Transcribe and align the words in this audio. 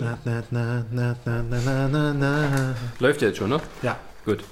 Na, 0.00 0.18
na, 0.24 0.42
na, 0.50 0.84
na, 0.90 1.16
na, 1.24 1.42
na, 1.42 1.88
na, 1.88 2.12
na. 2.14 2.74
Läuft 3.00 3.20
ja 3.22 3.28
jetzt 3.28 3.38
schon, 3.38 3.50
ne? 3.50 3.60
Ja. 3.82 3.96
Gut. 4.24 4.44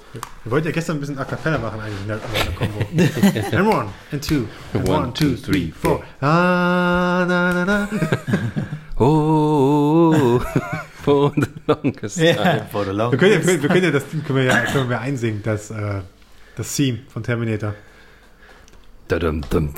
Wir 0.43 0.51
wollten 0.51 0.67
ja 0.67 0.73
gestern 0.73 0.97
ein 0.97 0.99
bisschen 0.99 1.17
A 1.17 1.23
Cappella 1.23 1.57
machen 1.57 1.79
eigentlich 1.79 2.01
in 2.01 2.07
der, 2.07 2.17
in 2.17 2.45
der 2.45 2.55
Combo. 2.55 3.57
and 3.57 3.67
one, 3.67 3.89
and 4.11 4.21
two, 4.21 4.45
and 4.73 4.87
one, 4.87 5.03
One, 5.03 5.13
two, 5.13 5.35
three, 5.37 5.71
four. 5.71 6.03
Ah, 6.21 7.25
na, 7.27 7.53
na, 7.53 7.65
na. 7.65 7.87
Oh, 8.99 10.39
for 11.01 11.31
the 11.35 11.47
longest 11.67 12.17
Ja. 12.17 12.33
time. 12.35 12.65
For 12.71 12.83
the 12.85 12.91
Wir 12.91 12.97
long 12.97 13.17
können, 13.17 13.31
ja, 13.41 13.47
wir 13.61 13.69
können 13.69 13.83
ja 13.85 13.91
das 13.91 14.03
können 14.11 14.35
wir 14.35 14.43
ja, 14.43 14.65
können 14.65 14.89
wir 14.89 14.99
einsingen, 14.99 15.41
das, 15.41 15.71
äh, 15.71 16.01
das 16.55 16.75
Theme 16.75 16.99
von 17.07 17.23
Terminator. 17.23 17.73
Dadum, 19.07 19.41
dum. 19.49 19.73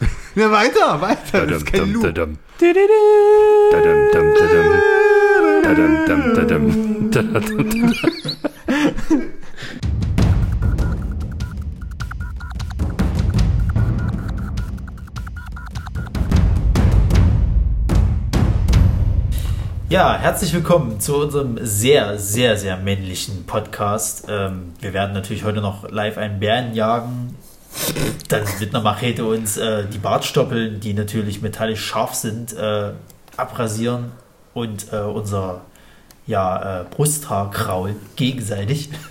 Ja, 0.34 0.50
weiter, 0.50 1.00
weiter, 1.00 1.46
das 1.46 1.58
ist 1.58 1.66
kein 1.66 1.92
Loop. 1.92 2.02
Ja, 19.88 20.18
herzlich 20.18 20.52
willkommen 20.52 20.98
zu 20.98 21.16
unserem 21.16 21.56
sehr, 21.60 22.18
sehr, 22.18 22.56
sehr 22.56 22.76
männlichen 22.78 23.46
Podcast. 23.46 24.26
Ähm, 24.28 24.72
wir 24.80 24.92
werden 24.92 25.12
natürlich 25.12 25.44
heute 25.44 25.60
noch 25.60 25.88
live 25.88 26.18
einen 26.18 26.40
Bären 26.40 26.74
jagen. 26.74 27.33
Dann 28.28 28.42
mit 28.60 28.74
einer 28.74 28.82
Machete 28.82 29.24
uns 29.24 29.56
äh, 29.56 29.84
die 29.86 29.98
Bartstoppeln, 29.98 30.80
die 30.80 30.94
natürlich 30.94 31.42
metallisch 31.42 31.84
scharf 31.84 32.14
sind, 32.14 32.52
äh, 32.52 32.90
abrasieren 33.36 34.12
und 34.54 34.92
äh, 34.92 34.98
unser 34.98 35.62
ja, 36.26 36.80
äh, 36.80 36.84
Brusthaar 36.84 37.50
kraulen 37.50 37.96
gegenseitig. 38.16 38.90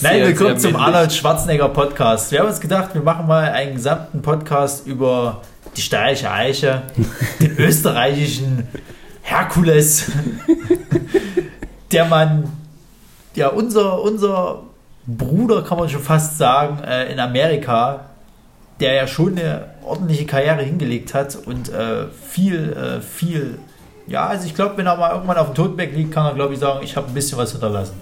Nein, 0.00 0.22
willkommen 0.26 0.58
zum. 0.58 0.76
Arnold 0.76 1.12
Schwarzenegger 1.12 1.70
Podcast. 1.70 2.30
Wir 2.32 2.40
haben 2.40 2.48
uns 2.48 2.60
gedacht, 2.60 2.94
wir 2.94 3.02
machen 3.02 3.26
mal 3.26 3.50
einen 3.50 3.74
gesamten 3.74 4.22
Podcast 4.22 4.86
über 4.86 5.42
die 5.76 5.82
steirische 5.82 6.30
Eiche, 6.30 6.82
den 7.40 7.56
österreichischen 7.58 8.68
Herkules, 9.22 10.10
der 11.92 12.04
man, 12.04 12.52
ja, 13.34 13.48
unser, 13.48 14.02
unser 14.02 14.62
Bruder, 15.16 15.62
kann 15.62 15.78
man 15.78 15.88
schon 15.88 16.00
fast 16.00 16.38
sagen, 16.38 16.82
äh, 16.84 17.12
in 17.12 17.20
Amerika, 17.20 18.00
der 18.80 18.94
ja 18.94 19.06
schon 19.06 19.38
eine 19.38 19.66
ordentliche 19.84 20.26
Karriere 20.26 20.62
hingelegt 20.62 21.14
hat 21.14 21.36
und 21.36 21.68
äh, 21.68 22.06
viel, 22.08 22.72
äh, 22.72 23.00
viel, 23.00 23.58
ja, 24.06 24.26
also 24.26 24.46
ich 24.46 24.54
glaube, 24.54 24.76
wenn 24.76 24.86
er 24.86 24.96
mal 24.96 25.12
irgendwann 25.12 25.36
auf 25.36 25.48
dem 25.48 25.54
Totenberg 25.54 25.92
liegt, 25.94 26.12
kann 26.12 26.26
er, 26.26 26.34
glaube 26.34 26.54
ich, 26.54 26.60
sagen, 26.60 26.80
ich 26.82 26.96
habe 26.96 27.08
ein 27.08 27.14
bisschen 27.14 27.38
was 27.38 27.52
hinterlassen. 27.52 27.94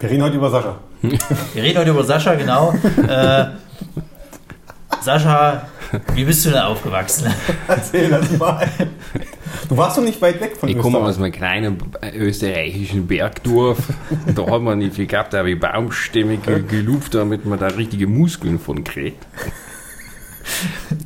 Wir 0.00 0.10
reden 0.10 0.22
heute 0.22 0.36
über 0.36 0.50
Sascha. 0.50 0.76
Wir 1.02 1.62
reden 1.62 1.78
heute 1.78 1.90
über 1.90 2.04
Sascha, 2.04 2.34
genau. 2.34 2.74
Äh, 5.04 5.18
Sascha, 5.18 5.68
wie 6.14 6.24
bist 6.24 6.44
du 6.46 6.50
denn 6.50 6.60
aufgewachsen? 6.60 7.32
Erzähl 7.68 8.08
das 8.08 8.38
mal. 8.38 8.66
Du 9.68 9.76
warst 9.76 9.98
doch 9.98 10.02
nicht 10.02 10.20
weit 10.22 10.40
weg 10.40 10.56
von 10.56 10.68
Ich 10.68 10.78
komme 10.78 10.98
aus 10.98 11.18
einem 11.18 11.30
kleinen 11.30 11.78
österreichischen 12.14 13.06
Bergdorf. 13.06 13.78
Da 14.34 14.46
hat 14.46 14.62
man 14.62 14.78
nicht 14.78 14.94
viel 14.94 15.06
gehabt, 15.06 15.32
da 15.32 15.38
habe 15.38 15.50
ich 15.50 15.60
Baumstämme 15.60 16.38
ge 16.38 16.62
geluft, 16.68 17.14
damit 17.14 17.44
man 17.44 17.58
da 17.58 17.66
richtige 17.68 18.06
Muskeln 18.06 18.58
von 18.58 18.82
kriegt. 18.82 19.26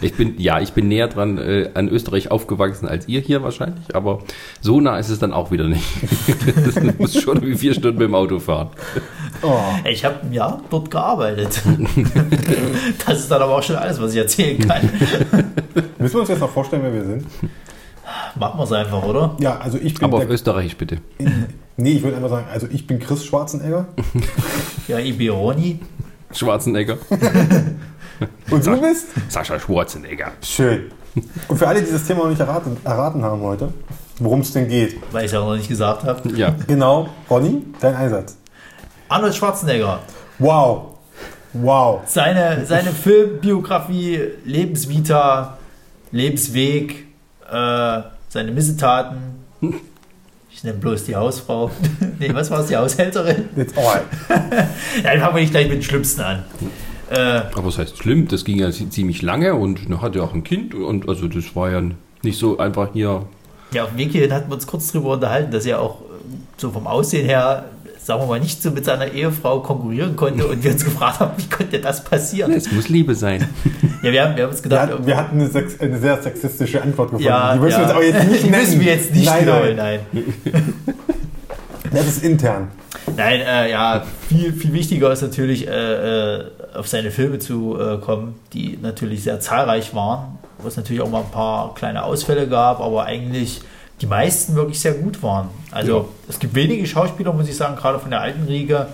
Ich 0.01 0.15
bin, 0.15 0.39
ja, 0.39 0.61
ich 0.61 0.73
bin 0.73 0.89
näher 0.89 1.09
dran 1.09 1.39
äh, 1.39 1.71
an 1.75 1.89
Österreich 1.89 2.31
aufgewachsen 2.31 2.87
als 2.89 3.09
ihr 3.09 3.21
hier 3.21 3.43
wahrscheinlich, 3.43 3.95
aber 3.95 4.21
so 4.61 4.81
nah 4.81 4.99
ist 4.99 5.09
es 5.09 5.19
dann 5.19 5.33
auch 5.33 5.51
wieder 5.51 5.65
nicht. 5.65 5.85
Das 6.65 6.99
muss 6.99 7.21
schon 7.21 7.43
wie 7.43 7.57
vier 7.57 7.75
Stunden 7.75 7.99
mit 7.99 8.09
dem 8.09 8.15
Auto 8.15 8.39
fahren. 8.39 8.71
Oh. 9.43 9.59
Ich 9.89 10.05
habe 10.05 10.21
ein 10.23 10.33
Jahr 10.33 10.61
dort 10.71 10.91
gearbeitet. 10.91 11.63
Das 13.07 13.21
ist 13.21 13.31
dann 13.31 13.43
aber 13.43 13.57
auch 13.57 13.63
schon 13.63 13.77
alles, 13.77 14.01
was 14.01 14.13
ich 14.13 14.19
erzählen 14.19 14.59
kann. 14.59 14.83
Müssen 15.99 16.15
wir 16.15 16.21
uns 16.21 16.29
jetzt 16.29 16.41
noch 16.41 16.51
vorstellen, 16.51 16.83
wer 16.83 16.93
wir 16.93 17.05
sind? 17.05 17.25
Machen 18.37 18.59
wir 18.59 18.65
es 18.65 18.73
einfach, 18.73 19.03
oder? 19.03 19.37
Ja, 19.41 19.59
also 19.59 19.79
ich 19.79 19.95
bin 19.95 20.05
Aber 20.05 20.19
auf 20.19 20.29
Österreichisch 20.29 20.77
bitte. 20.77 20.99
Nee, 21.77 21.93
ich 21.93 22.03
würde 22.03 22.17
einfach 22.17 22.31
sagen, 22.31 22.47
also 22.53 22.67
ich 22.71 22.87
bin 22.87 22.99
Chris 22.99 23.25
Schwarzenegger. 23.25 23.87
Ja, 24.89 24.99
Ibironi. 24.99 25.81
Schwarzenegger. 26.33 26.99
Und 28.51 28.67
du 28.67 28.81
bist? 28.81 29.07
Sascha 29.29 29.59
Schwarzenegger. 29.59 30.33
Schön. 30.43 30.91
Und 31.49 31.57
für 31.57 31.67
alle, 31.67 31.83
die 31.83 31.91
das 31.91 32.05
Thema 32.05 32.21
noch 32.21 32.31
nicht 32.31 32.41
erraten, 32.41 32.77
erraten 32.85 33.23
haben 33.23 33.41
heute, 33.43 33.73
worum 34.19 34.41
es 34.41 34.53
denn 34.53 34.69
geht. 34.69 34.97
Weil 35.13 35.25
ich 35.25 35.33
es 35.33 35.39
auch 35.39 35.47
noch 35.47 35.57
nicht 35.57 35.69
gesagt 35.69 36.05
habe. 36.05 36.29
Ja. 36.37 36.55
Genau, 36.67 37.09
Ronny, 37.29 37.65
dein 37.81 37.95
Einsatz. 37.95 38.37
Arnold 39.09 39.35
Schwarzenegger. 39.35 40.01
Wow. 40.39 40.99
Wow. 41.53 42.03
Seine, 42.07 42.67
seine 42.67 42.91
Filmbiografie, 42.91 44.21
Lebensvita, 44.45 45.59
Lebensweg, 46.13 47.07
äh, 47.51 48.01
seine 48.29 48.53
Missetaten. 48.53 49.17
Ich 50.51 50.63
nenne 50.63 50.79
bloß 50.79 51.05
die 51.05 51.17
Hausfrau. 51.17 51.71
nee, 52.19 52.31
was 52.33 52.51
war 52.51 52.61
es, 52.61 52.67
die 52.67 52.77
Haushälterin? 52.77 53.49
Jetzt, 53.57 53.75
oh, 53.77 53.83
Ja, 54.29 54.39
dann 55.03 55.21
fangen 55.21 55.35
wir 55.35 55.41
nicht 55.41 55.53
gleich 55.53 55.69
mit 55.69 55.77
dem 55.77 55.83
Schlimmsten 55.83 56.21
an. 56.21 56.45
Äh, 57.11 57.17
Aber 57.55 57.65
was 57.67 57.79
heißt 57.79 57.97
schlimm? 57.99 58.29
Das 58.29 58.45
ging 58.45 58.59
ja 58.59 58.71
zi- 58.71 58.91
ziemlich 58.91 59.23
lange 59.23 59.55
und 59.55 59.89
er 59.91 60.03
hatte 60.03 60.23
auch 60.23 60.35
ein 60.35 60.45
Kind 60.45 60.75
und 60.75 61.09
also 61.09 61.27
das 61.29 61.55
war 61.57 61.71
ja 61.71 61.83
nicht 62.23 62.39
so 62.39 62.59
einfach 62.59 62.91
hier. 62.93 63.23
ja, 63.73 63.85
auf 63.85 63.91
dem 63.91 63.99
Weg 63.99 64.11
hierhin 64.13 64.33
hatten 64.33 64.51
wir 64.51 64.55
uns 64.55 64.67
kurz 64.67 64.93
drüber 64.93 65.11
unterhalten, 65.15 65.51
dass 65.51 65.65
er 65.67 65.81
auch 65.81 65.99
so 66.57 66.71
vom 66.71 66.87
Aussehen 66.87 67.25
her, 67.27 67.65
sagen 68.03 68.21
wir 68.23 68.27
mal, 68.27 68.41
nicht 68.41 68.63
so 68.63 68.71
mit 68.71 68.85
seiner 68.85 69.07
Ehefrau 69.13 69.61
konkurrieren 69.61 70.17
konnte 70.17 70.47
und 70.47 70.63
wir 70.63 70.73
uns 70.73 70.85
gefragt 70.85 71.21
haben, 71.21 71.33
wie 71.37 71.49
konnte 71.49 71.79
das 71.79 72.05
passieren? 72.05 72.53
Es 72.53 72.71
muss 72.73 72.89
Liebe 72.89 73.15
sein. 73.15 73.47
Ja, 74.01 74.13
wir 74.13 74.23
haben, 74.25 74.37
wir 74.37 74.45
haben 74.45 74.51
uns 74.51 74.61
wir, 74.61 74.63
gedacht, 74.71 74.91
hatten, 74.93 75.07
wir 75.07 75.17
hatten 75.17 75.41
eine, 75.41 75.49
sex, 75.51 75.81
eine 75.81 75.99
sehr 75.99 76.23
sexistische 76.23 76.81
Antwort 76.81 77.09
gefunden. 77.11 77.25
ja, 77.27 77.55
die 77.55 77.59
müssen 77.59 77.81
ja, 77.81 77.89
wir 77.99 78.05
jetzt 78.05 78.15
aber 78.15 78.21
jetzt 78.21 78.29
nicht 78.31 78.43
die 78.45 78.51
nennen. 78.51 78.63
müssen 78.63 78.81
wir 78.81 78.87
jetzt 78.95 79.13
nicht 79.15 79.27
nein, 79.27 79.77
nein. 79.77 80.01
nein. 80.13 80.35
Das 81.91 82.07
ist 82.07 82.23
intern. 82.23 82.69
Nein, 83.19 83.41
äh, 83.41 83.71
ja, 83.71 84.05
viel, 84.29 84.53
viel 84.53 84.73
wichtiger 84.73 85.11
ist 85.13 85.23
natürlich, 85.23 85.67
äh, 85.67 86.37
äh, 86.37 86.45
auf 86.75 86.87
seine 86.87 87.11
Filme 87.11 87.41
zu 87.41 87.77
äh, 87.79 87.99
kommen, 87.99 88.39
die 88.53 88.79
natürlich 88.81 89.25
sehr 89.25 89.41
zahlreich 89.41 89.93
waren, 89.93 90.39
wo 90.59 90.69
es 90.69 90.77
natürlich 90.77 91.03
auch 91.03 91.11
mal 91.11 91.23
ein 91.23 91.31
paar 91.33 91.75
kleine 91.75 92.05
Ausfälle 92.05 92.47
gab, 92.49 92.81
aber 92.81 93.05
eigentlich 93.07 93.61
die 94.01 94.07
meisten 94.07 94.55
wirklich 94.55 94.81
sehr 94.81 94.93
gut 94.95 95.21
waren. 95.21 95.49
Also 95.73 95.93
Ja. 95.97 96.05
es 96.29 96.39
gibt 96.39 96.55
wenige 96.55 96.87
Schauspieler, 96.87 97.33
muss 97.33 97.49
ich 97.49 97.57
sagen, 97.57 97.75
gerade 97.75 97.99
von 97.99 98.11
der 98.11 98.21
alten 98.21 98.45
Riege, 98.47 98.87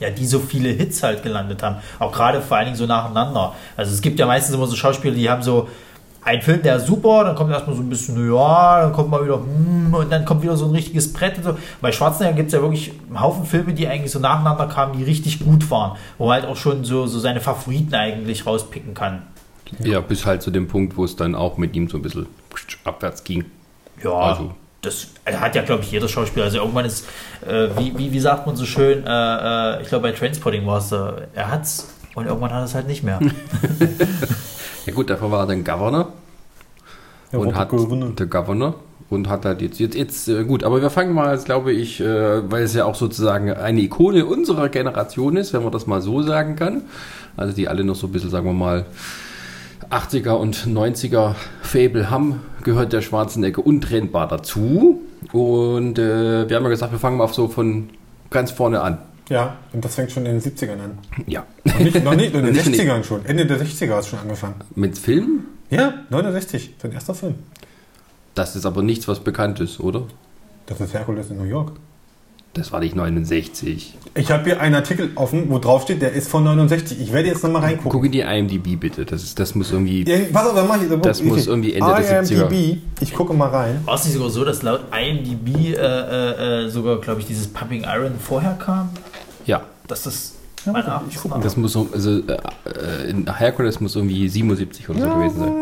ja, 0.00 0.10
die 0.10 0.26
so 0.26 0.38
viele 0.40 0.68
Hits 0.68 1.02
halt 1.02 1.22
gelandet 1.22 1.62
haben. 1.62 1.76
Auch 1.98 2.12
gerade 2.12 2.42
vor 2.42 2.58
allen 2.58 2.66
Dingen 2.66 2.76
so 2.76 2.84
nacheinander. 2.84 3.54
Also 3.74 3.94
es 3.94 4.02
gibt 4.02 4.18
ja 4.18 4.26
meistens 4.26 4.54
immer 4.54 4.66
so 4.66 4.76
Schauspieler, 4.76 5.14
die 5.14 5.30
haben 5.30 5.42
so 5.42 5.68
einen 6.26 6.42
Film, 6.42 6.60
der 6.60 6.80
super, 6.80 7.22
dann 7.24 7.36
kommt 7.36 7.52
erstmal 7.52 7.76
so 7.76 7.82
ein 7.82 7.88
bisschen, 7.88 8.32
ja, 8.34 8.82
dann 8.82 8.92
kommt 8.92 9.10
mal 9.10 9.24
wieder, 9.24 9.36
hm, 9.36 9.94
und 9.94 10.10
dann 10.10 10.24
kommt 10.24 10.42
wieder 10.42 10.56
so 10.56 10.64
ein 10.66 10.72
richtiges 10.72 11.12
Brett 11.12 11.38
und 11.38 11.44
so. 11.44 11.56
Bei 11.80 11.92
Schwarzenegger 11.92 12.36
gibt 12.36 12.48
es 12.48 12.52
ja 12.52 12.60
wirklich 12.60 12.92
einen 13.08 13.20
Haufen 13.20 13.44
Filme, 13.44 13.72
die 13.72 13.86
eigentlich 13.86 14.10
so 14.10 14.18
nacheinander 14.18 14.66
kamen, 14.66 14.98
die 14.98 15.04
richtig 15.04 15.38
gut 15.38 15.70
waren, 15.70 15.96
wo 16.18 16.28
er 16.28 16.34
halt 16.34 16.46
auch 16.46 16.56
schon 16.56 16.84
so, 16.84 17.06
so 17.06 17.20
seine 17.20 17.40
Favoriten 17.40 17.94
eigentlich 17.94 18.44
rauspicken 18.44 18.92
kann. 18.92 19.22
Ja, 19.78 20.00
bis 20.00 20.26
halt 20.26 20.42
zu 20.42 20.50
dem 20.50 20.66
Punkt, 20.66 20.96
wo 20.96 21.04
es 21.04 21.14
dann 21.14 21.34
auch 21.36 21.58
mit 21.58 21.76
ihm 21.76 21.88
so 21.88 21.96
ein 21.96 22.02
bisschen 22.02 22.26
abwärts 22.84 23.22
ging. 23.22 23.44
Ja, 24.02 24.10
Also. 24.12 24.52
das 24.82 25.08
hat 25.26 25.54
ja, 25.54 25.62
glaube 25.62 25.82
ich, 25.84 25.92
jeder 25.92 26.08
Schauspieler. 26.08 26.46
Also 26.46 26.58
irgendwann 26.58 26.84
ist, 26.86 27.06
äh, 27.46 27.68
wie, 27.78 27.96
wie, 27.96 28.12
wie 28.12 28.20
sagt 28.20 28.46
man 28.46 28.56
so 28.56 28.64
schön, 28.64 29.04
äh, 29.06 29.76
äh, 29.78 29.82
ich 29.82 29.88
glaube 29.88 30.08
bei 30.08 30.12
Transporting 30.12 30.66
war 30.66 30.78
es, 30.78 30.90
äh, 30.90 30.98
er 31.34 31.50
hat's 31.52 31.88
und 32.16 32.26
irgendwann 32.26 32.52
hat 32.52 32.64
es 32.64 32.74
halt 32.74 32.88
nicht 32.88 33.02
mehr. 33.04 33.20
Ja 34.86 34.92
gut, 34.92 35.10
dafür 35.10 35.30
war 35.30 35.40
er 35.40 35.46
dann 35.46 35.64
Governor 35.64 36.12
Ja, 37.32 37.38
und 37.38 37.54
hat 37.54 37.70
Governor. 37.70 38.10
der 38.10 38.26
Governor 38.26 38.74
und 39.10 39.28
hat 39.28 39.44
halt 39.44 39.60
jetzt, 39.62 39.78
jetzt, 39.78 39.94
jetzt 39.94 40.28
äh, 40.28 40.44
gut, 40.44 40.64
aber 40.64 40.80
wir 40.80 40.90
fangen 40.90 41.12
mal, 41.12 41.32
jetzt 41.32 41.44
glaube 41.44 41.72
ich, 41.72 42.00
äh, 42.00 42.50
weil 42.50 42.64
es 42.64 42.74
ja 42.74 42.84
auch 42.84 42.94
sozusagen 42.94 43.52
eine 43.52 43.80
Ikone 43.80 44.26
unserer 44.26 44.68
Generation 44.68 45.36
ist, 45.36 45.52
wenn 45.52 45.62
man 45.62 45.72
das 45.72 45.86
mal 45.86 46.00
so 46.02 46.22
sagen 46.22 46.56
kann. 46.56 46.82
Also 47.36 47.54
die 47.54 47.68
alle 47.68 47.84
noch 47.84 47.94
so 47.94 48.06
ein 48.06 48.12
bisschen, 48.12 48.30
sagen 48.30 48.46
wir 48.46 48.52
mal, 48.52 48.86
80er 49.90 50.32
und 50.32 50.66
90er 50.66 51.34
Fable 51.62 52.10
haben, 52.10 52.40
gehört 52.64 52.92
der 52.92 53.02
Schwarzenegger 53.02 53.64
untrennbar 53.64 54.26
dazu. 54.26 55.02
Und 55.32 55.98
äh, 55.98 56.48
wir 56.48 56.56
haben 56.56 56.64
ja 56.64 56.70
gesagt, 56.70 56.92
wir 56.92 56.98
fangen 56.98 57.18
mal 57.18 57.28
so 57.28 57.48
von 57.48 57.90
ganz 58.30 58.50
vorne 58.50 58.80
an. 58.80 58.98
Ja, 59.28 59.56
und 59.72 59.84
das 59.84 59.94
fängt 59.96 60.12
schon 60.12 60.24
in 60.26 60.38
den 60.38 60.40
70ern 60.40 60.72
an. 60.80 60.98
Ja. 61.26 61.44
Noch 61.64 61.78
nicht, 61.80 62.04
noch 62.04 62.14
nicht 62.14 62.34
in 62.34 62.44
den 62.44 62.52
Nicht- 62.54 62.66
60ern 62.68 63.02
schon. 63.02 63.24
Ende 63.26 63.44
der 63.46 63.58
60er 63.60 63.90
hat 63.92 64.00
es 64.00 64.08
schon 64.08 64.18
angefangen. 64.20 64.54
Mit 64.74 64.96
Film? 64.98 65.44
Ja, 65.70 65.94
69, 66.10 66.74
sein 66.80 66.92
erster 66.92 67.14
Film. 67.14 67.34
Das 68.34 68.54
ist 68.54 68.66
aber 68.66 68.82
nichts, 68.82 69.08
was 69.08 69.20
bekannt 69.20 69.58
ist, 69.60 69.80
oder? 69.80 70.02
Das 70.66 70.80
ist 70.80 70.94
Herkules 70.94 71.30
in 71.30 71.38
New 71.38 71.44
York. 71.44 71.72
Das 72.54 72.72
war 72.72 72.80
nicht 72.80 72.94
69. 72.96 73.98
Ich 74.14 74.30
habe 74.30 74.44
hier 74.44 74.60
einen 74.62 74.74
Artikel 74.76 75.10
offen, 75.16 75.50
wo 75.50 75.58
drauf 75.58 75.82
steht, 75.82 76.00
der 76.00 76.12
ist 76.12 76.28
von 76.30 76.42
69. 76.44 76.98
Ich 77.00 77.12
werde 77.12 77.28
jetzt 77.28 77.42
nochmal 77.42 77.60
reingucken. 77.62 77.90
Guck 77.90 78.06
in 78.06 78.12
die 78.12 78.20
IMDb 78.20 78.80
bitte. 78.80 79.04
Das, 79.04 79.22
ist, 79.22 79.38
das 79.38 79.54
muss 79.54 79.72
irgendwie. 79.72 80.08
Ja, 80.08 80.16
pass 80.32 80.46
auf, 80.48 80.54
dann 80.54 80.66
mach 80.66 80.80
ich 80.80 80.88
Das 81.02 81.22
muss 81.22 81.46
irgendwie 81.46 81.74
Ende 81.74 81.94
der 81.94 82.24
70er. 82.24 82.50
IMDb, 82.50 82.78
ich 83.00 83.12
gucke 83.12 83.34
mal 83.34 83.48
rein. 83.50 83.80
War 83.84 83.96
es 83.96 84.04
nicht 84.04 84.14
sogar 84.14 84.30
so, 84.30 84.42
dass 84.44 84.62
laut 84.62 84.80
IMDb 84.90 85.54
äh, 85.54 85.72
äh, 85.74 86.64
äh, 86.64 86.68
sogar, 86.70 86.98
glaube 87.00 87.20
ich, 87.20 87.26
dieses 87.26 87.46
Pumping 87.48 87.84
Iron 87.84 88.12
vorher 88.18 88.54
kam? 88.54 88.88
Ja. 89.86 89.88
Dass 89.88 90.02
das 90.02 90.32
Ja, 90.64 91.02
ich. 91.08 91.18
Das 91.42 91.56
muss 91.56 91.72
so, 91.72 91.88
also 91.92 92.18
äh, 92.18 93.08
in 93.08 93.32
Hercules 93.32 93.80
muss 93.80 93.94
irgendwie 93.96 94.28
77 94.28 94.88
oder 94.88 95.00
so 95.00 95.08
gewesen 95.08 95.38
sein. 95.38 95.52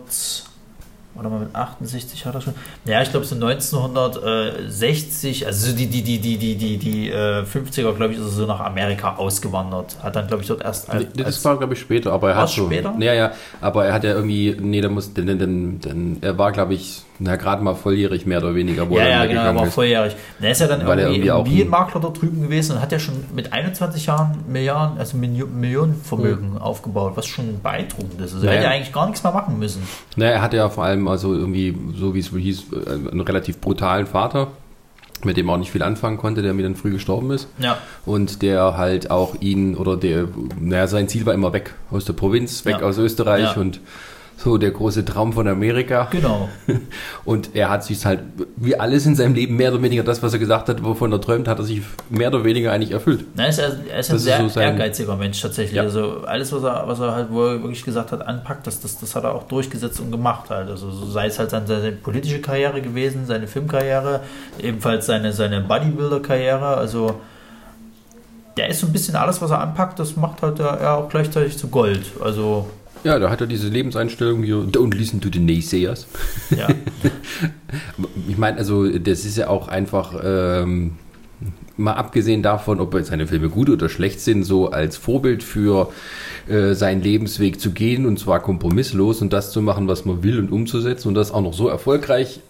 oder 1.15 1.29
mal 1.29 1.39
mit 1.39 1.55
68 1.55 2.25
hat 2.25 2.35
er 2.35 2.41
schon. 2.41 2.53
Ja, 2.85 3.01
ich 3.01 3.11
glaube 3.11 3.25
so 3.25 3.35
1960, 3.35 5.45
also 5.45 5.67
so 5.67 5.75
die, 5.75 5.87
die, 5.87 6.01
die, 6.01 6.19
die, 6.19 6.37
die, 6.37 6.55
die, 6.55 6.77
die 6.77 7.09
äh, 7.09 7.43
50er, 7.43 7.93
glaube 7.93 8.13
ich, 8.13 8.19
ist 8.19 8.25
er 8.25 8.31
so 8.31 8.45
nach 8.45 8.59
Amerika 8.61 9.15
ausgewandert. 9.15 9.97
Hat 10.01 10.15
dann, 10.15 10.27
glaube 10.27 10.41
ich, 10.41 10.47
dort 10.47 10.63
erst 10.63 10.89
als, 10.89 11.05
Nee, 11.15 11.23
das 11.23 11.43
war, 11.43 11.57
glaube 11.57 11.73
ich, 11.73 11.79
später, 11.79 12.13
aber 12.13 12.31
er 12.31 12.37
hat 12.37 12.49
so. 12.49 12.65
später? 12.65 12.95
Ja, 12.99 13.13
ja, 13.13 13.31
aber 13.59 13.85
er 13.85 13.93
hat 13.93 14.03
ja 14.03 14.11
irgendwie, 14.11 14.55
nee, 14.59 14.81
der 14.81 14.89
muss, 14.89 15.13
denn, 15.13 15.27
denn, 15.27 15.39
denn, 15.39 15.79
denn 15.79 16.17
er 16.21 16.37
war, 16.37 16.51
glaube 16.51 16.73
ich, 16.73 17.03
na, 17.23 17.35
gerade 17.35 17.63
mal 17.63 17.75
volljährig, 17.75 18.25
mehr 18.25 18.39
oder 18.39 18.55
weniger, 18.55 18.89
wo 18.89 18.97
ja, 18.97 19.03
er 19.03 19.09
ja, 19.09 19.25
genau, 19.27 19.41
er 19.43 19.55
war 19.55 19.67
ist. 19.67 19.73
volljährig. 19.75 20.15
Er 20.41 20.51
ist 20.51 20.59
ja 20.61 20.67
dann 20.67 20.79
Weil 20.87 20.97
er 20.99 21.05
irgendwie, 21.05 21.17
irgendwie 21.27 21.31
auch 21.31 21.35
ein- 21.35 21.45
Immobilienmakler 21.45 22.01
dort 22.01 22.19
drüben 22.19 22.41
gewesen 22.41 22.75
und 22.75 22.81
hat 22.81 22.91
ja 22.91 22.97
schon 22.99 23.13
mit 23.35 23.53
21 23.53 24.07
Jahren 24.07 24.39
Milliarden, 24.47 24.97
also 24.97 25.17
Millionenvermögen 25.17 26.57
aufgebaut, 26.57 27.13
was 27.15 27.27
schon 27.27 27.61
beeindruckend 27.61 28.19
ist. 28.21 28.33
Also 28.33 28.37
er 28.37 28.45
Naja. 28.45 28.51
hätte 28.57 28.63
ja 28.65 28.71
eigentlich 28.75 28.93
gar 28.93 29.05
nichts 29.05 29.23
mehr 29.23 29.31
machen 29.33 29.59
müssen. 29.59 29.83
Naja, 30.15 30.31
er 30.31 30.41
hatte 30.41 30.57
ja 30.57 30.69
vor 30.69 30.83
allem, 30.83 31.07
also 31.07 31.33
irgendwie, 31.33 31.77
so 31.95 32.13
wie 32.15 32.19
es 32.19 32.29
hieß, 32.29 32.63
äh, 32.73 33.09
einen 33.11 33.21
relativ 33.21 33.59
brutalen 33.59 34.07
Vater, 34.07 34.47
mit 35.23 35.37
dem 35.37 35.47
er 35.49 35.53
auch 35.53 35.57
nicht 35.57 35.71
viel 35.71 35.83
anfangen 35.83 36.17
konnte, 36.17 36.41
der 36.41 36.53
mir 36.53 36.63
dann 36.63 36.75
früh 36.75 36.91
gestorben 36.91 37.29
ist. 37.31 37.47
Ja, 37.59 37.77
Und 38.05 38.41
der 38.41 38.77
halt 38.77 39.11
auch 39.11 39.35
ihn, 39.39 39.75
oder 39.75 39.95
der, 39.95 40.27
naja, 40.59 40.87
sein 40.87 41.07
Ziel 41.07 41.25
war 41.27 41.33
immer 41.35 41.53
weg 41.53 41.75
aus 41.91 42.05
der 42.05 42.13
Provinz, 42.13 42.65
weg 42.65 42.77
Ja. 42.81 42.87
aus 42.87 42.97
Österreich 42.97 43.55
Ja. 43.55 43.61
und 43.61 43.79
so 44.43 44.57
der 44.57 44.71
große 44.71 45.05
Traum 45.05 45.33
von 45.33 45.47
Amerika. 45.47 46.07
genau. 46.11 46.49
Und 47.25 47.55
er 47.55 47.69
hat 47.69 47.83
sich 47.83 48.03
halt, 48.05 48.21
wie 48.55 48.75
alles 48.79 49.05
in 49.05 49.15
seinem 49.15 49.35
Leben, 49.35 49.55
mehr 49.55 49.71
oder 49.71 49.81
weniger 49.83 50.03
das, 50.03 50.23
was 50.23 50.33
er 50.33 50.39
gesagt 50.39 50.67
hat, 50.69 50.83
wovon 50.83 51.11
er 51.11 51.21
träumt, 51.21 51.47
hat 51.47 51.59
er 51.59 51.63
sich 51.65 51.81
mehr 52.09 52.29
oder 52.29 52.43
weniger 52.43 52.71
eigentlich 52.71 52.91
erfüllt. 52.91 53.25
Na, 53.35 53.43
er 53.43 53.49
ist, 53.49 53.59
er 53.59 53.67
ist 53.69 53.77
ein 53.77 53.91
Das 53.93 54.09
ist 54.09 54.23
sehr 54.23 54.41
so 54.41 54.47
sein- 54.49 54.63
ehrgeiziger 54.69 55.15
Mensch 55.15 55.39
tatsächlich. 55.41 55.75
Ja. 55.75 55.83
Also 55.83 56.21
alles, 56.25 56.51
was 56.51 56.63
er, 56.63 56.87
was 56.87 56.99
er 56.99 57.13
halt 57.13 57.27
wo 57.31 57.43
er 57.45 57.61
wirklich 57.61 57.83
gesagt 57.83 58.11
hat, 58.11 58.25
anpackt, 58.27 58.65
das, 58.65 58.79
das, 58.81 58.99
das 58.99 59.15
hat 59.15 59.23
er 59.23 59.35
auch 59.35 59.43
durchgesetzt 59.43 59.99
und 59.99 60.11
gemacht 60.11 60.49
halt. 60.49 60.69
Also 60.69 60.89
so 60.89 61.05
sei 61.05 61.27
es 61.27 61.37
halt 61.37 61.53
dann 61.53 61.67
seine 61.67 61.91
politische 61.91 62.41
Karriere 62.41 62.81
gewesen, 62.81 63.25
seine 63.27 63.47
Filmkarriere, 63.47 64.21
ebenfalls 64.59 65.05
seine, 65.05 65.33
seine 65.33 65.61
Bodybuilder-Karriere. 65.61 66.77
Also 66.77 67.19
der 68.57 68.69
ist 68.69 68.79
so 68.81 68.87
ein 68.87 68.93
bisschen 68.93 69.15
alles, 69.15 69.41
was 69.41 69.51
er 69.51 69.59
anpackt, 69.61 69.99
das 69.99 70.15
macht 70.15 70.41
halt 70.41 70.59
er 70.59 70.95
auch 70.97 71.09
gleichzeitig 71.09 71.57
zu 71.57 71.67
Gold. 71.69 72.01
Also 72.23 72.67
Ja, 73.03 73.17
da 73.19 73.29
hat 73.29 73.41
er 73.41 73.47
diese 73.47 73.67
Lebenseinstellung 73.67 74.43
hier, 74.43 74.57
don't 74.57 74.95
listen 74.95 75.21
to 75.21 75.29
the 75.31 75.39
naysayers. 75.39 76.07
ja, 76.55 76.67
Ich 78.27 78.37
meine, 78.37 78.57
also 78.57 78.87
das 78.97 79.25
ist 79.25 79.37
ja 79.37 79.47
auch 79.47 79.67
einfach, 79.67 80.13
ähm, 80.23 80.93
mal 81.77 81.93
abgesehen 81.93 82.43
davon, 82.43 82.79
ob 82.79 82.95
seine 83.03 83.25
Filme 83.27 83.49
gut 83.49 83.69
oder 83.69 83.89
schlecht 83.89 84.19
sind, 84.21 84.43
so 84.43 84.69
als 84.71 84.97
Vorbild 84.97 85.41
für 85.41 85.91
äh, 86.47 86.73
seinen 86.73 87.01
Lebensweg 87.01 87.59
zu 87.59 87.71
gehen 87.71 88.05
und 88.05 88.19
zwar 88.19 88.39
kompromisslos 88.41 89.21
und 89.21 89.33
das 89.33 89.51
zu 89.51 89.61
machen, 89.61 89.87
was 89.87 90.05
man 90.05 90.21
will 90.21 90.37
und 90.37 90.51
umzusetzen 90.51 91.07
und 91.07 91.15
das 91.15 91.31
auch 91.31 91.41
noch 91.41 91.53
so 91.53 91.67
erfolgreich, 91.69 92.41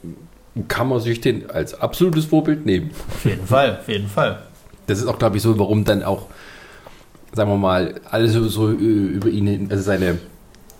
kann 0.67 0.89
man 0.89 0.99
sich 0.99 1.21
den 1.21 1.49
als 1.49 1.79
absolutes 1.79 2.25
Vorbild 2.25 2.65
nehmen. 2.65 2.91
auf 3.09 3.23
jeden 3.23 3.45
Fall, 3.47 3.77
auf 3.79 3.87
jeden 3.87 4.07
Fall. 4.09 4.41
Das 4.87 4.99
ist 4.99 5.05
auch, 5.07 5.17
glaube 5.19 5.37
ich, 5.37 5.43
so, 5.43 5.57
warum 5.57 5.85
dann 5.85 6.03
auch, 6.03 6.25
sagen 7.31 7.49
wir 7.49 7.57
mal, 7.57 8.01
alles 8.09 8.33
so, 8.33 8.69
äh, 8.69 8.73
über 8.73 9.29
ihn, 9.29 9.47
hin- 9.47 9.67
also 9.69 9.81
seine, 9.83 10.17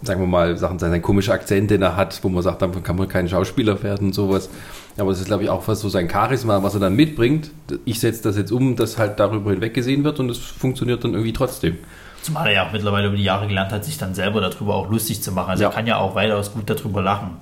sagen 0.02 0.20
wir 0.22 0.28
mal, 0.28 0.58
Sachen, 0.58 0.80
seine 0.80 1.02
komische 1.02 1.32
Akzent, 1.32 1.70
den 1.72 1.82
er 1.82 1.96
hat, 1.96 2.20
wo 2.24 2.30
man 2.30 2.42
sagt, 2.44 2.62
davon 2.62 2.84
kann 2.84 2.96
man 2.96 3.08
kein 3.08 3.30
Schauspieler 3.30 3.82
werden 3.84 4.08
und 4.08 4.14
sowas. 4.14 4.50
Aber 4.98 5.12
es 5.12 5.20
ist, 5.20 5.28
glaube 5.28 5.44
ich, 5.44 5.50
auch 5.50 5.68
was 5.68 5.80
so 5.80 5.90
sein 5.90 6.10
Charisma, 6.10 6.64
was 6.64 6.74
er 6.74 6.80
dann 6.80 6.96
mitbringt. 6.96 7.52
Ich 7.86 8.00
setze 8.00 8.24
das 8.24 8.38
jetzt 8.38 8.52
um, 8.52 8.76
dass 8.76 8.98
halt 8.98 9.20
darüber 9.20 9.52
hinweg 9.52 9.74
gesehen 9.74 10.04
wird 10.04 10.20
und 10.20 10.30
es 10.30 10.38
funktioniert 10.38 11.04
dann 11.04 11.14
irgendwie 11.14 11.34
trotzdem. 11.34 11.78
Zumal 12.22 12.48
er 12.48 12.54
ja 12.54 12.68
auch 12.68 12.72
mittlerweile 12.72 13.08
über 13.08 13.18
die 13.18 13.24
Jahre 13.24 13.48
gelernt 13.48 13.72
hat, 13.72 13.84
sich 13.86 13.98
dann 13.98 14.14
selber 14.14 14.42
darüber 14.42 14.76
auch 14.76 14.90
lustig 14.90 15.24
zu 15.24 15.32
machen. 15.32 15.52
Also 15.52 15.64
Ja. 15.64 15.70
er 15.70 15.74
kann 15.74 15.88
ja 15.88 15.98
auch 15.98 16.14
weitaus 16.16 16.54
gut 16.54 16.70
darüber 16.70 17.02
lachen. 17.02 17.38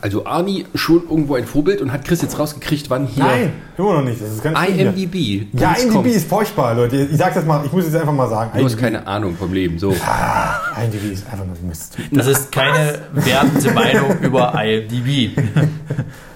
Also 0.00 0.26
Arnie 0.26 0.66
schon 0.74 1.02
irgendwo 1.02 1.34
ein 1.34 1.46
Vorbild 1.46 1.80
und 1.80 1.92
hat 1.92 2.04
Chris 2.04 2.22
jetzt 2.22 2.38
rausgekriegt, 2.38 2.90
wann 2.90 3.06
hier 3.06 3.24
Nein, 3.24 3.52
immer 3.76 3.94
noch 3.94 4.04
nicht. 4.04 4.20
Das 4.20 4.30
ist 4.30 4.42
ganz. 4.42 4.58
IMDb. 4.58 5.46
Ja, 5.52 5.74
IMDb 5.74 6.06
ist 6.06 6.28
furchtbar, 6.28 6.74
Leute. 6.74 7.08
Ich 7.10 7.16
sag's 7.16 7.36
jetzt 7.36 7.46
mal, 7.46 7.64
ich 7.64 7.72
muss 7.72 7.84
jetzt 7.84 7.96
einfach 7.96 8.12
mal 8.12 8.28
sagen. 8.28 8.50
Du 8.56 8.64
hast 8.64 8.72
IMDb 8.72 8.80
keine 8.82 9.06
Ahnung 9.06 9.36
vom 9.36 9.52
Leben, 9.52 9.78
so. 9.78 9.90
IMDb 9.90 11.12
ist 11.12 11.26
einfach 11.30 11.44
nur 11.46 11.56
Mist. 11.68 11.96
Das 12.10 12.26
ist 12.26 12.50
keine 12.50 13.00
wertende 13.12 13.70
Meinung 13.72 14.18
über 14.20 14.54
IMDb. 14.62 15.36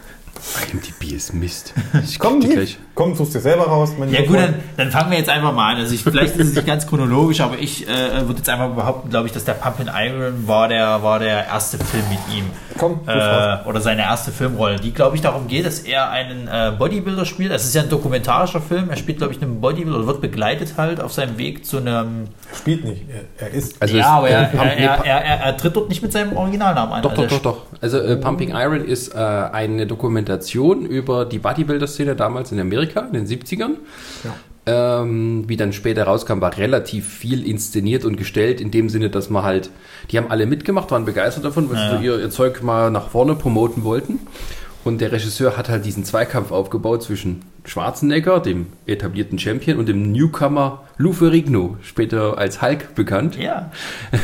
IMDb 0.73 1.13
ist 1.13 1.35
Mist. 1.35 1.75
Ich 2.05 2.19
Komm, 2.19 2.41
gleich. 2.41 2.79
Komm, 2.95 3.15
suchst 3.15 3.35
dir 3.35 3.41
selber 3.41 3.65
raus. 3.65 3.93
Mein 3.99 4.11
Ja 4.11 4.25
gut, 4.25 4.37
dann, 4.37 4.55
dann 4.77 4.91
fangen 4.91 5.11
wir 5.11 5.19
jetzt 5.19 5.29
einfach 5.29 5.53
mal 5.53 5.73
an. 5.73 5.77
Also 5.79 5.95
ich, 5.95 6.03
vielleicht 6.03 6.37
ist 6.37 6.49
es 6.49 6.55
nicht 6.55 6.67
ganz 6.67 6.87
chronologisch, 6.87 7.41
aber 7.41 7.59
ich 7.59 7.87
äh, 7.89 8.27
würde 8.27 8.39
jetzt 8.39 8.49
einfach 8.49 8.71
behaupten, 8.71 9.11
glaube 9.11 9.27
ich, 9.27 9.33
dass 9.33 9.45
der 9.45 9.53
Pumpin' 9.55 9.91
Iron 9.93 10.47
war 10.47 10.69
der, 10.69 11.03
war 11.03 11.19
der 11.19 11.47
erste 11.47 11.79
Film 11.79 12.05
mit 12.09 12.37
ihm. 12.37 12.45
Komm. 12.79 13.01
Äh, 13.07 13.69
oder 13.69 13.81
seine 13.81 14.03
erste 14.03 14.31
Filmrolle, 14.33 14.77
die, 14.77 14.93
glaube 14.93 15.17
ich, 15.17 15.23
darum 15.23 15.49
geht, 15.49 15.67
dass 15.67 15.81
er 15.81 16.11
einen 16.11 16.49
äh, 16.49 16.73
Bodybuilder 16.79 17.25
spielt. 17.25 17.53
Es 17.53 17.65
ist 17.65 17.75
ja 17.75 17.83
ein 17.83 17.89
dokumentarischer 17.89 18.61
Film. 18.61 18.91
Er 18.91 18.97
spielt, 18.97 19.19
glaube 19.19 19.35
ich, 19.35 19.43
einen 19.43 19.61
Bodybuilder 19.61 19.99
oder 19.99 20.07
wird 20.07 20.21
begleitet 20.21 20.75
halt 20.77 21.01
auf 21.01 21.13
seinem 21.13 21.39
Weg 21.39 21.67
zu 21.67 21.79
einem... 21.79 22.29
Er 22.51 22.57
spielt 22.57 22.85
nicht. 22.85 23.03
Er, 23.39 23.47
er 23.47 23.53
ist. 23.55 23.81
Also 23.83 23.97
ja, 23.97 24.03
es- 24.03 24.07
aber 24.09 24.29
er, 24.31 24.45
Pump- 24.51 24.63
er, 24.65 24.77
nee, 24.77 24.83
er, 24.85 25.05
er, 25.05 25.25
er, 25.25 25.41
er 25.47 25.57
tritt 25.57 25.77
dort 25.77 25.89
nicht 25.89 26.03
mit 26.03 26.13
seinem 26.13 26.37
Originalnamen 26.37 26.93
an. 26.95 27.03
Doch, 27.03 27.11
Also 27.11 27.23
doch, 27.23 27.31
doch, 27.31 27.43
doch. 27.43 27.63
Also 27.81 27.99
äh, 27.99 28.17
Pumping 28.17 28.51
Iron 28.55 28.85
ist 28.85 29.15
äh, 29.15 29.19
eine 29.19 29.87
Dokumentation 29.87 30.87
über 30.87 31.25
die 31.25 31.39
Bodybuilder-Szene 31.39 32.17
damals 32.17 32.53
in 32.53 32.61
Amerika 32.61 33.01
in 33.01 33.13
den 33.13 33.27
70ern. 33.27 33.71
Ähm, 34.69 35.45
wie 35.47 35.57
dann 35.57 35.73
später 35.73 36.05
rauskam, 36.05 36.41
war 36.41 36.57
relativ 36.57 37.07
viel 37.07 37.47
inszeniert 37.49 38.05
und 38.05 38.17
gestellt, 38.17 38.61
in 38.61 38.73
dem 38.73 38.89
Sinne, 38.89 39.11
dass 39.11 39.31
man 39.31 39.45
halt, 39.45 39.71
die 40.11 40.19
haben 40.19 40.29
alle 40.29 40.45
mitgemacht, 40.47 40.91
waren 40.91 41.05
begeistert 41.05 41.45
davon, 41.45 41.71
weil 41.71 41.77
Ja. 41.77 41.99
sie 41.99 42.05
ihr, 42.05 42.19
ihr 42.19 42.31
Zeug 42.31 42.65
mal 42.65 42.91
nach 42.91 43.09
vorne 43.11 43.37
promoten 43.37 43.85
wollten. 43.85 44.19
Und 44.83 45.01
der 45.01 45.13
Regisseur 45.13 45.57
hat 45.57 45.69
halt 45.69 45.85
diesen 45.85 46.05
Zweikampf 46.05 46.51
aufgebaut 46.51 47.03
zwischen 47.05 47.43
Schwarzenegger, 47.67 48.41
dem 48.41 48.67
etablierten 48.87 49.39
Champion, 49.39 49.79
und 49.79 49.89
dem 49.89 50.13
Newcomer 50.13 50.85
Lou 50.99 51.13
Ferrigno, 51.13 51.77
später 51.83 52.39
als 52.39 52.63
Hulk 52.63 52.95
bekannt 52.95 53.37
Ja, 53.37 53.71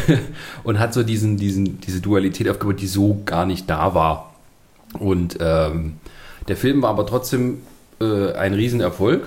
und 0.65 0.79
hat 0.79 0.95
so 0.95 1.03
diesen, 1.03 1.37
diesen, 1.37 1.81
diese 1.81 2.01
Dualität 2.01 2.49
aufgebaut, 2.49 2.81
die 2.81 2.87
so 2.87 3.21
gar 3.27 3.45
nicht 3.45 3.69
da 3.69 3.95
war. 3.95 4.33
Und 4.99 5.39
ähm, 5.41 5.95
der 6.49 6.57
Film 6.57 6.83
war 6.83 6.91
aber 6.91 7.05
trotzdem 7.07 7.59
äh, 8.01 8.33
ein 8.33 8.55
Riesenerfolg, 8.55 9.23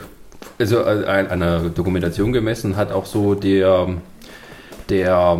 also 0.59 0.77
äh, 0.79 1.05
ein- 1.05 1.27
einer 1.29 1.59
Dokumentation 1.69 2.31
gemessen, 2.33 2.77
hat 2.77 2.91
auch 2.91 3.05
so 3.05 3.35
der, 3.35 3.87
der 4.89 5.39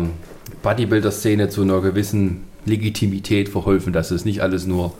Bodybuilder-Szene 0.62 1.48
zu 1.48 1.62
einer 1.62 1.80
gewissen 1.80 2.44
Legitimität 2.64 3.48
verholfen, 3.48 3.92
dass 3.92 4.10
es 4.10 4.24
nicht 4.24 4.40
alles 4.42 4.66
nur 4.66 4.92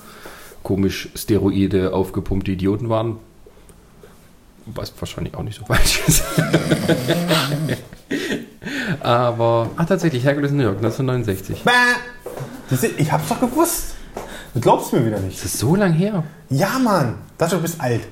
komisch 0.62 1.08
Steroide 1.16 1.92
aufgepumpte 1.92 2.52
Idioten 2.52 2.88
waren. 2.88 3.16
Was 4.66 4.92
wahrscheinlich 4.98 5.34
auch 5.34 5.42
nicht 5.42 5.58
so 5.58 5.64
falsch 5.64 6.02
ist. 6.06 6.22
Aber, 9.00 9.70
ach 9.76 9.86
tatsächlich, 9.86 10.24
Hercules 10.24 10.50
in 10.50 10.56
New 10.56 10.64
York, 10.64 10.78
1969. 10.78 11.62
Bäh. 11.62 11.70
Das 12.68 12.82
ist, 12.82 12.98
ich 12.98 13.12
hab's 13.12 13.28
doch 13.28 13.40
gewusst. 13.40 13.94
Du 14.54 14.60
glaubst 14.60 14.92
mir 14.92 15.06
wieder 15.06 15.20
nicht. 15.20 15.38
Das 15.38 15.44
ist 15.54 15.58
so 15.58 15.76
lang 15.76 15.92
her. 15.92 16.24
Ja, 16.50 16.78
Mann. 16.78 17.16
Das 17.38 17.50
du 17.50 17.60
bist 17.60 17.80
alt. 17.80 18.02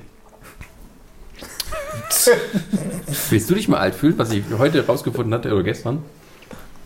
Willst 3.29 3.49
du 3.49 3.55
dich 3.55 3.67
mal 3.67 3.79
alt 3.79 3.95
fühlen, 3.95 4.17
was 4.17 4.31
ich 4.31 4.43
heute 4.57 4.85
rausgefunden 4.85 5.33
hatte 5.33 5.51
oder 5.53 5.63
gestern? 5.63 6.03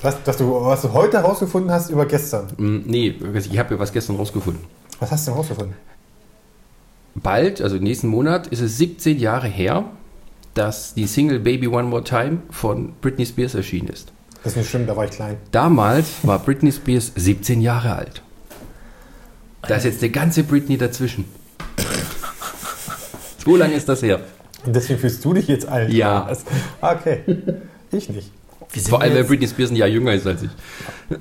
Was, 0.01 0.17
was, 0.25 0.37
du, 0.37 0.65
was 0.65 0.81
du 0.81 0.93
heute 0.93 1.17
herausgefunden 1.17 1.71
hast 1.71 1.89
über 1.89 2.05
gestern. 2.05 2.47
Mm, 2.57 2.81
Nee, 2.85 3.15
ich 3.35 3.59
habe 3.59 3.75
ja 3.75 3.79
was 3.79 3.91
gestern 3.91 4.15
rausgefunden. 4.15 4.63
Was 4.99 5.11
hast 5.11 5.27
du 5.27 5.31
denn 5.31 5.35
herausgefunden? 5.35 5.75
Bald, 7.15 7.61
also 7.61 7.77
nächsten 7.77 8.07
Monat, 8.07 8.47
ist 8.47 8.61
es 8.61 8.77
17 8.77 9.19
Jahre 9.19 9.47
her, 9.47 9.85
dass 10.53 10.93
die 10.93 11.05
Single 11.05 11.39
Baby 11.39 11.67
One 11.67 11.87
More 11.87 12.03
Time 12.03 12.39
von 12.49 12.93
Britney 13.01 13.25
Spears 13.25 13.55
erschienen 13.55 13.87
ist. 13.89 14.11
Das 14.43 14.53
ist 14.53 14.57
nicht 14.57 14.69
schlimm, 14.69 14.87
da 14.87 14.95
war 14.95 15.05
ich 15.05 15.11
klein. 15.11 15.37
Damals 15.51 16.07
war 16.23 16.39
Britney 16.39 16.71
Spears 16.71 17.11
17 17.15 17.61
Jahre 17.61 17.95
alt. 17.95 18.21
Da 19.67 19.75
ist 19.75 19.83
jetzt 19.83 20.01
eine 20.01 20.11
ganze 20.11 20.43
Britney 20.43 20.77
dazwischen. 20.77 21.25
So 23.43 23.55
lange 23.55 23.73
ist 23.73 23.89
das 23.89 24.01
her. 24.01 24.21
Und 24.65 24.75
deswegen 24.75 24.99
fühlst 24.99 25.23
du 25.23 25.33
dich 25.33 25.47
jetzt 25.47 25.67
alt. 25.67 25.91
Ja. 25.91 26.29
Okay. 26.81 27.19
Ich 27.91 28.09
nicht. 28.09 28.31
Wir 28.71 28.83
sind 28.83 28.91
Vor 28.91 29.01
allem, 29.01 29.15
weil 29.15 29.23
Britney 29.23 29.47
Spears 29.47 29.71
ein 29.71 29.75
Jahr 29.77 29.87
jünger 29.87 30.13
ist 30.13 30.27
als 30.27 30.43
ich. 30.43 30.49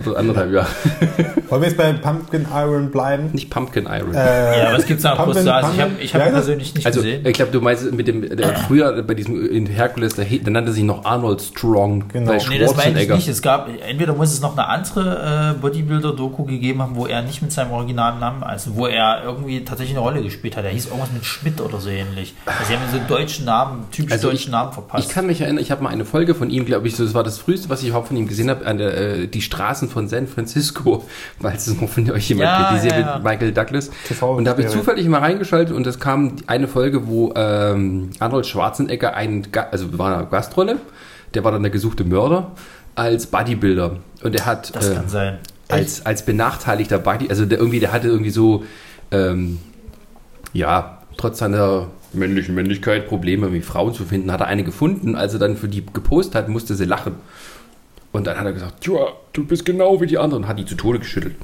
So 0.05 0.14
anderthalb 0.14 0.52
Jahre. 0.52 0.67
Wollen 1.49 1.62
wir 1.62 1.69
jetzt 1.69 1.78
bei 1.78 1.90
Pumpkin 1.95 2.47
Iron 2.55 2.90
bleiben? 2.90 3.31
Nicht 3.33 3.49
Pumpkin 3.49 3.87
Iron. 3.87 4.12
Äh, 4.14 4.64
Ja, 4.64 4.73
was 4.76 4.85
gibt's 4.85 5.02
da 5.02 5.14
noch 5.14 5.25
groß 5.25 5.37
Pumpkin- 5.37 5.45
sagen? 5.45 5.69
Ich 5.75 5.81
habe 5.81 5.90
Pumpkin- 5.93 6.05
ich 6.05 6.14
hab 6.14 6.25
Ja, 6.26 6.31
persönlich 6.31 6.75
nicht 6.75 6.87
Also, 6.87 7.00
gesehen. 7.00 7.25
ich 7.26 7.33
glaube, 7.33 7.50
du 7.52 7.62
meinst 7.62 7.90
mit 7.90 8.07
dem, 8.07 8.37
der, 8.37 8.55
früher 8.69 9.02
bei 9.02 9.14
diesem 9.14 9.49
in 9.50 9.64
Herkules, 9.64 10.14
der, 10.14 10.26
der 10.26 10.52
nannte 10.52 10.73
sich 10.73 10.83
noch 10.85 11.07
Arnold 11.07 11.40
Strong. 11.40 12.09
Genau. 12.09 12.33
Bei 12.33 12.37
Nee, 12.37 12.38
das 12.38 12.47
meine 12.49 12.61
ich 12.61 12.69
Schwarzenegger. 12.75 13.17
nicht. 13.17 13.28
Es 13.28 13.40
gab, 13.40 13.71
entweder 13.88 14.12
muss 14.12 14.31
es 14.31 14.43
noch 14.43 14.52
eine 14.52 14.69
andere 14.69 15.55
äh, 15.57 15.59
Bodybuilder-Doku 15.59 16.45
gegeben 16.45 16.83
haben, 16.83 16.97
wo 16.97 17.07
er 17.07 17.23
nicht 17.23 17.40
mit 17.40 17.50
seinem 17.52 17.71
originalen 17.73 18.21
Namen, 18.21 18.43
also 18.43 18.76
wo 18.76 18.87
er 18.87 19.23
irgendwie 19.25 19.64
tatsächlich 19.64 19.97
eine 19.97 20.05
Rolle 20.05 20.23
gespielt 20.23 20.55
hat. 20.59 20.67
Er 20.67 20.71
hieß 20.71 20.88
irgendwas 20.88 21.12
mit 21.12 21.25
Schmidt 21.25 21.62
oder 21.62 21.81
so 21.81 21.88
ähnlich. 21.88 22.35
Also 22.45 22.59
sie 22.69 22.75
haben 22.75 22.83
so 22.93 22.99
einen 22.99 23.09
deutschen 23.09 23.47
Namen, 23.47 23.87
typisch 23.90 24.12
Also 24.12 24.28
deutschen 24.28 24.50
Namen 24.52 24.73
verpasst. 24.75 25.09
Ich 25.09 25.14
kann 25.14 25.26
mich 25.26 25.40
erinnern, 25.40 25.62
ich 25.62 25.71
habe 25.71 25.83
mal 25.83 25.88
eine 25.88 26.05
Folge 26.05 26.35
von 26.35 26.50
ihm, 26.50 26.67
glaube 26.67 26.87
ich, 26.88 26.95
so, 26.95 27.05
das 27.05 27.14
war 27.14 27.25
das 27.25 27.38
früheste, 27.40 27.68
was 27.68 27.83
ich 27.83 27.88
überhaupt 27.88 28.09
von 28.09 28.16
ihm 28.16 28.26
gesehen 28.28 28.50
habe, 28.50 28.66
an 28.66 28.78
der, 28.78 28.97
äh, 28.97 29.26
die 29.26 29.40
Straßen 29.42 29.88
von 29.88 30.09
San 30.09 30.26
Francisco, 30.26 31.04
weil 31.40 31.57
es 31.57 31.66
noch 31.66 31.88
von 31.88 32.11
euch 32.11 32.28
jemand 32.28 32.45
Ja, 32.49 32.78
Serie 32.80 33.00
ja, 33.00 33.07
ja. 33.07 33.14
mit 33.16 33.25
Michael 33.25 33.52
Douglas. 33.52 33.90
TV 34.07 34.35
und 34.37 34.45
da 34.45 34.52
habe 34.52 34.62
ich 34.62 34.68
zufällig 34.68 35.07
mal 35.09 35.21
reingeschaltet 35.21 35.75
und 35.75 35.87
es 35.87 35.99
kam 36.00 36.37
eine 36.47 36.68
Folge, 36.68 37.07
wo 37.07 37.33
ähm, 37.37 38.11
Arnold 38.18 38.47
Schwarzenegger 38.47 39.14
einen, 39.14 39.50
Ga- 39.52 39.68
also 39.71 39.99
war 39.99 40.16
eine 40.18 40.26
Gastrolle, 40.26 40.78
der 41.35 41.45
war 41.45 41.52
dann 41.52 41.62
der 41.62 41.71
gesuchte 41.73 42.04
Mörder, 42.04 42.52
als 42.95 43.26
Bodybuilder. 43.26 43.97
Und 44.23 44.35
er 44.35 44.47
hat 44.47 44.75
das 44.75 44.88
äh, 44.90 44.95
kann 44.95 45.09
sein. 45.09 45.38
als, 45.68 46.04
als 46.07 46.25
benachteiligter 46.25 46.99
Body, 46.99 47.28
also 47.30 47.45
der 47.47 47.59
irgendwie, 47.59 47.80
der 47.80 47.92
hatte 47.92 48.09
irgendwie 48.09 48.30
so, 48.30 48.64
ähm, 49.11 49.59
ja, 50.52 51.02
trotz 51.16 51.38
seiner 51.38 51.87
männlichen 52.12 52.55
Männlichkeit 52.55 53.07
Probleme, 53.09 53.53
wie 53.53 53.61
Frauen 53.61 53.95
zu 53.95 54.05
finden, 54.05 54.33
hat 54.33 54.41
er 54.41 54.47
eine 54.47 54.65
gefunden. 54.65 55.15
Als 55.15 55.33
er 55.35 55.38
dann 55.38 55.57
für 55.57 55.69
die 55.69 55.85
gepostet 55.85 56.35
hat, 56.35 56.49
musste 56.49 56.75
sie 56.75 56.85
lachen. 56.85 57.15
Und 58.12 58.27
dann 58.27 58.38
hat 58.38 58.47
er 58.47 58.53
gesagt, 58.53 58.87
ja, 58.87 59.09
du 59.33 59.45
bist 59.45 59.65
genau 59.65 60.00
wie 60.00 60.07
die 60.07 60.19
anderen, 60.19 60.45
und 60.45 60.49
hat 60.49 60.59
die 60.59 60.65
zu 60.67 60.75
Tode 60.75 60.99
geschüttelt. 60.99 61.37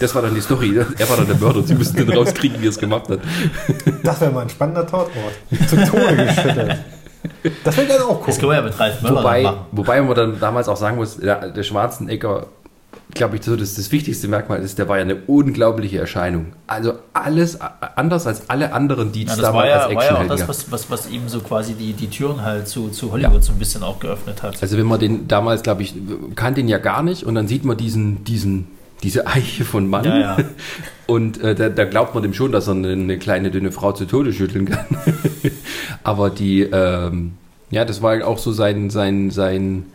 Das 0.00 0.14
war 0.14 0.22
dann 0.22 0.34
die 0.34 0.40
Story. 0.40 0.74
Er 0.98 1.08
war 1.08 1.16
dann 1.18 1.26
der 1.26 1.36
Mörder 1.36 1.58
und 1.58 1.68
sie 1.68 1.74
mussten 1.74 1.98
dann 2.06 2.16
rauskriegen, 2.16 2.60
wie 2.60 2.66
er 2.66 2.70
es 2.70 2.78
gemacht 2.78 3.08
hat. 3.10 3.20
das 4.02 4.20
wäre 4.20 4.30
mal 4.32 4.42
ein 4.42 4.48
spannender 4.48 4.86
Tatort. 4.86 5.10
Zu 5.68 5.76
Tode 5.84 6.16
geschüttelt. 6.16 6.76
Das 7.64 7.76
wäre 7.76 7.86
gerne 7.86 8.04
auch 8.04 8.24
Das 8.24 8.36
gucken. 8.36 8.40
können 8.40 8.50
wir 8.52 8.56
ja 8.56 8.62
mit 8.62 8.78
Ralf 8.80 9.02
Möller 9.02 9.14
dann 9.14 9.24
Wobei, 9.24 9.42
machen. 9.42 9.58
wobei 9.72 10.00
man 10.02 10.14
dann 10.14 10.40
damals 10.40 10.68
auch 10.68 10.76
sagen 10.76 10.96
muss, 10.96 11.16
der, 11.18 11.50
der 11.50 11.62
Schwarzenegger, 11.62 12.46
glaube 13.14 13.36
ich, 13.36 13.42
so 13.42 13.56
das, 13.56 13.74
das 13.74 13.92
wichtigste 13.92 14.28
Merkmal 14.28 14.60
ist, 14.60 14.78
der 14.78 14.88
war 14.88 14.96
ja 14.96 15.02
eine 15.02 15.16
unglaubliche 15.26 15.98
Erscheinung. 15.98 16.52
Also 16.66 16.94
alles 17.12 17.58
anders 17.60 18.26
als 18.26 18.50
alle 18.50 18.72
anderen, 18.72 19.12
die 19.12 19.24
Ja, 19.24 19.28
das 19.28 19.42
war 19.42 19.52
damals 19.52 19.68
ja, 19.68 19.86
als 19.86 19.94
war 19.94 20.04
ja 20.04 20.16
auch 20.18 20.26
das, 20.26 20.48
was, 20.48 20.70
was, 20.72 20.90
was 20.90 21.10
ihm 21.10 21.28
so 21.28 21.40
quasi 21.40 21.74
die, 21.74 21.92
die 21.92 22.08
Türen 22.08 22.42
halt 22.42 22.68
zu, 22.68 22.88
zu 22.88 23.12
Hollywood 23.12 23.44
so 23.44 23.52
ein 23.52 23.58
bisschen 23.58 23.82
auch 23.82 24.00
geöffnet 24.00 24.42
hat. 24.42 24.60
Also 24.60 24.76
wenn 24.76 24.86
man 24.86 25.00
den 25.00 25.28
damals, 25.28 25.62
glaube 25.62 25.82
ich, 25.82 25.94
kannte 26.34 26.60
den 26.60 26.68
ja 26.68 26.78
gar 26.78 27.02
nicht 27.02 27.24
und 27.24 27.34
dann 27.34 27.48
sieht 27.48 27.64
man 27.64 27.76
diesen, 27.76 28.24
diesen, 28.24 28.66
diese 29.02 29.26
Eiche 29.26 29.64
von 29.64 29.88
Mann 29.88 30.04
Ja, 30.04 30.18
ja. 30.18 30.36
und 31.06 31.40
äh, 31.42 31.54
da, 31.54 31.68
da 31.68 31.84
glaubt 31.84 32.14
man 32.14 32.22
dem 32.22 32.34
schon, 32.34 32.52
dass 32.52 32.66
er 32.66 32.74
eine, 32.74 32.92
eine 32.92 33.18
kleine 33.18 33.50
dünne 33.50 33.72
Frau 33.72 33.92
zu 33.92 34.06
Tode 34.06 34.32
schütteln 34.32 34.66
kann. 34.66 34.86
Aber 36.02 36.30
die, 36.30 36.62
ähm, 36.62 37.34
ja, 37.70 37.84
das 37.84 38.02
war 38.02 38.26
auch 38.26 38.38
so 38.38 38.52
sein, 38.52 38.90
sein, 38.90 39.30
sein 39.30 39.86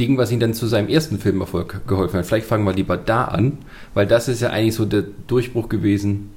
Ding, 0.00 0.16
was 0.16 0.30
ihn 0.30 0.40
dann 0.40 0.54
zu 0.54 0.66
seinem 0.66 0.88
ersten 0.88 1.18
Filmerfolg 1.18 1.86
geholfen 1.86 2.18
hat. 2.18 2.26
Vielleicht 2.26 2.46
fangen 2.46 2.64
wir 2.64 2.72
lieber 2.72 2.96
da 2.96 3.24
an, 3.24 3.58
weil 3.94 4.06
das 4.06 4.28
ist 4.28 4.40
ja 4.40 4.50
eigentlich 4.50 4.74
so 4.74 4.84
der 4.84 5.04
Durchbruch 5.26 5.68
gewesen. 5.68 6.30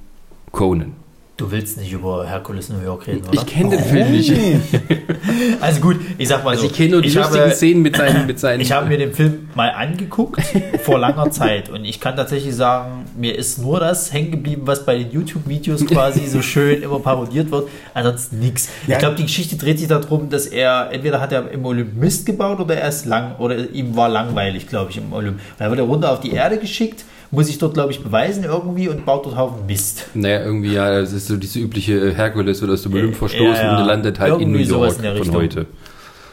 Conan. 0.50 1.01
Du 1.38 1.50
willst 1.50 1.78
nicht 1.78 1.90
über 1.90 2.26
Herkules 2.28 2.68
New 2.68 2.80
York 2.84 3.06
reden, 3.06 3.22
oder? 3.26 3.32
Ich 3.32 3.46
kenne 3.46 3.70
den 3.70 3.80
Film 3.84 4.12
nicht. 4.12 4.32
also 5.62 5.80
gut, 5.80 5.96
ich 6.18 6.28
sag 6.28 6.44
mal 6.44 6.50
Also 6.50 6.64
so. 6.64 6.68
ich 6.68 6.74
kenne 6.76 6.90
nur 6.90 7.02
die 7.02 7.08
ich 7.08 7.14
lustigen 7.14 7.40
habe- 7.44 7.54
Szenen 7.54 7.82
mit 7.82 7.96
seinen, 7.96 8.26
mit 8.26 8.38
seinen. 8.38 8.60
Ich 8.60 8.70
habe 8.70 8.86
mir 8.86 8.98
den 8.98 9.14
Film 9.14 9.48
mal 9.54 9.70
angeguckt 9.70 10.42
vor 10.82 10.98
langer 10.98 11.30
Zeit 11.30 11.70
und 11.70 11.86
ich 11.86 12.00
kann 12.00 12.16
tatsächlich 12.16 12.54
sagen, 12.54 13.06
mir 13.16 13.34
ist 13.36 13.58
nur 13.58 13.80
das 13.80 14.12
hängen 14.12 14.30
geblieben, 14.30 14.62
was 14.66 14.84
bei 14.84 14.98
den 14.98 15.10
YouTube-Videos 15.10 15.86
quasi 15.86 16.26
so 16.26 16.42
schön 16.42 16.82
immer 16.82 16.98
parodiert 17.00 17.50
wird. 17.50 17.68
Ansonsten 17.94 18.38
nichts. 18.38 18.68
Ja. 18.86 18.94
Ich 18.94 18.98
glaube, 18.98 19.16
die 19.16 19.22
Geschichte 19.24 19.56
dreht 19.56 19.78
sich 19.78 19.88
darum, 19.88 20.28
dass 20.28 20.46
er 20.46 20.90
entweder 20.92 21.18
hat 21.20 21.32
er 21.32 21.50
im 21.50 21.64
Olymp 21.64 21.94
Mist 21.96 22.26
gebaut 22.26 22.60
oder 22.60 22.76
er 22.76 22.90
ist 22.90 23.06
lang 23.06 23.36
oder 23.38 23.70
ihm 23.70 23.96
war 23.96 24.10
langweilig, 24.10 24.68
glaube 24.68 24.90
ich, 24.90 24.98
im 24.98 25.10
Olymp. 25.12 25.40
Dann 25.58 25.70
wird 25.70 25.80
er 25.80 25.86
runter 25.86 26.12
auf 26.12 26.20
die 26.20 26.32
Erde 26.32 26.58
geschickt, 26.58 27.04
muss 27.32 27.46
sich 27.46 27.58
dort, 27.58 27.74
glaube 27.74 27.90
ich, 27.90 28.02
beweisen 28.02 28.44
irgendwie 28.44 28.88
und 28.88 29.04
baut 29.04 29.26
dort 29.26 29.36
Haufen 29.36 29.66
Mist. 29.66 30.04
Naja, 30.14 30.44
irgendwie, 30.44 30.74
ja, 30.74 31.00
das 31.00 31.12
ist 31.12 31.26
so 31.26 31.36
diese 31.36 31.58
übliche 31.58 31.94
äh, 31.94 32.14
Herkules 32.14 32.60
wird 32.60 32.70
aus 32.70 32.82
dem 32.82 32.92
Olymp 32.92 33.12
Ja, 33.14 33.18
verstoßen 33.18 33.64
ja. 33.64 33.80
und 33.80 33.86
landet 33.86 34.20
halt 34.20 34.34
in 34.40 34.52
New 34.52 34.58
Irgendwie 34.58 34.64
sowas 34.64 34.92
York 34.92 34.96
in 34.98 35.02
der 35.02 35.12
von 35.12 35.22
Richtung. 35.22 35.42
heute. 35.42 35.66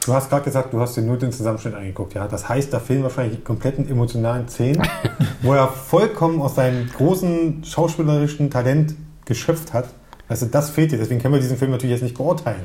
Du 0.05 0.13
hast 0.13 0.29
gerade 0.29 0.43
gesagt, 0.43 0.73
du 0.73 0.79
hast 0.79 0.97
dir 0.97 1.01
nur 1.01 1.17
den 1.17 1.31
Zusammenschnitt 1.31 1.75
angeguckt. 1.75 2.13
Ja? 2.15 2.27
Das 2.27 2.49
heißt, 2.49 2.73
da 2.73 2.79
fehlen 2.79 3.03
wahrscheinlich 3.03 3.37
die 3.37 3.43
kompletten 3.43 3.89
emotionalen 3.89 4.47
Szenen, 4.49 4.81
wo 5.41 5.53
er 5.53 5.67
vollkommen 5.67 6.41
aus 6.41 6.55
seinem 6.55 6.89
großen 6.89 7.63
schauspielerischen 7.63 8.49
Talent 8.49 8.95
geschöpft 9.25 9.73
hat. 9.73 9.85
Also 10.27 10.47
das 10.47 10.69
fehlt 10.69 10.91
dir. 10.91 10.97
Deswegen 10.97 11.21
können 11.21 11.33
wir 11.33 11.41
diesen 11.41 11.57
Film 11.57 11.71
natürlich 11.71 11.93
jetzt 11.93 12.03
nicht 12.03 12.17
beurteilen. 12.17 12.61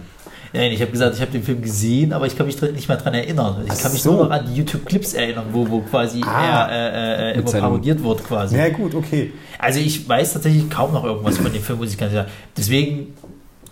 Nein, 0.54 0.70
ich 0.70 0.80
habe 0.80 0.92
gesagt, 0.92 1.16
ich 1.16 1.20
habe 1.20 1.32
den 1.32 1.42
Film 1.42 1.60
gesehen, 1.60 2.12
aber 2.12 2.26
ich 2.26 2.36
kann 2.36 2.46
mich 2.46 2.60
nicht 2.62 2.88
mehr 2.88 2.96
dran 2.96 3.12
erinnern. 3.14 3.62
Ich 3.66 3.72
Ach 3.72 3.82
kann 3.82 3.92
mich 3.92 4.02
so. 4.02 4.12
nur 4.12 4.24
noch 4.24 4.30
an 4.30 4.46
die 4.46 4.54
YouTube-Clips 4.54 5.14
erinnern, 5.14 5.46
wo, 5.52 5.68
wo 5.68 5.80
quasi 5.80 6.20
Ah. 6.24 6.66
er 6.68 6.70
äh, 6.70 7.32
äh, 7.32 7.36
Mit 7.38 7.50
immer 7.50 7.60
parodiert 7.60 8.02
wird 8.04 8.24
quasi. 8.24 8.56
Ja 8.56 8.68
gut, 8.68 8.94
okay. 8.94 9.32
Also 9.58 9.80
ich 9.80 10.08
weiß 10.08 10.34
tatsächlich 10.34 10.70
kaum 10.70 10.92
noch 10.92 11.02
irgendwas 11.04 11.38
von 11.38 11.52
dem 11.52 11.60
Film, 11.62 11.78
muss 11.80 11.90
ich 11.90 11.98
ganz 11.98 12.12
sagen. 12.12 12.28
Deswegen, 12.56 13.14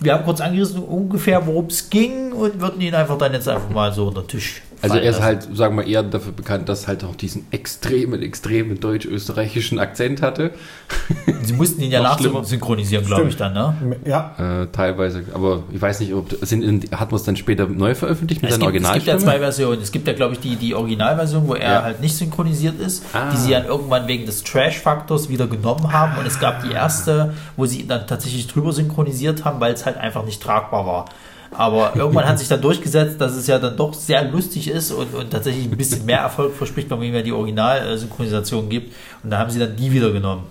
wir 0.00 0.14
haben 0.14 0.24
kurz 0.24 0.40
angerissen, 0.40 0.82
ungefähr 0.82 1.46
worum 1.46 1.66
es 1.66 1.88
ging 1.88 2.32
und 2.32 2.60
würden 2.60 2.80
ihn 2.80 2.94
einfach 2.94 3.16
dann 3.16 3.32
jetzt 3.32 3.48
einfach 3.48 3.70
mal 3.70 3.92
so 3.92 4.08
unter 4.08 4.22
den 4.22 4.28
Tisch 4.28 4.60
Also 4.82 4.96
er 4.96 5.02
ist 5.02 5.10
lassen. 5.20 5.24
halt, 5.24 5.48
sagen 5.56 5.76
wir 5.76 5.86
eher 5.86 6.02
dafür 6.02 6.32
bekannt, 6.32 6.68
dass 6.68 6.82
er 6.82 6.88
halt 6.88 7.04
auch 7.04 7.14
diesen 7.16 7.46
extremen, 7.52 8.20
extremen 8.22 8.80
deutsch-österreichischen 8.80 9.78
Akzent 9.78 10.22
hatte. 10.22 10.50
Sie 11.42 11.52
mussten 11.54 11.82
ihn 11.82 11.90
ja 11.90 12.02
nachsynchronisieren, 12.02 13.06
glaube 13.06 13.28
ich 13.28 13.36
dann, 13.36 13.52
ne? 13.54 13.74
Ja, 14.04 14.62
Äh, 14.62 14.66
teilweise, 14.72 15.24
aber 15.34 15.62
ich 15.72 15.80
weiß 15.80 16.00
nicht, 16.00 16.12
ob 16.14 16.30
sind, 16.42 16.62
in- 16.62 16.82
hat 16.92 17.10
man 17.10 17.16
es 17.20 17.24
dann 17.24 17.36
später 17.36 17.66
neu 17.66 17.94
veröffentlicht 17.94 18.42
mit 18.42 18.50
Es 18.50 18.58
seiner 18.58 18.72
gibt, 18.72 18.84
es 18.86 18.92
gibt 18.92 19.06
ja 19.06 19.18
zwei 19.18 19.38
Versionen. 19.38 19.80
Es 19.82 19.92
gibt 19.92 20.06
ja, 20.06 20.12
glaube 20.14 20.34
ich, 20.34 20.40
die, 20.40 20.56
die 20.56 20.74
Originalversion, 20.74 21.46
wo 21.48 21.54
er 21.54 21.72
Ja. 21.72 21.82
halt 21.82 22.00
nicht 22.00 22.16
synchronisiert 22.16 22.80
ist, 22.80 23.04
Ah. 23.12 23.30
die 23.32 23.36
sie 23.36 23.50
dann 23.50 23.66
irgendwann 23.66 24.06
wegen 24.08 24.26
des 24.26 24.42
Trash-Faktors 24.44 25.28
wieder 25.28 25.46
genommen 25.46 25.92
haben. 25.92 26.18
Und 26.18 26.26
es 26.26 26.38
gab 26.40 26.62
die 26.64 26.72
erste, 26.72 27.34
wo 27.56 27.66
sie 27.66 27.80
ihn 27.82 27.88
dann 27.88 28.06
tatsächlich 28.06 28.46
drüber 28.46 28.72
synchronisiert 28.72 29.44
haben, 29.44 29.60
weil 29.60 29.72
es 29.74 29.86
halt 29.86 29.96
einfach 29.96 30.24
nicht 30.24 30.42
tragbar 30.42 30.86
war. 30.86 31.04
Aber 31.54 31.92
irgendwann 31.94 32.26
hat 32.26 32.38
sich 32.38 32.49
dann 32.49 32.61
durchgesetzt, 32.61 33.21
dass 33.21 33.32
es 33.32 33.47
ja 33.47 33.59
dann 33.59 33.76
doch 33.76 33.92
sehr 33.94 34.25
lustig 34.25 34.68
ist 34.68 34.90
und, 34.90 35.14
und 35.14 35.30
tatsächlich 35.30 35.66
ein 35.66 35.76
bisschen 35.76 36.04
mehr 36.06 36.21
Erfolg 36.21 36.54
verspricht, 36.54 36.90
wenn 36.90 36.99
man 36.99 37.06
ihm 37.06 37.14
ja 37.14 37.23
die 37.23 37.32
Original-Synchronisation 37.32 38.68
gibt. 38.68 38.94
Und 39.23 39.30
da 39.30 39.38
haben 39.38 39.50
sie 39.50 39.59
dann 39.59 39.76
die 39.76 39.92
wieder 39.92 40.11
genommen. 40.11 40.44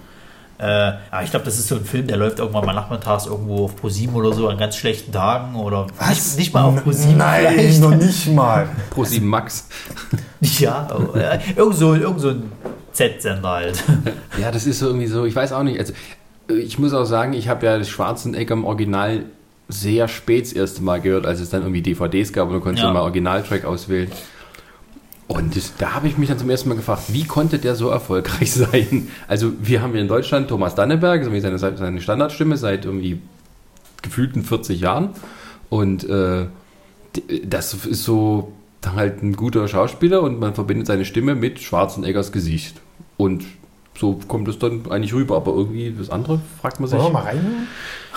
Äh, 0.61 0.93
aber 1.09 1.23
ich 1.23 1.31
glaube, 1.31 1.45
das 1.45 1.57
ist 1.57 1.69
so 1.69 1.75
ein 1.75 1.85
Film, 1.85 2.05
der 2.05 2.17
läuft 2.17 2.37
irgendwann 2.37 2.63
mal 2.63 2.73
nachmittags 2.73 3.25
irgendwo 3.25 3.65
auf 3.65 3.75
ProSieben 3.75 4.15
oder 4.15 4.31
so 4.31 4.47
an 4.47 4.59
ganz 4.59 4.75
schlechten 4.75 5.11
Tagen 5.11 5.55
oder 5.55 5.87
nicht, 6.07 6.37
nicht 6.37 6.53
mal 6.53 6.65
auf 6.65 6.83
ProSieben 6.83 7.17
Nein, 7.17 7.47
vielleicht. 7.55 7.81
noch 7.81 7.95
nicht 7.95 8.27
mal. 8.27 8.69
Pro 8.91 9.03
7 9.03 9.25
Max. 9.25 9.67
Ja, 10.41 10.87
äh, 11.15 11.39
irgend 11.55 11.75
so, 11.75 11.93
irgend 11.93 12.19
so 12.19 12.29
ein 12.29 12.51
Z-Sender 12.93 13.49
halt. 13.49 13.83
Ja, 14.39 14.51
das 14.51 14.65
ist 14.65 14.79
so 14.79 14.87
irgendwie 14.87 15.05
so, 15.05 15.25
ich 15.25 15.35
weiß 15.35 15.53
auch 15.53 15.61
nicht. 15.61 15.79
Also, 15.79 15.93
ich 16.47 16.79
muss 16.79 16.93
auch 16.93 17.05
sagen, 17.05 17.33
ich 17.33 17.47
habe 17.47 17.65
ja 17.65 17.77
das 17.77 17.89
Schwarzenegger 17.89 18.53
im 18.53 18.65
Original 18.65 19.25
sehr 19.71 20.07
spät 20.07 20.45
das 20.45 20.53
erste 20.53 20.83
Mal 20.83 21.01
gehört, 21.01 21.25
als 21.25 21.39
es 21.39 21.49
dann 21.49 21.61
irgendwie 21.61 21.81
DVDs 21.81 22.31
gab 22.33 22.47
und 22.49 22.53
du 22.55 22.59
konntest 22.59 22.83
Ja. 22.83 22.93
mal 22.93 23.01
Originaltrack 23.01 23.65
auswählen. 23.65 24.11
Und 25.27 25.55
das, 25.55 25.73
da 25.77 25.93
habe 25.93 26.07
ich 26.07 26.17
mich 26.17 26.27
dann 26.27 26.37
zum 26.39 26.49
ersten 26.49 26.67
Mal 26.69 26.75
gefragt, 26.75 27.03
wie 27.07 27.23
konnte 27.23 27.57
der 27.57 27.75
so 27.75 27.89
erfolgreich 27.89 28.51
sein? 28.53 29.07
Also 29.27 29.53
wir 29.61 29.81
haben 29.81 29.91
hier 29.93 30.01
in 30.01 30.07
Deutschland 30.09 30.49
Thomas 30.49 30.75
Danneberg, 30.75 31.23
so 31.23 31.31
wie 31.31 31.39
seine, 31.39 31.57
seine 31.57 32.01
Standardstimme 32.01 32.57
seit 32.57 32.85
irgendwie 32.85 33.21
gefühlten 34.01 34.43
40 34.43 34.81
Jahren. 34.81 35.09
Und 35.69 36.03
äh, 36.09 36.47
das 37.45 37.73
ist 37.73 38.03
so 38.03 38.51
halt 38.95 39.21
ein 39.23 39.35
guter 39.35 39.67
Schauspieler 39.67 40.21
und 40.21 40.39
man 40.39 40.53
verbindet 40.53 40.87
seine 40.87 41.05
Stimme 41.05 41.35
mit 41.35 41.59
Schwarzeneggers 41.61 42.31
Gesicht. 42.33 42.81
Und 43.15 43.45
so 43.99 44.19
kommt 44.27 44.47
es 44.47 44.57
dann 44.59 44.89
eigentlich 44.89 45.13
rüber. 45.13 45.37
Aber 45.37 45.51
irgendwie 45.53 45.93
das 45.97 46.09
andere 46.09 46.39
fragt 46.61 46.79
man 46.79 46.89
sich. 46.89 46.97
Wollen 46.97 47.09
wir 47.09 47.19
mal 47.19 47.23
reinhören? 47.25 47.67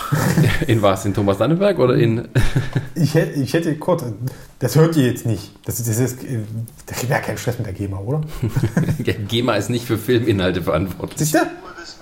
In 0.67 0.81
was? 0.81 1.05
In 1.05 1.13
Thomas 1.13 1.37
Dannenberg 1.37 1.79
oder 1.79 1.95
in. 1.95 2.27
Ich 2.95 3.13
hätte, 3.13 3.39
ich 3.39 3.53
hätte 3.53 3.75
kurz, 3.77 4.03
das 4.59 4.75
hört 4.75 4.95
ihr 4.95 5.07
jetzt 5.07 5.25
nicht. 5.25 5.51
Das, 5.65 5.79
ist- 5.79 5.89
das 5.89 5.99
ist, 5.99 6.23
äh, 6.23 6.39
da 6.85 6.95
gibt 6.95 7.09
ja 7.11 7.19
keinen 7.19 7.37
Stress 7.37 7.57
mit 7.57 7.67
der 7.67 7.73
GEMA, 7.73 7.97
oder? 7.97 8.21
GEMA 9.27 9.55
ist 9.55 9.69
nicht 9.69 9.85
für 9.85 9.97
Filminhalte 9.97 10.61
verantwortlich. 10.61 11.33
Oh, 11.35 11.39
that's 11.75 11.97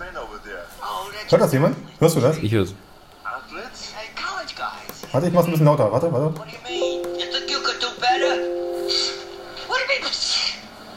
Hört 1.32 1.42
das 1.42 1.52
jemand? 1.54 1.76
Hörst 2.00 2.16
du 2.16 2.20
das? 2.22 2.38
Ich 2.40 2.52
hör's. 2.52 2.76
Warte, 5.12 5.28
ich 5.28 5.34
mach's 5.34 5.46
ein 5.46 5.52
bisschen 5.52 5.66
lauter. 5.66 5.92
Warte, 5.92 6.12
warte. 6.12 6.26
What 6.40 6.46
do 6.48 6.52
you 6.52 6.80
mean? 6.80 7.04
You 7.20 7.26
think 7.32 7.50
you 7.50 7.60
could 7.60 7.82
do 7.82 7.88
better? 8.00 8.38
What 9.68 9.78
do 9.78 9.94
you 9.94 10.02
mean? 10.02 10.12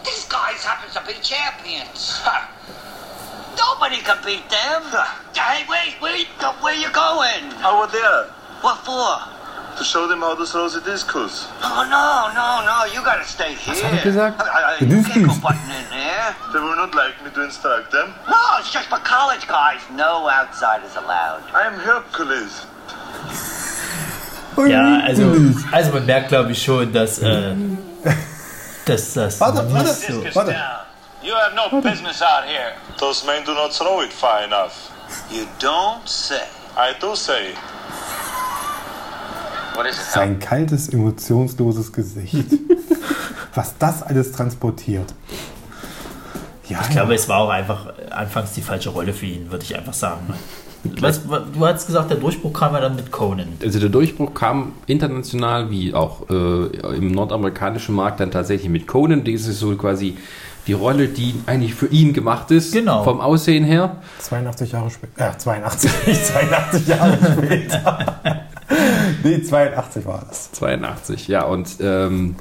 These 0.04 0.26
guys 0.28 0.64
happen 0.64 0.88
to 0.94 1.00
be 1.06 1.14
champions. 1.22 2.20
Ha! 2.24 2.48
Nobody 3.66 3.98
can 4.02 4.18
beat 4.24 4.48
them. 4.48 4.82
Hey, 5.34 5.64
wait, 5.68 5.94
wait. 6.00 6.28
Where 6.62 6.72
are 6.72 6.76
you 6.76 6.90
going? 6.92 7.44
Over 7.64 7.86
there 7.90 8.24
What 8.62 8.78
for? 8.86 9.18
to 9.76 9.84
show 9.84 10.06
them 10.08 10.20
how 10.20 10.34
to 10.34 10.46
throw 10.46 10.68
the 10.70 10.80
discus. 10.80 11.46
Oh, 11.62 11.84
no, 11.90 12.32
no, 12.32 12.64
no. 12.64 12.76
You 12.94 13.04
gotta 13.04 13.24
stay 13.24 13.52
here. 13.54 13.74
hat 13.74 13.92
er 13.92 14.02
gesagt? 14.02 14.40
I, 14.40 14.78
I, 14.80 14.84
you 14.84 15.02
can't 15.02 15.26
go 15.26 15.34
butting 15.42 15.68
in 15.68 15.86
there. 15.90 16.34
They 16.52 16.60
will 16.60 16.76
not 16.76 16.94
like 16.94 17.22
me 17.22 17.30
to 17.34 17.44
instruct 17.44 17.90
them. 17.92 18.14
No, 18.26 18.40
it's 18.58 18.72
just 18.72 18.88
for 18.88 18.98
college 19.04 19.46
guys. 19.46 19.80
No 19.92 20.30
outsiders 20.30 20.96
allowed. 20.96 21.42
I 21.52 21.66
am 21.66 21.78
Hercules. 21.78 22.64
Ja, 24.56 25.00
also, 25.06 25.24
also 25.72 25.92
man 25.92 26.06
merkt, 26.06 26.28
glaube 26.28 26.52
ich, 26.52 26.62
schon, 26.62 26.90
dass, 26.90 27.18
äh, 27.18 27.54
dass 28.86 29.12
das 29.12 29.38
Warte, 29.40 29.70
warte. 29.70 29.92
so... 29.92 30.24
Warte. 30.34 30.56
You 31.26 31.34
have 31.34 31.54
no 31.56 31.80
business 31.80 32.22
out 32.22 32.44
here. 32.46 32.72
Those 33.00 33.26
men 33.26 33.42
do 33.44 33.52
not 33.54 33.72
throw 33.72 34.00
it 34.02 34.12
far 34.12 34.44
enough. 34.44 34.90
You 35.30 35.44
don't 35.58 36.06
say. 36.06 36.42
I 36.76 36.92
do 37.00 37.16
say. 37.16 37.54
What 39.74 39.86
is 39.86 39.98
it? 39.98 40.04
Sein 40.12 40.38
kaltes, 40.38 40.88
emotionsloses 40.88 41.92
Gesicht. 41.92 42.46
Was 43.54 43.74
das 43.78 44.02
alles 44.02 44.32
transportiert. 44.32 45.12
Ja, 46.68 46.80
Ich 46.82 46.90
glaube, 46.90 47.14
es 47.14 47.28
war 47.28 47.38
auch 47.40 47.48
einfach 47.50 47.86
anfangs 48.10 48.52
die 48.52 48.62
falsche 48.62 48.90
Rolle 48.90 49.12
für 49.12 49.26
ihn, 49.26 49.50
würde 49.50 49.64
ich 49.64 49.74
einfach 49.76 49.94
sagen. 49.94 50.32
Was, 51.00 51.28
wa- 51.28 51.40
du 51.40 51.66
hast 51.66 51.86
gesagt, 51.86 52.10
der 52.10 52.18
Durchbruch 52.18 52.52
kam 52.52 52.74
ja 52.74 52.80
dann 52.80 52.94
mit 52.96 53.10
Conan. 53.10 53.56
Also 53.62 53.80
der 53.80 53.88
Durchbruch 53.88 54.32
kam 54.34 54.74
international 54.86 55.70
wie 55.70 55.92
auch 55.94 56.28
äh, 56.30 56.66
im 56.96 57.10
nordamerikanischen 57.12 57.94
Markt 57.94 58.20
dann 58.20 58.30
tatsächlich 58.30 58.68
mit 58.68 58.86
Conan. 58.86 59.24
Das 59.24 59.46
ist 59.46 59.58
so 59.58 59.74
quasi 59.76 60.16
die 60.66 60.72
Rolle, 60.72 61.08
die 61.08 61.34
eigentlich 61.46 61.74
für 61.74 61.86
ihn 61.86 62.12
gemacht 62.12 62.50
ist. 62.50 62.72
Genau. 62.72 63.04
Vom 63.04 63.20
Aussehen 63.20 63.64
her. 63.64 63.96
82 64.20 64.72
Jahre 64.72 64.90
später. 64.90 65.30
Äh, 65.30 65.38
82, 65.38 65.90
nicht 66.06 66.26
82 66.26 66.86
Jahre 66.88 67.18
später. 67.32 68.44
nee, 69.22 69.42
82 69.42 70.06
war 70.06 70.24
das. 70.28 70.52
82, 70.52 71.28
ja. 71.28 71.44
Und 71.44 71.68
ähm, 71.80 72.36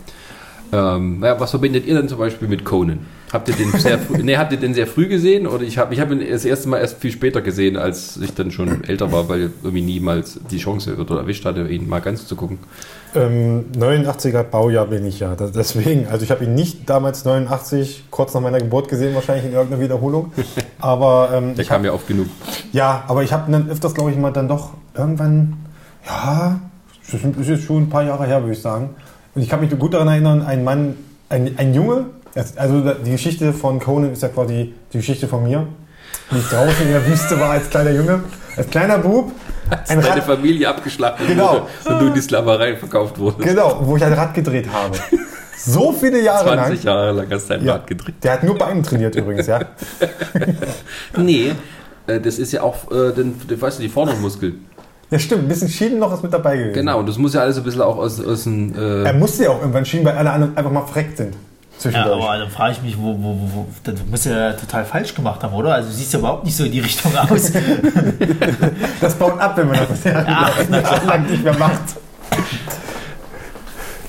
ähm, 0.72 1.24
ja, 1.24 1.39
was 1.39 1.51
verbindet 1.51 1.86
ihr 1.86 1.96
denn 1.96 2.10
zum 2.10 2.17
Beispiel 2.17 2.48
mit 2.48 2.65
Conan? 2.65 3.05
Habt 3.32 3.50
ihr 3.50 3.55
den 3.55 3.72
sehr 3.72 4.00
früh, 4.00 4.17
nee, 4.24 4.38
habt 4.38 4.51
ihr 4.51 4.60
den 4.60 4.74
sehr 4.74 4.88
früh 4.88 5.08
gesehen? 5.08 5.48
Oder 5.48 5.63
ich 5.63 5.77
habe 5.77 5.94
ich 5.94 6.00
hab 6.00 6.12
ihn 6.12 6.24
das 6.27 6.46
erste 6.46 6.70
Mal 6.70 6.79
erst 6.79 7.00
viel 7.00 7.12
später 7.12 7.41
gesehen, 7.41 7.77
als 7.77 8.17
ich 8.17 8.34
dann 8.34 8.51
schon 8.51 8.84
älter 8.84 9.12
war, 9.12 9.29
weil 9.29 9.41
ich 9.41 9.51
irgendwie 9.63 9.82
niemals 9.82 10.39
die 10.50 10.58
Chance 10.58 10.96
oder 10.96 11.17
erwischt 11.17 11.46
hatte, 11.46 11.67
ihn 11.67 11.88
mal 11.88 12.00
ganz 12.00 12.27
zu 12.27 12.36
gucken. 12.36 12.60
Ähm, 13.16 13.66
89er 13.78 14.44
Baujahr 14.44 14.88
bin 14.88 15.06
ich 15.06 15.20
ja. 15.20 15.36
Deswegen, 15.36 16.08
also 16.08 16.24
ich 16.24 16.32
habe 16.32 16.44
ihn 16.44 16.54
nicht 16.54 16.90
damals 16.90 17.26
89, 17.26 18.06
kurz 18.12 18.34
nach 18.34 18.42
meiner 18.42 18.60
Geburt 18.60 18.90
gesehen, 18.90 19.16
wahrscheinlich 19.16 19.46
in 19.46 19.54
irgendeiner 19.54 19.82
Wiederholung. 19.82 20.32
Aber 20.80 21.30
ähm, 21.34 21.56
Der 21.56 21.64
ich 21.64 21.70
kam 21.70 21.80
hab, 21.80 21.86
ja 21.86 21.94
oft 21.94 22.08
genug. 22.08 22.28
ja, 22.72 23.04
aber 23.08 23.24
ich 23.24 23.32
habe 23.34 23.52
dann 23.52 23.70
öfters, 23.70 23.94
glaube 23.94 24.12
ich, 24.12 24.18
mal 24.18 24.32
dann 24.32 24.48
doch 24.48 24.72
irgendwann, 24.96 25.58
ja, 26.06 26.60
das 27.12 27.22
ist 27.40 27.48
jetzt 27.48 27.64
schon 27.64 27.84
ein 27.84 27.90
paar 27.90 28.04
Jahre 28.04 28.26
her, 28.26 28.42
würde 28.42 28.54
ich 28.54 28.62
sagen. 28.62 28.90
Und 29.34 29.42
ich 29.42 29.50
kann 29.50 29.62
mich 29.62 29.78
gut 29.78 29.94
daran 29.94 30.08
erinnern, 30.08 30.42
ein 30.42 30.64
Mann, 30.64 30.96
ein, 31.30 31.56
ein 31.58 31.74
Junge, 31.74 32.06
also 32.58 32.82
die 33.06 33.12
Geschichte 33.12 33.54
von 33.54 33.80
Conan 33.80 34.12
ist 34.12 34.22
ja 34.22 34.30
quasi 34.30 34.74
die 34.92 34.98
Geschichte 34.98 35.28
von 35.28 35.44
mir, 35.44 35.68
wie 36.31 36.40
ich 36.40 36.48
draußen 36.50 36.85
in 36.85 36.92
der 36.92 37.05
Wüste 37.07 37.40
war 37.40 37.51
als 37.51 37.70
kleiner 37.70 37.92
Junge, 37.92 38.22
als 38.57 38.70
kleiner 38.70 38.98
Bub. 39.00 39.31
Ein 39.88 40.00
Deine 40.00 40.07
Rad, 40.18 40.24
Familie 40.25 40.70
abgeschlachtet 40.70 41.27
Genau. 41.27 41.53
wurde 41.85 41.94
und 41.96 42.00
du 42.01 42.07
in 42.07 42.14
die 42.14 42.22
Sklaverei 42.22 42.75
verkauft 42.75 43.18
wurdest. 43.18 43.48
genau, 43.50 43.79
wo 43.81 43.98
ich 43.98 44.03
ein 44.03 44.14
Rad 44.14 44.33
gedreht 44.33 44.68
habe. 44.72 44.98
So 45.57 45.94
viele 45.94 46.22
Jahre 46.22 46.53
20 46.53 46.83
lang. 46.83 46.94
Jahre 46.96 47.11
lang 47.14 47.27
hast 47.31 47.50
du 47.50 47.53
dein 47.55 47.66
Ja, 47.66 47.74
Rad 47.74 47.88
gedreht. 47.88 48.16
der 48.22 48.33
hat 48.33 48.44
nur 48.44 48.55
Beine 48.55 48.81
trainiert 48.83 49.16
übrigens, 49.16 49.48
ja. 49.48 49.61
Nee, 51.18 51.53
äh, 52.07 52.20
das 52.20 52.38
ist 52.40 52.51
ja 52.51 52.61
auch, 52.61 52.92
äh, 52.92 53.11
den, 53.14 53.40
den, 53.48 53.59
weißt 53.61 53.79
du, 53.79 53.83
die 53.83 53.90
vorderen 53.90 54.22
Muskeln. 54.22 54.66
Ja, 55.09 55.18
stimmt, 55.20 55.44
ein 55.44 55.48
bisschen 55.48 55.70
Schienen 55.70 56.00
noch 56.00 56.14
ist 56.14 56.24
mit 56.24 56.33
dabei 56.33 56.57
gewesen. 56.57 56.74
Genau, 56.74 57.00
und 57.00 57.07
das 57.09 57.18
muss 57.18 57.33
ja 57.33 57.42
alles 57.42 57.57
ein 57.57 57.64
bisschen 57.64 57.81
auch 57.81 57.98
aus, 57.98 58.24
aus 58.24 58.44
dem. 58.44 58.74
Er 58.77 59.05
Äh, 59.07 59.14
musste 59.14 59.44
ja 59.46 59.50
auch 59.51 59.59
irgendwann 59.59 59.85
schienen, 59.85 60.05
weil 60.05 60.18
alle 60.18 60.31
anderen 60.31 60.57
einfach 60.57 60.72
mal 60.72 60.85
verreckt 60.85 61.18
sind. 61.18 61.35
Ja, 61.83 62.05
aber 62.11 62.38
dann 62.38 62.50
frage 62.50 62.74
ich 62.74 62.81
mich, 62.81 62.98
wo, 62.98 63.16
wo, 63.18 63.38
wo, 63.53 63.68
das 63.83 63.96
muss 64.09 64.25
ja 64.25 64.53
total 64.53 64.85
falsch 64.85 65.14
gemacht 65.14 65.44
haben, 65.44 65.53
oder? 65.53 65.74
Also 65.74 65.90
du 65.90 65.96
siehst 65.96 66.14
ja 66.14 66.20
überhaupt 66.20 66.46
nicht 66.46 66.55
so 66.55 66.64
in 66.64 66.72
die 66.72 66.79
Richtung 66.79 67.11
aus. 67.29 67.51
das 69.01 69.16
baut 69.16 69.40
ab, 69.40 69.57
wenn 69.57 69.68
man 69.68 69.79
das 69.88 70.03
jahrelang 70.03 71.25
nicht 71.29 71.44
mehr 71.44 71.57
macht. 71.57 71.81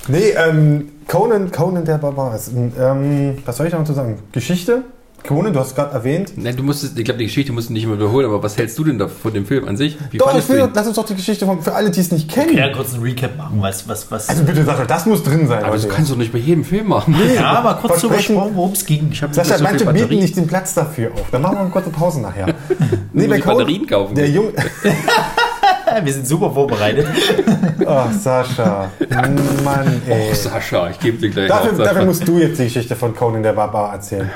Nee, 0.07 0.29
ähm, 0.29 0.89
Conan, 1.07 1.51
Conan 1.51 1.85
der 1.85 1.97
Barbar 1.97 2.35
ist. 2.35 2.49
Ähm, 2.49 3.37
was 3.45 3.57
soll 3.57 3.67
ich 3.67 3.73
noch 3.73 3.79
dazu 3.79 3.93
sagen? 3.93 4.19
Geschichte? 4.31 4.83
Conan, 5.25 5.51
du 5.51 5.59
hast 5.59 5.69
es 5.69 5.75
gerade 5.75 5.93
erwähnt. 5.93 6.33
nein, 6.37 6.55
du 6.55 6.63
musstest, 6.63 6.97
ich 6.97 7.03
glaube, 7.03 7.17
die 7.17 7.25
Geschichte 7.25 7.51
musst 7.51 7.67
du 7.69 7.73
nicht 7.73 7.85
mehr 7.85 7.97
wiederholen, 7.97 8.27
aber 8.27 8.41
was 8.43 8.57
hältst 8.57 8.77
du 8.79 8.83
denn 8.85 8.97
da 8.97 9.07
von 9.09 9.33
dem 9.33 9.45
Film 9.45 9.67
an 9.67 9.75
sich? 9.75 9.97
Wie 10.11 10.17
Doch, 10.19 10.33
ich 10.37 10.45
du 10.45 10.53
will, 10.53 10.69
lass 10.73 10.87
uns 10.87 10.95
doch 10.95 11.05
die 11.05 11.15
Geschichte 11.15 11.45
von, 11.45 11.61
für 11.61 11.73
alle, 11.73 11.91
die 11.91 11.99
es 11.99 12.11
nicht 12.11 12.29
kennen. 12.31 12.55
Ja, 12.55 12.69
kurz 12.71 12.93
einen 12.93 13.03
Recap 13.03 13.35
machen, 13.37 13.57
was, 13.61 13.89
was, 13.89 14.09
was. 14.09 14.29
Also 14.29 14.43
bitte, 14.43 14.63
Sascha, 14.63 14.85
das 14.85 15.05
muss 15.05 15.23
drin 15.23 15.47
sein. 15.47 15.63
Aber 15.63 15.73
das 15.73 15.83
Leute. 15.83 15.95
kannst 15.95 16.11
du 16.11 16.15
doch 16.15 16.19
nicht 16.19 16.31
bei 16.31 16.39
jedem 16.39 16.63
Film 16.63 16.87
machen. 16.87 17.13
ja, 17.35 17.59
mal 17.61 17.73
kurz 17.73 17.99
Versprechen- 17.99 18.35
gesprochen, 18.35 18.51
worum 18.55 18.71
es 18.71 18.85
ging. 18.85 19.09
Ich 19.11 19.21
habe 19.21 19.33
Sascha, 19.33 19.57
so 19.57 19.63
manche 19.63 19.79
bieten 19.85 19.93
Batterie. 19.99 20.19
nicht 20.21 20.37
den 20.37 20.47
Platz 20.47 20.73
dafür 20.75 21.11
auf. 21.13 21.25
Dann 21.31 21.41
machen 21.41 21.55
wir 21.57 21.61
eine 21.61 21.69
kurze 21.71 21.89
Pause 21.89 22.21
nachher. 22.21 22.47
Nee, 23.13 23.25
ich 23.35 23.43
Batterien 23.43 23.87
kaufen 23.87 24.13
Der. 24.15 24.29
Junge. 24.29 24.53
Wir 26.03 26.13
sind 26.13 26.27
super 26.27 26.51
vorbereitet. 26.51 27.07
Ach, 27.87 28.11
Sascha. 28.11 28.91
Mann, 29.63 30.01
ey. 30.07 30.29
Oh, 30.31 30.35
Sascha, 30.35 30.89
ich 30.89 30.99
gebe 30.99 31.17
dir 31.17 31.29
gleich 31.29 31.47
Dafür, 31.47 31.71
auf, 31.71 31.77
dafür 31.77 32.05
musst 32.05 32.27
du 32.27 32.37
jetzt 32.37 32.59
die 32.59 32.65
Geschichte 32.65 32.95
von 32.95 33.15
Conan 33.15 33.41
der 33.41 33.53
Barbar 33.53 33.93
erzählen. 33.93 34.29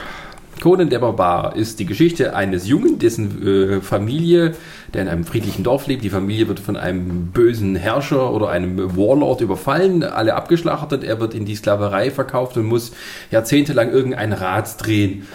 Conan 0.62 0.90
der 0.90 1.00
Barbar 1.00 1.56
ist 1.56 1.80
die 1.80 1.88
Geschichte 1.88 2.36
eines 2.36 2.68
Jungen, 2.68 3.00
dessen 3.00 3.46
äh, 3.46 3.82
Familie, 3.82 4.54
der 4.94 5.02
in 5.02 5.08
einem 5.08 5.24
friedlichen 5.24 5.64
Dorf 5.64 5.88
lebt. 5.88 6.04
Die 6.04 6.12
Familie 6.12 6.48
wird 6.48 6.60
von 6.60 6.78
einem 6.78 7.32
bösen 7.32 7.76
Herrscher 7.76 8.32
oder 8.32 8.50
einem 8.50 8.96
Warlord 8.96 9.42
überfallen, 9.42 10.04
alle 10.04 10.36
abgeschlachtet. 10.36 11.04
Er 11.04 11.20
wird 11.20 11.34
in 11.34 11.46
die 11.46 11.56
Sklaverei 11.56 12.12
verkauft 12.12 12.58
und 12.58 12.66
muss 12.66 12.92
jahrzehntelang 13.32 13.92
irgendein 13.92 14.34
Rad 14.34 14.86
drehen. 14.86 15.28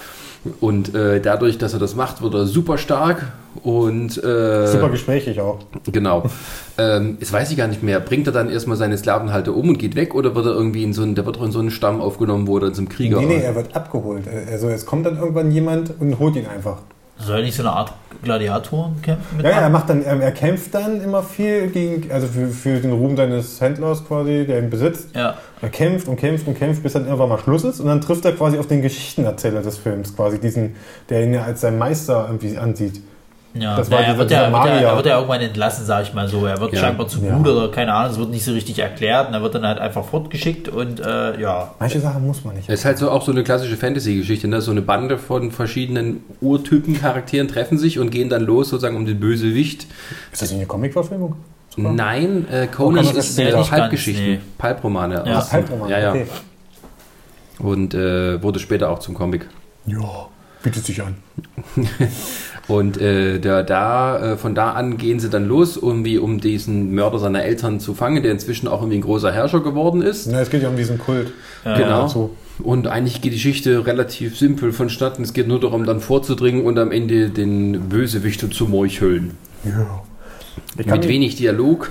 Und 0.61 0.95
äh, 0.95 1.21
dadurch, 1.21 1.59
dass 1.59 1.73
er 1.73 1.81
das 1.81 1.97
macht, 1.97 2.23
wird 2.23 2.35
er 2.35 2.47
super 2.47 2.79
stark 2.79 3.33
und 3.63 4.23
äh, 4.23 4.67
Super 4.67 4.91
gesprächig 4.91 5.41
auch. 5.41 5.59
Genau. 5.91 6.25
ähm, 6.79 7.17
jetzt 7.21 7.33
weiß 7.33 7.51
ich 7.51 7.57
gar 7.57 7.69
nicht 7.69 7.83
mehr. 7.83 8.01
Bringt 8.01 8.27
er 8.27 8.33
dann 8.33 8.51
erstmal 8.51 8.77
seine 8.77 8.97
Sklavenhalter 8.99 9.55
um 9.55 9.69
und 9.69 9.79
geht 9.79 9.97
weg 9.97 10.15
oder 10.15 10.35
wird 10.35 10.47
er 10.47 10.53
irgendwie 10.53 10.85
in 10.85 10.93
so 10.93 11.03
einen, 11.03 11.15
der 11.15 11.27
wird 11.27 11.37
doch 11.37 11.45
in 11.45 11.53
so 11.53 11.59
einen 11.59 11.71
Stamm 11.71 12.01
aufgenommen, 12.01 12.47
wo 12.47 12.57
er 12.59 12.63
dann 12.63 12.75
zum 12.75 12.89
Krieger 12.89 13.21
Nee, 13.21 13.27
nee, 13.27 13.43
er 13.43 13.55
wird 13.55 13.75
abgeholt. 13.75 14.25
Also 14.51 14.69
es 14.69 14.87
kommt 14.87 15.07
dann 15.07 15.19
irgendwann 15.19 15.51
jemand 15.51 15.93
und 16.01 16.19
holt 16.19 16.37
ihn 16.37 16.47
einfach. 16.47 16.79
Soll 17.19 17.43
nicht 17.43 17.57
so 17.57 17.63
eine 17.63 17.73
Art 17.73 17.95
Gladiatorenkampf 18.23 19.33
mit 19.37 19.45
Ja, 19.45 19.53
ja, 19.53 19.61
er 19.63 19.71
macht 19.71 19.89
dann, 19.89 20.05
er, 20.05 20.21
er 20.21 20.33
kämpft 20.33 20.75
dann 20.75 21.01
immer 21.01 21.23
viel 21.23 21.69
gegen, 21.69 22.11
also 22.11 22.27
für, 22.27 22.49
für 22.49 22.79
den 22.81 22.93
Ruhm 22.93 23.17
seines 23.17 23.61
Händlers 23.61 24.07
quasi, 24.07 24.45
der 24.47 24.59
ihn 24.59 24.71
besitzt. 24.71 25.15
Ja. 25.15 25.37
Er 25.63 25.69
kämpft 25.71 26.09
und 26.09 26.17
kämpft 26.17 26.47
und 26.47 26.59
kämpft, 26.59 26.83
bis 26.83 26.93
dann 26.93 27.07
irgendwann 27.07 27.31
mal 27.31 27.39
Schluss 27.39 27.65
ist 27.65 27.81
und 27.81 27.87
dann 27.87 28.01
trifft 28.01 28.25
er 28.25 28.33
quasi 28.33 28.59
auf 28.59 28.67
den 28.67 28.83
Geschichtenerzähler 28.83 29.63
des 29.63 29.79
Films, 29.79 30.15
quasi 30.15 30.39
diesen, 30.39 30.77
der 31.09 31.25
ihn 31.25 31.35
ja 31.35 31.45
als 31.45 31.63
sein 31.63 31.79
Meister 31.79 32.27
irgendwie 32.29 32.59
ansieht. 32.59 33.01
Ja, 33.59 33.77
Das 33.77 33.91
war 33.91 34.01
er, 34.01 34.13
dieser- 34.15 34.19
ja, 34.19 34.25
dieser 34.25 34.41
er, 34.43 34.53
wird 34.53 34.67
ja, 34.83 34.89
er 34.91 34.97
wird 34.97 35.07
ja 35.07 35.15
irgendwann 35.17 35.41
entlassen, 35.41 35.87
sag 35.87 36.03
ich 36.03 36.13
mal 36.15 36.29
so. 36.29 36.45
Er 36.47 36.61
wird 36.61 36.73
Ja. 36.73 36.81
scheinbar 36.81 37.09
zu 37.09 37.21
Ja. 37.25 37.37
gut 37.37 37.47
oder 37.49 37.69
keine 37.71 37.93
Ahnung, 37.95 38.13
es 38.13 38.19
wird 38.19 38.31
nicht 38.31 38.45
so 38.45 38.53
richtig 38.53 38.79
erklärt 38.79 39.29
und 39.29 39.35
er 39.35 39.43
wird 39.43 39.55
dann 39.55 39.67
halt 39.67 39.79
einfach 39.79 40.05
fortgeschickt 40.05 40.69
und 40.69 41.01
äh, 41.01 41.41
ja. 41.41 41.75
Manche 41.79 42.01
Sachen 42.01 42.27
muss 42.27 42.45
man 42.45 42.57
nicht. 42.57 42.69
Es 42.69 42.81
ist 42.81 42.85
halt 42.85 42.99
so 42.99 43.11
auch 43.11 43.23
so 43.23 43.33
eine 43.33 43.43
klassische 43.45 43.77
Fantasy-Geschichte, 43.77 44.49
ne? 44.49 44.61
So 44.61 44.71
eine 44.71 44.83
Bande 44.83 45.19
von 45.19 45.51
verschiedenen 45.53 46.23
Urtypen-Charakteren 46.41 47.49
treffen 47.49 47.79
sich 47.79 47.99
und 47.99 48.11
gehen 48.11 48.29
dann 48.29 48.43
los 48.45 48.69
sozusagen 48.69 48.97
um 48.97 49.07
den 49.07 49.21
Bösewicht. 49.21 49.87
Ist 50.33 50.43
das 50.43 50.51
nicht 50.51 50.59
eine 50.59 50.67
Comic-Verfilmung? 50.67 51.37
Nein, 51.79 52.47
äh, 52.51 52.69
Oh, 52.73 52.77
Conan 52.77 53.05
das 53.05 53.17
ist 53.17 53.33
später? 53.35 53.61
äh, 53.61 53.65
Pulpgeschichten, 53.65 54.27
nee. 54.27 54.41
Pulpromane. 54.57 55.23
Ja. 55.27 55.39
aus- 55.39 55.53
Halbroman, 55.53 55.91
ja, 55.91 55.99
ja. 55.99 56.11
okay. 56.11 56.27
Und 57.59 57.93
äh, 57.95 58.43
wurde 58.43 58.59
später 58.59 58.89
auch 58.91 58.99
zum 58.99 59.15
Comic. 59.15 59.47
Ja, 59.87 59.99
bietet 60.63 60.85
sich 60.87 61.03
an. 61.03 61.17
Und 62.69 63.01
äh, 63.01 63.39
der, 63.39 63.63
da, 63.63 64.33
äh, 64.33 64.37
von 64.37 64.55
da 64.55 64.73
an 64.73 64.97
gehen 64.97 65.21
sie 65.21 65.31
dann 65.31 65.47
los, 65.47 65.77
irgendwie 65.77 66.19
um 66.19 66.41
diesen 66.41 66.93
Mörder 66.95 67.19
seiner 67.19 67.45
Eltern 67.45 67.79
zu 67.79 67.95
fangen, 67.95 68.23
der 68.23 68.33
inzwischen 68.33 68.67
auch 68.67 68.81
irgendwie 68.81 68.99
ein 68.99 69.03
großer 69.03 69.31
Herrscher 69.31 69.61
geworden 69.61 70.03
ist. 70.03 70.27
Ja, 70.27 70.41
es 70.41 70.51
geht 70.51 70.63
ja 70.63 70.69
um 70.69 70.77
diesen 70.77 70.99
Kult. 70.99 71.33
genau. 71.65 72.09
so. 72.09 72.31
Und 72.59 72.87
eigentlich 72.89 73.21
geht 73.21 73.33
die 73.33 73.37
Geschichte 73.37 73.87
relativ 73.87 74.39
simpel 74.39 74.73
vonstatten. 74.73 75.23
Es 75.23 75.33
geht 75.33 75.47
nur 75.47 75.61
darum, 75.61 75.85
dann 75.85 76.01
vorzudringen 76.01 76.65
und 76.65 76.79
am 76.79 76.91
Ende 76.91 77.31
den 77.31 77.89
Bösewicht 77.89 78.53
zu 78.53 78.67
meucheln. 78.67 79.33
Ja. 79.65 80.03
Mit 80.77 81.09
wenig 81.09 81.37
Dialog 81.37 81.91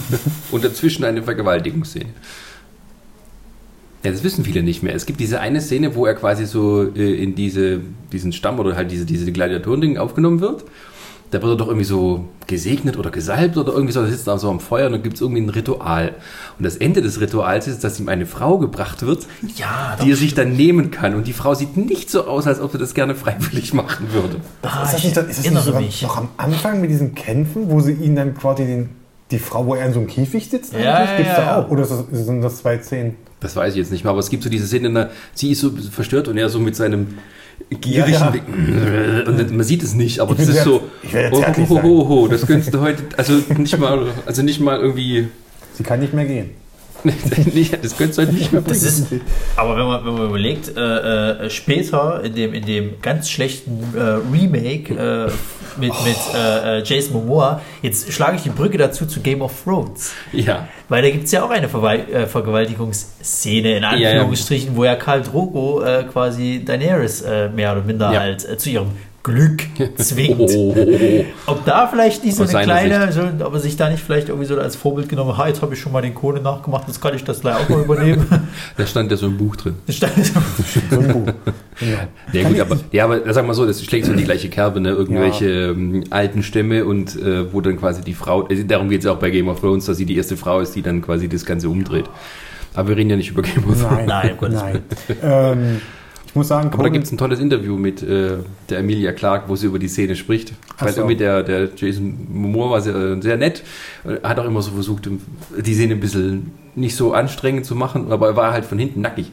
und 0.52 0.64
dazwischen 0.64 1.04
eine 1.04 1.22
Vergewaltigungsszene. 1.22 2.10
Ja, 4.04 4.10
das 4.12 4.22
wissen 4.22 4.44
viele 4.44 4.62
nicht 4.62 4.82
mehr. 4.82 4.94
Es 4.94 5.06
gibt 5.06 5.18
diese 5.18 5.40
eine 5.40 5.60
Szene, 5.60 5.94
wo 5.94 6.04
er 6.06 6.14
quasi 6.14 6.44
so 6.46 6.82
äh, 6.94 7.22
in 7.22 7.34
diese, 7.34 7.80
diesen 8.12 8.32
Stamm 8.32 8.58
oder 8.58 8.76
halt 8.76 8.90
diese, 8.90 9.06
diese 9.06 9.32
Gladiatoren-Ding 9.32 9.96
aufgenommen 9.98 10.40
wird. 10.40 10.64
Da 11.30 11.42
wird 11.42 11.54
er 11.54 11.56
doch 11.56 11.66
irgendwie 11.66 11.86
so 11.86 12.26
gesegnet 12.46 12.96
oder 12.96 13.10
gesalbt 13.10 13.56
oder 13.56 13.72
irgendwie 13.72 13.92
so, 13.92 14.02
da 14.02 14.06
sitzt 14.06 14.28
er 14.28 14.38
so 14.38 14.50
am 14.50 14.60
Feuer 14.60 14.86
und 14.86 14.92
dann 14.92 15.02
gibt 15.02 15.16
es 15.16 15.20
irgendwie 15.22 15.40
ein 15.40 15.48
Ritual. 15.48 16.14
Und 16.58 16.64
das 16.64 16.76
Ende 16.76 17.02
des 17.02 17.20
Rituals 17.20 17.66
ist, 17.66 17.82
dass 17.82 17.98
ihm 17.98 18.08
eine 18.08 18.26
Frau 18.26 18.58
gebracht 18.58 19.04
wird, 19.04 19.26
Ja, 19.56 19.96
die 20.04 20.12
er 20.12 20.16
sich 20.16 20.34
dann 20.34 20.52
nehmen 20.54 20.90
kann. 20.92 21.14
Und 21.14 21.26
die 21.26 21.32
Frau 21.32 21.54
sieht 21.54 21.76
nicht 21.76 22.08
so 22.10 22.26
aus, 22.28 22.46
als 22.46 22.60
ob 22.60 22.74
er 22.74 22.78
das 22.78 22.94
gerne 22.94 23.14
freiwillig 23.16 23.72
machen 23.74 24.12
würde. 24.12 24.36
Ah, 24.62 24.84
Ist 24.84 24.92
das 24.92 24.98
ich 24.98 25.04
nicht, 25.06 25.16
ist 25.16 25.28
das 25.28 25.36
nicht 25.38 25.44
erinnere 25.46 25.64
sogar 25.64 25.80
mich. 25.80 26.02
noch 26.02 26.18
am 26.18 26.28
Anfang 26.36 26.80
mit 26.82 26.90
diesen 26.90 27.14
Kämpfen, 27.16 27.68
wo 27.70 27.80
sie 27.80 27.92
ihn 27.92 28.14
dann 28.14 28.34
quasi 28.36 28.64
den, 28.66 28.90
die 29.32 29.38
Frau, 29.40 29.66
wo 29.66 29.74
er 29.74 29.86
in 29.86 29.92
so 29.94 30.00
einem 30.00 30.08
Käfig 30.08 30.50
sitzt? 30.50 30.72
Ja, 30.74 30.94
eigentlich? 30.98 31.08
ja, 31.10 31.16
Gibt's 31.16 31.32
ja, 31.32 31.36
da 31.36 31.42
ja. 31.46 31.64
auch? 31.64 31.70
Oder 31.70 31.82
ist 31.82 31.90
das, 31.90 32.26
sind 32.26 32.42
das 32.42 32.58
zwei 32.58 32.78
Szenen? 32.78 33.16
Das 33.44 33.54
weiß 33.56 33.74
ich 33.74 33.78
jetzt 33.78 33.92
nicht 33.92 34.04
mehr, 34.04 34.10
aber 34.10 34.20
es 34.20 34.30
gibt 34.30 34.42
so 34.42 34.48
diese 34.48 34.66
Szene, 34.66 34.90
da, 34.90 35.10
sie 35.34 35.50
ist 35.52 35.60
so 35.60 35.70
verstört 35.70 36.28
und 36.28 36.38
er 36.38 36.48
so 36.48 36.58
mit 36.58 36.74
seinem 36.74 37.18
gierigen 37.80 38.12
Ja, 38.12 38.20
ja. 38.20 38.30
Blick. 38.30 38.42
Und 39.28 39.54
man 39.56 39.64
sieht 39.64 39.82
es 39.82 39.94
nicht, 39.94 40.18
aber 40.20 40.34
das 40.34 40.48
ist 40.48 40.64
so. 40.64 40.82
Oh, 41.30 41.40
sein. 41.42 41.68
ho, 41.70 42.08
ho, 42.08 42.26
das 42.28 42.46
könntest 42.46 42.72
du 42.72 42.80
heute, 42.80 43.02
also 43.18 43.34
nicht 43.58 43.78
mal, 43.78 44.06
also 44.24 44.42
nicht 44.42 44.60
mal 44.60 44.80
irgendwie, 44.80 45.28
Sie 45.74 45.82
kann 45.82 46.00
nicht 46.00 46.14
mehr 46.14 46.24
gehen. 46.24 46.50
nicht, 47.54 47.84
das 47.84 47.98
könntest 47.98 48.18
du 48.18 48.22
heute 48.22 48.32
nicht 48.32 48.50
mehr 48.50 48.62
Das 48.62 48.80
bringen. 48.80 49.20
ist, 49.20 49.26
aber 49.56 49.76
wenn 49.76 49.84
man, 49.84 50.06
wenn 50.06 50.14
man 50.14 50.28
überlegt, 50.28 50.74
äh, 50.74 51.46
äh, 51.46 51.50
später 51.50 52.24
in 52.24 52.34
dem, 52.34 52.54
in 52.54 52.64
dem 52.64 52.90
ganz 53.02 53.28
schlechten 53.28 53.78
äh, 53.94 54.00
Remake 54.32 55.30
mit, 55.78 55.92
mit 56.04 56.16
äh, 56.34 56.78
äh, 56.78 56.82
Jason 56.84 57.12
Momoa, 57.14 57.60
jetzt 57.82 58.12
schlage 58.12 58.36
ich 58.36 58.42
die 58.42 58.50
Brücke 58.50 58.78
dazu 58.78 59.06
zu 59.06 59.20
Game 59.20 59.42
of 59.42 59.52
Thrones. 59.64 60.12
Ja, 60.32 60.68
Weil 60.88 61.02
da 61.02 61.10
gibt 61.10 61.24
es 61.24 61.32
ja 61.32 61.44
auch 61.44 61.50
eine 61.50 61.68
Verwal 61.68 62.00
äh, 62.10 62.26
Vergewaltigungsszene 62.26 63.76
in 63.76 63.82
ja. 63.82 63.88
Anführungsstrichen, 63.90 64.76
wo 64.76 64.84
ja 64.84 64.96
Karl 64.96 65.22
Drogo 65.22 65.82
äh, 65.82 66.04
quasi 66.04 66.62
Daenerys 66.64 67.22
äh, 67.22 67.48
mehr 67.48 67.72
oder 67.72 67.82
minder 67.82 68.12
Ja. 68.12 68.20
halt 68.20 68.48
äh, 68.48 68.56
zu 68.58 68.70
ihrem 68.70 68.90
Glück 69.24 69.62
zwingt. 69.96 70.38
Oh, 70.38 70.74
oh, 70.76 70.86
oh. 70.86 71.24
Ob 71.46 71.64
da 71.64 71.88
vielleicht 71.88 72.22
nicht 72.24 72.36
so 72.36 72.44
Aus 72.44 72.54
eine 72.54 72.64
kleine, 72.64 73.10
so, 73.10 73.22
ob 73.44 73.54
er 73.54 73.58
sich 73.58 73.76
da 73.76 73.88
nicht 73.90 74.04
vielleicht 74.04 74.28
irgendwie 74.28 74.46
so 74.46 74.56
als 74.58 74.76
Vorbild 74.76 75.08
genommen 75.08 75.36
hat, 75.36 75.48
jetzt 75.48 75.62
habe 75.62 75.74
ich 75.74 75.80
schon 75.80 75.92
mal 75.92 76.02
den 76.02 76.14
Conan 76.14 76.42
nachgemacht, 76.42 76.86
jetzt 76.86 77.00
kann 77.00 77.14
ich 77.16 77.24
das 77.24 77.40
gleich 77.40 77.56
auch 77.56 77.68
mal 77.68 77.80
übernehmen. 77.82 78.26
Da 78.76 78.86
stand 78.86 79.10
ja 79.10 79.16
so 79.16 79.26
ein 79.26 79.36
Buch 79.36 79.56
drin. 79.56 79.74
Das 79.86 79.96
stand 79.96 80.12
so- 80.24 80.40
So 80.90 81.00
ein 81.00 81.08
Buch. 81.08 81.32
Ja 82.32 82.42
Kann 82.42 82.52
gut, 82.52 82.60
aber, 82.60 82.76
ja, 82.92 83.04
aber 83.04 83.32
sag 83.32 83.46
mal 83.46 83.54
so, 83.54 83.66
das 83.66 83.82
schlägt 83.82 84.06
so 84.06 84.12
die 84.12 84.24
gleiche 84.24 84.48
Kerbe, 84.50 84.80
ne? 84.80 84.90
Irgendwelche 84.90 85.46
ähm, 85.70 86.04
alten 86.10 86.42
Stämme 86.42 86.84
und 86.84 87.16
äh, 87.16 87.52
wo 87.52 87.60
dann 87.60 87.78
quasi 87.78 88.02
die 88.02 88.14
Frau, 88.14 88.46
äh, 88.48 88.64
darum 88.64 88.88
geht 88.90 89.00
es 89.00 89.06
auch 89.06 89.16
bei 89.18 89.30
Game 89.30 89.48
of 89.48 89.58
Thrones, 89.60 89.86
dass 89.86 89.96
sie 89.96 90.06
die 90.06 90.16
erste 90.16 90.36
Frau 90.36 90.60
ist, 90.60 90.74
die 90.76 90.82
dann 90.82 91.00
quasi 91.02 91.28
das 91.28 91.44
Ganze 91.46 91.68
umdreht. 91.68 92.04
Aber 92.74 92.90
wir 92.90 92.96
reden 92.98 93.10
ja 93.10 93.16
nicht 93.16 93.30
über 93.30 93.40
Game 93.42 93.64
of 93.68 93.80
Thrones. 93.80 93.82
Nein, 93.82 94.06
Nein, 94.06 94.30
um 94.32 94.36
Gottes 94.38 94.60
nein. 94.62 94.82
Ähm, 95.22 95.80
ich 96.34 96.36
muss 96.36 96.48
sagen, 96.48 96.66
Aber 96.66 96.78
da 96.78 96.82
Conan- 96.88 96.92
gibt 96.94 97.04
es 97.06 97.12
ein 97.12 97.16
tolles 97.18 97.38
Interview 97.38 97.76
mit 97.76 98.02
äh, 98.02 98.38
der 98.68 98.78
Emilia 98.80 99.12
Clarke, 99.12 99.48
wo 99.48 99.54
sie 99.54 99.66
über 99.66 99.78
die 99.78 99.86
Szene 99.86 100.16
spricht. 100.16 100.52
Ach 100.76 100.82
Weil 100.86 100.92
so. 100.92 101.00
irgendwie 101.02 101.14
der, 101.16 101.44
der 101.44 101.68
Jason 101.76 102.26
Momoa 102.28 102.70
war 102.72 102.80
sehr, 102.80 103.22
sehr 103.22 103.36
nett. 103.36 103.62
Er 104.02 104.28
Hat 104.28 104.40
auch 104.40 104.44
immer 104.44 104.60
so 104.60 104.72
versucht, 104.72 105.08
die 105.64 105.74
Szene 105.74 105.94
ein 105.94 106.00
bisschen 106.00 106.50
nicht 106.74 106.96
so 106.96 107.12
anstrengend 107.12 107.66
zu 107.66 107.76
machen, 107.76 108.10
aber 108.10 108.26
er 108.30 108.34
war 108.36 108.52
halt 108.52 108.64
von 108.64 108.80
hinten 108.80 109.00
nackig. 109.00 109.30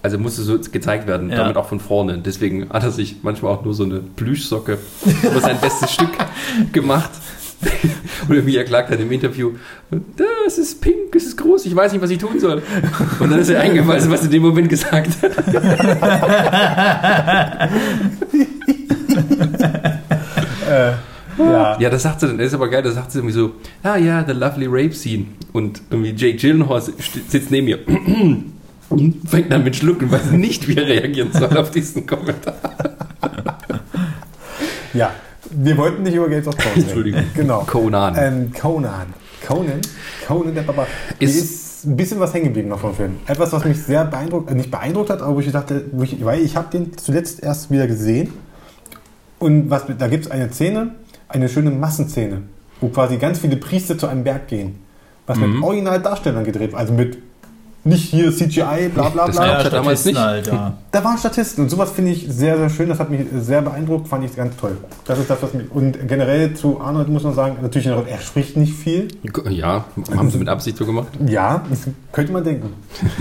Also 0.00 0.16
musste 0.18 0.40
so 0.40 0.58
gezeigt 0.58 1.06
werden, 1.06 1.28
Ja. 1.28 1.36
damit 1.36 1.56
auch 1.58 1.68
von 1.68 1.80
vorne. 1.80 2.16
Deswegen 2.24 2.70
hat 2.70 2.82
er 2.82 2.92
sich 2.92 3.16
manchmal 3.22 3.52
auch 3.52 3.62
nur 3.62 3.74
so 3.74 3.84
eine 3.84 4.00
Plüschsocke 4.00 4.78
über 5.22 5.38
sein 5.40 5.60
bestes 5.60 5.92
Stück 5.92 6.08
gemacht. 6.72 7.10
Und 8.28 8.36
Emilia 8.36 8.64
Clarke 8.64 8.92
hat 8.92 9.00
im 9.00 9.10
Interview, 9.10 9.52
das 9.90 10.58
ist 10.58 10.80
pink, 10.80 11.14
es 11.14 11.24
ist 11.24 11.36
groß, 11.36 11.66
ich 11.66 11.74
weiß 11.74 11.92
nicht, 11.92 12.00
was 12.02 12.10
ich 12.10 12.18
tun 12.18 12.38
soll. 12.38 12.62
Und 13.18 13.30
dann 13.30 13.38
ist 13.40 13.48
er 13.48 13.60
eingefallen, 13.60 14.10
was 14.10 14.20
er 14.20 14.26
in 14.26 14.30
dem 14.32 14.42
Moment 14.42 14.68
gesagt 14.68 15.10
hat. 15.22 15.32
ja. 21.38 21.78
Ja, 21.78 21.90
das 21.90 22.02
sagt 22.02 22.20
sie 22.20 22.26
dann, 22.28 22.38
das 22.38 22.48
ist 22.48 22.54
aber 22.54 22.68
geil, 22.68 22.82
das 22.82 22.94
sagt 22.94 23.10
sie 23.12 23.18
irgendwie 23.18 23.34
so, 23.34 23.52
ah 23.82 23.96
ja, 23.96 24.24
the 24.26 24.32
lovely 24.32 24.66
rape 24.68 24.94
scene. 24.94 25.26
Und 25.52 25.82
irgendwie 25.90 26.10
Jake 26.10 26.36
Gyllenhaal 26.36 26.82
sitzt 26.82 27.50
neben 27.50 27.66
mir 27.66 27.78
und 28.88 29.28
fängt 29.28 29.50
dann 29.50 29.64
mit 29.64 29.76
Schlucken, 29.76 30.10
weiß 30.10 30.32
nicht, 30.32 30.68
wie 30.68 30.76
er 30.76 30.86
reagieren 30.86 31.32
soll 31.32 31.56
auf 31.56 31.70
diesen 31.70 32.06
Kommentar. 32.06 32.54
ja, 34.94 35.10
wir 35.54 35.76
wollten 35.76 36.02
nicht 36.02 36.14
über 36.14 36.28
Games 36.28 36.46
of 36.46 36.54
Thrones 36.54 36.76
reden. 36.76 36.82
Entschuldigung. 36.88 37.22
Genau. 37.34 37.60
Conan. 37.66 38.14
Ähm, 38.18 38.52
Conan. 38.58 39.06
Conan. 39.46 39.80
Conan 40.26 40.54
der 40.54 40.62
Papa. 40.62 40.86
Ist- 41.18 41.36
Ist, 41.36 41.84
ein 41.84 41.96
bisschen 41.96 42.20
was 42.20 42.32
hängen 42.32 42.44
geblieben 42.44 42.68
noch 42.68 42.78
vom 42.78 42.94
Film. 42.94 43.16
Etwas, 43.26 43.52
was 43.52 43.64
mich 43.64 43.82
sehr 43.82 44.04
beeindruckt, 44.04 44.48
äh, 44.50 44.54
nicht 44.54 44.70
beeindruckt 44.70 45.10
hat, 45.10 45.20
aber 45.20 45.34
wo 45.34 45.40
ich 45.40 45.50
dachte, 45.50 45.84
wo 45.90 46.04
ich, 46.04 46.24
weil 46.24 46.40
ich 46.40 46.54
habe 46.56 46.68
den 46.70 46.96
zuletzt 46.96 47.42
erst 47.42 47.70
wieder 47.72 47.86
gesehen. 47.88 48.32
Und 49.40 49.68
was, 49.70 49.84
da 49.98 50.06
gibt 50.06 50.26
es 50.26 50.30
eine 50.30 50.50
Szene, 50.52 50.90
eine 51.28 51.48
schöne 51.48 51.70
Massenszene, 51.72 52.42
wo 52.80 52.88
quasi 52.88 53.16
ganz 53.16 53.40
viele 53.40 53.56
Priester 53.56 53.98
zu 53.98 54.06
einem 54.06 54.22
Berg 54.22 54.46
gehen. 54.46 54.76
Was 55.26 55.38
Mhm. 55.38 55.54
mit 55.54 55.62
Originaldarstellern 55.64 56.44
gedreht, 56.44 56.74
also 56.74 56.92
mit 56.92 57.18
nicht 57.84 58.10
hier 58.10 58.30
CGI, 58.30 58.88
bla 58.94 59.08
bla 59.08 59.26
Das 59.26 59.36
bla. 59.36 59.46
gab's 59.46 59.64
ja 59.64 59.70
damals 59.70 60.00
Statisten 60.02 60.12
nicht. 60.12 60.20
Halt, 60.20 60.46
ja. 60.46 60.74
Da 60.92 61.02
waren 61.04 61.18
Statisten 61.18 61.64
und 61.64 61.70
sowas 61.70 61.90
finde 61.90 62.12
ich 62.12 62.26
sehr, 62.28 62.56
sehr 62.56 62.70
schön. 62.70 62.88
Das 62.88 63.00
hat 63.00 63.10
mich 63.10 63.26
sehr 63.40 63.60
beeindruckt, 63.62 64.06
fand 64.08 64.24
ich 64.24 64.36
ganz 64.36 64.56
toll. 64.56 64.76
Das 65.04 65.18
ist 65.18 65.28
das, 65.28 65.42
was 65.42 65.52
mich. 65.54 65.70
Und 65.70 66.06
generell 66.06 66.54
zu 66.54 66.80
Arnold 66.80 67.08
muss 67.08 67.24
man 67.24 67.34
sagen, 67.34 67.56
natürlich, 67.60 67.88
er 67.88 68.18
spricht 68.20 68.56
nicht 68.56 68.74
viel. 68.74 69.08
Ja, 69.50 69.84
haben 70.16 70.30
sie 70.30 70.38
mit 70.38 70.48
Absicht 70.48 70.76
so 70.76 70.86
gemacht? 70.86 71.08
Ja, 71.26 71.62
das 71.70 71.80
könnte 72.12 72.32
man 72.32 72.44
denken. 72.44 72.72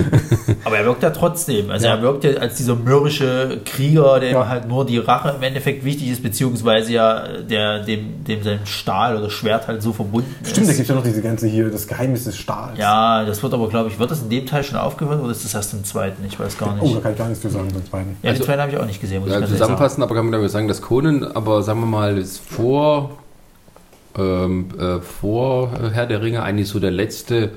Aber 0.64 0.78
er 0.78 0.86
wirkt 0.86 1.02
ja 1.04 1.10
trotzdem. 1.10 1.70
Also 1.72 1.88
Ja. 1.88 1.96
er 1.96 2.02
wirkt 2.02 2.24
ja 2.24 2.32
als 2.34 2.56
dieser 2.56 2.76
mürrische 2.76 3.62
Krieger, 3.66 4.20
dem 4.20 4.34
Ja. 4.34 4.48
halt 4.48 4.68
nur 4.68 4.86
die 4.86 4.98
Rache 5.00 5.34
im 5.38 5.44
Endeffekt 5.44 5.84
wichtig 5.84 6.10
ist, 6.12 6.22
beziehungsweise 6.24 6.92
ja 6.94 7.24
der, 7.50 7.84
dem, 7.84 8.24
dem 8.26 8.44
sein 8.44 8.60
Stahl 8.66 9.18
oder 9.18 9.30
Schwert 9.30 9.68
halt 9.68 9.82
so 9.82 9.94
verbunden 9.94 10.34
Stimmt, 10.44 10.68
da 10.68 10.72
ist. 10.72 10.78
gibt 10.78 10.82
es 10.82 10.88
ja 10.90 10.96
noch 10.96 11.04
diese 11.04 11.22
ganze 11.22 11.48
hier, 11.48 11.70
das 11.70 11.88
Geheimnis 11.88 12.26
des 12.26 12.38
Stahls. 12.38 12.78
Ja, 12.78 13.26
das 13.26 13.42
wird 13.42 13.54
aber, 13.54 13.70
glaube 13.70 13.90
ich, 13.90 13.98
wird 13.98 14.12
das 14.12 14.22
in 14.22 14.30
dem 14.30 14.46
Teil 14.52 14.64
schon 14.64 14.78
aufgehört 14.78 15.22
oder 15.22 15.32
ist 15.32 15.44
das 15.46 15.54
erst 15.54 15.74
im 15.74 15.84
zweiten? 15.84 16.24
Ich 16.26 16.40
weiß 16.40 16.58
gar 16.58 16.78
Oh, 16.80 16.84
nicht. 16.84 16.96
da 16.96 17.00
kann 17.02 17.12
ich 17.14 17.18
gar 17.18 17.28
nichts 17.28 17.42
zu 17.42 17.50
sagen, 17.50 17.70
sonst 17.74 17.90
beiden. 17.90 18.18
ja, 18.22 18.30
Also- 18.30 18.42
den 18.42 18.46
zweiten 18.46 18.62
habe 18.62 18.72
ich 18.72 18.78
auch 18.78 18.86
nicht 18.86 19.02
gesehen, 19.02 19.22
muss 19.22 19.32
Ja, 19.32 19.46
zusammenfassend, 19.46 20.04
aber 20.04 20.16
kann 20.16 20.30
man 20.30 20.50
sagen, 20.50 20.68
dass 20.68 20.82
Conan, 20.82 21.24
aber 21.24 21.64
sagen 21.64 21.80
wir 21.80 21.88
mal, 21.88 22.18
ist 22.18 22.40
vor, 22.40 23.12
ähm, 24.18 24.68
äh, 24.78 25.00
vor 25.00 25.72
Herr 25.94 26.06
der 26.06 26.22
Ringe 26.22 26.44
eigentlich 26.44 26.68
so 26.70 26.80
der 26.80 26.92
letzte 26.92 27.52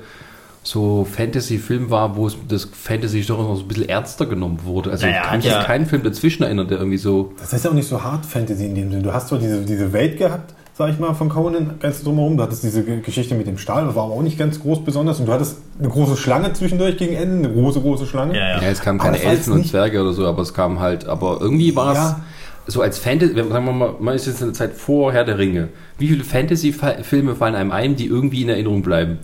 so 0.63 1.05
Fantasy-Film 1.05 1.91
war, 1.91 2.15
wo 2.15 2.25
es 2.25 2.35
das 2.47 2.65
Fantasy 2.65 3.23
doch 3.23 3.37
noch 3.37 3.55
so 3.55 3.61
ein 3.61 3.67
bisschen 3.67 3.87
ernster 3.87 4.25
genommen 4.25 4.61
wurde. 4.63 4.89
Also 4.89 5.05
Naja, 5.05 5.19
ich 5.21 5.27
kann 5.27 5.37
mich 5.37 5.45
ja. 5.45 5.63
keinen 5.63 5.85
Film 5.85 6.01
dazwischen 6.01 6.41
erinnern, 6.43 6.67
der 6.67 6.79
irgendwie 6.79 6.97
so 6.97 7.33
Das 7.39 7.53
ist 7.53 7.65
ja 7.65 7.69
auch 7.69 7.75
nicht 7.75 7.87
so 7.87 8.01
hart 8.03 8.25
Fantasy 8.25 8.65
in 8.65 8.73
dem 8.73 8.89
Sinne. 8.89 9.03
Du 9.03 9.13
hast 9.13 9.27
so 9.27 9.37
diese, 9.37 9.61
diese 9.61 9.93
Welt 9.93 10.17
gehabt, 10.17 10.55
sag 10.77 10.89
ich 10.91 10.99
mal, 10.99 11.13
von 11.13 11.29
Conan 11.29 11.75
ganz 11.79 12.03
drumherum. 12.03 12.35
Du 12.37 12.43
hattest 12.43 12.63
diese 12.63 12.83
Ge- 12.83 12.99
Geschichte 13.01 13.33
mit 13.35 13.47
dem 13.47 13.57
Stahl, 13.57 13.85
das 13.85 13.95
war 13.95 14.03
aber 14.05 14.13
auch 14.13 14.21
nicht 14.21 14.37
ganz 14.37 14.59
groß 14.59 14.83
besonders. 14.83 15.19
Und 15.19 15.27
du 15.27 15.31
hattest 15.31 15.57
eine 15.79 15.87
große 15.89 16.17
Schlange 16.17 16.51
zwischendurch 16.53 16.97
gegen 16.97 17.15
Ende, 17.15 17.47
eine 17.47 17.53
große, 17.55 17.79
große 17.81 18.05
Schlange. 18.05 18.35
Ja, 18.37 18.49
ja. 18.57 18.61
Ja, 18.61 18.67
es 18.69 18.81
kamen 18.81 18.99
keine 18.99 19.21
Elfen 19.21 19.53
und 19.53 19.67
Zwerge 19.67 20.01
oder 20.01 20.13
so, 20.13 20.25
aber 20.25 20.41
es 20.41 20.53
kam 20.53 20.79
halt, 20.79 21.05
aber 21.07 21.37
irgendwie 21.39 21.75
war 21.75 21.91
es 21.93 21.97
Ja. 21.97 22.19
so 22.67 22.81
als 22.81 22.97
Fantasy, 22.97 23.33
sagen 23.35 23.49
wir 23.65 23.71
mal, 23.71 23.95
man 23.99 24.15
ist 24.15 24.25
jetzt 24.27 24.41
in 24.41 24.47
der 24.47 24.53
Zeit 24.53 24.73
vor 24.73 25.13
Herr 25.13 25.23
der 25.23 25.37
Ringe. 25.37 25.69
Wie 25.97 26.07
viele 26.09 26.23
Fantasy-Filme 26.23 27.35
fallen 27.35 27.55
einem 27.55 27.71
ein, 27.71 27.95
die 27.95 28.07
irgendwie 28.07 28.41
in 28.41 28.49
Erinnerung 28.49 28.81
bleiben? 28.81 29.19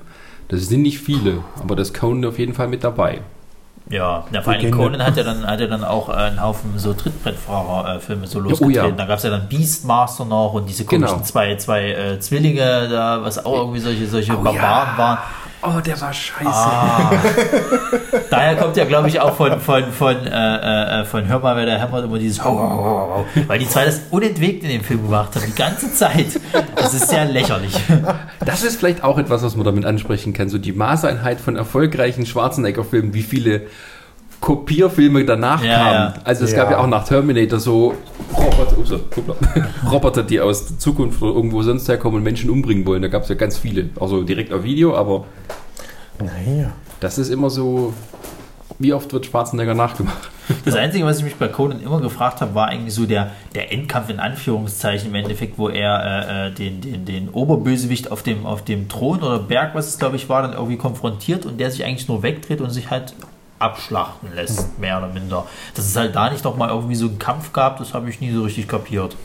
Das 0.48 0.68
sind 0.68 0.82
nicht 0.82 1.00
viele, 1.00 1.44
aber 1.62 1.76
das 1.76 1.94
Conan 1.94 2.26
auf 2.26 2.40
jeden 2.40 2.54
Fall 2.54 2.68
mit 2.68 2.84
dabei. 2.84 3.20
Ja, 3.92 4.24
ja 4.32 4.42
vor 4.42 4.54
allem. 4.54 4.72
Conan 4.72 5.04
hat 5.04 5.18
ja 5.18 5.24
dann, 5.24 5.46
hat 5.46 5.60
ja 5.60 5.68
dann 5.68 5.84
auch 5.84 6.10
äh, 6.10 6.14
einen 6.14 6.42
Haufen 6.42 6.80
so 6.80 6.94
Trittbrettfahrer-Filme 6.94 8.26
so 8.26 8.40
oh 8.40 8.44
losgetreten. 8.44 8.74
ja. 8.74 8.92
Da 8.92 9.06
gab 9.06 9.18
es 9.18 9.24
ja 9.24 9.30
dann 9.30 9.48
Beastmaster 9.50 10.26
noch 10.26 10.54
und 10.54 10.68
diese 10.68 10.86
komischen 10.86 11.16
Genau. 11.18 11.26
zwei, 11.26 11.56
zwei 11.58 11.92
äh, 11.92 12.20
Zwillinge 12.20 12.88
da, 12.90 13.22
was 13.22 13.46
auch 13.46 13.58
irgendwie 13.60 13.80
solche, 13.80 14.08
solche 14.08 14.34
Oh 14.34 14.42
Barbaren 14.42 14.90
ja. 14.94 14.98
waren. 14.98 15.18
Oh, 15.64 15.80
der 15.80 16.00
war 16.02 16.12
scheiße. 16.12 16.50
Ah. 16.50 17.12
Daher 18.32 18.56
kommt 18.56 18.78
ja, 18.78 18.86
glaube 18.86 19.10
ich, 19.10 19.20
auch 19.20 19.36
von, 19.36 19.60
von, 19.60 19.92
von, 19.92 20.16
äh, 20.26 21.02
äh, 21.02 21.06
von 21.06 21.28
Hör 21.28 21.40
mal, 21.40 21.56
wer 21.56 21.66
da 21.66 21.78
hämmert, 21.78 22.06
immer 22.06 22.18
dieses. 22.18 22.44
Weil 22.44 23.60
die 23.60 23.70
zwei 23.70 23.86
das 23.86 24.02
unentwegt 24.10 24.64
in 24.64 24.70
dem 24.70 24.84
Film 24.84 25.04
gemacht 25.04 25.36
haben, 25.36 25.46
die 25.46 25.56
ganze 25.56 25.94
Zeit. 25.94 26.40
Das 26.76 26.94
ist 26.94 27.10
sehr 27.10 27.26
lächerlich. 27.26 27.76
Das 28.44 28.64
ist 28.64 28.78
vielleicht 28.78 29.04
auch 29.04 29.20
etwas, 29.20 29.44
was 29.44 29.56
man 29.56 29.66
damit 29.66 29.86
ansprechen 29.86 30.34
kann. 30.34 30.50
So 30.50 30.58
die 30.58 30.74
Maßeinheit 30.74 31.40
von 31.40 31.56
erfolgreichen 31.56 32.26
Schwarzenegger-Filmen, 32.26 33.14
wie 33.14 33.24
viele 33.24 33.68
Kopierfilme 34.42 35.24
danach 35.24 35.64
Ja, 35.64 35.76
kamen. 35.78 35.94
ja. 35.94 36.14
Also 36.26 36.44
es 36.46 36.52
Ja. 36.52 36.58
gab 36.64 36.72
ja 36.72 36.80
auch 36.80 36.88
nach 36.88 37.06
Terminator 37.06 37.60
so 37.60 37.94
Roboter, 38.36 38.78
ups. 38.78 38.94
Roboter, 39.92 40.24
die 40.24 40.40
aus 40.42 40.68
der 40.68 40.80
Zukunft 40.80 41.22
oder 41.22 41.36
irgendwo 41.36 41.62
sonst 41.62 41.88
herkommen 41.88 42.18
und 42.18 42.24
Menschen 42.24 42.50
umbringen 42.50 42.86
wollen. 42.86 43.02
Da 43.04 43.08
gab 43.08 43.24
es 43.24 43.30
ja 43.30 43.36
ganz 43.36 43.58
viele. 43.58 43.90
Also 44.00 44.24
direkt 44.24 44.52
auf 44.52 44.64
Video, 44.64 44.96
aber 44.96 45.26
Naja. 46.20 46.72
das 47.00 47.18
ist 47.18 47.30
immer 47.30 47.50
so. 47.50 47.94
Wie 48.80 48.94
oft 48.94 49.14
wird 49.14 49.28
Schwarzenegger 49.28 49.74
nachgemacht? 49.76 50.30
Das 50.66 50.76
Einzige, 50.76 51.06
was 51.06 51.20
ich 51.20 51.24
mich 51.24 51.36
bei 51.36 51.48
Conan 51.48 51.82
immer 51.82 52.02
gefragt 52.02 52.42
habe, 52.42 52.54
war 52.56 52.68
eigentlich 52.68 52.94
so 52.94 53.06
der, 53.06 53.32
der 53.56 53.72
Endkampf 53.72 54.10
in 54.10 54.20
Anführungszeichen 54.20 55.10
im 55.10 55.16
Endeffekt, 55.16 55.58
wo 55.58 55.70
er 55.70 56.28
äh, 56.28 56.48
äh, 56.48 56.52
den, 56.52 56.82
den, 56.82 57.06
den 57.06 57.30
Oberbösewicht 57.30 58.12
auf 58.12 58.22
dem, 58.22 58.46
auf 58.46 58.62
dem 58.66 58.90
Thron 58.90 59.22
oder 59.22 59.40
Berg, 59.40 59.76
was 59.76 59.88
es 59.88 59.98
glaube 59.98 60.18
ich 60.18 60.28
war, 60.28 60.42
dann 60.42 60.52
irgendwie 60.52 60.76
konfrontiert 60.76 61.46
und 61.46 61.58
der 61.60 61.72
sich 61.72 61.86
eigentlich 61.86 62.10
nur 62.10 62.22
wegdreht 62.22 62.60
und 62.60 62.70
sich 62.72 62.90
halt 62.90 63.14
abschlachten 63.62 64.34
lässt, 64.36 64.80
mehr 64.80 64.98
oder 64.98 65.08
minder. 65.08 65.46
Dass 65.76 65.86
es 65.86 65.96
halt 65.96 66.16
da 66.16 66.30
nicht 66.30 66.44
noch 66.44 66.58
mal 66.58 66.70
irgendwie 66.70 66.96
so 66.96 67.08
einen 67.08 67.20
Kampf 67.20 67.54
gab, 67.54 67.78
das 67.78 67.94
habe 67.94 68.10
ich 68.10 68.20
nie 68.20 68.32
so 68.32 68.44
richtig 68.44 68.68
kapiert. 68.68 69.16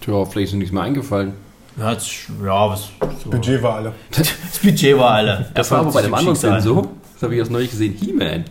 Tja, 0.00 0.24
vielleicht 0.24 0.52
ist 0.52 0.58
nichts 0.58 0.72
mehr 0.72 0.82
eingefallen. 0.82 1.34
Ja, 1.76 1.92
jetzt, 1.92 2.08
ja 2.44 2.68
was. 2.68 2.90
So. 3.22 3.30
Budget 3.30 3.62
war 3.62 3.76
alle. 3.76 3.92
Das 4.10 4.58
Budget 4.62 4.98
war 4.98 5.10
alle. 5.12 5.50
Das 5.54 5.70
war 5.70 5.80
aber 5.80 5.92
bei 5.92 6.02
dem 6.02 6.14
anderen 6.14 6.36
Film 6.36 6.60
so. 6.60 6.88
Das 7.14 7.22
habe 7.22 7.34
ich 7.34 7.38
erst 7.38 7.50
neulich 7.50 7.70
gesehen. 7.70 7.94
He-Man. 7.94 8.44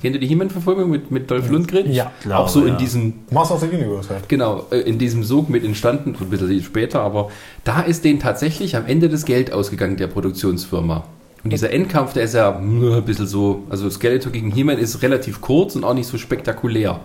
Kennt 0.00 0.14
ihr 0.14 0.20
die 0.20 0.26
He-Man-Verfolgung 0.26 0.90
mit, 0.90 1.10
mit 1.10 1.30
Dolph 1.30 1.48
Lundgren? 1.48 1.90
Ja, 1.90 2.12
glaube, 2.22 2.44
Auch 2.44 2.48
so 2.48 2.62
in 2.62 2.74
ja. 2.74 2.76
diesem 2.76 3.14
Master 3.30 3.54
of 3.54 3.60
the 3.60 3.68
Universe 3.68 4.10
halt. 4.10 4.28
Genau, 4.28 4.66
äh, 4.70 4.80
in 4.80 4.98
diesem 4.98 5.24
Sog 5.24 5.48
mit 5.48 5.64
entstanden, 5.64 6.16
ein 6.20 6.28
bisschen 6.28 6.62
später, 6.62 7.00
aber 7.00 7.30
da 7.64 7.80
ist 7.80 8.04
denen 8.04 8.20
tatsächlich 8.20 8.76
am 8.76 8.86
Ende 8.86 9.08
das 9.08 9.24
Geld 9.24 9.52
ausgegangen, 9.52 9.96
der 9.96 10.08
Produktionsfirma. 10.08 11.04
Und 11.46 11.52
dieser 11.52 11.72
Endkampf, 11.72 12.12
der 12.12 12.24
ist 12.24 12.34
ja 12.34 12.56
ein 12.56 13.04
bisschen 13.04 13.28
so, 13.28 13.62
also 13.70 13.88
Skeletor 13.88 14.32
gegen 14.32 14.50
He-Man 14.50 14.78
ist 14.78 15.00
relativ 15.02 15.40
kurz 15.40 15.76
und 15.76 15.84
auch 15.84 15.94
nicht 15.94 16.08
so 16.08 16.18
spektakulär. 16.18 16.98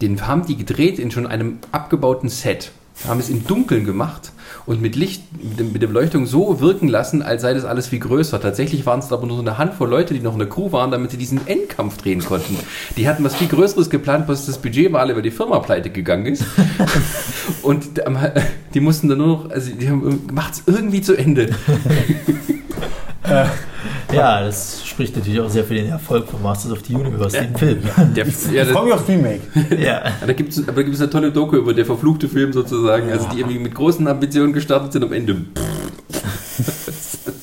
Den 0.00 0.28
haben 0.28 0.46
die 0.46 0.56
gedreht 0.56 1.00
in 1.00 1.10
schon 1.10 1.26
einem 1.26 1.58
abgebauten 1.72 2.28
Set. 2.28 2.70
Haben 3.04 3.18
es 3.18 3.30
im 3.30 3.44
Dunkeln 3.44 3.84
gemacht 3.84 4.30
und 4.64 4.80
mit 4.80 4.94
Licht, 4.94 5.24
mit 5.58 5.82
der 5.82 5.88
Beleuchtung 5.88 6.26
so 6.26 6.60
wirken 6.60 6.86
lassen, 6.86 7.20
als 7.20 7.42
sei 7.42 7.52
das 7.52 7.64
alles 7.64 7.88
viel 7.88 7.98
größer. 7.98 8.40
Tatsächlich 8.40 8.86
waren 8.86 9.00
es 9.00 9.10
aber 9.10 9.26
nur 9.26 9.38
so 9.38 9.42
eine 9.42 9.58
Handvoll 9.58 9.90
Leute, 9.90 10.14
die 10.14 10.20
noch 10.20 10.34
in 10.34 10.38
der 10.38 10.48
Crew 10.48 10.70
waren, 10.70 10.92
damit 10.92 11.10
sie 11.10 11.16
diesen 11.16 11.44
Endkampf 11.48 11.96
drehen 11.96 12.24
konnten. 12.24 12.56
Die 12.96 13.08
hatten 13.08 13.24
was 13.24 13.34
viel 13.34 13.48
Größeres 13.48 13.90
geplant, 13.90 14.28
was 14.28 14.46
das 14.46 14.58
Budget 14.58 14.92
war 14.92 15.00
alle, 15.00 15.16
weil 15.16 15.22
die 15.22 15.32
Firma 15.32 15.58
pleite 15.58 15.90
gegangen 15.90 16.26
ist. 16.26 16.44
und 17.62 18.06
die 18.74 18.80
mussten 18.80 19.08
dann 19.08 19.18
nur 19.18 19.26
noch, 19.26 19.50
also 19.50 19.70
die 19.72 19.88
haben, 19.88 20.26
macht's 20.32 20.62
irgendwie 20.66 21.00
zu 21.00 21.16
Ende. 21.16 21.50
Ja, 24.12 24.42
das 24.42 24.86
spricht 24.86 25.16
natürlich 25.16 25.40
auch 25.40 25.48
sehr 25.48 25.64
für 25.64 25.74
den 25.74 25.88
Erfolg 25.88 26.28
von 26.28 26.40
Masters 26.42 26.72
of 26.72 26.80
the 26.86 26.94
Universe, 26.94 27.36
den 27.36 27.56
Film. 27.56 27.82
Der, 28.14 28.26
ja, 28.52 28.62
Ich 28.62 28.68
freue 28.68 28.84
mich 28.84 28.94
aufs 28.94 29.08
Remake. 29.08 29.40
ja. 29.76 30.04
da 30.24 30.32
gibt 30.32 30.52
es 30.52 30.58
aber 30.68 30.76
da 30.76 30.82
gibt's 30.82 31.00
eine 31.00 31.10
tolle 31.10 31.32
Doku 31.32 31.56
über 31.56 31.74
der 31.74 31.84
verfluchte 31.84 32.28
Film 32.28 32.52
sozusagen, 32.52 33.10
also 33.10 33.28
die 33.30 33.40
irgendwie 33.40 33.58
mit 33.58 33.74
großen 33.74 34.06
Ambitionen 34.06 34.52
gestartet 34.52 34.92
sind, 34.92 35.04
am 35.04 35.12
Ende 35.12 35.36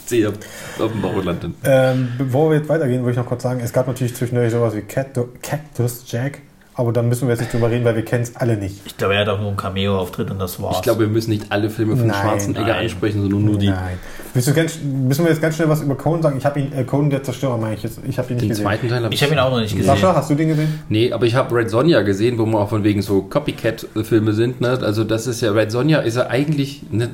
sehr 0.05 0.29
auf 0.29 0.91
dem 0.91 1.01
Bauch 1.01 1.15
gelandet. 1.15 1.53
Ähm, 1.63 2.09
bevor 2.17 2.51
wir 2.51 2.57
jetzt 2.57 2.69
weitergehen, 2.69 3.01
würde 3.01 3.11
ich 3.11 3.17
noch 3.17 3.25
kurz 3.25 3.43
sagen, 3.43 3.59
es 3.61 3.73
gab 3.73 3.87
natürlich 3.87 4.15
zwischendurch 4.15 4.51
sowas 4.51 4.75
wie 4.75 4.81
Cactus 4.81 6.03
Jack, 6.07 6.39
aber 6.73 6.93
da 6.93 7.01
müssen 7.01 7.27
wir 7.27 7.33
jetzt 7.33 7.41
nicht 7.41 7.53
drüber 7.53 7.69
reden, 7.69 7.83
weil 7.83 7.95
wir 7.95 8.05
kennen 8.05 8.23
es 8.23 8.35
alle 8.37 8.55
nicht. 8.55 8.77
Ich 8.85 8.95
glaube, 8.95 9.15
er 9.15 9.21
hat 9.21 9.29
auch 9.29 9.39
nur 9.39 9.49
einen 9.49 9.57
Cameo-Auftritt 9.57 10.31
und 10.31 10.39
das 10.39 10.61
war's. 10.61 10.77
Ich 10.77 10.81
glaube, 10.83 11.01
wir 11.01 11.07
müssen 11.09 11.31
nicht 11.31 11.51
alle 11.51 11.69
Filme 11.69 11.97
von 11.97 12.07
Nein, 12.07 12.21
Schwarzenegger 12.21 12.65
nein. 12.65 12.83
ansprechen, 12.83 13.21
sondern 13.21 13.43
nur 13.43 13.57
die. 13.57 13.69
Nein. 13.69 13.97
Willst 14.33 14.47
du 14.47 14.53
ganz, 14.53 14.79
müssen 14.81 15.25
wir 15.25 15.31
jetzt 15.31 15.41
ganz 15.41 15.55
schnell 15.55 15.67
was 15.67 15.81
über 15.81 15.95
Conan 15.95 16.21
sagen? 16.21 16.37
Ich 16.37 16.45
habe 16.45 16.61
ihn, 16.61 16.71
äh, 16.73 16.85
Conan 16.85 17.09
der 17.09 17.23
Zerstörer 17.23 17.57
meine 17.57 17.75
ich 17.75 17.83
jetzt. 17.83 17.99
Ich 18.07 18.17
habe 18.17 18.29
ihn 18.29 18.35
nicht 18.35 18.43
Den 18.43 18.49
gesehen. 18.49 18.63
zweiten 18.63 18.87
Teil 18.87 19.03
habe 19.03 19.13
ich 19.13 19.21
habe 19.21 19.33
ihn 19.33 19.39
auch 19.39 19.51
noch 19.51 19.59
nicht 19.59 19.75
gesehen. 19.75 19.85
Sascha, 19.85 20.15
hast 20.15 20.29
du 20.29 20.35
den 20.35 20.47
gesehen? 20.47 20.79
Nee, 20.87 21.11
aber 21.11 21.25
ich 21.25 21.35
habe 21.35 21.53
Red 21.53 21.69
Sonja 21.69 22.01
gesehen, 22.03 22.37
wo 22.37 22.45
man 22.45 22.61
auch 22.61 22.69
von 22.69 22.85
wegen 22.85 23.01
so 23.01 23.21
Copycat-Filme 23.23 24.31
sind. 24.33 24.61
Ne? 24.61 24.79
Also 24.81 25.03
das 25.03 25.27
ist 25.27 25.41
ja, 25.41 25.51
Red 25.51 25.71
Sonja 25.71 25.99
ist 25.99 26.15
ja 26.15 26.27
eigentlich 26.27 26.83
eine, 26.93 27.09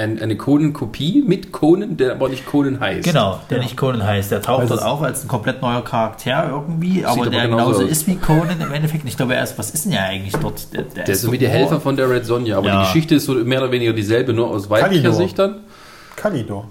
ein, 0.00 0.20
eine 0.20 0.36
Conan-Kopie 0.36 1.22
mit 1.26 1.52
Conan, 1.52 1.96
der 1.96 2.12
aber 2.12 2.28
nicht 2.28 2.46
Conan 2.46 2.80
heißt. 2.80 3.04
Genau, 3.04 3.38
der 3.50 3.58
nicht 3.58 3.76
Conan 3.76 4.02
heißt. 4.02 4.30
Der 4.30 4.40
taucht 4.42 4.62
Weil 4.62 4.68
dort 4.68 4.82
auf 4.82 5.02
als 5.02 5.24
ein 5.24 5.28
komplett 5.28 5.60
neuer 5.62 5.82
Charakter 5.84 6.48
irgendwie, 6.50 7.04
aber 7.04 7.22
aber 7.22 7.30
der 7.30 7.42
genauso 7.42 7.64
genauso 7.66 7.84
aus. 7.84 7.90
ist 7.90 8.06
wie 8.06 8.16
Conan 8.16 8.60
im 8.60 8.72
Endeffekt. 8.72 9.04
Ich 9.06 9.16
glaube, 9.16 9.34
er 9.34 9.44
ist, 9.44 9.58
was 9.58 9.70
ist 9.70 9.84
denn 9.84 9.92
ja 9.92 10.00
eigentlich 10.04 10.34
dort? 10.36 10.72
Der, 10.74 10.82
Der 10.82 11.08
ist 11.08 11.20
so 11.22 11.30
wie 11.30 11.38
der 11.38 11.50
Helfer 11.50 11.80
von 11.80 11.96
der 11.96 12.10
Red 12.10 12.24
Sonja, 12.24 12.58
aber 12.58 12.66
Ja. 12.68 12.80
die 12.80 12.86
Geschichte 12.86 13.14
ist 13.16 13.26
so 13.26 13.34
mehr 13.34 13.60
oder 13.62 13.70
weniger 13.70 13.92
dieselbe, 13.92 14.32
nur 14.32 14.48
aus 14.50 14.68
weiblicher 14.70 15.02
Kalidor. 15.02 15.12
Sicht 15.14 15.38
dann. 15.38 15.56
Kalidor. 16.16 16.66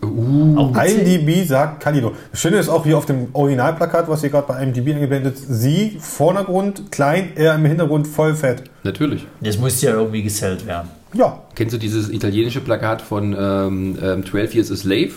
Auch 0.00 0.72
witzig. 0.74 1.18
IMDb 1.18 1.44
sagt 1.46 1.80
Kalidor. 1.82 2.12
Das 2.30 2.40
Schöne 2.40 2.58
ist 2.58 2.68
auch 2.68 2.84
hier 2.84 2.96
auf 2.96 3.06
dem 3.06 3.28
Originalplakat, 3.32 4.08
was 4.08 4.20
hier 4.20 4.30
gerade 4.30 4.46
bei 4.46 4.62
IMDb 4.62 4.90
eingeblendet 4.94 5.34
ist, 5.34 5.46
sie, 5.48 5.96
Vordergrund, 6.00 6.92
klein, 6.92 7.30
er 7.34 7.54
im 7.56 7.64
Hintergrund 7.64 8.06
voll 8.06 8.34
fett. 8.36 8.62
Natürlich. 8.84 9.26
Das 9.40 9.58
muss 9.58 9.82
ja 9.82 9.90
irgendwie 9.90 10.22
gesellt 10.22 10.66
werden. 10.66 10.88
Ja. 11.16 11.40
Kennst 11.54 11.74
du 11.74 11.78
dieses 11.78 12.10
italienische 12.10 12.60
Plakat 12.60 13.00
von 13.02 13.34
ähm, 13.38 13.98
ähm, 14.02 14.26
12 14.26 14.54
Years 14.54 14.70
a 14.72 14.76
Slave? 14.76 15.10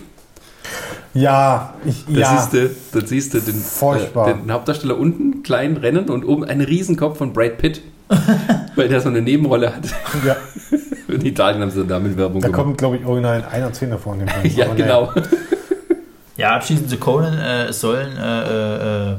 Ja, 1.13 1.73
ich, 1.85 2.05
Das 2.05 2.15
ja. 2.17 2.37
siehst 2.37 2.53
du, 2.53 2.69
da 2.99 3.05
siehst 3.05 3.33
du 3.33 3.39
den, 3.39 3.55
äh, 3.55 4.33
den 4.35 4.51
Hauptdarsteller 4.51 4.97
unten, 4.97 5.41
klein 5.43 5.77
rennen 5.77 6.09
und 6.09 6.23
oben 6.23 6.43
einen 6.45 6.61
Riesenkopf 6.61 7.17
von 7.17 7.33
Brad 7.33 7.57
Pitt, 7.57 7.81
weil 8.75 8.87
der 8.89 9.01
so 9.01 9.09
eine 9.09 9.21
Nebenrolle 9.21 9.75
hat. 9.75 9.85
ja. 10.25 10.35
In 11.13 11.25
Italien 11.25 11.61
haben 11.63 11.71
sie 11.71 11.83
damit 11.85 12.15
Werbung 12.17 12.39
Da 12.39 12.47
gemacht. 12.49 12.61
kommt, 12.63 12.77
glaube 12.77 12.97
ich, 12.97 13.05
original 13.05 13.43
einer 13.51 13.73
Zehner 13.73 13.97
vor 13.97 14.13
in 14.13 14.19
dem 14.19 14.27
Film. 14.29 14.53
Ja, 14.55 14.65
Aber 14.67 14.75
genau. 14.75 15.11
Ja, 16.37 16.55
abschließend 16.55 16.87
zu 16.87 16.97
Conan, 16.97 17.37
äh, 17.39 17.65
es 17.65 17.81
sollen 17.81 18.15
äh, 18.15 19.13
äh, 19.13 19.15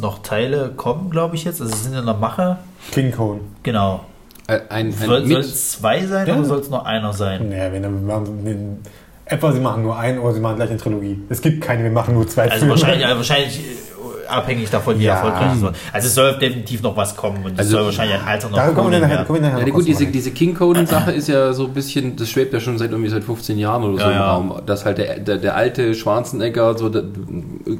noch 0.00 0.22
Teile 0.22 0.72
kommen, 0.74 1.10
glaube 1.10 1.36
ich 1.36 1.44
jetzt. 1.44 1.60
Also, 1.60 1.76
sind 1.76 1.94
in 1.94 2.06
der 2.06 2.14
Mache. 2.14 2.42
naja. 2.42 2.58
King 2.92 3.12
Conan. 3.12 3.40
Genau. 3.62 4.04
Ein, 4.46 4.60
ein, 4.68 4.92
Soll, 4.92 5.22
ein 5.22 5.28
soll 5.28 5.38
mit, 5.38 5.46
es 5.46 5.70
zwei 5.72 6.06
sein 6.06 6.26
Ja. 6.26 6.34
oder 6.36 6.44
soll 6.44 6.58
es 6.60 6.68
nur 6.70 6.84
einer 6.86 7.12
sein? 7.12 7.48
Naja, 7.48 7.72
wenn 7.72 7.82
dann 7.82 8.04
machen 8.06 8.26
sie 8.26 8.44
den, 8.50 8.78
etwa 9.24 9.52
sie 9.52 9.60
machen 9.60 9.82
nur 9.82 9.96
einen 9.98 10.18
oder 10.18 10.34
sie 10.34 10.40
machen 10.40 10.56
gleich 10.56 10.68
eine 10.70 10.78
Trilogie. 10.78 11.18
Es 11.30 11.40
gibt 11.40 11.62
keine, 11.62 11.82
wir 11.84 11.90
machen 11.90 12.12
nur 12.14 12.26
zwei 12.28 12.42
Also 12.42 12.56
Filme. 12.58 12.72
wahrscheinlich, 12.72 13.06
also 13.06 13.16
wahrscheinlich 13.18 13.58
äh, 13.60 14.26
abhängig 14.28 14.68
davon, 14.68 14.98
wie 14.98 15.04
Ja. 15.04 15.14
erfolgreich 15.14 15.52
es 15.54 15.62
wird. 15.62 15.76
Also 15.94 16.06
es 16.08 16.14
soll 16.14 16.38
definitiv 16.38 16.82
noch 16.82 16.94
was 16.94 17.16
kommen 17.16 17.42
und 17.42 17.52
es 17.52 17.58
Also- 17.60 17.70
soll 17.72 17.84
wahrscheinlich 17.86 18.16
ein 18.20 18.26
Alter 18.26 18.48
noch 18.50 18.56
Da 18.58 18.68
kommen 18.68 18.90
wir 18.92 18.98
nachher, 19.00 19.24
kommen 19.24 19.40
wir 19.42 19.48
nachher 19.48 19.60
ja, 19.60 19.66
noch 19.66 19.74
gut, 19.74 19.86
diese, 19.86 20.06
diese 20.06 20.30
King 20.32 20.54
Conan-Sache 20.54 21.12
ist 21.12 21.28
ja 21.28 21.54
so 21.54 21.64
ein 21.64 21.72
bisschen, 21.72 22.16
das 22.16 22.28
schwebt 22.28 22.52
ja 22.52 22.60
schon 22.60 22.76
seit 22.76 22.90
irgendwie 22.90 23.08
seit 23.10 23.24
15 23.24 23.58
Jahren 23.58 23.82
oder 23.82 23.94
so 23.96 24.00
Ja, 24.04 24.10
im 24.10 24.16
ja. 24.16 24.30
Raum. 24.34 24.60
Dass 24.66 24.84
halt 24.84 24.98
der, 24.98 25.20
der, 25.20 25.38
der 25.38 25.56
alte 25.56 25.94
Schwarzenegger, 25.94 26.76
so 26.76 26.90
der, 26.90 27.04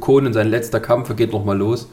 Conan, 0.01 0.33
sein 0.33 0.49
letzter 0.49 0.81
Kampf, 0.81 1.11
er 1.11 1.15
geht 1.15 1.33
noch 1.35 1.45
mal 1.45 1.59
los. 1.59 1.89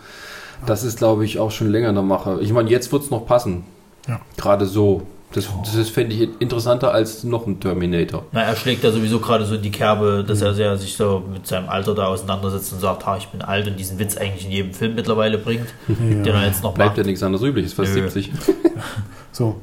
Das 0.65 0.84
ist, 0.86 0.99
glaube 0.99 1.25
ich, 1.25 1.39
auch 1.39 1.51
schon 1.51 1.69
länger 1.71 1.89
in 1.89 1.95
der 1.95 2.03
Mache. 2.05 2.38
Ich 2.41 2.53
meine, 2.53 2.69
jetzt 2.69 2.89
wird 2.93 3.03
es 3.03 3.10
noch 3.12 3.25
passen. 3.25 3.63
Ja. 4.07 4.19
Gerade 4.37 4.65
so. 4.65 5.03
Das, 5.33 5.47
das 5.63 5.75
ist, 5.75 5.91
fände 5.91 6.13
ich, 6.13 6.29
interessanter 6.41 6.93
als 6.93 7.23
noch 7.23 7.47
ein 7.47 7.57
Terminator. 7.61 8.25
Na, 8.33 8.41
er 8.41 8.55
schlägt 8.57 8.83
ja 8.83 8.91
sowieso 8.91 9.19
gerade 9.21 9.45
so 9.45 9.55
in 9.55 9.61
die 9.61 9.71
Kerbe, 9.71 10.25
dass 10.27 10.41
er 10.41 10.53
sehr, 10.53 10.77
sich 10.77 10.97
so 10.97 11.23
mit 11.31 11.47
seinem 11.47 11.69
Alter 11.69 11.95
da 11.95 12.07
auseinandersetzt 12.07 12.73
und 12.73 12.81
sagt, 12.81 13.05
ha, 13.05 13.15
ich 13.15 13.29
bin 13.29 13.41
alt 13.41 13.65
und 13.65 13.79
diesen 13.79 13.97
Witz 13.97 14.17
eigentlich 14.17 14.43
in 14.45 14.51
jedem 14.51 14.73
Film 14.73 14.93
mittlerweile 14.95 15.37
bringt, 15.37 15.67
den 15.87 16.25
er 16.25 16.45
jetzt 16.45 16.63
noch 16.63 16.73
Bleibt 16.73 16.89
macht. 16.89 16.97
ja 16.97 17.03
nichts 17.05 17.23
anderes 17.23 17.45
übrig, 17.45 17.65
ist 17.65 17.75
fast 17.75 17.93
Nö. 17.95 18.09
70. 18.09 18.31
So, 19.31 19.61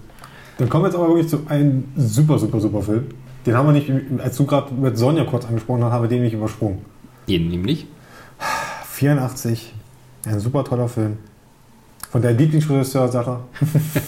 dann 0.57 0.71
kommen 0.71 0.85
wir 0.85 0.89
jetzt 0.89 0.97
aber 0.97 1.09
wirklich 1.09 1.29
zu 1.29 1.43
einem 1.49 1.85
super, 1.95 2.39
super, 2.39 2.61
super 2.61 2.81
Film. 2.81 3.09
Den 3.45 3.55
haben 3.55 3.67
wir 3.67 3.73
nicht, 3.73 3.93
als 4.25 4.39
du 4.39 4.47
gerade 4.47 4.73
mit 4.73 4.97
Sonja 4.97 5.25
kurz 5.25 5.45
angesprochen 5.45 5.85
hast, 5.85 5.93
haben 5.93 6.05
wir 6.05 6.09
den 6.09 6.23
nicht 6.23 6.33
übersprungen. 6.33 6.79
Jeden 7.27 7.49
nämlich. 7.49 7.87
84, 8.91 9.75
ein 10.27 10.41
super 10.41 10.65
toller 10.65 10.89
Film. 10.89 11.19
Von 12.11 12.23
deinem 12.23 12.39
Lieblingsregisseur, 12.39 13.09
Sache. 13.09 13.41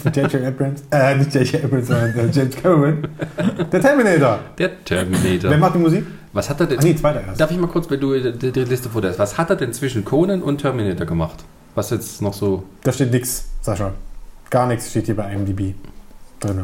J.J. 0.05 0.35
Abrams. 0.47 0.83
Äh, 0.89 1.15
nicht 1.15 1.35
J.J. 1.35 1.63
Abrams, 1.63 1.87
sondern 1.87 2.17
äh, 2.17 2.29
James 2.31 2.55
Cameron. 2.55 3.07
Der 3.71 3.81
Terminator. 3.81 4.39
Der 4.57 4.83
Terminator. 4.83 5.51
Wer 5.51 5.57
macht 5.57 5.75
die 5.75 5.79
Musik? 5.79 6.05
Was 6.33 6.49
hat 6.49 6.59
er 6.61 6.65
denn? 6.65 6.79
Ah, 6.79 6.83
nee, 6.83 6.95
zweiter 6.95 7.21
erst. 7.21 7.39
Darf 7.39 7.51
ich 7.51 7.57
mal 7.57 7.67
kurz, 7.67 7.89
wenn 7.89 7.99
du 7.99 8.17
die, 8.31 8.51
die 8.51 8.63
Liste 8.63 8.89
vor 8.89 9.01
dir 9.01 9.09
hast, 9.09 9.19
was 9.19 9.37
hat 9.37 9.49
er 9.51 9.55
denn 9.55 9.73
zwischen 9.73 10.03
Conan 10.03 10.41
und 10.41 10.59
Terminator 10.59 11.05
gemacht? 11.05 11.43
Was 11.75 11.91
jetzt 11.91 12.21
noch 12.21 12.33
so. 12.33 12.63
Da 12.83 12.91
steht 12.91 13.11
nichts, 13.11 13.49
Sascha. 13.61 13.91
Gar 14.49 14.67
nichts 14.67 14.89
steht 14.89 15.05
hier 15.05 15.15
bei 15.15 15.31
IMDb 15.31 15.75
drin. 16.39 16.63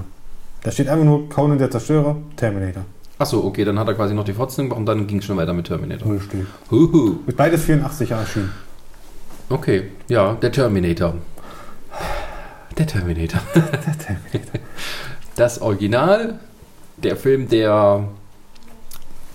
Da 0.64 0.72
steht 0.72 0.90
einfach 0.90 1.06
nur 1.06 1.30
Conan 1.30 1.58
der 1.58 1.70
Zerstörer, 1.70 2.18
Terminator. 2.36 2.84
Achso, 3.20 3.44
okay, 3.46 3.64
dann 3.64 3.78
hat 3.78 3.88
er 3.88 3.94
quasi 3.94 4.14
noch 4.14 4.26
die 4.26 4.34
Fortsetzung 4.34 4.66
gemacht 4.66 4.80
und 4.80 4.86
dann 4.86 5.08
ging 5.08 5.20
es 5.20 5.26
schon 5.26 5.38
weiter 5.38 5.54
mit 5.54 5.68
Terminator. 5.68 6.20
Steht. 6.20 6.46
Huhu. 6.72 7.20
Mit 7.26 7.38
beides 7.38 7.64
84 7.64 8.10
Jahre 8.10 8.24
erschienen. 8.24 8.52
Okay, 9.50 9.84
ja, 10.10 10.34
der 10.42 10.52
Terminator. 10.52 11.14
Der 12.78 12.86
Terminator. 12.86 13.40
Der 13.56 13.98
Terminator. 13.98 14.60
Das 15.36 15.62
Original, 15.62 16.40
der 16.98 17.16
Film, 17.16 17.48
der. 17.48 18.04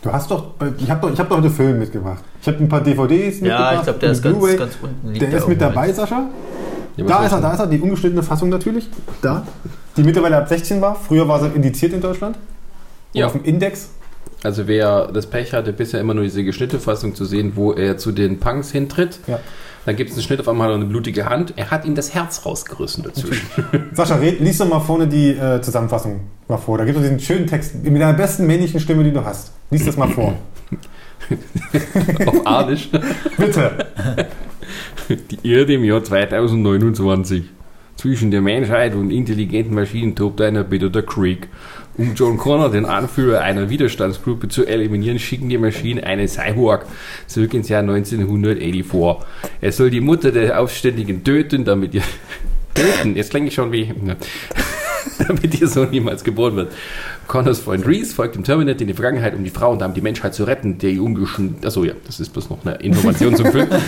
Du 0.02 0.12
hast 0.12 0.30
doch, 0.30 0.54
ich 0.78 0.90
habe 0.90 1.00
doch, 1.06 1.12
ich 1.12 1.18
hab 1.18 1.28
doch 1.28 1.36
heute 1.38 1.50
Film 1.50 1.78
mitgebracht. 1.78 2.22
Ich 2.40 2.48
habe 2.48 2.58
ein 2.58 2.68
paar 2.68 2.80
DVDs 2.80 3.40
mitgebracht. 3.40 3.72
Ja, 3.72 3.78
ich 3.78 3.82
glaube, 3.84 3.98
der 4.00 4.10
ist 4.10 4.22
ganz, 4.22 4.56
ganz 4.56 4.78
unten. 4.82 5.08
liegt 5.12 5.22
Der 5.22 5.38
ist 5.38 5.48
mit 5.48 5.60
dabei, 5.60 5.92
Sascha. 5.92 6.28
Ja, 6.96 7.04
Da 7.06 7.24
ist 7.24 7.32
er, 7.32 7.40
da 7.40 7.52
ist 7.52 7.60
er, 7.60 7.66
die 7.68 7.78
ungeschnittene 7.80 8.22
Fassung 8.22 8.48
natürlich. 8.48 8.88
Da. 9.22 9.46
Die 9.96 10.02
mittlerweile 10.02 10.36
ab 10.38 10.48
16 10.48 10.80
war. 10.80 10.96
Früher 10.96 11.26
war 11.28 11.40
sie 11.40 11.46
indiziert 11.54 11.92
in 11.92 12.00
Deutschland. 12.00 12.36
Ja. 13.12 13.26
Auf 13.26 13.32
dem 13.32 13.44
Index. 13.44 13.90
Also 14.42 14.66
wer 14.66 15.06
das 15.12 15.26
Pech 15.26 15.52
hatte, 15.52 15.72
bisher 15.72 16.00
immer 16.00 16.14
nur 16.14 16.24
diese 16.24 16.42
geschnittene 16.42 16.80
Fassung 16.80 17.14
zu 17.14 17.24
sehen, 17.24 17.52
wo 17.54 17.72
er 17.72 17.96
zu 17.96 18.10
den 18.10 18.40
Punks 18.40 18.72
hintritt, 18.72 19.20
Ja. 19.28 19.38
Dann 19.84 19.96
gibt 19.96 20.10
es 20.10 20.16
einen 20.16 20.22
Schnitt 20.22 20.40
auf 20.40 20.48
einmal 20.48 20.72
eine 20.72 20.84
blutige 20.84 21.28
Hand. 21.28 21.54
Er 21.56 21.70
hat 21.70 21.84
ihm 21.84 21.94
das 21.94 22.14
Herz 22.14 22.46
rausgerissen 22.46 23.02
dazwischen. 23.02 23.46
Sascha, 23.92 24.16
red, 24.16 24.40
lies 24.40 24.58
doch 24.58 24.68
mal 24.68 24.80
vorne 24.80 25.08
die 25.08 25.30
äh, 25.30 25.60
Zusammenfassung 25.60 26.20
mal 26.48 26.56
vor. 26.56 26.78
Da 26.78 26.84
gibt 26.84 26.96
es 26.98 27.02
diesen 27.02 27.20
schönen 27.20 27.46
Text 27.46 27.82
mit 27.82 28.00
deiner 28.00 28.12
besten 28.12 28.46
männlichen 28.46 28.78
Stimme, 28.78 29.02
die 29.02 29.12
du 29.12 29.24
hast. 29.24 29.52
Lies 29.70 29.84
das 29.84 29.96
mal 29.96 30.08
vor. 30.08 30.34
auf 32.26 32.46
Arisch. 32.46 32.90
Bitte. 33.36 33.86
Die 35.08 35.50
Erde 35.50 35.74
im 35.74 35.84
Jahr 35.84 36.02
2029. 36.02 37.44
Zwischen 37.96 38.30
der 38.30 38.40
Menschheit 38.40 38.94
und 38.94 39.10
intelligenten 39.10 39.74
Maschinen 39.74 40.14
tobt 40.14 40.40
ein 40.40 40.56
erbitterter 40.56 41.02
Krieg. 41.02 41.48
Um 41.98 42.14
John 42.14 42.38
Connor, 42.38 42.70
den 42.70 42.86
Anführer 42.86 43.42
einer 43.42 43.68
Widerstandsgruppe, 43.68 44.48
zu 44.48 44.64
eliminieren, 44.64 45.18
schicken 45.18 45.48
die 45.48 45.58
Maschinen 45.58 46.02
einen 46.02 46.26
Cyborg 46.26 46.86
zurück 47.26 47.52
ins 47.52 47.68
Jahr 47.68 47.80
1984. 47.80 49.26
Er 49.60 49.72
soll 49.72 49.90
die 49.90 50.00
Mutter 50.00 50.32
der 50.32 50.58
Aufständigen 50.60 51.22
töten, 51.22 51.64
damit 51.64 51.94
ihr... 51.94 52.02
Töten? 52.74 53.16
Jetzt 53.16 53.30
klinge 53.30 53.48
ich 53.48 53.54
schon 53.54 53.70
wie... 53.72 53.92
damit 55.28 55.60
ihr 55.60 55.68
Sohn 55.68 55.90
niemals 55.90 56.24
geboren 56.24 56.56
wird. 56.56 56.72
Connors 57.26 57.60
Freund 57.60 57.86
Reese 57.86 58.14
folgt 58.14 58.34
dem 58.34 58.44
Terminator 58.44 58.80
in 58.80 58.88
die 58.88 58.94
Vergangenheit, 58.94 59.34
um 59.34 59.44
die 59.44 59.50
Frau 59.50 59.72
und 59.72 59.80
damit 59.80 59.96
die 59.96 60.00
Menschheit 60.00 60.34
zu 60.34 60.44
retten, 60.44 60.78
der 60.78 61.02
ungeschön... 61.02 61.56
Achso, 61.62 61.84
ja, 61.84 61.92
das 62.06 62.20
ist 62.20 62.32
bloß 62.32 62.48
noch 62.48 62.64
eine 62.64 62.76
Information 62.76 63.36
zum 63.36 63.50
Film. 63.52 63.68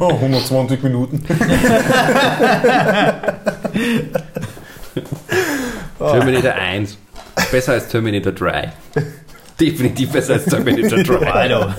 Oh, 0.00 0.08
120 0.08 0.82
Minuten. 0.82 1.22
Terminator 6.00 6.52
1. 6.54 6.98
Besser 7.52 7.72
als 7.72 7.88
Terminator 7.88 8.32
3. 8.32 8.72
Definitiv 9.60 10.12
besser 10.12 10.34
als 10.34 10.46
Terminator 10.46 11.02
3. 11.02 11.26
Hallo. 11.26 11.66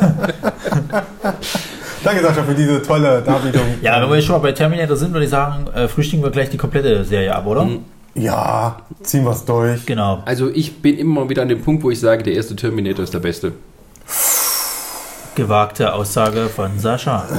Danke, 2.04 2.22
Sascha, 2.22 2.44
für 2.44 2.56
diese 2.56 2.82
tolle 2.82 3.22
Darbietung. 3.22 3.62
Ja, 3.82 4.02
wenn 4.02 4.10
wir 4.10 4.16
jetzt 4.16 4.26
schon 4.26 4.36
mal 4.36 4.42
bei 4.42 4.52
Terminator 4.52 4.96
sind, 4.96 5.14
würde 5.14 5.26
ich 5.26 5.32
sagen, 5.32 5.68
äh, 5.74 5.88
frühstücken 5.88 6.24
wir 6.24 6.32
gleich 6.32 6.50
die 6.50 6.58
komplette 6.58 7.04
Serie 7.04 7.36
ab, 7.36 7.46
oder? 7.46 7.70
Ja, 8.16 8.82
ziehen 9.02 9.24
wir 9.24 9.32
es 9.32 9.46
durch. 9.46 9.86
Genau. 9.86 10.22
Also 10.26 10.50
ich 10.50 10.82
bin 10.82 10.98
immer 10.98 11.30
wieder 11.30 11.44
an 11.44 11.50
dem 11.50 11.62
Punkt, 11.62 11.84
wo 11.84 11.92
ich 11.92 12.00
sage, 12.00 12.24
der 12.24 12.34
erste 12.34 12.56
Terminator 12.56 13.04
ist 13.04 13.14
der 13.14 13.20
beste. 13.20 13.54
Gewagte 15.36 15.94
Aussage 15.94 16.50
von 16.50 16.80
Sascha. 16.80 17.28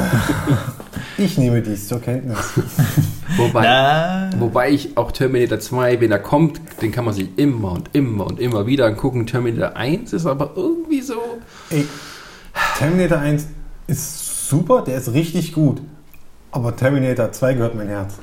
Ich 1.18 1.37
nehme 1.37 1.61
dies 1.61 1.88
zur 1.88 2.00
Kenntnis. 2.00 2.38
Wobei, 3.37 3.62
Na, 3.62 4.31
wobei 4.38 4.70
ich 4.70 4.96
auch 4.96 5.12
Terminator 5.12 5.61
2, 5.61 6.00
wenn 6.00 6.11
er 6.11 6.18
kommt, 6.18 6.61
den 6.81 6.90
kann 6.90 7.05
man 7.05 7.12
sich 7.14 7.28
immer 7.37 7.72
und 7.72 7.90
immer 7.92 8.26
und 8.26 8.40
immer 8.40 8.66
wieder 8.66 8.87
angucken. 8.87 9.26
Terminator 9.26 9.76
1 9.76 10.12
ist 10.12 10.26
aber 10.26 10.52
irgendwie 10.57 11.02
so... 11.02 11.14
Ey, 11.70 11.87
Terminator 12.78 13.18
1 13.18 13.46
ist 13.87 14.48
super, 14.48 14.83
der 14.83 14.98
ist 14.98 15.12
richtig 15.12 15.52
gut. 15.52 15.81
Aber 16.55 16.77
Terminator 16.77 17.33
2 17.33 17.55
gehört 17.55 17.75
mein 17.75 17.88
Herz. 17.88 18.19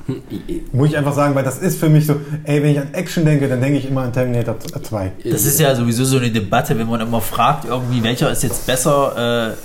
Muss 0.72 0.90
ich 0.90 0.96
einfach 0.96 1.12
sagen, 1.12 1.34
weil 1.34 1.42
das 1.42 1.58
ist 1.58 1.80
für 1.80 1.88
mich 1.88 2.06
so, 2.06 2.14
ey, 2.44 2.62
wenn 2.62 2.70
ich 2.70 2.78
an 2.78 2.94
Action 2.94 3.24
denke, 3.24 3.48
dann 3.48 3.60
denke 3.60 3.78
ich 3.78 3.88
immer 3.88 4.02
an 4.02 4.12
Terminator 4.12 4.56
2. 4.60 5.12
das 5.24 5.44
ist 5.44 5.58
ja 5.58 5.74
sowieso 5.74 6.04
so 6.04 6.18
eine 6.18 6.30
Debatte, 6.30 6.78
wenn 6.78 6.86
man 6.86 7.00
immer 7.00 7.20
fragt, 7.20 7.64
irgendwie, 7.64 8.04
welcher 8.04 8.30
ist 8.30 8.44
jetzt 8.44 8.68
besser, 8.68 9.56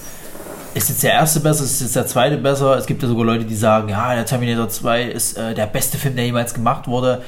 äh, 0.73 0.77
ist 0.77 0.89
jetzt 0.89 1.03
der 1.03 1.13
erste 1.13 1.41
besser, 1.41 1.63
ist 1.63 1.79
jetzt 1.79 1.95
der 1.95 2.07
zweite 2.07 2.37
besser? 2.37 2.75
Es 2.75 2.87
gibt 2.87 3.03
ja 3.03 3.07
sogar 3.07 3.25
Leute, 3.25 3.45
die 3.45 3.55
sagen, 3.55 3.87
ja, 3.89 4.15
der 4.15 4.25
Terminator 4.25 4.67
2 4.67 5.03
ist 5.03 5.37
äh, 5.37 5.53
der 5.53 5.67
beste 5.67 5.99
Film, 5.99 6.15
der 6.15 6.25
jemals 6.25 6.55
gemacht 6.55 6.87
wurde. 6.87 7.21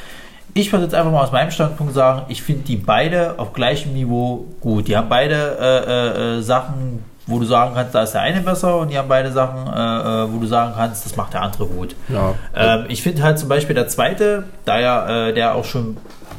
Ich 0.55 0.71
würde 0.71 0.85
jetzt 0.85 0.95
einfach 0.95 1.11
mal 1.11 1.23
aus 1.23 1.31
meinem 1.31 1.51
Standpunkt 1.51 1.93
sagen, 1.93 2.23
ich 2.29 2.41
finde 2.41 2.63
die 2.63 2.77
beide 2.77 3.37
auf 3.37 3.53
gleichem 3.53 3.93
Niveau 3.93 4.47
gut. 4.59 4.87
Die 4.87 4.97
haben 4.97 5.07
beide 5.07 5.35
äh, 5.59 6.33
äh, 6.33 6.37
äh, 6.39 6.41
Sachen, 6.41 7.03
wo 7.27 7.39
du 7.39 7.45
sagen 7.45 7.73
kannst, 7.75 7.93
da 7.93 8.03
ist 8.03 8.13
der 8.13 8.21
eine 8.21 8.41
besser 8.41 8.77
und 8.77 8.89
die 8.89 8.97
haben 8.97 9.09
beide 9.09 9.31
Sachen, 9.31 9.67
äh, 9.67 10.23
äh, 10.23 10.33
wo 10.33 10.39
du 10.39 10.47
sagen 10.47 10.73
kannst, 10.75 11.05
das 11.05 11.15
macht 11.17 11.33
der 11.33 11.41
andere 11.41 11.65
gut. 11.67 11.95
Ja. 12.07 12.35
Ähm, 12.55 12.85
ich 12.87 13.03
finde 13.03 13.21
halt 13.21 13.37
zum 13.37 13.49
Beispiel 13.49 13.75
der 13.75 13.87
zweite, 13.89 14.45
da 14.65 14.79
ja 14.79 15.27
äh, 15.27 15.33
der 15.33 15.55
auch 15.55 15.65
schon, 15.65 15.97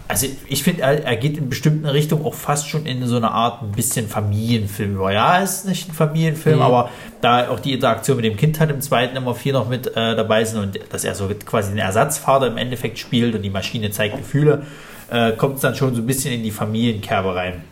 also 0.08 0.26
ich 0.48 0.62
finde, 0.62 0.80
er, 0.82 1.04
er 1.04 1.16
geht 1.16 1.36
in 1.36 1.50
bestimmten 1.50 1.84
Richtungen 1.86 2.24
auch 2.24 2.32
fast 2.32 2.68
schon 2.70 2.86
in 2.86 3.04
so 3.06 3.16
eine 3.16 3.30
Art 3.30 3.60
ein 3.62 3.72
bisschen 3.72 4.08
Familienfilm 4.08 4.94
über. 4.94 5.12
Ja, 5.12 5.42
es 5.42 5.56
ist 5.58 5.66
nicht 5.66 5.90
ein 5.90 5.92
Familienfilm, 5.92 6.56
Mhm. 6.56 6.62
aber 6.62 6.88
da 7.20 7.48
auch 7.50 7.60
die 7.60 7.74
Interaktion 7.74 8.16
mit 8.16 8.24
dem 8.24 8.36
Kind 8.38 8.58
halt 8.58 8.70
im 8.70 8.80
zweiten 8.80 9.14
immer 9.16 9.34
viel 9.34 9.52
noch 9.52 9.68
mit 9.68 9.88
äh, 9.88 10.16
dabei 10.16 10.44
sind 10.46 10.60
und 10.60 10.80
dass 10.90 11.04
er 11.04 11.14
so 11.14 11.28
quasi 11.44 11.68
den 11.70 11.78
Ersatzvater 11.78 12.46
im 12.46 12.56
Endeffekt 12.56 12.98
spielt 12.98 13.34
und 13.34 13.42
die 13.42 13.50
Maschine 13.50 13.90
zeigt 13.90 14.16
Gefühle, 14.16 14.62
äh, 15.10 15.32
kommt 15.32 15.56
es 15.56 15.60
dann 15.60 15.74
schon 15.74 15.94
so 15.94 16.00
ein 16.00 16.06
bisschen 16.06 16.32
in 16.32 16.42
die 16.42 16.50
Familienkerbe 16.50 17.34
rein. 17.34 17.62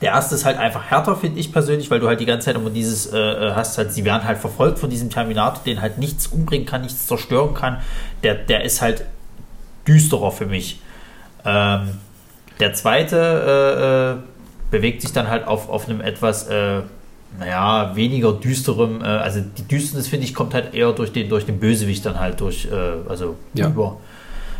Der 0.00 0.12
erste 0.12 0.34
ist 0.34 0.46
halt 0.46 0.58
einfach 0.58 0.84
härter, 0.90 1.14
finde 1.14 1.38
ich 1.38 1.52
persönlich, 1.52 1.90
weil 1.90 2.00
du 2.00 2.08
halt 2.08 2.20
die 2.20 2.24
ganze 2.26 2.46
Zeit 2.46 2.56
immer 2.56 2.70
dieses 2.70 3.06
äh, 3.12 3.18
äh, 3.18 3.52
hast, 3.54 3.76
halt, 3.76 3.92
sie 3.92 4.04
werden 4.04 4.24
halt 4.24 4.38
verfolgt 4.38 4.78
von 4.78 4.88
diesem 4.88 5.10
Terminator, 5.10 5.62
den 5.64 5.82
halt 5.82 5.98
nichts 5.98 6.26
umbringen 6.28 6.66
kann, 6.66 6.80
nichts 6.82 7.06
zerstören 7.06 7.52
kann. 7.52 7.78
Der, 8.22 8.34
der 8.34 8.64
ist 8.64 8.80
halt 8.80 9.04
düsterer 9.86 10.32
für 10.32 10.46
mich. 10.46 10.80
Ähm, 11.44 11.90
der 12.60 12.72
zweite 12.74 13.16
äh, 13.16 14.12
äh, 14.12 14.16
bewegt 14.70 15.02
sich 15.02 15.12
dann 15.12 15.28
halt 15.28 15.46
auf, 15.46 15.68
auf 15.68 15.88
einem 15.88 16.00
etwas, 16.00 16.46
äh, 16.48 16.80
naja, 17.38 17.94
weniger 17.94 18.32
düsterem, 18.32 19.02
äh, 19.02 19.04
also 19.04 19.40
die 19.40 19.68
Düsternis, 19.68 20.08
finde 20.08 20.24
ich, 20.24 20.34
kommt 20.34 20.54
halt 20.54 20.74
eher 20.74 20.92
durch 20.92 21.12
den, 21.12 21.28
durch 21.28 21.44
den 21.44 21.60
Bösewicht 21.60 22.04
dann 22.06 22.18
halt 22.18 22.40
durch, 22.40 22.68
also 23.08 23.36
Ja. 23.54 23.68
über. 23.68 23.98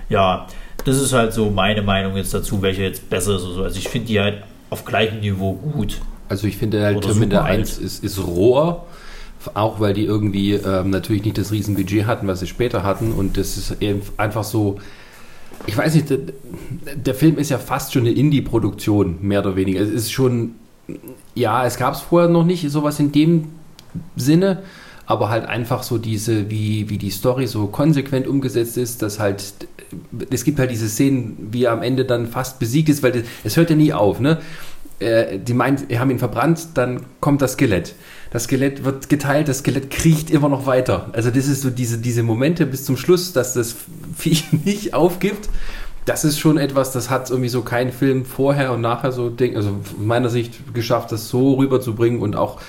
Ja, 0.08 0.46
das 0.84 0.96
ist 0.96 1.12
halt 1.12 1.32
so 1.32 1.50
meine 1.50 1.82
Meinung 1.82 2.16
jetzt 2.16 2.34
dazu, 2.34 2.60
welche 2.62 2.82
jetzt 2.82 3.08
besser 3.08 3.36
ist. 3.36 3.42
so. 3.42 3.62
Also 3.62 3.78
ich 3.78 3.88
finde 3.88 4.08
die 4.08 4.20
halt 4.20 4.42
auf 4.70 4.84
gleichem 4.84 5.20
Niveau 5.20 5.54
gut. 5.54 6.00
Also 6.28 6.46
ich 6.46 6.56
finde 6.56 6.82
halt 6.82 7.02
Terminator 7.02 7.40
super 7.40 7.44
alt. 7.44 7.58
1 7.60 7.78
ist, 7.78 8.04
ist 8.04 8.18
roher, 8.18 8.86
auch 9.54 9.80
weil 9.80 9.94
die 9.94 10.04
irgendwie 10.04 10.52
ähm, 10.54 10.90
natürlich 10.90 11.24
nicht 11.24 11.38
das 11.38 11.50
Riesenbudget 11.50 12.06
hatten, 12.06 12.26
was 12.26 12.40
sie 12.40 12.46
später 12.46 12.82
hatten 12.82 13.12
und 13.12 13.36
das 13.36 13.56
ist 13.56 13.82
eben 13.82 14.02
einfach 14.16 14.44
so, 14.44 14.78
ich 15.66 15.76
weiß 15.76 15.94
nicht, 15.94 16.10
der, 16.10 16.18
der 16.94 17.14
Film 17.14 17.36
ist 17.38 17.50
ja 17.50 17.58
fast 17.58 17.92
schon 17.92 18.02
eine 18.02 18.12
Indie-Produktion, 18.12 19.18
mehr 19.20 19.40
oder 19.40 19.56
weniger. 19.56 19.80
Es 19.80 19.90
ist 19.90 20.12
schon, 20.12 20.52
ja, 21.34 21.66
es 21.66 21.76
gab 21.76 21.94
es 21.94 22.00
vorher 22.00 22.28
noch 22.28 22.44
nicht, 22.44 22.68
sowas 22.70 23.00
in 23.00 23.12
dem 23.12 23.48
Sinne, 24.16 24.62
aber 25.06 25.28
halt 25.28 25.46
einfach 25.46 25.82
so 25.82 25.98
diese, 25.98 26.50
wie, 26.50 26.88
wie 26.88 26.98
die 26.98 27.10
Story 27.10 27.46
so 27.46 27.66
konsequent 27.66 28.28
umgesetzt 28.28 28.78
ist, 28.78 29.02
dass 29.02 29.18
halt, 29.18 29.42
es 30.30 30.44
gibt 30.44 30.58
halt 30.58 30.70
diese 30.70 30.88
Szenen, 30.88 31.48
wie 31.50 31.64
er 31.64 31.72
am 31.72 31.82
Ende 31.82 32.04
dann 32.04 32.26
fast 32.26 32.58
besiegt 32.58 32.88
ist, 32.88 33.02
weil 33.02 33.24
es 33.44 33.56
hört 33.56 33.70
ja 33.70 33.76
nie 33.76 33.92
auf, 33.92 34.20
ne? 34.20 34.38
Äh, 35.00 35.38
die 35.38 35.54
meint, 35.54 35.88
wir 35.88 35.98
haben 35.98 36.10
ihn 36.10 36.18
verbrannt, 36.18 36.68
dann 36.74 37.00
kommt 37.20 37.42
das 37.42 37.52
Skelett. 37.52 37.94
Das 38.30 38.44
Skelett 38.44 38.84
wird 38.84 39.08
geteilt, 39.08 39.48
das 39.48 39.58
Skelett 39.58 39.90
kriecht 39.90 40.30
immer 40.30 40.48
noch 40.48 40.66
weiter. 40.66 41.08
Also 41.12 41.30
das 41.30 41.48
ist 41.48 41.62
so 41.62 41.70
diese, 41.70 41.98
diese 41.98 42.22
Momente 42.22 42.66
bis 42.66 42.84
zum 42.84 42.96
Schluss, 42.96 43.32
dass 43.32 43.54
das 43.54 43.74
Viech 44.16 44.52
nicht 44.64 44.94
aufgibt. 44.94 45.48
Das 46.04 46.24
ist 46.24 46.38
schon 46.38 46.58
etwas, 46.58 46.92
das 46.92 47.10
hat 47.10 47.30
irgendwie 47.30 47.48
so 47.48 47.62
kein 47.62 47.92
Film 47.92 48.24
vorher 48.24 48.72
und 48.72 48.80
nachher 48.80 49.12
so, 49.12 49.32
also 49.54 49.80
von 49.82 50.06
meiner 50.06 50.28
Sicht 50.28 50.74
geschafft, 50.74 51.12
das 51.12 51.28
so 51.28 51.54
rüberzubringen 51.54 52.20
und 52.20 52.36
auch 52.36 52.60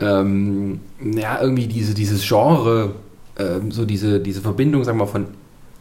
ähm, 0.00 0.80
ja, 1.02 1.40
irgendwie 1.40 1.66
diese, 1.66 1.94
dieses 1.94 2.26
Genre, 2.26 2.94
ähm, 3.38 3.70
so 3.70 3.84
diese, 3.84 4.20
diese 4.20 4.40
Verbindung, 4.40 4.84
sagen 4.84 4.98
wir 4.98 5.04
mal, 5.04 5.10
von 5.10 5.26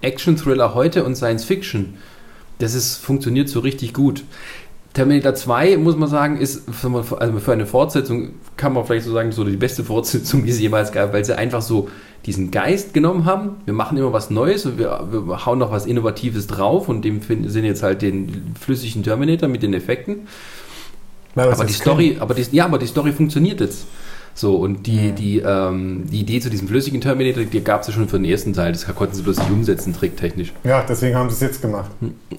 Action-Thriller 0.02 0.74
heute 0.74 1.04
und 1.04 1.16
Science 1.16 1.44
Fiction, 1.44 1.98
das 2.60 2.74
ist, 2.74 2.98
funktioniert 2.98 3.50
so 3.50 3.60
richtig 3.60 3.94
gut. 3.94 4.24
Terminator 4.94 5.36
2, 5.36 5.78
muss 5.78 5.96
man 5.96 6.10
sagen, 6.10 6.38
ist 6.38 6.64
für, 6.72 6.90
also 7.20 7.40
für 7.40 7.54
eine 7.54 7.66
Fortsetzung, 7.66 8.32
kann 8.58 8.74
man 8.74 8.86
vielleicht 8.86 9.06
so 9.06 9.14
sagen, 9.14 9.32
so 9.32 9.44
die 9.44 9.56
beste 9.56 9.84
Fortsetzung, 9.84 10.44
die 10.44 10.52
es 10.52 10.60
jemals 10.60 10.92
gab, 10.92 11.14
weil 11.14 11.24
sie 11.24 11.38
einfach 11.38 11.62
so 11.62 11.90
diesen 12.26 12.52
Geist 12.52 12.94
genommen 12.94 13.26
haben. 13.26 13.58
Wir 13.66 13.74
machen 13.74 13.98
immer 13.98 14.12
was 14.12 14.30
Neues 14.30 14.66
und 14.66 14.78
wir, 14.78 15.08
wir 15.12 15.46
hauen 15.46 15.60
noch 15.60 15.72
was 15.72 15.86
Innovatives 15.86 16.48
drauf 16.48 16.90
und 16.90 17.04
dem 17.06 17.22
sind 17.22 17.64
jetzt 17.64 17.84
halt 17.84 18.02
den 18.02 18.56
flüssigen 18.60 19.04
Terminator 19.04 19.48
mit 19.48 19.64
den 19.64 19.74
Effekten. 19.74 20.28
Aber 21.36 21.64
die 21.66 21.74
Story, 21.74 22.18
aber 22.20 22.34
die, 22.34 22.46
ja, 22.52 22.66
aber 22.66 22.80
die 22.80 22.88
Story 22.88 23.14
funktioniert 23.14 23.62
jetzt. 23.62 23.86
So, 24.40 24.56
und 24.56 24.88
die, 24.88 25.12
die, 25.12 25.40
ähm, 25.40 26.06
die 26.10 26.22
Idee 26.22 26.40
zu 26.40 26.50
diesem 26.50 26.70
flüssigen 26.70 27.02
Terminator, 27.02 27.44
die 27.44 27.62
gab 27.62 27.82
es 27.82 27.88
ja 27.88 27.94
schon 27.94 28.08
für 28.08 28.16
den 28.16 28.24
ersten 28.24 28.54
Teil. 28.54 28.72
Das 28.72 28.88
konnten 28.96 29.14
sie 29.14 29.22
bloß 29.22 29.38
nicht 29.38 29.52
umsetzen, 29.52 29.94
tricktechnisch. 29.94 30.54
Ja, 30.64 30.82
deswegen 30.88 31.18
haben 31.18 31.30
sie 31.30 31.34
es 31.34 31.42
jetzt 31.42 31.62
gemacht. 31.62 31.92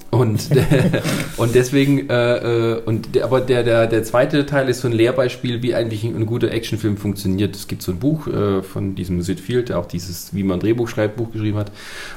Und, 0.09 0.49
und 1.37 1.55
deswegen, 1.55 2.09
äh, 2.09 2.37
äh, 2.37 2.83
und 2.87 3.15
der, 3.15 3.25
aber 3.25 3.43
der, 3.43 3.65
der, 3.65 3.87
der 3.87 4.03
zweite 4.03 4.47
Teil 4.47 4.71
ist 4.71 4.81
so 4.81 4.89
ein 4.89 4.95
Lehrbeispiel, 4.95 5.63
wie 5.63 5.75
eigentlich 5.75 6.03
ein, 6.05 6.17
ein 6.17 6.25
guter 6.25 6.51
Actionfilm 6.51 6.97
funktioniert. 6.97 7.55
Es 7.55 7.69
gibt 7.69 7.83
so 7.83 7.93
ein 7.93 7.99
Buch 7.99 8.27
äh, 8.29 8.63
von 8.63 8.95
diesem 8.95 9.21
Sid 9.21 9.39
Field, 9.39 9.69
der 9.69 9.79
auch 9.79 9.85
dieses, 9.85 10.33
wie 10.33 10.43
man 10.43 10.57
ein 10.57 10.61
Drehbuch 10.61 10.89
schreibt, 10.89 11.17
Buch 11.17 11.33
geschrieben 11.33 11.59
hat. 11.59 11.71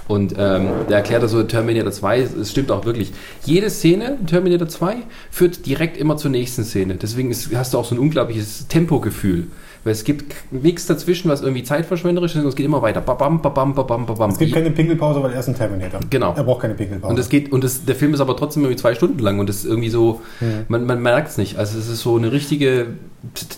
Und 0.08 0.32
ähm, 0.38 0.70
der 0.88 1.00
erklärt 1.00 1.24
also 1.24 1.44
Terminator 1.44 1.92
2, 1.92 2.22
es 2.22 2.52
stimmt 2.52 2.72
auch 2.72 2.86
wirklich. 2.86 3.12
Jede 3.44 3.70
Szene 3.70 4.18
in 4.18 4.28
Terminator 4.28 4.70
2 4.70 4.96
führt 5.30 5.66
direkt 5.66 5.98
immer 5.98 6.16
zur 6.16 6.32
nächsten 6.32 6.64
Szene. 6.64 6.96
Deswegen 6.96 7.32
ist, 7.32 7.54
hast 7.54 7.74
du 7.74 7.80
auch 7.80 7.86
so 7.86 7.96
ein 7.96 8.00
unglaubliches 8.00 8.70
Tempogefühl. 8.70 9.48
Weil 9.84 9.92
es 9.92 10.04
gibt 10.04 10.34
nichts 10.52 10.86
dazwischen, 10.86 11.30
was 11.30 11.42
irgendwie 11.42 11.64
zeitverschwenderisch 11.64 12.32
ist, 12.32 12.36
sondern 12.36 12.50
es 12.50 12.56
geht 12.56 12.66
immer 12.66 12.82
weiter. 12.82 13.02
Babam, 13.02 13.42
babam, 13.42 13.76
babam, 13.76 14.06
babam. 14.06 14.32
Es 14.32 14.38
gibt 14.38 14.54
keine 14.54 14.72
Pinkelpause, 14.72 15.22
weil 15.22 15.34
er 15.34 15.40
ist 15.40 15.50
ein 15.50 15.56
Terminator. 15.56 16.00
Genau. 16.10 16.34
Er 16.36 16.44
braucht 16.44 16.62
keine 16.62 16.74
Pinkelpause. 16.76 17.10
Und 17.10 17.20
das 17.20 17.30
geht, 17.30 17.52
und 17.52 17.64
das, 17.64 17.84
der 17.84 17.96
Film 17.96 18.14
ist 18.14 18.22
aber 18.22 18.38
trotzdem 18.38 18.64
irgendwie 18.64 18.80
zwei 18.80 18.96
Stunden 18.96 19.20
lang 19.20 19.40
und 19.40 19.50
das 19.50 19.58
ist 19.58 19.66
irgendwie 19.66 19.90
so, 19.90 20.22
man, 20.70 20.86
man 20.86 21.02
merkt 21.02 21.30
es 21.30 21.38
nicht. 21.38 21.58
Also 21.58 21.78
es 21.78 21.90
ist 21.90 22.02
so 22.02 22.16
eine 22.16 22.32
richtige 22.32 22.88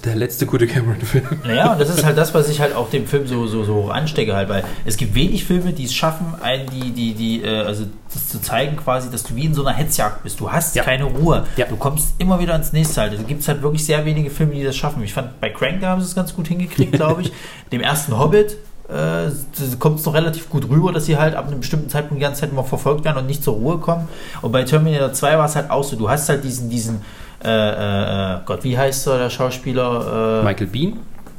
Der 0.05 0.15
letzte 0.15 0.45
gute 0.45 0.67
Cameron-Film. 0.67 1.25
Naja, 1.43 1.71
und 1.73 1.81
das 1.81 1.89
ist 1.89 2.05
halt 2.05 2.15
das, 2.19 2.35
was 2.35 2.49
ich 2.49 2.59
halt 2.61 2.75
auch 2.75 2.91
dem 2.91 3.07
Film 3.07 3.25
so, 3.25 3.47
so, 3.47 3.63
so 3.63 3.89
anstecke 3.89 4.35
halt, 4.35 4.47
weil 4.47 4.63
es 4.85 4.95
gibt 4.95 5.15
wenig 5.15 5.43
Filme, 5.43 5.73
die 5.73 5.85
es 5.85 5.93
schaffen, 5.95 6.35
einen 6.39 6.69
die, 6.69 6.91
die, 6.91 7.13
die, 7.15 7.41
äh, 7.43 7.61
also 7.63 7.85
das 8.13 8.29
zu 8.29 8.39
zeigen 8.39 8.77
quasi, 8.77 9.09
dass 9.09 9.23
du 9.23 9.35
wie 9.35 9.45
in 9.45 9.55
so 9.55 9.65
einer 9.65 9.75
Hetzjagd 9.75 10.21
bist. 10.21 10.39
Du 10.39 10.51
hast 10.51 10.75
Ja. 10.75 10.83
keine 10.83 11.05
Ruhe. 11.05 11.45
Ja. 11.57 11.65
Du 11.65 11.77
kommst 11.77 12.13
immer 12.19 12.39
wieder 12.39 12.55
ins 12.55 12.73
nächste 12.73 13.01
halt. 13.01 13.17
Da 13.17 13.23
gibt 13.23 13.41
es 13.41 13.47
halt 13.47 13.63
wirklich 13.63 13.83
sehr 13.83 14.05
wenige 14.05 14.29
Filme, 14.29 14.53
die 14.53 14.63
das 14.63 14.75
schaffen. 14.75 15.01
Ich 15.01 15.13
fand, 15.13 15.39
bei 15.41 15.49
Crank, 15.49 15.81
da 15.81 15.89
haben 15.89 16.01
sie 16.01 16.07
es 16.07 16.13
ganz 16.15 16.35
gut 16.35 16.47
hingekriegt, 16.47 16.91
glaube 16.93 17.23
ich. 17.23 17.31
Dem 17.71 17.81
ersten 17.81 18.19
Hobbit 18.19 18.57
äh, 18.87 19.31
kommt 19.79 19.99
es 19.99 20.05
noch 20.05 20.13
relativ 20.13 20.47
gut 20.47 20.69
rüber, 20.69 20.91
dass 20.91 21.07
sie 21.07 21.17
halt 21.17 21.33
ab 21.33 21.47
einem 21.47 21.61
bestimmten 21.61 21.89
Zeitpunkt 21.89 22.21
die 22.21 22.23
ganze 22.23 22.41
Zeit 22.41 22.51
immer 22.51 22.63
verfolgt 22.63 23.03
werden 23.03 23.17
und 23.17 23.25
nicht 23.25 23.43
zur 23.43 23.55
Ruhe 23.55 23.79
kommen. 23.79 24.07
Und 24.43 24.51
bei 24.51 24.61
Terminator 24.63 25.11
2 25.11 25.39
war 25.39 25.45
es 25.47 25.55
halt 25.55 25.71
auch 25.71 25.83
so, 25.83 25.95
du 25.95 26.07
hast 26.07 26.29
halt 26.29 26.43
diesen, 26.43 26.69
diesen, 26.69 27.01
äh, 27.45 27.49
äh, 27.49 28.33
äh, 28.35 28.37
Gott, 28.45 28.63
wie 28.63 28.77
heißt 28.77 29.07
er, 29.07 29.19
der 29.19 29.29
Schauspieler? 29.29 30.41
Äh, 30.41 30.45
Michael 30.45 30.67
Bean, 30.67 30.93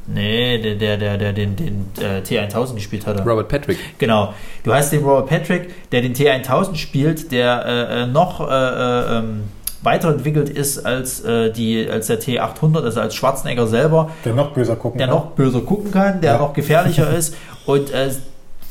Nee, 0.09 0.57
der, 0.61 0.75
der, 0.75 0.95
der, 0.97 1.17
der 1.17 1.33
den, 1.33 1.55
den 1.57 1.85
äh, 1.99 2.21
T1000 2.21 2.75
gespielt 2.75 3.05
hat. 3.05 3.19
Robert 3.25 3.49
Patrick. 3.49 3.77
Genau. 3.99 4.33
Du 4.63 4.73
hast 4.73 4.91
den 4.93 5.03
Robert 5.03 5.27
Patrick, 5.27 5.89
der 5.91 6.01
den 6.01 6.15
T1000 6.15 6.75
spielt, 6.77 7.29
der 7.33 8.07
noch 8.07 8.39
äh, 8.39 8.53
äh, 8.53 9.17
ähm, 9.17 9.43
weiterentwickelt 9.81 10.49
ist 10.49 10.85
als, 10.85 11.19
äh, 11.25 11.51
die, 11.51 11.87
als 11.89 12.07
der 12.07 12.19
T800, 12.21 12.83
also 12.83 13.01
als 13.01 13.15
Schwarzenegger 13.15 13.67
selber, 13.67 14.11
Der 14.25 14.33
noch 14.33 14.53
böser 14.53 14.75
gucken 14.75 14.97
der 14.97 15.07
kann. 15.07 15.15
noch 15.17 15.25
böser 15.31 15.61
gucken 15.61 15.91
kann, 15.91 16.21
der 16.21 16.33
Ja. 16.33 16.37
noch 16.39 16.53
gefährlicher 16.53 17.09
ist 17.15 17.35
und 17.65 17.91
äh, 17.91 18.09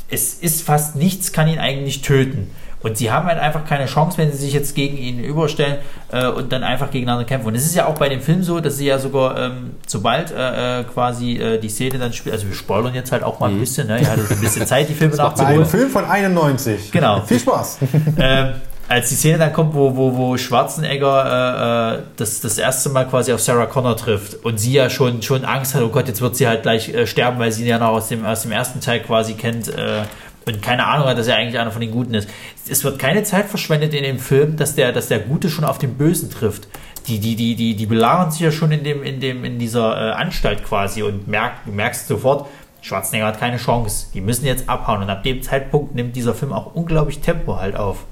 es 0.09 0.35
ist 0.35 0.63
fast 0.63 0.97
nichts, 0.97 1.33
kann 1.33 1.49
ihn 1.49 1.59
eigentlich 1.59 2.01
töten. 2.03 2.51
Und 2.87 2.97
sie 2.97 3.11
haben 3.11 3.27
halt 3.27 3.41
einfach 3.41 3.65
keine 3.65 3.87
Chance, 3.87 4.17
wenn 4.17 4.31
sie 4.31 4.39
sich 4.39 4.53
jetzt 4.53 4.77
gegen 4.77 4.97
ihn 4.97 5.19
überstellen 5.19 5.79
äh, 6.13 6.29
und 6.29 6.53
dann 6.53 6.63
einfach 6.63 6.93
gegeneinander 6.93 7.25
kämpfen. 7.25 7.49
Und 7.49 7.57
es 7.57 7.67
ist 7.67 7.75
ja 7.75 7.87
auch 7.87 7.97
bei 7.97 8.09
dem 8.09 8.21
Film 8.21 8.45
so, 8.45 8.61
dass 8.61 8.77
sie 8.77 8.87
ja 8.87 9.01
sogar, 9.01 9.37
ähm, 9.37 9.73
sobald 9.89 10.31
äh, 10.31 10.83
äh, 10.83 10.85
quasi 10.85 11.33
äh, 11.33 11.59
die 11.59 11.69
Szene 11.69 11.99
dann 11.99 12.13
spielt, 12.13 12.37
also 12.37 12.47
wir 12.47 12.55
spoilern 12.55 12.95
jetzt 12.95 13.11
halt 13.11 13.25
auch 13.25 13.41
mal 13.41 13.51
ein 13.51 13.59
bisschen, 13.59 13.89
ne? 13.89 14.01
ihr 14.01 14.09
hattet 14.09 14.31
ein 14.31 14.39
bisschen 14.39 14.69
Zeit, 14.69 14.89
die 14.89 14.95
Filme 14.95 15.17
nachzuholen. 15.17 15.57
einem 15.57 15.67
Film 15.67 15.91
von 15.91 16.05
91. 16.05 16.93
Genau. 16.93 17.23
Viel 17.23 17.41
Spaß. 17.41 17.79
ähm, 18.19 18.53
als 18.89 19.09
die 19.09 19.17
Szene 19.17 19.39
dann 19.39 19.53
kommt, 19.53 19.75
wo, 19.75 19.97
wo, 19.97 20.17
wo 20.17 20.37
Schwarzenegger 20.37 21.97
äh, 21.97 21.97
äh, 21.97 22.03
das, 22.17 22.41
das 22.41 22.57
erste 22.57 22.89
Mal 22.91 23.09
quasi 23.09 23.33
auf 23.33 23.41
Sarah 23.41 23.67
Connor 23.67 23.97
trifft 23.97 24.45
und 24.45 24.59
sie 24.59 24.75
ja 24.75 24.91
schon, 24.91 25.23
schon 25.23 25.45
Angst 25.45 25.75
hat, 25.75 25.83
oh 25.83 25.89
Gott, 25.89 26.07
jetzt 26.07 26.21
wird 26.21 26.37
sie 26.37 26.47
halt 26.47 26.63
gleich 26.63 26.91
äh, 26.91 27.05
sterben, 27.07 27.41
weil 27.41 27.51
sie 27.51 27.63
ihn 27.63 27.69
ja 27.69 27.79
noch 27.79 27.89
aus 27.89 28.09
dem, 28.09 28.25
aus 28.25 28.43
dem 28.43 28.53
ersten 28.53 28.81
Teil 28.81 29.01
quasi 29.01 29.35
kennt 29.35 29.67
äh, 29.69 30.03
und 30.47 30.63
keine 30.63 30.87
Ahnung 30.87 31.09
hat, 31.09 31.19
dass 31.19 31.27
er 31.27 31.37
eigentlich 31.37 31.59
einer 31.59 31.73
von 31.73 31.81
den 31.81 31.91
Guten 31.91 32.15
ist. 32.15 32.29
Es 32.69 32.85
wird 32.85 33.01
keine 33.01 33.25
Zeit 33.25 33.47
verschwendet 33.47 33.93
in 33.95 34.05
dem 34.05 34.21
Film, 34.21 34.57
dass 34.57 34.77
der, 34.77 34.93
dass 34.93 35.09
der 35.09 35.19
Gute 35.19 35.51
schon 35.51 35.65
auf 35.65 35.79
den 35.79 35.95
Bösen 35.95 36.31
trifft. 36.31 36.69
Die, 37.09 37.19
die, 37.19 37.35
die, 37.35 37.57
die, 37.57 37.75
die 37.75 37.87
belagern 37.87 38.31
sich 38.31 38.41
ja 38.41 38.53
schon 38.53 38.71
in, 38.71 38.85
dem, 38.85 39.03
in, 39.03 39.21
dem, 39.21 39.45
in 39.45 39.59
dieser 39.59 39.97
äh, 39.97 40.13
Anstalt 40.13 40.65
quasi 40.65 41.03
und 41.03 41.27
merk, 41.27 41.65
du 41.65 41.73
merkst 41.73 42.07
sofort, 42.07 42.49
Schwarzenegger 42.81 43.27
hat 43.27 43.41
keine 43.41 43.57
Chance. 43.57 44.07
Die 44.15 44.21
müssen 44.21 44.47
jetzt 44.47 44.69
abhauen. 44.69 45.03
Und 45.03 45.11
ab 45.11 45.25
dem 45.25 45.43
Zeitpunkt 45.43 45.97
nimmt 45.97 46.15
dieser 46.15 46.35
Film 46.35 46.53
auch 46.53 46.75
unglaublich 46.75 47.19
Tempo 47.19 47.57
halt 47.57 47.75
auf. 47.75 48.05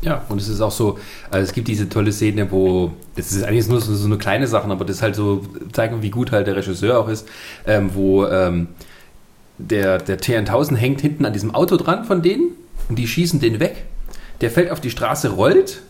Ja, 0.00 0.22
und 0.28 0.40
es 0.40 0.48
ist 0.48 0.60
auch 0.60 0.70
so, 0.70 0.98
also 1.30 1.44
es 1.44 1.52
gibt 1.52 1.68
diese 1.68 1.88
tolle 1.88 2.12
Szene, 2.12 2.50
wo, 2.50 2.92
das 3.16 3.32
ist 3.32 3.42
eigentlich 3.42 3.68
nur 3.68 3.80
so, 3.80 3.94
so 3.94 4.06
eine 4.06 4.18
kleine 4.18 4.46
Sache, 4.46 4.68
aber 4.70 4.84
das 4.84 4.96
ist 4.96 5.02
halt 5.02 5.16
so, 5.16 5.42
zeigen, 5.72 6.02
wie 6.02 6.10
gut 6.10 6.32
halt 6.32 6.46
der 6.46 6.56
Regisseur 6.56 6.98
auch 6.98 7.08
ist, 7.08 7.26
ähm, 7.66 7.90
wo 7.94 8.26
ähm, 8.26 8.68
der, 9.58 9.98
der 9.98 10.18
T1000 10.18 10.76
hängt 10.76 11.00
hinten 11.00 11.24
an 11.24 11.32
diesem 11.32 11.54
Auto 11.54 11.76
dran 11.76 12.04
von 12.04 12.22
denen 12.22 12.50
und 12.88 12.98
die 12.98 13.06
schießen 13.06 13.40
den 13.40 13.60
weg. 13.60 13.84
Der 14.40 14.50
fällt 14.50 14.70
auf 14.70 14.80
die 14.80 14.90
Straße, 14.90 15.30
rollt 15.30 15.82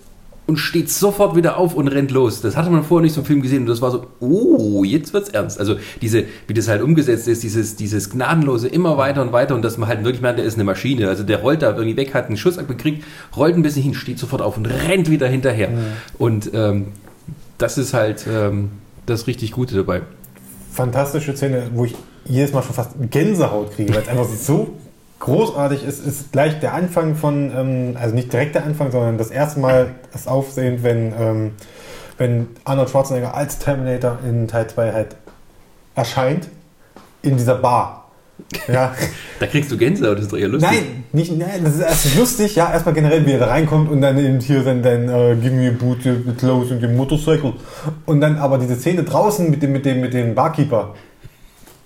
und 0.47 0.59
steht 0.59 0.91
sofort 0.91 1.37
wieder 1.37 1.57
auf 1.57 1.75
und 1.75 1.89
rennt 1.89 2.11
los. 2.11 2.43
Das 2.43 2.57
hatte 2.57 2.69
man 2.69 2.85
vorher 2.85 3.03
nicht 3.03 3.15
so 3.15 3.23
im 3.23 3.27
Film 3.27 3.41
gesehen 3.41 3.63
und 3.63 3.67
das 3.67 3.81
war 3.81 3.91
so, 3.91 4.07
oh, 4.21 4.85
jetzt 4.85 5.15
wird's 5.15 5.31
ernst. 5.31 5.59
Also 5.59 5.77
diese, 6.03 6.25
wie 6.47 6.53
das 6.53 6.69
halt 6.69 6.83
umgesetzt 6.83 7.27
ist, 7.29 7.43
dieses, 7.43 7.77
dieses 7.77 8.11
gnadenlose 8.11 8.69
immer 8.69 8.99
weiter 8.99 9.23
und 9.23 9.33
weiter 9.33 9.55
und 9.55 9.63
dass 9.63 9.79
man 9.79 9.89
halt 9.89 10.05
wirklich 10.05 10.21
merkt, 10.21 10.39
der 10.39 10.45
ist 10.45 10.55
eine 10.55 10.65
Maschine. 10.65 11.09
Also 11.09 11.23
der 11.23 11.41
rollt 11.41 11.63
da 11.63 11.71
irgendwie 11.71 11.97
weg, 11.97 12.13
hat 12.13 12.27
einen 12.27 12.37
Schuss 12.37 12.59
abgekriegt, 12.59 13.05
rollt 13.35 13.57
ein 13.57 13.63
bisschen 13.63 13.83
hin, 13.83 13.95
steht 13.95 14.19
sofort 14.19 14.43
auf 14.43 14.59
und 14.59 14.67
rennt 14.67 15.11
wieder 15.11 15.29
hinterher. 15.29 15.71
Und 16.19 16.51
ähm, 16.53 16.89
das 17.57 17.79
ist 17.79 17.95
halt 17.95 18.27
ähm, 18.31 18.71
das 19.07 19.27
richtig 19.27 19.53
Gute 19.53 19.75
dabei. 19.75 20.03
Fantastische 20.73 21.35
Szene, 21.35 21.71
wo 21.73 21.87
ich 21.87 21.95
jedes 22.27 22.53
Mal 22.53 22.63
schon 22.63 22.75
fast 22.75 22.93
Gänsehaut 23.11 23.73
kriege, 23.73 23.95
weil 23.95 24.03
es 24.03 24.09
einfach 24.09 24.27
so 24.27 24.75
großartig 25.21 25.85
ist, 25.85 26.07
ist 26.07 26.33
gleich 26.33 26.61
der 26.61 26.75
Anfang 26.75 27.15
von, 27.15 27.51
ähm, 27.57 27.97
also 28.01 28.15
nicht 28.15 28.33
direkt 28.33 28.55
der 28.55 28.65
Anfang, 28.65 28.91
sondern 28.91 29.17
das 29.17 29.31
erste 29.31 29.61
Mal 29.61 29.93
das 30.13 30.27
Aufsehen, 30.27 30.83
wenn, 30.83 31.15
ähm, 31.19 31.51
wenn 32.19 32.49
Arnold 32.65 32.91
Schwarzenegger 32.91 33.35
als 33.35 33.59
Terminator 33.59 34.19
in 34.29 34.49
Teil 34.49 34.67
2 34.67 34.93
halt 34.93 35.17
erscheint, 35.95 36.49
in 37.23 37.37
dieser 37.37 37.55
Bar. 37.55 38.11
Ja. 38.69 38.95
Da 39.41 39.47
kriegst 39.47 39.71
du 39.71 39.77
Gänsehaut, 39.77 40.17
das 40.17 40.25
ist 40.25 40.33
doch 40.33 40.39
eher 40.39 40.49
lustig. 40.49 40.71
Nein, 40.71 41.05
nicht, 41.13 41.37
nein, 41.37 41.65
das 41.65 41.75
ist 41.75 41.81
erst 41.81 42.17
lustig, 42.17 42.55
ja, 42.55 42.73
erstmal 42.73 42.95
generell, 42.95 43.27
wie 43.27 43.33
er 43.33 43.41
da 43.41 43.47
reinkommt 43.47 43.91
und 43.91 44.01
dann 44.01 44.17
eben 44.17 44.41
hier 44.41 44.63
dann, 44.63 44.81
dann 44.83 45.09
äh, 45.09 45.37
give 45.37 45.55
me 45.55 45.69
a 45.69 45.73
boot, 45.73 46.03
the 46.05 46.33
clothes 46.39 46.71
and 46.71 46.81
the 46.81 46.87
motorcycle. 46.87 47.55
Und 48.07 48.21
dann 48.21 48.39
aber 48.39 48.59
diese 48.59 48.77
Szene 48.77 49.03
draußen 49.03 49.51
mit 49.51 49.63
dem, 49.63 49.73
mit 49.73 49.85
dem, 49.85 50.01
mit 50.01 50.15
dem 50.15 50.35
Barkeeper. 50.35 50.95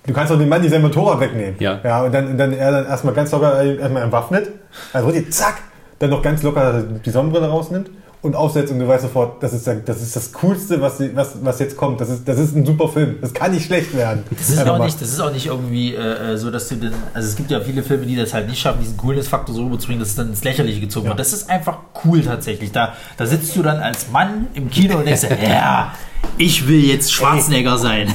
Du 0.09 0.14
kannst 0.14 0.32
doch 0.32 0.38
dem 0.38 0.48
Mann 0.48 0.62
nicht 0.62 0.70
sein 0.70 0.80
Motorrad 0.80 1.20
wegnehmen. 1.20 1.56
Ja. 1.59 1.80
Ja, 1.84 2.02
und 2.02 2.14
dann, 2.14 2.38
dann 2.38 2.54
er 2.54 2.72
dann 2.72 2.86
erstmal 2.86 3.12
ganz 3.12 3.30
locker 3.30 3.62
äh, 3.62 3.76
erstmal 3.76 4.02
entwaffnet, 4.02 4.48
also 4.94 5.09
richtig, 5.09 5.32
zack, 5.34 5.59
dann 5.98 6.09
noch 6.09 6.22
ganz 6.22 6.42
locker 6.42 6.82
die 7.04 7.11
Sonnenbrille 7.11 7.46
rausnimmt 7.46 7.90
und 8.21 8.35
aufsetzt 8.35 8.73
und 8.73 8.81
du 8.81 8.89
weißt 8.89 9.03
sofort, 9.03 9.43
das 9.43 9.53
ist, 9.53 9.66
das 9.87 10.03
ist 10.03 10.16
das 10.16 10.33
Coolste, 10.33 10.81
was, 10.81 11.01
was, 11.14 11.37
was 11.43 11.59
jetzt 11.61 11.77
kommt. 11.77 12.01
Das 12.01 12.09
ist, 12.09 12.27
das 12.27 12.39
ist 12.39 12.57
ein 12.57 12.66
super 12.66 12.89
Film. 12.89 13.16
Das 13.21 13.33
kann 13.33 13.53
nicht 13.53 13.66
schlecht 13.66 13.97
werden. 13.97 14.25
Das 14.31 14.49
ist, 14.51 14.66
auch 14.69 14.83
nicht, 14.85 15.01
das 15.01 15.09
ist 15.11 15.21
auch 15.21 15.33
nicht 15.33 15.47
irgendwie 15.47 15.95
äh, 15.95 16.37
so, 16.37 16.51
dass 16.51 16.69
du 16.69 16.77
den. 16.77 16.93
Also 17.14 17.29
es 17.29 17.37
gibt 17.37 17.51
ja 17.51 17.61
viele 17.61 17.83
Filme, 17.83 18.07
die 18.07 18.16
das 18.16 18.35
halt 18.35 18.49
nicht 18.49 18.61
schaffen, 18.61 18.81
diesen 18.81 18.97
Coolness-Faktor 18.97 19.55
so 19.55 19.64
rüberzubringen, 19.64 20.01
dass 20.01 20.11
es 20.11 20.16
dann 20.16 20.31
ins 20.31 20.43
Lächerliche 20.43 20.81
gezogen 20.81 21.07
Ja. 21.07 21.11
wird. 21.12 21.21
Das 21.21 21.33
ist 21.33 21.49
einfach 21.49 21.79
cool 22.05 22.23
tatsächlich. 22.23 22.73
Da, 22.73 22.95
da 23.16 23.27
sitzt 23.27 23.55
du 23.55 23.62
dann 23.62 23.79
als 23.79 24.11
Mann 24.11 24.49
im 24.55 24.69
Kino 24.71 24.99
und 24.99 25.07
denkst, 25.07 25.23
ja, 25.49 25.93
ich 26.37 26.66
will 26.66 26.85
jetzt 26.85 27.12
Schwarzenegger 27.12 27.79
sein. 27.79 28.12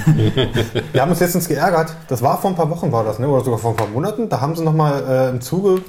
Wir 0.92 1.02
haben 1.02 1.12
uns 1.12 1.20
letztens 1.22 1.48
geärgert. 1.48 1.94
Das 2.10 2.22
war 2.22 2.40
vor 2.42 2.50
ein 2.50 2.56
paar 2.58 2.70
Wochen, 2.70 2.92
war 2.92 3.04
das, 3.06 3.20
ne? 3.20 3.28
oder 3.28 3.44
sogar 3.44 3.60
vor 3.60 3.72
ein 3.72 3.78
paar 3.78 3.88
Monaten. 3.88 4.28
Da 4.28 4.42
haben 4.42 4.56
sie 4.56 4.64
nochmal 4.64 5.04
äh, 5.08 5.30
im 5.30 5.40
Zuge, 5.42 5.82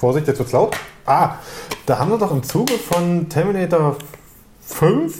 Vorsicht, 0.00 0.26
jetzt 0.28 0.38
wird's 0.38 0.52
laut. 0.52 0.74
Ah, 1.04 1.34
da 1.84 1.98
haben 1.98 2.10
sie 2.10 2.18
doch 2.18 2.32
im 2.32 2.42
Zuge 2.42 2.72
von 2.78 3.28
Terminator 3.28 3.96
5 4.62 5.14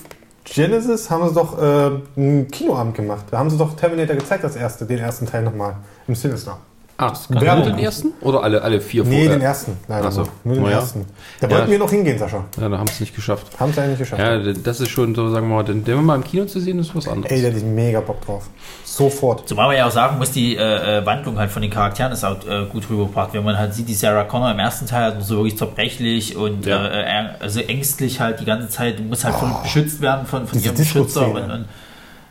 Genesis 0.45 1.11
haben 1.11 1.29
sie 1.29 1.35
doch 1.35 1.59
äh, 1.59 1.91
einen 2.17 2.49
Kinoabend 2.49 2.97
gemacht. 2.97 3.27
Da 3.31 3.39
haben 3.39 3.51
sie 3.51 3.59
doch 3.59 3.77
Terminator 3.77 4.17
gezeigt, 4.17 4.43
das 4.43 4.57
erste, 4.57 4.87
den 4.87 4.99
ersten 4.99 5.27
Teil 5.27 5.43
nochmal 5.43 5.77
im 6.09 6.15
Sinister. 6.15 6.59
Ah, 7.01 7.13
Werbung. 7.31 7.65
nur 7.65 7.71
den 7.77 7.79
ersten? 7.85 8.09
Oder 8.21 8.43
alle, 8.43 8.61
alle 8.63 8.81
vier 8.81 9.05
Nee, 9.05 9.25
vor- 9.25 9.33
den 9.33 9.41
äh, 9.41 9.45
ersten. 9.45 9.77
Leider 9.89 10.09
Ach 10.09 10.13
so. 10.13 10.27
nur. 10.45 10.55
Den 10.55 10.63
Na 10.65 10.71
ja. 10.71 10.77
ersten. 10.79 11.07
Da 11.41 11.49
Ja. 11.49 11.57
wollten 11.57 11.71
wir 11.71 11.79
noch 11.79 11.91
hingehen, 11.91 12.19
Sascha. 12.19 12.45
Ja, 12.61 12.69
da 12.69 12.79
haben 12.79 12.87
sie 12.89 12.93
es 12.95 13.01
nicht 13.01 13.15
geschafft. 13.15 13.47
Haben 13.59 13.73
sie 13.73 13.81
eigentlich 13.81 13.99
geschafft. 13.99 14.21
Ja, 14.23 14.39
das 14.53 14.81
ist 14.81 14.91
schon 14.91 15.15
so, 15.15 15.31
sagen 15.31 15.49
wir 15.49 15.57
mal, 15.57 15.63
den, 15.65 15.83
den 15.85 16.05
mal 16.05 16.17
im 16.17 16.25
Kino 16.25 16.45
zu 16.45 16.61
sehen, 16.61 16.79
ist 16.79 16.95
was 16.95 17.09
anderes. 17.09 17.33
Ey, 17.33 17.41
da 17.43 17.49
hätte 17.49 17.59
ich 17.59 17.65
mega 17.65 18.01
Bock 18.01 18.21
drauf. 18.25 18.49
Sofort. 18.85 19.49
Zumal 19.49 19.69
man 19.69 19.77
ja 19.77 19.87
auch 19.87 19.91
sagen 19.91 20.19
muss, 20.19 20.31
die 20.33 20.57
äh, 20.57 20.99
äh, 20.99 21.07
Wandlung 21.07 21.39
halt 21.39 21.51
von 21.51 21.63
den 21.63 21.71
Charakteren 21.71 22.13
ist 22.13 22.25
auch 22.25 22.37
äh, 22.47 22.67
gut 22.67 22.89
rübergebracht. 22.91 23.33
Wenn 23.33 23.45
man 23.45 23.57
halt 23.57 23.73
sieht, 23.75 23.89
die 23.89 23.95
Sarah 23.95 24.25
Connor 24.25 24.51
im 24.51 24.59
ersten 24.59 24.87
Teil 24.87 25.13
halt 25.13 25.23
so 25.23 25.37
wirklich 25.37 25.57
zerbrechlich 25.57 26.37
und 26.37 26.67
Ja. 26.67 26.87
äh, 26.87 27.03
äh, 27.03 27.29
also 27.41 27.61
ängstlich 27.61 28.21
halt 28.21 28.41
die 28.41 28.45
ganze 28.45 28.69
Zeit, 28.69 29.01
muss 29.01 29.25
halt 29.25 29.37
von, 29.37 29.55
beschützt 29.63 30.01
werden 30.01 30.27
von, 30.27 30.47
von 30.47 30.59
Diese 30.59 30.67
ihrem 30.71 30.77
Beschützer. 30.77 31.21
Disco-Szene. 31.25 31.45
Und, 31.55 31.65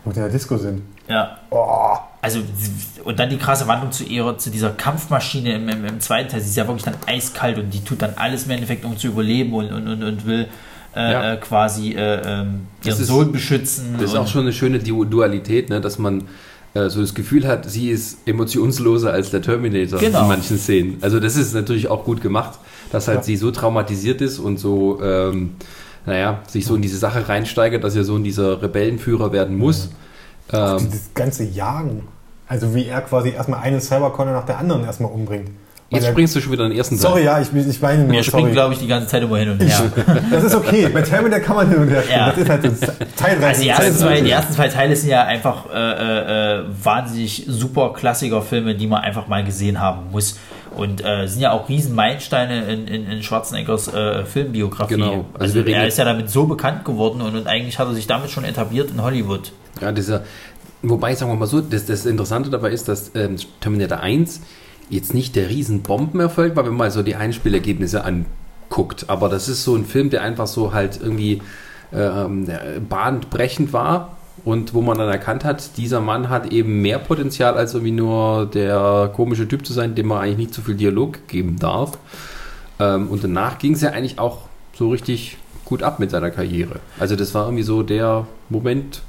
und, 0.06 0.16
die 0.16 0.20
in 0.20 0.26
der 0.26 0.32
Disco 0.32 0.58
sind. 0.58 0.82
ja. 1.08 1.38
Oh. 1.50 1.96
Also, 2.22 2.40
und 3.06 3.18
dann 3.20 3.30
die 3.30 3.38
krasse 3.38 3.66
Wandlung 3.68 3.92
zu 3.94 4.04
ihrer, 4.04 4.38
zu 4.38 4.50
dieser 4.50 4.72
Kampfmaschine 4.72 5.56
im, 5.56 5.70
im, 5.70 5.86
im 5.86 6.00
zweiten 6.02 6.30
Teil. 6.30 6.42
Sie 6.42 6.50
ist 6.50 6.58
ja 6.58 6.68
wirklich 6.68 6.84
dann 6.84 6.96
eiskalt 7.08 7.58
und 7.58 7.74
die 7.74 7.82
tut 7.84 8.02
dann 8.02 8.14
alles 8.18 8.44
im 8.46 8.52
Endeffekt, 8.52 8.84
um 8.84 8.98
zu 8.98 9.08
überleben 9.08 9.54
und, 9.54 9.72
und, 9.72 9.88
und, 9.88 10.04
und 10.04 10.26
will 10.26 10.48
äh, 10.96 11.12
Ja. 11.12 11.34
äh, 11.34 11.38
quasi 11.38 11.94
äh, 11.94 12.16
ähm, 12.26 12.68
ihren 12.84 13.00
ist- 13.00 13.08
Sohn 13.08 13.32
beschützen. 13.32 13.96
Das 14.00 14.12
ist 14.12 14.16
auch 14.18 14.28
schon 14.28 14.42
eine 14.42 14.54
schöne 14.54 14.80
Du- 14.80 15.06
Dualität, 15.06 15.70
ne, 15.70 15.80
dass 15.80 15.98
man 15.98 16.24
äh, 16.74 16.90
so 16.90 17.00
das 17.00 17.14
Gefühl 17.16 17.48
hat, 17.48 17.70
sie 17.70 17.90
ist 17.90 18.28
emotionsloser 18.28 19.14
als 19.14 19.32
der 19.32 19.42
Terminator 19.42 19.98
Genau. 20.00 20.24
in 20.24 20.28
manchen 20.28 20.58
Szenen. 20.58 20.98
Also 21.02 21.20
das 21.22 21.36
ist 21.38 21.54
natürlich 21.54 21.88
auch 21.88 22.04
gut 22.04 22.22
gemacht, 22.22 22.60
dass 22.92 23.08
halt 23.08 23.20
Ja. 23.20 23.24
sie 23.24 23.38
so 23.38 23.50
traumatisiert 23.52 24.20
ist 24.22 24.40
und 24.40 24.58
so, 24.60 25.00
ähm, 25.02 25.52
naja, 26.06 26.42
sich 26.48 26.66
so 26.66 26.76
in 26.76 26.82
diese 26.82 26.98
Sache 26.98 27.30
reinsteigert, 27.30 27.84
dass 27.84 27.96
ihr 27.96 28.04
Sohn 28.04 28.24
dieser 28.26 28.62
Rebellenführer 28.62 29.32
werden 29.32 29.58
muss. 29.58 29.90
Ähm, 30.52 30.78
Dieses 30.80 31.14
ganze 31.14 31.43
Jagen. 31.43 32.08
Also 32.47 32.74
wie 32.74 32.86
er 32.88 33.02
quasi 33.02 33.30
erstmal 33.30 33.62
eine 33.62 33.80
Cyberconner 33.80 34.32
nach 34.34 34.45
der 34.45 34.58
anderen 34.58 34.84
erstmal 34.84 35.12
umbringt. 35.12 35.50
Weil 35.91 36.00
jetzt 36.00 36.06
er- 36.08 36.12
springst 36.12 36.36
du 36.36 36.41
schon 36.41 36.52
wieder 36.52 36.64
in 36.66 36.70
den 36.70 36.78
ersten 36.78 36.97
Sorry, 36.97 37.24
ja, 37.24 37.39
ich, 37.39 37.54
ich 37.54 37.82
meine 37.82 38.04
nur, 38.04 38.12
wir 38.12 38.24
springen, 38.24 38.52
glaube 38.52 38.74
ich, 38.74 38.80
die 38.80 38.88
ganze 38.88 39.08
Zeit 39.08 39.24
immer 39.24 39.38
hin 39.38 39.50
und 39.50 39.60
her. 39.64 39.91
Das 40.32 40.43
ist 40.43 40.54
okay. 40.56 40.88
Bei 40.89 41.02
Terminator 41.02 41.43
kann 41.43 41.56
man 41.56 41.70
hin 41.70 41.80
und 41.80 41.89
her 41.89 42.02
springen. 42.04 42.20
Ja. 42.20 42.30
Das 42.30 42.38
ist 42.38 42.50
halt 42.50 42.64
so 42.64 42.88
Teilreise. 43.16 43.47
Also 43.47 43.62
die 43.64 43.70
ersten, 43.70 43.95
zwei, 43.97 44.22
die 44.22 44.30
ersten 44.32 44.54
zwei 44.54 44.68
Teile 44.68 44.95
sind 44.95 45.10
ja 45.10 45.24
einfach 45.24 45.66
äh, 45.74 45.78
äh, 45.78 46.60
äh, 46.60 46.64
wahnsinnig 46.84 47.45
super 47.47 47.93
Klassiker-Filme, 47.93 48.76
die 48.76 48.86
man 48.88 49.02
einfach 49.02 49.28
mal 49.28 49.43
gesehen 49.43 49.80
haben 49.80 50.12
muss. 50.12 50.38
Und 50.76 51.04
äh, 51.04 51.28
sind 51.28 51.42
ja 51.42 51.52
auch 51.52 51.68
riesen 51.70 51.96
Meilensteine 51.96 52.72
in, 52.72 52.88
in, 52.88 53.08
in 53.10 53.24
Schwarzeneggers 53.24 53.94
äh, 53.94 54.26
Filmbiografie. 54.26 54.96
Genau. 54.96 55.26
Also 55.34 55.60
Also, 55.60 55.72
er 55.72 55.88
ist 55.88 55.98
ja 55.98 56.06
damit 56.06 56.30
so 56.30 56.46
bekannt 56.46 56.86
geworden 56.86 57.22
und, 57.22 57.36
und 57.36 57.48
eigentlich 57.48 57.80
hat 57.80 57.88
er 57.88 57.94
sich 57.94 58.08
damit 58.08 58.30
schon 58.30 58.44
etabliert 58.44 58.92
in 58.92 59.02
Hollywood. 59.02 59.52
Ja, 59.82 59.92
dieser, 59.92 60.24
Wobei, 60.82 61.14
sagen 61.14 61.32
wir 61.32 61.36
mal 61.36 61.46
so, 61.46 61.60
das, 61.60 61.86
das 61.86 62.06
Interessante 62.06 62.50
dabei 62.50 62.72
ist, 62.72 62.88
dass 62.88 63.12
ähm, 63.16 63.36
Terminator 63.60 64.00
1 64.00 64.42
jetzt 64.90 65.14
nicht 65.14 65.36
der 65.36 65.50
riesen 65.50 65.82
Bombenerfolg 65.82 66.56
war, 66.56 66.66
wenn 66.66 66.74
man 66.74 66.90
so 66.90 67.04
die 67.04 67.16
Einspielergebnisse 67.16 68.04
anguckt. 68.06 69.06
Aber 69.10 69.28
das 69.28 69.50
ist 69.50 69.64
so 69.64 69.76
ein 69.76 69.86
Film, 69.86 70.10
der 70.10 70.22
einfach 70.22 70.48
so 70.48 70.74
halt 70.74 71.00
irgendwie 71.02 71.42
ähm, 71.94 72.48
bahnbrechend 72.88 73.74
war 73.74 74.19
und 74.46 74.74
wo 74.74 74.82
man 74.82 74.98
dann 74.98 75.10
erkannt 75.10 75.44
hat, 75.44 75.78
dieser 75.78 76.02
Mann 76.02 76.30
hat 76.30 76.52
eben 76.52 76.82
mehr 76.82 77.00
Potenzial, 77.00 77.56
als 77.56 77.74
irgendwie 77.74 77.92
nur 77.92 78.46
der 78.46 79.12
komische 79.14 79.48
Typ 79.48 79.66
zu 79.66 79.74
sein, 79.74 79.96
dem 79.96 80.08
man 80.08 80.20
eigentlich 80.20 80.38
nicht 80.38 80.54
so 80.54 80.62
viel 80.62 80.76
Dialog 80.76 81.28
geben 81.28 81.58
darf. 81.60 81.98
Ähm, 82.80 83.08
und 83.08 83.24
danach 83.24 83.60
ging 83.60 83.74
es 83.74 83.82
ja 83.82 83.92
eigentlich 83.92 84.20
auch 84.20 84.44
so 84.74 84.90
richtig 84.90 85.38
gut 85.66 85.84
ab 85.84 86.00
mit 86.00 86.12
seiner 86.12 86.32
Karriere. 86.32 86.80
Also 87.00 87.16
das 87.16 87.34
war 87.34 87.46
irgendwie 87.46 87.64
so 87.64 87.84
der 87.84 88.28
Moment, 88.50 89.02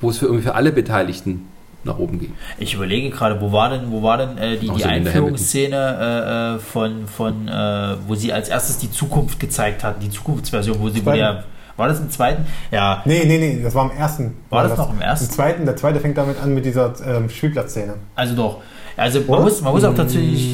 wo 0.00 0.10
es 0.10 0.18
für, 0.18 0.26
irgendwie 0.26 0.44
für 0.44 0.54
alle 0.54 0.72
Beteiligten 0.72 1.46
nach 1.84 1.98
oben 1.98 2.18
ging. 2.18 2.34
Ich 2.58 2.74
überlege 2.74 3.10
gerade, 3.10 3.40
wo 3.40 3.52
war 3.52 3.70
denn, 3.70 3.90
wo 3.90 4.02
war 4.02 4.18
denn 4.18 4.36
äh, 4.36 4.58
die, 4.58 4.68
die 4.68 4.84
Einführungsszene 4.84 5.76
äh, 5.76 6.56
äh, 6.56 6.58
von, 6.58 7.06
von 7.06 7.48
äh, 7.48 7.96
wo 8.06 8.14
sie 8.14 8.32
als 8.32 8.50
erstes 8.50 8.78
die 8.78 8.90
Zukunft 8.90 9.40
gezeigt 9.40 9.82
hatten, 9.82 10.00
die 10.00 10.10
Zukunftsversion, 10.10 10.78
wo 10.78 10.90
sie 10.90 11.04
wo 11.06 11.12
der, 11.12 11.44
war 11.80 11.88
das 11.88 11.98
im 11.98 12.08
zweiten? 12.10 12.46
Ja, 12.70 13.02
Nee, 13.04 13.24
nee, 13.26 13.38
nee, 13.38 13.60
das 13.62 13.74
war 13.74 13.90
im 13.90 13.96
ersten. 13.98 14.36
War 14.50 14.68
das 14.68 14.78
noch 14.78 14.92
im 14.92 15.00
ersten? 15.00 15.26
Im 15.26 15.32
zweiten, 15.32 15.64
der 15.64 15.76
zweite 15.76 15.98
fängt 15.98 16.16
damit 16.16 16.40
an 16.40 16.54
mit 16.54 16.64
dieser 16.64 16.92
ähm, 17.04 17.28
Spielplatzszene. 17.28 17.94
also 18.14 18.36
doch. 18.36 18.58
Also 18.96 19.18
man 19.20 19.28
Oder? 19.30 19.40
muss, 19.42 19.60
man 19.62 19.72
muss 19.72 19.82
auch 19.84 19.94
tatsächlich. 19.94 20.48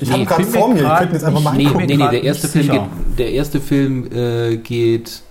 Ich 0.00 0.08
Nee, 0.10 0.14
habe 0.14 0.24
gerade 0.26 0.44
vor 0.44 0.68
mir, 0.68 0.82
ich 0.82 0.98
könnte 0.98 1.14
jetzt 1.14 1.24
einfach 1.24 1.42
mal 1.42 1.54
Nee, 1.56 1.66
angucken. 1.66 1.86
nee, 1.86 1.96
nee, 1.96 2.08
der 2.10 2.24
erste 2.24 2.48
Film 2.48 2.64
sicher. 2.64 2.88
geht, 3.08 3.18
der 3.18 3.30
erste 3.32 3.60
Film 3.60 4.08
äh, 4.12 4.56
geht, 4.56 5.22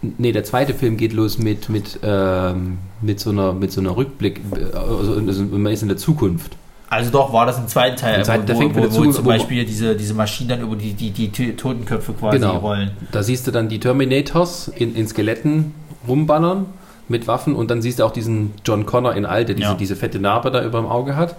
nee, 0.00 0.30
der 0.32 0.44
zweite 0.44 0.74
Film 0.74 0.96
geht 0.96 1.12
los 1.12 1.38
mit 1.38 1.68
mit 1.68 1.98
ähm, 2.04 2.78
mit 3.00 3.18
so 3.20 3.30
einer 3.30 3.52
mit 3.52 3.72
so 3.72 3.80
einer 3.80 3.96
Rückblick, 3.96 4.40
äh, 4.54 4.76
also, 4.76 5.14
also 5.26 5.42
man 5.44 5.72
ist 5.72 5.82
in 5.82 5.88
der 5.88 5.96
Zukunft. 5.96 6.56
Also 6.92 7.10
doch, 7.10 7.32
war 7.32 7.46
das 7.46 7.58
im 7.58 7.66
zweiten 7.68 7.96
Teil, 7.96 8.18
Im 8.18 8.24
zweiten, 8.24 8.48
wo, 8.54 8.58
fängt 8.58 8.76
wo, 8.76 8.82
wo, 8.82 8.86
Zu- 8.88 9.10
zum 9.12 9.24
Beispiel 9.24 9.64
diese, 9.64 9.96
diese 9.96 10.12
Maschinen 10.14 10.50
dann 10.50 10.60
über 10.60 10.76
die, 10.76 10.92
die, 10.92 11.10
die 11.10 11.56
Totenköpfe 11.56 12.12
quasi 12.12 12.38
Genau. 12.38 12.58
rollen. 12.58 12.90
Da 13.12 13.22
siehst 13.22 13.46
du 13.46 13.50
dann 13.50 13.68
die 13.70 13.80
Terminators 13.80 14.68
in, 14.68 14.94
in 14.94 15.08
Skeletten 15.08 15.74
rumballern 16.06 16.66
mit 17.08 17.26
Waffen 17.26 17.54
und 17.54 17.70
dann 17.70 17.80
siehst 17.80 17.98
du 17.98 18.04
auch 18.04 18.10
diesen 18.12 18.52
John 18.66 18.84
Connor 18.84 19.14
in 19.14 19.24
alt, 19.24 19.48
der 19.48 19.54
diese, 19.56 19.68
Ja. 19.70 19.74
diese 19.74 19.96
fette 19.96 20.18
Narbe 20.18 20.50
da 20.50 20.62
über 20.64 20.80
dem 20.80 20.86
Auge 20.86 21.16
hat. 21.16 21.34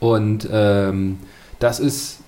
Und 0.00 0.46
ähm, 0.52 1.18
das 1.60 1.80
ist 1.80 2.20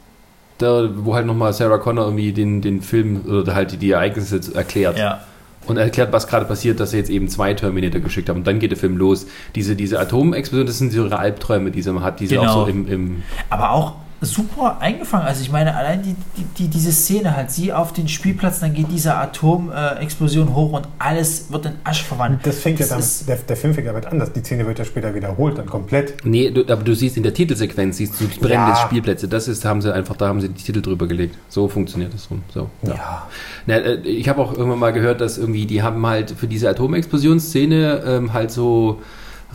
da, 0.58 0.88
wo 0.96 1.14
halt 1.14 1.26
nochmal 1.26 1.52
Sarah 1.52 1.78
Connor 1.78 2.04
irgendwie 2.06 2.32
den, 2.32 2.62
den 2.62 2.80
Film 2.82 3.22
oder 3.28 3.54
halt 3.54 3.72
die, 3.72 3.76
die 3.76 3.90
Ereignisse 3.90 4.40
erklärt. 4.54 4.98
Ja. 4.98 5.20
Und 5.66 5.76
erklärt, 5.76 6.12
was 6.12 6.26
gerade 6.26 6.44
passiert, 6.46 6.80
dass 6.80 6.90
sie 6.90 6.96
jetzt 6.98 7.10
eben 7.10 7.28
zwei 7.28 7.54
Terminator 7.54 8.00
geschickt 8.00 8.28
haben. 8.28 8.38
Und 8.38 8.46
dann 8.46 8.58
geht 8.58 8.72
der 8.72 8.78
Film 8.78 8.96
los. 8.96 9.26
Diese, 9.54 9.76
diese 9.76 10.00
Atomexplosion, 10.00 10.66
das 10.66 10.78
sind 10.78 10.92
so 10.92 11.04
ihre 11.04 11.18
Albträume, 11.18 11.70
die 11.70 11.82
sie 11.82 12.00
hat, 12.00 12.18
die 12.20 12.26
sie 12.26 12.34
Genau. 12.36 12.50
auch 12.50 12.66
so 12.66 12.70
im, 12.70 12.88
im 12.88 13.22
Aber 13.48 13.70
auch 13.70 13.94
super 14.22 14.78
eingefangen. 14.80 15.26
Also 15.26 15.42
ich 15.42 15.50
meine, 15.50 15.74
allein 15.76 16.02
die, 16.02 16.14
die, 16.36 16.44
die, 16.58 16.68
diese 16.68 16.92
Szene 16.92 17.36
halt, 17.36 17.50
sie 17.50 17.72
auf 17.72 17.92
den 17.92 18.08
Spielplatz, 18.08 18.60
dann 18.60 18.72
geht 18.72 18.86
diese 18.90 19.14
Atomexplosion 19.16 20.54
hoch 20.54 20.72
und 20.72 20.88
alles 20.98 21.50
wird 21.52 21.66
in 21.66 21.72
Asche 21.84 22.04
verwandelt. 22.04 22.46
Das 22.46 22.58
fängt 22.60 22.78
ja 22.80 22.86
damit, 22.86 23.04
ist- 23.04 23.28
der, 23.28 23.36
der 23.36 23.56
Film 23.56 23.74
fängt 23.74 23.86
ja 23.86 23.92
damit 23.92 24.06
an, 24.06 24.18
dass 24.18 24.32
die 24.32 24.40
Szene 24.40 24.66
wird 24.66 24.78
ja 24.78 24.84
später 24.84 25.14
wiederholt, 25.14 25.58
dann 25.58 25.66
komplett. 25.66 26.24
Nee, 26.24 26.50
du, 26.50 26.62
aber 26.62 26.82
du 26.84 26.94
siehst 26.94 27.16
in 27.16 27.22
der 27.22 27.34
Titelsequenz, 27.34 27.96
siehst 27.96 28.20
du 28.20 28.26
brennende 28.40 28.72
Ja. 28.72 28.76
Spielplätze. 28.76 29.28
Das 29.28 29.48
ist, 29.48 29.64
haben 29.64 29.82
sie 29.82 29.92
einfach, 29.92 30.16
da 30.16 30.28
haben 30.28 30.40
sie 30.40 30.48
die 30.48 30.62
Titel 30.62 30.82
drüber 30.82 31.06
gelegt. 31.06 31.36
So 31.48 31.68
funktioniert 31.68 32.14
das 32.14 32.30
rum. 32.30 32.42
So. 32.52 32.70
Ja. 32.82 33.26
Na, 33.66 33.74
äh, 33.74 33.94
ich 34.02 34.28
habe 34.28 34.40
auch 34.40 34.52
irgendwann 34.52 34.78
mal 34.78 34.92
gehört, 34.92 35.20
dass 35.20 35.38
irgendwie, 35.38 35.66
die 35.66 35.82
haben 35.82 36.04
halt 36.06 36.30
für 36.32 36.46
diese 36.46 36.68
Atomexplosionsszene 36.70 38.02
ähm, 38.06 38.32
halt 38.32 38.50
so 38.50 39.00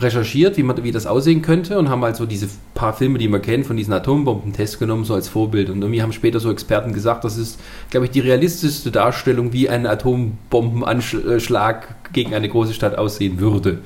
recherchiert, 0.00 0.56
wie, 0.56 0.62
man, 0.62 0.82
wie 0.84 0.92
das 0.92 1.06
aussehen 1.06 1.42
könnte 1.42 1.78
und 1.78 1.88
haben 1.88 2.02
halt 2.02 2.16
so 2.16 2.26
diese 2.26 2.48
paar 2.74 2.92
Filme, 2.92 3.18
die 3.18 3.28
man 3.28 3.42
kennt, 3.42 3.66
von 3.66 3.76
diesen 3.76 3.92
Atombombentests 3.92 4.78
genommen, 4.78 5.04
so 5.04 5.14
als 5.14 5.28
Vorbild. 5.28 5.70
Und 5.70 5.80
irgendwie 5.82 6.02
haben 6.02 6.12
später 6.12 6.40
so 6.40 6.50
Experten 6.50 6.92
gesagt, 6.92 7.24
das 7.24 7.36
ist, 7.36 7.58
glaube 7.90 8.06
ich, 8.06 8.12
die 8.12 8.20
realistischste 8.20 8.90
Darstellung, 8.90 9.52
wie 9.52 9.68
ein 9.68 9.86
Atombombenanschlag 9.86 11.94
gegen 12.12 12.34
eine 12.34 12.48
große 12.48 12.74
Stadt 12.74 12.96
aussehen 12.96 13.40
würde. 13.40 13.78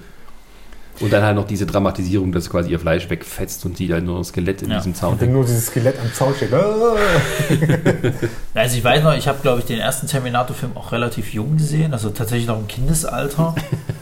Und 1.01 1.11
dann 1.13 1.23
halt 1.25 1.37
noch 1.37 1.47
diese 1.47 1.65
Dramatisierung, 1.65 2.33
dass 2.33 2.51
quasi 2.51 2.71
ihr 2.71 2.79
Fleisch 2.79 3.09
wegfetzt 3.09 3.65
und 3.65 3.79
sie 3.79 3.89
dann 3.89 4.05
nur 4.05 4.19
ein 4.19 4.25
Skelett 4.25 4.61
in 4.63 4.71
Ja. 4.71 4.77
diesem 4.77 4.95
Zaun 4.95 5.19
Wenn 5.19 5.33
nur 5.33 5.43
dieses 5.45 5.67
Skelett 5.67 5.97
am 5.99 6.13
Zaun 6.13 6.35
steht. 6.35 6.51
Also 8.55 8.77
ich 8.77 8.85
weiß 8.85 9.03
noch, 9.03 9.17
ich 9.17 9.27
habe 9.27 9.39
glaube 9.41 9.61
ich 9.61 9.65
den 9.65 9.79
ersten 9.81 10.07
Terminator-Film 10.07 10.77
auch 10.77 10.93
relativ 10.93 11.33
jung 11.33 11.57
gesehen, 11.57 11.95
also 11.95 12.11
tatsächlich 12.11 12.47
noch 12.47 12.59
im 12.59 12.69
Kindesalter. 12.69 13.55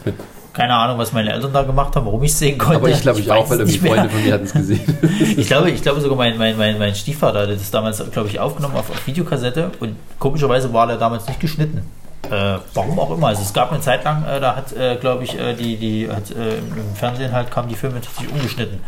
Keine 0.61 0.75
Ahnung, 0.75 0.99
was 0.99 1.11
meine 1.11 1.33
Eltern 1.33 1.51
da 1.51 1.63
gemacht 1.63 1.95
haben, 1.95 2.05
warum 2.05 2.21
ich 2.21 2.29
es 2.29 2.37
sehen 2.37 2.55
konnte. 2.55 2.75
Aber 2.75 2.89
ich 2.89 3.01
glaube 3.01 3.19
ich, 3.19 3.27
weiß 3.27 3.45
auch, 3.45 3.49
weil 3.49 3.61
irgendwie. 3.61 3.79
Freunde 3.79 4.09
von 4.11 4.23
mir 4.23 4.33
hatten 4.33 4.43
es 4.43 4.53
gesehen. 4.53 4.97
Ich 5.37 5.47
glaube, 5.47 5.71
ich 5.71 5.81
glaube 5.81 6.01
sogar 6.01 6.15
mein, 6.15 6.37
mein, 6.37 6.55
mein, 6.55 6.77
mein 6.77 6.93
Stiefvater 6.93 7.41
hat 7.41 7.49
das 7.49 7.71
damals, 7.71 8.03
glaube 8.11 8.29
ich, 8.29 8.39
aufgenommen 8.39 8.75
auf, 8.75 8.91
auf 8.91 9.07
Videokassette 9.07 9.71
und 9.79 9.95
komischerweise 10.19 10.71
war 10.71 10.85
der 10.85 10.97
damals 10.97 11.27
nicht 11.27 11.39
geschnitten. 11.39 11.81
Äh, 12.29 12.59
warum 12.75 12.99
auch 12.99 13.09
immer. 13.09 13.29
Also 13.29 13.41
es 13.41 13.53
gab 13.53 13.71
eine 13.71 13.81
Zeit 13.81 14.03
lang, 14.03 14.23
äh, 14.23 14.39
da 14.39 14.55
hat, 14.55 14.71
äh, 14.73 14.97
glaube 14.97 15.23
ich, 15.23 15.35
äh, 15.35 15.55
die, 15.55 15.77
die 15.77 16.07
hat, 16.07 16.29
äh, 16.29 16.59
im 16.59 16.95
Fernsehen 16.95 17.31
halt 17.31 17.49
kamen 17.49 17.67
die 17.67 17.75
Filme 17.75 17.99
tatsächlich 17.99 18.31
umgeschnitten. 18.31 18.81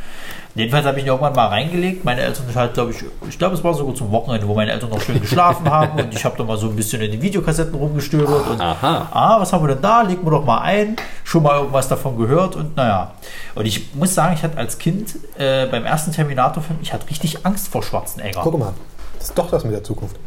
Jedenfalls 0.56 0.86
habe 0.86 1.00
ich 1.00 1.06
ihn 1.06 1.08
irgendwann 1.08 1.34
mal 1.34 1.48
reingelegt. 1.48 2.06
Meine 2.06 2.22
Eltern 2.22 2.46
halt, 2.54 2.76
glaube 2.76 2.92
ich, 2.92 3.04
ich 3.28 3.40
glaube, 3.40 3.56
es 3.56 3.64
war 3.64 3.74
sogar 3.74 3.96
zum 3.96 4.12
Wochenende, 4.12 4.48
wo 4.48 4.54
meine 4.54 4.72
Eltern 4.72 4.92
noch 4.92 5.02
schön 5.02 5.20
geschlafen 5.20 5.68
haben 5.70 6.00
und 6.04 6.14
ich 6.14 6.24
habe 6.24 6.38
da 6.38 6.44
mal 6.44 6.58
so 6.58 6.68
ein 6.68 6.76
bisschen 6.76 7.02
in 7.02 7.12
den 7.12 7.22
Videokassetten 7.22 7.74
rumgestöbert 7.74 8.48
und 8.48 8.62
Aha. 8.62 9.08
ah, 9.12 9.40
was 9.40 9.52
haben 9.52 9.64
wir 9.64 9.74
denn 9.74 9.82
da? 9.82 10.04
Legen 10.04 10.24
wir 10.24 10.32
doch 10.32 10.46
mal 10.46 10.60
ein. 10.60 10.96
Schon 11.24 11.42
mal 11.42 11.58
irgendwas 11.58 11.88
davon 11.88 12.18
gehört 12.18 12.56
und 12.56 12.78
naja. 12.78 13.14
Und 13.56 13.66
ich 13.66 13.96
muss 13.96 14.14
sagen, 14.14 14.36
ich 14.36 14.44
hatte 14.44 14.58
als 14.58 14.78
Kind 14.78 15.16
äh, 15.40 15.66
beim 15.66 15.86
ersten 15.86 16.12
Terminator-Film, 16.12 16.80
ich 16.84 16.94
hatte 16.94 17.10
richtig 17.10 17.46
Angst 17.46 17.70
vor 17.70 17.82
Schwarzenegger. 17.82 18.42
Guck 18.44 18.60
mal, 18.60 18.74
das 19.18 19.30
ist 19.30 19.38
doch 19.38 19.50
das 19.50 19.64
mit 19.64 19.74
der 19.74 19.84
Zukunft. 19.84 20.18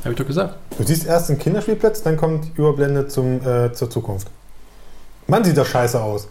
Habe 0.00 0.12
ich 0.12 0.18
doch 0.18 0.26
gesagt. 0.26 0.54
Du 0.78 0.84
siehst 0.84 1.04
erst 1.06 1.28
den 1.28 1.38
Kinderspielplatz, 1.38 2.02
dann 2.02 2.16
kommt 2.16 2.56
Überblende 2.56 3.08
zum, 3.08 3.46
äh, 3.46 3.72
zur 3.72 3.90
Zukunft. 3.90 4.28
Mann, 5.28 5.42
sieht 5.42 5.56
das 5.56 5.66
scheiße 5.68 6.00
aus. 6.00 6.28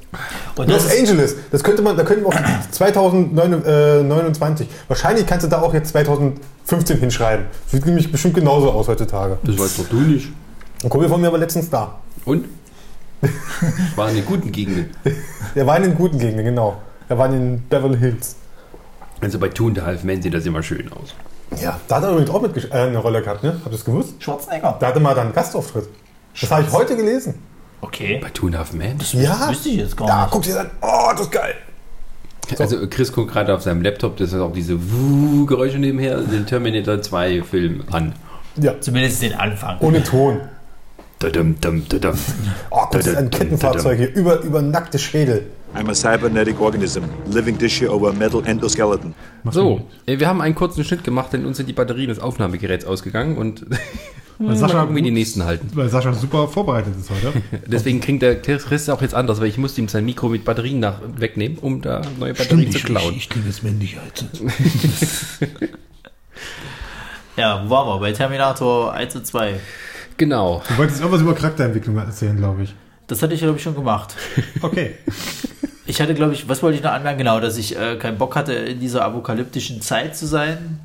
Und 0.55 0.69
Los 0.69 0.89
Angeles, 0.89 1.35
das 1.51 1.63
könnte 1.63 1.81
man, 1.81 1.97
da 1.97 2.03
könnten 2.03 2.23
wir 2.23 2.29
auch 2.29 2.35
2029. 2.71 4.67
Wahrscheinlich 4.87 5.27
kannst 5.27 5.45
du 5.45 5.49
da 5.49 5.61
auch 5.61 5.73
jetzt 5.73 5.89
2015 5.89 6.99
hinschreiben. 6.99 7.45
Sieht 7.67 7.85
nämlich 7.85 8.09
bestimmt 8.11 8.35
genauso 8.35 8.71
aus 8.71 8.87
heutzutage. 8.87 9.37
Das 9.43 9.59
weißt 9.59 9.79
doch 9.79 9.89
du 9.89 9.97
nicht. 9.97 10.31
Ein 10.83 10.89
Kumpel 10.89 11.09
von 11.09 11.19
mir 11.19 11.31
war 11.31 11.39
letztens 11.39 11.69
da. 11.69 11.99
Und? 12.23 12.45
War 13.95 14.09
in 14.09 14.15
den 14.15 14.25
guten 14.25 14.51
Gegenden. 14.51 14.91
Der 15.55 15.65
war 15.65 15.77
in 15.77 15.83
den 15.83 15.95
guten 15.95 16.17
Gegenden, 16.17 16.45
genau. 16.45 16.77
Er 17.09 17.17
war 17.17 17.25
in 17.27 17.31
den 17.33 17.61
Beverly 17.67 17.97
Hills. 17.97 18.35
Also 19.21 19.39
bei 19.39 19.49
Two 19.49 19.67
and 19.67 19.79
a 19.79 19.85
Half 19.85 20.03
Men 20.03 20.21
sieht 20.21 20.33
das 20.33 20.45
immer 20.45 20.61
schön 20.63 20.91
aus. 20.91 21.15
Ja, 21.61 21.79
da 21.87 21.97
hat 21.97 22.03
er 22.03 22.11
übrigens 22.11 22.29
auch 22.29 22.41
mit 22.41 22.55
äh, 22.55 22.73
eine 22.73 22.97
Rolle 22.97 23.21
gehabt, 23.21 23.43
ne? 23.43 23.53
Habt 23.53 23.67
ihr 23.67 23.71
das 23.71 23.85
gewusst? 23.85 24.15
Schwarzenegger. 24.19 24.77
Da 24.79 24.87
hatte 24.87 24.99
mal 24.99 25.15
dann 25.15 25.27
einen 25.27 25.35
Gastauftritt. 25.35 25.87
Das 26.39 26.51
habe 26.51 26.63
ich 26.63 26.71
heute 26.71 26.95
gelesen. 26.97 27.35
Okay. 27.85 28.19
Bei 28.21 28.29
Two 28.29 28.47
and 28.47 28.55
a 28.55 28.59
Half 28.59 28.73
Men? 28.73 28.97
Ja. 29.13 29.49
wüsste 29.49 29.69
ich 29.69 29.75
jetzt 29.77 29.95
gar 29.97 30.23
nicht. 30.23 30.31
guck 30.31 30.41
dir 30.43 30.53
das 30.55 30.63
an. 30.65 30.71
Oh, 30.81 31.09
das 31.11 31.21
ist 31.21 31.31
geil. 31.31 31.53
Also 32.59 32.87
Chris 32.87 33.11
guckt 33.11 33.31
gerade 33.31 33.53
auf 33.53 33.61
seinem 33.63 33.81
Laptop, 33.81 34.17
das 34.17 34.31
ist 34.31 34.39
auch 34.39 34.53
diese 34.53 34.77
Wuh-Geräusche 34.79 35.79
nebenher, 35.79 36.19
den 36.21 36.45
Terminator 36.45 37.01
2 37.01 37.41
Film 37.43 37.83
an. 37.91 38.13
Ja, 38.61 38.79
Zumindest 38.79 39.21
den 39.21 39.33
Anfang. 39.33 39.77
ohne 39.79 40.03
Ton. 40.03 40.41
Dadum, 41.19 41.59
dum, 41.59 41.83
dadum. 41.89 42.13
Oh, 42.69 42.77
guck, 42.81 42.91
das 42.91 43.07
ist 43.07 43.15
ein 43.15 43.29
Kettenfahrzeug 43.31 43.97
hier. 43.97 44.13
Über, 44.13 44.41
über 44.41 44.61
nackte 44.61 44.99
Schädel. 44.99 45.47
I'm 45.75 45.89
a 45.89 45.95
cybernetic 45.95 46.59
organism, 46.61 47.03
living 47.25 47.57
tissue 47.57 47.89
over 47.89 48.13
metal 48.13 48.41
endoskeleton. 48.45 49.13
So, 49.49 49.81
wir 50.05 50.27
haben 50.27 50.39
einen 50.39 50.55
kurzen 50.55 50.83
Schnitt 50.83 51.03
gemacht, 51.03 51.33
denn 51.33 51.45
uns 51.45 51.57
sind 51.57 51.67
die 51.67 51.73
Batterien 51.73 52.09
des 52.09 52.19
Aufnahmegeräts 52.19 52.85
ausgegangen 52.85 53.37
und 53.37 53.65
mal 54.39 54.55
Sascha- 54.55 54.81
gucken, 54.81 54.95
wie 54.95 55.01
die 55.01 55.11
nächsten 55.11 55.43
halten. 55.45 55.69
Weil 55.73 55.89
Sascha 55.89 56.13
super 56.13 56.47
vorbereitet 56.47 56.93
ist 56.99 57.09
heute. 57.09 57.33
Deswegen 57.67 58.01
kriegt 58.01 58.21
der 58.21 58.41
Chris 58.41 58.89
auch 58.89 59.01
jetzt 59.01 59.13
anders, 59.15 59.39
weil 59.41 59.47
ich 59.47 59.57
musste 59.57 59.81
ihm 59.81 59.87
sein 59.87 60.05
Mikro 60.05 60.29
mit 60.29 60.43
Batterien 60.45 60.79
nach, 60.79 60.99
wegnehmen, 61.17 61.57
um 61.59 61.81
da 61.81 62.01
neue 62.19 62.33
Batterien 62.33 62.71
zu 62.71 62.79
klauen. 62.79 63.17
klinge 63.29 63.47
jetzt 63.47 63.63
männlich 63.63 63.97
als. 63.99 64.25
Ja, 67.37 67.63
wo 67.65 67.69
waren 67.69 67.87
wir? 67.87 67.99
Bei 67.99 68.11
Terminator 68.13 68.93
1 68.93 69.15
und 69.17 69.27
2. 69.27 69.55
Genau. 70.17 70.63
Du 70.69 70.77
wolltest 70.77 71.03
auch 71.03 71.11
was 71.11 71.21
über 71.21 71.35
Charakterentwicklung 71.35 71.97
erzählen, 71.97 72.37
glaube 72.37 72.63
ich. 72.63 72.73
Das 73.07 73.21
hatte 73.21 73.33
ich, 73.33 73.41
glaube 73.41 73.57
ich, 73.57 73.63
schon 73.63 73.75
gemacht. 73.75 74.15
Okay. 74.61 74.95
Ich 75.85 75.99
hatte, 76.01 76.13
glaube 76.15 76.33
ich, 76.33 76.47
was 76.47 76.63
wollte 76.63 76.77
ich 76.77 76.83
noch 76.83 76.91
anmerken? 76.91 77.17
Genau, 77.19 77.39
dass 77.39 77.57
ich 77.57 77.77
äh, 77.77 77.97
keinen 77.97 78.17
Bock 78.17 78.35
hatte, 78.35 78.53
in 78.53 78.79
dieser 78.79 79.03
apokalyptischen 79.03 79.81
Zeit 79.81 80.15
zu 80.15 80.25
sein. 80.27 80.79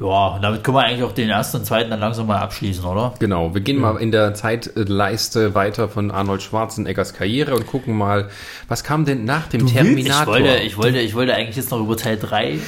Ja, 0.00 0.38
damit 0.40 0.64
können 0.64 0.76
wir 0.78 0.82
eigentlich 0.84 1.02
auch 1.04 1.12
den 1.12 1.28
ersten 1.28 1.58
und 1.58 1.66
zweiten 1.66 1.90
dann 1.90 2.00
langsam 2.00 2.26
mal 2.26 2.38
abschließen, 2.38 2.84
oder? 2.84 3.12
Genau, 3.18 3.52
wir 3.52 3.60
gehen 3.60 3.78
mal 3.78 3.96
in 3.98 4.10
der 4.10 4.32
Zeitleiste 4.32 5.54
weiter 5.54 5.88
von 5.90 6.10
Arnold 6.10 6.40
Schwarzeneggers 6.42 7.12
Karriere 7.12 7.54
und 7.54 7.66
gucken 7.66 7.96
mal, 7.98 8.30
was 8.66 8.82
kam 8.82 9.04
denn 9.04 9.24
nach 9.26 9.48
dem 9.48 9.60
willst- 9.62 9.74
Ich 9.76 9.80
Terminator? 9.82 10.34
wollte, 10.34 10.56
ich, 10.60 10.76
wollte, 10.78 10.98
ich 11.00 11.14
wollte 11.14 11.34
eigentlich 11.34 11.56
jetzt 11.56 11.70
noch 11.70 11.80
über 11.80 11.96
Teil 11.98 12.16
3 12.18 12.58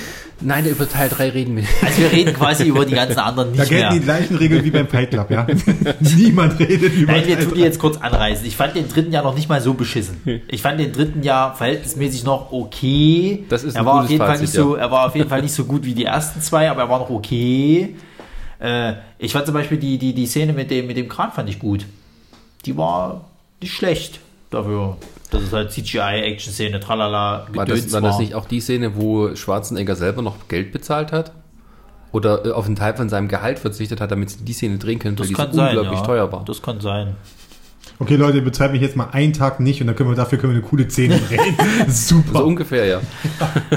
Nein, 0.44 0.66
über 0.66 0.88
Teil 0.88 1.08
3 1.08 1.28
reden 1.30 1.56
wir. 1.56 1.64
Also 1.82 2.00
wir 2.00 2.12
reden 2.12 2.34
quasi 2.34 2.64
über 2.64 2.84
die 2.84 2.94
ganzen 2.94 3.18
anderen 3.18 3.54
Da 3.54 3.62
nicht 3.62 3.70
gelten 3.70 3.94
die 3.94 3.98
mehr. 4.00 4.04
gleichen 4.04 4.36
Regeln 4.36 4.64
wie 4.64 4.70
beim 4.70 4.88
Fight 4.88 5.10
Club, 5.10 5.30
ja. 5.30 5.46
Niemand 6.16 6.58
redet 6.58 6.94
über 6.94 7.12
Nein, 7.12 7.26
wir 7.26 7.40
tun 7.40 7.54
die 7.54 7.60
jetzt 7.60 7.78
kurz 7.78 7.96
anreißen. 7.96 8.46
Ich 8.46 8.56
fand 8.56 8.74
den 8.74 8.88
dritten 8.88 9.12
ja 9.12 9.22
noch 9.22 9.34
nicht 9.34 9.48
mal 9.48 9.60
so 9.60 9.74
beschissen. 9.74 10.20
Ich 10.48 10.62
fand 10.62 10.80
den 10.80 10.92
dritten 10.92 11.22
ja 11.22 11.54
verhältnismäßig 11.54 12.24
noch 12.24 12.52
okay. 12.52 13.44
Das 13.48 13.64
ist 13.64 13.74
er 13.74 13.80
ein 13.82 13.86
war 13.86 13.94
auf 13.94 13.98
gutes 14.00 14.10
jeden 14.10 14.20
Fall 14.20 14.28
Fazit, 14.30 14.42
nicht 14.42 14.54
so, 14.54 14.74
er 14.74 14.90
war 14.90 15.06
auf 15.06 15.14
jeden 15.16 15.28
Fall 15.28 15.42
nicht 15.42 15.54
so 15.54 15.64
gut 15.64 15.84
wie 15.84 15.94
die 15.94 16.04
ersten 16.04 16.40
zwei, 16.40 16.70
aber 16.70 16.82
er 16.82 16.88
war 16.88 16.98
noch 16.98 17.10
okay. 17.10 17.94
Äh, 18.58 18.94
ich 19.18 19.32
fand 19.32 19.46
zum 19.46 19.54
Beispiel 19.54 19.78
die, 19.78 19.98
die, 19.98 20.12
die 20.14 20.26
Szene 20.26 20.52
mit 20.52 20.70
dem, 20.70 20.86
mit 20.86 20.96
dem 20.96 21.08
Kran 21.08 21.32
fand 21.32 21.48
ich 21.48 21.58
gut. 21.58 21.86
Die 22.64 22.76
war 22.76 23.24
nicht 23.60 23.72
schlecht 23.74 24.20
dafür. 24.50 24.96
Das 25.32 25.42
ist 25.42 25.52
halt 25.54 25.72
CGI-Action-Szene, 25.72 26.78
tralala, 26.78 27.46
War 27.54 27.64
das, 27.64 27.90
war 27.90 28.02
das 28.02 28.18
nicht 28.18 28.34
auch 28.34 28.44
die 28.44 28.60
Szene, 28.60 28.96
wo 28.96 29.34
Schwarzenegger 29.34 29.96
selber 29.96 30.20
noch 30.20 30.46
Geld 30.48 30.72
bezahlt 30.72 31.10
hat? 31.10 31.32
Oder 32.12 32.44
äh, 32.44 32.50
auf 32.50 32.66
einen 32.66 32.76
Teil 32.76 32.94
von 32.94 33.08
seinem 33.08 33.28
Gehalt 33.28 33.58
verzichtet 33.58 34.02
hat, 34.02 34.10
damit 34.10 34.28
sie 34.28 34.44
die 34.44 34.52
Szene 34.52 34.76
drehen 34.76 34.98
können, 34.98 35.18
weil 35.18 35.26
Das 35.26 35.28
die 35.28 35.34
so 35.34 35.42
kann 35.42 35.52
sein, 35.54 35.68
unglaublich 35.78 36.00
ja. 36.00 36.06
teuer 36.06 36.30
war. 36.30 36.44
Das 36.44 36.60
kann 36.60 36.80
sein. 36.80 37.16
Okay, 37.98 38.16
Leute, 38.16 38.42
betreibe 38.42 38.74
mich 38.74 38.82
jetzt 38.82 38.94
mal 38.94 39.08
einen 39.12 39.32
Tag 39.32 39.58
nicht 39.58 39.80
und 39.80 39.86
dann 39.86 39.96
können 39.96 40.10
wir 40.10 40.16
dafür 40.16 40.36
können 40.36 40.52
wir 40.52 40.58
eine 40.60 40.68
coole 40.68 40.90
Szene 40.90 41.18
drehen. 41.18 41.56
Super. 41.88 42.40
So 42.40 42.44
ungefähr, 42.44 42.84
ja. 42.84 43.00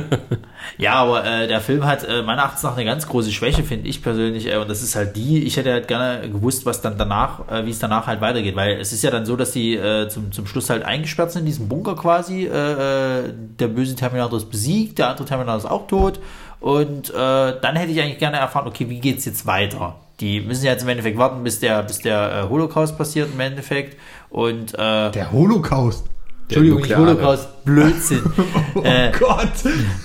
Ja, 0.78 0.93
aber 0.95 1.26
äh, 1.26 1.47
der 1.47 1.61
Film 1.61 1.86
hat 1.86 2.03
äh, 2.03 2.21
meiner 2.21 2.43
Achtung 2.43 2.69
nach 2.69 2.78
eine 2.78 2.86
ganz 2.86 3.07
große 3.07 3.32
Schwäche, 3.32 3.63
finde 3.63 3.88
ich 3.88 4.03
persönlich. 4.03 4.51
Äh, 4.51 4.57
und 4.57 4.69
das 4.69 4.82
ist 4.82 4.95
halt 4.95 5.15
die, 5.15 5.43
ich 5.43 5.57
hätte 5.57 5.71
halt 5.71 5.88
gerne 5.88 6.30
gewusst, 6.30 6.65
was 6.65 6.82
dann 6.82 6.97
danach, 6.97 7.47
äh, 7.49 7.65
wie 7.65 7.71
es 7.71 7.80
danach 7.80 8.07
halt 8.07 8.21
weitergeht. 8.21 8.55
Weil 8.55 8.80
es 8.80 8.91
ist 8.91 9.03
ja 9.03 9.11
dann 9.11 9.26
so, 9.26 9.36
dass 9.36 9.51
die 9.51 9.76
äh, 9.76 10.09
zum, 10.09 10.32
zum 10.32 10.47
Schluss 10.47 10.69
halt 10.69 10.84
eingesperrt 10.84 11.32
sind 11.32 11.41
in 11.41 11.45
diesem 11.45 11.69
Bunker 11.69 11.95
quasi. 11.95 12.45
Äh, 12.45 12.49
äh, 12.49 13.34
der 13.59 13.67
böse 13.67 13.95
Terminator 13.95 14.38
ist 14.38 14.49
besiegt, 14.49 14.99
der 14.99 15.09
andere 15.09 15.26
Terminator 15.26 15.57
ist 15.57 15.65
auch 15.65 15.88
tot. 15.88 16.19
Und 16.59 17.09
äh, 17.09 17.13
dann 17.13 17.76
hätte 17.76 17.91
ich 17.91 18.01
eigentlich 18.01 18.17
gerne 18.19 18.38
erfahren, 18.38 18.67
okay, 18.67 18.89
wie 18.89 18.99
geht's 18.99 19.26
jetzt 19.26 19.45
weiter? 19.45 19.95
Die 20.19 20.39
müssen 20.39 20.65
ja 20.65 20.71
jetzt 20.71 20.84
im 20.84 20.89
Endeffekt 20.89 21.17
warten, 21.17 21.43
bis 21.43 21.59
der, 21.59 21.84
bis 21.84 21.99
der 21.99 22.45
äh, 22.45 22.49
Holocaust 22.49 22.97
passiert 22.97 23.30
im 23.34 23.39
Endeffekt. 23.39 23.97
Und 24.30 24.73
äh, 24.73 25.11
Der 25.11 25.32
Holocaust. 25.32 26.05
Entschuldigung, 26.47 26.79
nukleare. 26.81 27.01
Holocaust, 27.01 27.65
Blödsinn. 27.65 28.21
Oh 28.77 28.81
äh, 28.83 29.09
Gott. 29.17 29.47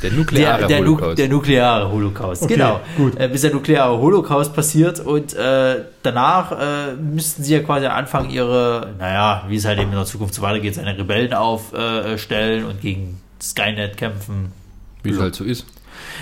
Der 0.03 0.12
nukleare 0.12 0.59
der, 0.61 0.68
der, 0.68 0.80
Nu- 0.80 0.86
Holocaust. 0.97 1.18
der 1.18 1.28
nukleare 1.28 1.91
Holocaust, 1.91 2.43
Okay, 2.45 2.55
genau. 2.55 2.80
gut. 2.97 3.18
Äh, 3.18 3.28
bis 3.28 3.41
der 3.43 3.53
nukleare 3.53 3.99
Holocaust 3.99 4.55
passiert 4.55 5.01
und 5.01 5.34
äh, 5.34 5.84
danach 6.05 6.53
äh, 6.53 6.93
müssten 6.95 7.43
sie 7.43 7.55
ja 7.55 7.61
quasi 7.61 7.86
anfangen, 7.86 8.30
ihre, 8.30 8.95
naja, 8.99 9.45
wie 9.49 9.57
es 9.57 9.64
halt 9.64 9.78
eben 9.80 9.91
in 9.91 9.97
der 9.97 10.07
Zukunft 10.07 10.34
so 10.34 10.43
weitergeht, 10.43 10.76
seine 10.76 10.97
Rebellen 10.97 11.34
aufstellen 11.34 12.62
äh, 12.64 12.66
und 12.68 12.80
gegen 12.80 13.20
Skynet 13.43 13.97
kämpfen. 13.97 14.53
wie 15.03 15.11
es 15.11 15.18
halt 15.20 15.34
so 15.34 15.45
ist. 15.45 15.66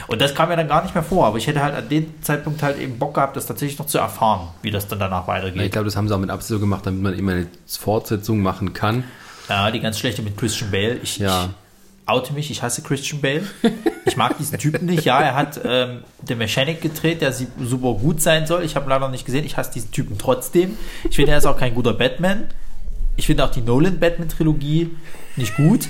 Und 0.08 0.20
das 0.22 0.34
kam 0.34 0.48
mir 0.48 0.56
dann 0.56 0.68
gar 0.68 0.82
nicht 0.82 0.94
mehr 0.94 1.04
vor, 1.04 1.26
aber 1.26 1.36
ich 1.36 1.46
hätte 1.46 1.62
halt 1.62 1.74
an 1.76 1.88
dem 1.88 2.06
Zeitpunkt 2.22 2.62
halt 2.62 2.78
eben 2.80 2.98
Bock 2.98 3.14
gehabt, 3.14 3.36
das 3.36 3.46
tatsächlich 3.46 3.78
noch 3.78 3.86
zu 3.86 3.98
erfahren, 3.98 4.48
wie 4.62 4.70
das 4.70 4.88
dann 4.88 4.98
danach 4.98 5.24
Na, 5.26 5.32
weitergeht. 5.34 5.62
ich 5.62 5.70
glaube, 5.70 5.84
das 5.84 5.96
haben 5.96 6.08
sie 6.08 6.14
auch 6.14 6.18
mit 6.18 6.30
Absicht 6.30 6.48
so 6.48 6.58
gemacht, 6.58 6.86
damit 6.86 7.02
man 7.02 7.12
immer 7.14 7.32
eine 7.32 7.46
Fortsetzung 7.66 8.40
machen 8.40 8.72
kann. 8.72 9.04
Ja, 9.48 9.70
die 9.70 9.80
ganz 9.80 9.98
schlechte 9.98 10.22
mit 10.22 10.36
Christian 10.36 10.70
Bale. 10.70 10.98
Ich, 11.02 11.18
Ja. 11.18 11.44
ich 11.44 12.08
oute 12.08 12.32
mich, 12.32 12.50
ich 12.50 12.62
hasse 12.62 12.82
Christian 12.82 13.20
Bale. 13.20 13.42
Ich 14.06 14.16
mag 14.16 14.36
diesen 14.38 14.58
Typen 14.58 14.86
nicht. 14.86 15.04
Ja, 15.04 15.20
er 15.20 15.34
hat 15.34 15.60
ähm, 15.64 16.02
The 16.26 16.34
Mechanic 16.34 16.80
gedreht, 16.80 17.20
der 17.20 17.32
super 17.32 17.94
gut 17.94 18.22
sein 18.22 18.46
soll. 18.46 18.62
Ich 18.64 18.76
habe 18.76 18.88
leider 18.88 19.08
nicht 19.08 19.24
gesehen. 19.26 19.44
Ich 19.44 19.56
hasse 19.56 19.72
diesen 19.72 19.90
Typen 19.90 20.16
trotzdem. 20.18 20.76
Ich 21.08 21.16
finde, 21.16 21.32
er 21.32 21.38
ist 21.38 21.46
auch 21.46 21.58
kein 21.58 21.74
guter 21.74 21.92
Batman. 21.94 22.44
Ich 23.16 23.26
finde 23.26 23.44
auch 23.44 23.50
die 23.50 23.60
Nolan-Batman-Trilogie 23.62 24.90
nicht 25.36 25.56
gut. 25.56 25.88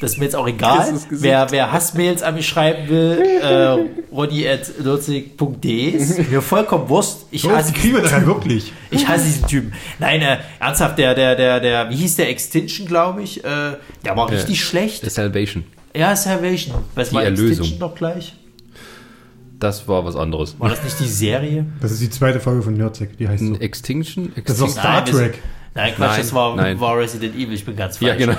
Das 0.00 0.12
ist 0.12 0.18
mir 0.18 0.24
jetzt 0.24 0.36
auch 0.36 0.46
egal. 0.48 0.92
Wer, 1.10 1.50
wer 1.50 1.72
Hassmails 1.72 2.22
an 2.22 2.34
mich 2.34 2.46
schreiben 2.48 2.88
will, 2.88 3.18
äh, 3.40 4.14
ronny.lurzig.de 4.14 5.88
ist 5.90 6.30
mir 6.30 6.42
vollkommen 6.42 6.88
Wurst. 6.88 7.26
Ich 7.30 7.42
So, 7.42 7.50
hasse 7.52 7.72
die 7.72 7.78
kriegen 7.80 7.94
wir 7.96 8.02
dann 8.02 8.26
wirklich. 8.26 8.72
ich 8.90 9.06
hasse 9.06 9.24
diesen 9.24 9.46
Typen. 9.46 9.72
Nein, 9.98 10.20
äh, 10.22 10.38
ernsthaft, 10.60 10.98
der, 10.98 11.14
der, 11.14 11.36
der, 11.36 11.60
der, 11.60 11.90
wie 11.90 11.96
hieß 11.96 12.16
der 12.16 12.28
Extinction, 12.28 12.86
glaube 12.86 13.22
ich? 13.22 13.44
Äh, 13.44 13.76
der 14.04 14.16
war 14.16 14.30
richtig 14.30 14.58
The 14.58 14.64
schlecht. 14.64 15.10
Salvation. 15.10 15.64
Ja, 15.96 16.14
Salvation. 16.16 16.74
Was 16.94 17.10
Die 17.10 17.14
war 17.14 17.22
Erlösung. 17.22 17.48
Extinction 17.50 17.78
doch 17.78 17.94
gleich? 17.94 18.34
Das 19.60 19.86
war 19.88 20.04
was 20.04 20.16
anderes. 20.16 20.56
War 20.58 20.68
das 20.68 20.82
nicht 20.82 20.98
die 21.00 21.06
Serie? 21.06 21.64
Das 21.80 21.92
ist 21.92 22.02
die 22.02 22.10
zweite 22.10 22.40
Folge 22.40 22.62
von 22.62 22.74
Nerdtech, 22.74 23.10
die 23.18 23.28
heißt 23.28 23.44
so. 23.46 23.54
Extinction? 23.54 24.32
Das 24.44 24.54
ist 24.56 24.60
doch 24.60 24.66
Extinction? 24.66 24.70
Star 24.70 25.04
Trek. 25.04 25.38
Nein, 25.76 25.94
Quatsch, 25.96 26.10
Nein, 26.10 26.20
das 26.20 26.34
war, 26.34 26.56
nein. 26.56 26.80
war 26.80 26.98
Resident 26.98 27.34
Evil. 27.34 27.52
Ich 27.54 27.64
bin 27.64 27.74
ganz 27.76 27.96
falsch. 27.98 28.08
Ja, 28.10 28.16
genau. 28.16 28.36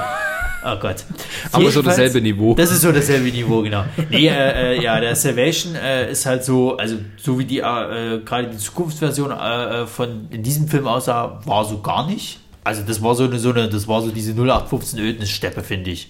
Oh 0.68 0.78
Gott. 0.80 1.06
Aber 1.52 1.70
so 1.70 1.84
dasselbe 1.84 2.20
Niveau. 2.20 2.56
Das 2.56 2.72
ist 2.72 2.82
so 2.82 2.92
dasselbe 2.92 3.30
Niveau, 3.30 3.62
genau. 3.62 3.86
Nee, 4.10 4.28
äh, 4.28 4.78
äh, 4.78 4.84
ja, 4.84 5.00
der 5.00 5.16
Salvation 5.16 5.76
äh, 5.76 6.12
ist 6.12 6.26
halt 6.26 6.44
so, 6.44 6.76
also 6.76 6.96
so 7.18 7.38
wie 7.38 7.46
die 7.46 7.60
äh, 7.60 8.22
gerade 8.26 8.50
die 8.50 8.58
Zukunftsversion 8.58 9.30
äh, 9.30 9.84
äh, 9.84 9.88
von 9.88 10.28
in 10.32 10.42
diesem 10.42 10.68
Film 10.68 10.88
aussah, 10.88 11.40
war 11.46 11.66
so 11.66 11.82
gar 11.82 12.08
nicht. 12.08 12.40
Also 12.64 12.82
das 12.82 13.04
war 13.04 13.14
so 13.14 13.26
eine, 13.26 13.38
so 13.38 13.52
eine, 13.52 13.70
das 13.70 13.88
war 13.88 14.02
so 14.02 14.10
diese 14.10 14.32
0815 14.32 15.00
Ödnis-Steppe, 15.00 15.62
finde 15.62 15.92
ich. 15.92 16.10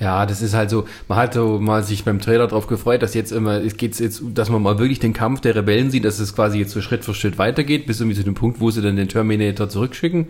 Ja, 0.00 0.26
das 0.26 0.42
ist 0.42 0.54
halt 0.54 0.70
so, 0.70 0.86
man 1.06 1.18
hat 1.18 1.34
so 1.34 1.60
mal 1.60 1.84
sich 1.84 2.04
beim 2.04 2.18
Trailer 2.18 2.48
drauf 2.48 2.66
gefreut, 2.66 3.00
dass 3.02 3.14
jetzt 3.14 3.30
immer, 3.30 3.62
es 3.62 3.76
geht 3.76 3.98
jetzt, 4.00 4.22
dass 4.34 4.50
man 4.50 4.60
mal 4.60 4.78
wirklich 4.78 4.98
den 4.98 5.12
Kampf 5.12 5.40
der 5.40 5.54
Rebellen 5.54 5.92
sieht, 5.92 6.04
dass 6.04 6.18
es 6.18 6.34
quasi 6.34 6.58
jetzt 6.58 6.72
so 6.72 6.80
Schritt 6.80 7.04
für 7.04 7.14
Schritt 7.14 7.38
weitergeht, 7.38 7.86
bis 7.86 8.00
irgendwie 8.00 8.16
zu 8.16 8.24
dem 8.24 8.34
Punkt, 8.34 8.60
wo 8.60 8.72
sie 8.72 8.82
dann 8.82 8.96
den 8.96 9.08
Terminator 9.08 9.68
zurückschicken. 9.68 10.26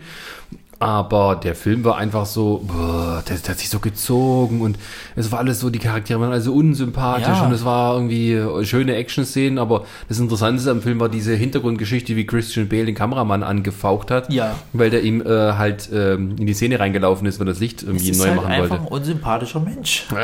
Aber 0.81 1.37
der 1.37 1.55
Film 1.55 1.85
war 1.85 1.97
einfach 1.97 2.27
so, 2.27 2.63
boah, 2.67 3.23
der, 3.29 3.39
der 3.39 3.51
hat 3.51 3.59
sich 3.59 3.71
so 3.71 3.79
gezogen 3.79 4.61
und 4.61 4.77
es 5.17 5.31
war 5.33 5.39
alles 5.39 5.61
so, 5.61 5.71
die 5.71 5.79
Charaktere 5.79 6.21
waren 6.21 6.33
also 6.33 6.53
unsympathisch 6.53 7.27
Ja. 7.29 7.47
und 7.47 7.53
es 7.53 7.65
war 7.65 7.95
irgendwie 7.95 8.39
schöne 8.67 8.95
Action-Szenen, 8.97 9.59
aber 9.59 9.85
das 10.09 10.19
Interessante 10.19 10.71
am 10.71 10.83
Film 10.83 11.01
war 11.01 11.09
diese 11.09 11.35
Hintergrundgeschichte, 11.35 12.17
wie 12.17 12.27
Christian 12.27 12.69
Bale 12.69 12.87
den 12.87 12.95
Kameramann 12.95 13.43
angefaucht 13.43 14.11
hat, 14.11 14.33
Ja. 14.33 14.57
weil 14.73 14.91
der 14.91 15.03
ihm 15.03 15.23
äh, 15.23 15.27
halt 15.55 15.89
ähm, 15.93 16.37
in 16.39 16.47
die 16.47 16.55
Szene 16.55 16.81
reingelaufen 16.81 17.27
ist, 17.27 17.39
weil 17.39 17.47
das 17.47 17.61
Licht 17.61 17.83
irgendwie 17.83 18.11
ist 18.11 18.19
neu 18.19 18.27
halt 18.27 18.37
machen 18.37 18.51
einfach 18.53 18.71
wollte. 18.71 18.85
ein 18.85 18.89
unsympathischer 18.89 19.61
Mensch. 19.61 20.07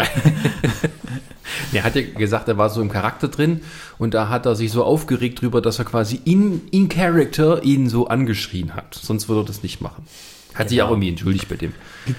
Er 1.72 1.84
hat 1.84 1.94
ja 1.96 2.02
gesagt, 2.02 2.48
er 2.48 2.58
war 2.58 2.70
so 2.70 2.80
im 2.80 2.90
Charakter 2.90 3.28
drin 3.28 3.60
und 3.98 4.14
da 4.14 4.28
hat 4.28 4.46
er 4.46 4.54
sich 4.56 4.70
so 4.72 4.84
aufgeregt 4.84 5.40
drüber, 5.40 5.60
dass 5.60 5.78
er 5.78 5.84
quasi 5.84 6.20
in, 6.24 6.62
in 6.70 6.88
Character 6.88 7.62
ihn 7.64 7.88
so 7.88 8.06
angeschrien 8.08 8.74
hat. 8.74 8.94
Sonst 8.94 9.28
würde 9.28 9.42
er 9.42 9.44
das 9.46 9.62
nicht 9.62 9.80
machen. 9.80 10.04
Hat 10.60 10.68
sich 10.68 10.82
auch 10.82 10.90
irgendwie 10.90 11.08
entschuldigt 11.08 11.48
bei 11.48 11.56
dem. 11.56 11.72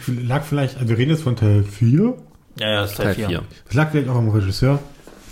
Lag 0.07 0.43
vielleicht, 0.43 0.77
also 0.77 0.89
wir 0.89 0.97
reden 0.97 1.11
jetzt 1.11 1.23
von 1.23 1.35
Teil 1.35 1.63
4. 1.63 2.13
Ja, 2.59 2.69
ja, 2.69 2.81
das 2.81 2.91
ist 2.91 2.97
Teil 2.97 3.05
Teil 3.07 3.15
4. 3.15 3.27
4. 3.29 3.43
Das 3.65 3.73
lag 3.75 3.91
vielleicht 3.91 4.09
auch 4.09 4.15
am 4.15 4.29
Regisseur. 4.29 4.79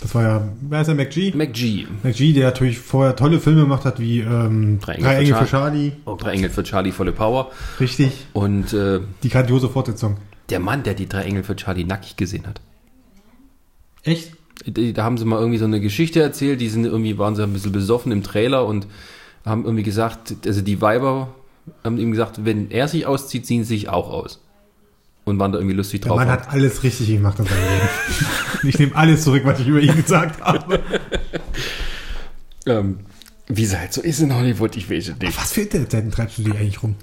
Das 0.00 0.14
war 0.14 0.22
ja, 0.22 0.48
wer 0.62 0.80
ist 0.80 0.86
der 0.86 0.94
McG? 0.94 1.32
McG. 1.34 1.86
McG, 2.02 2.32
der 2.32 2.46
natürlich 2.46 2.78
vorher 2.78 3.14
tolle 3.16 3.38
Filme 3.38 3.60
gemacht 3.62 3.84
hat, 3.84 4.00
wie 4.00 4.20
ähm, 4.20 4.78
Drei 4.80 4.94
Drei 4.96 5.16
Engel 5.16 5.20
Engel 5.26 5.34
für 5.34 5.44
für 5.44 5.50
Charlie. 5.50 5.92
Drei 6.18 6.32
Engel 6.32 6.48
für 6.50 6.62
Charlie 6.62 6.92
volle 6.92 7.12
Power. 7.12 7.50
Richtig. 7.78 8.12
Und 8.32 8.72
äh, 8.72 9.00
Die 9.22 9.28
grandiose 9.28 9.68
Fortsetzung. 9.68 10.16
der 10.48 10.58
Mann, 10.60 10.82
der 10.84 10.94
die 10.94 11.06
drei 11.06 11.24
Engel 11.24 11.42
für 11.42 11.54
Charlie 11.54 11.84
nackig 11.84 12.16
gesehen 12.16 12.46
hat. 12.46 12.62
Echt? 14.02 14.32
Da 14.66 15.04
haben 15.04 15.18
sie 15.18 15.24
mal 15.26 15.38
irgendwie 15.38 15.58
so 15.58 15.64
eine 15.66 15.80
Geschichte 15.80 16.20
erzählt, 16.22 16.60
die 16.60 16.68
sind 16.68 16.84
irgendwie, 16.84 17.18
waren 17.18 17.34
sie 17.36 17.42
ein 17.42 17.52
bisschen 17.52 17.72
besoffen 17.72 18.12
im 18.12 18.22
Trailer 18.22 18.66
und 18.66 18.86
haben 19.44 19.64
irgendwie 19.64 19.82
gesagt, 19.84 20.34
also 20.46 20.60
die 20.62 20.80
Weiber 20.82 21.34
haben 21.84 21.98
ihm 21.98 22.10
gesagt, 22.10 22.44
wenn 22.44 22.70
er 22.70 22.88
sich 22.88 23.06
auszieht, 23.06 23.46
ziehen 23.46 23.64
sie 23.64 23.74
sich 23.76 23.88
auch 23.88 24.10
aus. 24.10 24.40
Und 25.24 25.38
waren 25.38 25.52
da 25.52 25.58
irgendwie 25.58 25.76
lustig 25.76 26.00
Der 26.00 26.08
drauf. 26.08 26.18
Mann 26.18 26.28
hat 26.28 26.48
alles 26.50 26.82
richtig 26.82 27.08
gemacht 27.08 27.38
in 27.38 27.44
seinem 27.44 27.58
Leben. 27.58 27.88
ich 28.68 28.78
nehme 28.78 28.94
alles 28.96 29.22
zurück, 29.22 29.42
was 29.44 29.60
ich 29.60 29.68
über 29.68 29.80
ihn 29.80 29.94
gesagt 29.94 30.40
habe. 30.40 30.80
ähm, 32.66 33.00
wie 33.48 33.64
es 33.64 33.76
halt 33.76 33.92
so 33.92 34.00
ist 34.00 34.20
in 34.20 34.34
Hollywood, 34.34 34.76
ich 34.76 34.90
weiß 34.90 35.08
es 35.08 35.18
nicht. 35.18 35.36
Was 35.36 35.52
für 35.52 35.62
Internetseiten 35.62 36.10
treibst 36.10 36.38
du 36.38 36.42
die 36.42 36.52
eigentlich 36.52 36.82
rum? 36.82 36.94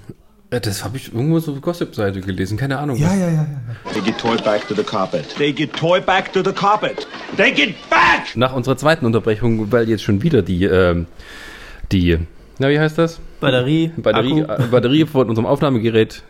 Das 0.50 0.82
habe 0.82 0.96
ich 0.96 1.12
irgendwo 1.12 1.38
so 1.40 1.52
auf 1.52 1.60
Gossip-Seite 1.60 2.22
gelesen, 2.22 2.56
keine 2.56 2.78
Ahnung. 2.78 2.96
Ja, 2.96 3.14
ja, 3.14 3.28
ja, 3.28 3.32
ja. 3.32 3.92
They 3.92 4.00
get 4.00 4.16
toy 4.18 4.36
back 4.38 4.66
to 4.66 4.74
the 4.74 4.82
carpet. 4.82 5.26
They 5.36 5.52
get 5.52 5.74
toy 5.74 6.00
back 6.00 6.32
to 6.32 6.42
the 6.42 6.52
carpet. 6.52 7.06
They 7.36 7.52
get 7.52 7.74
back! 7.90 8.34
Nach 8.34 8.54
unserer 8.54 8.78
zweiten 8.78 9.04
Unterbrechung, 9.04 9.70
weil 9.70 9.88
jetzt 9.90 10.02
schon 10.02 10.22
wieder 10.22 10.40
die, 10.40 10.64
ähm, 10.64 11.06
die, 11.92 12.18
na 12.58 12.70
wie 12.70 12.78
heißt 12.80 12.96
das? 12.96 13.20
Batterie, 13.40 13.92
Batterie, 13.96 14.42
Akku. 14.44 14.62
äh, 14.62 14.66
Batterie 14.66 15.06
von 15.06 15.28
unserem 15.28 15.46
Aufnahmegerät 15.46 16.22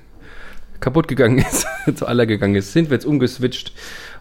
kaputt 0.80 1.08
gegangen 1.08 1.38
ist, 1.38 1.66
zu 1.96 2.06
aller 2.06 2.26
gegangen 2.26 2.54
ist, 2.54 2.72
sind 2.72 2.90
wir 2.90 2.94
jetzt 2.94 3.06
umgeswitcht 3.06 3.72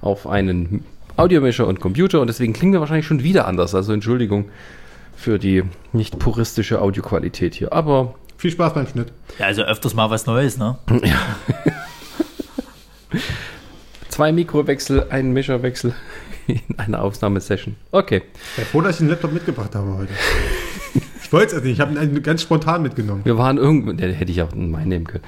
auf 0.02 0.28
einen 0.28 0.84
Audiomischer 1.18 1.68
und 1.68 1.80
Computer 1.80 2.22
und 2.22 2.28
deswegen 2.28 2.54
klingen 2.54 2.74
wir 2.74 2.80
wahrscheinlich 2.80 3.08
schon 3.08 3.24
wieder 3.24 3.48
anders. 3.48 3.74
Also 3.76 3.94
Entschuldigung 3.94 4.46
für 5.16 5.40
die 5.40 5.64
nicht 5.94 6.20
puristische 6.20 6.80
Audioqualität 6.82 7.56
hier. 7.56 7.74
Aber 7.74 8.16
Viel 8.38 8.52
Spaß 8.52 8.76
beim 8.76 8.88
Schnitt. 8.88 9.12
Ja, 9.40 9.48
also 9.48 9.64
öfters 9.64 9.96
mal 9.96 10.12
was 10.12 10.28
Neues, 10.28 10.60
ne? 10.60 10.78
zwei 14.10 14.32
Mikrowechsel, 14.32 15.08
ein 15.10 15.32
Mischerwechsel 15.32 15.96
in 16.48 16.62
einer 16.78 17.02
Aufnahmesession. 17.02 17.76
Okay. 17.92 18.22
Ich 18.52 18.56
bin 18.58 18.66
froh, 18.66 18.82
dass 18.82 18.96
ich 18.96 19.00
den 19.00 19.10
Laptop 19.10 19.34
mitgebracht 19.34 19.74
habe 19.74 19.98
heute. 19.98 20.14
Ich 21.28 21.34
wollte 21.34 21.58
es 21.58 21.64
nicht, 21.64 21.74
ich 21.74 21.80
habe 21.82 21.94
ihn 22.02 22.24
ganz 22.24 22.42
spontan 22.42 22.82
mitgenommen. 22.84 23.22
Wir 23.26 23.38
waren 23.38 23.58
irgendwo, 23.58 23.92
den 23.92 24.14
hätte 24.14 24.32
ich 24.32 24.42
auch 24.42 24.56
meinen 24.56 24.88
nehmen 24.88 25.06
können. 25.06 25.26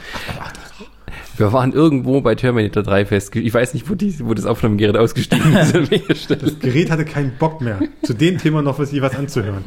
Wir 1.35 1.51
waren 1.51 1.73
irgendwo 1.73 2.21
bei 2.21 2.35
Terminator 2.35 2.83
3 2.83 3.05
fest. 3.05 3.35
Ich 3.35 3.53
weiß 3.53 3.73
nicht, 3.73 3.89
wo, 3.89 3.95
die, 3.95 4.15
wo 4.25 4.33
das 4.33 4.45
Aufnahmegerät 4.45 4.95
ausgestiegen 4.95 5.53
ist. 5.57 6.29
Das 6.29 6.57
Gerät 6.59 6.89
hatte 6.89 7.03
keinen 7.03 7.33
Bock 7.37 7.59
mehr, 7.59 7.79
zu 8.03 8.13
dem 8.13 8.37
Thema 8.37 8.61
noch 8.61 8.79
was, 8.79 8.93
was 9.01 9.13
anzuhören. 9.13 9.61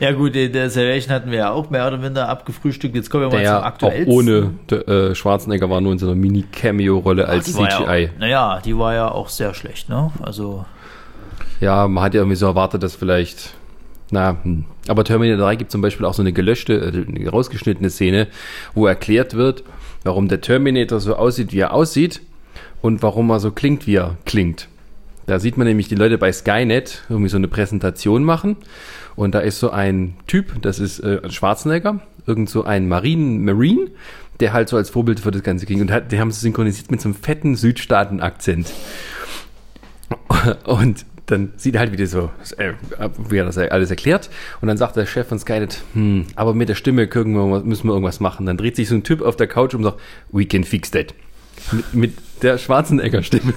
Ja 0.00 0.12
gut, 0.12 0.34
in 0.34 0.50
der 0.54 0.70
Salvation 0.70 1.14
hatten 1.14 1.30
wir 1.30 1.38
ja 1.38 1.50
auch 1.50 1.68
mehr 1.68 1.86
oder 1.86 1.98
minder 1.98 2.30
abgefrühstückt. 2.30 2.94
Jetzt 2.94 3.10
kommen 3.10 3.24
wir 3.24 3.28
mal 3.30 3.42
Der 3.42 3.50
zum 3.50 3.58
auch 3.60 3.64
aktuellsten. 3.66 4.14
ohne 4.14 4.50
der, 4.70 4.88
äh, 4.88 5.14
Schwarzenegger 5.14 5.68
war 5.68 5.82
nur 5.82 5.92
in 5.92 5.98
so 5.98 6.06
einer 6.06 6.14
Mini-Cameo-Rolle 6.14 7.28
als 7.28 7.52
CGI. 7.52 8.04
Ja, 8.04 8.08
naja, 8.18 8.62
die 8.64 8.78
war 8.78 8.94
ja 8.94 9.10
auch 9.10 9.28
sehr 9.28 9.52
schlecht, 9.52 9.90
ne? 9.90 10.10
Also, 10.22 10.64
Ja, 11.60 11.86
man 11.86 12.02
hat 12.02 12.14
ja 12.14 12.20
irgendwie 12.22 12.36
so 12.36 12.46
erwartet, 12.46 12.82
dass 12.82 12.94
vielleicht. 12.94 13.52
Na, 14.12 14.36
hm. 14.42 14.66
aber 14.88 15.04
Terminator 15.04 15.46
3 15.46 15.56
gibt 15.56 15.72
zum 15.72 15.80
Beispiel 15.80 16.04
auch 16.04 16.12
so 16.12 16.22
eine 16.22 16.34
gelöschte, 16.34 16.74
äh, 16.74 17.28
rausgeschnittene 17.28 17.88
Szene, 17.88 18.28
wo 18.74 18.86
erklärt 18.86 19.34
wird, 19.34 19.64
warum 20.04 20.28
der 20.28 20.42
Terminator 20.42 21.00
so 21.00 21.16
aussieht, 21.16 21.52
wie 21.52 21.60
er 21.60 21.72
aussieht 21.72 22.20
und 22.82 23.02
warum 23.02 23.30
er 23.30 23.40
so 23.40 23.50
klingt, 23.50 23.86
wie 23.86 23.96
er 23.96 24.18
klingt. 24.26 24.68
Da 25.26 25.38
sieht 25.38 25.56
man 25.56 25.66
nämlich 25.66 25.88
die 25.88 25.94
Leute 25.94 26.18
bei 26.18 26.30
Skynet 26.30 27.04
irgendwie 27.08 27.30
so 27.30 27.38
eine 27.38 27.48
Präsentation 27.48 28.22
machen 28.22 28.56
und 29.16 29.34
da 29.34 29.40
ist 29.40 29.60
so 29.60 29.70
ein 29.70 30.14
Typ, 30.26 30.60
das 30.60 30.78
ist 30.78 31.00
äh, 31.00 31.30
Schwarzenegger, 31.30 32.00
irgend 32.26 32.50
so 32.50 32.64
ein 32.64 32.88
Marine, 32.88 33.38
Marine, 33.38 33.88
der 34.40 34.52
halt 34.52 34.68
so 34.68 34.76
als 34.76 34.90
Vorbild 34.90 35.20
für 35.20 35.30
das 35.30 35.42
Ganze 35.42 35.64
ging 35.64 35.80
und 35.80 35.90
hat, 35.90 36.12
die 36.12 36.20
haben 36.20 36.28
es 36.28 36.42
synchronisiert 36.42 36.90
mit 36.90 37.00
so 37.00 37.08
einem 37.08 37.14
fetten 37.14 37.56
Südstaaten-Akzent. 37.56 38.70
Und 40.64 41.06
dann 41.26 41.52
sieht 41.56 41.74
er 41.74 41.80
halt, 41.80 41.92
wie, 41.92 41.96
die 41.96 42.06
so, 42.06 42.30
äh, 42.56 42.72
wie 43.28 43.36
er 43.36 43.44
das 43.44 43.56
alles 43.58 43.90
erklärt. 43.90 44.30
Und 44.60 44.68
dann 44.68 44.76
sagt 44.76 44.96
der 44.96 45.06
Chef 45.06 45.28
von 45.28 45.38
Skynet, 45.38 45.82
hm, 45.94 46.26
aber 46.34 46.54
mit 46.54 46.68
der 46.68 46.74
Stimme 46.74 47.06
können 47.06 47.34
wir, 47.34 47.60
müssen 47.60 47.86
wir 47.86 47.92
irgendwas 47.92 48.20
machen. 48.20 48.46
Dann 48.46 48.56
dreht 48.56 48.76
sich 48.76 48.88
so 48.88 48.94
ein 48.94 49.04
Typ 49.04 49.22
auf 49.22 49.36
der 49.36 49.46
Couch 49.46 49.74
und 49.74 49.84
sagt, 49.84 50.00
we 50.30 50.44
can 50.44 50.64
fix 50.64 50.90
that. 50.90 51.14
Mit, 51.70 51.94
mit 51.94 52.12
der 52.42 52.58
Schwarzenegger-Stimme. 52.58 53.54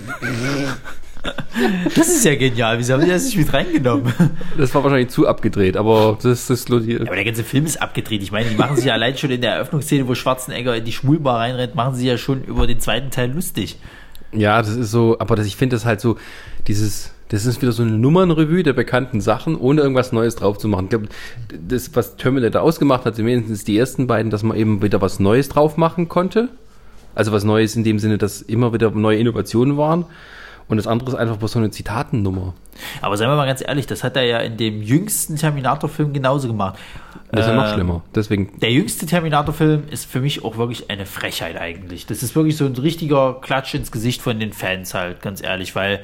das 1.96 2.08
ist 2.08 2.24
ja 2.24 2.36
genial. 2.36 2.78
Wieso 2.78 2.94
haben 2.94 3.04
die 3.04 3.10
das 3.10 3.26
nicht 3.26 3.38
mit 3.38 3.52
reingenommen? 3.52 4.14
Das 4.58 4.74
war 4.76 4.84
wahrscheinlich 4.84 5.10
zu 5.10 5.28
abgedreht, 5.28 5.76
aber 5.76 6.20
das 6.22 6.50
ist 6.50 6.70
nur 6.70 6.82
die. 6.82 6.94
Ja, 6.94 7.02
aber 7.02 7.16
der 7.16 7.26
ganze 7.26 7.44
Film 7.44 7.66
ist 7.66 7.82
abgedreht. 7.82 8.22
Ich 8.22 8.32
meine, 8.32 8.50
die 8.50 8.56
machen 8.56 8.76
sich 8.76 8.86
ja 8.86 8.94
allein 8.94 9.18
schon 9.18 9.32
in 9.32 9.42
der 9.42 9.54
Eröffnungsszene, 9.54 10.08
wo 10.08 10.14
Schwarzenegger 10.14 10.76
in 10.76 10.86
die 10.86 10.92
Schwulbar 10.92 11.40
reinrennt, 11.40 11.74
machen 11.74 11.96
sie 11.96 12.08
ja 12.08 12.18
schon 12.18 12.44
über 12.44 12.68
den 12.68 12.80
zweiten 12.80 13.10
Teil 13.10 13.32
lustig. 13.32 13.78
Ja, 14.32 14.62
das 14.62 14.76
ist 14.76 14.92
so, 14.92 15.18
aber 15.20 15.36
das, 15.36 15.48
ich 15.48 15.56
finde 15.56 15.76
das 15.76 15.86
halt 15.86 16.02
so, 16.02 16.18
dieses, 16.68 17.15
das 17.30 17.46
ist 17.46 17.62
wieder 17.62 17.72
so 17.72 17.84
eine 17.84 17.94
Nummernrevue 17.94 18.64
der 18.64 18.74
bekannten 18.74 19.20
Sachen, 19.22 19.56
ohne 19.56 19.82
irgendwas 19.82 20.12
Neues 20.12 20.36
drauf 20.36 20.58
zu 20.58 20.68
machen. 20.68 20.86
Ich 20.86 20.90
glaube, 20.92 21.08
das, 21.68 21.96
was 21.96 22.18
Terminator 22.18 22.62
ausgemacht 22.62 23.06
hat, 23.06 23.16
zumindest 23.16 23.68
die 23.68 23.78
ersten 23.78 24.08
beiden, 24.08 24.30
dass 24.30 24.44
man 24.44 24.58
eben 24.58 24.82
wieder 24.82 25.02
was 25.02 25.20
Neues 25.20 25.50
drauf 25.50 25.78
machen 25.78 26.08
konnte. 26.08 26.50
Also 27.16 27.32
was 27.32 27.44
Neues 27.44 27.76
in 27.76 27.84
dem 27.84 27.98
Sinne, 27.98 28.18
dass 28.18 28.42
immer 28.42 28.74
wieder 28.74 28.92
neue 28.92 29.18
Innovationen 29.18 29.78
waren. 29.78 30.06
Und 30.68 30.78
das 30.78 30.88
andere 30.88 31.12
ist 31.12 31.16
einfach 31.16 31.38
bloß 31.38 31.52
so 31.54 31.60
eine 31.60 31.70
Zitatennummer. 31.70 32.54
Aber 33.02 33.18
seien 33.18 33.30
wir 33.30 33.36
mal 33.36 33.46
ganz 33.46 33.62
ehrlich, 33.66 33.86
das 33.86 34.04
hat 34.04 34.16
er 34.16 34.24
ja 34.24 34.40
in 34.40 34.58
dem 34.58 34.82
jüngsten 34.82 35.36
Terminator-Film 35.36 36.12
genauso 36.12 36.48
gemacht. 36.48 36.80
Das 37.32 37.42
ist 37.42 37.52
ja 37.52 37.56
noch 37.56 37.68
Ähm, 37.68 37.74
schlimmer. 37.74 38.04
Deswegen, 38.16 38.60
Der 38.60 38.72
jüngste 38.72 39.06
Terminator-Film 39.06 39.84
ist 39.92 40.06
für 40.06 40.22
mich 40.22 40.44
auch 40.44 40.58
wirklich 40.58 40.90
eine 40.90 41.06
Frechheit 41.06 41.58
eigentlich. 41.58 42.08
Das 42.08 42.24
ist 42.24 42.36
wirklich 42.36 42.58
so 42.58 42.66
ein 42.66 42.74
richtiger 42.74 43.36
Klatsch 43.42 43.76
ins 43.76 43.92
Gesicht 43.92 44.22
von 44.22 44.40
den 44.40 44.54
Fans 44.54 44.94
halt, 44.94 45.22
ganz 45.22 45.42
ehrlich, 45.44 45.76
weil 45.76 46.02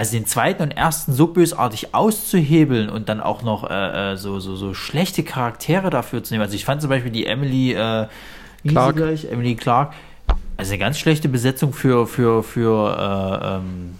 also 0.00 0.16
den 0.16 0.24
zweiten 0.24 0.62
und 0.62 0.70
ersten 0.70 1.12
so 1.12 1.26
bösartig 1.26 1.94
auszuhebeln 1.94 2.88
und 2.88 3.10
dann 3.10 3.20
auch 3.20 3.42
noch 3.42 3.68
äh, 3.68 4.12
äh, 4.12 4.16
so, 4.16 4.40
so, 4.40 4.56
so 4.56 4.72
schlechte 4.72 5.22
Charaktere 5.22 5.90
dafür 5.90 6.24
zu 6.24 6.32
nehmen. 6.32 6.42
Also 6.42 6.54
ich 6.54 6.64
fand 6.64 6.80
zum 6.80 6.88
Beispiel 6.88 7.12
die 7.12 7.26
Emily 7.26 7.74
äh, 7.74 8.06
Clark. 8.66 8.96
gleich? 8.96 9.30
Emily 9.30 9.56
Clark. 9.56 9.92
Also 10.56 10.72
eine 10.72 10.78
ganz 10.78 10.98
schlechte 10.98 11.28
Besetzung 11.28 11.74
für, 11.74 12.06
für, 12.06 12.42
für, 12.42 12.96
äh, 12.96 13.56
ähm, 13.56 13.96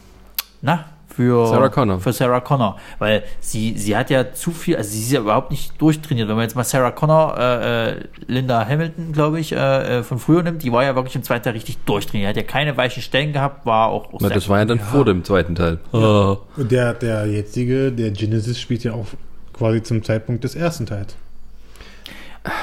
na, 0.63 0.87
für 1.15 1.47
Sarah 1.47 1.69
Connor. 1.69 2.01
Für 2.01 2.13
Sarah 2.13 2.41
Connor. 2.41 2.77
Weil 2.99 3.25
sie, 3.41 3.77
sie 3.77 3.97
hat 3.97 4.11
ja 4.11 4.33
zu 4.33 4.53
viel, 4.53 4.77
also 4.77 4.91
sie 4.91 5.01
ist 5.01 5.13
ja 5.13 5.21
überhaupt 5.21 5.51
nicht 5.51 5.81
durchtrainiert. 5.81 6.29
Wenn 6.29 6.37
man 6.37 6.45
jetzt 6.45 6.57
mal 6.57 6.65
Sarah 6.65 6.91
Connor, 6.91 7.37
äh, 7.39 7.91
äh, 7.91 8.05
Linda 8.27 8.67
Hamilton, 8.67 9.13
glaube 9.13 9.41
ich, 9.41 9.53
äh, 9.53 9.99
äh, 9.99 10.03
von 10.03 10.19
früher 10.19 10.43
nimmt, 10.43 10.63
die 10.63 10.73
war 10.73 10.85
ja 10.85 10.95
wirklich 10.95 11.17
im 11.17 11.23
zweiten 11.23 11.45
Teil 11.45 11.55
richtig 11.55 11.79
durchtrainiert. 11.85 12.31
Hat 12.31 12.37
ja 12.37 12.43
keine 12.43 12.77
weichen 12.77 13.03
Stellen 13.03 13.33
gehabt, 13.33 13.67
war 13.67 13.89
auch, 13.89 14.13
auch 14.13 14.21
na, 14.21 14.29
das 14.29 14.49
war 14.49 14.59
ja 14.59 14.65
dann 14.65 14.81
vor 14.81 15.05
dem 15.05 15.25
zweiten 15.25 15.55
Teil. 15.55 15.79
Oh. 15.93 16.39
Und 16.57 16.71
der, 16.71 16.95
der 16.95 17.27
jetzige, 17.27 17.93
der 17.93 18.11
Genesis, 18.13 18.59
spielt 18.61 18.85
ja 18.85 18.93
auch 18.93 19.07
quasi 19.53 19.83
zum 19.83 20.03
Zeitpunkt 20.03 20.45
des 20.45 20.55
ersten 20.55 20.87
Teils. 20.87 21.17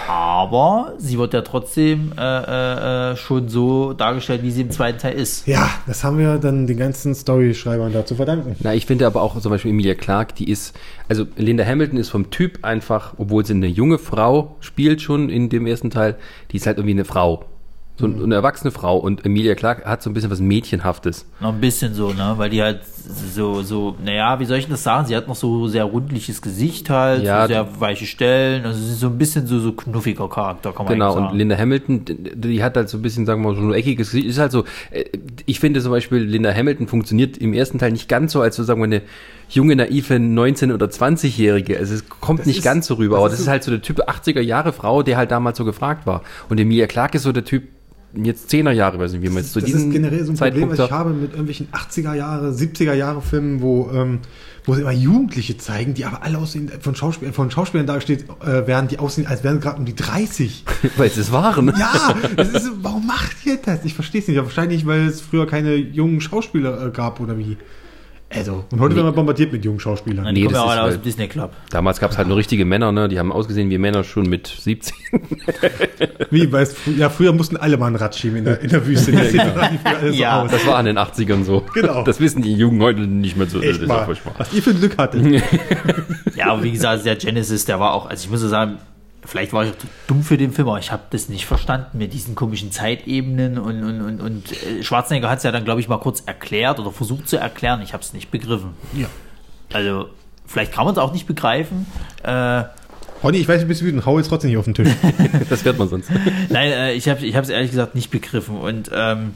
Aber 0.08 0.94
sie 0.98 1.18
wird 1.20 1.34
ja 1.34 1.42
trotzdem 1.42 2.12
äh, 2.18 2.22
äh, 2.22 3.12
äh, 3.12 3.16
schon 3.16 3.48
so 3.50 3.94
dargestellt, 3.94 4.42
wie 4.44 4.52
sie 4.52 4.62
im 4.62 4.72
zweiten 4.72 4.98
Teil 4.98 5.14
ist. 5.14 5.46
Ja, 5.48 5.70
das 5.86 6.04
haben 6.04 6.18
wir 6.18 6.38
dann 6.38 6.66
den 6.68 6.78
ganzen 6.78 7.14
Storyschreibern 7.14 7.94
da 7.94 8.06
zu 8.06 8.16
verdanken. 8.16 8.56
Na, 8.60 8.74
ich 8.74 8.86
finde 8.86 9.06
aber 9.06 9.22
auch 9.22 9.40
zum 9.40 9.52
Beispiel 9.52 9.72
Emilia 9.72 9.94
Clarke, 9.96 10.34
die 10.34 10.50
ist, 10.50 10.76
also 11.10 11.26
Linda 11.36 11.64
Hamilton 11.66 12.00
ist 12.00 12.10
vom 12.10 12.32
Typ 12.32 12.60
einfach, 12.64 13.14
obwohl 13.18 13.46
sie 13.46 13.54
eine 13.54 13.68
junge 13.68 14.00
Frau 14.00 14.56
spielt 14.62 15.02
schon 15.02 15.30
in 15.30 15.50
dem 15.50 15.68
ersten 15.68 15.90
Teil, 15.90 16.16
die 16.52 16.58
ist 16.58 16.66
halt 16.66 16.78
irgendwie 16.78 16.94
eine 16.96 17.06
Frau. 17.06 17.46
So 18.00 18.08
Mhm. 18.08 18.24
eine 18.26 18.36
erwachsene 18.36 18.70
Frau 18.72 18.98
und 18.98 19.26
Emilia 19.26 19.56
Clarke 19.56 19.84
hat 19.86 20.04
so 20.04 20.10
ein 20.10 20.14
bisschen 20.14 20.30
was 20.30 20.40
Mädchenhaftes. 20.40 21.26
Noch 21.40 21.52
ein 21.54 21.60
bisschen 21.60 21.96
so, 21.96 22.14
ne? 22.14 22.34
Weil 22.38 22.52
die 22.52 22.62
halt 22.62 22.82
so, 23.10 23.62
so, 23.62 23.96
naja, 24.04 24.40
wie 24.40 24.46
soll 24.46 24.58
ich 24.58 24.68
das 24.68 24.84
sagen? 24.84 25.08
Sie 25.08 25.16
hat 25.16 25.28
noch 25.28 25.36
so 25.36 25.68
sehr 25.68 25.86
rundliches 25.86 26.42
Gesicht 26.42 26.90
halt, 26.90 27.24
Ja, 27.24 27.44
so 27.44 27.48
sehr 27.48 27.80
weiche 27.80 28.06
Stellen. 28.06 28.66
Also 28.66 28.80
sie 28.80 28.92
ist 28.92 29.00
so 29.00 29.08
ein 29.08 29.18
bisschen 29.18 29.48
so, 29.48 29.60
so 29.60 29.72
knuffiger 29.72 30.28
Charakter, 30.30 30.74
kann 30.74 30.86
man 30.86 30.94
Genau, 30.94 31.06
eigentlich 31.08 31.18
und 31.18 31.24
sagen. 31.26 31.38
Linda 31.38 31.58
Hamilton, 31.58 32.02
die, 32.08 32.64
hat 32.64 32.76
halt 32.76 32.90
so 32.90 32.98
ein 32.98 33.02
bisschen, 33.02 33.26
sagen 33.26 33.42
wir 33.44 33.50
mal, 33.54 33.56
so 33.56 33.62
ein 33.62 33.74
eckiges 33.74 34.12
Gesicht. 34.12 34.28
Ist 34.28 34.40
halt 34.40 34.52
so, 34.52 34.66
äh, 34.92 35.06
ich 35.46 35.60
finde 35.60 35.82
zum 35.82 35.92
Beispiel, 35.92 36.20
Linda 36.20 36.54
Hamilton 36.54 36.88
funktioniert 36.88 37.38
im 37.38 37.54
ersten 37.54 37.80
Teil 37.80 37.92
nicht 37.92 38.10
ganz 38.10 38.34
so 38.34 38.42
als 38.42 38.56
so, 38.56 38.64
sagen 38.64 38.80
wir, 38.82 38.86
eine 38.86 39.02
junge, 39.50 39.76
naive 39.76 40.16
19- 40.16 40.74
oder 40.74 40.88
20-Jährige. 40.88 41.78
Also 41.78 41.94
es 41.96 42.10
kommt 42.10 42.46
nicht 42.46 42.58
ist- 42.58 42.64
ganz 42.64 42.88
so 42.88 42.96
rüber, 42.96 43.16
das 43.16 43.20
aber 43.20 43.28
ist 43.28 43.34
das 43.34 43.40
ist 43.42 43.48
halt 43.48 43.64
so 43.64 43.72
der 43.72 43.82
Typ 43.82 44.02
80er 44.02 44.42
Jahre 44.42 44.74
Frau, 44.74 45.04
der 45.04 45.18
halt 45.18 45.32
damals 45.32 45.58
so 45.58 45.66
gefragt 45.66 46.06
war. 46.06 46.24
Und 46.50 46.60
Emilia 46.60 46.88
Clarke 46.88 47.18
ist 47.18 47.24
so 47.24 47.32
der 47.32 47.46
Typ, 47.46 47.64
jetzt 48.14 48.50
10er 48.52 48.72
Jahre, 48.72 49.00
weiß 49.00 49.14
nicht, 49.14 49.22
wie 49.22 49.30
man 49.30 49.38
jetzt 49.38 49.54
zu 49.54 49.60
das 49.60 49.68
diesem 49.68 49.90
ist 49.90 49.94
generell 49.94 50.24
so 50.24 50.32
ein 50.32 50.38
Problem, 50.38 50.54
Zeitpunkt 50.54 50.80
was 50.80 50.86
ich 50.86 50.92
habe 50.92 51.10
mit 51.12 51.32
irgendwelchen 51.32 51.68
80er 51.72 52.14
Jahre, 52.14 52.52
70er 52.52 52.94
Jahre 52.94 53.22
Filmen, 53.22 53.62
wo, 53.62 53.90
ähm, 53.94 54.20
wo 54.66 54.74
sie 54.74 54.82
immer 54.82 54.92
Jugendliche 54.92 55.58
zeigen, 55.58 55.94
die 55.94 56.06
aber 56.06 56.24
alle 56.24 56.38
aussehen, 56.38 56.72
von, 56.80 56.96
Schauspiel, 56.96 57.34
von 57.34 57.52
Schauspielern 57.52 57.88
dargestellt 57.88 58.26
äh, 58.42 58.68
werden, 58.68 58.88
die 58.88 59.00
aussehen, 59.00 59.28
als 59.28 59.44
wären 59.44 59.60
gerade 59.60 59.78
um 59.78 59.86
die 59.86 59.96
30. 59.96 60.64
Weil 60.98 61.10
sie 61.10 61.22
es 61.22 61.32
waren. 61.32 61.74
Ja, 61.78 62.16
das 62.36 62.50
ist, 62.50 62.72
warum 62.82 63.06
macht 63.08 63.46
ihr 63.46 63.58
das? 63.58 63.86
Ich 63.86 63.94
verstehe 63.94 64.22
es 64.22 64.28
nicht. 64.28 64.38
Wahrscheinlich, 64.38 64.86
weil 64.86 65.08
es 65.08 65.22
früher 65.22 65.48
keine 65.48 65.76
jungen 65.76 66.22
Schauspieler 66.22 66.88
äh, 66.88 66.92
gab 66.92 67.20
oder 67.20 67.38
wie. 67.38 67.58
Also, 68.30 68.66
und 68.72 68.80
heute 68.82 68.90
Nee. 68.94 68.98
werden 68.98 69.08
wir 69.08 69.12
bombardiert 69.14 69.54
mit 69.54 69.64
jungen 69.64 69.80
Schauspielern. 69.80 70.26
Ja, 70.26 70.32
die 70.34 70.42
Nee, 70.42 70.46
kommen 70.48 70.54
das 70.56 70.62
ja 70.62 70.66
ist 70.66 70.72
alle 70.72 70.82
aus 70.82 70.88
halt- 70.92 71.02
dem 71.02 71.04
Disney 71.04 71.28
Club. 71.30 71.52
Damals 71.70 72.00
gab 72.02 72.12
es 72.12 72.18
halt 72.18 72.28
nur 72.28 72.36
richtige 72.36 72.66
Männer, 72.66 72.92
ne? 72.92 73.08
Die 73.08 73.20
haben 73.20 73.32
ausgesehen 73.32 73.70
wie 73.70 73.78
Männer 73.78 74.04
schon 74.04 74.28
mit 74.30 74.48
17. 74.48 74.94
Wie, 76.30 76.44
fr- 76.46 76.98
ja, 76.98 77.10
früher 77.10 77.32
mussten 77.32 77.56
alle 77.56 77.78
mal 77.78 77.88
ein 77.88 77.96
Rad 77.96 78.16
schieben 78.16 78.40
in 78.40 78.44
der, 78.46 78.60
in 78.62 78.70
der 78.70 78.86
Wüste. 78.86 79.12
Das 79.18 79.30
früher 79.30 79.66
alles 79.86 80.18
Ja. 80.18 80.42
so. 80.42 80.48
Das 80.52 80.68
war 80.68 80.78
in 80.82 80.88
den 80.88 80.98
80ern 80.98 81.46
so. 81.46 81.64
Genau. 81.74 82.04
Das 82.04 82.20
wissen 82.20 82.42
die 82.42 82.54
Jungen 82.54 82.82
heute 82.82 83.00
nicht 83.02 83.38
mehr 83.38 83.48
so. 83.48 83.60
das 83.60 83.68
Echt 83.70 83.82
ist 83.82 83.88
ja 83.88 83.96
mal. 83.96 84.06
furchtbar. 84.06 84.34
Was 84.38 84.54
ihr 84.54 84.62
für 84.62 84.72
ein 84.72 84.80
Glück 84.80 84.98
hattet. 84.98 85.44
Ja, 86.36 86.52
aber 86.52 86.62
wie 86.64 86.72
gesagt, 86.72 87.04
der 87.06 87.16
Genesis, 87.16 87.66
der 87.66 87.80
war 87.80 87.94
auch, 87.94 88.08
also 88.08 88.24
ich 88.24 88.30
muss 88.30 88.42
so 88.42 88.48
sagen, 88.48 88.78
vielleicht 89.28 89.54
war 89.54 89.66
ich 89.66 89.72
auch 89.72 89.78
zu 89.78 89.88
dumm 90.08 90.24
für 90.24 90.38
den 90.38 90.52
Film, 90.52 90.70
aber 90.70 90.80
ich 90.80 90.92
habe 90.92 91.04
das 91.10 91.30
nicht 91.30 91.46
verstanden 91.46 91.98
mit 91.98 92.14
diesen 92.14 92.34
komischen 92.34 92.72
Zeitebenen 92.72 93.60
und, 93.60 93.84
und, 93.84 94.02
und, 94.02 94.22
und 94.22 94.52
äh, 94.52 94.84
Schwarzenegger 94.84 95.30
hat 95.30 95.40
es 95.40 95.44
ja 95.44 95.52
dann, 95.52 95.66
glaube 95.66 95.82
ich, 95.82 95.88
mal 95.88 96.00
kurz 96.00 96.24
erklärt 96.26 96.80
oder 96.80 96.92
versucht 96.92 97.28
zu 97.28 97.38
erklären. 97.38 97.82
Ich 97.82 97.94
habe 97.94 98.02
es 98.02 98.14
nicht 98.14 98.32
begriffen. 98.32 98.72
Ja. 98.94 99.08
Also, 99.74 100.10
vielleicht 100.46 100.72
kann 100.72 100.86
man 100.86 100.94
es 100.94 100.98
auch 100.98 101.14
nicht 101.14 101.28
begreifen. 101.28 101.86
Äh, 102.24 102.64
Ronny, 103.24 103.38
ich 103.38 103.48
weiß, 103.48 103.62
du 103.62 103.68
bist 103.68 103.84
wütend. 103.84 104.06
Hau 104.06 104.18
jetzt 104.18 104.30
trotzdem 104.30 104.50
nicht 104.50 104.58
auf 104.58 104.66
den 104.66 104.76
Tisch. 104.76 104.90
Das 105.50 105.66
wird 105.66 105.78
man 105.78 105.90
sonst. 105.90 106.10
Nein, 106.50 106.72
äh, 106.72 106.94
ich 106.94 107.10
habe 107.10 107.26
ich 107.26 107.36
es 107.36 107.50
ehrlich 107.50 107.72
gesagt 107.72 107.96
nicht 107.96 108.12
begriffen. 108.12 108.58
Und 108.58 108.90
ähm, 108.94 109.34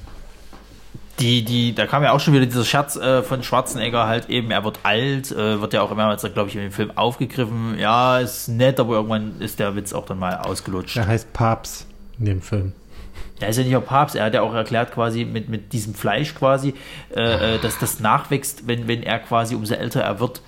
die, 1.20 1.43
die, 1.43 1.76
da 1.76 1.86
kam 1.88 2.03
ja 2.03 2.12
auch 2.12 2.20
schon 2.20 2.34
wieder 2.34 2.45
dieser 2.45 2.66
Scherz 2.66 2.95
äh, 2.95 3.22
von 3.22 3.43
Schwarzenegger 3.43 4.07
halt 4.07 4.30
eben, 4.30 4.51
er 4.51 4.64
wird 4.64 4.80
alt, 4.84 5.32
äh, 5.32 5.62
wird 5.62 5.74
ja 5.74 5.82
auch 5.82 5.91
immer, 5.91 6.16
glaube 6.16 6.49
ich, 6.49 6.55
in 6.55 6.62
dem 6.62 6.72
Film 6.72 6.91
aufgegriffen. 6.95 7.78
Ja, 7.78 8.20
ist 8.20 8.47
nett, 8.47 8.80
aber 8.80 8.95
irgendwann 8.95 9.39
ist 9.39 9.59
der 9.59 9.76
Witz 9.76 9.93
auch 9.93 10.05
dann 10.05 10.20
mal 10.20 10.38
ausgelutscht. 10.38 10.97
Er 10.97 11.07
heißt 11.07 11.34
Papst 11.34 11.88
in 12.20 12.26
dem 12.26 12.41
Film. 12.41 12.74
Er 13.39 13.49
ist 13.49 13.57
ja 13.57 13.64
nicht 13.64 13.76
auch 13.76 13.86
Papst, 13.86 14.16
er 14.16 14.26
hat 14.26 14.34
ja 14.34 14.41
auch 14.41 14.53
erklärt 14.53 14.91
quasi 14.91 15.26
mit, 15.26 15.49
mit 15.49 15.74
diesem 15.74 15.95
Fleisch 15.95 16.36
quasi, 16.36 16.76
äh, 17.16 17.55
äh, 17.55 17.59
dass 17.59 17.80
das 17.80 17.99
nachwächst, 17.99 18.68
wenn, 18.68 18.88
wenn 18.88 19.03
er 19.03 19.20
quasi 19.20 19.55
umso 19.55 19.74
älter 19.74 20.01
er 20.01 20.20
wird. 20.20 20.41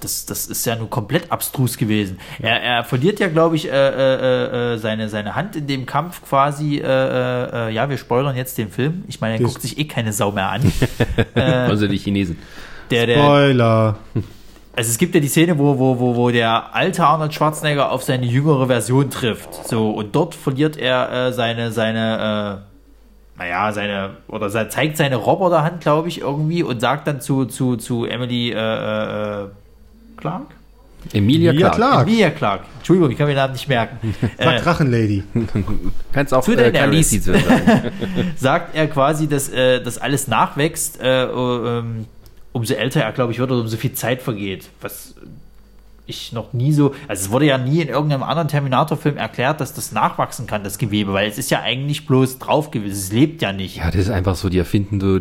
Das, 0.00 0.26
das 0.26 0.46
ist 0.46 0.64
ja 0.66 0.76
nur 0.76 0.90
komplett 0.90 1.32
abstrus 1.32 1.78
gewesen. 1.78 2.18
Er, 2.40 2.62
er 2.62 2.84
verliert 2.84 3.18
ja, 3.18 3.28
glaube 3.28 3.56
ich, 3.56 3.66
äh, 3.66 3.70
äh, 3.70 4.74
äh, 4.74 4.78
seine, 4.78 5.08
seine 5.08 5.34
Hand 5.34 5.56
in 5.56 5.66
dem 5.66 5.86
Kampf 5.86 6.22
quasi. 6.22 6.78
Äh, 6.78 6.82
äh, 6.82 7.68
äh, 7.68 7.72
ja, 7.72 7.88
wir 7.88 7.96
spoilern 7.96 8.36
jetzt 8.36 8.58
den 8.58 8.70
Film. 8.70 9.04
Ich 9.08 9.20
meine, 9.20 9.38
er 9.38 9.44
guckt 9.44 9.62
sich 9.62 9.78
eh 9.78 9.84
keine 9.84 10.12
Sau 10.12 10.32
mehr 10.32 10.50
an. 10.50 10.72
Also 11.34 11.86
die 11.86 11.98
Chinesen. 11.98 12.38
Der, 12.90 13.06
der, 13.06 13.18
Spoiler. 13.18 13.96
also 14.74 14.90
es 14.90 14.98
gibt 14.98 15.14
ja 15.14 15.20
die 15.20 15.28
Szene, 15.28 15.58
wo, 15.58 15.78
wo, 15.78 15.98
wo, 15.98 16.16
wo 16.16 16.30
der 16.30 16.74
alte 16.74 17.04
Arnold 17.04 17.34
Schwarzenegger 17.34 17.90
auf 17.90 18.02
seine 18.02 18.26
jüngere 18.26 18.66
Version 18.66 19.10
trifft. 19.10 19.66
So, 19.68 19.90
und 19.90 20.14
dort 20.14 20.34
verliert 20.34 20.76
er 20.76 21.10
äh, 21.12 21.32
seine, 21.32 21.72
seine, 21.72 22.64
naja, 23.38 23.72
seine, 23.72 24.10
oder 24.28 24.50
zeigt 24.50 24.96
seine 24.96 25.16
Roboterhand, 25.16 25.80
glaube 25.80 26.08
ich, 26.08 26.20
irgendwie 26.20 26.62
und 26.62 26.80
sagt 26.80 27.06
dann 27.06 27.20
zu, 27.20 27.44
zu, 27.44 27.76
zu 27.76 28.04
Emily 28.04 28.52
äh, 28.52 28.56
äh, 28.56 29.44
äh, 29.44 29.48
Clark? 30.16 30.46
Emilia 31.12 31.50
Emilia 31.50 31.70
Clarke. 31.70 31.76
Clarke. 31.76 32.10
Emilia 32.10 32.30
Clark. 32.30 32.60
Entschuldigung, 32.78 33.10
ich 33.10 33.18
kann 33.18 33.26
mir 33.26 33.34
den 33.34 33.38
Namen 33.38 33.52
nicht 33.52 33.68
merken. 33.68 34.14
äh, 34.38 34.44
Sagt 34.44 34.64
Drachenlady. 34.64 35.22
Kannst 36.12 36.34
auch 36.34 36.44
Für 36.44 36.56
äh. 36.56 36.72
Khaleesi 36.72 37.20
zu 37.22 37.32
sagen. 37.32 37.92
sagt 38.36 38.74
er 38.74 38.86
quasi, 38.88 39.28
dass 39.28 39.48
äh, 39.48 39.80
das 39.82 39.98
alles 39.98 40.28
nachwächst, 40.28 41.00
äh, 41.00 41.24
ähm, 41.24 42.06
umso 42.52 42.74
älter 42.74 43.02
er, 43.02 43.12
glaube 43.12 43.32
ich, 43.32 43.38
wird 43.38 43.50
oder 43.50 43.60
umso 43.60 43.76
viel 43.76 43.92
Zeit 43.92 44.22
vergeht. 44.22 44.68
Was 44.80 45.14
ich 46.06 46.32
noch 46.32 46.52
nie 46.52 46.72
so, 46.72 46.94
also 47.08 47.24
es 47.24 47.30
wurde 47.30 47.46
ja 47.46 47.58
nie 47.58 47.80
in 47.80 47.88
irgendeinem 47.88 48.22
anderen 48.22 48.48
Terminator-Film 48.48 49.16
erklärt, 49.16 49.60
dass 49.60 49.74
das 49.74 49.92
nachwachsen 49.92 50.46
kann, 50.46 50.62
das 50.62 50.78
Gewebe, 50.78 51.12
weil 51.12 51.28
es 51.28 51.36
ist 51.36 51.50
ja 51.50 51.60
eigentlich 51.62 52.06
bloß 52.06 52.38
drauf 52.38 52.70
gewesen, 52.70 52.92
es 52.92 53.12
lebt 53.12 53.42
ja 53.42 53.52
nicht. 53.52 53.76
Ja, 53.76 53.86
das 53.90 54.02
ist 54.02 54.10
einfach 54.10 54.36
so, 54.36 54.48
die 54.48 54.58
erfinden 54.58 55.00
so 55.00 55.20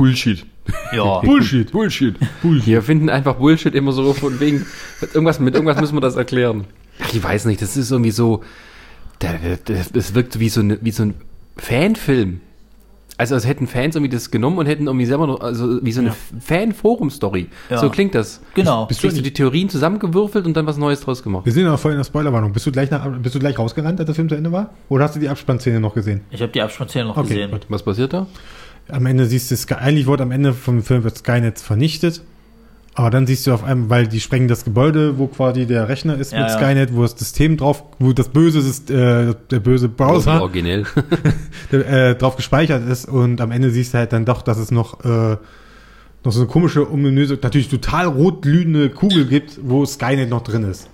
Bullshit. 0.00 0.46
Ja. 0.92 1.18
Bullshit. 1.24 1.70
Bullshit. 1.70 2.16
Bullshit. 2.40 2.66
Die 2.66 2.72
erfinden 2.72 3.10
einfach 3.10 3.34
Bullshit 3.34 3.74
immer 3.74 3.92
so 3.92 4.14
von 4.14 4.40
wegen, 4.40 4.64
mit 5.02 5.14
irgendwas, 5.14 5.38
mit 5.40 5.54
irgendwas 5.54 5.78
müssen 5.78 5.94
wir 5.94 6.00
das 6.00 6.16
erklären. 6.16 6.64
Ach, 7.02 7.12
ich 7.12 7.22
weiß 7.22 7.44
nicht, 7.44 7.60
das 7.60 7.76
ist 7.76 7.90
irgendwie 7.90 8.10
so, 8.10 8.42
das 9.18 10.14
wirkt 10.14 10.40
wie 10.40 10.48
so, 10.48 10.60
eine, 10.60 10.78
wie 10.80 10.90
so 10.90 11.02
ein 11.02 11.14
Fanfilm. 11.58 12.40
Also 13.18 13.34
als 13.34 13.46
hätten 13.46 13.66
Fans 13.66 13.94
irgendwie 13.94 14.08
das 14.10 14.30
genommen 14.30 14.56
und 14.56 14.64
hätten 14.64 14.86
irgendwie 14.86 15.04
selber 15.04 15.26
noch, 15.26 15.40
also 15.40 15.84
wie 15.84 15.92
so 15.92 16.00
eine 16.00 16.14
Fan-Forum-Story. 16.40 17.48
Ja. 17.68 17.76
So 17.76 17.90
klingt 17.90 18.14
das. 18.14 18.40
Genau. 18.54 18.86
Bist 18.86 19.04
du 19.04 19.10
so 19.10 19.20
die 19.20 19.34
Theorien 19.34 19.68
zusammengewürfelt 19.68 20.46
und 20.46 20.56
dann 20.56 20.64
was 20.64 20.78
Neues 20.78 21.02
draus 21.02 21.22
gemacht. 21.22 21.44
Wir 21.44 21.52
sind 21.52 21.66
aber 21.66 21.76
voll 21.76 21.92
in 21.92 21.98
der 21.98 22.04
Spoilerwarnung. 22.04 22.54
Bist 22.54 22.64
du 22.66 22.72
gleich 22.72 22.90
nach, 22.90 23.06
bist 23.18 23.34
du 23.34 23.38
gleich 23.38 23.58
rausgerannt, 23.58 24.00
als 24.00 24.06
der 24.06 24.14
Film 24.14 24.30
zu 24.30 24.34
Ende 24.36 24.50
war? 24.50 24.70
Oder 24.88 25.04
hast 25.04 25.16
du 25.16 25.20
die 25.20 25.28
Abspannszene 25.28 25.78
noch 25.78 25.92
gesehen? 25.92 26.22
Ich 26.30 26.40
habe 26.40 26.50
die 26.50 26.62
Abspannszene 26.62 27.04
noch 27.04 27.18
Okay, 27.18 27.28
gesehen. 27.28 27.50
gut. 27.50 27.66
Was 27.68 27.82
passiert 27.82 28.14
da? 28.14 28.26
Am 28.92 29.06
Ende 29.06 29.26
siehst 29.26 29.50
du, 29.50 29.56
Sky, 29.56 29.74
eigentlich 29.74 30.06
wurde 30.06 30.22
am 30.22 30.30
Ende 30.30 30.52
vom 30.52 30.82
Film 30.82 31.04
wird 31.04 31.18
Skynet 31.18 31.58
vernichtet. 31.58 32.22
Aber 32.94 33.08
dann 33.10 33.26
siehst 33.26 33.46
du 33.46 33.52
auf 33.52 33.62
einmal, 33.62 33.88
weil 33.90 34.08
die 34.08 34.20
sprengen 34.20 34.48
das 34.48 34.64
Gebäude, 34.64 35.16
wo 35.18 35.28
quasi 35.28 35.64
der 35.64 35.88
Rechner 35.88 36.18
ist 36.18 36.32
Ja, 36.32 36.40
mit 36.40 36.50
ja. 36.50 36.56
Skynet, 36.58 36.94
wo 36.94 37.02
das 37.02 37.12
System 37.12 37.56
drauf, 37.56 37.84
wo 38.00 38.12
das 38.12 38.28
böse, 38.28 38.58
Syst- 38.60 38.90
äh, 38.92 39.34
der 39.50 39.60
böse 39.60 39.88
Browser 39.88 40.40
Originell. 40.42 40.84
der, 41.72 41.86
äh, 42.10 42.14
drauf 42.16 42.36
gespeichert 42.36 42.86
ist 42.88 43.06
und 43.08 43.40
am 43.40 43.52
Ende 43.52 43.70
siehst 43.70 43.94
du 43.94 43.98
halt 43.98 44.12
dann 44.12 44.24
doch, 44.24 44.42
dass 44.42 44.58
es 44.58 44.70
noch, 44.72 45.04
äh, 45.04 45.36
noch 46.24 46.32
so 46.32 46.40
eine 46.40 46.48
komische, 46.48 46.90
ominöse, 46.90 47.38
natürlich 47.40 47.68
total 47.68 48.06
rot 48.06 48.42
glühende 48.42 48.90
Kugel 48.90 49.24
gibt, 49.26 49.60
wo 49.62 49.86
Skynet 49.86 50.28
noch 50.28 50.42
drin 50.42 50.64
ist. 50.64 50.88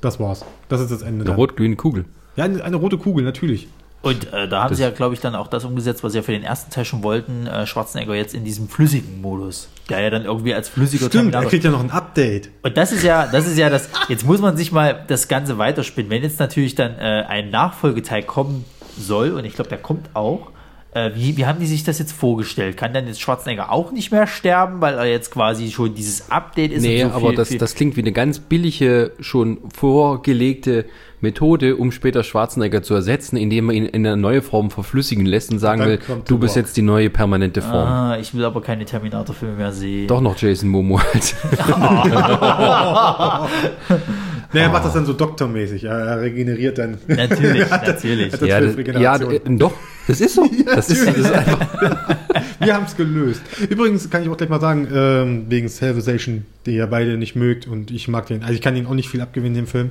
Das 0.00 0.18
war's. 0.18 0.44
Das 0.68 0.80
ist 0.80 0.90
das 0.90 1.02
Ende. 1.02 1.26
Eine 1.26 1.34
rot-grüne 1.36 1.76
Kugel. 1.76 2.06
Ja, 2.36 2.44
eine, 2.44 2.64
eine 2.64 2.76
rote 2.76 2.96
Kugel, 2.98 3.22
natürlich. 3.22 3.68
Und 4.04 4.32
äh, 4.32 4.48
da 4.48 4.62
haben 4.62 4.68
Das- 4.70 4.78
sie 4.78 4.84
ja, 4.84 4.90
glaube 4.90 5.14
ich, 5.14 5.20
dann 5.20 5.34
auch 5.34 5.48
das 5.48 5.64
umgesetzt, 5.64 6.04
was 6.04 6.12
sie 6.12 6.18
ja 6.18 6.22
für 6.22 6.32
den 6.32 6.42
ersten 6.44 6.70
Teil 6.70 6.84
schon 6.84 7.02
wollten, 7.02 7.46
äh, 7.46 7.66
Schwarzenegger 7.66 8.14
jetzt 8.14 8.34
in 8.34 8.44
diesem 8.44 8.68
flüssigen 8.68 9.20
Modus, 9.20 9.68
der 9.88 10.00
ja 10.00 10.10
dann 10.10 10.24
irgendwie 10.24 10.54
als 10.54 10.68
flüssiger 10.68 11.06
Stimmt, 11.06 11.14
er 11.14 11.20
Terminator 11.40 11.50
kriegt 11.50 11.64
ja 11.64 11.70
noch 11.70 11.80
ein 11.82 11.90
Update. 11.90 12.50
Und 12.62 12.76
das 12.76 12.92
ist 12.92 13.02
ja, 13.02 13.26
das 13.26 13.46
ist 13.46 13.58
ja 13.58 13.70
das. 13.70 13.88
Jetzt 14.08 14.24
muss 14.26 14.40
man 14.40 14.56
sich 14.56 14.70
mal 14.72 15.04
das 15.08 15.28
Ganze 15.28 15.58
weiterspinnen. 15.58 16.10
Wenn 16.10 16.22
jetzt 16.22 16.38
natürlich 16.38 16.74
dann 16.74 16.92
äh, 16.98 17.24
ein 17.28 17.50
Nachfolgeteil 17.50 18.22
kommen 18.22 18.64
soll, 18.98 19.30
und 19.32 19.44
ich 19.44 19.54
glaube, 19.54 19.70
der 19.70 19.78
kommt 19.78 20.10
auch, 20.14 20.50
äh, 20.92 21.10
wie, 21.16 21.36
wie 21.36 21.44
haben 21.46 21.58
die 21.58 21.66
sich 21.66 21.82
das 21.82 21.98
jetzt 21.98 22.12
vorgestellt? 22.12 22.76
Kann 22.76 22.94
dann 22.94 23.08
jetzt 23.08 23.20
Schwarzenegger 23.20 23.72
auch 23.72 23.90
nicht 23.90 24.12
mehr 24.12 24.28
sterben, 24.28 24.80
weil 24.80 24.94
er 24.94 25.06
jetzt 25.06 25.32
quasi 25.32 25.72
schon 25.72 25.92
dieses 25.94 26.30
Update 26.30 26.70
ist? 26.70 26.82
Nee, 26.82 27.02
und 27.02 27.10
so 27.10 27.16
aber 27.16 27.28
viel- 27.30 27.36
das, 27.36 27.48
viel- 27.48 27.58
das 27.58 27.74
klingt 27.74 27.96
wie 27.96 28.00
eine 28.02 28.12
ganz 28.12 28.38
billige, 28.38 29.10
schon 29.18 29.58
vorgelegte 29.74 30.84
Methode, 31.24 31.76
um 31.76 31.90
später 31.90 32.22
Schwarzenegger 32.22 32.82
zu 32.82 32.94
ersetzen, 32.94 33.36
indem 33.36 33.66
man 33.66 33.74
ihn 33.74 33.86
in 33.86 34.06
eine 34.06 34.16
neue 34.16 34.42
Form 34.42 34.70
verflüssigen 34.70 35.26
lässt 35.26 35.50
und 35.50 35.58
sagen 35.58 35.80
Dann 35.80 35.88
will, 35.88 35.98
du 36.26 36.38
bist 36.38 36.56
Rock. 36.56 36.64
jetzt 36.64 36.76
die 36.76 36.82
neue 36.82 37.10
permanente 37.10 37.60
Form. 37.60 37.88
Ah, 37.88 38.16
ich 38.20 38.34
will 38.34 38.44
aber 38.44 38.62
keine 38.62 38.84
Terminator-Filme 38.84 39.56
mehr 39.56 39.72
sehen. 39.72 40.06
Doch 40.06 40.20
noch 40.20 40.36
Jason 40.36 40.68
Momoa 40.68 41.02
halt. 41.12 41.34
Nee, 44.54 44.60
er 44.60 44.68
macht 44.68 44.84
das 44.84 44.92
dann 44.92 45.04
so 45.04 45.12
doktormäßig. 45.12 45.84
Er, 45.84 45.98
er 45.98 46.20
regeneriert 46.20 46.78
dann. 46.78 46.96
Natürlich, 47.08 47.68
natürlich. 47.70 48.32
hat 48.32 48.42
ja, 48.42 48.60
das, 48.60 48.76
ja, 49.00 49.16
äh, 49.16 49.40
doch, 49.56 49.72
das 50.06 50.20
ist 50.20 50.36
so. 50.36 50.48
das, 50.64 50.90
ist, 50.90 51.06
das 51.06 51.16
ist 51.16 51.32
einfach, 51.32 52.16
Wir 52.60 52.74
haben 52.74 52.84
es 52.84 52.96
gelöst. 52.96 53.42
Übrigens 53.68 54.08
kann 54.10 54.22
ich 54.22 54.28
auch 54.28 54.36
gleich 54.36 54.48
mal 54.48 54.60
sagen, 54.60 54.86
ähm, 54.94 55.46
wegen 55.48 55.68
Salvation, 55.68 56.44
die 56.66 56.76
ihr 56.76 56.86
beide 56.86 57.16
nicht 57.16 57.34
mögt 57.34 57.66
und 57.66 57.90
ich 57.90 58.06
mag 58.06 58.26
den, 58.26 58.42
also 58.42 58.54
ich 58.54 58.60
kann 58.60 58.76
ihn 58.76 58.86
auch 58.86 58.94
nicht 58.94 59.08
viel 59.08 59.20
abgewinnen, 59.20 59.54
den 59.54 59.66
Film. 59.66 59.90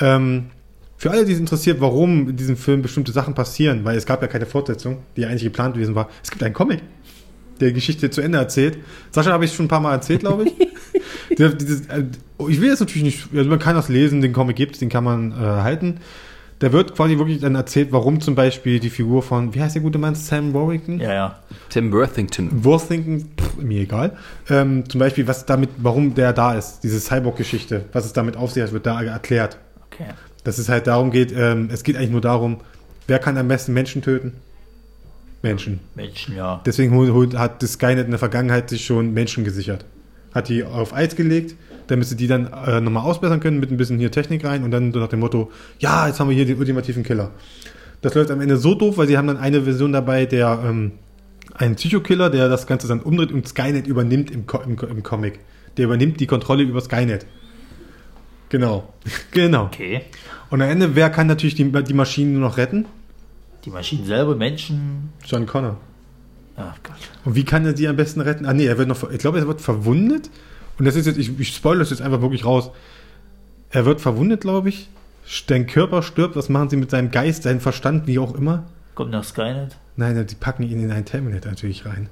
Ähm, 0.00 0.46
für 1.02 1.10
alle, 1.10 1.24
die 1.24 1.32
es 1.32 1.40
interessiert, 1.40 1.80
warum 1.80 2.28
in 2.28 2.36
diesem 2.36 2.56
Film 2.56 2.80
bestimmte 2.80 3.10
Sachen 3.10 3.34
passieren, 3.34 3.84
weil 3.84 3.96
es 3.96 4.06
gab 4.06 4.22
ja 4.22 4.28
keine 4.28 4.46
Fortsetzung, 4.46 4.98
die 5.16 5.26
eigentlich 5.26 5.42
geplant 5.42 5.74
gewesen 5.74 5.96
war. 5.96 6.08
Es 6.22 6.30
gibt 6.30 6.44
einen 6.44 6.54
Comic, 6.54 6.80
der 7.58 7.70
die 7.70 7.74
Geschichte 7.74 8.08
zu 8.10 8.20
Ende 8.20 8.38
erzählt. 8.38 8.78
Sascha 9.10 9.32
habe 9.32 9.44
ich 9.44 9.52
schon 9.52 9.64
ein 9.64 9.68
paar 9.68 9.80
Mal 9.80 9.94
erzählt, 9.94 10.20
glaube 10.20 10.44
ich. 10.44 10.60
äh, 11.40 12.04
ich 12.48 12.60
will 12.60 12.68
jetzt 12.68 12.78
natürlich 12.78 13.02
nicht, 13.02 13.28
also 13.34 13.50
man 13.50 13.58
kann 13.58 13.74
das 13.74 13.88
lesen, 13.88 14.20
den 14.20 14.32
Comic 14.32 14.54
gibt 14.54 14.80
den 14.80 14.90
kann 14.90 15.02
man 15.02 15.32
äh, 15.32 15.34
halten. 15.34 15.98
Da 16.60 16.72
wird 16.72 16.94
quasi 16.94 17.18
wirklich 17.18 17.40
dann 17.40 17.56
erzählt, 17.56 17.88
warum 17.90 18.20
zum 18.20 18.36
Beispiel 18.36 18.78
die 18.78 18.90
Figur 18.90 19.24
von, 19.24 19.56
wie 19.56 19.60
heißt 19.60 19.74
der 19.74 19.82
gute 19.82 19.98
Mann, 19.98 20.14
Sam 20.14 20.54
Warrington? 20.54 21.00
Ja, 21.00 21.12
ja. 21.12 21.38
Tim 21.68 21.92
Worthington. 21.92 22.64
Worthington, 22.64 23.28
pff, 23.36 23.56
mir 23.56 23.80
egal. 23.80 24.16
Ähm, 24.48 24.88
zum 24.88 25.00
Beispiel, 25.00 25.26
was 25.26 25.46
damit, 25.46 25.70
warum 25.78 26.14
der 26.14 26.32
da 26.32 26.54
ist, 26.54 26.78
diese 26.84 27.00
Cyborg-Geschichte, 27.00 27.86
was 27.92 28.04
es 28.04 28.12
damit 28.12 28.36
auf 28.36 28.52
sich 28.52 28.62
hat, 28.62 28.72
wird 28.72 28.86
da 28.86 29.02
erklärt. 29.02 29.58
Okay. 29.90 30.06
Dass 30.44 30.58
es 30.58 30.68
halt 30.68 30.86
darum 30.86 31.10
geht, 31.10 31.32
ähm, 31.36 31.68
es 31.72 31.84
geht 31.84 31.96
eigentlich 31.96 32.10
nur 32.10 32.20
darum, 32.20 32.60
wer 33.06 33.18
kann 33.18 33.36
am 33.38 33.48
besten 33.48 33.72
Menschen 33.72 34.02
töten? 34.02 34.34
Menschen. 35.42 35.80
Menschen, 35.94 36.36
ja. 36.36 36.60
Deswegen 36.64 37.38
hat 37.38 37.62
das 37.62 37.72
Skynet 37.72 38.04
in 38.04 38.10
der 38.10 38.18
Vergangenheit 38.18 38.70
sich 38.70 38.84
schon 38.84 39.12
Menschen 39.12 39.44
gesichert. 39.44 39.84
Hat 40.32 40.48
die 40.48 40.64
auf 40.64 40.94
Eis 40.94 41.16
gelegt, 41.16 41.56
damit 41.88 42.06
sie 42.06 42.16
die 42.16 42.26
dann 42.26 42.46
äh, 42.52 42.80
nochmal 42.80 43.04
ausbessern 43.04 43.40
können 43.40 43.60
mit 43.60 43.70
ein 43.70 43.76
bisschen 43.76 43.98
hier 43.98 44.10
Technik 44.10 44.44
rein 44.44 44.64
und 44.64 44.70
dann 44.70 44.92
so 44.92 45.00
nach 45.00 45.08
dem 45.08 45.20
Motto, 45.20 45.50
ja, 45.78 46.06
jetzt 46.06 46.20
haben 46.20 46.28
wir 46.28 46.36
hier 46.36 46.46
den 46.46 46.58
ultimativen 46.58 47.02
Killer. 47.02 47.30
Das 48.00 48.14
läuft 48.14 48.30
am 48.30 48.40
Ende 48.40 48.56
so 48.56 48.74
doof, 48.74 48.98
weil 48.98 49.06
sie 49.08 49.18
haben 49.18 49.26
dann 49.26 49.36
eine 49.36 49.62
Version 49.62 49.92
dabei, 49.92 50.26
der 50.26 50.60
ähm, 50.64 50.92
ein 51.54 51.76
Psychokiller, 51.76 52.30
der 52.30 52.48
das 52.48 52.66
Ganze 52.66 52.88
dann 52.88 53.00
umdreht 53.00 53.32
und 53.32 53.46
Skynet 53.46 53.86
übernimmt 53.86 54.30
im, 54.30 54.46
Co 54.46 54.60
im, 54.60 54.76
im 54.78 55.02
Comic. 55.02 55.40
Der 55.76 55.86
übernimmt 55.86 56.20
die 56.20 56.26
Kontrolle 56.26 56.62
über 56.62 56.80
Skynet. 56.80 57.26
Genau. 58.52 58.92
genau. 59.30 59.64
Okay. 59.64 60.02
Und 60.50 60.60
am 60.60 60.68
Ende, 60.68 60.94
wer 60.94 61.08
kann 61.08 61.26
natürlich 61.26 61.54
die, 61.54 61.64
die 61.64 61.94
Maschinen 61.94 62.34
nur 62.34 62.42
noch 62.42 62.58
retten? 62.58 62.84
Die 63.64 63.70
Maschinen 63.70 64.04
selber, 64.04 64.36
Menschen. 64.36 65.10
John 65.24 65.46
Connor. 65.46 65.78
Ach 66.58 66.76
Gott. 66.82 66.96
Und 67.24 67.34
wie 67.34 67.44
kann 67.44 67.64
er 67.64 67.74
sie 67.74 67.88
am 67.88 67.96
besten 67.96 68.20
retten? 68.20 68.44
Ah 68.44 68.52
nee, 68.52 68.66
er 68.66 68.76
wird 68.76 68.88
noch, 68.88 69.10
ich 69.10 69.18
glaube, 69.18 69.38
er 69.38 69.46
wird 69.46 69.62
verwundet. 69.62 70.28
Und 70.78 70.84
das 70.84 70.96
ist 70.96 71.06
jetzt, 71.06 71.16
ich, 71.16 71.40
ich 71.40 71.54
spoilere 71.54 71.80
das 71.80 71.90
jetzt 71.90 72.02
einfach 72.02 72.20
wirklich 72.20 72.44
raus. 72.44 72.70
Er 73.70 73.86
wird 73.86 74.02
verwundet, 74.02 74.42
glaube 74.42 74.68
ich. 74.68 74.90
Dein 75.46 75.66
Körper 75.66 76.02
stirbt. 76.02 76.36
Was 76.36 76.50
machen 76.50 76.68
sie 76.68 76.76
mit 76.76 76.90
seinem 76.90 77.10
Geist, 77.10 77.44
seinem 77.44 77.60
Verstand, 77.60 78.06
wie 78.06 78.18
auch 78.18 78.34
immer? 78.34 78.64
Kommt 78.94 79.12
nach 79.12 79.24
Skynet. 79.24 79.78
Nein, 79.96 80.26
die 80.26 80.34
packen 80.34 80.64
ihn 80.64 80.82
in 80.82 80.92
einen 80.92 81.06
Terminator 81.06 81.50
natürlich 81.50 81.86
rein. 81.86 82.10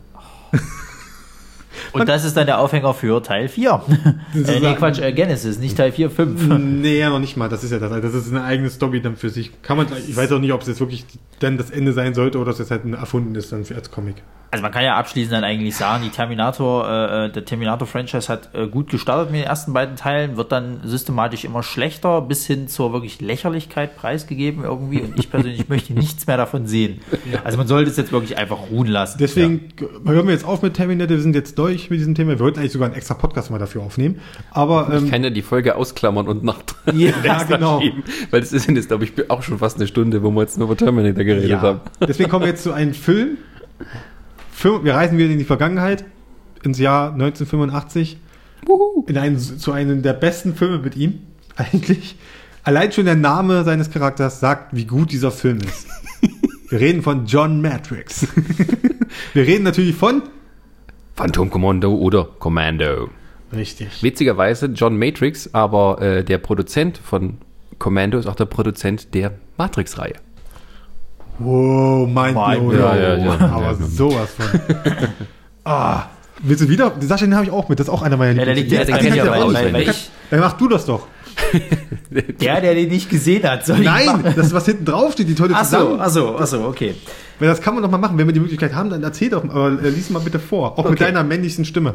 Und 1.93 2.09
das 2.09 2.25
ist 2.25 2.37
dann 2.37 2.47
der 2.47 2.59
Aufhänger 2.59 2.95
für 2.95 3.23
Teil 3.23 3.49
4. 3.49 3.83
äh, 4.35 4.61
nee, 4.61 4.75
Quatsch, 4.75 5.01
äh, 5.01 5.13
Genesis, 5.13 5.59
nicht 5.59 5.77
Teil 5.77 5.93
4, 5.93 6.11
5. 6.11 6.49
Nee, 6.59 6.99
ja, 6.99 7.11
noch 7.11 7.19
nicht 7.19 7.37
mal. 7.37 7.49
Das 7.49 7.65
ist 7.65 7.71
ja 7.71 7.79
das. 7.79 7.91
Das 8.01 8.15
ist 8.15 8.31
eine 8.31 8.45
eigene 8.45 8.71
Story 8.71 9.01
dann 9.01 9.17
für 9.17 9.31
sich. 9.31 9.63
Kann 9.63 9.77
man, 9.77 9.87
ich 10.09 10.17
weiß 10.17 10.33
auch 10.33 10.39
nicht, 10.39 10.53
ob 10.53 10.63
es 10.63 10.69
jetzt 10.69 10.81
wirklich 10.81 11.05
dann 11.41 11.59
das 11.59 11.71
Ende 11.71 11.93
sein 11.93 12.15
sollte 12.15 12.39
oder 12.39 12.51
dass 12.53 12.61
es 12.61 12.71
halt 12.71 12.85
ein 12.85 12.95
erfunden 12.95 13.35
ist 13.35 13.53
dann 13.53 13.65
für 13.65 13.75
als 13.75 13.91
Comic. 13.91 14.17
Also 14.53 14.63
man 14.63 14.73
kann 14.73 14.83
ja 14.83 14.97
abschließend 14.97 15.33
dann 15.33 15.45
eigentlich 15.45 15.77
sagen, 15.77 16.03
die 16.03 16.11
Terminator, 16.11 16.89
äh, 16.89 17.31
der 17.31 17.45
Terminator-Franchise 17.45 18.29
hat 18.29 18.51
äh, 18.53 18.67
gut 18.67 18.91
gestartet 18.91 19.31
mit 19.31 19.41
den 19.43 19.47
ersten 19.47 19.73
beiden 19.73 19.95
Teilen, 19.95 20.37
wird 20.37 20.51
dann 20.51 20.81
systematisch 20.83 21.45
immer 21.45 21.63
schlechter, 21.63 22.21
bis 22.21 22.47
hin 22.47 22.67
zur 22.67 22.93
wirklich 22.93 23.21
Lächerlichkeit 23.21 23.97
preisgegeben 23.97 24.65
irgendwie. 24.65 25.03
Und 25.03 25.17
ich 25.19 25.31
persönlich 25.31 25.69
möchte 25.69 25.93
nichts 25.93 26.27
mehr 26.27 26.37
davon 26.37 26.67
sehen. 26.67 27.01
Also 27.45 27.59
man 27.59 27.69
sollte 27.69 27.91
es 27.91 27.97
jetzt 27.97 28.11
wirklich 28.11 28.39
einfach 28.39 28.59
ruhen 28.71 28.89
lassen. 28.89 29.19
Deswegen 29.21 29.69
hören 30.05 30.27
wir 30.27 30.33
jetzt 30.35 30.45
auf 30.45 30.63
mit 30.63 30.75
Terminator. 30.75 31.17
Wir 31.17 31.23
sind 31.23 31.37
jetzt 31.37 31.57
durch 31.57 31.89
mit 31.89 32.01
diesem 32.01 32.17
Thema. 32.17 32.31
Wir 32.33 32.41
wollten 32.41 32.59
eigentlich 32.59 32.73
sogar 32.73 32.87
einen 32.89 32.97
extra 32.97 33.15
Podcast 33.15 33.53
mal 33.53 33.59
dafür 33.59 33.83
aufnehmen. 33.83 34.21
Aber 34.51 34.89
ähm, 34.93 35.05
Ich 35.05 35.11
kann 35.13 35.23
ja 35.23 35.31
die 35.31 35.43
Folge 35.43 35.77
ausklammern 35.77 36.27
und 36.27 36.43
nach 36.43 36.59
Ja, 36.93 37.13
ja, 37.25 37.43
genau. 37.45 37.81
schieben, 37.81 38.03
weil 38.33 38.41
das 38.41 38.53
ist 38.53 38.69
jetzt, 38.69 38.89
glaube 38.89 39.05
ich, 39.05 39.31
auch 39.31 39.43
schon 39.45 39.59
fast 39.59 39.77
eine 39.77 39.87
Stunde, 39.87 40.25
wo 40.25 40.31
wir 40.33 40.41
jetzt 40.43 40.59
nur 40.59 40.67
über 40.67 40.77
Terminator 40.77 41.23
geredet 41.23 41.51
Ja. 41.51 41.61
haben. 41.63 41.81
Deswegen 42.01 42.29
kommen 42.29 42.45
wir 42.45 42.51
jetzt 42.51 42.65
zu 42.65 42.73
einem 42.73 42.95
Film. 42.95 43.39
Wir 44.63 44.95
reisen 44.95 45.17
wieder 45.17 45.31
in 45.31 45.39
die 45.39 45.45
Vergangenheit, 45.45 46.05
ins 46.63 46.79
Jahr 46.79 47.13
1985. 47.13 48.19
In 49.07 49.17
einen, 49.17 49.39
zu 49.39 49.73
einem 49.73 50.03
der 50.03 50.13
besten 50.13 50.55
Filme 50.55 50.79
mit 50.79 50.97
ihm, 50.97 51.21
eigentlich. 51.57 52.17
Allein 52.63 52.93
schon 52.93 53.07
der 53.07 53.17
Name 53.17 53.65
seines 53.65 53.91
Charakters 53.91 54.39
sagt, 54.39 54.77
wie 54.77 54.85
gut 54.85 55.13
dieser 55.13 55.31
Film 55.31 55.59
ist. 55.59 55.87
Wir 56.69 56.79
reden 56.79 57.03
von 57.03 57.25
John 57.25 57.63
Matrix. 57.63 58.27
Wir 59.33 59.47
reden 59.47 59.65
natürlich 59.65 59.97
von. 59.97 60.23
Phantom 61.17 61.49
Commando 61.49 61.95
oder 61.95 62.29
Commando. 62.39 63.09
Richtig. 63.55 64.03
Witzigerweise 64.03 64.67
John 64.67 64.99
Matrix, 64.99 65.55
aber 65.55 66.01
äh, 66.03 66.23
der 66.23 66.39
Produzent 66.39 66.99
von 66.99 67.39
Commando 67.79 68.19
ist 68.19 68.27
auch 68.27 68.37
der 68.37 68.45
Produzent 68.45 69.15
der 69.15 69.33
Matrix-Reihe. 69.57 70.15
Wow, 71.41 72.09
mein 72.09 72.35
Mind 72.35 72.73
Ja, 72.75 72.95
ja, 72.97 73.17
ja. 73.17 73.33
Aber 73.51 73.75
sowas 73.75 74.29
von. 74.37 74.61
ah, 75.65 76.05
willst 76.43 76.63
du 76.63 76.69
wieder? 76.69 76.93
Sascha, 77.01 77.25
den 77.25 77.35
habe 77.35 77.47
ich 77.47 77.51
auch 77.51 77.69
mit. 77.69 77.81
Das 77.81 77.87
ist 77.89 77.93
auch 77.93 78.03
einer 78.03 78.17
meiner 78.17 78.39
Ja, 78.39 78.45
der 78.45 78.55
liegt 78.55 78.71
ja, 78.71 78.85
den 78.85 78.95
Jetzt 78.95 79.05
ja, 79.17 79.25
kann 79.25 79.31
weil, 79.33 79.53
der 79.55 79.73
weil, 79.73 79.89
auch 79.89 79.91
ich, 79.91 80.11
Dann 80.31 80.41
mach 80.41 80.53
du 80.55 80.69
das 80.69 80.85
doch. 80.87 81.07
der, 82.11 82.61
der 82.61 82.75
den 82.75 82.89
nicht 82.91 83.09
gesehen 83.09 83.43
hat, 83.45 83.65
soll 83.65 83.79
ich 83.79 83.85
Nein, 83.87 84.07
machen? 84.07 84.33
das 84.37 84.47
ist 84.49 84.53
was 84.53 84.67
hinten 84.67 84.85
drauf 84.85 85.13
steht, 85.13 85.29
die 85.29 85.35
tolle 85.35 85.55
Ach 85.55 85.65
so, 85.65 85.77
Zusammen. 85.79 86.01
ach 86.01 86.11
so, 86.11 86.37
ach 86.39 86.47
so, 86.47 86.65
okay. 86.65 86.95
Das 87.39 87.61
kann 87.63 87.73
man 87.75 87.83
doch 87.83 87.91
mal 87.91 87.97
machen, 87.99 88.19
wenn 88.19 88.27
wir 88.27 88.35
die 88.35 88.41
Möglichkeit 88.41 88.75
haben, 88.75 88.91
dann 88.91 89.03
erzähl 89.03 89.31
doch, 89.31 89.43
aber 89.45 89.83
äh, 89.83 89.89
lies 89.89 90.11
mal 90.11 90.19
bitte 90.19 90.39
vor. 90.39 90.79
Auch 90.79 90.85
mit 90.85 90.93
Okay. 91.01 91.05
deiner 91.05 91.25
männlichsten 91.25 91.65
Stimme. 91.65 91.95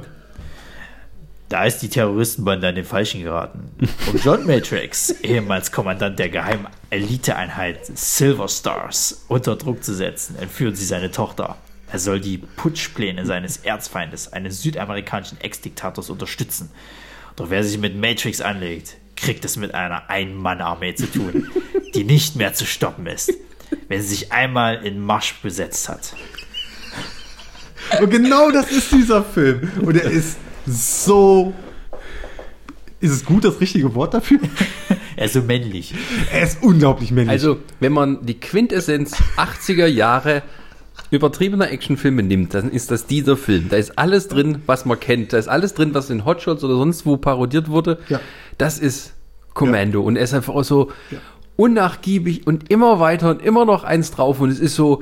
Da 1.50 1.64
ist 1.64 1.80
die 1.80 1.90
Terroristenbande 1.90 2.68
an 2.68 2.76
den 2.76 2.86
Falschen 2.86 3.22
geraten. 3.22 3.70
Um 4.12 4.20
John 4.20 4.48
Matrix, 4.48 5.10
ehemals 5.22 5.72
Kommandant 5.72 6.18
der 6.18 6.30
geheimen 6.30 6.68
Eliteeinheit 6.90 7.86
Silver 7.96 8.48
Stars, 8.48 9.26
unter 9.28 9.56
Druck 9.56 9.84
zu 9.84 9.94
setzen, 9.94 10.38
entführen 10.40 10.76
sie 10.76 10.86
seine 10.86 11.12
Tochter. 11.12 11.58
Er 11.92 12.00
soll 12.00 12.20
die 12.20 12.40
Putschpläne 12.40 13.28
seines 13.28 13.58
Erzfeindes, 13.58 14.34
eines 14.34 14.64
südamerikanischen 14.64 15.40
Ex-Diktators, 15.40 16.10
unterstützen. 16.10 16.72
Doch 17.36 17.52
wer 17.52 17.64
sich 17.64 17.78
mit 17.78 17.96
Matrix 17.96 18.42
anlegt, 18.42 18.98
kriegt 19.16 19.46
es 19.46 19.56
mit 19.56 19.76
einer 19.76 20.10
Ein-Mann-Armee 20.10 20.96
zu 20.96 21.06
tun, 21.12 21.48
die 21.94 22.04
nicht 22.04 22.36
mehr 22.36 22.54
zu 22.54 22.66
stoppen 22.66 23.06
ist, 23.06 23.32
wenn 23.88 24.02
sie 24.02 24.08
sich 24.08 24.32
einmal 24.32 24.84
in 24.84 25.00
Marsch 25.00 25.36
besetzt 25.44 25.90
hat. 25.90 26.14
Und 28.02 28.10
genau 28.10 28.50
das 28.52 28.72
ist 28.72 28.92
dieser 28.92 29.24
Film. 29.24 29.72
Und 29.82 29.96
er 29.96 30.10
ist 30.10 30.38
so. 30.66 31.54
Ist 33.00 33.12
es 33.12 33.26
gut 33.26 33.44
das 33.46 33.60
richtige 33.60 33.94
Wort 33.94 34.14
dafür? 34.14 34.40
Er 35.18 35.28
ist 35.28 35.34
so 35.34 35.42
männlich. 35.42 35.94
Er 36.34 36.44
ist 36.44 36.62
unglaublich 36.62 37.10
männlich. 37.12 37.32
Also, 37.32 37.60
wenn 37.80 37.94
man 37.94 38.26
die 38.26 38.38
Quintessenz 38.38 39.16
80er 39.38 39.86
Jahre 39.86 40.44
übertriebener 41.10 41.72
Actionfilme 41.72 42.22
nimmt, 42.22 42.54
dann 42.54 42.70
ist 42.70 42.92
das 42.92 43.06
dieser 43.06 43.38
Film. 43.38 43.70
Da 43.70 43.78
ist 43.78 43.98
alles 43.98 44.28
drin, 44.28 44.62
was 44.66 44.86
man 44.86 45.00
kennt. 45.00 45.32
Da 45.32 45.38
ist 45.38 45.48
alles 45.48 45.74
drin, 45.74 45.94
was 45.94 46.10
in 46.10 46.26
Hotshots 46.26 46.66
oder 46.66 46.76
sonst 46.76 47.06
wo 47.06 47.16
parodiert 47.16 47.70
wurde. 47.70 48.00
Ja. 48.10 48.20
Das 48.58 48.78
ist 48.78 49.14
Commando. 49.54 50.02
Und 50.02 50.18
er 50.18 50.24
ist 50.24 50.34
einfach 50.34 50.54
auch 50.54 50.64
so 50.64 50.92
unnachgiebig 51.56 52.46
und 52.46 52.70
immer 52.70 53.00
weiter 53.00 53.30
und 53.30 53.42
immer 53.42 53.66
noch 53.66 53.84
eins 53.84 54.12
drauf. 54.12 54.42
Und 54.42 54.50
es 54.50 54.60
ist 54.60 54.76
so, 54.76 55.02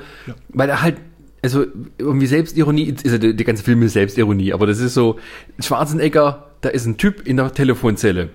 weil 0.49 0.69
er 0.69 0.81
halt, 0.81 0.97
also 1.43 1.65
irgendwie 1.97 2.25
Selbstironie, 2.25 2.85
ist 2.85 3.05
ja 3.05 3.17
der, 3.17 3.33
der 3.33 3.45
ganze 3.45 3.63
Film 3.63 3.83
ist 3.83 3.93
Selbstironie, 3.93 4.53
aber 4.53 4.65
das 4.65 4.79
ist 4.79 4.93
so, 4.93 5.19
Schwarzenegger, 5.59 6.47
da 6.61 6.69
ist 6.69 6.85
ein 6.85 6.97
Typ 6.97 7.27
in 7.27 7.37
der 7.37 7.53
Telefonzelle. 7.53 8.29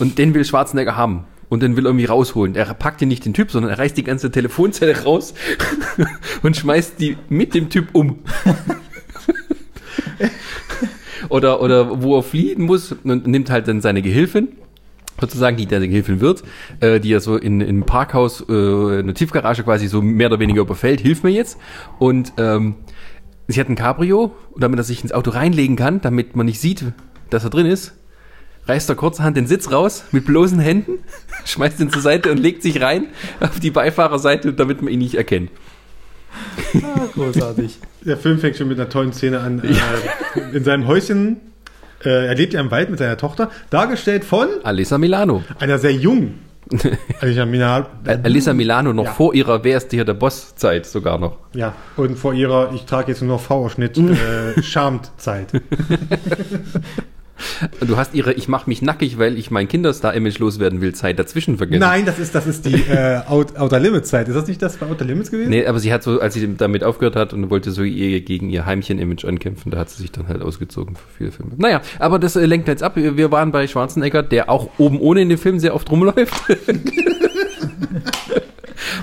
Und 0.00 0.18
den 0.18 0.34
will 0.34 0.44
Schwarzenegger 0.44 0.96
haben. 0.96 1.24
Und 1.48 1.62
den 1.62 1.76
will 1.76 1.84
er 1.84 1.90
irgendwie 1.90 2.06
rausholen. 2.06 2.54
Er 2.54 2.72
packt 2.74 3.02
ihn 3.02 3.08
nicht 3.08 3.24
den 3.24 3.34
Typ, 3.34 3.50
sondern 3.50 3.70
er 3.70 3.78
reißt 3.78 3.96
die 3.96 4.02
ganze 4.02 4.30
Telefonzelle 4.30 5.04
raus 5.04 5.34
und 6.42 6.56
schmeißt 6.56 6.98
die 6.98 7.16
mit 7.28 7.54
dem 7.54 7.68
Typ 7.68 7.88
um. 7.92 8.20
oder, 11.28 11.60
oder 11.60 12.02
wo 12.02 12.16
er 12.16 12.22
fliehen 12.22 12.62
muss 12.62 12.92
und 13.04 13.26
nimmt 13.26 13.50
halt 13.50 13.68
dann 13.68 13.82
seine 13.82 14.02
Gehilfin, 14.02 14.48
sozusagen, 15.20 15.56
die 15.56 15.66
der 15.66 15.80
Gehilfin 15.80 16.20
wird, 16.20 16.42
äh, 16.80 17.00
die 17.00 17.12
er 17.12 17.20
so 17.20 17.36
in, 17.36 17.60
in 17.60 17.68
einem 17.68 17.82
Parkhaus, 17.84 18.44
äh, 18.48 18.52
in 18.52 19.00
einer 19.00 19.14
Tiefgarage 19.14 19.62
quasi 19.62 19.88
so 19.88 20.02
mehr 20.02 20.28
oder 20.28 20.40
weniger 20.40 20.62
überfällt, 20.62 21.00
hilf 21.00 21.22
mir 21.22 21.30
jetzt. 21.30 21.58
Und 21.98 22.32
ähm, 22.38 22.76
sie 23.48 23.60
hat 23.60 23.68
ein 23.68 23.76
Cabrio, 23.76 24.34
damit 24.56 24.78
er 24.78 24.84
sich 24.84 25.02
ins 25.02 25.12
Auto 25.12 25.30
reinlegen 25.30 25.76
kann, 25.76 26.00
damit 26.00 26.36
man 26.36 26.46
nicht 26.46 26.60
sieht, 26.60 26.84
dass 27.30 27.44
er 27.44 27.50
drin 27.50 27.66
ist 27.66 27.94
reißt 28.66 28.88
er 28.88 28.94
kurzerhand 28.94 29.36
den 29.36 29.46
Sitz 29.46 29.70
raus 29.70 30.04
mit 30.12 30.24
bloßen 30.24 30.58
Händen, 30.58 30.98
schmeißt 31.44 31.80
ihn 31.80 31.90
zur 31.90 32.02
Seite 32.02 32.30
und 32.30 32.38
legt 32.38 32.62
sich 32.62 32.80
rein 32.80 33.06
auf 33.40 33.60
die 33.60 33.70
Beifahrerseite, 33.70 34.52
damit 34.52 34.82
man 34.82 34.92
ihn 34.92 35.00
nicht 35.00 35.14
erkennt. 35.14 35.50
Großartig. 37.14 37.78
Der 38.04 38.16
Film 38.16 38.38
fängt 38.38 38.56
schon 38.56 38.68
mit 38.68 38.80
einer 38.80 38.88
tollen 38.88 39.12
Szene 39.12 39.40
an. 39.40 39.62
Äh, 39.62 40.56
in 40.56 40.64
seinem 40.64 40.86
Häuschen. 40.86 41.40
Äh, 42.04 42.26
er 42.26 42.34
lebt 42.34 42.52
ja 42.54 42.60
im 42.60 42.70
Wald 42.70 42.90
mit 42.90 42.98
seiner 42.98 43.16
Tochter. 43.16 43.50
Dargestellt 43.70 44.24
von 44.24 44.48
Alissa 44.64 44.98
Milano. 44.98 45.42
einer 45.58 45.78
sehr 45.78 45.92
jungen. 45.92 46.40
Alicia 47.20 47.44
Mina, 47.44 47.86
Al- 48.06 48.20
Alissa 48.22 48.54
Milano 48.54 48.92
noch 48.94 49.04
Ja. 49.04 49.12
vor 49.12 49.34
ihrer 49.34 49.62
Wer 49.64 49.76
ist 49.76 49.90
hier 49.90 50.04
der 50.06 50.14
Boss-Zeit 50.14 50.86
sogar 50.86 51.18
noch. 51.18 51.36
ja, 51.54 51.74
und 51.96 52.16
vor 52.16 52.32
ihrer, 52.32 52.72
ich 52.74 52.84
trage 52.86 53.08
jetzt 53.12 53.20
nur 53.20 53.36
noch 53.36 53.42
V-Ausschnitt, 53.42 53.98
äh, 54.56 54.62
Charmed-Zeit. 54.62 55.48
Und 57.80 57.90
du 57.90 57.96
hast 57.96 58.14
ihre 58.14 58.32
Ich 58.32 58.48
mach 58.48 58.66
mich 58.66 58.82
nackig, 58.82 59.18
weil 59.18 59.38
ich 59.38 59.50
mein 59.50 59.68
Kinderstar-Image 59.68 60.38
loswerden 60.38 60.80
will, 60.80 60.94
Zeit 60.94 61.18
dazwischen 61.18 61.58
vergessen. 61.58 61.80
Nein, 61.80 62.06
das 62.06 62.18
ist, 62.18 62.34
das 62.34 62.46
ist 62.46 62.64
die 62.66 62.74
äh, 62.74 63.20
Out, 63.26 63.56
Outer 63.56 63.80
Limits-Zeit. 63.80 64.28
Ist 64.28 64.34
das 64.34 64.46
nicht 64.46 64.62
das 64.62 64.76
bei 64.76 64.86
Outer 64.86 65.04
Limits 65.04 65.30
gewesen? 65.30 65.50
Nee, 65.50 65.66
aber 65.66 65.78
sie 65.78 65.92
hat 65.92 66.02
so, 66.02 66.20
als 66.20 66.34
sie 66.34 66.56
damit 66.56 66.84
aufgehört 66.84 67.16
hat 67.16 67.32
und 67.32 67.50
wollte 67.50 67.70
so 67.70 67.82
ihr, 67.82 68.20
gegen 68.20 68.50
ihr 68.50 68.66
Heimchen-Image 68.66 69.24
ankämpfen, 69.24 69.70
da 69.70 69.78
hat 69.78 69.90
sie 69.90 70.02
sich 70.02 70.12
dann 70.12 70.28
halt 70.28 70.42
ausgezogen 70.42 70.96
für 70.96 71.02
viele 71.16 71.32
Filme. 71.32 71.52
Naja, 71.56 71.80
aber 71.98 72.18
das 72.18 72.36
äh, 72.36 72.46
lenkt 72.46 72.68
jetzt 72.68 72.82
ab. 72.82 72.96
Wir 72.96 73.30
waren 73.30 73.52
bei 73.52 73.66
Schwarzenegger, 73.66 74.22
der 74.22 74.48
auch 74.50 74.68
oben 74.78 75.00
ohne 75.00 75.22
in 75.22 75.28
dem 75.28 75.38
Film 75.38 75.58
sehr 75.58 75.74
oft 75.74 75.90
rumläuft. 75.90 76.34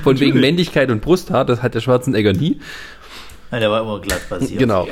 Von 0.04 0.20
wegen 0.20 0.40
Männlichkeit 0.40 0.92
und 0.92 1.02
Brusthaar, 1.02 1.46
das 1.46 1.62
hat 1.62 1.76
der 1.76 1.82
Schwarzenegger 1.82 2.34
nie. 2.34 2.60
Nein, 3.52 3.62
der 3.62 3.72
war 3.72 3.82
immer 3.82 4.00
glatt 4.00 4.30
basiert. 4.30 4.60
Genau. 4.60 4.88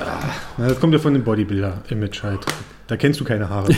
Na, 0.58 0.68
das 0.68 0.80
kommt 0.80 0.94
ja 0.94 1.00
von 1.00 1.14
dem 1.14 1.24
Bodybuilder-Image 1.24 2.24
halt. 2.24 2.40
Da 2.88 2.98
kennst 2.98 3.20
du 3.20 3.26
keine 3.26 3.50
Haare. 3.50 3.74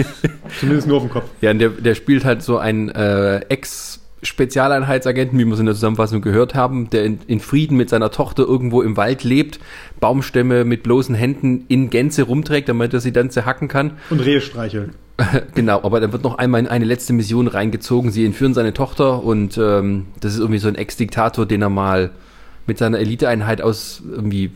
Zumindest 0.60 0.86
nur 0.86 0.98
auf 0.98 1.02
dem 1.04 1.10
Kopf. 1.10 1.24
Ja, 1.40 1.50
und 1.50 1.58
der, 1.58 1.70
der 1.70 1.94
spielt 1.94 2.24
halt 2.24 2.42
so 2.42 2.58
einen 2.58 2.90
äh, 2.90 3.38
Ex-Spezialeinheitsagenten, 3.48 5.38
wie 5.38 5.44
wir 5.46 5.54
es 5.54 5.60
in 5.60 5.66
der 5.66 5.74
Zusammenfassung 5.74 6.20
gehört 6.20 6.54
haben, 6.54 6.90
der 6.90 7.04
in, 7.04 7.20
in 7.26 7.40
Frieden 7.40 7.76
mit 7.76 7.88
seiner 7.88 8.10
Tochter 8.10 8.42
irgendwo 8.42 8.82
im 8.82 8.98
Wald 8.98 9.24
lebt, 9.24 9.60
Baumstämme 9.98 10.64
mit 10.64 10.82
bloßen 10.82 11.14
Händen 11.14 11.64
in 11.68 11.88
Gänze 11.88 12.24
rumträgt, 12.24 12.68
damit 12.68 12.92
er 12.92 13.00
sie 13.00 13.12
dann 13.12 13.30
zerhacken 13.30 13.68
kann. 13.68 13.92
Und 14.10 14.20
Rehe 14.20 14.40
streicheln. 14.40 14.94
Genau, 15.54 15.82
aber 15.82 16.00
dann 16.00 16.12
wird 16.12 16.24
noch 16.24 16.38
einmal 16.38 16.60
in 16.60 16.66
eine 16.66 16.86
letzte 16.86 17.12
Mission 17.12 17.46
reingezogen. 17.46 18.10
Sie 18.10 18.24
entführen 18.24 18.54
seine 18.54 18.72
Tochter 18.72 19.22
und 19.22 19.58
ähm, 19.58 20.06
das 20.20 20.32
ist 20.32 20.38
irgendwie 20.38 20.58
so 20.58 20.68
ein 20.68 20.76
Ex-Diktator, 20.76 21.44
den 21.44 21.60
er 21.60 21.68
mal 21.68 22.10
mit 22.66 22.78
seiner 22.78 22.98
Eliteeinheit 22.98 23.60
aus 23.60 24.02
irgendwie 24.08 24.50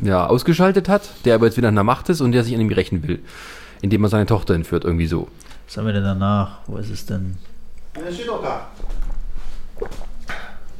ja, 0.00 0.26
ausgeschaltet 0.26 0.88
hat, 0.88 1.10
der 1.24 1.34
aber 1.34 1.46
jetzt 1.46 1.56
wieder 1.56 1.68
an 1.68 1.74
der 1.74 1.84
Macht 1.84 2.08
ist 2.08 2.20
und 2.20 2.32
der 2.32 2.44
sich 2.44 2.54
an 2.54 2.60
ihm 2.60 2.72
rächen 2.72 3.06
will, 3.06 3.20
indem 3.82 4.04
er 4.04 4.08
seine 4.08 4.26
Tochter 4.26 4.54
entführt, 4.54 4.84
irgendwie 4.84 5.06
so. 5.06 5.28
Was 5.66 5.76
haben 5.76 5.86
wir 5.86 5.92
denn 5.92 6.04
danach? 6.04 6.58
Wo 6.66 6.76
ist 6.76 6.90
es 6.90 7.06
denn? 7.06 7.36
Ja, 7.96 8.12
steht 8.12 8.28
doch 8.28 8.42
da. 8.42 8.66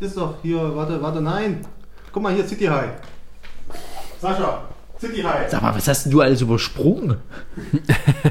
Ist 0.00 0.16
doch 0.16 0.36
hier, 0.42 0.74
warte, 0.74 1.00
warte, 1.02 1.20
nein. 1.20 1.64
Guck 2.12 2.22
mal 2.22 2.32
hier, 2.32 2.46
City 2.46 2.66
High. 2.66 2.90
Sascha, 4.20 4.62
City 5.00 5.22
High. 5.22 5.50
Sag 5.50 5.62
mal, 5.62 5.74
was 5.74 5.88
hast 5.88 6.04
denn 6.04 6.12
du 6.12 6.20
alles 6.20 6.40
übersprungen? 6.42 7.16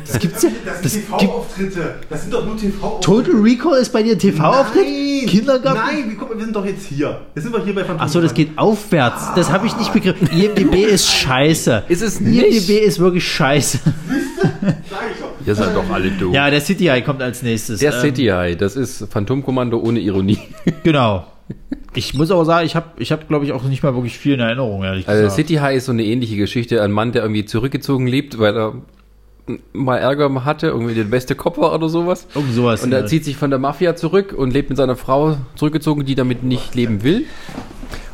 Das 0.05 0.19
gibt's 0.19 0.43
ja. 0.43 0.49
Das 0.65 0.81
Das 0.81 0.91
sind 0.93 1.05
TV-Auftritte. 1.17 1.95
Das 2.09 2.21
sind 2.21 2.33
doch 2.33 2.45
nur 2.45 2.57
TV-Auftritte. 2.57 3.23
Total 3.31 3.41
Recall 3.41 3.79
ist 3.79 3.91
bei 3.91 4.03
dir 4.03 4.17
TV-Auftritt? 4.17 4.83
Nein. 4.85 5.25
Kindergarten? 5.27 5.79
Nein, 5.79 6.15
guck 6.19 6.29
mal, 6.29 6.37
wir 6.37 6.45
sind 6.45 6.55
doch 6.55 6.65
jetzt 6.65 6.85
hier. 6.85 7.21
Jetzt 7.35 7.43
sind 7.43 7.53
wir 7.53 7.63
hier 7.63 7.73
bei 7.75 7.83
Phantom. 7.83 8.05
Achso, 8.05 8.21
das 8.21 8.33
geht 8.33 8.57
aufwärts. 8.57 9.33
Das 9.35 9.51
habe 9.51 9.65
ich 9.67 9.75
nicht 9.77 9.91
begriffen. 9.93 10.29
IMDB 10.31 10.83
ist 10.85 11.07
scheiße. 11.09 11.83
Ist 11.89 12.01
es 12.03 12.19
IMDB 12.19 12.41
nicht? 12.47 12.69
ist 12.69 12.99
wirklich 12.99 13.27
scheiße. 13.27 13.79
Sag 13.81 14.73
ich 15.11 15.19
doch. 15.19 15.29
Ihr 15.45 15.55
seid 15.55 15.75
doch 15.75 15.89
alle 15.91 16.11
doof. 16.11 16.33
Ja, 16.33 16.49
der 16.51 16.61
City 16.61 16.85
High 16.85 17.03
kommt 17.03 17.21
als 17.23 17.41
nächstes. 17.41 17.79
Der 17.79 17.93
Ähm, 17.95 18.01
City 18.01 18.25
High, 18.27 18.57
das 18.57 18.75
ist 18.75 19.07
Phantomkommando 19.11 19.79
ohne 19.79 19.99
Ironie. 19.99 20.39
Genau. 20.83 21.25
Ich 21.95 22.13
muss 22.13 22.29
aber 22.31 22.45
sagen, 22.45 22.65
ich 22.65 22.75
habe, 22.75 22.87
ich 22.97 23.11
hab, 23.11 23.27
glaube 23.27 23.45
ich, 23.45 23.51
auch 23.51 23.63
nicht 23.63 23.83
mal 23.83 23.95
wirklich 23.95 24.17
viel 24.17 24.35
in 24.35 24.39
Erinnerung, 24.39 24.83
ehrlich 24.83 25.07
Also 25.07 25.23
gesagt. 25.23 25.35
City 25.35 25.55
High 25.55 25.77
ist 25.77 25.85
so 25.85 25.91
eine 25.91 26.03
ähnliche 26.03 26.35
Geschichte. 26.37 26.81
Ein 26.81 26.91
Mann, 26.91 27.11
der 27.11 27.23
irgendwie 27.23 27.45
zurückgezogen 27.45 28.07
lebt, 28.07 28.37
weil 28.39 28.55
er 28.55 28.73
mal 29.73 29.97
Ärger 29.97 30.45
hatte, 30.45 30.67
irgendwie 30.67 30.93
der 30.93 31.05
beste 31.05 31.35
Kopf 31.35 31.57
war 31.57 31.73
oder 31.73 31.89
sowas. 31.89 32.27
Irgend 32.35 32.53
sowas. 32.53 32.83
Und 32.83 32.91
er 32.91 33.07
zieht 33.07 33.25
sich 33.25 33.37
von 33.37 33.49
der 33.49 33.59
Mafia 33.59 33.95
zurück 33.95 34.33
und 34.37 34.51
lebt 34.53 34.69
mit 34.69 34.77
seiner 34.77 34.95
Frau 34.95 35.37
zurückgezogen, 35.55 36.05
die 36.05 36.15
damit 36.15 36.43
nicht 36.43 36.75
leben 36.75 37.03
will. 37.03 37.25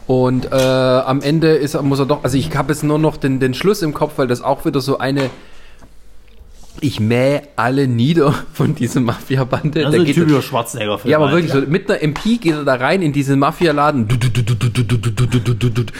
Und 0.07 0.51
äh, 0.51 0.55
am 0.55 1.21
Ende 1.21 1.49
ist, 1.49 1.79
muss 1.81 1.99
er 1.99 2.05
doch, 2.05 2.23
also 2.23 2.37
ich 2.37 2.55
habe 2.55 2.71
jetzt 2.71 2.83
nur 2.83 2.99
noch 2.99 3.17
den, 3.17 3.39
den 3.39 3.53
Schluss 3.53 3.81
im 3.81 3.93
Kopf, 3.93 4.13
weil 4.17 4.27
das 4.27 4.41
auch 4.41 4.63
wieder 4.65 4.79
so 4.79 4.99
eine, 4.99 5.29
ich 6.81 6.99
mähe 6.99 7.43
alle 7.55 7.87
nieder 7.87 8.33
von 8.53 8.75
dieser 8.75 8.99
Mafia-Bande. 9.01 9.85
Also 9.85 10.03
typischer 10.03 10.41
Schwarzenegger-Film. 10.41 11.11
Ja, 11.11 11.17
aber 11.17 11.31
wirklich 11.31 11.51
so, 11.51 11.61
mit 11.61 11.89
einer 11.89 12.01
MP 12.01 12.37
geht 12.37 12.53
er 12.53 12.63
da 12.63 12.75
rein 12.75 13.01
in 13.01 13.13
diesen 13.13 13.39
Mafia-Laden 13.39 14.07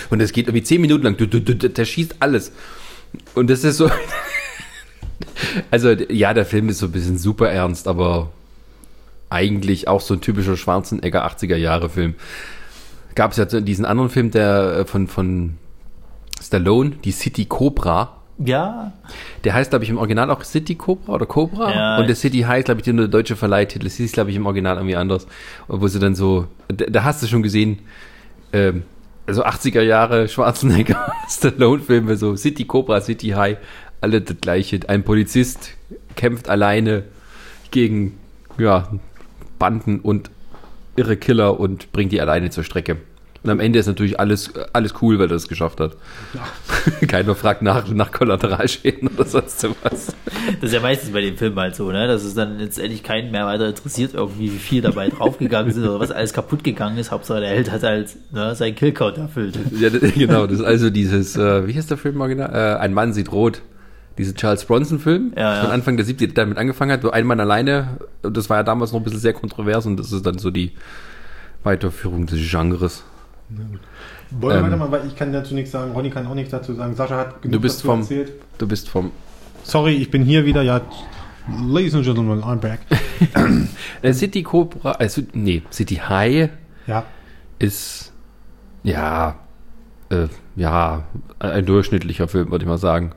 und 0.10 0.22
es 0.22 0.32
geht 0.32 0.48
irgendwie 0.48 0.64
zehn 0.64 0.82
Minuten 0.82 1.04
lang, 1.04 1.18
der 1.18 1.86
schießt 1.86 2.18
alles. 2.20 2.52
Und 3.34 3.50
das 3.50 3.64
ist 3.64 3.78
so, 3.78 3.90
also 5.72 5.92
ja, 5.92 6.34
der 6.34 6.46
Film 6.46 6.70
ist 6.70 6.80
so 6.80 6.88
ein 6.88 6.92
bisschen 6.92 7.18
super 7.18 7.50
ernst, 7.50 7.88
aber 7.88 8.32
eigentlich 9.30 9.88
auch 9.88 10.02
so 10.02 10.14
ein 10.14 10.22
typischer 10.22 10.58
Schwarzenegger 10.58 11.26
80er-Jahre-Film. 11.26 12.16
Gab 13.16 13.32
es 13.32 13.38
ja 13.38 13.46
diesen 13.46 13.86
anderen 13.86 14.10
Film, 14.10 14.32
der 14.32 14.86
von, 14.86 15.08
von 15.08 15.58
Stallone, 16.42 16.92
die 17.04 17.12
City 17.12 17.46
Cobra 17.46 18.18
ja, 18.38 18.92
Der 19.46 19.54
heißt, 19.54 19.70
glaube 19.70 19.86
ich, 19.86 19.90
im 19.90 19.98
Original 19.98 20.30
auch 20.30 20.44
City 20.44 20.76
Cobra 20.76 21.14
oder 21.14 21.26
Cobra. 21.26 21.74
Ja. 21.74 21.98
Und 22.00 22.08
der 22.08 22.16
City 22.16 22.42
heißt, 22.42 22.66
glaube 22.66 22.82
ich, 22.82 22.88
nur 22.88 22.96
der 22.98 23.08
deutsche 23.08 23.36
Verleihtitel. 23.38 23.86
Das 23.86 23.96
hieß, 23.96 24.12
glaube 24.12 24.30
ich, 24.30 24.36
im 24.36 24.46
Original 24.46 24.76
irgendwie 24.76 24.98
anders. 24.98 25.26
Wo 25.68 25.88
sie 25.88 26.00
dann 26.00 26.16
so, 26.16 26.48
da, 26.68 26.86
da 26.86 27.04
hast 27.06 27.24
du 27.24 27.28
schon 27.28 27.44
gesehen, 27.44 27.80
ähm, 28.52 28.84
also 29.26 29.46
80er 29.46 29.82
Jahre 29.82 30.28
Schwarzenegger, 30.28 31.14
Stallone-Filme, 31.30 32.18
so 32.18 32.36
City 32.36 32.66
Cobra, 32.66 33.00
City 33.00 33.30
High, 33.30 33.58
alle 34.02 34.22
das 34.22 34.38
gleiche. 34.42 34.80
Ein 34.88 35.04
Polizist 35.04 35.72
kämpft 36.16 36.50
alleine 36.50 37.04
gegen 37.72 38.18
ja, 38.58 38.90
Banden 39.60 40.00
und 40.02 40.30
irre 40.98 41.18
Killer 41.18 41.60
und 41.60 41.92
bringt 41.94 42.12
die 42.12 42.22
alleine 42.22 42.50
zur 42.50 42.64
Strecke. 42.64 42.98
Und 43.46 43.52
am 43.52 43.60
Ende 43.60 43.78
ist 43.78 43.86
natürlich 43.86 44.20
alles, 44.20 44.52
alles 44.74 44.96
cool, 45.04 45.20
weil 45.20 45.30
er 45.30 45.36
es 45.36 45.48
geschafft 45.48 45.80
hat. 45.80 45.96
Keiner 47.08 47.36
fragt 47.36 47.62
nach, 47.62 47.88
nach 47.90 48.12
Kollateralschäden 48.12 49.08
oder 49.10 49.24
sonst 49.24 49.68
was. 49.84 50.16
Das 50.60 50.64
ist 50.64 50.74
ja 50.74 50.80
meistens 50.80 51.12
bei 51.12 51.22
den 51.22 51.38
Filmen 51.38 51.60
halt 51.60 51.76
so, 51.76 51.92
ne? 51.92 52.08
Dass 52.08 52.24
es 52.24 52.34
dann 52.34 52.58
letztendlich 52.58 53.04
keinen 53.04 53.30
mehr 53.30 53.46
weiter 53.46 53.70
interessiert, 53.70 54.16
irgendwie, 54.16 54.52
wie 54.52 54.58
viel 54.58 54.82
dabei 54.82 55.10
draufgegangen 55.10 55.72
sind 55.72 55.84
oder 55.84 56.00
was 56.00 56.10
alles 56.10 56.34
kaputt 56.34 56.64
gegangen 56.64 56.98
ist. 56.98 57.12
Hauptsache 57.12 57.40
der 57.40 57.50
Held 57.50 57.70
hat 57.70 57.84
halt 57.84 58.16
ne, 58.32 58.56
seinen 58.56 58.74
Killcount 58.74 59.20
erfüllt. 59.20 59.60
Ja, 59.80 59.90
genau, 60.16 60.48
das 60.48 60.58
ist 60.62 60.66
also 60.66 60.90
dieses, 60.90 61.38
äh, 61.38 61.68
wie 61.68 61.74
hieß 61.74 61.86
der 61.86 61.98
Film 61.98 62.18
mal 62.18 62.26
genau? 62.26 62.46
Äh, 62.46 62.78
ein 62.80 62.96
Mann 62.96 63.14
sieht 63.14 63.32
rot. 63.32 63.62
Diese 64.18 64.34
Charles 64.34 64.66
Bronson-Film, 64.66 65.34
Ja, 65.36 65.56
ja. 65.58 65.62
von 65.62 65.70
Anfang 65.72 65.98
der 65.98 66.06
70er 66.08 66.34
damit 66.34 66.58
angefangen 66.58 66.92
hat, 66.94 67.04
wo 67.04 67.10
ein 67.10 67.28
Mann 67.28 67.40
alleine, 67.40 67.98
und 68.24 68.36
das 68.36 68.50
war 68.50 68.58
ja 68.58 68.64
damals 68.64 68.92
noch 68.92 69.02
ein 69.02 69.04
bisschen 69.04 69.20
sehr 69.20 69.34
kontrovers 69.34 69.86
und 69.86 69.98
das 69.98 70.12
ist 70.12 70.26
dann 70.26 70.40
so 70.40 70.50
die 70.50 70.72
Weiterführung 71.64 72.26
des 72.26 72.40
Genres. 72.50 73.04
Wollen 73.50 73.80
wir 74.42 74.56
Ähm. 74.60 74.64
weitermachen, 74.66 74.92
weil 74.92 75.08
ich 75.08 75.16
kann 75.16 75.32
dazu 75.32 75.54
nichts 75.54 75.72
sagen, 75.72 75.92
Ronny 75.92 76.10
kann 76.10 76.26
auch 76.28 76.34
nichts 76.36 76.52
dazu 76.52 76.74
sagen. 76.74 76.96
Sascha 76.96 77.18
hat 77.18 77.42
genug 77.42 77.54
Du 77.54 77.60
bist 77.62 77.78
dazu 77.80 77.88
vom- 77.88 78.00
erzählt. 78.02 78.32
Du 78.58 78.68
bist 78.68 78.90
vom 78.90 79.12
Sorry, 79.64 79.94
ich 79.96 80.12
bin 80.12 80.24
hier 80.24 80.46
wieder, 80.46 80.62
ja. 80.62 80.82
Ladies 81.64 81.94
and 81.96 82.04
Gentlemen, 82.06 82.42
I'm 82.44 82.56
back. 82.58 82.80
äh, 84.02 84.14
City 84.14 84.42
Cobra, 84.44 84.94
also, 84.94 85.22
nee, 85.34 85.62
City 85.72 85.96
High 85.96 86.50
Ja, 86.88 87.04
ist, 87.60 88.12
ja, 88.84 89.36
äh, 90.10 90.28
ja, 90.56 91.04
ein 91.40 91.66
durchschnittlicher 91.66 92.28
Film, 92.28 92.50
würde 92.52 92.64
ich 92.66 92.70
mal 92.70 92.78
sagen. 92.80 93.12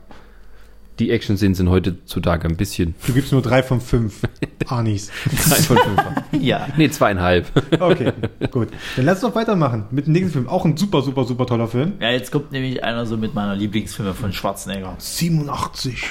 Die 0.99 1.11
Action-Szenen 1.11 1.55
sind 1.55 1.69
heutzutage 1.69 2.47
ein 2.47 2.57
bisschen. 2.57 2.93
du 3.07 3.13
gibst 3.13 3.31
nur 3.31 3.41
drei 3.41 3.63
von 3.63 3.79
fünf 3.79 4.21
Anis. 4.67 5.09
Drei 5.25 5.55
von 5.55 5.77
fünf. 5.77 6.01
Ja. 6.43 6.67
nee, 6.77 6.89
zweieinhalb. 6.89 7.47
Okay, 7.79 8.11
gut. 8.51 8.67
Dann 8.97 9.05
lass 9.05 9.23
uns 9.23 9.31
doch 9.33 9.39
weitermachen 9.39 9.85
mit 9.91 10.07
dem 10.07 10.13
nächsten 10.13 10.31
Film. 10.33 10.49
Auch 10.49 10.65
ein 10.65 10.75
super, 10.75 11.01
super, 11.01 11.23
super 11.23 11.45
toller 11.45 11.67
Film. 11.69 11.93
Ja, 12.01 12.11
jetzt 12.11 12.31
kommt 12.31 12.51
nämlich 12.51 12.83
einer 12.83 13.05
so 13.05 13.15
mit 13.15 13.33
meiner 13.33 13.55
Lieblingsfilme 13.55 14.13
von 14.13 14.33
Schwarzenegger. 14.33 14.95
87. 14.97 16.05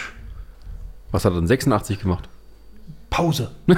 Was 1.11 1.24
hat 1.24 1.32
er 1.32 1.41
denn 1.41 1.47
86 1.47 2.01
gemacht? 2.01 2.28
Pause. 3.11 3.51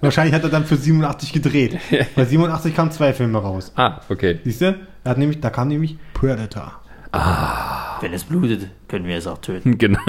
Wahrscheinlich 0.00 0.34
hat 0.34 0.44
er 0.44 0.50
dann 0.50 0.64
für 0.64 0.76
87 0.76 1.32
gedreht. 1.32 1.78
Bei 2.14 2.24
87 2.24 2.74
kamen 2.74 2.92
zwei 2.92 3.12
Filme 3.12 3.38
raus. 3.38 3.72
Ah, 3.74 4.00
okay. 4.08 4.38
Siehst 4.44 4.60
du? 4.60 4.78
Er 5.02 5.10
hat 5.10 5.18
nämlich, 5.18 5.40
da 5.40 5.50
kam 5.50 5.66
nämlich 5.68 5.96
Predator. 6.14 6.80
Wenn 7.12 8.12
es 8.12 8.24
blutet, 8.24 8.68
können 8.88 9.06
wir 9.06 9.16
es 9.16 9.26
auch 9.26 9.38
töten. 9.38 9.78
Genau. 9.78 10.00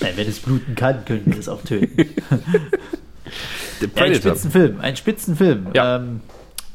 Nein, 0.00 0.12
wenn 0.14 0.28
es 0.28 0.38
bluten 0.38 0.74
kann, 0.74 1.04
können 1.04 1.26
wir 1.26 1.38
es 1.38 1.48
auch 1.48 1.62
töten. 1.62 2.08
Ja, 3.80 4.02
ein. 4.02 4.14
Spitzenfilm, 4.14 4.80
ein 4.80 4.96
Spitzenfilm. 4.96 5.68
Ja. 5.74 5.96
Ähm, 5.96 6.20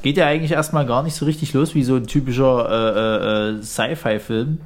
geht 0.02 0.16
ja 0.16 0.26
eigentlich 0.26 0.52
erstmal 0.52 0.86
gar 0.86 1.02
nicht 1.02 1.14
so 1.14 1.26
richtig 1.26 1.52
los 1.52 1.74
wie 1.74 1.82
so 1.82 1.96
ein 1.96 2.06
typischer 2.06 2.68
äh, 2.70 3.50
äh, 3.52 3.58
äh, 3.58 3.62
Sci-Fi-Film. 3.62 4.60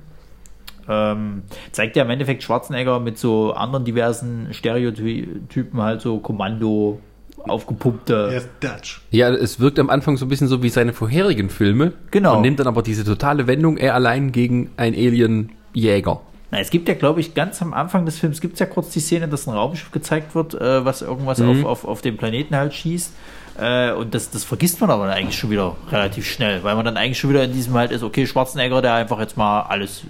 Ähm, 0.89 1.43
zeigt 1.72 1.97
ja 1.97 2.05
im 2.05 2.11
Endeffekt 2.11 2.43
Schwarzenegger 2.43 2.99
mit 3.01 3.18
so 3.18 3.53
anderen 3.53 3.85
diversen 3.85 4.53
Stereotypen, 4.53 5.83
halt 5.83 6.01
so 6.01 6.18
Kommando, 6.18 7.01
aufgepumpte. 7.47 8.28
Er 8.32 8.36
ist 8.39 8.49
Dutch. 8.61 9.01
Ja, 9.11 9.30
es 9.30 9.61
wirkt 9.61 9.78
am 9.78 9.91
Anfang 9.91 10.16
so 10.16 10.26
ein 10.26 10.28
bisschen 10.28 10.49
so 10.49 10.62
wie 10.62 10.68
seine 10.68 10.93
vorherigen 10.93 11.51
Filme. 11.51 11.93
Genau. 12.11 12.36
Und 12.36 12.43
nimmt 12.43 12.59
dann 12.61 12.66
aber 12.66 12.82
diese 12.82 13.05
totale 13.05 13.47
Wendung, 13.47 13.76
er 13.76 13.95
allein 13.95 14.32
gegen 14.32 14.70
ein 14.76 14.95
Alien-Jäger. 14.95 16.20
Na, 16.51 16.59
es 16.61 16.70
gibt 16.70 16.89
ja, 16.89 16.95
glaube 16.95 17.20
ich, 17.20 17.34
ganz 17.34 17.61
am 17.61 17.74
Anfang 17.74 18.07
des 18.07 18.18
Films 18.18 18.41
gibt 18.41 18.55
es 18.55 18.61
ja 18.61 18.66
kurz 18.66 18.91
die 18.91 19.01
Szene, 19.01 19.28
dass 19.28 19.47
ein 19.47 19.55
Raumschiff 19.55 19.91
gezeigt 19.93 20.34
wird, 20.34 20.55
äh, 20.55 20.84
was 20.84 21.03
irgendwas 21.03 21.39
Mhm. 21.39 21.49
auf, 21.49 21.64
auf, 21.64 21.84
auf 21.84 22.01
dem 22.01 22.16
Planeten 22.16 22.57
halt 22.57 22.72
schießt. 22.74 23.12
Äh, 23.61 23.93
und 23.93 24.14
das, 24.14 24.30
das 24.30 24.45
vergisst 24.45 24.80
man 24.80 24.89
aber 24.91 25.07
dann 25.07 25.14
eigentlich 25.14 25.36
schon 25.39 25.51
wieder 25.51 25.76
relativ 25.91 26.26
schnell, 26.26 26.62
weil 26.64 26.74
man 26.76 26.84
dann 26.84 26.97
eigentlich 26.97 27.18
schon 27.18 27.30
wieder 27.30 27.45
in 27.45 27.53
diesem 27.53 27.74
halt 27.74 27.91
ist, 27.91 28.03
okay, 28.03 28.26
Schwarzenegger, 28.26 28.80
der 28.80 28.95
einfach 28.95 29.18
jetzt 29.20 29.36
mal 29.36 29.62
alles, 29.62 30.05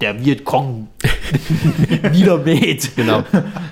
der 0.00 0.24
Vietcong 0.24 0.88
niedermäht. 2.12 2.94
Genau. 2.96 3.24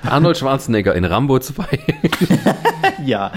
Arnold 0.04 0.36
Schwarzenegger 0.38 0.94
in 0.94 1.04
Rambo 1.04 1.38
2. 1.38 1.64
Ja. 3.04 3.30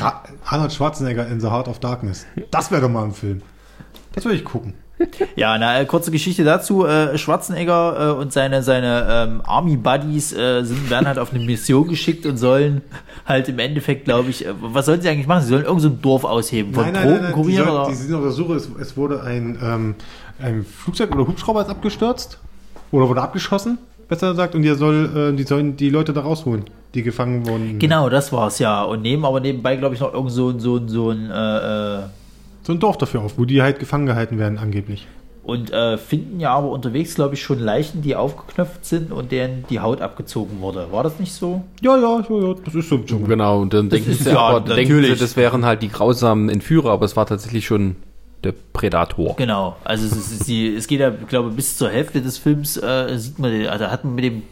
Ra 0.00 0.22
Arnold 0.44 0.72
Schwarzenegger 0.72 1.26
in 1.28 1.40
The 1.40 1.46
Heart 1.48 1.68
of 1.68 1.78
Darkness. 1.78 2.26
Das 2.50 2.70
wäre 2.70 2.82
doch 2.82 2.88
mal 2.90 3.04
ein 3.04 3.12
Film. 3.12 3.42
Das 4.14 4.24
würde 4.24 4.36
ich 4.36 4.44
gucken. 4.44 4.74
Ja, 5.34 5.58
na, 5.58 5.80
äh, 5.80 5.86
kurze 5.86 6.10
Geschichte 6.10 6.44
dazu. 6.44 6.84
Äh, 6.86 7.16
Schwarzenegger 7.18 8.10
äh, 8.10 8.20
und 8.20 8.32
seine, 8.32 8.62
seine 8.62 9.06
ähm, 9.10 9.42
Army 9.44 9.76
Buddies 9.76 10.32
äh, 10.32 10.62
sind, 10.62 10.90
werden 10.90 11.06
halt 11.06 11.18
auf 11.18 11.32
eine 11.32 11.42
Mission 11.44 11.88
geschickt 11.88 12.26
und 12.26 12.36
sollen 12.36 12.82
halt 13.26 13.48
im 13.48 13.58
Endeffekt, 13.58 14.04
glaube 14.04 14.30
ich, 14.30 14.46
was 14.60 14.86
sollen 14.86 15.00
sie 15.00 15.08
eigentlich 15.08 15.26
machen? 15.26 15.42
Sie 15.42 15.48
sollen 15.48 15.64
irgend 15.64 15.82
so 15.82 15.88
Dorf 15.88 16.24
ausheben 16.24 16.74
von 16.74 16.84
die, 16.84 16.92
Drogenkurieren 16.92 17.66
soll- 17.66 17.80
oder? 17.80 17.88
die 17.88 17.94
sind 17.96 18.14
auf 18.14 18.22
der 18.22 18.30
Suche. 18.32 18.54
Es, 18.54 18.68
es 18.80 18.96
wurde 18.96 19.22
ein, 19.22 19.58
ähm, 19.62 19.94
ein 20.42 20.64
Flugzeug 20.64 21.14
oder 21.14 21.26
Hubschrauber 21.26 21.62
ist 21.62 21.68
abgestürzt. 21.70 22.38
Oder 22.90 23.08
wurde 23.08 23.22
abgeschossen, 23.22 23.78
besser 24.08 24.30
gesagt. 24.30 24.54
Und 24.54 24.62
die, 24.62 24.74
soll, 24.74 25.30
äh, 25.32 25.36
die 25.36 25.44
sollen 25.44 25.76
die 25.76 25.88
Leute 25.90 26.12
da 26.12 26.20
rausholen, 26.20 26.64
die 26.94 27.02
gefangen 27.02 27.46
wurden. 27.46 27.78
Genau, 27.78 28.08
das 28.10 28.32
war's 28.32 28.58
ja. 28.58 28.82
Und 28.82 29.02
nehmen 29.02 29.24
aber 29.24 29.40
nebenbei, 29.40 29.76
glaube 29.76 29.94
ich, 29.94 30.00
noch 30.00 30.12
irgend 30.12 30.30
so 30.32 30.50
ein, 30.50 30.60
so 30.60 30.76
ein, 30.76 30.88
so 30.88 31.10
ein 31.10 31.30
äh, 31.30 32.00
äh, 32.00 32.02
So 32.64 32.72
ein 32.72 32.78
Dorf 32.80 32.98
dafür 32.98 33.22
auf, 33.22 33.38
wo 33.38 33.44
die 33.44 33.62
halt 33.62 33.78
gefangen 33.78 34.06
gehalten 34.06 34.38
werden, 34.38 34.58
angeblich. 34.58 35.06
und 35.42 35.72
äh, 35.72 35.98
finden 35.98 36.38
ja 36.38 36.54
aber 36.54 36.70
unterwegs, 36.70 37.14
glaube 37.16 37.34
ich, 37.34 37.42
schon 37.42 37.58
Leichen, 37.58 38.02
die 38.02 38.14
aufgeknöpft 38.14 38.84
sind 38.84 39.10
und 39.10 39.32
denen 39.32 39.64
die 39.70 39.80
Haut 39.80 40.00
abgezogen 40.00 40.60
wurde. 40.60 40.86
War 40.92 41.02
das 41.02 41.18
nicht 41.18 41.32
so? 41.32 41.64
Ja, 41.80 41.96
ja, 41.96 42.20
ja, 42.28 42.36
ja 42.48 42.54
das 42.64 42.74
ist 42.74 42.88
so 42.88 42.98
genau, 42.98 43.62
und 43.62 43.74
dann 43.74 43.88
denken 43.88 44.10
ist 44.12 44.24
sie, 44.24 44.30
ja 44.30 44.38
aber 44.38 44.60
denken 44.74 45.02
sie, 45.02 45.16
das 45.16 45.34
wären 45.36 45.64
halt 45.64 45.82
die 45.82 45.88
grausamen 45.88 46.48
Entführer, 46.48 46.90
aber 46.90 47.06
es 47.06 47.16
war 47.16 47.26
tatsächlich 47.26 47.66
schon 47.66 47.96
der 48.44 48.54
Predator. 48.72 49.36
Genau. 49.36 49.76
Also 49.84 50.06
es, 50.06 50.16
ist, 50.32 50.48
die, 50.48 50.74
es 50.74 50.86
geht 50.86 51.00
ja, 51.00 51.10
glaube 51.10 51.50
ich, 51.50 51.56
bis 51.56 51.76
zur 51.78 51.90
Hälfte 51.90 52.20
des 52.20 52.38
Films 52.38 52.76
äh, 52.76 53.16
sieht 53.18 53.38
man, 53.38 53.50
den- 53.50 53.68
also 53.68 53.86
hat 53.86 54.04
man 54.04 54.14
mit 54.14 54.24
dem 54.24 54.42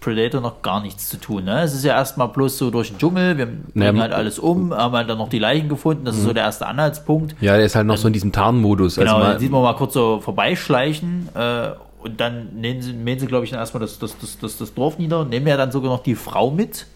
Predator 0.00 0.40
noch 0.40 0.62
gar 0.62 0.80
nichts 0.80 1.08
zu 1.10 1.18
tun. 1.18 1.44
Ne? 1.44 1.60
Es 1.62 1.74
ist 1.74 1.84
ja 1.84 1.92
erstmal 1.94 2.28
bloß 2.28 2.56
so 2.56 2.70
durch 2.70 2.88
den 2.88 2.98
Dschungel, 2.98 3.36
wir 3.36 3.46
bringen 3.46 3.96
Ja, 3.96 4.02
halt 4.02 4.12
alles 4.14 4.38
um, 4.38 4.72
haben 4.74 4.94
halt 4.94 5.10
dann 5.10 5.18
noch 5.18 5.28
die 5.28 5.38
Leichen 5.38 5.68
gefunden, 5.68 6.06
das 6.06 6.16
ist 6.16 6.24
so 6.24 6.32
der 6.32 6.44
erste 6.44 6.66
Anhaltspunkt. 6.66 7.34
Ja, 7.42 7.56
der 7.56 7.66
ist 7.66 7.74
halt 7.76 7.86
noch 7.86 7.98
so 7.98 8.06
in 8.06 8.14
diesem 8.14 8.32
Tarnmodus. 8.32 8.96
Genau, 8.96 9.16
also 9.16 9.22
dann 9.24 9.32
mal, 9.34 9.40
sieht 9.40 9.50
man 9.52 9.62
mal 9.62 9.74
kurz 9.76 9.92
so 9.94 10.20
vorbeischleichen 10.20 11.28
äh, 11.34 11.70
und 12.02 12.18
dann 12.18 12.48
nehmen 12.54 12.80
sie, 12.80 12.94
mähen 12.94 13.18
sie 13.18 13.26
glaube 13.26 13.44
ich, 13.44 13.50
dann 13.50 13.60
erstmal 13.60 13.82
das, 13.82 13.98
das, 13.98 14.16
das, 14.18 14.38
das, 14.38 14.56
das 14.56 14.72
Dorf 14.74 14.98
nieder, 14.98 15.24
nehmen 15.26 15.46
ja 15.46 15.58
dann 15.58 15.70
sogar 15.70 15.90
noch 15.90 16.02
die 16.02 16.14
Frau 16.14 16.50
mit. 16.50 16.86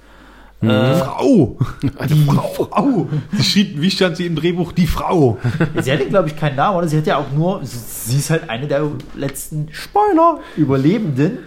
Frau! 0.60 1.58
Die 1.82 2.24
Frau! 2.24 3.08
Sie 3.32 3.44
schrieb, 3.44 3.80
wie 3.80 3.90
stand 3.90 4.16
sie 4.16 4.26
im 4.26 4.36
Drehbuch? 4.36 4.72
Die 4.72 4.86
Frau! 4.86 5.38
Sie 5.80 5.92
hatte, 5.92 6.06
glaube 6.06 6.28
ich, 6.28 6.36
keinen 6.36 6.56
Namen, 6.56 6.78
oder? 6.78 6.88
Sie 6.88 6.96
hat 6.96 7.06
ja 7.06 7.16
auch 7.18 7.30
nur, 7.34 7.60
sie, 7.64 7.78
sie 8.12 8.18
ist 8.18 8.30
halt 8.30 8.48
eine 8.48 8.66
der 8.66 8.88
letzten 9.14 9.68
Spoiler 9.72 10.40
Überlebenden. 10.56 11.38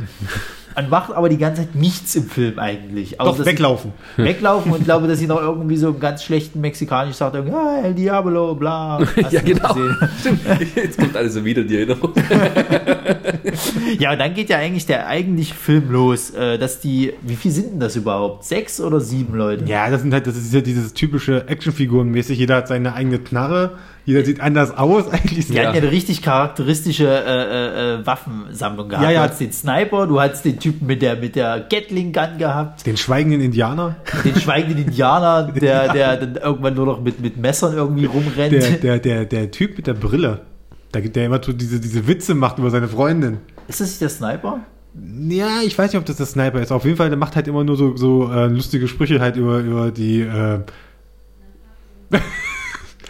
Und 0.77 0.91
macht 0.91 1.11
aber 1.11 1.27
die 1.27 1.39
ganze 1.39 1.63
Zeit 1.63 1.73
nichts 1.73 2.15
im 2.15 2.29
Film 2.29 2.59
eigentlich. 2.59 3.19
Außer, 3.19 3.39
Doch, 3.39 3.45
weglaufen. 3.47 3.93
Weglaufen 4.17 4.71
und 4.71 4.83
glaube, 4.83 5.07
dass 5.07 5.17
sie 5.17 5.25
noch 5.25 5.41
irgendwie 5.41 5.75
so 5.75 5.89
im 5.89 5.99
ganz 5.99 6.23
schlechten 6.23 6.61
Mexikanisch 6.61 7.15
sagt, 7.15 7.33
irgendwie, 7.33 7.55
ah, 7.55 7.81
El 7.83 7.95
Diablo, 7.95 8.53
bla. 8.53 8.99
Hast 9.23 9.33
ja, 9.33 9.41
genau. 9.41 9.73
gesehen? 9.73 10.69
Jetzt 10.75 10.99
kommt 10.99 11.17
alles 11.17 11.33
so 11.33 11.43
wieder 11.43 11.63
die 11.63 11.77
Erinnerung. 11.77 12.13
Ja, 13.97 14.11
und 14.11 14.19
dann 14.19 14.35
geht 14.35 14.49
ja 14.49 14.57
eigentlich 14.57 14.85
der 14.85 15.07
eigentliche 15.07 15.55
Film 15.55 15.89
los, 15.89 16.29
äh, 16.31 16.59
dass 16.59 16.79
die, 16.79 17.13
wie 17.23 17.35
viel 17.35 17.51
sind 17.51 17.71
denn 17.71 17.79
das 17.79 17.95
überhaupt? 17.95 18.43
Sechs 18.43 18.79
oder 18.79 18.99
sieben 18.99 19.35
Leute? 19.35 19.65
Ja, 19.65 19.89
das 19.89 20.01
sind 20.01 20.13
halt, 20.13 20.27
das 20.27 20.37
ist 20.37 20.53
ja 20.53 20.61
dieses 20.61 20.93
typische 20.93 21.47
Actionfigurenmäßig. 21.47 22.37
Jeder 22.37 22.57
hat 22.57 22.67
seine 22.67 22.93
eigene 22.93 23.17
Knarre, 23.17 23.77
jeder 24.07 24.23
sieht 24.23 24.39
anders 24.39 24.71
aus. 24.71 25.07
Eigentlich 25.11 25.47
Die 25.47 25.59
hatten 25.59 25.75
ja 25.75 25.81
eine 25.81 25.91
richtig 25.91 26.21
charakteristische 26.21 27.05
äh, 27.05 27.95
äh, 27.95 27.95
äh, 27.99 28.05
Waffensammlung 28.05 28.87
gehabt. 28.87 29.03
Ja, 29.03 29.11
ja. 29.11 29.19
Du 29.19 29.23
hattest 29.25 29.41
den 29.41 29.51
Sniper, 29.51 30.07
du 30.07 30.21
hattest 30.21 30.45
den 30.45 30.59
Typen 30.61 30.87
mit 30.87 31.01
der, 31.01 31.17
mit 31.17 31.35
der 31.35 31.59
Gatling-Gun 31.69 32.37
gehabt, 32.37 32.85
Den 32.85 32.95
schweigenden 32.95 33.41
Indianer, 33.41 33.97
den 34.23 34.35
schweigenden 34.39 34.85
Indianer, 34.85 35.51
der, 35.61 35.91
der 35.91 36.15
dann 36.15 36.35
irgendwann 36.37 36.75
nur 36.75 36.85
noch 36.85 37.01
mit, 37.01 37.19
mit 37.19 37.35
Messern 37.35 37.73
irgendwie 37.73 38.05
rumrennt. 38.05 38.53
der, 38.53 38.77
der, 38.77 38.99
der, 38.99 39.25
der 39.25 39.51
Typ 39.51 39.75
mit 39.75 39.87
der 39.87 39.93
Brille, 39.93 40.39
der, 40.93 41.01
der 41.01 41.25
immer 41.25 41.43
so 41.43 41.51
diese, 41.51 41.81
diese 41.81 42.07
Witze 42.07 42.33
macht 42.33 42.59
über 42.59 42.69
seine 42.69 42.87
Freundin. 42.87 43.39
Ist 43.67 43.81
das 43.81 43.89
nicht 43.89 44.01
der 44.01 44.09
Sniper? 44.09 44.61
Ja, 45.27 45.63
ich 45.65 45.77
weiß 45.77 45.91
nicht, 45.91 45.99
ob 45.99 46.05
das 46.05 46.15
der 46.15 46.27
Sniper 46.27 46.61
ist. 46.61 46.71
Auf 46.71 46.85
jeden 46.85 46.95
Fall, 46.95 47.09
der 47.09 47.17
macht 47.17 47.35
halt 47.35 47.49
immer 47.49 47.65
nur 47.65 47.75
so, 47.75 47.97
so 47.97 48.31
äh, 48.31 48.47
lustige 48.47 48.87
Sprüche 48.87 49.19
halt 49.19 49.35
über, 49.35 49.59
über 49.59 49.91
die. 49.91 50.21
Äh 50.21 50.61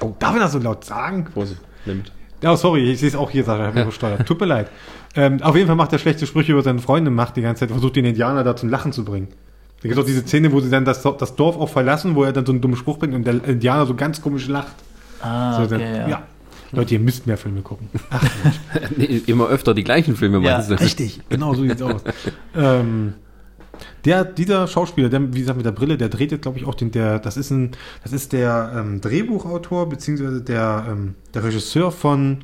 oh, 0.09 0.15
darf 0.19 0.35
ich 0.35 0.41
das 0.41 0.51
so 0.51 0.59
laut 0.59 0.83
sagen? 0.85 1.27
Vorsicht, 1.33 1.61
nimmt. 1.85 2.11
Ja, 2.41 2.55
sorry, 2.55 2.91
ich 2.91 2.99
sehe 2.99 3.09
es 3.09 3.15
auch 3.15 3.31
hier, 3.31 3.43
Sascha, 3.43 3.61
ich 3.61 3.67
habe 3.67 3.77
mich 3.79 3.87
gesteuert. 3.87 4.27
Tut 4.27 4.39
mir 4.39 4.45
leid. 4.45 4.69
Ähm, 5.15 5.41
auf 5.41 5.55
jeden 5.55 5.67
Fall 5.67 5.75
macht 5.75 5.91
er 5.93 5.99
schlechte 5.99 6.27
Sprüche 6.27 6.51
über 6.51 6.61
seine 6.61 6.79
Freundin, 6.79 7.13
macht 7.15 7.35
die 7.35 7.41
ganze 7.41 7.61
Zeit, 7.61 7.71
versucht 7.71 7.95
den 7.95 8.05
Indianer 8.05 8.43
da 8.43 8.55
zum 8.55 8.69
Lachen 8.69 8.91
zu 8.93 9.03
bringen. 9.03 9.27
Da 9.81 9.87
gibt 9.89 9.99
auch 9.99 10.05
diese 10.05 10.21
Szene, 10.21 10.51
wo 10.51 10.59
sie 10.59 10.69
dann 10.69 10.85
das, 10.85 11.01
das 11.01 11.35
Dorf 11.35 11.57
auch 11.57 11.69
verlassen, 11.69 12.15
wo 12.15 12.23
er 12.23 12.33
dann 12.33 12.45
so 12.45 12.51
einen 12.51 12.61
dummen 12.61 12.77
Spruch 12.77 12.97
bringt 12.99 13.13
und 13.15 13.25
der 13.25 13.43
Indianer 13.43 13.85
so 13.87 13.95
ganz 13.95 14.21
komisch 14.21 14.47
lacht. 14.47 14.73
Ah, 15.21 15.59
So, 15.61 15.65
dann- 15.67 15.81
okay, 15.81 16.09
ja. 16.09 16.23
Leute, 16.73 16.95
ihr 16.95 16.99
müsst 16.99 17.25
mehr 17.27 17.37
Filme 17.37 17.61
gucken. 17.61 17.87
Nee, 18.97 19.21
immer 19.25 19.47
öfter 19.47 19.73
die 19.73 19.83
gleichen 19.85 20.15
Filme 20.15 20.39
Ja, 20.45 20.55
meinst 20.57 20.69
du? 20.69 20.75
Richtig, 20.79 21.21
genau 21.29 21.53
so 21.53 21.61
sieht's 21.63 21.81
aus. 21.81 22.01
ähm, 22.55 23.13
der, 24.07 24.25
dieser 24.25 24.65
Schauspieler, 24.67 25.09
der, 25.09 25.33
wie 25.33 25.39
gesagt, 25.41 25.57
mit 25.57 25.65
der 25.65 25.71
Brille, 25.71 25.97
der 25.97 26.09
dreht 26.09 26.31
jetzt, 26.31 26.41
glaube 26.41 26.57
ich, 26.57 26.65
auch 26.65 26.73
den, 26.75 26.91
der, 26.91 27.19
das 27.19 27.37
ist 27.37 27.51
ein, 27.51 27.71
das 28.03 28.13
ist 28.13 28.33
der 28.33 28.71
ähm, 28.75 29.01
Drehbuchautor, 29.01 29.87
beziehungsweise 29.89 30.41
der, 30.41 30.85
ähm, 30.89 31.13
der 31.33 31.43
Regisseur 31.43 31.91
von 31.91 32.39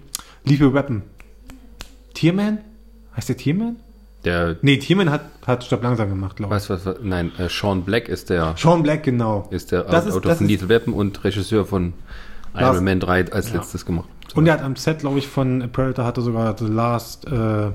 Lethal 0.46 0.74
Weapon. 0.74 1.02
Tierman? 2.14 2.60
Heißt 3.16 3.30
der 3.30 3.38
Tierman? 3.38 3.78
Der, 4.26 4.56
Nee, 4.62 4.78
Tierman 4.78 5.10
hat, 5.10 5.22
hat 5.46 5.64
Stopp 5.64 5.84
langsam 5.84 6.10
gemacht, 6.10 6.38
glaube 6.38 6.54
ich. 6.56 6.56
was, 6.56 6.70
was, 6.70 6.86
was, 6.86 6.96
nein, 7.02 7.32
äh, 7.38 7.50
Sean 7.50 7.84
Black 7.84 8.08
ist 8.08 8.30
der, 8.30 8.56
Sean 8.58 8.84
Black, 8.84 9.04
genau. 9.04 9.48
ist 9.52 9.72
der 9.72 9.84
Das 9.84 10.06
ist- 10.06 10.14
Autor 10.16 10.30
das 10.30 10.38
von 10.38 10.46
ist- 10.48 10.52
Lethal 10.52 10.70
Weapon 10.70 10.94
und 10.94 11.24
Regisseur 11.24 11.66
von 11.66 11.94
Iron 12.56 12.84
Man 12.84 13.00
3 13.00 13.32
als 13.32 13.50
Ja. 13.52 13.58
letztes 13.58 13.86
gemacht. 13.86 14.08
Und 14.36 14.48
er 14.48 14.54
hat 14.54 14.62
am 14.62 14.76
Set, 14.76 15.00
glaube 15.00 15.20
ich, 15.20 15.28
von 15.28 15.70
Predator 15.72 16.06
hatte 16.06 16.22
sogar 16.22 16.56
The 16.58 16.66
Last 16.66 17.28
äh, 17.28 17.72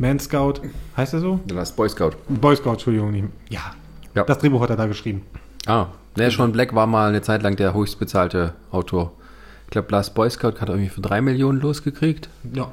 Man 0.00 0.18
Scout. 0.18 0.54
Heißt 0.96 1.12
er 1.12 1.20
so? 1.20 1.40
Last 1.52 1.76
Boy 1.76 1.86
Scout. 1.90 2.12
Boy 2.26 2.56
Scout, 2.56 2.70
Entschuldigung. 2.72 3.30
Ja. 3.50 3.74
Ja. 4.14 4.24
Das 4.24 4.38
Drehbuch 4.38 4.62
hat 4.62 4.70
er 4.70 4.76
da 4.76 4.86
geschrieben. 4.86 5.22
Ah, 5.66 5.88
der 6.16 6.30
Sean 6.30 6.52
Black 6.52 6.74
war 6.74 6.86
mal 6.86 7.10
eine 7.10 7.20
Zeit 7.20 7.42
lang 7.42 7.54
der 7.56 7.74
höchstbezahlte 7.74 8.54
Autor. 8.70 9.12
Ich 9.66 9.70
glaube, 9.72 9.88
Last 9.90 10.14
Boy 10.14 10.30
Scout 10.30 10.54
hat 10.60 10.70
er 10.70 10.70
irgendwie 10.70 10.88
für 10.88 11.02
drei 11.02 11.20
Millionen 11.20 11.60
losgekriegt. 11.60 12.30
Ja. 12.54 12.72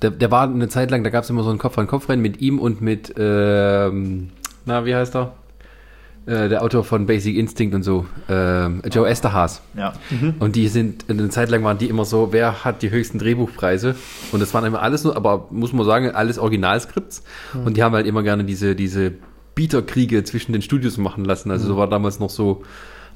Der, 0.00 0.10
der 0.10 0.30
war 0.30 0.44
eine 0.44 0.68
Zeit 0.68 0.92
lang, 0.92 1.02
da 1.02 1.10
gab 1.10 1.24
es 1.24 1.30
immer 1.30 1.42
so 1.42 1.50
ein 1.50 1.58
Kopf-an-Kopf-Rennen 1.58 2.22
mit 2.22 2.40
ihm 2.40 2.60
und 2.60 2.80
mit, 2.80 3.12
ähm, 3.18 4.30
na, 4.64 4.86
wie 4.86 4.94
heißt 4.94 5.16
er? 5.16 5.32
Äh, 6.28 6.50
der 6.50 6.62
Autor 6.62 6.84
von 6.84 7.06
Basic 7.06 7.38
Instinct 7.38 7.74
und 7.74 7.82
so, 7.82 8.04
ähm, 8.28 8.82
Joe 8.92 9.08
Esterhaas. 9.08 9.62
Ja. 9.74 9.94
Und 10.40 10.56
die 10.56 10.68
sind, 10.68 11.06
eine 11.08 11.30
Zeit 11.30 11.48
lang 11.48 11.64
waren 11.64 11.78
die 11.78 11.88
immer 11.88 12.04
so, 12.04 12.28
wer 12.32 12.64
hat 12.64 12.82
die 12.82 12.90
höchsten 12.90 13.18
Drehbuchpreise? 13.18 13.96
Und 14.30 14.40
das 14.40 14.52
waren 14.52 14.66
immer 14.66 14.82
alles 14.82 15.04
nur, 15.04 15.16
aber 15.16 15.46
muss 15.50 15.72
man 15.72 15.86
sagen, 15.86 16.10
alles 16.10 16.38
Originalskripts. 16.38 17.22
Und 17.64 17.78
die 17.78 17.82
haben 17.82 17.94
halt 17.94 18.06
immer 18.06 18.22
gerne 18.22 18.44
diese, 18.44 18.76
diese 18.76 19.14
Bieterkriege 19.54 20.22
zwischen 20.22 20.52
den 20.52 20.60
Studios 20.60 20.98
machen 20.98 21.24
lassen. 21.24 21.50
Also 21.50 21.66
so 21.66 21.78
war 21.78 21.88
damals 21.88 22.20
noch 22.20 22.28
so, 22.28 22.62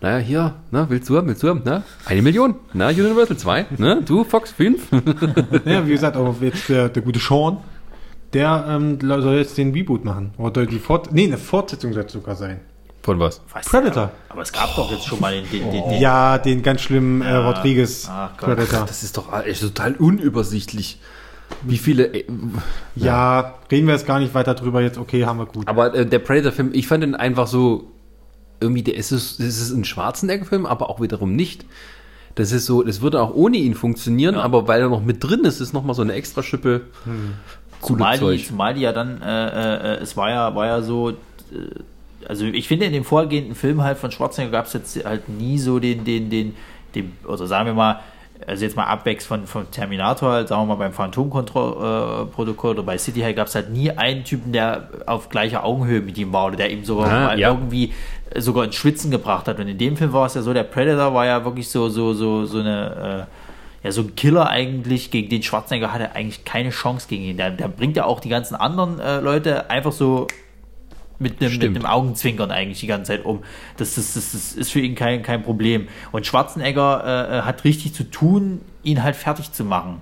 naja, 0.01 0.17
hier, 0.17 0.55
na, 0.71 0.89
willst 0.89 1.11
du 1.11 1.19
haben, 1.19 1.29
willst 1.29 1.43
du 1.43 1.49
haben, 1.49 1.61
na? 1.67 1.83
Eine 2.07 2.23
Million, 2.23 2.55
na, 2.73 2.89
Universal 2.89 3.37
2, 3.37 3.67
ne? 3.77 4.03
Du, 4.07 4.25
Fox 4.25 4.53
5. 4.53 4.87
Ja, 5.67 5.87
wie 5.87 5.93
gesagt, 5.93 6.17
auch 6.17 6.35
jetzt 6.41 6.67
der, 6.71 6.89
der 6.89 7.03
gute 7.03 7.21
Sean, 7.21 7.59
der 8.33 8.65
ähm, 8.67 8.99
soll 9.03 9.35
jetzt 9.37 9.59
den 9.59 9.73
Reboot 9.73 10.03
machen. 10.03 10.31
Oder 10.39 10.65
die 10.65 10.79
Fort 10.79 11.13
nee, 11.13 11.27
eine 11.27 11.37
Fortsetzung 11.37 11.93
soll 11.93 12.05
es 12.05 12.13
sogar 12.13 12.37
sein. 12.37 12.61
Von 13.03 13.19
was? 13.19 13.41
Weiß 13.53 13.67
Predator. 13.69 14.05
nicht, 14.07 14.15
Aber 14.29 14.43
es 14.43 14.53
gab 14.53 14.77
doch 14.77 14.91
jetzt 14.93 15.07
schon 15.07 15.19
mal 15.21 15.33
den, 15.35 15.51
den, 15.51 15.71
den, 15.73 15.91
den 15.91 16.01
Ja, 16.01 16.39
den 16.39 16.63
ganz 16.63 16.83
schlimmen 16.83 17.21
äh, 17.23 17.35
Rodriguez 17.35 18.09
Ach 18.09 18.31
Gott. 18.37 18.51
Predator. 18.57 18.87
Das 18.87 19.03
ist 19.03 19.17
doch 19.17 19.33
echt 19.45 19.61
total 19.61 19.95
unübersichtlich. 19.97 21.01
Wie 21.63 21.79
viele. 21.79 22.07
äh, 22.15 22.25
Ja, 22.95 23.55
reden 23.71 23.87
wir 23.87 23.95
jetzt 23.95 24.07
gar 24.07 24.21
nicht 24.21 24.35
weiter 24.35 24.55
drüber. 24.55 24.81
Jetzt, 24.81 24.99
okay, 24.99 25.27
haben 25.27 25.39
wir 25.39 25.47
gut. 25.47 25.67
Aber 25.69 25.95
äh, 25.95 26.07
der 26.07 26.21
Predator-Film, 26.21 26.71
ich 26.73 26.87
fand 26.87 27.03
ihn 27.05 27.15
einfach 27.15 27.47
so. 27.47 27.91
Irgendwie, 28.61 28.83
der 28.85 28.95
ist 28.95 29.11
es, 29.11 29.41
es 29.41 29.61
ist 29.61 29.73
ein 29.73 29.85
Schwarzenegger-Film, 29.85 30.67
aber 30.67 30.89
auch 30.89 31.01
wiederum 31.01 31.35
nicht. 31.35 31.65
Das 32.37 32.53
ist 32.53 32.65
so, 32.67 32.85
das 32.85 33.01
würde 33.01 33.21
auch 33.21 33.35
ohne 33.35 33.57
ihn 33.57 33.75
funktionieren, 33.75 34.37
aber 34.37 34.69
weil 34.69 34.81
er 34.81 34.89
noch 34.89 35.03
mit 35.03 35.23
drin 35.23 35.41
ist, 35.45 35.61
ist 35.61 35.73
nochmal 35.73 35.95
so 35.97 36.03
eine 36.03 36.13
extra 36.13 36.43
Schippe. 36.45 36.83
Coole 37.81 37.99
Zumal 37.99 38.19
die, 38.37 38.45
zumal 38.47 38.75
die 38.75 38.83
ja 38.83 38.93
dann, 38.93 39.21
äh, 39.21 39.97
äh, 39.97 39.99
es 39.99 40.17
war 40.17 40.31
ja, 40.31 40.55
war 40.55 40.67
ja 40.67 40.81
so, 40.83 41.11
äh, 41.11 41.15
also 42.29 42.45
ich 42.47 42.69
finde 42.69 42.87
in 42.87 42.93
dem 42.93 43.05
vorgehenden 43.05 43.55
Film 43.55 43.83
halt 43.83 43.99
von 43.99 44.11
Schwarzenegger 44.11 44.53
gab 44.53 44.67
es 44.67 44.73
jetzt 44.73 45.05
halt 45.05 45.29
nie 45.29 45.59
so 45.59 45.79
den, 45.79 46.05
den, 46.05 46.31
den, 46.31 46.55
den, 46.95 47.13
oder 47.27 47.47
sagen 47.47 47.67
wir 47.67 47.75
mal, 47.75 48.01
also 48.47 48.65
jetzt 48.65 48.77
mal 48.77 48.85
abwächst 48.85 49.27
von, 49.27 49.47
von 49.47 49.71
Terminator, 49.71 50.33
halt, 50.33 50.49
sagen 50.49 50.63
wir 50.63 50.67
mal 50.67 50.75
beim 50.77 50.93
Phantom-Protokoll 50.93 52.73
oder 52.73 52.83
bei 52.83 52.99
City 52.99 53.21
High 53.21 53.37
gab 53.37 53.47
es 53.47 53.55
halt 53.55 53.71
nie 53.71 53.91
einen 53.91 54.25
Typen, 54.25 54.53
der 54.53 54.89
auf 55.07 55.29
gleicher 55.29 55.65
Augenhöhe 55.65 56.01
mit 56.01 56.19
ihm 56.19 56.33
war 56.33 56.47
oder 56.47 56.57
der 56.57 56.71
ihm 56.71 56.85
sogar 56.85 57.09
Ah, 57.09 57.27
mal 57.27 57.39
ja. 57.39 57.51
irgendwie 57.51 57.93
äh, 58.31 58.41
sogar 58.41 58.65
ins 58.65 58.75
Schwitzen 58.75 59.11
gebracht 59.11 59.47
hat. 59.49 59.59
Und 59.61 59.69
in 59.69 59.79
dem 59.79 59.97
Film 59.97 60.13
war 60.13 60.27
es 60.27 60.35
ja 60.35 60.43
so, 60.43 60.53
der 60.53 60.65
Predator 60.65 61.15
war 61.15 61.27
ja 61.27 61.45
wirklich 61.45 61.69
so, 61.69 61.89
so, 61.89 62.15
so, 62.15 62.45
so 62.45 62.59
eine, 62.59 63.29
äh, 63.29 63.87
ja, 63.87 63.93
so 63.93 64.03
ein 64.03 64.15
Killer 64.15 64.49
eigentlich, 64.49 65.11
gegen 65.11 65.29
den 65.29 65.43
Schwarzenegger 65.43 65.93
hatte 65.93 66.15
eigentlich 66.15 66.45
keine 66.45 66.71
Chance 66.71 67.07
gegen 67.09 67.25
ihn. 67.25 67.37
Der, 67.37 67.51
der 67.51 67.69
bringt 67.69 67.97
ja 67.97 68.05
auch 68.05 68.21
die 68.21 68.29
ganzen 68.29 68.55
anderen 68.55 69.01
äh, 69.01 69.21
Leute 69.21 69.71
einfach 69.71 69.93
so 69.93 70.27
mit 71.23 71.41
einem, 71.41 71.53
mit 71.53 71.77
einem 71.77 71.87
Augenzwinkern 71.87 72.51
eigentlich 72.51 72.81
die 72.81 72.87
ganze 72.87 73.13
Zeit 73.13 73.25
um. 73.25 73.43
Das, 73.77 73.95
das, 73.95 74.15
das, 74.15 74.33
das 74.33 74.53
ist 74.53 74.73
für 74.73 74.81
ihn 74.81 74.95
kein, 74.95 75.23
kein 75.23 75.43
Problem. 75.43 75.89
Und 76.11 76.27
Schwarzenegger 76.27 77.03
äh, 77.05 77.39
äh, 77.39 77.43
hat 77.43 77.65
richtig 77.65 77.95
zu 77.95 78.05
tun, 78.05 78.61
ihn 78.83 79.03
halt 79.03 79.17
fertig 79.17 79.53
zu 79.53 79.65
machen. 79.65 80.01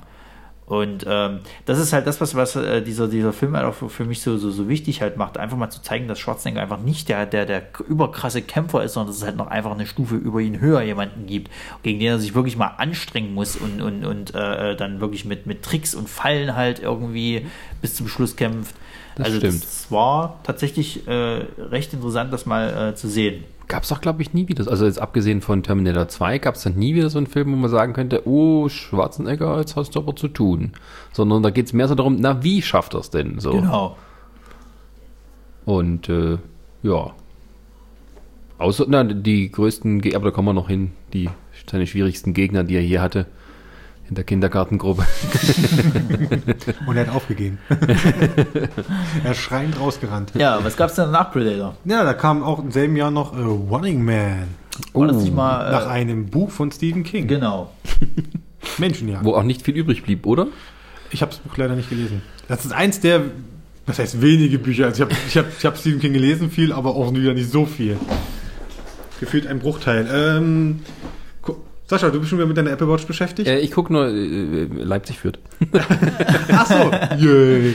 Und 0.70 1.04
ähm, 1.08 1.40
das 1.64 1.80
ist 1.80 1.92
halt 1.92 2.06
das, 2.06 2.20
was, 2.20 2.36
was 2.36 2.54
äh, 2.54 2.80
dieser, 2.80 3.08
dieser 3.08 3.32
Film 3.32 3.56
halt 3.56 3.66
auch 3.66 3.74
für, 3.74 3.90
für 3.90 4.04
mich 4.04 4.22
so, 4.22 4.36
so, 4.38 4.52
so 4.52 4.68
wichtig 4.68 5.02
halt 5.02 5.16
macht, 5.16 5.36
einfach 5.36 5.56
mal 5.56 5.68
zu 5.68 5.82
zeigen, 5.82 6.06
dass 6.06 6.20
Schwarzenegger 6.20 6.62
einfach 6.62 6.78
nicht 6.78 7.08
der, 7.08 7.26
der, 7.26 7.44
der 7.44 7.64
überkrasse 7.88 8.40
Kämpfer 8.40 8.84
ist, 8.84 8.92
sondern 8.92 9.08
dass 9.08 9.16
es 9.16 9.24
halt 9.24 9.36
noch 9.36 9.48
einfach 9.48 9.72
eine 9.72 9.84
Stufe 9.84 10.14
über 10.14 10.38
ihn 10.38 10.60
höher 10.60 10.80
jemanden 10.82 11.26
gibt, 11.26 11.50
gegen 11.82 11.98
den 11.98 12.06
er 12.06 12.18
sich 12.20 12.36
wirklich 12.36 12.56
mal 12.56 12.68
anstrengen 12.78 13.34
muss 13.34 13.56
und, 13.56 13.82
und, 13.82 14.04
und 14.04 14.32
äh, 14.36 14.76
dann 14.76 15.00
wirklich 15.00 15.24
mit, 15.24 15.44
mit 15.44 15.64
Tricks 15.64 15.92
und 15.92 16.08
Fallen 16.08 16.54
halt 16.54 16.78
irgendwie 16.78 17.46
bis 17.82 17.96
zum 17.96 18.06
Schluss 18.06 18.36
kämpft. 18.36 18.76
Das 19.20 19.28
also 19.28 19.38
stimmt. 19.38 19.62
das 19.62 19.90
war 19.90 20.40
tatsächlich 20.42 21.06
äh, 21.06 21.44
recht 21.58 21.92
interessant, 21.92 22.32
das 22.32 22.46
mal 22.46 22.90
äh, 22.90 22.94
zu 22.94 23.08
sehen. 23.08 23.44
Gab 23.68 23.84
es 23.84 23.90
doch, 23.90 24.00
glaube 24.00 24.22
ich, 24.22 24.34
nie 24.34 24.48
wieder. 24.48 24.68
Also 24.68 24.84
jetzt 24.84 25.00
abgesehen 25.00 25.42
von 25.42 25.62
Terminator 25.62 26.08
2 26.08 26.38
gab 26.38 26.56
es 26.56 26.62
dann 26.62 26.74
nie 26.74 26.94
wieder 26.94 27.08
so 27.08 27.18
einen 27.18 27.28
Film, 27.28 27.52
wo 27.52 27.56
man 27.56 27.70
sagen 27.70 27.92
könnte, 27.92 28.26
oh, 28.26 28.68
Schwarzenegger, 28.68 29.58
jetzt 29.58 29.76
hast 29.76 29.94
du 29.94 30.00
aber 30.00 30.16
zu 30.16 30.28
tun. 30.28 30.72
Sondern 31.12 31.42
da 31.42 31.50
geht 31.50 31.66
es 31.66 31.72
mehr 31.72 31.86
so 31.86 31.94
darum, 31.94 32.16
na, 32.18 32.42
wie 32.42 32.62
schafft 32.62 32.94
er 32.94 33.00
es 33.00 33.10
denn 33.10 33.38
so? 33.38 33.52
Genau. 33.52 33.96
Und 35.66 36.08
äh, 36.08 36.38
ja. 36.82 37.12
Außer, 38.58 38.86
na, 38.88 39.04
die 39.04 39.52
größten, 39.52 40.02
aber 40.14 40.26
da 40.26 40.30
kommen 40.32 40.48
wir 40.48 40.52
noch 40.52 40.68
hin, 40.68 40.92
die 41.12 41.30
seine 41.70 41.86
schwierigsten 41.86 42.34
Gegner, 42.34 42.64
die 42.64 42.74
er 42.74 42.82
hier 42.82 43.00
hatte. 43.00 43.26
In 44.10 44.16
der 44.16 44.24
Kindergartengruppe. 44.24 45.06
Und 46.86 46.96
er 46.96 47.06
hat 47.06 47.14
aufgegeben. 47.14 47.58
er 49.24 49.30
ist 49.30 49.38
schreiend 49.38 49.78
rausgerannt. 49.78 50.32
Ja, 50.34 50.64
was 50.64 50.76
gab 50.76 50.90
es 50.90 50.96
denn 50.96 51.12
nach 51.12 51.30
Predator? 51.30 51.76
Ja, 51.84 52.02
da 52.02 52.12
kam 52.12 52.42
auch 52.42 52.58
im 52.58 52.72
selben 52.72 52.96
Jahr 52.96 53.12
noch 53.12 53.38
äh, 53.38 53.40
Running 53.40 54.04
Man. 54.04 54.48
War 54.94 55.06
das 55.06 55.18
nicht 55.18 55.32
mal. 55.32 55.68
Äh, 55.68 55.70
nach 55.70 55.86
einem 55.86 56.26
Buch 56.26 56.50
von 56.50 56.72
Stephen 56.72 57.04
King. 57.04 57.28
genau. 57.28 57.70
Menschenjagd. 58.78 59.24
Wo 59.24 59.34
auch 59.34 59.44
nicht 59.44 59.62
viel 59.62 59.76
übrig 59.76 60.02
blieb, 60.02 60.26
oder? 60.26 60.48
Ich 61.12 61.22
habe 61.22 61.30
das 61.30 61.38
Buch 61.38 61.56
leider 61.56 61.76
nicht 61.76 61.88
gelesen. 61.88 62.20
Das 62.48 62.64
ist 62.64 62.72
eins 62.72 62.98
der, 62.98 63.22
was 63.86 64.00
heißt 64.00 64.20
wenige 64.20 64.58
Bücher. 64.58 64.86
Also 64.86 65.04
ich 65.04 65.08
habe 65.08 65.20
ich 65.28 65.36
hab, 65.36 65.46
ich 65.56 65.64
hab 65.64 65.78
Stephen 65.78 66.00
King 66.00 66.14
gelesen, 66.14 66.50
viel, 66.50 66.72
aber 66.72 66.96
auch 66.96 67.14
wieder 67.14 67.32
nicht 67.32 67.50
so 67.50 67.64
viel. 67.64 67.96
Gefühlt 69.20 69.46
ein 69.46 69.60
Bruchteil. 69.60 70.08
Ähm, 70.12 70.80
Sascha, 71.90 72.08
du 72.08 72.20
bist 72.20 72.30
schon 72.30 72.38
wieder 72.38 72.46
mit 72.46 72.56
deiner 72.56 72.70
Apple 72.70 72.88
Watch 72.88 73.04
beschäftigt? 73.04 73.48
Äh, 73.48 73.58
ich 73.58 73.72
gucke 73.72 73.92
nur, 73.92 74.06
äh, 74.06 74.66
Leipzig 74.66 75.18
führt. 75.18 75.40
Ach 76.52 76.66
so. 76.66 76.88
Yay. 77.16 77.74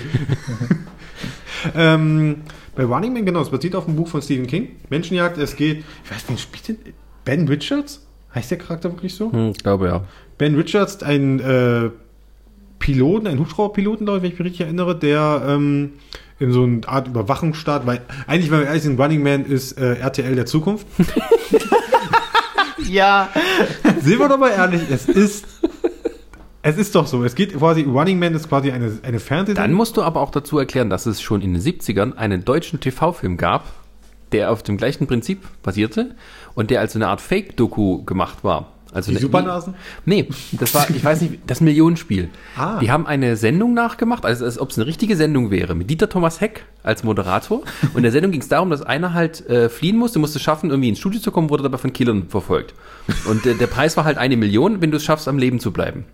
ähm, 1.75 2.37
bei 2.77 2.85
Running 2.85 3.11
Man, 3.11 3.25
genau, 3.25 3.41
es 3.41 3.49
basiert 3.49 3.75
auf 3.75 3.87
einem 3.87 3.97
Buch 3.97 4.07
von 4.07 4.21
Stephen 4.21 4.47
King. 4.47 4.69
Menschenjagd, 4.89 5.37
es 5.37 5.57
geht, 5.57 5.83
ich 6.05 6.11
weiß 6.11 6.29
nicht, 6.29 6.43
spielt 6.43 6.69
denn 6.69 6.93
Ben 7.25 7.45
Richards? 7.45 8.07
Heißt 8.33 8.51
der 8.51 8.57
Charakter 8.57 8.89
wirklich 8.89 9.15
so? 9.15 9.33
Hm, 9.33 9.49
ich 9.49 9.57
glaube 9.57 9.87
ja. 9.87 10.05
Ben 10.37 10.55
Richards, 10.55 11.03
ein 11.03 11.41
äh, 11.41 11.89
Piloten, 12.79 13.27
ein 13.27 13.37
Hubschrauberpiloten, 13.37 14.05
glaube 14.05 14.19
ich, 14.19 14.23
wenn 14.23 14.31
ich 14.31 14.39
mich 14.39 14.45
richtig 14.45 14.61
erinnere, 14.61 14.97
der 14.97 15.43
ähm, 15.45 15.91
in 16.39 16.53
so 16.53 16.63
eine 16.63 16.87
Art 16.87 17.09
Überwachungsstaat, 17.09 17.85
weil 17.85 17.99
eigentlich, 18.27 18.49
wenn 18.49 18.61
wir 18.61 18.67
ehrlich 18.67 18.83
sind, 18.83 18.97
Running 18.97 19.23
Man 19.23 19.45
ist 19.45 19.73
äh, 19.73 19.95
RTL 19.95 20.35
der 20.35 20.45
Zukunft. 20.45 20.87
Ja. 22.89 23.29
Sind 24.01 24.19
wir 24.19 24.29
doch 24.29 24.37
mal 24.37 24.51
ehrlich, 24.51 24.81
es 24.89 25.07
ist 25.07 25.45
es 26.67 26.77
ist 26.77 26.95
doch 26.95 27.05
so. 27.05 27.23
Es 27.23 27.35
geht 27.35 27.55
quasi, 27.55 27.83
Running 27.83 28.17
Man 28.17 28.33
ist 28.33 28.49
quasi 28.49 28.71
eine, 28.71 28.97
eine 29.03 29.19
Fernsehsendung. 29.19 29.63
Dann 29.63 29.73
musst 29.73 29.97
du 29.97 30.01
aber 30.01 30.19
auch 30.19 30.31
dazu 30.31 30.57
erklären, 30.57 30.89
dass 30.89 31.05
es 31.05 31.21
schon 31.21 31.43
in 31.43 31.53
den 31.53 31.61
70ern 31.61 32.15
einen 32.15 32.43
deutschen 32.43 32.79
TV-Film 32.79 33.37
gab, 33.37 33.71
der 34.31 34.51
auf 34.51 34.63
dem 34.63 34.75
gleichen 34.75 35.05
Prinzip 35.05 35.43
basierte 35.61 36.15
und 36.55 36.71
der 36.71 36.79
als 36.79 36.95
eine 36.95 37.07
Art 37.07 37.21
Fake-Doku 37.21 38.03
gemacht 38.03 38.43
war. 38.43 38.71
Also 38.95 39.11
Die 39.11 39.17
eine- 39.17 39.21
Supernasen? 39.21 39.75
Nee, 40.05 40.29
das 40.53 40.73
war, 40.73 40.89
ich 40.89 41.03
weiß 41.03 41.21
nicht, 41.21 41.39
das 41.45 41.61
Millionenspiel. 41.61 42.29
Ah. 42.57 42.79
Die 42.79 42.89
haben 42.89 43.05
eine 43.05 43.35
Sendung 43.35 43.73
nachgemacht, 43.73 44.25
also 44.25 44.45
als 44.45 44.57
ob 44.57 44.69
es 44.69 44.77
eine 44.77 44.87
richtige 44.87 45.17
Sendung 45.17 45.51
wäre, 45.51 45.75
mit 45.75 45.89
Dieter 45.89 46.07
Thomas 46.07 46.39
Heck 46.39 46.63
als 46.83 47.03
Moderator. 47.03 47.59
Und 47.91 47.97
in 47.97 48.03
der 48.03 48.13
Sendung 48.13 48.31
ging 48.31 48.39
es 48.39 48.47
darum, 48.47 48.69
dass 48.69 48.81
einer 48.81 49.13
halt 49.13 49.45
äh, 49.49 49.67
fliehen 49.67 49.97
musste, 49.97 50.19
musste 50.19 50.39
schaffen, 50.39 50.69
irgendwie 50.69 50.87
ins 50.87 50.99
Studio 50.99 51.19
zu 51.19 51.31
kommen, 51.31 51.49
wurde 51.49 51.63
dabei 51.63 51.77
von 51.77 51.91
Killern 51.91 52.29
verfolgt. 52.29 52.73
Und 53.29 53.45
äh, 53.45 53.55
der 53.55 53.67
Preis 53.67 53.97
war 53.97 54.05
halt 54.05 54.17
eine 54.17 54.37
Million, 54.37 54.81
wenn 54.81 54.89
du 54.91 54.95
es 54.97 55.03
schaffst, 55.03 55.27
am 55.27 55.37
Leben 55.37 55.59
zu 55.59 55.71
bleiben. 55.73 56.05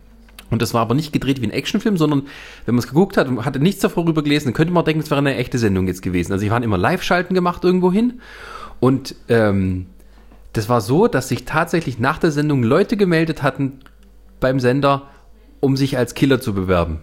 Und 0.49 0.63
das 0.63 0.73
war 0.73 0.81
aber 0.81 0.95
nicht 0.95 1.13
gedreht 1.13 1.41
wie 1.41 1.45
ein 1.47 1.51
Actionfilm, 1.51 1.95
sondern 1.97 2.23
wenn 2.65 2.73
man 2.75 2.79
es 2.79 2.87
geguckt 2.87 3.15
hat 3.17 3.27
und 3.27 3.45
hatte 3.45 3.59
nichts 3.59 3.81
darüber 3.81 4.23
gelesen, 4.23 4.45
dann 4.47 4.53
könnte 4.55 4.73
man 4.73 4.83
denken, 4.83 5.01
es 5.03 5.11
wäre 5.11 5.19
eine 5.19 5.35
echte 5.35 5.59
Sendung 5.59 5.85
jetzt 5.87 6.01
gewesen. 6.01 6.33
Also 6.33 6.43
die 6.43 6.49
waren 6.51 6.63
immer 6.63 6.77
Live-Schalten 6.79 7.35
gemacht 7.35 7.63
irgendwo 7.63 7.91
hin. 7.91 8.19
Und 8.79 9.15
ähm, 9.29 9.85
Das 10.53 10.67
war 10.69 10.81
so, 10.81 11.07
dass 11.07 11.29
sich 11.29 11.45
tatsächlich 11.45 11.99
nach 11.99 12.17
der 12.17 12.31
Sendung 12.31 12.63
Leute 12.63 12.97
gemeldet 12.97 13.41
hatten 13.41 13.79
beim 14.39 14.59
Sender, 14.59 15.03
um 15.59 15.77
sich 15.77 15.97
als 15.97 16.13
Killer 16.13 16.41
zu 16.41 16.53
bewerben. 16.53 16.99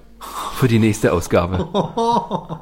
Für 0.54 0.68
die 0.68 0.78
nächste 0.80 1.12
Ausgabe. 1.12 1.68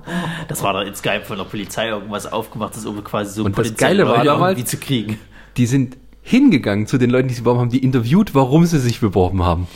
Das 0.48 0.62
war 0.62 0.74
doch 0.74 0.82
in 0.82 0.94
Skype 0.94 1.24
von 1.24 1.38
der 1.38 1.44
Polizei 1.44 1.88
irgendwas 1.88 2.30
aufgemacht, 2.30 2.76
das 2.76 2.86
um 2.86 3.02
quasi 3.02 3.34
so 3.34 3.44
Und 3.44 3.58
das 3.58 3.74
Geile 3.74 4.06
war 4.06 4.22
damals- 4.22 4.64
zu 4.66 4.76
kriegen. 4.76 5.18
Die 5.56 5.66
sind 5.66 5.96
hingegangen 6.22 6.86
zu 6.86 6.98
den 6.98 7.10
Leuten, 7.10 7.28
die 7.28 7.34
sich 7.34 7.42
beworben 7.42 7.60
haben, 7.60 7.70
die 7.70 7.82
interviewt, 7.82 8.34
warum 8.34 8.64
sie 8.66 8.78
sich 8.78 9.00
beworben 9.00 9.42
haben. 9.42 9.66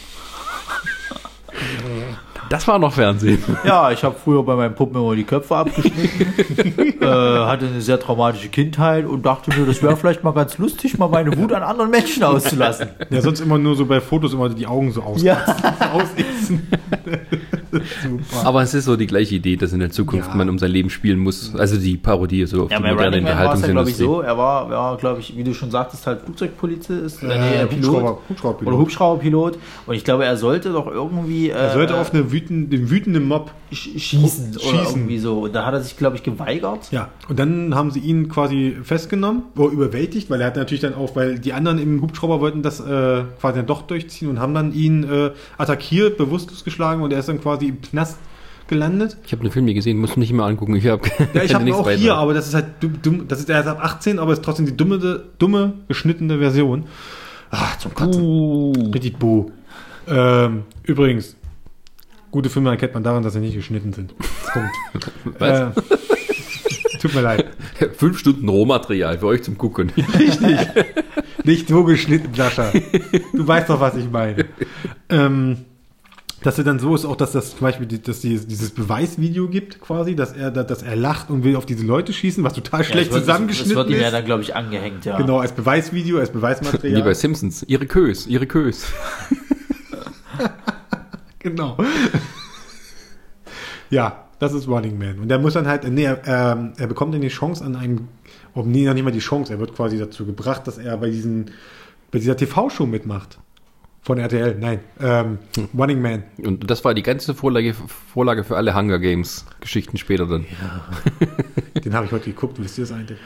Das 2.51 2.67
war 2.67 2.81
noch 2.81 2.93
Fernsehen. 2.93 3.43
Ja, 3.65 3.93
ich 3.93 4.03
habe 4.03 4.17
früher 4.23 4.43
bei 4.43 4.57
meinen 4.57 4.75
Puppen 4.75 4.97
immer 4.97 5.15
die 5.15 5.25
Köpfe 5.25 5.55
abgeschnitten, 5.55 6.01
äh, 7.01 7.07
hatte 7.07 7.67
eine 7.67 7.81
sehr 7.81 8.01
traumatische 8.01 8.49
Kindheit 8.49 9.07
und 9.07 9.25
dachte 9.25 9.57
mir, 9.57 9.67
das 9.67 9.83
wäre 9.83 9.97
vielleicht 9.97 10.25
mal 10.25 10.33
ganz 10.33 10.59
lustig, 10.59 10.99
mal 10.99 11.09
meine 11.09 11.37
Wut 11.37 11.53
an 11.53 11.63
anderen 11.63 11.91
Menschen 11.91 12.25
auszulassen. 12.25 12.89
Ja, 13.11 13.21
sonst 13.21 13.41
immer 13.41 13.59
nur 13.59 13.77
so 13.77 13.87
bei 13.87 14.01
Fotos 14.01 14.33
immer 14.33 14.49
die 14.49 14.67
Augen 14.67 14.91
so 14.91 15.03
aus 15.03 15.23
Ja. 15.23 15.37
Super. 17.71 18.47
Aber 18.47 18.63
es 18.63 18.75
ist 18.75 18.85
so 18.85 18.97
die 18.97 19.07
gleiche 19.07 19.35
Idee, 19.37 19.57
dass 19.57 19.73
in 19.73 19.81
der 19.81 19.91
Zukunft 19.91 20.29
Ja. 20.31 20.35
man 20.35 20.49
um 20.49 20.59
sein 20.59 20.71
Leben 20.71 20.91
spielen 20.91 21.19
muss. 21.19 21.55
Also 21.55 21.77
die 21.79 21.97
Parodie 21.97 22.45
so 22.47 22.65
auf 22.65 22.71
Ja, 22.71 22.79
die 22.79 22.83
moderne 22.85 22.97
es 22.97 23.01
ja, 23.01 23.01
glaube 23.01 23.19
ich, 23.19 23.31
Unterhaltungsindustrie. 23.31 24.05
so. 24.05 24.21
Er 24.23 24.37
war, 24.39 24.71
war 24.71 24.97
glaube 24.97 25.21
ich, 25.21 25.37
wie 25.37 25.45
du 25.45 25.55
schon 25.55 25.71
sagtest, 25.71 26.07
halt 26.07 26.23
Flugzeugpolizist, 26.23 27.23
äh, 27.23 27.63
Äh, 27.63 27.67
Pilot. 27.67 27.95
Hubschrauber- 27.95 28.19
Hubschrauberpilot. 28.29 28.73
Oder 28.73 28.79
Hubschrauberpilot. 28.83 29.59
Und 29.87 29.95
ich 29.95 30.05
glaube, 30.05 30.25
er 30.25 30.37
sollte 30.37 30.71
doch 30.73 30.87
irgendwie 30.87 31.51
äh, 31.51 31.53
Er 31.55 31.73
sollte 31.73 31.97
auf 31.97 32.13
eine 32.13 32.33
wütende, 32.33 32.77
den 32.77 32.91
wütenden 32.91 33.27
Mob. 33.29 33.51
sch- 33.73 33.99
schießen, 33.99 34.51
oder 34.57 34.61
Schießen. 34.61 34.97
irgendwie 35.03 35.19
so. 35.19 35.41
Und 35.45 35.55
da 35.55 35.65
hat 35.65 35.75
er 35.75 35.81
sich, 35.81 35.97
glaube 35.97 36.17
ich, 36.17 36.23
geweigert. 36.25 36.91
Ja, 36.91 37.09
und 37.29 37.39
dann 37.39 37.75
haben 37.75 37.91
sie 37.93 38.01
ihn 38.01 38.29
quasi 38.29 38.77
festgenommen, 38.83 39.43
oder 39.57 39.71
überwältigt, 39.73 40.29
weil 40.31 40.41
er 40.41 40.49
hat 40.49 40.57
natürlich 40.57 40.81
dann 40.81 40.95
auch, 40.95 41.15
weil 41.15 41.39
die 41.39 41.53
anderen 41.53 41.79
im 41.79 42.03
Hubschrauber 42.03 42.41
wollten 42.41 42.63
das 42.63 42.81
äh, 42.81 43.23
quasi 43.41 43.59
dann 43.59 43.67
doch 43.67 43.83
durchziehen 43.83 44.29
und 44.29 44.41
haben 44.41 44.55
dann 44.55 44.73
ihn 44.75 45.05
äh, 45.05 45.31
attackiert, 45.57 46.17
bewusstlos 46.19 46.65
geschlagen 46.65 47.03
und 47.03 47.13
er 47.13 47.21
ist 47.21 47.29
dann 47.29 47.41
quasi 47.41 47.60
im 47.69 47.81
Knast 47.81 48.19
gelandet. 48.69 49.17
Ich 49.27 49.33
habe 49.33 49.43
den 49.43 49.51
Film 49.51 49.65
nie 49.65 49.75
gesehen, 49.75 49.99
musst 49.99 50.17
du 50.17 50.21
nicht 50.21 50.31
immer 50.31 50.45
angucken. 50.47 50.77
Ich 50.77 50.87
hab, 50.87 51.05
Ja, 51.35 51.43
ich 51.43 51.55
habe 51.55 51.65
auch 51.75 51.79
beitragen. 51.85 52.01
hier, 52.01 52.15
aber 52.15 52.35
das 52.35 52.49
ist 52.49 52.55
halt 52.55 52.67
dumm, 52.81 53.27
das 53.29 53.41
ist 53.41 53.51
erst 53.51 53.69
ab 53.69 53.79
18, 53.83 54.19
aber 54.19 54.33
ist 54.33 54.43
trotzdem 54.45 54.67
die 54.67 54.77
dumme, 54.77 55.25
dumme 55.39 55.73
geschnittene 55.89 56.39
Version. 56.39 56.85
Ah, 57.51 57.77
zum 57.79 57.93
Kotzen. 57.95 58.93
Richtig 58.93 59.19
buh. 59.19 59.51
Ähm, 60.09 60.63
übrigens, 60.85 61.37
gute 62.31 62.49
Filme 62.49 62.71
erkennt 62.71 62.95
man 62.95 63.03
daran, 63.03 63.23
dass 63.25 63.33
sie 63.33 63.41
nicht 63.41 63.55
geschnitten 63.57 63.93
sind. 63.93 64.15
Punkt. 64.53 65.41
Äh, 65.41 65.71
tut 67.01 67.15
mir 67.15 67.23
leid. 67.23 67.47
Fünf 67.97 68.19
Stunden 68.21 68.49
Rohmaterial 68.49 69.19
für 69.19 69.27
euch 69.27 69.43
zum 69.43 69.59
Gucken. 69.59 69.91
Richtig. 70.19 70.59
Nicht 71.45 71.69
so 71.69 71.83
geschnitten, 71.85 72.35
Sascha. 72.35 72.71
Du 73.33 73.47
weißt 73.49 73.69
doch, 73.71 73.81
was 73.81 73.97
ich 73.97 74.09
meine. 74.11 74.45
Ähm, 75.09 75.57
dass 76.43 76.57
er 76.57 76.65
dann 76.65 76.79
so 76.79 76.95
ist, 76.95 77.05
auch 77.05 77.17
dass 77.17 77.33
das 77.33 77.51
zum 77.51 77.61
Beispiel 77.61 77.87
die, 77.87 78.01
dass 78.03 78.21
die, 78.21 78.39
dieses 78.39 78.71
Beweisvideo 78.71 79.49
gibt, 79.49 79.81
quasi, 79.81 80.17
dass 80.17 80.33
er, 80.33 80.51
dass 80.51 80.83
er 80.83 80.97
lacht 80.97 81.31
und 81.31 81.45
will 81.45 81.57
auf 81.57 81.67
diese 81.67 81.85
Leute 81.85 82.13
schießen, 82.13 82.43
was 82.43 82.55
total 82.55 82.83
schlecht 82.83 83.09
das 83.09 83.17
wird, 83.17 83.25
zusammengeschnitten 83.25 83.75
Das 83.75 83.87
wird 83.87 83.91
ihm 83.91 84.01
ja 84.01 84.07
ist. 84.09 84.13
dann, 84.15 84.25
glaube 84.25 84.43
ich, 84.43 84.57
angehängt, 84.57 85.05
ja. 85.05 85.19
Genau, 85.19 85.39
als 85.39 85.53
Beweisvideo, 85.53 86.19
als 86.19 86.31
Wie 86.31 86.35
bei 86.35 86.39
Beweismaterial. 86.55 87.15
Simpsons. 87.15 87.63
Ihre 87.65 87.87
Kös, 87.87 88.27
ihre 88.27 88.47
Kös. 88.47 88.87
genau. 91.39 91.77
ja, 93.91 94.25
das 94.39 94.55
ist 94.55 94.67
Running 94.67 94.99
Man. 94.99 95.19
Und 95.19 95.31
er 95.31 95.39
muss 95.39 95.53
dann 95.53 95.67
halt, 95.67 95.87
nee, 95.91 96.05
er, 96.05 96.23
ähm, 96.27 96.73
er 96.79 96.87
bekommt 96.87 97.13
dann 97.13 97.21
die 97.21 97.29
Chance 97.29 97.63
an 97.63 97.77
einem, 97.77 98.09
oh, 98.55 98.63
nee, 98.65 98.87
noch 98.87 98.95
nicht 98.95 99.05
mal 99.05 99.11
die 99.11 99.19
Chance, 99.19 99.53
er 99.53 99.61
wird 99.61 99.75
quasi 99.75 99.99
dazu 99.99 100.25
gebracht, 100.25 100.67
dass 100.67 100.79
er 100.79 100.97
bei 100.97 101.11
diesen, 101.11 101.51
bei 102.11 102.19
dieser 102.19 102.37
TV-Show 102.37 102.87
mitmacht. 102.87 103.39
Von 104.03 104.19
RTL, 104.19 104.57
nein. 104.59 104.81
Ähm, 105.01 105.39
Running 105.77 106.01
Man. 106.01 106.23
Und 106.39 106.71
das 106.71 106.85
war 106.85 106.95
die 106.95 107.03
ganze 107.03 107.35
Vorlage, 107.35 107.75
Vorlage 108.13 108.45
für 108.45 108.57
alle 108.57 108.75
Hunger 108.75 108.99
Games 108.99 109.45
Geschichten 109.61 109.99
später 109.99 110.27
dann. 110.27 110.47
Den 111.85 111.95
habe 111.95 112.07
ich 112.07 112.13
heute 112.13 112.25
geguckt, 112.25 112.59
wisst 112.59 112.79
ihr 112.79 112.85
das 112.85 112.93
eigentlich? 112.93 113.19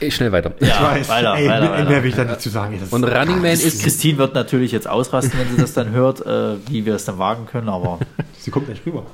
Ich, 0.00 0.14
schnell 0.16 0.32
weiter. 0.32 0.54
Ja, 0.60 0.82
weiß. 0.82 1.08
weiter, 1.08 1.34
Ey, 1.34 1.48
weiter, 1.48 1.60
mehr 1.60 1.72
weiter. 1.72 2.02
will 2.02 2.10
ich 2.10 2.16
da 2.16 2.24
nicht 2.24 2.40
zu 2.40 2.48
sagen. 2.48 2.78
Das 2.80 2.90
Und 2.92 3.04
Running 3.04 3.36
Man 3.42 3.52
ist 3.52 3.82
Christine 3.82 4.18
wird 4.18 4.34
natürlich 4.34 4.72
jetzt 4.72 4.88
ausrasten, 4.88 5.38
wenn 5.38 5.48
sie 5.54 5.60
das 5.60 5.74
dann 5.74 5.90
hört, 5.90 6.24
äh, 6.24 6.56
wie 6.68 6.86
wir 6.86 6.94
es 6.94 7.04
dann 7.04 7.18
wagen 7.18 7.46
können, 7.46 7.68
aber 7.68 7.98
Sie 8.38 8.50
kommt 8.50 8.66
gleich 8.66 8.84
rüber. 8.86 9.06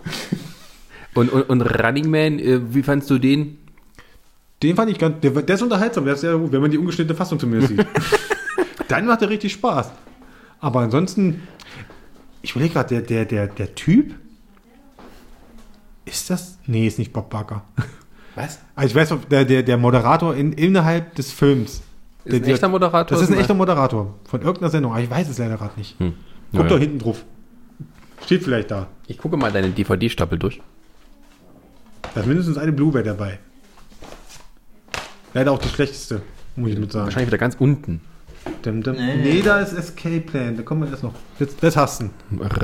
und, 1.15 1.31
und, 1.33 1.43
und 1.43 1.63
Running 1.63 2.09
Man, 2.09 2.39
äh, 2.39 2.61
wie 2.73 2.83
fandst 2.85 3.11
du 3.11 3.19
den? 3.19 3.59
Den 4.63 4.77
fand 4.77 4.91
ich 4.91 4.99
ganz, 4.99 5.21
der, 5.21 5.31
der 5.31 5.55
ist 5.57 5.63
unterhaltsam, 5.63 6.05
der 6.05 6.15
ist 6.15 6.21
sehr 6.21 6.37
gut, 6.37 6.53
wenn 6.53 6.63
man 6.63 6.71
die 6.71 6.79
ungeschnittene 6.79 7.17
Fassung 7.17 7.39
zumindest 7.39 7.77
sieht. 7.77 7.87
Dann 8.89 9.07
macht 9.07 9.21
er 9.23 9.29
richtig 9.29 9.53
Spaß. 9.53 9.91
Aber 10.61 10.81
ansonsten, 10.81 11.43
ich 12.43 12.53
überlege 12.53 12.75
gerade, 12.75 12.89
der, 12.89 13.03
der, 13.03 13.25
der, 13.25 13.47
der 13.49 13.75
Typ, 13.75 14.15
ist 16.05 16.31
das? 16.31 16.59
Nee, 16.67 16.87
ist 16.87 16.99
nicht 16.99 17.13
Bob 17.13 17.31
Barker. 17.31 17.65
Was? 18.35 18.61
Also 18.75 18.89
ich 18.91 18.95
weiß, 18.95 19.11
noch, 19.11 19.25
der, 19.25 19.45
der, 19.45 19.63
der 19.63 19.77
Moderator 19.77 20.35
in, 20.35 20.53
innerhalb 20.53 21.15
des 21.15 21.33
Films. 21.33 21.83
Ist 22.25 22.35
ein 22.35 22.43
der, 22.43 22.55
echter 22.55 22.69
Moderator? 22.69 23.17
Das 23.17 23.27
ist 23.27 23.33
ein 23.33 23.39
echter 23.39 23.55
Moderator 23.55 24.15
von 24.25 24.43
irgendeiner 24.43 24.71
Sendung, 24.71 24.93
aber 24.93 25.01
ich 25.03 25.11
weiß 25.11 25.29
es 25.29 25.39
leider 25.39 25.57
gerade 25.57 25.79
nicht. 25.79 25.99
Hm. 25.99 26.15
Guck 26.51 26.61
Naja. 26.61 26.69
doch 26.69 26.79
hinten 26.79 26.99
drauf. 26.99 27.25
Steht 28.25 28.45
vielleicht 28.45 28.71
da. 28.71 28.89
Ich 29.07 29.19
gucke 29.19 29.37
mal 29.37 29.53
deine 29.53 29.71
DVD-Stapel 29.71 30.39
durch. 30.39 30.61
Da 32.15 32.21
ist 32.21 32.27
mindestens 32.27 32.59
eine 32.59 32.73
Blu-ray 32.73 33.03
dabei. 33.03 33.39
Leider 35.35 35.53
auch 35.53 35.59
die 35.59 35.69
schlechteste, 35.69 36.23
muss 36.57 36.71
ich 36.71 36.79
mit 36.79 36.93
sagen. 36.93 37.07
Wahrscheinlich 37.07 37.29
wieder 37.29 37.39
ganz 37.39 37.57
unten. 37.59 38.01
Dim, 38.65 38.83
dim. 38.83 38.95
Nee, 38.95 39.43
da 39.43 39.61
ist 39.61 39.73
Escape 39.73 40.21
Plan. 40.21 40.57
Da 40.57 40.63
kommen 40.63 40.83
wir 40.83 40.91
erst 40.91 41.03
noch. 41.03 41.15
Das, 41.39 41.57
das 41.57 41.77
hast 41.77 42.03
du. 42.03 42.11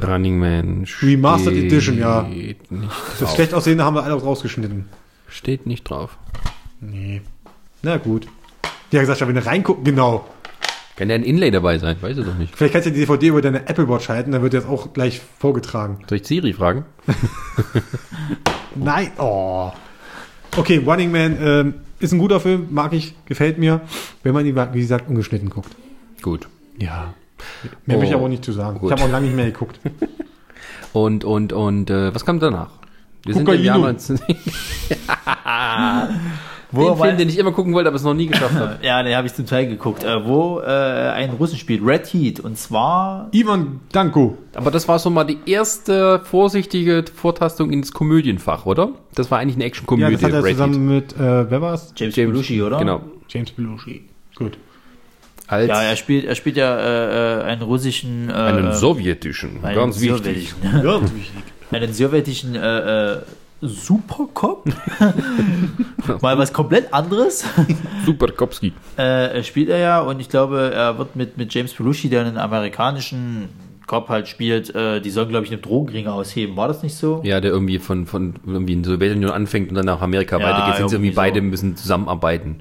Running 0.06 0.38
Man. 0.38 0.86
Remastered 1.00 1.56
steht 1.56 1.72
Edition, 1.72 1.98
ja. 1.98 2.22
Nicht 2.22 2.60
Das 2.70 3.18
drauf. 3.20 3.34
schlecht 3.34 3.54
aussehende 3.54 3.84
haben 3.84 3.94
wir 3.94 4.02
alle 4.04 4.14
rausgeschnitten. 4.14 4.88
Steht 5.28 5.66
nicht 5.66 5.84
drauf. 5.84 6.18
Nee. 6.80 7.22
Na 7.82 7.96
gut. 7.96 8.26
Ja, 8.90 9.00
gesagt, 9.00 9.20
wenn 9.26 9.34
du 9.34 9.44
reingucken, 9.44 9.84
genau. 9.84 10.26
Kann 10.96 11.08
ja 11.08 11.14
ein 11.14 11.22
Inlay 11.22 11.50
dabei 11.50 11.78
sein, 11.78 11.96
weiß 12.00 12.18
ich 12.18 12.24
doch 12.26 12.36
nicht. 12.36 12.54
Vielleicht 12.54 12.74
kannst 12.74 12.86
du 12.86 12.92
die 12.92 13.00
DVD 13.00 13.28
über 13.28 13.40
deine 13.40 13.66
Apple 13.66 13.88
Watch 13.88 14.08
halten, 14.10 14.32
dann 14.32 14.42
wird 14.42 14.52
das 14.52 14.66
auch 14.66 14.92
gleich 14.92 15.20
vorgetragen. 15.38 15.98
Soll 16.08 16.18
ich 16.18 16.26
Siri 16.26 16.52
fragen? 16.52 16.84
Nein. 18.74 19.10
Oh. 19.18 19.72
Okay, 20.56 20.82
Running 20.84 21.10
Man 21.10 21.38
ähm, 21.40 21.74
ist 22.02 22.12
ein 22.12 22.18
guter 22.18 22.40
Film, 22.40 22.68
mag 22.70 22.92
ich, 22.92 23.14
gefällt 23.26 23.58
mir, 23.58 23.80
wenn 24.22 24.34
man 24.34 24.46
ihn, 24.46 24.56
wie 24.72 24.80
gesagt, 24.80 25.08
ungeschnitten 25.08 25.50
guckt. 25.50 25.74
Gut. 26.22 26.48
Ja. 26.78 27.14
Mehr 27.86 27.98
will 27.98 28.04
ich 28.04 28.12
Oh, 28.12 28.16
aber 28.16 28.24
auch 28.26 28.28
nicht 28.28 28.44
zu 28.44 28.52
sagen. 28.52 28.78
gut. 28.78 28.92
Ich 28.92 28.96
habe 28.96 29.08
auch 29.08 29.12
lange 29.12 29.26
nicht 29.26 29.36
mehr 29.36 29.46
geguckt. 29.46 29.80
Und, 30.92 31.24
und, 31.24 31.54
und, 31.54 31.88
äh, 31.88 32.14
was 32.14 32.26
kam 32.26 32.38
danach? 32.38 32.68
Wir 33.24 33.32
sind 33.32 33.48
im 33.48 33.56
Kokaino. 33.56 33.88
Jahr 36.72 36.82
19... 36.82 36.88
Wo 36.90 36.94
Den 36.94 36.96
Film, 37.04 37.18
den 37.18 37.28
ich 37.28 37.38
immer 37.38 37.52
gucken 37.52 37.72
wollte, 37.74 37.88
aber 37.88 37.96
es 37.96 38.02
noch 38.02 38.14
nie 38.14 38.26
geschafft 38.26 38.54
habe. 38.54 38.78
ja, 38.82 39.02
den 39.02 39.14
habe 39.16 39.26
ich 39.26 39.34
zum 39.34 39.46
Teil 39.46 39.66
geguckt, 39.68 40.04
äh, 40.04 40.24
wo 40.26 40.60
äh, 40.60 40.64
ein 40.66 41.30
Russen 41.30 41.58
spielt, 41.58 41.82
Red 41.84 42.06
Heat, 42.12 42.40
und 42.40 42.56
zwar 42.58 43.28
Ivan 43.32 43.80
Danko. 43.92 44.36
Aber 44.54 44.70
das 44.70 44.88
war 44.88 44.98
so 44.98 45.10
mal 45.10 45.24
die 45.24 45.38
erste 45.46 46.20
vorsichtige 46.24 47.04
Vortastung 47.14 47.70
ins 47.70 47.92
Komödienfach, 47.92 48.66
oder? 48.66 48.90
Das 49.14 49.30
war 49.30 49.38
eigentlich 49.38 49.56
eine 49.56 49.64
Ja, 49.64 49.68
Action-Komödie. 49.68 50.12
das 50.14 50.22
hat 50.24 50.32
er 50.32 50.44
Red 50.44 50.52
zusammen 50.52 50.86
mit, 50.94 51.12
äh, 51.14 51.50
wer 51.50 51.60
war's? 51.60 51.92
James, 51.96 52.16
James- 52.16 52.30
Belushi, 52.32 52.62
oder? 52.62 52.78
Genau. 52.78 53.02
James 53.28 53.50
Belushi. 53.50 54.04
Gut. 54.36 54.58
Als 55.48 55.68
Ja, 55.68 55.82
er 55.82 55.96
spielt, 55.96 56.24
er 56.24 56.34
spielt 56.34 56.56
ja 56.56 57.40
äh, 57.40 57.42
einen 57.44 57.62
russischen, 57.62 58.30
äh, 58.30 58.32
einen 58.32 58.72
sowjetischen, 58.72 59.62
einen 59.62 59.76
ganz 59.76 60.00
wichtig. 60.00 60.54
sowjetischen, 60.54 60.84
Ja, 60.84 61.02
wichtig. 61.14 61.32
einen 61.70 61.92
sowjetischen 61.92 62.54
äh, 62.54 63.12
äh, 63.14 63.18
Supercop. 63.62 64.64
Mal 66.20 66.36
was 66.36 66.52
komplett 66.52 66.92
anderes. 66.92 67.44
Super 68.04 68.28
Kopski. 68.32 68.72
äh, 68.96 69.42
spielt 69.44 69.68
er 69.68 69.78
ja 69.78 70.00
und 70.00 70.20
ich 70.20 70.28
glaube, 70.28 70.72
er 70.74 70.98
wird 70.98 71.14
mit, 71.16 71.36
mit 71.38 71.54
James 71.54 71.72
Belushi, 71.72 72.08
der 72.08 72.22
einen 72.22 72.38
amerikanischen 72.38 73.48
Cop 73.86 74.08
halt 74.08 74.26
spielt, 74.28 74.74
äh, 74.74 75.00
die 75.00 75.10
sollen, 75.10 75.28
glaube 75.28 75.44
ich, 75.46 75.52
eine 75.52 75.60
Drogenring 75.60 76.06
ausheben. 76.08 76.56
War 76.56 76.68
das 76.68 76.82
nicht 76.82 76.94
so? 76.96 77.20
Ja, 77.24 77.40
der 77.40 77.50
irgendwie 77.52 77.78
von, 77.78 78.06
von 78.06 78.34
irgendwie 78.46 78.72
in 78.74 78.84
Sowjetunion 78.84 79.30
anfängt 79.30 79.68
und 79.70 79.74
dann 79.76 79.86
nach 79.86 80.00
Amerika 80.00 80.38
Ja, 80.38 80.44
weitergeht, 80.44 80.76
sind 80.76 80.82
irgendwie 80.92 80.94
irgendwie 81.08 81.14
so. 81.14 81.20
beide 81.20 81.40
müssen 81.40 81.76
zusammenarbeiten. 81.76 82.60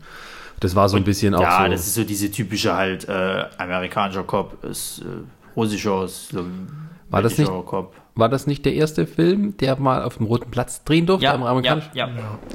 Das 0.59 0.75
war 0.75 0.87
so 0.89 0.97
ein 0.97 1.03
bisschen 1.03 1.33
auch 1.33 1.41
ja, 1.41 1.63
so. 1.65 1.71
das 1.71 1.87
ist 1.87 1.95
so 1.95 2.03
diese 2.03 2.29
typische 2.29 2.75
halt 2.75 3.07
äh, 3.09 3.45
amerikanischer 3.57 4.23
Cop, 4.23 4.63
ist 4.63 4.99
äh, 4.99 5.03
russischer, 5.55 6.07
War 7.09 7.21
das 7.23 7.37
nicht- 7.37 7.49
Cop. 7.49 7.95
War 8.21 8.29
das 8.29 8.47
nicht 8.47 8.63
der 8.63 8.73
erste 8.73 9.05
Film, 9.05 9.57
der 9.57 9.77
mal 9.77 10.03
auf 10.03 10.15
dem 10.17 10.25
Roten 10.27 10.49
Platz 10.49 10.85
drehen 10.85 11.05
durfte? 11.05 11.25
Ja, 11.25 11.33
am 11.33 11.41
ja, 11.41 11.47
amerikanischen? 11.49 11.89
ja. 11.93 12.07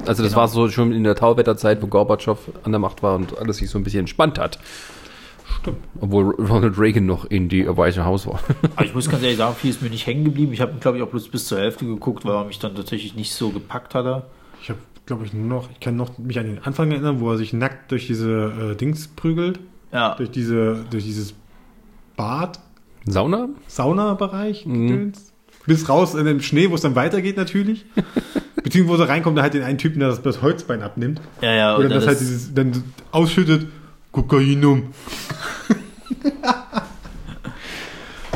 Also 0.07 0.23
das 0.23 0.31
genau. 0.31 0.41
war 0.41 0.47
so 0.47 0.69
schon 0.69 0.91
in 0.91 1.03
der 1.03 1.13
Tauwetterzeit, 1.15 1.81
wo 1.83 1.87
Gorbatschow 1.87 2.39
an 2.63 2.71
der 2.71 2.79
Macht 2.79 3.03
war 3.03 3.15
und 3.15 3.37
alles 3.37 3.57
sich 3.57 3.69
so 3.69 3.77
ein 3.77 3.83
bisschen 3.83 3.99
entspannt 4.01 4.39
hat. 4.39 4.57
Stimmt. 5.61 5.77
Obwohl 6.01 6.35
Ronald 6.35 6.79
Reagan 6.79 7.05
noch 7.05 7.25
in 7.25 7.49
die 7.49 7.67
Weiße 7.67 8.03
Haus 8.03 8.25
war. 8.25 8.39
Aber 8.75 8.85
ich 8.85 8.95
muss 8.95 9.09
ganz 9.09 9.21
ehrlich 9.23 9.37
sagen, 9.37 9.55
viel 9.55 9.69
ist 9.69 9.81
mir 9.81 9.89
nicht 9.89 10.07
hängen 10.07 10.23
geblieben. 10.25 10.51
Ich 10.53 10.61
habe, 10.61 10.73
glaube 10.79 10.97
ich, 10.97 11.03
auch 11.03 11.07
bloß 11.09 11.29
bis 11.29 11.45
zur 11.47 11.59
Hälfte 11.59 11.85
geguckt, 11.85 12.25
weil 12.25 12.33
er 12.33 12.45
mich 12.45 12.59
dann 12.59 12.75
tatsächlich 12.75 13.15
nicht 13.15 13.33
so 13.33 13.49
gepackt 13.49 13.93
hatte. 13.95 14.23
Ich 14.61 14.69
habe 14.69 14.79
glaube 15.05 15.25
ich, 15.25 15.33
nur 15.33 15.47
noch, 15.47 15.69
ich 15.71 15.79
kann 15.79 15.95
noch 15.95 16.17
mich 16.17 16.37
an 16.37 16.45
den 16.45 16.59
Anfang 16.63 16.91
erinnern, 16.91 17.21
wo 17.21 17.31
er 17.31 17.37
sich 17.37 17.53
nackt 17.53 17.91
durch 17.91 18.07
diese 18.07 18.71
äh, 18.73 18.75
Dings 18.75 19.07
prügelt, 19.07 19.59
Ja. 19.93 20.15
durch 20.15 20.29
diese, 20.31 20.83
durch 20.89 21.05
dieses 21.05 21.33
Bad, 22.17 22.59
Sauna? 23.05 23.47
Saunabereich, 23.67 24.65
Mhm. 24.65 25.13
Bis 25.67 25.87
raus 25.89 26.15
in 26.15 26.25
den 26.25 26.41
Schnee, 26.41 26.69
wo 26.71 26.75
es 26.75 26.81
dann 26.81 26.95
weitergeht 26.95 27.37
natürlich. 27.37 27.85
Beziehungsweise 28.63 29.07
reinkommt, 29.07 29.37
da 29.37 29.43
halt 29.43 29.53
den 29.53 29.63
einen 29.63 29.77
Typen, 29.77 29.99
der 29.99 30.09
das, 30.09 30.21
das 30.21 30.41
Holzbein 30.41 30.81
abnimmt. 30.81 31.21
Ja, 31.41 31.53
ja. 31.53 31.75
Oder 31.75 31.85
Und 31.85 31.89
dann 31.91 31.99
das 31.99 32.07
halt 32.07 32.19
das, 32.19 32.27
dieses, 32.27 32.53
dann 32.53 32.83
ausschüttet, 33.11 33.67
Kokainum. 34.11 34.87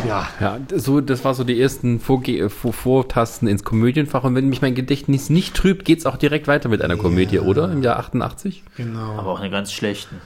ja, 0.08 0.28
Ja, 0.40 0.60
so, 0.76 1.02
das 1.02 1.24
war 1.24 1.34
so 1.34 1.44
die 1.44 1.60
ersten 1.60 2.00
Vorge 2.00 2.50
Vor 2.50 2.74
Vortasten 2.74 3.48
ins 3.48 3.64
Komödienfach. 3.64 4.24
Und 4.24 4.36
wenn 4.36 4.50
mich 4.50 4.62
mein 4.62 4.76
Gedächtnis 4.76 5.30
nicht 5.30 5.56
trübt, 5.56 5.86
geht's 5.86 6.06
auch 6.06 6.18
direkt 6.18 6.48
weiter 6.48 6.70
mit 6.70 6.82
einer 6.82 6.98
Komödie, 6.98 7.40
oder? 7.40 7.72
Im 7.72 7.84
Jahr 7.84 8.00
88? 8.00 8.64
genau. 8.78 9.18
aber 9.18 9.32
auch 9.32 9.40
eine 9.40 9.50
ganz 9.50 9.72
schlechten. 9.72 10.18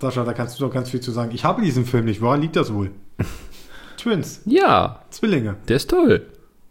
Sascha, 0.00 0.24
da 0.24 0.32
kannst 0.32 0.58
du 0.58 0.64
doch 0.64 0.72
ganz 0.72 0.90
viel 0.90 1.00
zu 1.00 1.10
sagen. 1.10 1.30
Ich 1.34 1.44
habe 1.44 1.62
diesen 1.62 1.84
Film 1.84 2.04
nicht. 2.04 2.20
Woran 2.20 2.40
liegt 2.40 2.56
das 2.56 2.72
wohl? 2.72 2.90
Twins, 3.96 4.42
Ja, 4.44 5.02
Zwillinge. 5.10 5.56
der 5.66 5.76
ist 5.76 5.90
toll. 5.90 6.22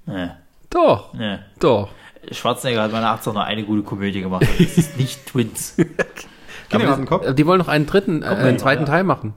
Nee, 0.08 0.30
Doch, 0.70 1.14
nee. 1.14 1.38
doch. 1.60 1.90
Schwarzenegger 2.32 2.84
hat 2.84 2.92
meine 2.92 3.08
80 3.08 3.34
noch 3.34 3.42
eine 3.44 3.64
gute 3.64 3.84
Komödie 3.84 4.22
gemacht. 4.22 4.46
Das 4.60 4.78
ist 4.78 4.98
nicht 4.98 5.26
Twins. 5.28 5.76
Kindergartenkopf. 6.70 7.24
Aber 7.24 7.34
die 7.34 7.46
wollen 7.46 7.60
noch 7.60 7.68
einen 7.70 7.86
dritten, 7.86 8.24
äh, 8.24 8.26
einen 8.26 8.60
zweiten 8.60 8.84
ja. 8.84 8.90
Teil 8.90 9.04
machen. 9.04 9.34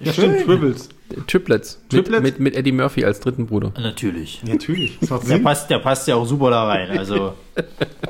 Ja, 0.00 0.12
stimmt, 0.12 0.44
Tribbles. 0.44 0.88
Triplets. 1.28 1.80
Triplets? 1.88 2.22
Mit, 2.22 2.22
mit, 2.22 2.40
mit 2.40 2.56
Eddie 2.56 2.72
Murphy 2.72 3.04
als 3.04 3.20
dritten 3.20 3.46
Bruder. 3.46 3.72
Natürlich. 3.78 4.42
Natürlich. 4.42 4.98
Der 5.28 5.38
passt, 5.38 5.70
der 5.70 5.78
passt 5.78 6.08
ja 6.08 6.16
auch 6.16 6.26
super 6.26 6.50
da 6.50 6.64
rein. 6.66 6.90
Also, 6.98 7.34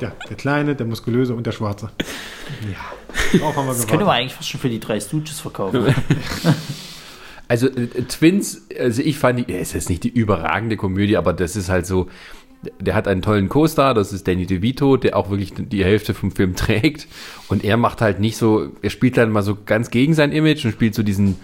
Ja, 0.00 0.12
der 0.28 0.36
Kleine, 0.36 0.74
der 0.74 0.86
Muskulöse 0.86 1.34
und 1.34 1.46
der 1.46 1.52
Schwarze. 1.52 1.90
Ja. 2.62 3.38
Darauf 3.38 3.56
haben 3.56 3.66
wir 3.66 3.72
das 3.74 3.80
können 3.86 3.92
wir 3.92 3.98
gewartet. 4.04 4.20
eigentlich 4.22 4.34
fast 4.34 4.48
schon 4.48 4.60
für 4.60 4.70
die 4.70 4.80
drei 4.80 4.98
Stooges 4.98 5.40
verkaufen. 5.40 5.94
Also 7.48 7.68
äh, 7.68 7.86
Twins, 8.08 8.66
also 8.78 9.02
ich 9.02 9.18
fand, 9.18 9.38
die, 9.38 9.52
ja, 9.52 9.58
ist 9.58 9.74
jetzt 9.74 9.90
nicht 9.90 10.04
die 10.04 10.08
überragende 10.08 10.76
Komödie, 10.76 11.16
aber 11.16 11.32
das 11.32 11.56
ist 11.56 11.68
halt 11.68 11.86
so, 11.86 12.08
der 12.80 12.94
hat 12.94 13.08
einen 13.08 13.22
tollen 13.22 13.48
Co-Star, 13.48 13.94
das 13.94 14.12
ist 14.12 14.26
Danny 14.26 14.46
DeVito, 14.46 14.96
der 14.96 15.16
auch 15.16 15.30
wirklich 15.30 15.52
die 15.56 15.84
Hälfte 15.84 16.14
vom 16.14 16.30
Film 16.30 16.54
trägt 16.56 17.06
und 17.48 17.64
er 17.64 17.76
macht 17.76 18.00
halt 18.00 18.20
nicht 18.20 18.36
so, 18.36 18.68
er 18.82 18.90
spielt 18.90 19.16
dann 19.16 19.30
mal 19.30 19.42
so 19.42 19.56
ganz 19.64 19.90
gegen 19.90 20.14
sein 20.14 20.32
Image 20.32 20.64
und 20.64 20.72
spielt 20.72 20.94
so 20.94 21.02
diesen 21.02 21.36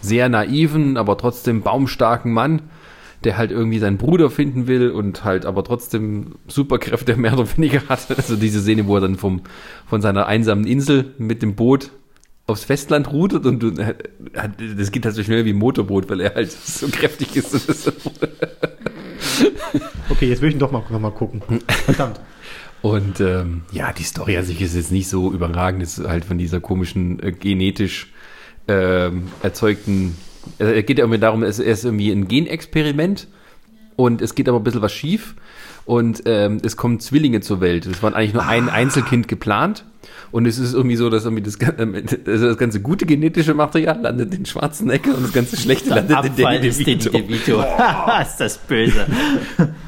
sehr 0.00 0.28
naiven, 0.28 0.96
aber 0.96 1.18
trotzdem 1.18 1.62
baumstarken 1.62 2.32
Mann, 2.32 2.62
der 3.24 3.36
halt 3.36 3.50
irgendwie 3.50 3.80
seinen 3.80 3.98
Bruder 3.98 4.30
finden 4.30 4.68
will 4.68 4.90
und 4.90 5.24
halt 5.24 5.44
aber 5.44 5.64
trotzdem 5.64 6.36
Superkräfte 6.46 7.16
mehr 7.16 7.32
oder 7.32 7.48
weniger 7.56 7.82
hat. 7.88 8.06
Also 8.16 8.36
diese 8.36 8.60
Szene, 8.60 8.86
wo 8.86 8.94
er 8.94 9.00
dann 9.00 9.16
vom, 9.16 9.42
von 9.86 10.00
seiner 10.00 10.26
einsamen 10.26 10.66
Insel 10.66 11.14
mit 11.18 11.42
dem 11.42 11.56
Boot 11.56 11.90
aufs 12.48 12.64
Festland 12.64 13.12
rudert 13.12 13.46
und 13.46 13.78
äh, 13.78 13.94
das 14.76 14.90
geht 14.90 15.04
halt 15.04 15.14
so 15.14 15.22
schnell 15.22 15.44
wie 15.44 15.52
ein 15.52 15.56
Motorboot, 15.56 16.08
weil 16.08 16.22
er 16.22 16.34
halt 16.34 16.50
so 16.50 16.88
kräftig 16.88 17.36
ist. 17.36 17.92
Okay, 20.10 20.30
jetzt 20.30 20.40
will 20.40 20.48
ich 20.48 20.54
ihn 20.54 20.58
doch 20.58 20.72
mal, 20.72 20.82
noch 20.88 20.98
mal 20.98 21.12
gucken. 21.12 21.42
Verdammt. 21.84 22.18
Und 22.80 23.20
ähm, 23.20 23.62
ja, 23.70 23.92
die 23.92 24.02
Story 24.02 24.36
an 24.36 24.44
sich 24.44 24.60
ist 24.60 24.74
jetzt 24.74 24.90
nicht 24.90 25.08
so 25.08 25.32
überragend, 25.32 25.82
ist 25.82 25.98
halt 25.98 26.24
von 26.24 26.38
dieser 26.38 26.60
komischen 26.60 27.22
äh, 27.22 27.30
genetisch 27.30 28.12
ähm, 28.66 29.28
erzeugten. 29.42 30.16
Also, 30.58 30.72
es 30.72 30.86
geht 30.86 30.98
ja 30.98 31.04
irgendwie 31.04 31.20
darum, 31.20 31.42
es 31.42 31.58
ist 31.58 31.84
irgendwie 31.84 32.10
ein 32.10 32.26
Genexperiment 32.26 33.28
und 33.96 34.22
es 34.22 34.34
geht 34.34 34.48
aber 34.48 34.58
ein 34.58 34.64
bisschen 34.64 34.82
was 34.82 34.92
schief 34.92 35.34
und 35.84 36.22
ähm, 36.24 36.58
es 36.64 36.76
kommen 36.76 36.98
Zwillinge 36.98 37.40
zur 37.40 37.60
Welt. 37.60 37.86
Es 37.86 38.02
waren 38.02 38.14
eigentlich 38.14 38.34
nur 38.34 38.46
ein 38.46 38.68
Einzelkind 38.68 39.28
geplant 39.28 39.84
und 40.30 40.46
es 40.46 40.58
ist 40.58 40.74
irgendwie 40.74 40.96
so, 40.96 41.08
dass 41.08 41.24
irgendwie 41.24 41.42
das, 41.42 41.58
also 42.26 42.46
das 42.48 42.58
ganze 42.58 42.80
gute 42.80 43.06
genetische 43.06 43.54
Material 43.54 44.00
landet 44.00 44.34
in 44.34 44.44
Schwarzenegger 44.44 45.14
und 45.14 45.22
das 45.24 45.32
ganze 45.32 45.56
schlechte 45.56 45.88
landet 45.94 46.10
in 46.10 46.16
Abfall 46.16 46.54
Danny 46.56 46.66
ist 46.66 46.80
Danny 46.80 46.98
DeVito. 46.98 47.18
DeVito. 47.18 47.64
ist 48.22 48.36
das 48.36 48.58
böse. 48.58 49.06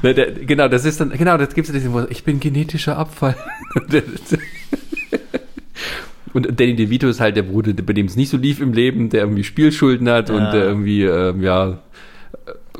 Ne, 0.01 0.13
der, 0.13 0.31
genau, 0.31 0.67
das 0.67 0.85
ist 0.85 0.99
dann, 0.99 1.11
genau, 1.11 1.37
das 1.37 1.53
gibt 1.53 1.67
es 1.67 1.73
diesen, 1.73 2.07
ich 2.09 2.23
bin 2.23 2.39
genetischer 2.39 2.97
Abfall. 2.97 3.35
Und 6.33 6.59
Danny 6.59 6.75
DeVito 6.75 7.07
ist 7.09 7.19
halt 7.19 7.35
der 7.35 7.43
Bruder, 7.43 7.73
bei 7.73 7.93
dem 7.93 8.05
es 8.05 8.15
nicht 8.15 8.29
so 8.29 8.37
lief 8.37 8.61
im 8.61 8.73
Leben, 8.73 9.09
der 9.09 9.21
irgendwie 9.21 9.43
Spielschulden 9.43 10.09
hat 10.09 10.29
und 10.29 10.51
der 10.51 10.63
irgendwie, 10.63 11.03
ähm, 11.03 11.41
ja, 11.41 11.79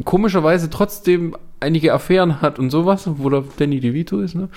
komischerweise 0.06 0.70
trotzdem 0.70 1.36
einige 1.60 1.94
Affären 1.94 2.42
hat 2.42 2.60
und 2.60 2.70
sowas, 2.70 3.04
wo 3.06 3.30
der 3.30 3.44
Danny 3.58 3.80
DeVito 3.80 4.20
ist, 4.20 4.36
ne? 4.36 4.50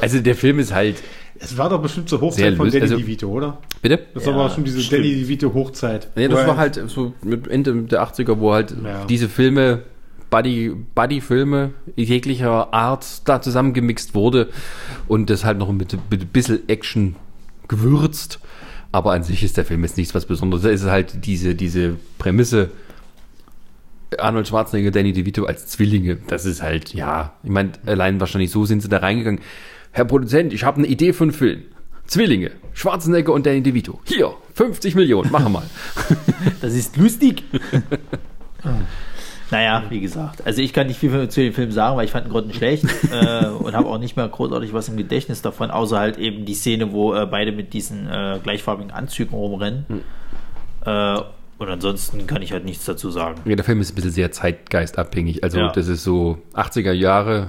also 0.00 0.20
der 0.20 0.34
Film 0.34 0.58
ist 0.58 0.74
halt, 0.74 0.96
Es 1.42 1.58
war 1.58 1.68
doch 1.68 1.82
bestimmt 1.82 2.08
zur 2.08 2.20
Hochzeit 2.20 2.38
Sehr 2.44 2.56
von 2.56 2.70
Danny 2.70 2.82
also- 2.82 2.96
DeVito, 2.96 3.28
oder? 3.28 3.58
bitte? 3.80 3.98
Das 4.14 4.26
war 4.26 4.34
aber 4.34 4.50
schon 4.50 4.64
diese 4.64 4.80
stimmt. 4.80 5.04
Danny 5.04 5.14
DeVito 5.16 5.52
Hochzeit. 5.54 6.08
Ja, 6.14 6.30
Wo 6.30 6.34
das 6.36 6.46
war 6.46 6.56
halt 6.56 6.80
so 6.88 7.14
mit 7.22 7.48
Ende 7.48 7.74
der 7.82 8.02
80er, 8.02 8.38
wo 8.38 8.52
halt 8.52 8.74
Ja. 8.84 9.04
diese 9.06 9.28
Filme, 9.28 9.82
Buddy, 10.30 10.72
Buddy-Filme 10.94 11.72
jeglicher 11.96 12.72
Art 12.72 13.28
da 13.28 13.42
zusammengemixt 13.42 14.14
wurde 14.14 14.48
und 15.08 15.28
das 15.30 15.44
halt 15.44 15.58
noch 15.58 15.70
mit, 15.72 15.96
mit 16.10 16.22
ein 16.22 16.28
bisschen 16.28 16.68
Action 16.68 17.16
gewürzt. 17.68 18.38
Aber 18.92 19.12
an 19.12 19.22
sich 19.22 19.42
ist 19.42 19.56
der 19.56 19.64
Film 19.64 19.82
jetzt 19.84 19.96
nichts 19.96 20.14
was 20.14 20.26
Besonderes. 20.26 20.62
Da 20.62 20.70
ist 20.70 20.84
halt 20.84 21.26
diese, 21.26 21.54
diese 21.54 21.96
Prämisse, 22.18 22.70
Arnold 24.18 24.46
Schwarzenegger, 24.48 24.90
Danny 24.90 25.12
DeVito 25.12 25.44
als 25.44 25.66
Zwillinge. 25.66 26.18
Das 26.26 26.44
ist 26.44 26.62
halt, 26.62 26.92
ja, 26.94 27.32
ich 27.42 27.50
meine, 27.50 27.72
allein 27.86 28.20
wahrscheinlich 28.20 28.50
so 28.50 28.64
sind 28.66 28.82
sie 28.82 28.88
da 28.88 28.98
reingegangen. 28.98 29.40
Herr 29.92 30.04
Produzent, 30.06 30.52
ich 30.52 30.64
habe 30.64 30.78
eine 30.78 30.86
Idee 30.86 31.12
für 31.12 31.24
einen 31.24 31.32
Film. 31.32 31.62
Zwillinge, 32.06 32.50
Schwarzenegger 32.72 33.32
und 33.32 33.46
Danny 33.46 33.62
DeVito. 33.62 34.00
Hier, 34.04 34.32
50 34.54 34.94
Millionen, 34.94 35.30
machen 35.30 35.44
wir 35.44 35.50
mal. 35.50 35.62
Das 36.60 36.74
ist 36.74 36.96
lustig. 36.96 37.44
Naja, 39.50 39.82
wie 39.90 40.00
gesagt, 40.00 40.46
also 40.46 40.62
ich 40.62 40.72
kann 40.72 40.86
nicht 40.86 40.98
viel 40.98 41.28
zu 41.28 41.42
dem 41.42 41.52
Film 41.52 41.72
sagen, 41.72 41.98
weil 41.98 42.06
ich 42.06 42.10
fand 42.10 42.26
ihn 42.26 42.30
grottenschlecht 42.32 42.84
äh, 43.12 43.46
und 43.48 43.74
habe 43.74 43.86
auch 43.88 43.98
nicht 43.98 44.16
mehr 44.16 44.26
großartig 44.26 44.72
was 44.72 44.88
im 44.88 44.96
Gedächtnis 44.96 45.42
davon, 45.42 45.70
außer 45.70 45.98
halt 45.98 46.16
eben 46.16 46.46
die 46.46 46.54
Szene, 46.54 46.90
wo 46.92 47.12
äh, 47.12 47.26
beide 47.26 47.52
mit 47.52 47.74
diesen 47.74 48.08
äh, 48.08 48.38
gleichfarbigen 48.42 48.90
Anzügen 48.92 49.34
rumrennen. 49.34 49.84
Äh, 50.86 51.18
und 51.58 51.68
ansonsten 51.68 52.26
kann 52.26 52.40
ich 52.40 52.52
halt 52.52 52.64
nichts 52.64 52.86
dazu 52.86 53.10
sagen. 53.10 53.42
Ja, 53.44 53.54
der 53.54 53.64
Film 53.64 53.82
ist 53.82 53.92
ein 53.92 53.94
bisschen 53.96 54.10
sehr 54.12 54.32
zeitgeistabhängig. 54.32 55.44
Also 55.44 55.58
Ja. 55.58 55.68
das 55.70 55.86
ist 55.86 56.02
so 56.02 56.38
80er 56.54 56.92
Jahre. 56.92 57.48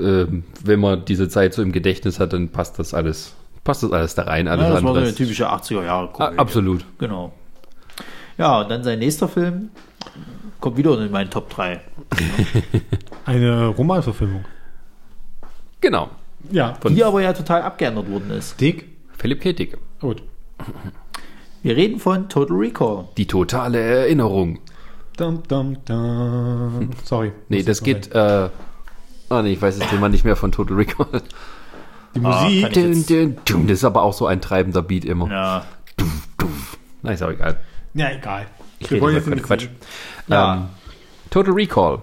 Ähm, 0.00 0.44
wenn 0.64 0.80
man 0.80 1.04
diese 1.04 1.28
Zeit 1.28 1.54
so 1.54 1.62
im 1.62 1.72
Gedächtnis 1.72 2.18
hat, 2.20 2.32
dann 2.32 2.48
passt 2.48 2.78
das 2.78 2.94
alles, 2.94 3.34
passt 3.64 3.82
das 3.82 3.92
alles 3.92 4.14
da 4.14 4.22
rein. 4.22 4.48
Alles 4.48 4.64
Ja, 4.66 4.74
das 4.74 4.82
war 4.82 4.94
so 4.94 5.00
eine 5.00 5.14
typische 5.14 5.50
80er 5.50 5.84
Jahre 5.84 6.10
Ah, 6.18 6.32
absolut. 6.36 6.84
Genau. 6.98 7.32
Ja, 8.38 8.60
und 8.62 8.70
dann 8.70 8.82
sein 8.82 8.98
nächster 8.98 9.28
Film 9.28 9.70
kommt 10.60 10.76
wieder 10.76 10.98
in 11.00 11.10
meinen 11.10 11.30
Top 11.30 11.50
3. 11.50 11.80
Eine 13.26 13.66
Romanverfilmung. 13.66 14.44
Genau. 15.80 16.10
Ja. 16.50 16.74
Von 16.80 16.94
Die 16.94 17.04
aber 17.04 17.22
ja 17.22 17.32
total 17.32 17.62
abgeändert 17.62 18.10
worden 18.10 18.30
ist. 18.30 18.60
Dick. 18.60 18.88
Philipp 19.18 19.40
K. 19.42 19.52
Dick. 19.52 19.76
Gut. 20.00 20.22
Wir 21.62 21.76
reden 21.76 21.98
von 21.98 22.28
Total 22.28 22.56
Recall. 22.56 23.08
Die 23.16 23.26
totale 23.26 23.78
Erinnerung. 23.78 24.60
Dum, 25.16 25.42
dum, 25.46 25.76
dum. 25.84 26.90
Sorry. 27.04 27.32
Nee, 27.50 27.62
das 27.62 27.82
geht. 27.82 28.10
Äh, 28.14 28.48
ah, 29.30 29.42
nee, 29.42 29.52
ich 29.54 29.62
weiß 29.62 29.78
das 29.78 29.88
Thema 29.88 30.08
nicht 30.08 30.24
mehr 30.24 30.36
von 30.36 30.52
Total 30.52 30.76
Recall. 30.76 31.22
Die 32.14 32.20
Ah, 32.24 32.42
Musik. 32.42 32.76
jetzt- 32.76 32.76
Dun, 32.76 33.06
dun, 33.06 33.36
dun. 33.44 33.66
Das 33.68 33.78
ist 33.78 33.84
aber 33.84 34.02
auch 34.02 34.12
so 34.12 34.26
ein 34.26 34.40
treibender 34.40 34.82
Beat 34.82 35.04
immer. 35.04 35.30
Ja. 35.30 35.64
Na, 37.02 37.12
ist 37.12 37.22
auch 37.22 37.30
egal. 37.30 37.56
ja, 37.94 38.10
egal. 38.10 38.46
Ich 38.78 38.90
Wir 38.90 39.02
rede 39.02 39.30
jetzt 39.30 39.42
Quatsch. 39.44 39.62
nicht- 39.62 39.72
Ja. 40.28 40.54
Ähm, 40.54 40.66
Total 41.30 41.52
Recall. 41.54 41.98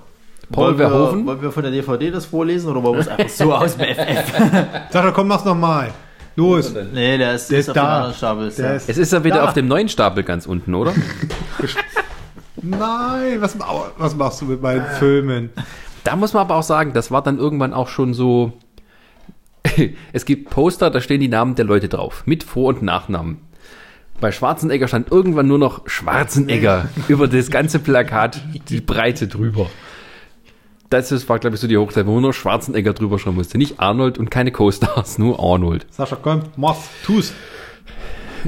Paul 0.51 0.63
wollen 0.67 0.79
wir, 0.79 0.87
Verhoeven. 0.89 1.25
wollen 1.27 1.41
wir 1.41 1.51
von 1.51 1.63
der 1.63 1.71
DVD 1.73 2.09
das 2.11 2.25
vorlesen 2.25 2.69
oder 2.71 2.81
wollen 2.81 2.95
wir 2.95 3.01
es 3.01 3.07
einfach 3.09 3.27
so 3.29 3.53
aus 3.53 3.75
dem 3.75 3.85
FF? 3.93 4.31
Sascha, 4.91 5.11
komm, 5.11 5.27
mach's 5.27 5.43
nochmal. 5.43 5.91
Los. 6.37 6.71
Nee, 6.93 7.17
der 7.17 7.33
ist, 7.35 7.49
Der 7.51 7.59
ist 7.59 7.69
auf 7.69 7.73
dem 7.73 7.81
da. 7.83 7.95
anderen 7.97 8.13
Stapel. 8.13 8.47
Ist 8.47 8.59
Der 8.59 8.75
ist- 8.75 8.87
Es 8.89 8.97
ist 8.97 9.11
ja 9.11 9.23
wieder 9.23 9.37
Da. 9.37 9.45
auf 9.45 9.53
dem 9.53 9.67
neuen 9.67 9.89
Stapel 9.89 10.23
ganz 10.23 10.45
unten, 10.45 10.73
oder? 10.75 10.93
Nein, 12.61 13.41
was, 13.41 13.57
was 13.97 14.15
machst 14.15 14.41
du 14.41 14.45
mit 14.45 14.61
meinen 14.61 14.85
Filmen? 14.99 15.49
Da 16.07 16.15
muss 16.15 16.31
man 16.31 16.39
aber 16.39 16.55
auch 16.55 16.63
sagen, 16.63 16.93
das 16.93 17.11
war 17.11 17.21
dann 17.21 17.37
irgendwann 17.37 17.73
auch 17.73 17.89
schon 17.89 18.13
so. 18.13 18.53
es 20.13 20.23
gibt 20.23 20.49
Poster, 20.49 20.89
da 20.89 21.01
stehen 21.01 21.19
die 21.19 21.27
Namen 21.27 21.55
der 21.55 21.65
Leute 21.65 21.89
drauf, 21.89 22.23
mit 22.25 22.45
Vor- 22.45 22.69
und 22.69 22.81
Nachnamen. 22.81 23.39
Bei 24.21 24.31
Schwarzenegger 24.31 24.87
stand 24.87 25.11
irgendwann 25.11 25.47
nur 25.47 25.57
noch 25.57 25.85
Schwarzenegger 25.89 26.87
über 27.09 27.27
das 27.27 27.51
ganze 27.51 27.79
Plakat, 27.79 28.41
die 28.69 28.79
Breite 28.79 29.27
drüber. 29.27 29.69
Das 30.89 31.11
ist, 31.11 31.27
war, 31.27 31.39
glaube 31.39 31.57
ich, 31.57 31.59
so 31.61 31.67
die 31.67 31.75
Hochzeit, 31.75 32.05
wo 32.05 32.13
man 32.13 32.21
nur 32.21 32.33
Schwarzenegger 32.33 32.93
drüber 32.93 33.19
schreiben 33.19 33.35
musste. 33.35 33.57
Nicht 33.57 33.81
Arnold 33.81 34.17
und 34.17 34.31
keine 34.31 34.53
Co-Stars, 34.53 35.17
nur 35.17 35.41
Arnold. 35.41 35.87
Sascha, 35.89 36.15
komm, 36.15 36.43
mach's, 36.55 36.87
tu's. 37.03 37.33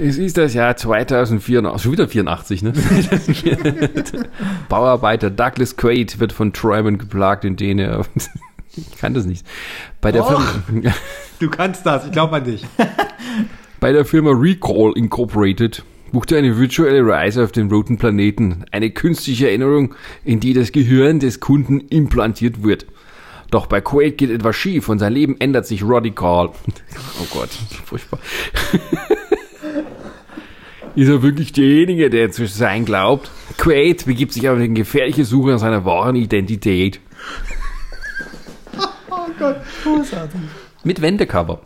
Es 0.01 0.17
ist 0.17 0.37
das 0.37 0.53
Jahr 0.53 0.75
2084, 0.75 1.81
schon 1.83 1.91
wieder 1.91 2.07
84, 2.07 2.63
ne? 2.63 2.73
Bauarbeiter 4.69 5.29
Douglas 5.29 5.75
Quaid 5.75 6.19
wird 6.19 6.31
von 6.33 6.53
Träumen 6.53 6.97
geplagt, 6.97 7.45
in 7.45 7.55
denen 7.55 7.79
er 7.79 8.05
Ich 8.77 8.97
kann 8.97 9.13
das 9.13 9.25
nicht. 9.25 9.45
Bei 9.99 10.11
der, 10.11 10.23
Firma, 10.23 10.45
Du 11.39 11.49
kannst 11.49 11.85
das, 11.85 12.05
ich 12.05 12.11
glaube 12.11 12.37
an 12.37 12.43
dich. 12.43 12.65
bei 13.79 13.91
der 13.91 14.05
Firma 14.05 14.29
Recall 14.31 14.93
Incorporated 14.95 15.83
buchte 16.11 16.37
eine 16.37 16.57
virtuelle 16.57 17.05
Reise 17.05 17.43
auf 17.43 17.51
den 17.51 17.69
roten 17.69 17.97
Planeten. 17.97 18.63
Eine 18.71 18.91
künstliche 18.91 19.47
Erinnerung, 19.47 19.95
in 20.23 20.39
die 20.39 20.53
das 20.53 20.71
Gehirn 20.71 21.19
des 21.19 21.39
Kunden 21.39 21.79
implantiert 21.79 22.63
wird. 22.63 22.85
Doch 23.51 23.65
bei 23.65 23.81
Quaid 23.81 24.17
geht 24.19 24.29
etwas 24.29 24.55
schief 24.55 24.87
und 24.87 24.99
sein 24.99 25.13
Leben 25.13 25.35
ändert 25.39 25.65
sich 25.65 25.83
radikal. 25.83 26.49
Oh 26.49 27.27
Gott, 27.31 27.49
furchtbar. 27.85 28.19
Ist 30.99 31.07
er 31.07 31.21
wirklich 31.23 31.53
derjenige, 31.53 32.09
der 32.09 32.29
zu 32.29 32.45
sein 32.45 32.83
glaubt? 32.83 33.31
Quaid 33.57 34.05
begibt 34.05 34.33
sich 34.33 34.49
auf 34.49 34.57
eine 34.57 34.67
gefährliche 34.67 35.23
Suche 35.23 35.51
nach 35.51 35.59
seiner 35.59 35.85
wahren 35.85 36.17
Identität. 36.17 36.99
Großartig. 39.85 40.41
Mit 40.83 41.01
Wendecover 41.01 41.61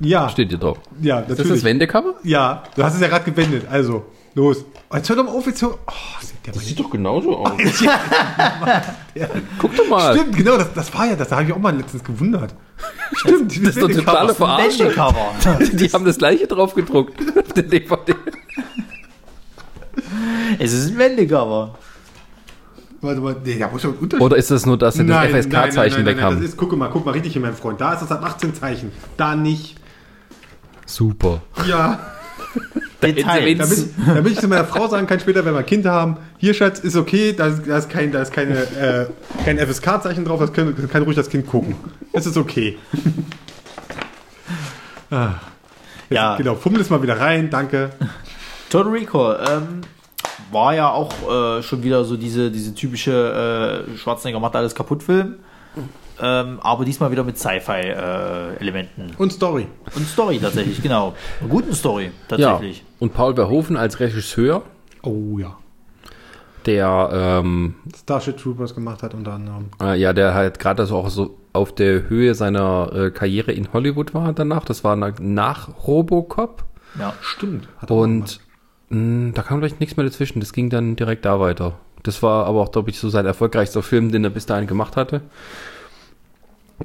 Ja, 0.00 0.28
steht 0.28 0.50
hier 0.50 0.58
drauf. 0.58 0.78
ja, 1.00 1.20
Ist 1.20 1.30
das 1.30 1.38
natürlich. 1.38 1.62
das 1.62 1.64
Wendecover? 1.64 2.14
ja, 2.24 2.64
du 2.76 2.82
hast 2.84 2.96
es 2.96 3.00
ja 3.00 3.08
gerade 3.08 3.24
gewendet, 3.30 3.66
also, 3.70 4.04
los. 4.34 4.64
Jetzt 4.92 5.08
hör 5.08 5.16
doch 5.16 5.24
mal 5.24 5.32
auf, 5.32 5.46
jetzt 5.46 5.62
hör, 5.62 5.78
oh, 5.86 5.92
sieht 6.20 6.46
der 6.46 6.54
mal 6.54 6.60
Sieht 6.60 6.80
doch 6.80 6.90
genauso 6.90 7.36
aus. 7.46 7.52
Guck 9.58 9.76
doch 9.76 9.88
mal. 9.88 10.16
Stimmt, 10.16 10.36
genau, 10.36 10.56
das, 10.56 10.72
das 10.74 10.94
war 10.94 11.06
ja 11.06 11.16
das, 11.16 11.28
da 11.28 11.36
habe 11.36 11.46
ich 11.46 11.52
auch 11.52 11.58
mal 11.58 11.76
letztens 11.76 12.04
gewundert. 12.04 12.54
Stimmt, 13.14 13.50
Das 13.52 13.76
ist 13.76 13.82
doch 13.82 13.90
totale 13.90 14.34
Verarsche. 14.34 14.80
Wendecover. 14.80 15.34
Die 15.72 15.88
haben 15.88 16.04
das 16.04 16.18
gleiche 16.18 16.46
drauf 16.46 16.74
gedruckt. 16.74 17.20
Auf 17.38 17.52
der 17.52 17.62
DVD. 17.62 18.14
es 20.58 20.72
ist 20.72 20.90
ein 20.90 20.98
Wendecover. 20.98 21.74
Warte 23.00 23.20
mal, 23.20 23.36
nee, 23.44 23.58
da 23.58 23.68
muss 23.68 23.82
ja 23.82 23.88
ein 23.88 23.96
Unterschied 23.96 24.24
Oder 24.24 24.36
ist 24.36 24.50
das 24.50 24.64
nur, 24.64 24.78
dass 24.78 24.94
sie 24.94 25.04
das 25.04 25.26
FSK-Zeichen 25.26 25.74
nein, 25.74 25.74
nein, 25.74 26.06
weg 26.06 26.16
nein, 26.16 26.24
haben? 26.24 26.36
Das 26.36 26.50
ist, 26.50 26.56
guck 26.56 26.76
mal, 26.76 26.88
guck 26.88 27.04
mal 27.04 27.10
richtig 27.10 27.32
hin, 27.32 27.42
mein 27.42 27.54
Freund. 27.54 27.80
Da 27.80 27.94
ist 27.94 28.02
das 28.02 28.12
ab 28.12 28.24
18 28.24 28.54
Zeichen. 28.54 28.92
Da 29.16 29.34
nicht. 29.34 29.76
Super. 30.86 31.42
Ja. 31.66 32.11
Detail. 33.02 33.54
Damit, 33.54 33.88
damit 34.06 34.32
ich 34.32 34.38
zu 34.38 34.48
meiner 34.48 34.64
Frau 34.64 34.88
sagen 34.88 35.06
kann, 35.06 35.20
später, 35.20 35.44
wenn 35.44 35.54
wir 35.54 35.60
ein 35.60 35.66
Kind 35.66 35.86
haben, 35.86 36.18
hier, 36.38 36.54
Schatz, 36.54 36.78
ist 36.78 36.96
okay, 36.96 37.32
da 37.32 37.46
ist, 37.46 37.62
da 37.66 37.78
ist 37.78 37.90
kein, 37.90 38.12
da 38.12 38.22
ist 38.22 38.32
keine, 38.32 38.54
äh, 38.54 39.06
kein 39.44 39.58
FSK-Zeichen 39.58 40.24
drauf, 40.24 40.40
das 40.40 40.52
kann, 40.52 40.74
kann 40.88 41.02
ruhig 41.02 41.16
das 41.16 41.28
Kind 41.28 41.46
gucken. 41.46 41.76
Es 42.12 42.26
ist 42.26 42.36
okay. 42.36 42.78
ah. 45.10 45.34
Ja. 46.10 46.36
Genau, 46.36 46.54
fummel 46.54 46.80
es 46.80 46.90
mal 46.90 47.02
wieder 47.02 47.18
rein, 47.18 47.50
danke. 47.50 47.90
Total 48.70 48.92
Recall 48.92 49.44
ähm, 49.50 49.80
war 50.50 50.74
ja 50.74 50.90
auch 50.90 51.12
äh, 51.58 51.62
schon 51.62 51.82
wieder 51.82 52.04
so 52.04 52.16
diese, 52.16 52.50
diese 52.50 52.74
typische 52.74 53.86
äh, 53.90 53.96
Schwarzenegger 53.96 54.40
macht 54.40 54.56
alles 54.56 54.74
kaputt 54.74 55.02
Film. 55.02 55.36
Ähm, 56.24 56.60
aber 56.60 56.84
diesmal 56.84 57.10
wieder 57.10 57.24
mit 57.24 57.36
Sci-Fi-Elementen. 57.36 59.12
Und 59.18 59.32
Story. 59.32 59.66
Und 59.94 60.06
Story 60.06 60.38
tatsächlich, 60.40 60.80
genau. 60.82 61.14
Eine 61.40 61.48
guten 61.48 61.74
Story, 61.74 62.04
Ja. 62.04 62.10
tatsächlich. 62.28 62.84
Und 63.00 63.12
Paul 63.14 63.34
Verhoeven 63.34 63.76
als 63.76 63.98
Regisseur, 64.00 64.62
Oh 65.02 65.38
ja. 65.38 65.56
der, 66.66 67.10
ähm, 67.12 67.74
Starship 67.96 68.36
Troopers 68.36 68.74
gemacht 68.74 69.02
hat 69.02 69.14
unter 69.14 69.32
anderem. 69.32 69.70
äh, 69.80 69.98
ja, 69.98 70.12
der 70.12 70.34
halt 70.34 70.58
gerade 70.60 70.86
so 70.86 70.96
auch 70.96 71.10
so 71.10 71.36
auf 71.52 71.74
der 71.74 72.08
Höhe 72.08 72.34
seiner 72.34 72.90
äh, 72.94 73.10
Karriere 73.10 73.52
in 73.52 73.72
Hollywood 73.72 74.14
war 74.14 74.32
danach. 74.32 74.64
Das 74.64 74.84
war 74.84 74.94
nach, 74.96 75.14
nach 75.18 75.68
Robocop. 75.86 76.64
Ja. 76.98 77.14
Stimmt. 77.20 77.68
Und 77.88 78.40
mh, 78.90 79.32
da 79.34 79.42
kam 79.42 79.58
gleich 79.60 79.80
nichts 79.80 79.96
mehr 79.96 80.06
dazwischen. 80.06 80.40
Das 80.40 80.52
ging 80.52 80.70
dann 80.70 80.94
direkt 80.96 81.24
da 81.24 81.40
weiter. 81.40 81.74
Das 82.04 82.22
war 82.22 82.46
aber 82.46 82.60
auch, 82.60 82.72
glaube 82.72 82.90
ich, 82.90 82.98
so 82.98 83.08
sein 83.10 83.26
erfolgreichster 83.26 83.82
Film, 83.82 84.10
den 84.12 84.24
er 84.24 84.30
bis 84.30 84.46
dahin 84.46 84.66
gemacht 84.66 84.96
hatte. 84.96 85.20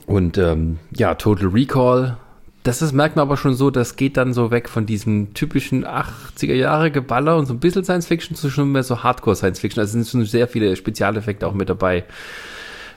Und 0.06 0.38
ähm, 0.38 0.80
ja, 0.96 1.16
Total 1.16 1.48
Recall. 1.48 2.18
Das 2.64 2.82
ist, 2.82 2.92
merkt 2.92 3.16
man 3.16 3.24
aber 3.24 3.38
schon 3.38 3.54
so, 3.54 3.70
das 3.72 3.96
geht 3.96 4.18
dann 4.18 4.34
so 4.34 4.52
weg 4.52 4.68
von 4.68 4.86
diesem 4.86 5.34
typischen 5.34 5.86
80er 5.86 6.54
Jahre 6.54 6.92
Geballer 6.92 7.38
und 7.38 7.46
so 7.46 7.54
ein 7.54 7.60
bisschen 7.60 7.86
Science 7.86 8.08
Fiction 8.08 8.36
zu 8.36 8.50
schon 8.50 8.72
mehr 8.74 8.84
so 8.84 9.04
Hardcore 9.04 9.38
Science 9.38 9.60
Fiction. 9.60 9.80
Also 9.80 9.94
sind 9.94 10.08
schon 10.08 10.26
sehr 10.26 10.48
viele 10.48 10.76
Spezialeffekte 10.76 11.48
auch 11.48 11.54
mit 11.54 11.70
dabei. 11.70 12.04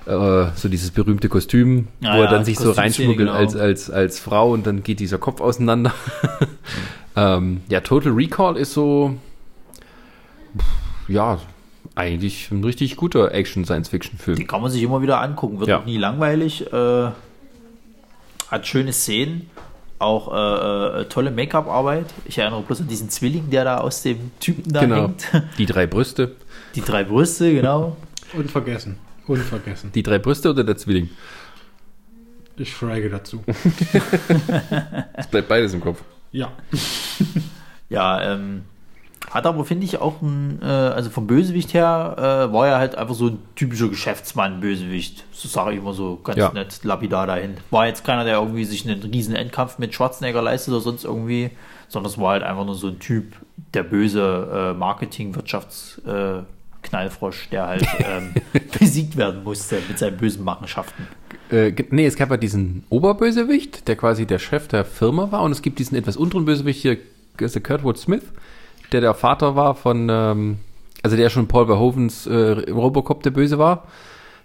Äh, 0.07 0.47
so 0.57 0.69
dieses 0.69 0.91
berühmte 0.91 1.29
Kostüm, 1.29 1.89
Ja, 2.01 2.15
wo 2.15 2.19
er 2.19 2.25
ja, 2.25 2.31
dann 2.31 2.45
sich 2.45 2.59
so 2.59 2.73
reinschmuggelt 2.73 3.29
genau. 3.29 3.33
als, 3.33 3.55
als, 3.55 3.91
als 3.91 4.19
Frau 4.19 4.51
und 4.53 4.67
dann 4.67 4.83
geht 4.83 4.99
dieser 4.99 5.19
Kopf 5.19 5.41
auseinander. 5.41 5.93
ähm, 7.17 7.61
ja, 7.69 7.81
Total 7.81 8.13
Recall 8.13 8.57
ist 8.57 8.73
so, 8.73 9.15
ja, 11.07 11.39
eigentlich 12.01 12.51
ein 12.51 12.65
richtig 12.65 12.97
guter 12.97 13.33
Action-Science-Fiction-Film. 13.33 14.37
Den 14.39 14.47
kann 14.47 14.61
man 14.63 14.71
sich 14.71 14.83
immer 14.83 15.03
wieder 15.03 15.21
angucken. 15.21 15.61
Wird 15.61 15.69
Ja. 15.69 15.81
auch 15.81 15.85
nie 15.85 15.99
langweilig. 15.99 16.73
Äh, 16.73 17.11
hat 18.51 18.67
schöne 18.67 18.93
Szenen. 18.93 19.51
Auch 19.99 20.33
äh, 20.33 21.01
äh, 21.03 21.05
tolle 21.05 21.31
Make-up-Arbeit. 21.31 22.07
Ich 22.25 22.39
erinnere 22.39 22.63
bloß 22.63 22.81
an 22.81 22.89
diesen 22.89 23.11
Zwilling, 23.11 23.51
der 23.51 23.65
da 23.65 23.77
aus 23.79 24.03
dem 24.03 24.31
Typen 24.41 24.73
da 24.73 24.81
Genau. 24.81 25.03
hängt. 25.09 25.27
Die 25.59 25.67
drei 25.67 25.87
Brüste. 25.87 26.37
Die 26.75 26.81
drei 26.81 27.05
Brüste, 27.05 27.53
genau. 27.53 27.97
Unvergessen. 28.33 28.97
Unvergessen. 29.27 29.93
Die 29.93 30.03
drei 30.03 30.19
Brüste 30.19 30.49
oder 30.51 30.65
der 30.65 30.77
Zwilling? 30.79 31.11
Ich 32.57 32.73
frage 32.75 33.11
dazu. 33.11 33.43
Es 35.15 35.27
bleibt 35.27 35.49
beides 35.49 35.75
im 35.75 35.81
Kopf. 35.81 36.03
Ja. 36.33 36.51
Ja, 37.89 38.35
ähm, 38.35 38.63
hat 39.31 39.47
aber, 39.47 39.65
finde 39.65 39.85
ich, 39.87 39.99
auch 39.99 40.21
ein, 40.23 40.59
äh, 40.63 40.67
also 40.67 41.09
vom 41.11 41.27
Bösewicht 41.27 41.73
her, 41.73 42.17
äh, 42.51 42.53
war 42.53 42.69
er 42.69 42.79
halt 42.79 42.97
einfach 42.97 43.15
so 43.15 43.29
ein 43.29 43.39
typischer 43.55 43.89
Geschäftsmann-Bösewicht. 43.89 45.25
So 45.33 45.49
sage 45.49 45.73
ich 45.73 45.79
immer 45.79 45.93
so 45.95 46.17
ganz 46.23 46.39
Ja. 46.39 46.53
nett 46.53 46.81
lapidar 46.83 47.27
dahin. 47.27 47.55
War 47.71 47.87
jetzt 47.87 48.05
keiner, 48.05 48.25
der 48.25 48.35
irgendwie 48.39 48.65
sich 48.65 48.89
einen 48.89 49.01
riesen 49.03 49.35
Endkampf 49.35 49.79
mit 49.79 49.95
Schwarzenegger 49.95 50.43
leistet 50.43 50.75
oder 50.75 50.81
sonst 50.83 51.05
irgendwie, 51.05 51.51
sondern 51.89 52.11
es 52.11 52.19
war 52.19 52.31
halt 52.33 52.43
einfach 52.43 52.65
nur 52.65 52.75
so 52.75 52.89
ein 52.89 52.99
Typ, 52.99 53.35
der 53.75 53.85
böse 53.85 54.75
äh, 54.75 54.79
Marketing-Wirtschafts- 54.79 56.39
äh, 56.41 56.43
Knallfrosch, 56.83 57.51
der 57.51 57.67
halt 57.67 57.87
ähm, 57.99 58.33
besiegt 58.79 59.17
werden 59.19 59.45
musste 59.45 59.77
mit 59.87 59.99
seinen 59.99 60.17
bösen 60.17 60.43
Machenschaften. 60.45 61.07
Äh, 61.51 61.73
nee, 61.91 62.07
es 62.07 62.17
gab 62.17 62.31
ja 62.31 62.39
diesen 62.39 62.85
Oberbösewicht, 62.89 63.87
der 63.87 63.97
quasi 63.97 64.25
der 64.25 64.39
Chef 64.39 64.67
der 64.69 64.87
Firma 64.87 65.31
war 65.31 65.43
und 65.43 65.53
es 65.53 65.61
gibt 65.61 65.79
diesen 65.79 65.97
etwas 65.97 66.17
unteren 66.17 66.47
Bösewicht 66.47 66.81
hier, 66.81 66.97
ist 67.39 67.55
der 67.55 67.63
Kurtwood 67.63 67.99
Smith, 67.99 68.23
der 68.93 69.01
der 69.01 69.15
Vater 69.15 69.57
war 69.57 69.75
von, 69.75 70.09
ähm, 70.11 70.59
also 71.03 71.17
der 71.17 71.31
schon 71.31 71.49
Paul 71.49 71.67
Verhovens 71.67 72.27
äh, 72.27 72.71
Robocop 72.71 73.23
der 73.23 73.31
Böse 73.31 73.59
war, 73.59 73.85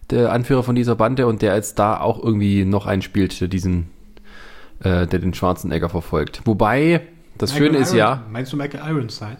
der 0.10 0.32
Anführer 0.32 0.64
von 0.64 0.76
dieser 0.76 0.96
Bande 0.96 1.28
und 1.28 1.42
der 1.42 1.56
jetzt 1.56 1.80
da 1.80 2.00
auch 2.00 2.24
irgendwie 2.24 2.66
noch 2.66 2.86
einspielt, 2.86 3.40
der 3.42 3.48
diesen, 3.48 3.90
äh, 4.80 5.08
der 5.08 5.20
den 5.20 5.34
Schwarzenegger 5.34 5.90
verfolgt. 5.90 6.42
Wobei, 6.46 7.02
das 7.38 7.56
Schöne 7.56 7.78
ist 7.78 7.94
ja, 7.94 8.24
Meinst 8.32 8.54
du 8.54 8.58
Michael 8.58 8.82
Ironside? 8.88 9.38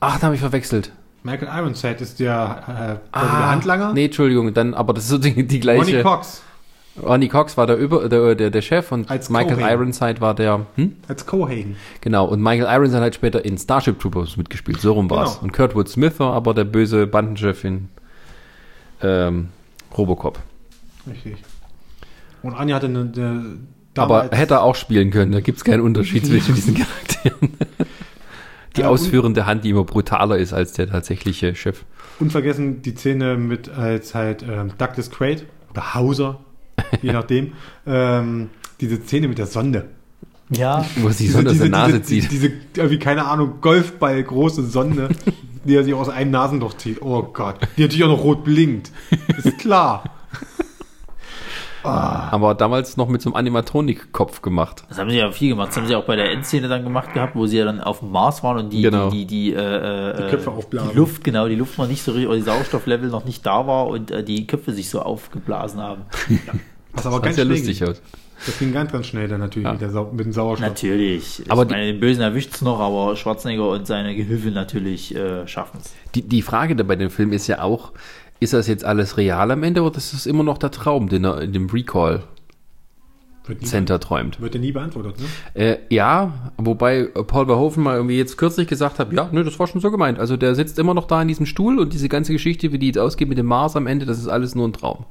ach, 0.00 0.18
da 0.18 0.26
habe 0.26 0.34
ich 0.34 0.40
verwechselt. 0.40 0.92
Michael 1.22 1.48
Ironside 1.48 1.96
ist 2.00 2.18
der, 2.18 2.98
äh, 3.12 3.16
quasi 3.18 3.36
der 3.36 3.50
Handlanger. 3.50 3.88
Ah, 3.88 3.92
Nee, 3.92 4.06
Entschuldigung, 4.06 4.52
dann, 4.54 4.74
aber 4.74 4.92
das 4.92 5.04
ist 5.04 5.10
so 5.10 5.18
die, 5.18 5.46
die 5.46 5.60
gleiche. 5.60 5.82
Ronnie 5.82 6.02
Cox 6.02 6.42
Ronnie 7.00 7.28
Cox 7.28 7.56
war 7.56 7.66
der, 7.66 7.76
Über, 7.76 8.08
der, 8.08 8.34
der, 8.34 8.50
der 8.50 8.62
Chef 8.62 8.92
und 8.92 9.10
Als 9.10 9.30
Michael 9.30 9.56
Cohen. 9.56 9.68
Ironside 9.68 10.20
war 10.20 10.34
der, 10.34 10.66
hm? 10.76 10.96
als 11.08 11.24
Cohagen. 11.26 11.76
Genau, 12.02 12.26
und 12.26 12.42
Michael 12.42 12.68
Ironside 12.70 13.00
hat 13.02 13.14
später 13.14 13.44
in 13.44 13.56
Starship 13.56 13.98
Troopers 13.98 14.36
mitgespielt, 14.36 14.80
so 14.80 14.92
rum 14.92 15.08
war's. 15.08 15.34
Genau. 15.34 15.44
Und 15.44 15.52
Kurtwood 15.52 15.88
Smith 15.88 16.18
war 16.18 16.34
aber 16.34 16.52
der 16.52 16.64
böse 16.64 17.06
Bandenchef 17.06 17.64
in 17.64 17.88
ähm, 19.02 19.48
Robocop. 19.96 20.38
Richtig. 21.06 21.36
Und 22.42 22.54
Anja 22.54 22.76
hatte 22.76 22.86
eine, 22.86 23.10
eine 23.14 23.56
Aber 23.96 24.28
hätte 24.30 24.54
er 24.54 24.62
auch 24.62 24.74
spielen 24.74 25.10
können, 25.10 25.32
da 25.32 25.40
gibt's 25.40 25.64
keinen 25.64 25.80
Unterschied 25.80 26.26
zwischen 26.26 26.54
diesen 26.54 26.74
Charakteren. 26.74 27.56
Die 28.76 28.80
Ja, 28.82 28.88
ausführende 28.88 29.44
Hand, 29.44 29.64
die 29.64 29.70
immer 29.70 29.84
brutaler 29.84 30.38
ist 30.38 30.54
als 30.54 30.72
der 30.72 30.88
tatsächliche 30.88 31.54
Chef. 31.54 31.84
unvergessen 32.18 32.80
die 32.80 32.92
Szene 32.94 33.36
mit 33.36 33.68
als 33.68 34.14
halt 34.14 34.42
ähm, 34.48 34.72
Douglas 34.78 35.10
Quaid 35.10 35.44
oder 35.70 35.92
Hauser, 35.94 36.40
je 37.02 37.12
nachdem. 37.12 37.52
ähm, 37.86 38.50
diese 38.80 38.96
Szene 39.02 39.28
mit 39.28 39.38
der 39.38 39.46
Sonde. 39.46 39.86
Ja, 40.50 40.84
Wo 40.96 41.08
sich 41.10 41.30
so 41.32 41.38
aus 41.38 41.58
der 41.58 41.68
Nase 41.68 42.00
diese, 42.00 42.02
zieht. 42.02 42.30
Diese, 42.32 42.50
irgendwie, 42.76 42.98
keine 42.98 43.24
Ahnung, 43.24 43.54
Golfball, 43.60 44.22
große 44.22 44.66
Sonde, 44.66 45.08
die 45.64 45.74
er 45.74 45.84
sich 45.84 45.94
aus 45.94 46.08
einem 46.08 46.30
Nasenloch 46.30 46.74
zieht. 46.76 47.00
Oh 47.00 47.22
Gott. 47.22 47.56
Die 47.76 47.82
natürlich 47.82 48.04
auch 48.04 48.08
noch 48.08 48.24
rot 48.24 48.44
blinkt. 48.44 48.90
Ist 49.38 49.58
klar. 49.58 50.04
Aber 51.84 52.54
damals 52.54 52.96
noch 52.96 53.08
mit 53.08 53.22
so 53.22 53.30
einem 53.30 53.36
Animatronik-Kopf 53.36 54.42
gemacht. 54.42 54.84
Das 54.88 54.98
haben 54.98 55.10
sie 55.10 55.16
ja 55.18 55.30
viel 55.30 55.50
gemacht. 55.50 55.68
Das 55.68 55.76
haben 55.76 55.86
sie 55.86 55.94
auch 55.96 56.04
bei 56.04 56.16
der 56.16 56.30
Endszene 56.30 56.68
dann 56.68 56.84
gemacht 56.84 57.12
gehabt, 57.14 57.34
wo 57.34 57.46
sie 57.46 57.58
ja 57.58 57.64
dann 57.64 57.80
auf 57.80 58.00
dem 58.00 58.10
Mars 58.12 58.42
waren 58.42 58.58
und 58.64 58.72
die, 58.72 58.82
Genau. 58.82 59.10
die, 59.10 59.24
die, 59.26 59.50
die, 59.50 59.54
äh, 59.54 60.16
Die 60.16 60.22
äh, 60.22 60.30
Köpfe 60.30 60.50
aufblasen. 60.50 60.90
Die 60.92 60.96
Luft, 60.96 61.24
genau, 61.24 61.48
die 61.48 61.54
Luft 61.56 61.78
noch 61.78 61.88
nicht 61.88 62.02
so 62.02 62.12
richtig, 62.12 62.28
oder 62.28 62.36
die 62.36 62.42
Sauerstofflevel 62.42 63.08
noch 63.10 63.24
nicht 63.24 63.44
da 63.46 63.66
war 63.66 63.86
und 63.88 64.10
äh, 64.10 64.22
die 64.22 64.46
Köpfe 64.46 64.72
sich 64.72 64.88
so 64.90 65.00
aufgeblasen 65.02 65.80
haben. 65.80 66.02
Was 66.92 67.06
aber 67.06 67.20
ganz 67.20 67.36
schnell 67.36 67.48
lustig 67.48 67.82
aus. 67.84 68.00
Das 68.44 68.58
ging 68.58 68.72
ganz, 68.72 68.90
ganz 68.90 69.06
schnell 69.06 69.28
dann 69.28 69.38
natürlich 69.38 69.66
Ja. 69.66 69.72
mit, 69.72 69.80
der 69.80 69.90
Sau 69.90 70.10
mit 70.12 70.24
dem 70.26 70.32
Sauerstoff. 70.32 70.68
Natürlich. 70.68 71.44
Aber 71.48 71.62
ich 71.62 71.70
meine, 71.70 71.86
den 71.86 72.00
Bösen 72.00 72.22
erwischt 72.22 72.54
es 72.54 72.60
noch, 72.60 72.80
aber 72.80 73.14
Schwarzenegger 73.14 73.68
und 73.70 73.86
seine 73.86 74.16
Gehilfe 74.16 74.50
natürlich 74.50 75.14
äh, 75.14 75.46
schaffen 75.46 75.78
es. 75.80 75.92
Die, 76.16 76.22
die 76.22 76.42
Frage 76.42 76.74
da 76.74 76.82
bei 76.82 76.96
dem 76.96 77.08
Film 77.10 77.32
ist 77.32 77.46
ja 77.46 77.62
auch, 77.62 77.92
ist 78.42 78.52
das 78.52 78.66
jetzt 78.66 78.84
alles 78.84 79.16
real 79.16 79.50
am 79.50 79.62
Ende 79.62 79.82
oder 79.82 79.96
ist 79.96 80.12
das 80.12 80.26
immer 80.26 80.42
noch 80.42 80.58
der 80.58 80.70
Traum, 80.70 81.08
den 81.08 81.24
er 81.24 81.40
in 81.40 81.52
dem 81.52 81.68
Recall 81.70 82.24
Wird 83.46 83.62
nie, 83.62 83.66
Center 83.66 83.98
träumt? 84.00 84.40
wird 84.40 84.54
ja 84.54 84.60
nie 84.60 84.72
beantwortet, 84.72 85.16
ne? 85.18 85.26
Äh, 85.54 85.78
ja, 85.90 86.52
wobei 86.58 87.04
Paul 87.04 87.46
Verhoeven 87.46 87.82
mal 87.82 87.96
irgendwie 87.96 88.18
jetzt 88.18 88.36
kürzlich 88.36 88.68
gesagt 88.68 88.98
hat, 88.98 89.12
ja, 89.12 89.28
nö, 89.32 89.44
das 89.44 89.58
war 89.58 89.66
schon 89.66 89.80
so 89.80 89.90
gemeint. 89.90 90.18
Also 90.18 90.36
der 90.36 90.54
sitzt 90.54 90.78
immer 90.78 90.94
noch 90.94 91.06
da 91.06 91.22
in 91.22 91.28
diesem 91.28 91.46
Stuhl 91.46 91.78
und 91.78 91.92
diese 91.92 92.08
ganze 92.08 92.32
Geschichte, 92.32 92.72
wie 92.72 92.78
die 92.78 92.86
jetzt 92.88 92.98
ausgeht 92.98 93.28
mit 93.28 93.38
dem 93.38 93.46
Mars 93.46 93.76
am 93.76 93.86
Ende, 93.86 94.06
das 94.06 94.18
ist 94.18 94.28
alles 94.28 94.54
nur 94.54 94.68
ein 94.68 94.72
Traum. 94.72 95.06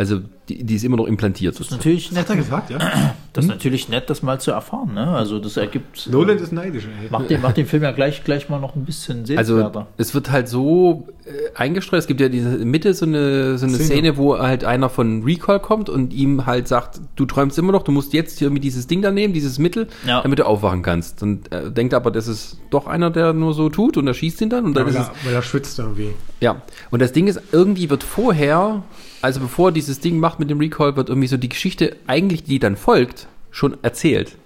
Also 0.00 0.20
die, 0.48 0.62
die 0.62 0.76
ist 0.76 0.84
immer 0.84 0.96
noch 0.96 1.06
implantiert. 1.08 1.54
Das 1.58 1.66
ist 1.66 1.70
natürlich 1.72 2.12
nett, 2.12 2.28
gesagt, 2.28 2.70
ja? 2.70 2.78
das 3.32 3.44
ist 3.44 3.48
natürlich 3.48 3.88
nett, 3.88 4.08
das 4.08 4.22
mal 4.22 4.40
zu 4.40 4.52
erfahren. 4.52 4.94
Ne? 4.94 5.08
Also 5.08 5.40
das 5.40 5.56
ergibt. 5.56 6.08
Nolan 6.10 6.38
ist 6.38 6.52
neidisch, 6.52 6.84
ey. 7.02 7.10
Macht 7.10 7.28
den, 7.30 7.40
macht 7.40 7.56
den 7.56 7.66
Film 7.66 7.82
ja 7.82 7.90
gleich, 7.90 8.22
gleich 8.22 8.48
mal 8.48 8.60
noch 8.60 8.76
ein 8.76 8.84
bisschen 8.84 9.24
Also 9.36 9.56
sehenswerter. 9.56 9.88
es 9.96 10.14
wird 10.14 10.30
halt 10.30 10.48
so 10.48 11.08
äh, 11.24 11.30
eingestreut. 11.56 11.98
Es 11.98 12.06
gibt 12.06 12.20
ja 12.20 12.28
diese 12.28 12.48
Mitte 12.48 12.94
so 12.94 13.06
eine, 13.06 13.58
so 13.58 13.66
eine 13.66 13.74
Szene. 13.74 13.86
Szene, 13.88 14.16
wo 14.16 14.38
halt 14.38 14.62
einer 14.64 14.88
von 14.88 15.24
Recall 15.24 15.58
kommt 15.58 15.88
und 15.90 16.12
ihm 16.12 16.46
halt 16.46 16.68
sagt, 16.68 17.00
du 17.16 17.26
träumst 17.26 17.58
immer 17.58 17.72
noch, 17.72 17.82
du 17.82 17.90
musst 17.90 18.12
jetzt 18.12 18.38
hier 18.38 18.50
mit 18.50 18.62
dieses 18.62 18.86
Ding 18.86 19.02
da 19.02 19.10
nehmen, 19.10 19.34
dieses 19.34 19.58
Mittel, 19.58 19.88
Ja. 20.06 20.22
damit 20.22 20.38
du 20.38 20.46
aufwachen 20.46 20.82
kannst. 20.82 21.24
Und 21.24 21.50
er 21.50 21.70
denkt 21.70 21.92
aber, 21.92 22.12
das 22.12 22.28
ist 22.28 22.58
doch 22.70 22.86
einer, 22.86 23.10
der 23.10 23.32
nur 23.32 23.52
so 23.52 23.68
tut 23.68 23.96
und 23.96 24.06
er 24.06 24.14
schießt 24.14 24.40
ihn 24.42 24.48
dann 24.50 24.64
und 24.64 24.74
dann 24.74 24.84
Weil 24.86 24.92
ist 24.94 25.00
es 25.00 25.08
er, 25.08 25.14
weil 25.26 25.34
er 25.34 25.42
schwitzt 25.42 25.76
irgendwie. 25.80 26.10
Ja, 26.40 26.62
und 26.90 27.02
das 27.02 27.10
Ding 27.12 27.26
ist, 27.26 27.40
irgendwie 27.50 27.90
wird 27.90 28.04
vorher, 28.04 28.84
also 29.22 29.40
bevor 29.40 29.72
dieses 29.72 30.00
Ding 30.00 30.18
macht 30.18 30.38
mit 30.38 30.50
dem 30.50 30.58
Recall, 30.58 30.96
wird 30.96 31.08
irgendwie 31.08 31.28
so 31.28 31.36
die 31.36 31.48
Geschichte, 31.48 31.96
eigentlich 32.06 32.44
die 32.44 32.58
dann 32.58 32.76
folgt, 32.76 33.26
schon 33.50 33.76
erzählt. 33.82 34.36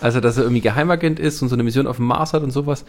Also, 0.00 0.20
dass 0.20 0.36
er 0.36 0.44
irgendwie 0.44 0.60
Geheimagent 0.60 1.18
ist 1.18 1.40
und 1.42 1.48
so 1.48 1.54
eine 1.54 1.62
Mission 1.62 1.86
auf 1.86 1.96
dem 1.96 2.06
Mars 2.06 2.32
hat 2.32 2.42
und 2.42 2.50
sowas. 2.50 2.84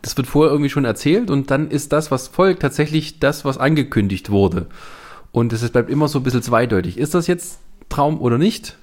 Das 0.00 0.16
wird 0.16 0.26
vorher 0.26 0.52
irgendwie 0.52 0.70
schon 0.70 0.84
erzählt 0.84 1.30
und 1.30 1.50
dann 1.50 1.70
ist 1.70 1.92
das, 1.92 2.10
was 2.10 2.28
folgt, 2.28 2.62
tatsächlich 2.62 3.20
das, 3.20 3.44
was 3.44 3.58
angekündigt 3.58 4.30
wurde. 4.30 4.66
Und 5.30 5.52
es 5.52 5.68
bleibt 5.70 5.90
immer 5.90 6.08
so 6.08 6.18
ein 6.18 6.22
bisschen 6.22 6.42
zweideutig. 6.42 6.98
Ist 6.98 7.14
das 7.14 7.26
jetzt 7.26 7.60
Traum 7.88 8.20
oder 8.20 8.38
nicht? 8.38 8.76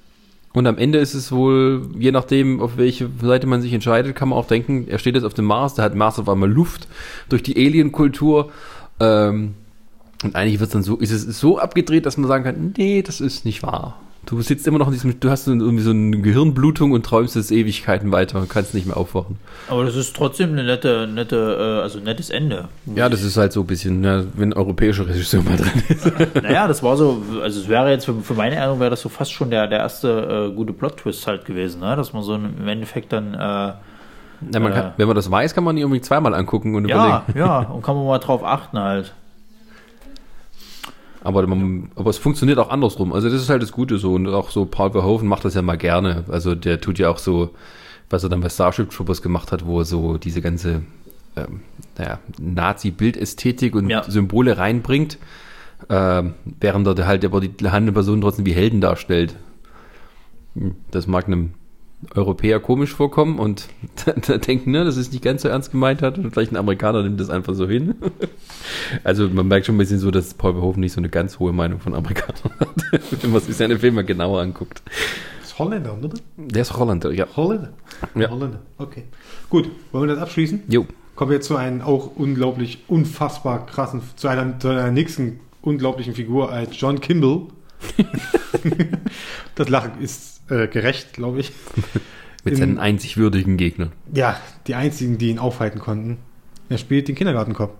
Und 0.53 0.66
am 0.66 0.78
Ende 0.78 0.98
ist 0.98 1.14
es 1.14 1.32
wohl, 1.32 1.90
je 1.98 2.11
nachdem, 2.11 2.60
auf 2.60 2.78
welche 2.78 3.10
Seite 3.22 3.45
man 3.45 3.61
sich 3.61 3.72
entscheidet, 3.74 4.16
kann 4.16 4.30
man 4.30 4.40
auch 4.40 4.48
denken, 4.48 4.88
er 4.88 4.98
steht 4.98 5.16
jetzt 5.16 5.24
auf 5.24 5.36
dem 5.36 5.45
Mars, 5.45 5.76
da 5.76 5.84
hat 5.84 5.94
Mars 5.94 6.18
auf 6.18 6.28
einmal 6.28 6.49
Luft 6.49 6.88
durch 7.30 7.44
die 7.44 7.56
Alien-Kultur. 7.56 8.52
Ähm, 8.99 9.53
und 10.24 10.36
eigentlich 10.36 10.60
wird 10.60 10.68
es 10.70 10.74
dann 10.74 10.84
so, 10.84 10.98
ist 10.98 11.12
es 11.12 11.40
so 11.40 11.60
abgedreht, 11.60 12.06
dass 12.06 12.18
man 12.18 12.28
sagen 12.28 12.44
kann, 12.44 12.74
nee, 12.78 13.02
das 13.02 13.22
ist 13.22 13.46
nicht 13.46 13.64
wahr. 13.64 14.00
Du 14.26 14.40
sitzt 14.41 14.68
immer 14.68 14.78
noch 14.78 14.88
in 14.88 14.94
diesem, 14.94 15.20
du 15.20 15.30
hast 15.32 15.46
so 15.46 15.52
irgendwie 15.54 15.82
so 15.82 15.90
eine 15.91 16.20
Gehirnblutung 16.20 16.91
und 16.91 17.04
träumst 17.06 17.36
es 17.38 17.50
Ewigkeiten 17.52 18.12
weiter 18.12 18.40
und 18.40 18.50
kannst 18.50 18.74
nicht 18.76 18.86
mehr 18.86 18.98
aufwachen. 18.98 19.38
Aber 19.70 19.86
das 19.86 19.96
ist 19.96 20.16
trotzdem 20.16 20.52
eine 20.52 20.66
nette, 20.66 21.08
nette, 21.12 21.78
äh, 21.80 21.82
also 21.82 21.98
ein 22.00 22.04
nettes 22.04 22.30
Ende. 22.30 22.68
Ja, 22.94 23.08
das 23.10 23.24
ist 23.24 23.38
halt 23.38 23.54
so 23.54 23.62
ein 23.62 23.66
bisschen, 23.68 24.04
ja, 24.04 24.24
wenn 24.36 24.50
ein 24.50 24.54
europäischer 24.54 25.08
Regisseur 25.08 25.41
mal 25.41 25.56
drin 25.58 25.72
ist. 25.88 26.12
Naja, 26.44 26.68
das 26.68 26.84
war 26.84 26.98
so, 26.98 27.24
also 27.41 27.62
es 27.62 27.70
wäre 27.70 27.90
jetzt 27.90 28.06
für, 28.06 28.14
für 28.22 28.34
meine 28.34 28.56
Erinnerung 28.56 28.82
wäre 28.82 28.90
das 28.91 29.02
so 29.02 29.10
fast 29.10 29.32
schon 29.32 29.50
der, 29.50 29.68
der 29.68 29.80
erste 29.80 30.50
äh, 30.52 30.56
gute 30.56 30.74
Plot-Twist 30.74 31.26
halt 31.26 31.46
gewesen, 31.46 31.80
ne? 31.80 31.96
dass 31.96 32.12
man 32.14 32.22
so 32.22 32.36
im 32.36 32.68
Endeffekt 32.68 33.14
dann, 33.14 33.34
äh, 33.34 33.38
Na, 33.38 33.80
man 34.60 34.74
Äh. 34.74 34.76
kann, 34.76 34.91
wenn 34.98 35.08
man 35.08 35.16
das 35.16 35.32
weiß, 35.32 35.56
kann 35.56 35.64
man 35.64 35.76
die 35.78 35.82
irgendwie 35.82 36.02
zweimal 36.02 36.36
angucken 36.36 36.76
und 36.76 36.88
ja, 36.88 37.24
überlegen. 37.26 37.40
ja, 37.40 37.60
und 37.62 37.82
kann 37.84 37.96
man 37.96 38.06
mal 38.06 38.20
drauf 38.20 38.44
achten 38.44 38.78
halt. 38.78 39.14
Aber, 41.22 41.46
man, 41.48 41.91
aber 41.96 42.10
es 42.10 42.18
funktioniert 42.18 42.60
auch 42.60 42.70
andersrum. 42.70 43.12
Also 43.14 43.30
das 43.30 43.41
ist 43.41 43.50
halt 43.50 43.62
das 43.62 43.72
Gute 43.72 43.98
so. 43.98 44.14
Und 44.14 44.28
auch 44.28 44.50
so 44.52 44.66
Paul 44.66 44.91
Verhoeven 44.91 45.28
macht 45.28 45.44
das 45.46 45.54
ja 45.54 45.62
mal 45.62 45.78
gerne. 45.78 46.24
Also 46.30 46.56
der 46.56 46.80
tut 46.80 46.98
ja 46.98 47.10
auch 47.10 47.18
so, 47.18 47.52
was 48.10 48.24
er 48.24 48.30
dann 48.30 48.41
bei 48.41 48.50
Starship 48.50 48.90
Troopers 48.91 49.22
gemacht 49.22 49.52
hat, 49.52 49.66
wo 49.66 49.80
er 49.80 49.86
so 49.86 50.18
diese 50.18 50.41
ganze 50.41 50.82
ähm, 51.36 51.62
naja, 51.98 52.20
Nazi-Bildästhetik 52.40 53.76
und 53.76 53.90
Ja. 53.90 54.04
Symbole 54.10 54.58
reinbringt, 54.58 55.18
ähm, 55.90 56.34
während 56.60 56.88
er 56.88 57.06
halt 57.08 57.26
aber 57.26 57.41
die 57.41 57.50
handelnden 57.64 57.94
Personen 57.94 58.22
trotzdem 58.22 58.46
wie 58.46 58.54
Helden 58.54 58.82
darstellt. 58.82 59.36
Hm, 60.56 60.76
Das 60.91 61.06
mag 61.08 61.28
einem 61.28 61.52
Europäer 62.16 62.60
komisch 62.60 62.94
vorkommen 62.94 63.40
und 63.40 63.68
da, 64.06 64.14
da 64.14 64.38
denken, 64.38 64.72
ne, 64.72 64.86
das 64.86 64.98
ist 64.98 65.12
nicht 65.12 65.24
ganz 65.24 65.42
so 65.42 65.50
ernst 65.50 65.72
gemeint 65.72 66.02
hat 66.02 66.18
und 66.18 66.32
vielleicht 66.32 66.52
ein 66.52 66.58
Amerikaner 66.58 67.04
nimmt 67.04 67.20
das 67.20 67.30
einfach 67.30 67.54
so 67.54 67.68
hin. 67.68 67.96
Also 69.04 69.28
man 69.28 69.48
merkt 69.48 69.66
schon 69.66 69.76
ein 69.76 69.78
bisschen 69.80 70.00
so, 70.00 70.12
dass 70.12 70.34
Paul 70.34 70.54
Verhoeven 70.54 70.82
nicht 70.82 70.94
so 70.94 71.00
eine 71.00 71.10
ganz 71.10 71.40
hohe 71.40 71.54
Meinung 71.54 71.80
von 71.80 71.96
Amerikanern 71.96 72.52
hat, 72.60 73.02
wenn 73.24 73.32
man 73.32 73.42
sich 73.42 73.56
seine 73.56 73.80
Filme 73.80 74.04
genauer 74.04 74.42
anguckt. 74.42 74.84
Das 75.40 75.52
ist 75.52 75.60
Holländer, 75.60 75.98
oder? 75.98 76.10
Der 76.38 76.62
ist 76.62 76.78
Holländer, 76.78 77.12
ja. 77.12 77.28
Holländer. 77.36 77.74
Ja. 78.16 78.30
Holländer. 78.30 78.60
Okay. 78.78 79.06
Gut, 79.50 79.70
wollen 79.92 80.08
wir 80.08 80.16
das 80.16 80.24
abschließen? 80.24 80.64
Jo. 80.68 80.86
Kommen 81.16 81.32
wir 81.32 81.36
jetzt 81.36 81.48
zu 81.48 81.56
einem 81.56 81.82
auch 81.82 82.16
unglaublich, 82.16 82.84
unfassbar 82.88 83.66
krassen, 83.66 84.02
zu 84.16 84.28
einer, 84.28 84.60
zu 84.60 84.70
einer 84.70 84.92
nächsten 84.92 85.40
unglaublichen 85.62 86.14
Figur 86.14 86.52
als 86.52 86.80
John 86.80 87.02
Kimball. 87.02 87.48
das 89.56 89.70
Lachen 89.70 90.00
ist 90.02 90.39
äh, 90.50 90.68
gerecht, 90.68 91.14
glaube 91.14 91.40
ich. 91.40 91.52
Mit 92.44 92.54
Im- 92.54 92.60
seinen 92.60 92.80
einzig 92.80 93.18
würdigen 93.18 93.58
Gegnern. 93.58 93.92
Ja, 94.14 94.40
die 94.68 94.76
einzigen, 94.76 95.18
die 95.18 95.30
ihn 95.30 95.40
aufhalten 95.40 95.80
konnten. 95.80 96.18
Er 96.70 96.78
spielt 96.78 97.08
den 97.08 97.16
Kindergartenkopf. 97.16 97.74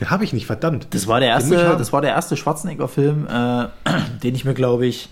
Den 0.00 0.10
habe 0.10 0.24
ich 0.24 0.32
nicht, 0.32 0.46
verdammt. 0.46 0.88
Das 0.90 1.08
war 1.08 1.18
der 1.20 1.28
erste, 1.30 1.56
das 1.56 1.92
war 1.92 2.00
der 2.00 2.10
erste 2.10 2.36
Schwarzenegger-Film, 2.36 3.26
äh, 3.26 3.66
den 4.22 4.34
ich 4.34 4.44
mir, 4.44 4.54
glaube 4.54 4.86
ich, 4.86 5.08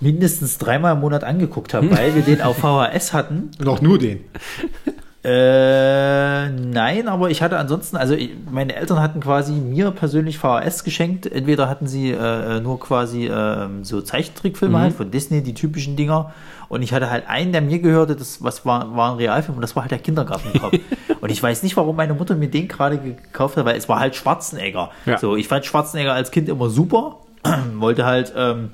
mindestens 0.00 0.58
dreimal 0.58 0.94
im 0.94 1.00
Monat 1.00 1.24
angeguckt 1.24 1.74
habe, 1.74 1.90
weil 1.96 2.14
wir 2.14 2.22
den 2.22 2.40
auf 2.40 2.58
VHS 2.58 3.12
hatten. 3.12 3.50
Und 3.58 3.68
auch 3.68 3.80
nur 3.80 3.98
den. 3.98 4.20
Äh, 5.26 6.50
nein, 6.50 7.08
aber 7.08 7.30
ich 7.30 7.42
hatte 7.42 7.58
ansonsten, 7.58 7.96
also 7.96 8.14
ich, 8.14 8.30
meine 8.48 8.76
Eltern 8.76 9.00
hatten 9.00 9.18
quasi 9.18 9.54
mir 9.54 9.90
persönlich 9.90 10.38
VHS 10.38 10.84
geschenkt. 10.84 11.26
Entweder 11.26 11.68
hatten 11.68 11.88
sie 11.88 12.12
äh, 12.12 12.60
nur 12.60 12.78
quasi 12.78 13.26
äh, 13.26 13.66
so 13.82 14.02
Zeichentrickfilme 14.02 14.78
halt 14.78 14.94
von 14.94 15.10
Disney, 15.10 15.42
die 15.42 15.54
typischen 15.54 15.96
Dinger. 15.96 16.32
Und 16.68 16.82
ich 16.82 16.92
hatte 16.92 17.10
halt 17.10 17.28
einen, 17.28 17.50
der 17.50 17.60
mir 17.60 17.80
gehörte, 17.80 18.14
das 18.14 18.44
was 18.44 18.64
war, 18.64 18.96
war 18.96 19.10
ein 19.10 19.16
Realfilm 19.16 19.56
und 19.56 19.62
das 19.62 19.74
war 19.74 19.82
halt 19.82 19.90
der 19.90 19.98
Kindergartenkopf. 19.98 20.78
und 21.20 21.32
ich 21.32 21.42
weiß 21.42 21.64
nicht, 21.64 21.76
warum 21.76 21.96
meine 21.96 22.14
Mutter 22.14 22.36
mir 22.36 22.48
den 22.48 22.68
gerade 22.68 22.96
gekauft 22.96 23.56
hat, 23.56 23.64
weil 23.64 23.76
es 23.76 23.88
war 23.88 23.98
halt 23.98 24.14
Schwarzenegger. 24.14 24.90
Ja. 25.06 25.18
So, 25.18 25.34
ich 25.34 25.48
fand 25.48 25.64
Schwarzenegger 25.64 26.12
als 26.12 26.30
Kind 26.30 26.48
immer 26.48 26.70
super, 26.70 27.16
wollte 27.74 28.06
halt 28.06 28.32
ähm, 28.36 28.70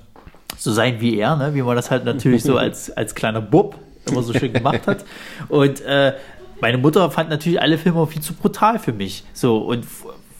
so 0.58 0.70
sein 0.70 1.00
wie 1.00 1.16
er, 1.16 1.34
ne? 1.36 1.54
wie 1.54 1.62
man 1.62 1.76
das 1.76 1.90
halt 1.90 2.04
natürlich 2.04 2.42
so 2.42 2.56
als, 2.58 2.90
als 2.94 3.14
kleiner 3.14 3.40
Bub 3.40 3.78
immer 4.10 4.22
so 4.22 4.32
schön 4.32 4.52
gemacht 4.52 4.86
hat. 4.86 5.04
Und 5.48 5.80
äh, 5.82 6.14
meine 6.62 6.78
Mutter 6.78 7.10
fand 7.10 7.28
natürlich 7.28 7.60
alle 7.60 7.76
Filme 7.76 8.06
viel 8.06 8.22
zu 8.22 8.34
brutal 8.34 8.78
für 8.78 8.92
mich. 8.92 9.24
So 9.34 9.58
und 9.58 9.84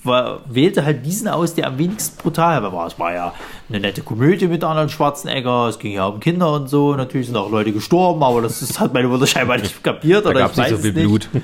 war, 0.04 0.40
wählte 0.48 0.84
halt 0.84 1.04
diesen 1.04 1.26
aus, 1.26 1.54
der 1.54 1.66
am 1.66 1.78
wenigsten 1.78 2.16
brutal 2.16 2.62
war. 2.62 2.86
Es 2.86 2.98
war 2.98 3.12
ja 3.12 3.34
eine 3.68 3.80
nette 3.80 4.02
Komödie 4.02 4.46
mit 4.46 4.62
Arnold 4.62 4.90
Schwarzenegger, 4.90 5.68
es 5.68 5.80
ging 5.80 5.92
ja 5.92 6.06
um 6.06 6.20
Kinder 6.20 6.52
und 6.52 6.68
so. 6.68 6.94
Natürlich 6.94 7.26
sind 7.26 7.36
auch 7.36 7.50
Leute 7.50 7.72
gestorben, 7.72 8.22
aber 8.22 8.40
das, 8.40 8.60
das 8.60 8.78
hat 8.78 8.94
meine 8.94 9.08
Mutter 9.08 9.26
scheinbar 9.28 9.58
nicht 9.58 9.82
kapiert. 9.82 10.24
Da 10.24 10.30
oder 10.30 10.40
gab 10.40 10.52
es 10.52 10.58
ich 10.58 10.62
nicht 10.62 10.70
so 10.70 10.76
es 10.76 10.82
viel 10.82 10.92
Blut. 10.92 11.28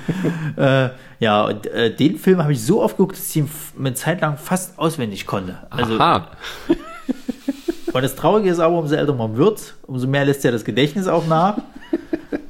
Äh, 0.56 0.90
ja, 1.20 1.44
und 1.44 1.66
äh, 1.66 1.94
den 1.94 2.16
Film 2.18 2.40
habe 2.42 2.52
ich 2.52 2.62
so 2.62 2.82
oft 2.82 2.96
geguckt, 2.96 3.16
dass 3.16 3.30
ich 3.30 3.36
ihn 3.36 3.50
eine 3.78 3.94
Zeit 3.94 4.20
lang 4.20 4.38
fast 4.38 4.78
auswendig 4.78 5.26
konnte. 5.26 5.58
Also, 5.70 5.98
Aha. 5.98 6.30
und 7.92 8.02
das 8.02 8.14
Traurige 8.14 8.50
ist 8.50 8.60
aber, 8.60 8.78
umso 8.78 8.94
älter 8.94 9.14
man 9.14 9.36
wird, 9.36 9.74
umso 9.86 10.06
mehr 10.06 10.24
lässt 10.24 10.44
ja 10.44 10.50
das 10.52 10.64
Gedächtnis 10.64 11.06
auch 11.08 11.26
nach. 11.26 11.58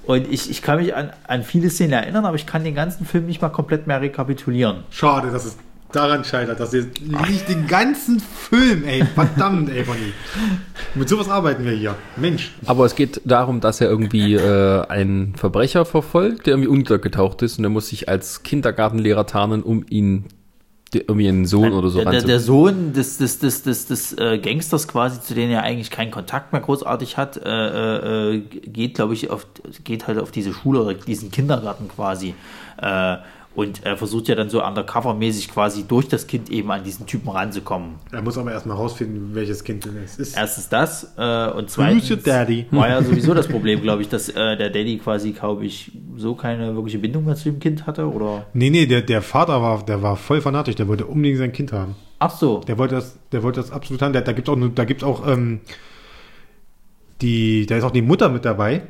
Und 0.08 0.26
ich, 0.32 0.48
ich 0.48 0.62
kann 0.62 0.78
mich 0.78 0.94
an, 0.94 1.10
an 1.26 1.42
viele 1.42 1.68
Szenen 1.68 1.92
erinnern, 1.92 2.24
aber 2.24 2.34
ich 2.34 2.46
kann 2.46 2.64
den 2.64 2.74
ganzen 2.74 3.04
Film 3.04 3.26
nicht 3.26 3.42
mal 3.42 3.50
komplett 3.50 3.86
mehr 3.86 4.00
rekapitulieren. 4.00 4.84
Schade, 4.88 5.30
dass 5.30 5.44
es 5.44 5.58
daran 5.92 6.24
scheitert, 6.24 6.58
dass 6.60 6.72
ihr 6.72 6.86
nicht 7.28 7.46
den 7.46 7.66
ganzen 7.66 8.18
Film, 8.18 8.84
ey, 8.86 9.04
verdammt, 9.04 9.68
ey, 9.68 9.82
Bonnie. 9.82 10.14
Mit 10.94 11.10
sowas 11.10 11.28
arbeiten 11.28 11.62
wir 11.66 11.72
hier. 11.72 11.94
Mensch. 12.16 12.54
Aber 12.64 12.86
es 12.86 12.94
geht 12.94 13.20
darum, 13.26 13.60
dass 13.60 13.82
er 13.82 13.90
irgendwie 13.90 14.32
äh, 14.36 14.86
einen 14.86 15.34
Verbrecher 15.34 15.84
verfolgt, 15.84 16.46
der 16.46 16.54
irgendwie 16.54 16.70
untergetaucht 16.70 17.42
ist 17.42 17.58
und 17.58 17.64
er 17.64 17.70
muss 17.70 17.88
sich 17.88 18.08
als 18.08 18.42
Kindergartenlehrer 18.42 19.26
tarnen, 19.26 19.62
um 19.62 19.84
ihn 19.90 20.24
irgendwie 20.94 21.28
einen 21.28 21.46
Sohn 21.46 21.72
oder 21.72 21.88
so 21.88 22.02
der, 22.02 22.10
der, 22.10 22.22
der. 22.22 22.40
Sohn 22.40 22.92
des, 22.92 23.18
des, 23.18 23.38
des, 23.38 23.62
des, 23.62 23.86
des 23.86 24.12
äh, 24.16 24.38
Gangsters 24.38 24.88
quasi, 24.88 25.20
zu 25.20 25.34
dem 25.34 25.50
er 25.50 25.62
eigentlich 25.62 25.90
keinen 25.90 26.10
Kontakt 26.10 26.52
mehr 26.52 26.62
großartig 26.62 27.16
hat, 27.16 27.36
äh, 27.36 28.34
äh, 28.34 28.40
geht, 28.40 28.94
glaube 28.94 29.14
ich, 29.14 29.30
auf, 29.30 29.46
geht 29.84 30.06
halt 30.06 30.18
auf 30.18 30.30
diese 30.30 30.52
Schule 30.52 30.82
oder 30.82 30.94
diesen 30.94 31.30
Kindergarten 31.30 31.88
quasi. 31.88 32.34
Äh, 32.80 33.16
und 33.54 33.84
er 33.84 33.96
versucht 33.96 34.28
ja 34.28 34.34
dann 34.36 34.50
so 34.50 34.62
undercover-mäßig 34.62 35.48
quasi 35.50 35.82
durch 35.88 36.06
das 36.06 36.26
Kind 36.28 36.48
eben 36.50 36.70
an 36.70 36.84
diesen 36.84 37.06
Typen 37.06 37.28
ranzukommen. 37.28 37.94
Er 38.12 38.22
muss 38.22 38.38
aber 38.38 38.52
erstmal 38.52 38.76
rausfinden, 38.76 39.34
welches 39.34 39.64
Kind 39.64 39.84
denn 39.84 39.96
es 40.04 40.16
ist. 40.18 40.36
Erstens 40.36 40.68
das 40.68 41.12
äh, 41.16 41.50
und 41.50 41.68
zweitens 41.68 42.08
daddy? 42.22 42.66
war 42.70 42.88
ja 42.88 43.02
sowieso 43.02 43.34
das 43.34 43.48
Problem, 43.48 43.82
glaube 43.82 44.02
ich, 44.02 44.08
dass 44.08 44.28
äh, 44.28 44.56
der 44.56 44.70
Daddy 44.70 44.98
quasi, 44.98 45.32
glaube 45.32 45.66
ich, 45.66 45.90
so 46.16 46.34
keine 46.36 46.74
wirkliche 46.76 46.98
Bindung 46.98 47.24
mehr 47.24 47.34
zu 47.34 47.44
dem 47.50 47.58
Kind 47.58 47.86
hatte, 47.86 48.06
oder? 48.08 48.46
Nee, 48.52 48.70
nee, 48.70 48.86
der, 48.86 49.02
der 49.02 49.22
Vater 49.22 49.60
war, 49.60 49.84
der 49.84 50.02
war 50.02 50.16
voll 50.16 50.40
fanatisch, 50.40 50.76
der 50.76 50.86
wollte 50.86 51.06
unbedingt 51.06 51.38
sein 51.38 51.52
Kind 51.52 51.72
haben. 51.72 51.96
Ach 52.20 52.30
so. 52.30 52.60
Der 52.60 52.78
wollte 52.78 52.94
das, 52.96 53.16
der 53.32 53.42
wollte 53.42 53.60
das 53.60 53.72
absolut 53.72 54.02
haben. 54.02 54.12
Der, 54.12 54.22
da 54.22 54.32
gibt 54.32 54.48
auch, 54.48 54.56
nur- 54.56 54.70
da 54.70 54.84
gibt's 54.84 55.02
auch, 55.04 55.26
ähm, 55.26 55.60
die, 57.22 57.66
da 57.66 57.76
ist 57.76 57.84
auch 57.84 57.90
die 57.90 58.02
Mutter 58.02 58.28
mit 58.28 58.44
dabei. 58.44 58.82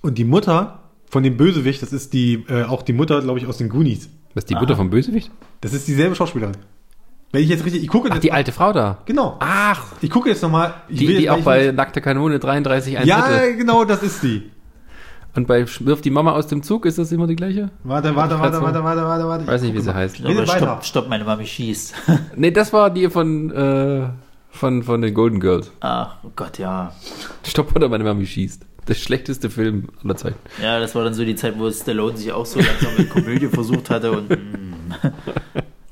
Und 0.00 0.16
die 0.16 0.24
Mutter 0.24 0.80
von 1.14 1.22
dem 1.22 1.36
Bösewicht, 1.36 1.80
das 1.80 1.92
ist 1.92 2.12
die, 2.12 2.44
äh, 2.48 2.64
auch 2.64 2.82
die 2.82 2.92
Mutter, 2.92 3.20
glaube 3.22 3.38
ich, 3.38 3.46
aus 3.46 3.56
den 3.58 3.68
Goonies. 3.68 4.08
Was, 4.34 4.46
die 4.46 4.56
Mutter 4.56 4.74
vom 4.74 4.90
Bösewicht? 4.90 5.30
Das 5.60 5.72
ist 5.72 5.86
dieselbe 5.86 6.16
Schauspielerin. 6.16 6.56
Wenn 7.30 7.44
ich 7.44 7.48
jetzt 7.48 7.64
richtig, 7.64 7.84
ich 7.84 7.88
gucke 7.88 8.08
Ach, 8.10 8.14
jetzt 8.14 8.24
die 8.24 8.30
mal- 8.30 8.34
alte 8.38 8.50
Frau 8.50 8.72
da. 8.72 8.98
Genau. 9.06 9.36
Ach, 9.38 9.84
Ich 10.00 10.10
gucke 10.10 10.28
jetzt 10.28 10.42
nochmal. 10.42 10.74
die, 10.90 11.06
die 11.06 11.30
auch 11.30 11.38
bei 11.42 11.70
Nackte 11.70 12.00
Kanone 12.00 12.40
33 12.40 12.98
ein 12.98 13.06
Ja, 13.06 13.20
Drittel. 13.28 13.56
genau, 13.58 13.84
das 13.84 14.02
ist 14.02 14.24
die. 14.24 14.50
Und 15.36 15.46
bei 15.46 15.64
Wirft 15.80 16.04
die 16.04 16.10
Mama 16.10 16.32
aus 16.32 16.48
dem 16.48 16.64
Zug, 16.64 16.84
ist 16.84 16.98
das 16.98 17.12
immer 17.12 17.28
die 17.28 17.36
gleiche? 17.36 17.70
Warte, 17.84 18.16
warte, 18.16 18.38
warte, 18.40 18.60
warte, 18.60 18.82
warte, 18.82 19.02
warte, 19.04 19.24
warte. 19.28 19.42
Ich 19.44 19.48
weiß 19.50 19.62
nicht, 19.62 19.74
wie 19.74 19.80
sie 19.82 19.94
heißt. 19.94 20.18
Rede 20.18 20.30
Aber 20.42 20.48
weiter. 20.48 20.56
stopp, 20.58 20.84
stopp, 20.84 21.08
meine 21.08 21.22
Mami 21.24 21.46
schießt. 21.46 21.94
Nee, 22.36 22.50
das 22.50 22.72
war 22.72 22.90
die 22.90 23.08
von, 23.08 23.52
äh, 23.52 24.08
von, 24.50 24.82
von 24.82 25.00
den 25.00 25.14
Golden 25.14 25.38
Girls. 25.38 25.70
Ach 25.78 26.16
oh 26.24 26.30
Gott, 26.34 26.58
ja. 26.58 26.92
Stopp 27.46 27.74
oder 27.76 27.88
meine 27.88 28.02
Mami 28.02 28.26
schießt. 28.26 28.64
Der 28.88 28.94
schlechteste 28.94 29.50
Film 29.50 29.88
aller 30.02 30.16
Zeiten. 30.16 30.38
Ja, 30.62 30.78
das 30.78 30.94
war 30.94 31.04
dann 31.04 31.14
so 31.14 31.24
die 31.24 31.36
Zeit, 31.36 31.58
wo 31.58 31.70
Stallone 31.70 32.16
sich 32.16 32.32
auch 32.32 32.46
so 32.46 32.60
langsam 32.60 32.96
mit 32.96 33.10
Komödie 33.10 33.48
versucht 33.48 33.90
hatte 33.90 34.12
und 34.12 34.28
mm, 34.28 34.94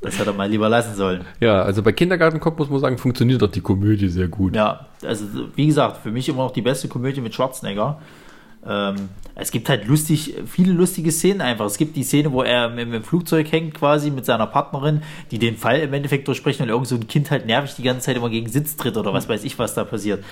das 0.03 0.19
hat 0.19 0.27
er 0.27 0.33
mal 0.33 0.51
lieber 0.51 0.69
lassen 0.69 0.95
sollen. 0.95 1.25
Ja, 1.41 1.63
also 1.63 1.83
bei 1.83 1.93
Kindergartenkopf 1.93 2.59
muss 2.59 2.71
man 2.71 2.81
sagen, 2.81 2.99
funktioniert 2.99 3.41
doch 3.41 3.51
die 3.51 3.61
Komödie 3.61 4.09
sehr 4.09 4.29
gut. 4.29 4.55
Ja, 4.55 4.87
also 5.05 5.25
wie 5.55 5.67
gesagt, 5.67 6.03
für 6.03 6.11
mich 6.11 6.29
immer 6.29 6.45
noch 6.45 6.53
die 6.53 6.63
beste 6.63 6.89
Komödie 6.89 7.21
mit 7.21 7.35
Schwarzenegger. 7.35 7.99
Ähm, 8.65 9.09
es 9.35 9.51
gibt 9.51 9.69
halt 9.69 9.87
lustig, 9.87 10.35
viele 10.47 10.73
lustige 10.73 11.11
Szenen 11.11 11.41
einfach. 11.41 11.65
Es 11.65 11.79
gibt 11.79 11.97
die 11.97 12.05
Szene, 12.05 12.33
wo 12.33 12.43
er 12.43 12.67
im, 12.77 12.95
im 12.95 13.03
Flugzeug 13.03 13.51
hängt 13.51 13.75
quasi 13.75 14.11
mit 14.11 14.27
seiner 14.27 14.47
Partnerin, 14.47 15.03
die 15.31 15.39
den 15.39 15.57
Fall 15.57 15.81
im 15.81 15.93
Endeffekt 15.95 16.29
durchsprechen 16.29 16.65
und 16.65 16.69
irgend 16.69 16.87
so 16.87 16.97
ein 16.97 17.09
Kind 17.09 17.31
halt 17.31 17.47
nervig 17.47 17.75
die 17.75 17.83
ganze 17.83 18.07
Zeit 18.07 18.17
immer 18.17 18.29
gegen 18.29 18.49
Sitz 18.49 18.77
tritt 18.77 18.97
oder 18.97 19.13
was 19.13 19.29
weiß 19.29 19.45
ich, 19.45 19.59
was 19.59 19.75
da 19.75 19.85
passiert. 19.85 20.23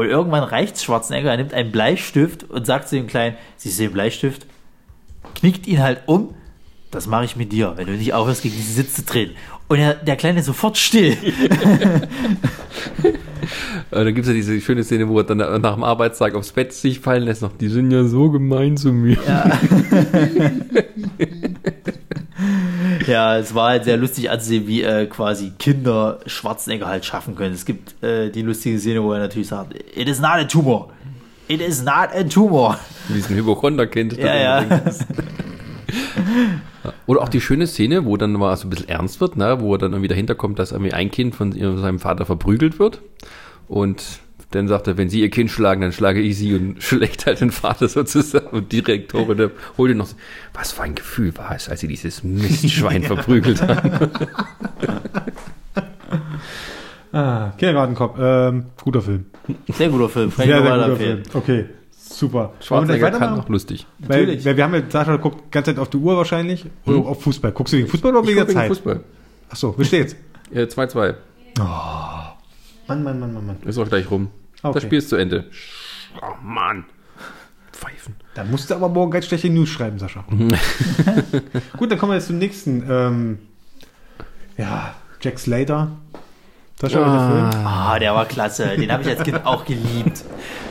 Und 0.00 0.08
irgendwann 0.08 0.44
reicht 0.44 0.80
Schwarzenegger, 0.80 1.30
er 1.30 1.36
nimmt 1.36 1.52
einen 1.52 1.70
Bleistift 1.70 2.44
und 2.44 2.64
sagt 2.66 2.88
zu 2.88 2.96
dem 2.96 3.06
Kleinen, 3.06 3.36
siehst 3.58 3.78
du 3.78 3.82
den 3.82 3.92
Bleistift? 3.92 4.46
Knickt 5.34 5.66
ihn 5.66 5.82
halt 5.82 6.00
um. 6.06 6.34
Das 6.90 7.06
mache 7.06 7.26
ich 7.26 7.36
mit 7.36 7.52
dir, 7.52 7.74
wenn 7.76 7.86
du 7.86 7.92
nicht 7.92 8.14
aufhörst, 8.14 8.42
gegen 8.42 8.56
diesen 8.56 8.76
Sitz 8.76 8.94
zu 8.94 9.04
treten. 9.04 9.34
Und 9.68 9.78
er, 9.78 9.92
der 9.92 10.16
Kleine 10.16 10.40
ist 10.40 10.46
sofort 10.46 10.78
still. 10.78 11.18
Äh, 13.90 14.04
da 14.04 14.10
gibt 14.12 14.20
es 14.20 14.28
ja 14.28 14.34
diese 14.34 14.60
schöne 14.60 14.84
Szene, 14.84 15.08
wo 15.08 15.18
er 15.18 15.24
dann 15.24 15.38
nach 15.38 15.74
dem 15.74 15.82
Arbeitstag 15.82 16.36
aufs 16.36 16.52
Bett 16.52 16.72
sich 16.72 17.00
fallen 17.00 17.24
lässt, 17.24 17.42
noch, 17.42 17.56
die 17.56 17.66
sind 17.66 17.90
ja 17.90 18.04
so 18.04 18.30
gemein 18.30 18.76
zu 18.76 18.92
mir. 18.92 19.16
Ja, 19.26 19.58
es 23.38 23.54
war 23.54 23.70
halt 23.70 23.84
sehr 23.84 23.96
lustig 23.96 24.30
anzusehen, 24.30 24.66
wie 24.66 24.82
äh, 24.82 25.06
quasi 25.06 25.52
Kinder 25.58 26.20
Schwarzenegger 26.26 26.86
halt 26.86 27.04
schaffen 27.04 27.34
können. 27.36 27.54
Es 27.54 27.64
gibt 27.64 28.02
äh, 28.02 28.30
die 28.30 28.42
lustige 28.42 28.78
Szene, 28.78 29.02
wo 29.02 29.12
er 29.12 29.20
natürlich 29.20 29.48
sagt, 29.48 29.74
it 29.74 30.08
is 30.08 30.20
not 30.20 30.32
a 30.32 30.44
tumor. 30.44 30.90
It 31.48 31.60
is 31.60 31.82
not 31.82 32.10
a 32.14 32.22
tumor. 32.22 32.78
Wie 33.08 33.18
es 33.18 33.28
ein 33.28 33.36
Hypochonder-Kind. 33.36 34.16
Ja, 34.16 34.36
ja. 34.36 34.64
Oder 37.06 37.22
auch 37.22 37.28
die 37.28 37.40
schöne 37.40 37.66
Szene, 37.66 38.04
wo 38.04 38.16
dann 38.16 38.32
mal 38.32 38.56
so 38.56 38.68
ein 38.68 38.70
bisschen 38.70 38.88
ernst 38.88 39.20
wird, 39.20 39.36
ne? 39.36 39.60
wo 39.60 39.74
er 39.74 39.78
dann 39.78 39.92
irgendwie 39.92 40.08
dahinter 40.08 40.36
kommt, 40.36 40.60
dass 40.60 40.70
irgendwie 40.70 40.92
ein 40.92 41.10
Kind 41.10 41.34
von 41.34 41.52
seinem 41.52 41.98
Vater 41.98 42.24
verprügelt 42.24 42.78
wird. 42.78 43.00
Und 43.66 44.20
dann 44.50 44.66
sagt 44.68 44.86
er, 44.88 44.96
wenn 44.96 45.08
Sie 45.08 45.20
Ihr 45.20 45.30
Kind 45.30 45.50
schlagen, 45.50 45.80
dann 45.80 45.92
schlage 45.92 46.20
ich 46.20 46.36
Sie 46.36 46.54
und 46.54 46.82
schlägt 46.82 47.26
halt 47.26 47.40
den 47.40 47.50
Vater 47.52 47.88
sozusagen. 47.88 48.46
Und 48.48 48.72
die 48.72 48.82
Direktorin 48.82 49.36
der 49.36 49.50
holt 49.78 49.90
ihn 49.92 49.98
noch 49.98 50.06
so, 50.06 50.16
was 50.54 50.72
für 50.72 50.82
ein 50.82 50.94
Gefühl 50.94 51.36
war 51.36 51.54
es, 51.54 51.68
als 51.68 51.80
Sie 51.80 51.88
dieses 51.88 52.22
Mistschwein 52.24 53.02
verprügelt 53.04 53.62
haben. 53.66 54.10
Ah, 57.12 57.52
Kindergartenkopf. 57.58 58.16
Ähm, 58.20 58.66
guter 58.82 59.02
Film. 59.02 59.26
Sehr 59.68 59.88
guter 59.88 60.08
Film. 60.08 60.30
Frank 60.30 60.48
Sehr, 60.48 60.62
sehr 60.62 60.70
guter 60.76 60.96
Film. 60.96 61.24
Film. 61.24 61.34
Okay, 61.34 61.64
super. 61.98 62.52
Schwarzenegger 62.60 63.10
kann 63.10 63.40
auch 63.40 63.48
lustig. 63.48 63.86
Weil, 63.98 64.20
Natürlich. 64.20 64.44
weil 64.44 64.56
wir 64.56 64.64
haben 64.64 64.74
ja, 64.74 64.82
Sascha 64.88 65.16
guckt 65.16 65.44
die 65.46 65.50
ganze 65.50 65.72
Zeit 65.72 65.80
auf 65.80 65.90
die 65.90 65.96
Uhr 65.96 66.16
wahrscheinlich. 66.16 66.66
Oder 66.86 66.98
auf 66.98 67.22
Fußball. 67.22 67.50
Guckst 67.52 67.72
du 67.72 67.78
wegen 67.78 67.88
Fußball 67.88 68.12
oder 68.12 68.22
Ich 68.22 68.28
wegen 68.36 68.46
der 68.46 68.48
Zeit? 68.54 68.68
Fußball. 68.68 69.00
Achso, 69.48 69.74
wie 69.76 69.84
steht's? 69.84 70.14
Ja, 70.52 70.62
2-2. 70.62 71.14
Mann, 71.58 73.02
Mann, 73.02 73.20
Mann, 73.20 73.34
Mann, 73.34 73.46
Mann. 73.46 73.56
Ist 73.64 73.78
auch 73.78 73.88
gleich 73.88 74.08
rum. 74.10 74.30
Okay. 74.62 74.74
Das 74.74 74.82
Spiel 74.82 74.98
ist 74.98 75.08
zu 75.08 75.16
Ende. 75.16 75.44
Oh 76.20 76.34
Mann. 76.42 76.84
Pfeifen. 77.72 78.14
Da 78.34 78.44
musst 78.44 78.70
du 78.70 78.74
aber 78.74 78.88
morgen 78.88 79.10
ganz 79.10 79.26
schlechte 79.26 79.48
News 79.48 79.70
schreiben, 79.70 79.98
Sascha. 79.98 80.24
Gut, 81.76 81.90
dann 81.90 81.98
kommen 81.98 82.12
wir 82.12 82.16
jetzt 82.16 82.26
zum 82.26 82.38
nächsten. 82.38 82.84
Ähm, 82.88 83.38
ja, 84.58 84.94
Jack 85.20 85.38
Slater. 85.38 85.92
Sascha, 86.80 86.98
welcher 86.98 87.50
Film? 87.50 87.66
Ah, 87.66 87.98
der 87.98 88.14
war 88.14 88.26
klasse. 88.26 88.76
Den 88.76 88.90
habe 88.90 89.02
ich 89.02 89.08
als 89.08 89.22
Kind 89.22 89.40
auch 89.44 89.64
geliebt. 89.64 90.24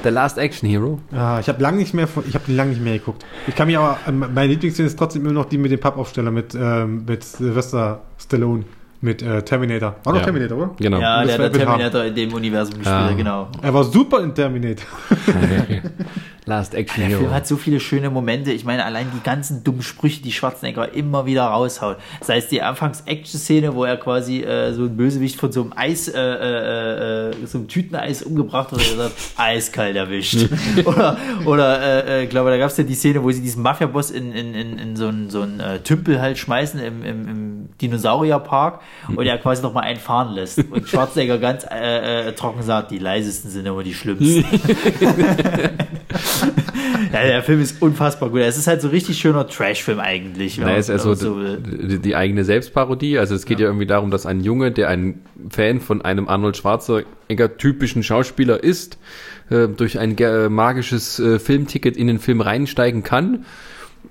The 0.04 0.10
Last 0.10 0.38
Action 0.38 0.68
Hero. 0.68 1.00
Ah, 1.12 1.40
ich 1.40 1.50
habe 1.50 1.62
lange 1.62 1.78
nicht 1.78 1.94
mehr, 1.94 2.08
ich 2.28 2.34
habe 2.34 2.46
den 2.46 2.56
lange 2.56 2.72
nicht 2.72 2.82
mehr 2.82 2.98
geguckt. 2.98 3.26
Ich 3.48 3.56
kann 3.56 3.68
mich 3.68 3.78
aber, 3.78 4.00
ähm, 4.08 4.20
meine 4.34 4.48
Lieblingsszene 4.48 4.88
ist 4.88 4.98
trotzdem 4.98 5.24
immer 5.24 5.34
noch 5.34 5.46
die 5.46 5.58
mit 5.58 5.72
dem 5.72 5.80
Pappaufsteller 5.80 6.32
mit, 6.32 6.56
ähm, 6.56 7.06
mit 7.06 7.24
Sylvester 7.24 8.02
Stallone, 8.18 8.66
mit 9.02 9.22
äh, 9.22 9.42
Terminator. 9.44 9.96
War 10.04 10.14
noch 10.14 10.20
Ja. 10.20 10.26
Terminator, 10.26 10.58
oder? 10.58 10.72
Genau. 10.78 11.00
Ja, 11.00 11.24
der 11.24 11.38
hat. 11.40 11.54
Terminator 11.54 12.04
in 12.04 12.16
dem 12.16 12.34
Universum 12.34 12.76
gespielt, 12.80 12.96
Ah. 12.96 13.12
genau. 13.16 13.48
Er 13.62 13.74
war 13.74 13.84
super 13.84 14.22
in 14.22 14.34
Terminator. 14.36 14.86
Last 16.50 16.74
Action 16.74 17.02
Der 17.02 17.10
Hero. 17.10 17.20
Film 17.22 17.34
hat 17.34 17.48
so 17.48 17.56
viele 17.56 17.80
schöne 17.80 18.10
Momente. 18.10 18.52
Ich 18.52 18.66
meine, 18.66 18.84
allein 18.84 19.08
die 19.16 19.22
ganzen 19.22 19.64
dummen 19.64 19.84
Sprüche, 19.84 20.22
die 20.22 20.32
Schwarzenegger 20.32 20.94
immer 20.94 21.26
wieder 21.26 21.44
raushaut. 21.44 21.98
Sei 22.22 22.38
es 22.38 22.48
die 22.48 22.62
Anfangs-Action-Szene, 22.62 23.76
wo 23.76 23.86
er 23.86 23.98
quasi 23.98 24.42
äh, 24.42 24.74
so 24.74 24.84
ein 24.84 24.98
Bösewicht 24.98 25.40
von 25.40 25.52
so 25.52 25.62
einem 25.62 25.74
Eis, 25.76 26.08
äh, 26.08 26.20
äh, 26.20 27.30
äh, 27.30 27.46
so 27.46 27.60
einem 27.60 27.68
Tüteneis 27.68 28.24
umgebracht 28.24 28.72
hat 28.72 28.80
und 28.80 28.92
er 28.92 28.98
sagt, 28.98 29.16
eiskalt 29.38 29.96
erwischt. 29.96 30.50
oder, 30.86 31.18
oder 31.46 31.82
äh, 31.82 32.22
äh, 32.22 32.24
ich 32.24 32.30
glaube, 32.30 32.50
da 32.50 32.58
gab 32.58 32.72
es 32.72 32.78
ja 32.78 32.84
die 32.84 32.96
Szene, 32.96 33.24
wo 33.24 33.32
sie 33.32 33.42
diesen 33.42 33.62
Mafia-Boss 33.62 34.10
in, 34.10 34.34
in, 34.34 34.56
in, 34.56 34.80
in 34.80 34.96
so 34.96 35.08
einen 35.08 35.30
so 35.30 35.44
einen, 35.44 35.60
äh, 35.60 35.80
Tümpel 35.80 36.20
halt 36.20 36.40
schmeißen 36.40 36.80
im, 36.80 37.04
im, 37.04 37.28
im 37.28 37.70
Dinosaurierpark 37.80 38.82
und 39.16 39.26
er 39.26 39.38
quasi 39.38 39.62
noch 39.62 39.74
mal 39.74 39.82
einen 39.82 40.00
fahren 40.00 40.34
lässt. 40.34 40.58
Und 40.70 40.90
Schwarzenegger 40.90 41.38
ganz 41.38 41.66
trocken 42.36 42.64
sagt, 42.64 42.92
die 42.92 42.98
leisesten 42.98 43.52
sind 43.52 43.66
immer 43.68 43.84
die 43.84 43.94
schlimmsten. 43.94 44.44
Ja, 47.12 47.24
der 47.24 47.42
Film 47.42 47.60
ist 47.62 47.82
unfassbar 47.82 48.30
gut. 48.30 48.42
Es 48.42 48.58
ist 48.58 48.68
halt 48.68 48.82
so 48.82 48.90
richtig 48.90 49.18
schöner 49.18 49.48
Trash-Film 49.48 50.00
eigentlich. 50.00 50.60
Na, 50.60 50.76
ist 50.76 50.90
ja 50.90 51.00
so, 51.00 51.16
so 51.16 51.56
die, 51.56 51.98
die 51.98 52.16
eigene 52.16 52.44
Selbstparodie. 52.44 53.18
Also 53.18 53.34
es 53.34 53.46
geht 53.46 53.60
ja. 53.60 53.66
irgendwie 53.66 53.88
darum, 53.88 54.12
dass 54.12 54.28
ein 54.28 54.42
Junge, 54.42 54.72
der 54.72 54.90
ein 54.90 55.22
Fan 55.50 55.80
von 55.82 56.04
einem 56.04 56.28
Arnold 56.28 56.56
Schwarzenegger 56.58 57.58
typischen 57.58 58.04
Schauspieler 58.04 58.64
ist, 58.64 59.00
äh, 59.50 59.68
durch 59.68 59.98
ein 59.98 60.16
ge- 60.18 60.50
magisches 60.50 61.20
äh, 61.20 61.40
Filmticket 61.40 61.98
in 61.98 62.06
den 62.08 62.20
Film 62.20 62.42
reinsteigen 62.42 63.02
kann. 63.02 63.46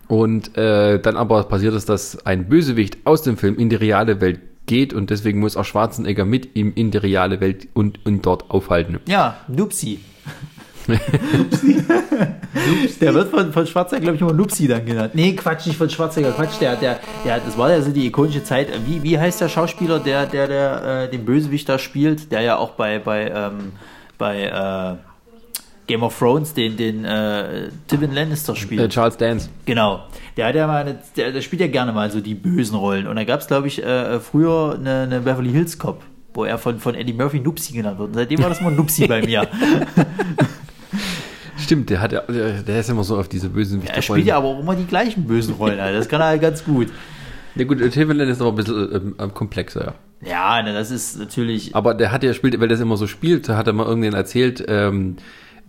Und 0.08 0.56
äh, 0.56 0.98
dann 0.98 1.16
aber 1.16 1.44
passiert 1.44 1.74
es, 1.74 1.84
dass 1.84 2.26
ein 2.26 2.48
Bösewicht 2.48 2.98
aus 3.04 3.22
dem 3.22 3.36
Film 3.36 3.56
in 3.58 3.68
die 3.68 3.76
reale 3.76 4.20
Welt 4.20 4.40
geht 4.66 4.92
und 4.92 5.10
deswegen 5.10 5.38
muss 5.38 5.56
auch 5.56 5.64
Schwarzenegger 5.64 6.24
mit 6.24 6.56
ihm 6.56 6.72
in 6.74 6.90
die 6.90 6.98
reale 6.98 7.40
Welt 7.40 7.68
und, 7.74 8.04
und 8.04 8.26
dort 8.26 8.50
aufhalten. 8.50 8.98
ja, 9.06 9.36
Nupsi. 9.46 10.00
Der 13.00 13.14
wird 13.14 13.30
von, 13.30 13.52
von 13.52 13.66
Schwarzenegger, 13.66 14.04
glaube 14.04 14.16
ich, 14.16 14.22
immer 14.22 14.32
Nupsi 14.32 14.66
dann 14.66 14.86
genannt. 14.86 15.14
Nee, 15.14 15.34
Quatsch, 15.34 15.66
nicht 15.66 15.76
von 15.76 15.90
Schwarzenegger, 15.90 16.32
Quatsch, 16.32 16.60
der, 16.60 16.76
der, 16.76 16.98
der, 17.24 17.40
das 17.40 17.58
war 17.58 17.70
ja 17.70 17.82
so 17.82 17.90
die 17.90 18.06
ikonische 18.06 18.42
Zeit. 18.42 18.68
Wie, 18.86 19.02
wie 19.02 19.18
heißt 19.18 19.40
der 19.40 19.48
Schauspieler, 19.48 20.00
der, 20.00 20.26
der, 20.26 20.48
der 20.48 21.04
äh, 21.04 21.10
den 21.10 21.24
Bösewicht 21.24 21.68
da 21.68 21.78
spielt, 21.78 22.32
der 22.32 22.40
ja 22.40 22.56
auch 22.56 22.70
bei, 22.72 22.98
bei, 22.98 23.30
ähm, 23.30 23.72
bei 24.16 24.44
äh, 24.44 24.96
Game 25.86 26.02
of 26.02 26.18
Thrones 26.18 26.54
den, 26.54 26.76
den 26.76 27.04
äh, 27.04 27.70
Tywin 27.88 28.14
Lannister 28.14 28.54
spielt. 28.56 28.80
Äh, 28.80 28.88
Charles 28.88 29.16
Dance. 29.16 29.48
Genau. 29.64 30.04
Der 30.36 30.46
hat 30.46 30.54
ja 30.54 30.66
mal 30.66 30.82
eine, 30.82 30.98
der, 31.16 31.32
der 31.32 31.40
spielt 31.40 31.60
ja 31.60 31.68
gerne 31.68 31.92
mal 31.92 32.10
so 32.10 32.20
die 32.20 32.34
bösen 32.34 32.76
Rollen. 32.76 33.06
Und 33.06 33.16
da 33.16 33.24
gab 33.24 33.40
es, 33.40 33.46
glaube 33.46 33.68
ich, 33.68 33.82
äh, 33.82 34.20
früher 34.20 34.76
eine, 34.78 35.02
eine 35.02 35.20
Beverly 35.20 35.50
Hills 35.50 35.78
Cop, 35.78 36.02
wo 36.34 36.44
er 36.44 36.58
von, 36.58 36.78
von 36.78 36.94
Eddie 36.94 37.14
Murphy 37.14 37.40
Nupsi 37.40 37.72
genannt 37.72 37.98
wird. 37.98 38.08
Und 38.08 38.14
seitdem 38.14 38.42
war 38.42 38.48
das 38.48 38.60
mal 38.60 38.70
Nupsi 38.70 39.06
bei 39.06 39.22
mir. 39.22 39.48
Stimmt, 41.58 41.90
der 41.90 42.00
hat 42.00 42.12
ja, 42.12 42.20
der, 42.20 42.62
der 42.62 42.80
ist 42.80 42.88
immer 42.88 43.02
so 43.04 43.18
auf 43.18 43.28
diese 43.28 43.48
bösen 43.48 43.82
Er 43.84 44.00
spielt 44.00 44.26
ja 44.26 44.36
aber 44.36 44.48
auch 44.48 44.60
immer 44.60 44.76
die 44.76 44.86
gleichen 44.86 45.24
bösen 45.24 45.54
Rollen. 45.54 45.80
Alter. 45.80 45.98
Das 45.98 46.08
kann 46.08 46.20
er 46.20 46.28
halt 46.28 46.40
ganz 46.40 46.64
gut. 46.64 46.88
Ja 47.56 47.64
gut, 47.64 47.78
Timberland 47.90 48.30
ist 48.30 48.40
aber 48.40 48.50
ein 48.50 48.54
bisschen 48.54 49.14
ähm, 49.18 49.34
komplexer, 49.34 49.84
ja. 49.84 49.94
Ja, 50.20 50.62
ne, 50.62 50.72
das 50.72 50.90
ist 50.90 51.18
natürlich. 51.18 51.74
Aber 51.76 51.94
der 51.94 52.10
hat 52.10 52.22
ja 52.22 52.34
spielt, 52.34 52.58
weil 52.60 52.68
das 52.68 52.80
immer 52.80 52.96
so 52.96 53.06
spielt, 53.06 53.48
hat 53.48 53.66
er 53.66 53.72
mal 53.72 53.86
irgendjemand 53.86 54.18
erzählt, 54.18 54.64
ähm, 54.68 55.16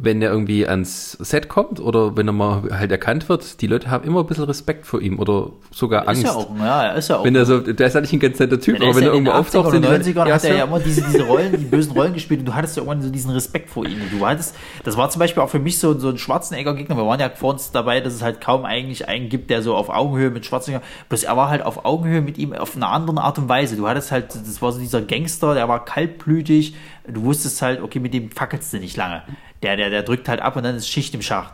wenn 0.01 0.21
er 0.21 0.31
irgendwie 0.31 0.65
ans 0.65 1.11
Set 1.19 1.49
kommt 1.49 1.81
oder 1.81 2.15
wenn 2.15 2.25
er 2.25 2.31
mal 2.31 2.63
halt 2.71 2.89
erkannt 2.89 3.27
wird, 3.27 3.59
die 3.59 3.67
Leute 3.67 3.91
haben 3.91 4.05
immer 4.05 4.21
ein 4.21 4.27
bisschen 4.27 4.45
Respekt 4.45 4.85
vor 4.85 5.01
ihm 5.01 5.19
oder 5.19 5.51
sogar 5.71 6.07
Angst. 6.07 6.23
Ist 6.23 6.27
ja 6.29 6.35
auch, 6.35 6.57
ja, 6.57 6.83
er 6.83 6.95
ist 6.95 7.09
ja 7.09 7.17
auch. 7.17 7.25
wenn 7.25 7.35
er 7.35 7.45
so, 7.45 7.59
der 7.59 7.85
ist 7.85 7.95
ja 7.95 7.99
nicht 7.99 8.13
ein 8.13 8.19
ganz 8.19 8.39
netter 8.39 8.61
Typ, 8.61 8.79
Der 8.79 8.87
aber 8.87 8.95
wenn 8.95 9.03
ja 9.03 9.09
er 9.09 9.15
in 9.15 9.25
irgendwo 9.25 9.31
den 9.31 9.39
auftaucht, 9.41 9.67
80ern 9.67 9.71
sind 9.71 9.85
und 9.85 10.05
die 10.05 10.13
90ern 10.13 10.27
ja, 10.29 10.35
hat 10.35 10.43
er 10.45 10.55
ja 10.55 10.63
immer 10.63 10.79
diese, 10.79 11.01
diese 11.01 11.23
Rollen, 11.23 11.51
die 11.51 11.65
bösen 11.65 11.91
Rollen 11.91 12.13
gespielt 12.13 12.39
und 12.39 12.45
du 12.45 12.55
hattest 12.55 12.77
ja 12.77 12.83
irgendwann 12.83 13.01
so 13.01 13.09
diesen 13.09 13.31
Respekt 13.31 13.69
vor 13.69 13.85
ihm. 13.85 13.99
Du 14.09 14.25
hattest, 14.25 14.55
das 14.85 14.95
war 14.95 15.09
zum 15.09 15.19
Beispiel 15.19 15.43
auch 15.43 15.49
für 15.49 15.59
mich 15.59 15.79
so, 15.79 15.99
so 15.99 16.07
ein 16.07 16.17
Schwarzenegger-Gegner. 16.17 16.95
Wir 16.95 17.05
waren 17.05 17.19
ja 17.19 17.29
vor 17.29 17.51
uns 17.51 17.71
dabei, 17.73 17.99
dass 17.99 18.13
es 18.13 18.21
halt 18.21 18.39
kaum 18.39 18.63
eigentlich 18.63 19.09
einen 19.09 19.27
gibt, 19.27 19.49
der 19.49 19.61
so 19.61 19.75
auf 19.75 19.89
Augenhöhe 19.89 20.29
mit 20.29 20.45
Schwarzenegger, 20.45 20.81
bloß 21.09 21.23
er 21.25 21.35
war 21.35 21.49
halt 21.49 21.61
auf 21.61 21.83
Augenhöhe 21.83 22.21
mit 22.21 22.37
ihm 22.37 22.53
auf 22.53 22.73
eine 22.77 22.87
andere 22.87 23.19
Art 23.19 23.37
und 23.37 23.49
Weise. 23.49 23.75
Du 23.75 23.85
hattest 23.85 24.13
halt, 24.13 24.33
das 24.33 24.61
war 24.61 24.71
so 24.71 24.79
dieser 24.79 25.01
Gangster, 25.01 25.55
der 25.55 25.67
war 25.67 25.83
kaltblütig. 25.83 26.75
Du 27.05 27.23
wusstest 27.23 27.61
halt, 27.61 27.81
okay, 27.81 27.99
mit 27.99 28.13
dem 28.13 28.31
fackelst 28.31 28.71
du 28.71 28.77
nicht 28.77 28.95
lange. 28.95 29.23
Der, 29.63 29.75
der, 29.77 29.89
der 29.89 30.03
drückt 30.03 30.27
halt 30.29 30.41
ab 30.41 30.55
und 30.55 30.63
dann 30.63 30.75
ist 30.75 30.87
Schicht 30.89 31.13
im 31.13 31.21
Schacht. 31.21 31.53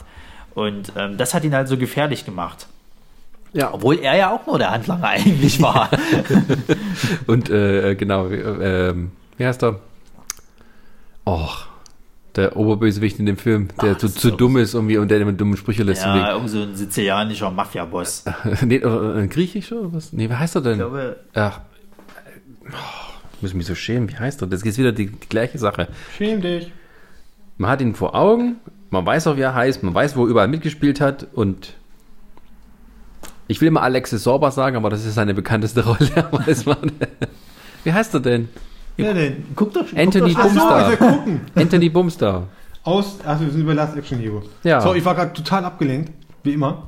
Und 0.53 0.91
ähm, 0.97 1.17
das 1.17 1.33
hat 1.33 1.43
ihn 1.43 1.53
halt 1.53 1.67
so 1.67 1.77
gefährlich 1.77 2.23
gemacht. 2.25 2.67
Ja. 3.53 3.73
Obwohl 3.73 3.99
er 3.99 4.15
ja 4.15 4.31
auch 4.31 4.45
nur 4.47 4.57
der 4.59 4.71
Handlanger 4.71 5.07
eigentlich 5.09 5.61
war. 5.61 5.89
Und 7.27 7.49
äh, 7.49 7.95
genau, 7.95 8.27
äh, 8.27 8.89
ähm, 8.89 9.11
wie 9.37 9.45
heißt 9.45 9.63
er? 9.63 9.79
Och, 11.25 11.67
der 12.35 12.55
Oberbösewicht 12.57 13.17
in 13.19 13.25
dem 13.25 13.37
Film, 13.37 13.69
der 13.81 13.93
Ah, 13.93 13.97
zu, 13.97 14.09
zu 14.09 14.29
so- 14.29 14.35
dumm 14.35 14.57
ist 14.57 14.73
irgendwie 14.73 14.97
und 14.97 15.09
der 15.09 15.25
mit 15.25 15.39
dummen 15.39 15.57
Sprüche 15.57 15.83
lässt. 15.83 16.03
ja, 16.03 16.31
irgend 16.33 16.49
so 16.49 16.61
ein 16.61 16.75
sizilianischer 16.75 17.49
Mafia-Boss. 17.49 18.25
nee, 18.61 18.83
oder 18.83 19.15
ein 19.15 19.29
Griechischer 19.29 19.77
oder 19.79 19.93
was? 19.93 20.13
Nee, 20.13 20.29
wie 20.29 20.33
heißt 20.35 20.55
er 20.55 20.61
denn? 20.61 20.73
Ich 20.73 20.77
glaube, 20.79 21.15
Ach, 21.33 21.61
oh, 22.71 23.13
ich 23.37 23.41
muss 23.41 23.53
mich 23.53 23.65
so 23.65 23.73
schämen. 23.75 24.09
Wie 24.11 24.15
heißt 24.17 24.41
er? 24.41 24.47
Das 24.47 24.61
ist 24.61 24.77
wieder 24.77 24.91
die, 24.91 25.07
die 25.07 25.29
gleiche 25.29 25.57
Sache. 25.57 25.87
Schäm 26.17 26.41
dich. 26.41 26.71
Man 27.57 27.69
hat 27.71 27.81
ihn 27.81 27.95
vor 27.95 28.15
Augen, 28.15 28.57
man 28.89 29.05
weiß 29.05 29.27
auch, 29.27 29.37
wie 29.37 29.41
er 29.41 29.55
heißt, 29.55 29.83
man 29.83 29.93
weiß, 29.93 30.15
wo 30.17 30.23
er 30.25 30.29
überall 30.29 30.47
mitgespielt 30.47 30.99
hat 31.01 31.27
und 31.33 31.73
ich 33.47 33.61
will 33.61 33.67
immer 33.67 33.83
Alexis 33.83 34.23
Sorba 34.23 34.51
sagen, 34.51 34.75
aber 34.75 34.89
das 34.89 35.05
ist 35.05 35.15
seine 35.15 35.33
bekannteste 35.33 35.85
Rolle. 35.85 36.09
Wie 37.83 37.93
heißt 37.93 38.13
er 38.15 38.19
denn? 38.19 38.49
Wer 38.97 39.13
denn? 39.13 39.43
guck 39.55 39.73
doch 39.73 39.85
Anthony 39.95 40.33
guck 40.33 40.43
doch, 40.43 40.49
so, 40.49 40.59
Bumstar. 40.59 40.95
gucken. 40.97 41.41
Anthony 41.55 41.89
Bumstar. 41.89 42.47
Aus, 42.83 43.17
ach, 43.25 43.39
wir 43.39 43.49
sind 43.49 43.61
über 43.61 43.73
Last 43.73 43.95
Action 43.97 44.19
Hero. 44.19 44.43
Ja. 44.63 44.79
So, 44.81 44.93
ich 44.93 45.03
war 45.03 45.15
gerade 45.15 45.33
total 45.33 45.65
abgelenkt. 45.65 46.11
Wie 46.43 46.53
immer. 46.53 46.83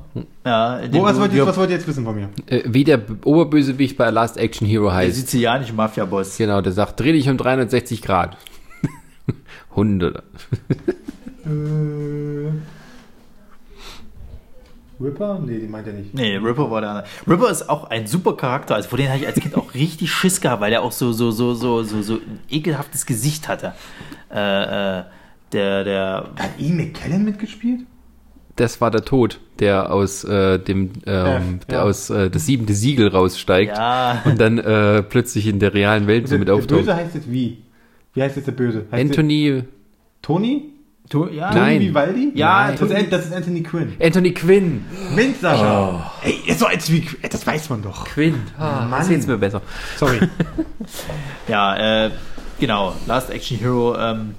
Ja, 0.46 0.80
Wo, 0.92 1.02
was, 1.02 1.18
wollt 1.18 1.32
ihr, 1.32 1.38
der, 1.38 1.46
was 1.48 1.56
wollt 1.56 1.68
ihr 1.70 1.76
jetzt 1.76 1.88
wissen 1.88 2.04
von 2.04 2.14
mir? 2.14 2.28
Äh, 2.46 2.62
wie 2.66 2.84
der 2.84 3.00
Oberbösewicht 3.24 3.96
bei 3.96 4.08
Last 4.10 4.36
Action 4.36 4.66
Hero 4.68 4.84
der 4.84 4.94
heißt. 4.94 5.16
sizilianische 5.16 5.72
Mafia-Boss. 5.72 6.36
Genau, 6.38 6.60
der 6.60 6.72
sagt, 6.72 7.00
dreh 7.00 7.10
dich 7.12 7.28
um 7.28 7.36
360 7.36 8.00
Grad. 8.02 8.36
Hunde. 9.74 10.22
Äh, 11.44 12.50
Ripper? 15.00 15.38
Nee, 15.44 15.58
die 15.60 15.68
meint 15.68 15.86
er 15.86 15.92
nicht. 15.92 16.12
Nee, 16.12 16.36
Ripper 16.36 16.70
war 16.70 16.80
der. 16.80 17.04
Ripper 17.28 17.50
ist 17.50 17.68
auch 17.70 17.84
ein 17.90 18.06
super 18.06 18.36
Charakter. 18.36 18.74
Also 18.74 18.88
vor 18.88 18.98
dem 18.98 19.08
habe 19.08 19.18
ich 19.18 19.26
als 19.26 19.38
Kind 19.38 19.54
auch 19.54 19.72
richtig 19.74 20.10
Schiss 20.12 20.40
gehabt, 20.40 20.60
weil 20.60 20.72
er 20.72 20.82
auch 20.82 20.90
so, 20.92 21.12
so, 21.12 21.30
so, 21.30 21.54
so, 21.54 21.84
so, 21.84 22.02
so 22.02 22.14
ein 22.14 22.40
ekelhaftes 22.50 23.06
Gesicht 23.06 23.46
hatte. 23.48 23.74
Äh, 24.32 24.98
äh, 24.98 25.04
der, 25.52 25.84
der. 25.84 26.30
Hat 26.36 26.50
Ian 26.58 26.76
McKellen 26.76 27.24
mitgespielt? 27.24 27.80
Das 28.56 28.80
war 28.80 28.90
der 28.90 29.04
Tod, 29.04 29.38
der 29.60 29.92
aus 29.92 30.24
äh, 30.24 30.58
dem 30.58 30.90
ähm, 31.06 31.60
der 31.70 31.78
ja. 31.78 31.82
aus 31.84 32.10
äh, 32.10 32.28
das 32.28 32.44
siebente 32.46 32.74
Siegel 32.74 33.06
raussteigt 33.06 33.76
Ja. 33.76 34.20
und 34.24 34.40
dann 34.40 34.58
äh, 34.58 35.04
plötzlich 35.04 35.46
in 35.46 35.60
der 35.60 35.74
realen 35.74 36.08
Welt 36.08 36.26
so 36.26 36.30
Der, 36.32 36.38
mit 36.40 36.48
der 36.48 36.56
auftaucht. 36.56 36.80
Böse 36.80 36.96
heißt 36.96 37.14
jetzt 37.14 37.30
wie? 37.30 37.58
Wie 38.18 38.22
heißt 38.24 38.34
jetzt 38.34 38.46
der 38.46 38.52
Böse? 38.52 38.84
Heißt 38.90 39.10
Anthony 39.10 39.44
Der, 39.52 39.64
Tony? 40.22 40.64
Tu- 41.08 41.28
Ja, 41.28 41.54
Nein. 41.54 41.76
Tony 41.78 41.88
Vivaldi? 41.90 42.32
Ja, 42.34 42.72
das, 42.72 42.80
ist, 42.90 43.12
das 43.12 43.26
ist 43.26 43.32
Anthony 43.32 43.62
Quinn. 43.62 43.92
Anthony 44.02 44.34
Quinn. 44.34 44.84
Mensch, 45.14 45.36
Sascha. 45.40 46.10
Oh. 46.24 46.26
Ey, 46.26 46.34
ist 46.46 46.58
so 46.58 46.66
Anthony 46.66 47.00
Quinn. 47.02 47.18
Ey, 47.22 47.28
Das 47.28 47.46
weiß 47.46 47.70
man 47.70 47.80
doch. 47.82 48.04
Quinn. 48.06 48.34
Ah, 48.58 48.86
Mann. 48.90 48.98
das 48.98 49.08
jetzt 49.08 49.28
mir 49.28 49.38
besser. 49.38 49.62
Sorry. 49.96 50.18
Ja, 51.48 52.06
äh, 52.06 52.10
genau. 52.60 52.94
Last 53.06 53.30
Action 53.30 53.56
Hero 53.58 53.96
ähm, 53.98 54.34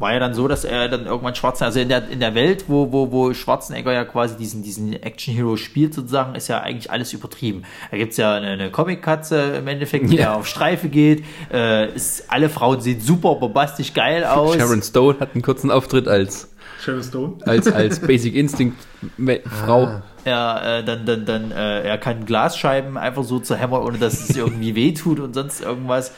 war 0.00 0.12
ja 0.14 0.18
dann 0.18 0.34
so, 0.34 0.48
dass 0.48 0.64
er 0.64 0.88
dann 0.88 1.06
irgendwann 1.06 1.34
Schwarzenegger, 1.34 1.66
also 1.66 1.80
in 1.80 1.88
der, 1.88 2.08
in 2.08 2.18
der 2.20 2.34
Welt, 2.34 2.64
wo, 2.68 2.90
wo, 2.90 3.12
wo 3.12 3.32
Schwarzenegger 3.34 3.92
ja 3.92 4.04
quasi 4.04 4.36
diesen, 4.36 4.62
diesen 4.62 4.92
Action 4.94 5.34
Hero 5.34 5.56
spielt 5.56 5.94
sozusagen, 5.94 6.34
ist 6.34 6.48
ja 6.48 6.60
eigentlich 6.60 6.90
alles 6.90 7.12
übertrieben. 7.12 7.62
Da 7.90 7.98
gibt's 7.98 8.16
ja 8.16 8.34
eine, 8.34 8.48
eine 8.48 8.70
Comic-Katze 8.70 9.56
im 9.58 9.68
Endeffekt, 9.68 10.10
die 10.10 10.16
Ja. 10.16 10.34
auf 10.34 10.46
Streife 10.48 10.88
geht. 10.88 11.22
Äh, 11.52 11.92
ist, 11.94 12.24
alle 12.32 12.48
Frauen 12.48 12.80
sehen 12.80 13.00
super 13.00 13.34
bombastisch 13.36 13.94
geil 13.94 14.24
aus. 14.26 14.56
Sharon 14.56 14.82
Stone 14.82 15.20
hat 15.20 15.34
einen 15.34 15.42
kurzen 15.42 15.70
Auftritt 15.70 16.08
als 16.08 16.50
Sharon 16.82 17.02
Stone. 17.02 17.34
als 17.44 17.70
als 17.70 18.00
Basic 18.06 18.34
Instinct 18.34 18.78
Me- 19.18 19.40
Frau. 19.44 20.00
Ja, 20.24 20.78
äh, 20.78 20.84
dann, 20.84 21.04
dann, 21.06 21.24
dann, 21.26 21.50
äh, 21.50 21.82
er 21.82 21.98
kann 21.98 22.24
Glasscheiben 22.26 22.96
einfach 22.98 23.24
so 23.24 23.38
zerhämmern, 23.38 23.82
ohne 23.82 23.98
dass 23.98 24.14
es 24.28 24.36
irgendwie 24.36 24.74
wehtut 24.74 25.20
und 25.20 25.34
sonst 25.34 25.60
irgendwas. 25.62 26.12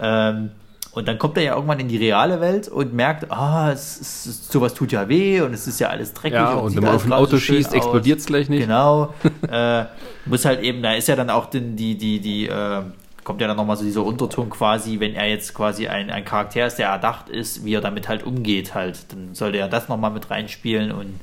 Ähm, 0.00 0.50
und 0.96 1.06
dann 1.06 1.18
kommt 1.18 1.36
er 1.36 1.42
ja 1.42 1.54
irgendwann 1.54 1.78
in 1.78 1.88
die 1.88 1.98
reale 1.98 2.40
Welt 2.40 2.68
und 2.68 2.94
merkt, 2.94 3.30
ah, 3.30 3.70
es, 3.70 4.00
es, 4.00 4.48
sowas 4.48 4.72
tut 4.72 4.92
ja 4.92 5.06
weh 5.10 5.42
und 5.42 5.52
es 5.52 5.66
ist 5.66 5.78
ja 5.78 5.88
alles 5.88 6.14
dreckig. 6.14 6.38
Ja, 6.38 6.54
und 6.54 6.70
sieht 6.70 6.78
wenn 6.78 6.84
man 6.84 6.94
auf 6.94 7.04
ein 7.04 7.12
Auto 7.12 7.32
so 7.32 7.38
schießt, 7.38 7.74
explodiert 7.74 8.20
es 8.20 8.24
gleich 8.24 8.48
nicht. 8.48 8.62
Genau. 8.62 9.12
äh, 9.50 9.84
muss 10.24 10.46
halt 10.46 10.62
eben, 10.62 10.82
da 10.82 10.94
ist 10.94 11.08
ja 11.08 11.14
dann 11.14 11.28
auch 11.28 11.46
den, 11.46 11.76
die, 11.76 11.98
die, 11.98 12.18
die, 12.20 12.46
äh, 12.46 12.80
kommt 13.24 13.42
ja 13.42 13.46
dann 13.46 13.58
nochmal 13.58 13.76
so 13.76 13.84
dieser 13.84 14.06
Unterton 14.06 14.48
quasi, 14.48 14.98
wenn 14.98 15.12
er 15.12 15.28
jetzt 15.28 15.52
quasi 15.52 15.86
ein, 15.86 16.08
ein 16.08 16.24
Charakter 16.24 16.66
ist, 16.66 16.76
der 16.76 16.88
erdacht 16.88 17.28
ist, 17.28 17.62
wie 17.66 17.74
er 17.74 17.82
damit 17.82 18.08
halt 18.08 18.24
umgeht 18.24 18.74
halt, 18.74 19.12
dann 19.12 19.34
sollte 19.34 19.58
er 19.58 19.68
das 19.68 19.90
nochmal 19.90 20.12
mit 20.12 20.30
reinspielen 20.30 20.92
und 20.92 21.20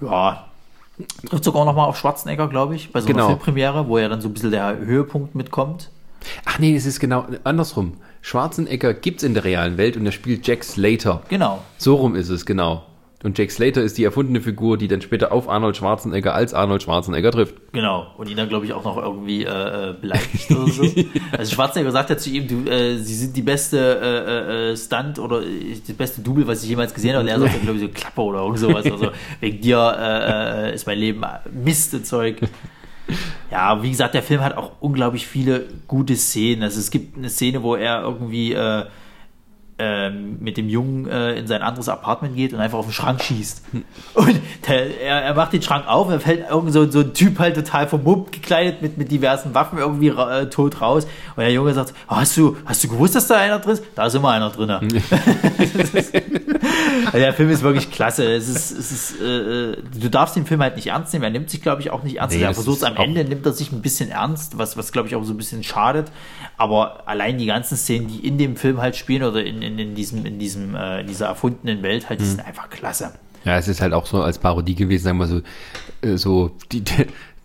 ja, 0.00 0.46
trifft 1.28 1.42
sogar 1.42 1.64
nochmal 1.64 1.88
auf 1.88 1.98
Schwarzenegger, 1.98 2.46
glaube 2.46 2.76
ich, 2.76 2.92
bei 2.92 3.00
so 3.00 3.06
einer 3.08 3.14
Genau. 3.14 3.26
Filmpremiere, 3.30 3.88
wo 3.88 3.98
ja 3.98 4.08
dann 4.08 4.20
so 4.20 4.28
ein 4.28 4.32
bisschen 4.32 4.52
der 4.52 4.76
Höhepunkt 4.76 5.34
mitkommt. 5.34 5.90
Ach 6.44 6.58
nee, 6.58 6.74
es 6.74 6.86
ist 6.86 7.00
genau 7.00 7.26
andersrum. 7.44 7.94
Schwarzenegger 8.22 8.94
gibt's 8.94 9.22
in 9.22 9.34
der 9.34 9.44
realen 9.44 9.78
Welt 9.78 9.96
und 9.96 10.04
er 10.06 10.12
spielt 10.12 10.46
Jack 10.46 10.64
Slater. 10.64 11.22
Genau. 11.28 11.62
So 11.78 11.94
rum 11.94 12.16
ist 12.16 12.28
es, 12.28 12.44
genau. 12.44 12.84
Und 13.26 13.38
Jack 13.38 13.50
Slater 13.50 13.82
ist 13.82 13.96
die 13.98 14.04
erfundene 14.04 14.40
Figur, 14.40 14.76
die 14.76 14.88
dann 14.88 15.00
später 15.00 15.32
auf 15.32 15.48
Arnold 15.48 15.76
Schwarzenegger 15.76 16.34
als 16.34 16.52
Arnold 16.52 16.82
Schwarzenegger 16.82 17.32
trifft. 17.32 17.54
Genau, 17.72 18.06
und 18.18 18.28
ihn 18.28 18.36
dann, 18.36 18.48
glaube 18.48 18.66
ich, 18.66 18.72
auch 18.72 18.84
noch 18.84 18.98
irgendwie 18.98 19.42
äh, 19.42 19.48
äh, 19.90 19.94
beleidigt 19.94 20.50
oder 20.50 20.70
so. 20.70 20.84
Also 21.36 21.54
Schwarzenegger 21.54 21.90
sagt 21.92 22.10
ja 22.10 22.18
zu 22.18 22.30
ihm, 22.30 22.46
du, 22.46 22.70
äh, 22.70 22.98
sie 22.98 23.14
sind 23.14 23.36
die 23.36 23.42
beste 23.42 23.78
äh, 23.78 24.72
äh, 24.72 24.76
Stunt 24.76 25.18
oder 25.18 25.42
äh, 25.42 25.74
das 25.84 25.96
beste 25.96 26.20
Double, 26.20 26.46
was 26.46 26.62
ich 26.62 26.68
jemals 26.68 26.92
gesehen 26.92 27.14
habe. 27.14 27.22
Und 27.22 27.28
er 27.28 27.40
sagt 27.40 27.54
dann, 27.54 27.62
glaube 27.62 27.78
ich, 27.78 27.84
so 27.84 27.90
Klappe 27.90 28.20
oder 28.20 28.40
irgend 28.40 28.58
sowas. 28.58 28.84
Also 28.84 29.10
wegen 29.40 29.60
dir 29.60 29.96
äh, 29.98 30.70
äh, 30.70 30.74
ist 30.74 30.86
mein 30.86 30.98
Leben 30.98 31.22
Mist 31.52 31.94
und 31.94 32.06
Zeug. 32.06 32.40
Ja, 33.50 33.82
wie 33.82 33.90
gesagt, 33.90 34.14
der 34.14 34.22
Film 34.22 34.40
hat 34.40 34.56
auch 34.56 34.72
unglaublich 34.80 35.26
viele 35.26 35.66
gute 35.86 36.16
Szenen. 36.16 36.62
Also 36.62 36.80
es 36.80 36.90
gibt 36.90 37.16
eine 37.16 37.30
Szene, 37.30 37.62
wo 37.62 37.76
er 37.76 38.02
irgendwie 38.02 38.52
äh, 38.52 38.84
ähm, 39.78 40.38
mit 40.40 40.56
dem 40.56 40.70
Jungen 40.70 41.06
äh, 41.06 41.34
in 41.34 41.46
sein 41.46 41.60
anderes 41.60 41.90
Apartment 41.90 42.34
geht 42.34 42.54
und 42.54 42.60
einfach 42.60 42.78
auf 42.78 42.86
den 42.86 42.94
Schrank 42.94 43.22
schießt. 43.22 43.62
Und 44.14 44.40
der, 44.66 44.98
er, 45.00 45.22
er 45.22 45.34
macht 45.34 45.52
den 45.52 45.60
Schrank 45.60 45.86
auf, 45.86 46.08
er 46.08 46.18
fällt 46.20 46.48
irgend 46.48 46.72
so, 46.72 46.90
so 46.90 47.00
ein 47.00 47.12
Typ 47.12 47.38
halt 47.38 47.56
total 47.56 47.86
vermummt, 47.86 48.32
gekleidet 48.32 48.80
mit, 48.80 48.96
mit 48.96 49.10
diversen 49.10 49.54
Waffen 49.54 49.78
irgendwie 49.78 50.08
ra- 50.08 50.40
äh, 50.40 50.48
tot 50.48 50.80
raus. 50.80 51.04
Und 51.04 51.42
der 51.42 51.52
Junge 51.52 51.74
sagt, 51.74 51.92
oh, 52.08 52.16
hast, 52.16 52.34
du, 52.38 52.56
hast 52.64 52.82
du 52.84 52.88
gewusst, 52.88 53.16
dass 53.16 53.26
da 53.26 53.36
einer 53.36 53.58
drin 53.58 53.74
ist? 53.74 53.84
Da 53.94 54.06
ist 54.06 54.14
immer 54.14 54.30
einer 54.30 54.48
drin. 54.48 54.70
also 54.70 54.88
der 57.18 57.32
Film 57.34 57.50
ist 57.50 57.62
wirklich 57.62 57.90
klasse. 57.90 58.24
Es 58.32 58.48
ist, 58.48 58.70
es 58.70 58.92
ist, 58.92 59.20
äh, 59.20 59.72
äh, 59.72 59.76
du 59.94 60.08
darfst 60.10 60.36
den 60.36 60.46
Film 60.46 60.60
halt 60.62 60.76
nicht 60.76 60.86
ernst 60.88 61.12
nehmen. 61.12 61.24
Er 61.24 61.30
nimmt 61.30 61.50
sich, 61.50 61.62
glaube 61.62 61.82
ich, 61.82 61.90
auch 61.90 62.02
nicht 62.02 62.16
ernst. 62.16 62.36
Nee, 62.36 62.42
er 62.42 62.54
versucht 62.54 62.78
ist 62.78 62.84
am 62.84 62.96
Ende, 62.96 63.24
nimmt 63.24 63.44
er 63.46 63.52
sich 63.52 63.72
ein 63.72 63.82
bisschen 63.82 64.10
ernst, 64.10 64.58
was, 64.58 64.76
was 64.76 64.92
glaube 64.92 65.08
ich, 65.08 65.14
auch 65.16 65.24
so 65.24 65.32
ein 65.34 65.36
bisschen 65.36 65.62
schadet. 65.62 66.10
Aber 66.56 67.02
allein 67.06 67.38
die 67.38 67.46
ganzen 67.46 67.76
Szenen, 67.76 68.08
die 68.08 68.26
in 68.26 68.38
dem 68.38 68.56
Film 68.56 68.80
halt 68.80 68.96
spielen 68.96 69.22
oder 69.22 69.44
in, 69.44 69.62
in, 69.66 69.78
in, 69.78 69.94
diesem, 69.94 70.24
in, 70.24 70.38
diesem, 70.38 70.74
äh, 70.74 71.04
dieser 71.04 71.26
erfundenen 71.26 71.82
Welt 71.82 72.08
halt, 72.08 72.20
die 72.20 72.24
sind 72.24 72.46
einfach 72.46 72.70
klasse. 72.70 73.12
Ja, 73.44 73.56
es 73.56 73.68
ist 73.68 73.80
halt 73.80 73.92
auch 73.92 74.06
so 74.06 74.22
als 74.22 74.38
Parodie 74.38 74.74
gewesen, 74.74 75.04
sagen 75.04 75.18
wir 75.18 75.26
so, 75.26 75.40
äh, 76.02 76.16
so 76.16 76.50
die, 76.72 76.82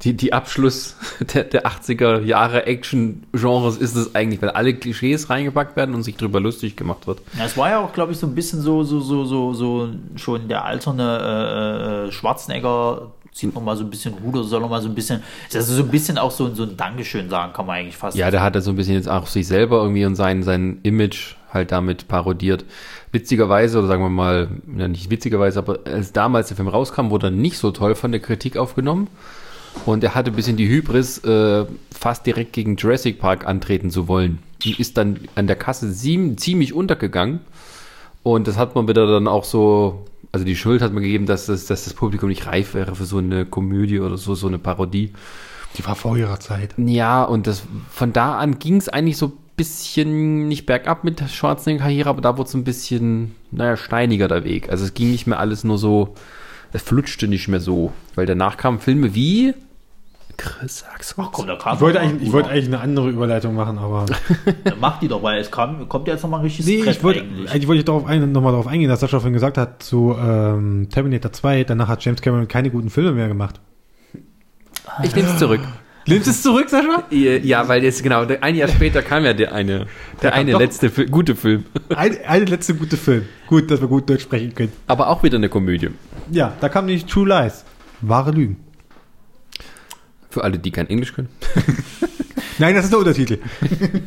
die, 0.03 0.13
die 0.15 0.33
Abschluss 0.33 0.95
der, 1.33 1.43
der 1.43 1.65
80er 1.65 2.21
Jahre 2.21 2.65
Action-Genres 2.65 3.77
ist 3.77 3.95
es 3.95 4.15
eigentlich, 4.15 4.41
weil 4.41 4.49
alle 4.49 4.73
Klischees 4.73 5.29
reingepackt 5.29 5.75
werden 5.75 5.93
und 5.95 6.03
sich 6.03 6.17
drüber 6.17 6.39
lustig 6.39 6.75
gemacht 6.75 7.07
wird. 7.07 7.21
Ja, 7.37 7.45
es 7.45 7.57
war 7.57 7.69
ja 7.69 7.79
auch, 7.79 7.93
glaube 7.93 8.11
ich, 8.11 8.17
so 8.17 8.27
ein 8.27 8.35
bisschen 8.35 8.61
so, 8.61 8.83
so, 8.83 8.99
so, 8.99 9.25
so, 9.25 9.53
so 9.53 9.89
schon 10.15 10.47
der 10.47 10.65
alterne 10.65 12.05
äh, 12.05 12.07
äh, 12.07 12.11
Schwarzenegger 12.11 13.11
zieht 13.31 13.55
noch 13.55 13.61
mal 13.61 13.77
so 13.77 13.83
ein 13.83 13.89
bisschen 13.89 14.13
Ruder, 14.15 14.43
soll 14.43 14.59
noch 14.59 14.69
mal 14.69 14.81
so 14.81 14.89
ein 14.89 14.95
bisschen, 14.95 15.23
also 15.53 15.73
so 15.73 15.83
ein 15.83 15.89
bisschen 15.89 16.17
auch 16.17 16.31
so, 16.31 16.53
so 16.53 16.63
ein 16.63 16.75
Dankeschön 16.75 17.29
sagen, 17.29 17.53
kann 17.53 17.65
man 17.65 17.77
eigentlich 17.77 17.95
fast. 17.95 18.17
Ja, 18.17 18.29
der 18.29 18.41
hat 18.41 18.55
er 18.55 18.61
so 18.61 18.71
ein 18.71 18.75
bisschen 18.75 18.95
jetzt 18.95 19.07
auch 19.07 19.27
sich 19.27 19.47
selber 19.47 19.81
irgendwie 19.81 20.05
und 20.05 20.15
sein, 20.15 20.43
sein 20.43 20.79
Image 20.83 21.35
halt 21.53 21.71
damit 21.71 22.07
parodiert. 22.07 22.65
Witzigerweise, 23.11 23.79
oder 23.79 23.87
sagen 23.87 24.03
wir 24.03 24.09
mal, 24.09 24.49
ja, 24.77 24.87
nicht 24.87 25.09
witzigerweise, 25.09 25.59
aber 25.59 25.79
als 25.85 26.13
damals 26.13 26.47
der 26.47 26.57
Film 26.57 26.67
rauskam, 26.67 27.09
wurde 27.09 27.27
er 27.27 27.31
nicht 27.31 27.57
so 27.57 27.71
toll 27.71 27.95
von 27.95 28.11
der 28.11 28.21
Kritik 28.21 28.57
aufgenommen. 28.57 29.07
Und 29.85 30.03
er 30.03 30.15
hatte 30.15 30.31
ein 30.31 30.35
bisschen 30.35 30.57
die 30.57 30.67
Hybris, 30.67 31.19
äh, 31.19 31.65
fast 31.97 32.25
direkt 32.25 32.53
gegen 32.53 32.75
Jurassic 32.75 33.19
Park 33.19 33.47
antreten 33.47 33.89
zu 33.89 34.07
wollen. 34.07 34.39
Und 34.65 34.79
ist 34.79 34.97
dann 34.97 35.19
an 35.35 35.47
der 35.47 35.55
Kasse 35.55 35.91
sieben, 35.91 36.37
ziemlich 36.37 36.73
untergegangen. 36.73 37.39
Und 38.23 38.47
das 38.47 38.57
hat 38.57 38.75
man 38.75 38.87
wieder 38.87 39.07
dann 39.07 39.27
auch 39.27 39.43
so, 39.43 40.05
also 40.31 40.45
die 40.45 40.55
Schuld 40.55 40.81
hat 40.81 40.93
man 40.93 41.03
gegeben, 41.03 41.25
dass 41.25 41.47
das, 41.47 41.65
dass 41.65 41.85
das 41.85 41.93
Publikum 41.93 42.29
nicht 42.29 42.45
reif 42.45 42.73
wäre 42.73 42.95
für 42.95 43.05
so 43.05 43.17
eine 43.17 43.45
Komödie 43.45 43.99
oder 43.99 44.17
so, 44.17 44.35
so 44.35 44.47
eine 44.47 44.59
Parodie. 44.59 45.13
Die 45.77 45.85
war 45.85 45.95
vor 45.95 46.17
ihrer 46.17 46.39
Zeit. 46.39 46.75
Ja, 46.77 47.23
und 47.23 47.47
das 47.47 47.63
von 47.89 48.13
da 48.13 48.37
an 48.37 48.59
ging 48.59 48.75
es 48.75 48.89
eigentlich 48.89 49.17
so 49.17 49.33
bisschen 49.61 50.47
nicht 50.47 50.65
bergab 50.65 51.03
mit 51.03 51.19
der 51.19 51.27
Schwarzenegger-Karriere, 51.27 52.09
aber 52.09 52.21
da 52.21 52.37
wurde 52.37 52.47
es 52.47 52.55
ein 52.55 52.63
bisschen, 52.63 53.35
naja, 53.51 53.77
steiniger 53.77 54.27
der 54.27 54.43
Weg. 54.43 54.69
Also 54.69 54.85
es 54.85 54.95
ging 54.95 55.11
nicht 55.11 55.27
mehr 55.27 55.39
alles 55.39 55.63
nur 55.63 55.77
so, 55.77 56.15
es 56.73 56.81
flutschte 56.81 57.27
nicht 57.27 57.47
mehr 57.47 57.59
so, 57.59 57.93
weil 58.15 58.25
danach 58.25 58.57
kamen 58.57 58.79
Filme 58.79 59.13
wie 59.13 59.53
Chris 60.37 60.79
sag's 60.79 61.13
Ach 61.17 61.29
komm, 61.31 61.45
da 61.45 61.55
kam 61.55 61.75
Ich 61.75 61.81
wollte, 61.81 61.99
eigentlich, 61.99 62.29
ich 62.29 62.33
wollte 62.33 62.49
eigentlich 62.49 62.65
eine 62.65 62.79
andere 62.79 63.09
Überleitung 63.09 63.53
machen, 63.53 63.77
aber. 63.77 64.07
Dann 64.63 64.79
Mach 64.79 64.99
die 64.99 65.07
doch, 65.07 65.21
weil 65.21 65.39
es 65.39 65.51
kam, 65.51 65.87
kommt 65.87 66.07
jetzt 66.07 66.23
noch 66.23 66.31
mal 66.31 66.37
ein 66.37 66.43
richtiges 66.43 66.65
nee, 66.65 66.89
ich 66.89 67.03
wollte 67.03 67.21
eigentlich. 67.21 67.51
eigentlich 67.51 67.67
wollte 67.67 67.79
ich 67.79 67.85
darauf 67.85 68.07
ein, 68.07 68.31
nochmal 68.31 68.53
darauf 68.53 68.65
eingehen, 68.65 68.89
dass 68.89 69.01
Sascha 69.01 69.19
vorhin 69.19 69.33
gesagt 69.33 69.59
hat, 69.59 69.83
zu 69.83 70.15
ähm, 70.19 70.87
Terminator 70.89 71.31
2, 71.31 71.65
danach 71.65 71.89
hat 71.89 72.03
James 72.03 72.21
Cameron 72.21 72.47
keine 72.47 72.71
guten 72.71 72.89
Filme 72.89 73.11
mehr 73.11 73.27
gemacht. 73.27 73.59
Ich 75.03 75.15
nehme 75.15 75.29
es 75.29 75.37
zurück. 75.37 75.61
Nimmst 76.07 76.27
es 76.27 76.41
zurück, 76.41 76.67
Sascha? 76.69 77.03
Ja, 77.11 77.67
weil 77.67 77.83
jetzt 77.83 78.01
genau, 78.01 78.25
ein 78.41 78.55
Jahr 78.55 78.67
später 78.67 79.01
kam 79.01 79.23
ja 79.23 79.33
der 79.33 79.53
eine, 79.53 79.85
der 80.21 80.33
eine 80.33 80.53
letzte 80.57 80.89
Fi- 80.89 81.05
gute 81.05 81.35
Film. 81.35 81.65
Ein, 81.95 82.17
eine 82.25 82.45
letzte 82.45 82.73
gute 82.75 82.97
Film. 82.97 83.25
Gut, 83.47 83.69
dass 83.69 83.81
wir 83.81 83.87
gut 83.87 84.09
Deutsch 84.09 84.23
sprechen 84.23 84.53
können. 84.55 84.71
Aber 84.87 85.09
auch 85.09 85.21
wieder 85.23 85.37
eine 85.37 85.49
Komödie. 85.49 85.89
Ja, 86.31 86.53
da 86.59 86.69
kam 86.69 86.87
nicht 86.87 87.07
True 87.09 87.27
Lies. 87.27 87.63
Wahre 88.01 88.31
Lügen. 88.31 88.57
Für 90.29 90.43
alle, 90.43 90.57
die 90.57 90.71
kein 90.71 90.89
Englisch 90.89 91.13
können. 91.13 91.29
Nein, 92.59 92.75
das 92.75 92.85
ist 92.85 92.91
der 92.91 92.99
Untertitel. 92.99 93.39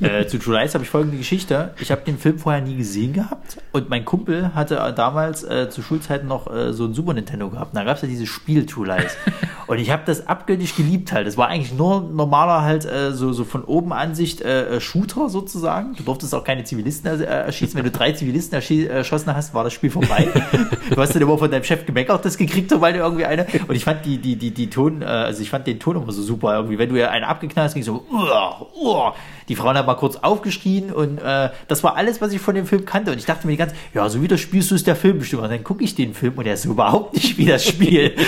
Äh, 0.00 0.26
zu 0.26 0.38
True 0.38 0.60
Lies 0.60 0.74
habe 0.74 0.84
ich 0.84 0.90
folgende 0.90 1.16
Geschichte. 1.16 1.74
Ich 1.80 1.90
habe 1.90 2.02
den 2.02 2.18
Film 2.18 2.38
vorher 2.38 2.60
nie 2.60 2.76
gesehen 2.76 3.12
gehabt 3.12 3.58
und 3.72 3.88
mein 3.88 4.04
Kumpel 4.04 4.54
hatte 4.54 4.92
damals 4.94 5.42
äh, 5.44 5.70
zu 5.70 5.82
Schulzeiten 5.82 6.28
noch 6.28 6.52
äh, 6.52 6.72
so 6.72 6.84
ein 6.84 6.94
Super 6.94 7.14
Nintendo 7.14 7.48
gehabt. 7.48 7.72
Und 7.72 7.76
da 7.76 7.84
gab 7.84 7.96
es 7.96 8.02
ja 8.02 8.08
dieses 8.08 8.28
Spiel 8.28 8.66
True 8.66 8.86
Lies. 8.86 9.16
und 9.66 9.78
ich 9.78 9.90
habe 9.90 10.02
das 10.04 10.26
abgöttisch 10.26 10.76
geliebt 10.76 11.12
halt. 11.12 11.26
Das 11.26 11.36
war 11.36 11.48
eigentlich 11.48 11.72
nur 11.72 12.02
normaler 12.02 12.62
halt 12.62 12.84
äh, 12.84 13.12
so, 13.12 13.32
so 13.32 13.44
von 13.44 13.64
oben 13.64 13.92
Ansicht 13.92 14.42
äh, 14.42 14.76
äh, 14.76 14.80
Shooter 14.80 15.28
sozusagen. 15.28 15.94
Du 15.96 16.02
durftest 16.02 16.34
auch 16.34 16.44
keine 16.44 16.64
Zivilisten 16.64 17.20
erschießen. 17.20 17.76
Wenn 17.76 17.84
du 17.84 17.90
drei 17.90 18.12
Zivilisten 18.12 18.60
erschossen 18.88 19.34
hast, 19.34 19.54
war 19.54 19.64
das 19.64 19.72
Spiel 19.72 19.90
vorbei. 19.90 20.28
du 20.90 20.96
hast 20.96 21.14
dann 21.14 21.22
immer 21.22 21.38
von 21.38 21.50
deinem 21.50 21.64
Chef 21.64 21.86
gemeckert, 21.86 22.24
das 22.24 22.36
gekriegt, 22.36 22.70
sobald 22.70 22.96
du 22.96 23.00
irgendwie 23.00 23.24
eine. 23.24 23.46
Und 23.66 23.74
ich 23.74 23.84
fand 23.84 24.04
die, 24.04 24.18
die, 24.18 24.36
die, 24.36 24.50
die 24.50 24.68
Ton, 24.68 25.02
also 25.02 25.42
ich 25.42 25.50
fand 25.50 25.66
den 25.66 25.78
Ton 25.78 25.96
immer 25.96 26.12
so 26.12 26.22
super. 26.22 26.54
Irgendwie, 26.54 26.78
wenn 26.78 26.88
du 26.88 26.98
ja 26.98 27.10
einen 27.10 27.24
abgeknallt 27.24 27.66
hast, 27.66 27.74
ging 27.74 27.82
so, 27.82 28.04
uah, 28.10 28.33
uah. 28.74 29.14
die 29.48 29.56
Frauen 29.56 29.76
haben 29.76 29.86
mal 29.86 29.94
kurz 29.94 30.16
aufgeschrien 30.16 30.92
und 30.92 31.18
äh, 31.18 31.50
das 31.68 31.82
war 31.82 31.96
alles, 31.96 32.20
was 32.20 32.32
ich 32.32 32.40
von 32.40 32.54
dem 32.54 32.66
Film 32.66 32.84
kannte. 32.84 33.12
Und 33.12 33.18
ich 33.18 33.26
dachte 33.26 33.46
mir 33.46 33.52
die 33.52 33.58
ganze 33.58 33.74
ja, 33.92 34.08
so 34.08 34.22
wie 34.22 34.28
das 34.28 34.40
spielst 34.40 34.70
du, 34.70 34.74
ist 34.74 34.86
der 34.86 34.96
Film 34.96 35.18
bestimmt. 35.18 35.42
Und 35.42 35.50
dann 35.50 35.64
gucke 35.64 35.84
ich 35.84 35.94
den 35.94 36.14
Film 36.14 36.34
und 36.36 36.44
der 36.44 36.54
ist 36.54 36.62
so 36.62 36.70
überhaupt 36.70 37.14
nicht 37.14 37.38
wie 37.38 37.46
das 37.46 37.64
Spiel. 37.64 38.14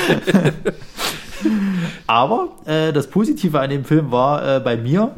Aber 2.07 2.51
äh, 2.67 2.93
das 2.93 3.09
Positive 3.09 3.61
an 3.61 3.71
dem 3.71 3.85
Film 3.85 4.11
war 4.11 4.57
äh, 4.57 4.61
bei 4.61 4.77
mir, 4.77 5.15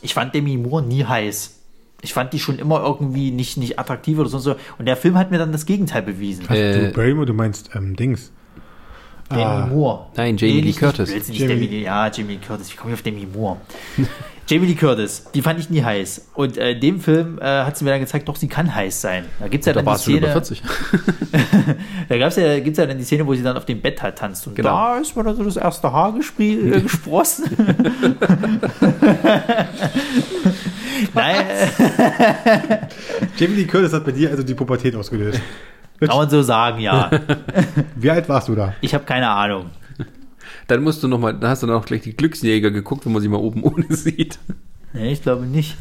ich 0.00 0.14
fand 0.14 0.34
Demi 0.34 0.56
Moore 0.56 0.82
nie 0.82 1.04
heiß. 1.04 1.60
Ich 2.02 2.12
fand 2.12 2.32
die 2.34 2.38
schon 2.38 2.58
immer 2.58 2.82
irgendwie 2.82 3.30
nicht, 3.30 3.56
nicht 3.56 3.78
attraktiv 3.78 4.18
oder 4.18 4.28
sonst 4.28 4.44
so. 4.44 4.56
Und 4.78 4.86
der 4.86 4.96
Film 4.96 5.16
hat 5.16 5.30
mir 5.30 5.38
dann 5.38 5.52
das 5.52 5.64
Gegenteil 5.64 6.02
bewiesen. 6.02 6.48
Äh, 6.50 6.88
du 6.88 6.92
Barrymore, 6.92 7.26
du 7.26 7.32
meinst 7.32 7.70
ähm, 7.74 7.96
Dings. 7.96 8.30
Demi 9.30 9.42
Ah. 9.42 9.66
Moore. 9.66 10.06
Nein, 10.16 10.36
Jamie 10.36 10.54
Lee 10.54 10.62
nicht- 10.62 10.78
Curtis. 10.80 11.10
Nicht, 11.12 11.28
nicht 11.28 11.40
Jamie- 11.40 11.66
Lee, 11.66 11.82
ja, 11.84 12.08
Jamie 12.08 12.34
Lee 12.34 12.38
Curtis. 12.46 12.70
Wie 12.72 12.76
komme 12.76 12.92
ich 12.92 12.98
auf 12.98 13.02
Demi 13.02 13.26
Moore? 13.26 13.56
Jamie 14.46 14.66
Lee 14.66 14.74
Curtis, 14.74 15.24
die 15.32 15.40
fand 15.40 15.58
ich 15.58 15.70
nie 15.70 15.82
heiß. 15.82 16.26
Und 16.34 16.58
äh, 16.58 16.72
in 16.72 16.80
dem 16.80 17.00
Film 17.00 17.38
äh, 17.40 17.44
hat 17.64 17.78
sie 17.78 17.84
mir 17.84 17.92
dann 17.92 18.00
gezeigt, 18.00 18.28
doch, 18.28 18.36
sie 18.36 18.46
kann 18.46 18.74
heiß 18.74 19.00
sein. 19.00 19.24
Da 19.40 19.48
gibt's 19.48 19.66
ja 19.66 19.72
da 19.72 19.78
dann 19.80 19.84
die 19.86 19.90
warst 19.90 20.04
schon 20.04 20.12
Szene. 20.14 20.26
über 20.26 20.32
40. 20.32 20.62
Da 22.10 22.18
gab's 22.18 22.36
ja, 22.36 22.60
gibt's 22.60 22.78
ja 22.78 22.84
dann 22.84 22.98
die 22.98 23.04
Szene, 23.04 23.26
wo 23.26 23.32
sie 23.34 23.42
dann 23.42 23.56
auf 23.56 23.64
dem 23.64 23.80
Bett 23.80 24.02
halt 24.02 24.16
tanzt. 24.18 24.46
Und 24.46 24.54
Genau. 24.56 24.68
da 24.68 24.98
ist 24.98 25.16
mir 25.16 25.24
dann 25.24 25.34
so 25.36 25.44
das 25.44 25.56
erste 25.56 25.90
Haar 25.90 26.14
äh, 26.14 26.80
gesprossen. 26.82 27.44
Nein, 31.14 31.36
Jamie 33.38 33.54
Lee 33.56 33.64
Curtis 33.64 33.94
hat 33.94 34.04
bei 34.04 34.12
dir 34.12 34.30
also 34.30 34.42
die 34.42 34.54
Pubertät 34.54 34.94
ausgelöst. 34.94 35.40
Kann 36.00 36.16
man 36.16 36.30
so 36.30 36.42
sagen, 36.42 36.80
ja. 36.80 37.10
Wie 37.96 38.10
alt 38.10 38.28
warst 38.28 38.48
du 38.48 38.54
da? 38.54 38.74
Ich 38.80 38.94
habe 38.94 39.04
keine 39.04 39.28
Ahnung. 39.30 39.66
Dann 40.66 40.82
musst 40.82 41.02
du 41.02 41.08
noch 41.08 41.18
mal, 41.18 41.32
dann 41.32 41.50
hast 41.50 41.62
du 41.62 41.66
noch 41.66 41.84
gleich 41.84 42.02
die 42.02 42.16
Glücksjäger 42.16 42.70
geguckt, 42.70 43.04
wo 43.06 43.10
man 43.10 43.20
sie 43.22 43.28
mal 43.28 43.36
oben 43.38 43.62
ohne 43.64 43.86
sieht. 43.94 44.38
Nee, 44.92 45.12
ich 45.12 45.22
glaube 45.22 45.44
nicht. 45.46 45.76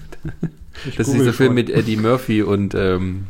Das 0.98 1.08
ist 1.08 1.14
dieser 1.14 1.34
Film 1.34 1.54
mit 1.54 1.70
Eddie 1.70 1.98
Murphy 1.98 2.42
und 2.42 2.74
ähm, 2.76 3.28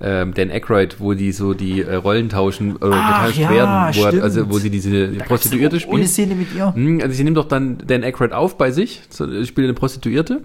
ähm, 0.00 0.32
Dan 0.34 0.50
Aykroyd, 0.50 0.96
wo 1.00 1.14
die 1.14 1.32
so 1.32 1.54
die 1.54 1.82
äh, 1.82 1.94
Rollen 1.94 2.28
tauschen 2.28 2.76
oder 2.76 2.92
Ach, 2.94 3.20
getauscht 3.26 3.38
ja, 3.38 3.50
werden, 3.50 3.94
wo, 3.96 4.04
er- 4.16 4.22
also 4.22 4.50
wo 4.50 4.58
sie 4.58 4.70
diese 4.70 5.08
die 5.08 5.18
Prostituierte 5.18 5.76
Gab's 5.76 5.88
Ohne 5.88 5.98
spielt. 6.06 6.08
Szene 6.10 6.34
mit 6.34 6.54
ihr? 6.54 6.74
Hm, 6.74 7.00
Also 7.02 7.14
sie 7.14 7.24
nimmt 7.24 7.36
doch 7.36 7.48
dann 7.48 7.78
Dan 7.86 8.02
Aykroyd 8.04 8.32
auf 8.32 8.56
bei 8.58 8.70
sich, 8.70 9.02
so, 9.10 9.26
äh, 9.30 9.44
spielt 9.44 9.66
eine 9.66 9.74
Prostituierte 9.74 10.42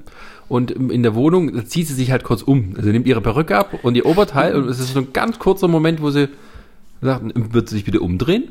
und 0.49 0.72
in 0.72 1.03
der 1.03 1.15
Wohnung 1.15 1.65
zieht 1.65 1.88
sie 1.88 1.94
sich 1.94 2.11
halt 2.11 2.24
kurz 2.24 2.41
um. 2.41 2.74
Also 2.78 2.90
nimmt 2.90 3.07
ihre 3.07 3.22
Perücke 3.22 3.57
ab 3.57 3.80
und 3.84 3.95
ihr 3.95 4.06
Oberteil 4.06 4.56
und 4.56 4.69
es 4.69 4.80
ist 4.80 4.94
so 4.94 4.99
ein 4.99 5.14
ganz 5.14 5.40
kurzer 5.40 5.68
Moment, 5.68 6.02
wo 6.02 6.10
sie 6.10 6.30
sagt, 7.02 7.24
wird 7.53 7.69
sie 7.69 7.76
sich 7.76 7.86
bitte 7.86 7.99
umdrehen? 7.99 8.49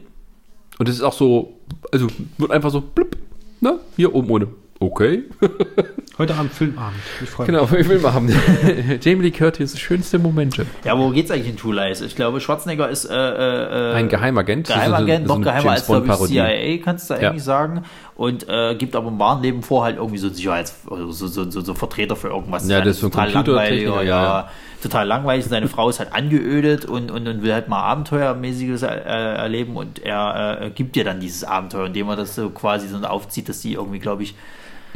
Und 0.79 0.89
es 0.89 0.97
ist 0.97 1.03
auch 1.03 1.15
so, 1.15 1.55
also 1.91 2.07
wird 2.39 2.51
einfach 2.51 2.71
so, 2.71 2.81
blub, 2.81 3.17
ne, 3.61 3.81
hier 3.97 4.15
oben 4.15 4.31
ohne. 4.31 4.49
Okay. 4.79 5.25
Heute 6.19 6.35
Abend 6.35 6.53
Filmabend. 6.53 6.99
Ich 7.23 7.29
freue 7.29 7.47
mich. 7.47 7.55
Genau, 7.59 7.79
ich 7.79 7.89
will 7.89 7.99
mal 7.99 8.13
haben. 8.15 8.29
Jamie 9.03 9.23
Lee 9.23 9.31
Curtis, 9.31 9.79
schönste 9.79 10.19
Momente. 10.19 10.65
Ja, 10.85 10.99
wo 10.99 11.11
geht's 11.11 11.31
eigentlich 11.31 11.49
in 11.49 11.57
True 11.59 11.75
Lies? 11.75 12.01
Ich 12.01 12.17
glaube, 12.17 12.41
Schwarzenegger 12.41 12.89
ist 12.89 13.05
äh, 13.05 13.15
äh, 13.15 13.95
Ein 13.95 14.09
Geheimagent. 14.09 14.67
Geheimagent, 14.67 15.29
so- 15.29 15.35
noch 15.37 15.43
so 15.45 15.49
eine 15.51 15.61
geheimer 15.61 15.71
als 15.73 15.81
James 15.81 15.87
glaube 15.87 16.01
ich, 16.07 16.09
Bond-Parodie. 16.09 16.35
CIA, 16.79 16.85
kannst 16.85 17.11
du 17.11 17.15
Ja. 17.15 17.21
eigentlich 17.31 17.43
sagen. 17.43 17.83
Und 18.17 18.49
äh, 18.49 18.75
gibt 18.77 18.97
aber 18.97 19.09
im 19.09 19.19
wahren 19.19 19.43
Leben 19.43 19.63
vor 19.63 19.85
halt 19.85 19.97
irgendwie 19.97 20.17
so 20.19 20.29
Sicherheits-, 20.29 20.75
also 20.91 21.11
so, 21.13 21.27
so, 21.27 21.51
so, 21.51 21.61
so 21.61 21.75
Vertreter 21.75 22.17
für 22.17 22.29
irgendwas. 22.29 22.67
Ja, 22.69 22.81
das 22.81 22.97
ist 22.97 23.01
so 23.01 23.09
ein 23.09 23.11
total 23.13 23.33
Computertechniker, 23.33 23.87
langweilig, 23.91 24.09
ja, 24.09 24.23
ja, 24.23 24.39
ja. 24.41 24.51
total 24.83 25.07
langweilig. 25.07 25.45
Seine 25.47 25.69
Frau 25.69 25.91
ist 25.91 25.99
halt 25.99 26.15
angeödet 26.15 26.87
und, 26.87 27.11
und, 27.11 27.29
und 27.29 27.43
will 27.43 27.53
halt 27.53 27.69
mal 27.69 27.83
Abenteuermäßiges 27.83 28.83
äh, 28.85 28.87
erleben 28.87 29.77
und 29.77 29.99
er 30.03 30.59
äh, 30.63 30.71
gibt 30.71 30.97
ihr 30.97 31.05
dann 31.05 31.21
dieses 31.21 31.45
Abenteuer, 31.45 31.87
indem 31.87 32.09
er 32.09 32.17
das 32.17 32.35
so 32.35 32.49
quasi 32.51 32.89
so 32.89 32.97
aufzieht, 32.99 33.51
dass 33.51 33.61
sie 33.61 33.75
irgendwie, 33.75 33.99
glaube 33.99 34.23
ich, 34.23 34.35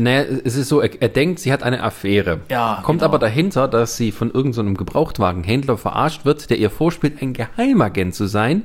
Naja, 0.00 0.24
es 0.44 0.56
ist 0.56 0.68
so, 0.68 0.80
er, 0.80 0.90
er 1.00 1.08
denkt, 1.08 1.40
sie 1.40 1.52
hat 1.52 1.62
eine 1.62 1.82
Affäre. 1.82 2.40
Ja, 2.48 2.80
Kommt 2.84 3.00
genau. 3.00 3.10
aber 3.10 3.18
dahinter, 3.18 3.68
dass 3.68 3.96
sie 3.96 4.12
von 4.12 4.28
irgendeinem 4.28 4.52
so 4.52 4.60
einem 4.62 4.76
Gebrauchtwagenhändler 4.76 5.76
verarscht 5.76 6.24
wird, 6.24 6.48
der 6.50 6.58
ihr 6.58 6.70
vorspielt, 6.70 7.20
ein 7.20 7.34
Geheimagent 7.34 8.14
zu 8.14 8.26
sein. 8.26 8.64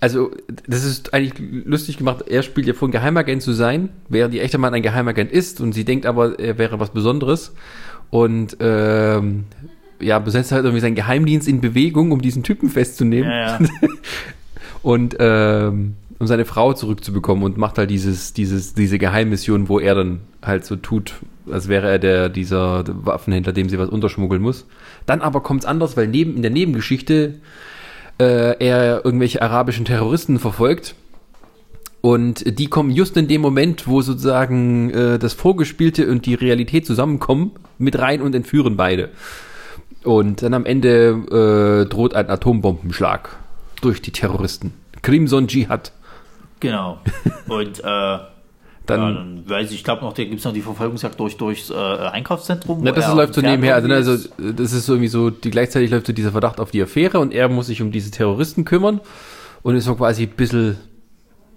Also, 0.00 0.30
das 0.66 0.84
ist 0.84 1.14
eigentlich 1.14 1.34
lustig 1.64 1.98
gemacht. 1.98 2.24
Er 2.28 2.42
spielt 2.42 2.66
ihr 2.66 2.74
vor, 2.74 2.88
ein 2.88 2.92
Geheimagent 2.92 3.42
zu 3.42 3.52
sein, 3.52 3.90
während 4.08 4.34
die 4.34 4.40
echte 4.40 4.58
Mann 4.58 4.74
ein 4.74 4.82
Geheimagent 4.82 5.30
ist 5.30 5.60
und 5.60 5.72
sie 5.72 5.84
denkt 5.84 6.06
aber, 6.06 6.38
er 6.38 6.58
wäre 6.58 6.80
was 6.80 6.90
Besonderes. 6.90 7.54
Und 8.10 8.56
ähm, 8.60 9.44
ja, 10.00 10.18
besetzt 10.18 10.52
halt 10.52 10.64
irgendwie 10.64 10.80
seinen 10.80 10.96
Geheimdienst 10.96 11.48
in 11.48 11.60
Bewegung, 11.60 12.12
um 12.12 12.20
diesen 12.20 12.42
Typen 12.42 12.68
festzunehmen. 12.68 13.30
ja, 13.30 13.58
ja. 13.58 13.68
und 14.82 15.16
ähm, 15.18 15.94
um 16.22 16.28
seine 16.28 16.44
Frau 16.44 16.72
zurückzubekommen 16.72 17.42
und 17.42 17.58
macht 17.58 17.78
halt 17.78 17.90
dieses, 17.90 18.32
dieses, 18.32 18.74
diese 18.74 18.96
Geheimmission, 18.96 19.68
wo 19.68 19.80
er 19.80 19.96
dann 19.96 20.20
halt 20.40 20.64
so 20.64 20.76
tut, 20.76 21.14
als 21.50 21.66
wäre 21.66 21.90
er 21.90 21.98
der, 21.98 22.28
dieser 22.28 22.84
Waffenhändler, 22.86 23.52
dem 23.52 23.68
sie 23.68 23.76
was 23.76 23.88
unterschmuggeln 23.88 24.40
muss. 24.40 24.64
Dann 25.04 25.20
aber 25.20 25.40
kommt 25.40 25.62
es 25.62 25.66
anders, 25.66 25.96
weil 25.96 26.06
neben, 26.06 26.36
in 26.36 26.42
der 26.42 26.52
Nebengeschichte 26.52 27.40
äh, 28.20 28.56
er 28.64 29.04
irgendwelche 29.04 29.42
arabischen 29.42 29.84
Terroristen 29.84 30.38
verfolgt. 30.38 30.94
Und 32.02 32.56
die 32.56 32.68
kommen 32.68 32.92
just 32.92 33.16
in 33.16 33.26
dem 33.26 33.40
Moment, 33.40 33.88
wo 33.88 34.00
sozusagen 34.00 34.90
äh, 34.90 35.18
das 35.18 35.34
Vorgespielte 35.34 36.06
und 36.06 36.24
die 36.24 36.34
Realität 36.34 36.86
zusammenkommen, 36.86 37.50
mit 37.78 37.98
rein 37.98 38.22
und 38.22 38.32
entführen 38.36 38.76
beide. 38.76 39.08
Und 40.04 40.42
dann 40.42 40.54
am 40.54 40.66
Ende 40.66 41.82
äh, 41.82 41.88
droht 41.88 42.14
ein 42.14 42.30
Atombombenschlag 42.30 43.28
durch 43.80 44.00
die 44.00 44.12
Terroristen. 44.12 44.72
Crimson 45.02 45.48
Jihad. 45.48 45.90
Genau. 46.62 46.98
Und 47.48 47.80
äh, 47.80 47.82
Dann, 47.82 48.24
ja, 48.86 49.12
dann 49.12 49.48
weiß 49.48 49.70
ich, 49.70 49.76
ich 49.76 49.84
glaube 49.84 50.02
noch, 50.02 50.12
da 50.12 50.24
gibt 50.24 50.38
es 50.38 50.44
noch 50.44 50.52
die 50.52 50.62
Verfolgungsjagd 50.62 51.20
durch 51.20 51.36
durchs 51.36 51.70
äh, 51.70 51.74
Einkaufszentrum. 51.74 52.80
Na, 52.82 52.92
das 52.92 53.06
er 53.06 53.14
läuft 53.14 53.34
so 53.34 53.40
nebenher. 53.40 53.74
Also, 53.74 53.88
ne, 53.88 53.94
also, 53.94 54.16
das 54.38 54.72
ist 54.72 54.86
so 54.86 54.94
irgendwie 54.94 55.08
so, 55.08 55.30
die, 55.30 55.50
gleichzeitig 55.50 55.90
läuft 55.90 56.06
so 56.06 56.12
dieser 56.12 56.32
Verdacht 56.32 56.58
auf 56.58 56.70
die 56.70 56.82
Affäre 56.82 57.18
und 57.20 57.32
er 57.32 57.48
muss 57.48 57.66
sich 57.66 57.82
um 57.82 57.92
diese 57.92 58.10
Terroristen 58.10 58.64
kümmern 58.64 59.00
und 59.62 59.76
ist 59.76 59.84
so 59.84 59.94
quasi 59.94 60.24
ein 60.24 60.30
bisschen 60.30 60.78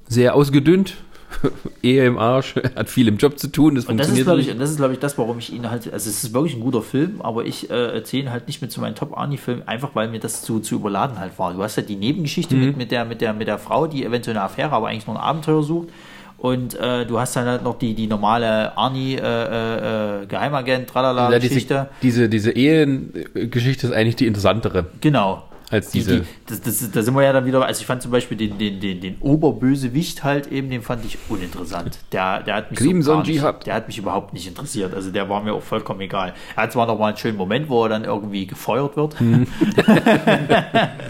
sehr 0.08 0.36
ausgedünnt. 0.36 0.98
Ehe 1.84 2.06
im 2.06 2.18
Arsch, 2.18 2.56
hat 2.76 2.90
viel 2.90 3.08
im 3.08 3.18
Job 3.18 3.38
zu 3.40 3.48
tun, 3.52 3.76
das 3.76 3.86
Und 3.86 3.98
das 3.98 4.08
ist, 4.08 4.14
funktioniert 4.14 4.26
glaube 4.28 4.40
ich, 4.42 4.46
nicht. 4.48 4.54
und 4.56 4.60
das 4.62 4.72
ist, 4.72 4.78
glaube 4.78 4.94
ich, 4.94 5.00
das, 5.00 5.18
warum 5.18 5.40
ich 5.40 5.54
ihn 5.54 5.70
halt, 5.70 5.86
also 5.92 6.10
es 6.10 6.24
ist 6.24 6.34
wirklich 6.34 6.56
ein 6.56 6.62
guter 6.62 6.82
Film, 6.82 7.22
aber 7.22 7.46
ich 7.46 7.70
äh, 7.70 8.04
zähle 8.04 8.24
ihn 8.24 8.32
halt 8.32 8.48
nicht 8.48 8.62
mit 8.62 8.72
zu 8.72 8.82
meinen 8.82 8.96
Top-Arnie-Filmen, 8.96 9.68
einfach 9.68 9.90
weil 9.94 10.08
mir 10.10 10.20
das 10.20 10.42
zu, 10.42 10.60
zu 10.60 10.76
überladen 10.76 11.20
halt 11.20 11.38
war. 11.40 11.54
Du 11.54 11.62
hast 11.64 11.76
ja 11.76 11.84
die 11.84 11.96
Nebengeschichte 11.96 12.56
Mhm. 12.56 12.66
mit, 12.66 12.78
mit, 12.78 12.92
der, 12.92 13.06
mit, 13.06 13.22
der, 13.22 13.34
mit 13.34 13.48
der 13.48 13.58
Frau, 13.60 13.88
die 13.88 14.04
eventuell 14.06 14.36
eine 14.38 14.46
Affäre, 14.46 14.72
aber 14.72 14.88
eigentlich 14.88 15.08
nur 15.08 15.16
ein 15.18 15.22
Abenteuer 15.22 15.64
sucht. 15.64 15.90
Und 16.38 16.76
äh, 16.80 17.06
du 17.06 17.20
hast 17.20 17.36
dann 17.38 17.46
halt 17.48 17.64
noch 17.64 17.80
die, 17.80 17.94
die 17.96 18.08
normale 18.08 18.78
Arnie, 18.78 19.16
äh, 19.16 19.20
äh, 19.22 20.24
äh, 20.24 20.26
Geheimagent, 20.28 20.88
Ja, 20.88 20.94
Tralala-Geschichte. 20.94 21.88
diese, 22.04 22.30
diese, 22.30 22.52
diese 22.52 22.52
Ehengeschichte 22.52 23.88
ist 23.88 23.94
eigentlich 23.94 24.16
die 24.18 24.28
interessantere 24.28 24.86
Genau. 25.02 25.44
Als 25.72 25.92
Die, 25.92 26.00
diese. 26.00 26.22
die, 26.22 26.28
das, 26.48 26.62
das, 26.62 26.92
da 26.92 27.02
sind 27.02 27.16
wir 27.16 27.24
ja 27.24 27.34
dann 27.34 27.46
wieder, 27.46 27.66
also 27.66 27.80
ich 27.80 27.88
fand 27.88 28.02
zum 28.02 28.12
Beispiel 28.12 28.38
den, 28.38 28.58
den, 28.58 28.80
den, 28.80 29.02
den 29.02 29.18
Oberbösewicht 29.20 30.24
halt 30.24 30.48
eben, 30.52 30.70
den 30.70 30.82
fand 30.82 31.06
ich 31.06 31.18
uninteressant. 31.30 32.00
Der, 32.12 32.44
der 32.44 32.56
hat 32.56 32.72
mich 32.72 32.80
so 33.04 33.22
nicht, 33.22 33.44
der 33.66 33.74
hat 33.74 33.88
mich 33.88 33.98
überhaupt 33.98 34.34
nicht 34.34 34.48
interessiert. 34.48 34.94
Also 34.94 35.12
der 35.12 35.30
war 35.30 35.42
mir 35.42 35.54
auch 35.54 35.64
vollkommen 35.64 36.02
egal. 36.02 36.34
Er 36.56 36.64
hat 36.64 36.72
zwar 36.74 36.86
noch 36.86 37.00
mal 37.00 37.08
einen 37.08 37.18
schönen 37.18 37.38
Moment, 37.38 37.70
wo 37.70 37.84
er 37.84 37.90
dann 37.90 38.04
irgendwie 38.04 38.46
gefeuert 38.46 38.96
wird. 38.96 39.20
Mhm. 39.20 39.48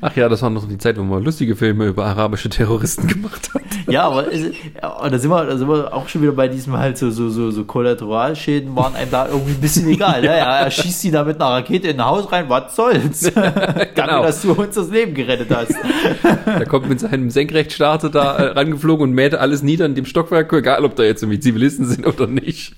Ach 0.00 0.14
ja, 0.16 0.28
das 0.28 0.42
war 0.42 0.50
noch 0.50 0.66
die 0.68 0.78
Zeit, 0.78 0.98
wo 0.98 1.02
man 1.02 1.22
lustige 1.22 1.56
Filme 1.56 1.86
über 1.86 2.06
arabische 2.06 2.48
Terroristen 2.48 3.06
gemacht 3.06 3.50
hat. 3.54 3.62
ja, 3.88 4.02
aber 4.02 4.32
ja, 4.32 5.08
da 5.08 5.18
sind 5.18 5.30
wir, 5.30 5.44
da 5.44 5.56
sind 5.56 5.68
wir 5.68 5.92
auch 5.92 6.08
schon 6.08 6.22
wieder 6.22 6.32
bei 6.32 6.48
diesem 6.48 6.76
halt 6.76 6.98
so, 6.98 7.10
so, 7.10 7.30
so, 7.30 7.50
so 7.50 7.64
Kollateralschäden 7.64 8.74
waren 8.76 8.94
einem 8.94 9.10
da 9.10 9.28
irgendwie 9.28 9.52
ein 9.52 9.60
bisschen 9.60 9.88
egal. 9.88 10.20
Ne? 10.20 10.26
Ja, 10.26 10.58
er 10.58 10.70
schießt 10.70 11.00
sie 11.00 11.10
da 11.10 11.24
mit 11.24 11.40
einer 11.40 11.50
Rakete 11.50 11.88
in 11.88 12.00
ein 12.00 12.06
Haus 12.06 12.30
rein, 12.30 12.48
was 12.48 12.74
soll's? 12.76 13.30
Danke, 13.54 13.90
Genau. 13.94 14.22
dass 14.22 14.42
du 14.42 14.52
uns 14.52 14.74
das 14.74 14.90
Leben 14.90 15.14
gerettet 15.14 15.50
hast. 15.50 15.74
Der 16.46 16.66
kommt 16.66 16.88
mit 16.88 17.00
seinem 17.00 17.30
Senkrechtstarter 17.30 18.10
da 18.10 18.36
äh, 18.36 18.46
rangeflogen 18.52 19.02
und 19.08 19.14
mäht 19.14 19.34
alles 19.34 19.62
nieder 19.62 19.86
in 19.86 19.94
dem 19.94 20.06
Stockwerk, 20.06 20.52
egal 20.52 20.84
ob 20.84 20.96
da 20.96 21.02
jetzt 21.02 21.22
irgendwie 21.22 21.40
Zivilisten 21.40 21.86
sind 21.86 22.06
oder 22.06 22.26
nicht. 22.26 22.74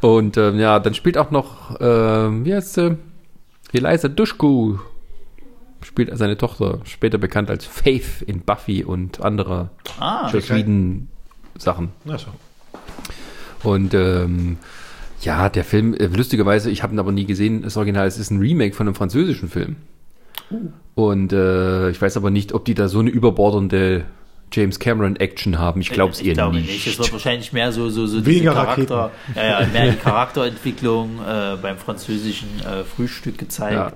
Und 0.00 0.36
ähm, 0.36 0.58
ja, 0.58 0.78
dann 0.78 0.94
spielt 0.94 1.18
auch 1.18 1.30
noch, 1.30 1.76
ähm, 1.80 2.44
wie 2.44 2.54
heißt 2.54 2.74
sie? 2.74 2.96
Eliza 3.72 4.08
Dushku. 4.08 4.78
Spielt 5.80 6.10
seine 6.18 6.36
Tochter, 6.36 6.80
später 6.84 7.18
bekannt 7.18 7.50
als 7.50 7.64
Faith 7.64 8.22
in 8.26 8.40
Buffy 8.40 8.82
und 8.82 9.22
andere 9.22 9.70
Ah, 10.00 10.28
Joss 10.32 10.50
Whedon 10.50 11.06
Sachen. 11.56 11.90
Na 12.04 12.18
schon. 12.18 12.32
Und 13.62 13.94
ähm, 13.94 14.56
ja, 15.22 15.48
der 15.48 15.64
Film, 15.64 15.94
äh, 15.94 16.06
lustigerweise, 16.06 16.70
ich 16.70 16.82
habe 16.82 16.94
ihn 16.94 16.98
aber 16.98 17.12
nie 17.12 17.26
gesehen, 17.26 17.62
das 17.62 17.76
Original, 17.76 18.06
es 18.06 18.18
ist 18.18 18.30
ein 18.30 18.38
Remake 18.38 18.74
von 18.74 18.86
einem 18.86 18.94
französischen 18.94 19.48
Film. 19.48 19.76
Und 20.94 21.32
äh, 21.32 21.90
ich 21.90 22.00
weiß 22.00 22.16
aber 22.16 22.30
nicht, 22.30 22.52
ob 22.52 22.64
die 22.64 22.74
da 22.74 22.88
so 22.88 23.00
eine 23.00 23.10
überbordende 23.10 24.04
James 24.50 24.78
Cameron 24.78 25.16
Action 25.16 25.58
haben. 25.58 25.80
Ich 25.80 25.90
glaube 25.90 26.12
es 26.12 26.20
eher 26.20 26.28
ich 26.28 26.34
glaube 26.34 26.56
nicht. 26.56 26.70
nicht. 26.70 26.86
Es 26.86 26.98
wird 26.98 27.12
wahrscheinlich 27.12 27.52
mehr 27.52 27.70
so, 27.70 27.90
so, 27.90 28.06
so 28.06 28.24
Weniger 28.24 28.54
Charakter, 28.54 29.10
ja, 29.34 29.60
ja, 29.60 29.66
mehr 29.66 29.90
die 29.90 29.96
Charakterentwicklung 29.98 31.18
äh, 31.20 31.56
beim 31.60 31.76
französischen 31.76 32.48
äh, 32.60 32.84
Frühstück 32.84 33.34
ja. 33.58 33.92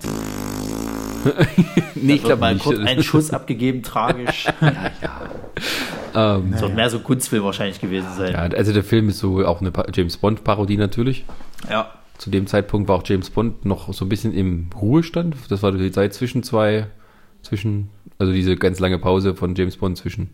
Nee, 1.94 2.14
ich 2.14 2.22
glaube 2.22 2.40
mal 2.40 2.54
nicht. 2.54 2.66
ein 2.66 3.02
Schuss 3.02 3.30
abgegeben, 3.30 3.82
tragisch. 3.82 4.46
ähm, 6.14 6.52
Es 6.54 6.60
wird 6.60 6.74
mehr 6.74 6.90
so 6.90 7.00
Kunstfilm 7.00 7.44
wahrscheinlich 7.44 7.80
gewesen 7.80 8.08
sein. 8.16 8.32
ja, 8.32 8.38
also 8.38 8.72
der 8.72 8.84
Film 8.84 9.08
ist 9.08 9.18
so 9.18 9.44
auch 9.46 9.60
eine 9.60 9.72
James 9.92 10.16
Bond 10.16 10.44
Parodie 10.44 10.76
natürlich. 10.76 11.24
Ja. 11.70 11.90
Zu 12.18 12.30
dem 12.30 12.46
Zeitpunkt 12.46 12.88
war 12.88 12.96
auch 12.96 13.02
James 13.04 13.30
Bond 13.30 13.64
noch 13.64 13.92
so 13.92 14.04
ein 14.04 14.08
bisschen 14.08 14.32
im 14.32 14.70
Ruhestand. 14.80 15.36
Das 15.48 15.62
war 15.62 15.72
die 15.72 15.90
Zeit 15.90 16.14
zwischen 16.14 16.42
zwei, 16.42 16.86
zwischen, 17.42 17.88
also 18.18 18.32
diese 18.32 18.56
ganz 18.56 18.78
lange 18.78 18.98
Pause 18.98 19.34
von 19.34 19.54
James 19.54 19.76
Bond 19.76 19.96
zwischen 19.98 20.30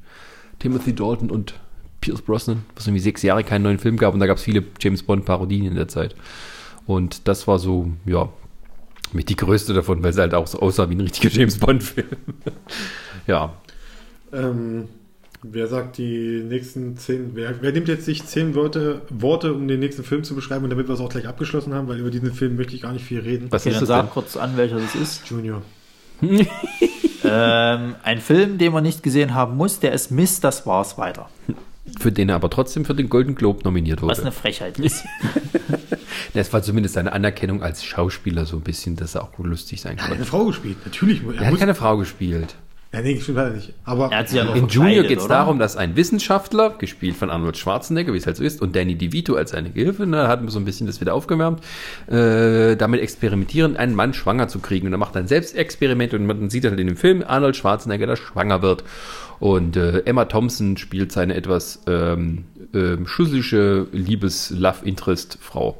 Timothy 0.59 0.94
Dalton 0.94 1.31
und 1.31 1.55
Pierce 2.01 2.23
Brosnan, 2.23 2.65
was 2.77 2.86
irgendwie 2.86 3.02
sechs 3.02 3.23
Jahre 3.23 3.43
keinen 3.43 3.62
neuen 3.62 3.78
Film 3.78 3.97
gab 3.97 4.15
und 4.15 4.20
da 4.20 4.27
gab 4.27 4.36
es 4.36 4.43
viele 4.43 4.65
James 4.81 5.02
Bond 5.02 5.24
Parodien 5.24 5.66
in 5.66 5.74
der 5.74 5.89
Zeit. 5.89 6.15
Und 6.86 7.27
das 7.28 7.47
war 7.47 7.59
so, 7.59 7.90
ja, 8.06 8.28
mit 9.12 9.28
die 9.28 9.36
größte 9.36 9.74
davon, 9.74 10.02
weil 10.02 10.10
es 10.10 10.18
halt 10.18 10.35
auch 10.35 10.47
so 10.47 10.60
aussah 10.60 10.89
wie 10.90 10.94
ein 10.94 11.01
richtiger 11.01 11.30
James 11.30 11.59
Bond 11.59 11.82
Film. 11.82 12.06
ja, 13.26 13.55
Ähm, 14.32 14.89
wer 15.43 15.66
sagt 15.68 15.98
die 15.98 16.43
nächsten 16.47 16.97
zehn, 16.97 17.30
wer, 17.35 17.62
wer 17.62 17.72
nimmt 17.72 17.89
jetzt 17.89 18.05
sich 18.05 18.26
zehn 18.26 18.55
Worte, 18.55 19.02
Worte, 19.10 19.55
um 19.55 19.68
den 19.68 19.80
nächsten 19.80 20.05
Film 20.05 20.24
zu 20.24 20.35
beschreiben 20.35 20.64
und 20.64 20.70
damit 20.70 20.89
wir 20.89 20.94
es 20.94 21.01
auch 21.01 21.09
gleich 21.10 21.26
abgeschlossen 21.28 21.74
haben, 21.74 21.89
weil 21.89 21.98
über 22.01 22.10
diesen 22.10 22.32
Film 22.35 22.56
möchte 22.56 22.74
ich 22.74 22.82
gar 22.82 22.93
nicht 22.93 23.05
viel 23.05 23.20
reden. 23.20 23.51
was 23.51 23.64
Okay, 23.64 23.70
ist 23.70 23.80
dann 23.80 23.80
das 23.80 23.89
sag 23.89 23.97
denn? 23.97 24.10
kurz 24.10 24.36
an, 24.36 24.56
welcher 24.56 24.80
das 24.80 24.94
ist. 24.94 25.26
Junior. 25.28 25.62
ähm, 27.22 27.97
ein 28.02 28.20
Film, 28.20 28.59
den 28.59 28.72
man 28.72 28.82
nicht 28.82 29.02
gesehen 29.02 29.35
haben 29.35 29.56
muss, 29.56 29.80
der 29.80 29.93
ist 29.93 30.10
Mist, 30.10 30.44
das 30.44 30.66
war's 30.66 30.98
weiter. 30.98 31.30
Für 31.98 32.12
den 32.12 32.28
er 32.28 32.35
aber 32.36 32.51
trotzdem 32.51 32.85
für 32.85 32.94
den 32.94 33.09
Golden 33.09 33.35
Globe 33.35 33.62
nominiert 33.65 34.01
Was 34.02 34.09
wurde. 34.19 34.23
eine 34.23 34.32
Frechheit 34.32 34.78
ist. 34.78 35.05
Das 36.35 36.52
war 36.52 36.62
zumindest 36.62 36.94
seine 36.94 37.12
Anerkennung 37.12 37.62
als 37.62 37.85
Schauspieler 37.85 38.44
so 38.44 38.56
ein 38.56 38.62
bisschen, 38.62 38.97
dass 38.97 39.15
er 39.15 39.23
auch 39.24 39.32
gut 39.32 39.47
lustig 39.47 39.81
sein 39.81 39.97
Er 39.97 40.02
hat 40.05 40.06
eine 40.10 40.16
konnte. 40.19 40.31
Frau 40.31 40.44
gespielt, 40.44 40.77
natürlich. 40.85 41.23
Er 41.24 41.40
Er 41.43 41.47
hat 41.52 41.59
keine 41.59 41.74
Frau 41.74 41.97
gespielt. 41.97 42.55
Ja, 42.90 43.02
nee, 43.02 43.20
stimmt 43.20 43.36
leider 43.36 43.55
nicht. 43.55 43.74
Aber 43.85 44.10
Er 44.10 44.19
hat 44.19 44.31
sich 44.31 44.39
ja 44.39 44.55
In 44.55 44.66
Junior 44.66 45.05
geht 45.05 45.19
es 45.19 45.27
darum, 45.27 45.59
dass 45.59 45.77
ein 45.77 45.94
Wissenschaftler, 45.94 46.70
gespielt 46.70 47.16
von 47.16 47.28
Arnold 47.28 47.59
Schwarzenegger, 47.59 48.15
wie 48.15 48.16
es 48.16 48.27
halt 48.27 48.36
so 48.36 48.44
ist, 48.44 48.62
und 48.62 48.74
Danny 48.74 48.94
DeVito 48.94 49.35
als 49.35 49.51
seine 49.51 49.70
Gehilfe, 49.70 50.06
ne, 50.06 50.27
hat 50.27 50.40
so 50.47 50.59
ein 50.59 50.65
bisschen 50.65 50.86
das 50.86 50.98
wieder 51.01 51.12
aufgewärmt, 51.12 51.60
äh, 52.06 52.77
damit 52.77 53.02
experimentieren, 53.02 53.77
einen 53.77 53.94
Mann 53.94 54.15
schwanger 54.15 54.48
zu 54.48 54.60
kriegen. 54.60 54.86
Und 54.86 54.94
er 54.94 54.98
macht 54.98 55.16
ein 55.19 55.28
Selbstexperiment 55.28 56.15
und 56.15 56.24
man 56.24 56.48
sieht 56.48 56.65
halt 56.65 56.81
in 56.81 56.86
dem 56.86 56.97
Film 56.97 57.23
Arnold 57.27 57.56
Schwarzenegger, 57.56 58.06
der 58.06 58.16
schwanger 58.16 58.62
wird. 58.62 58.85
Und 59.39 59.77
äh, 59.77 60.01
Emma 60.06 60.24
Thompson 60.24 60.78
spielt 60.78 61.12
seine 61.12 61.35
etwas 61.35 61.82
ähm, 61.86 62.44
ähm, 62.73 63.06
schusselige 63.06 63.86
Liebes-Love-Interest-Frau. 63.93 65.77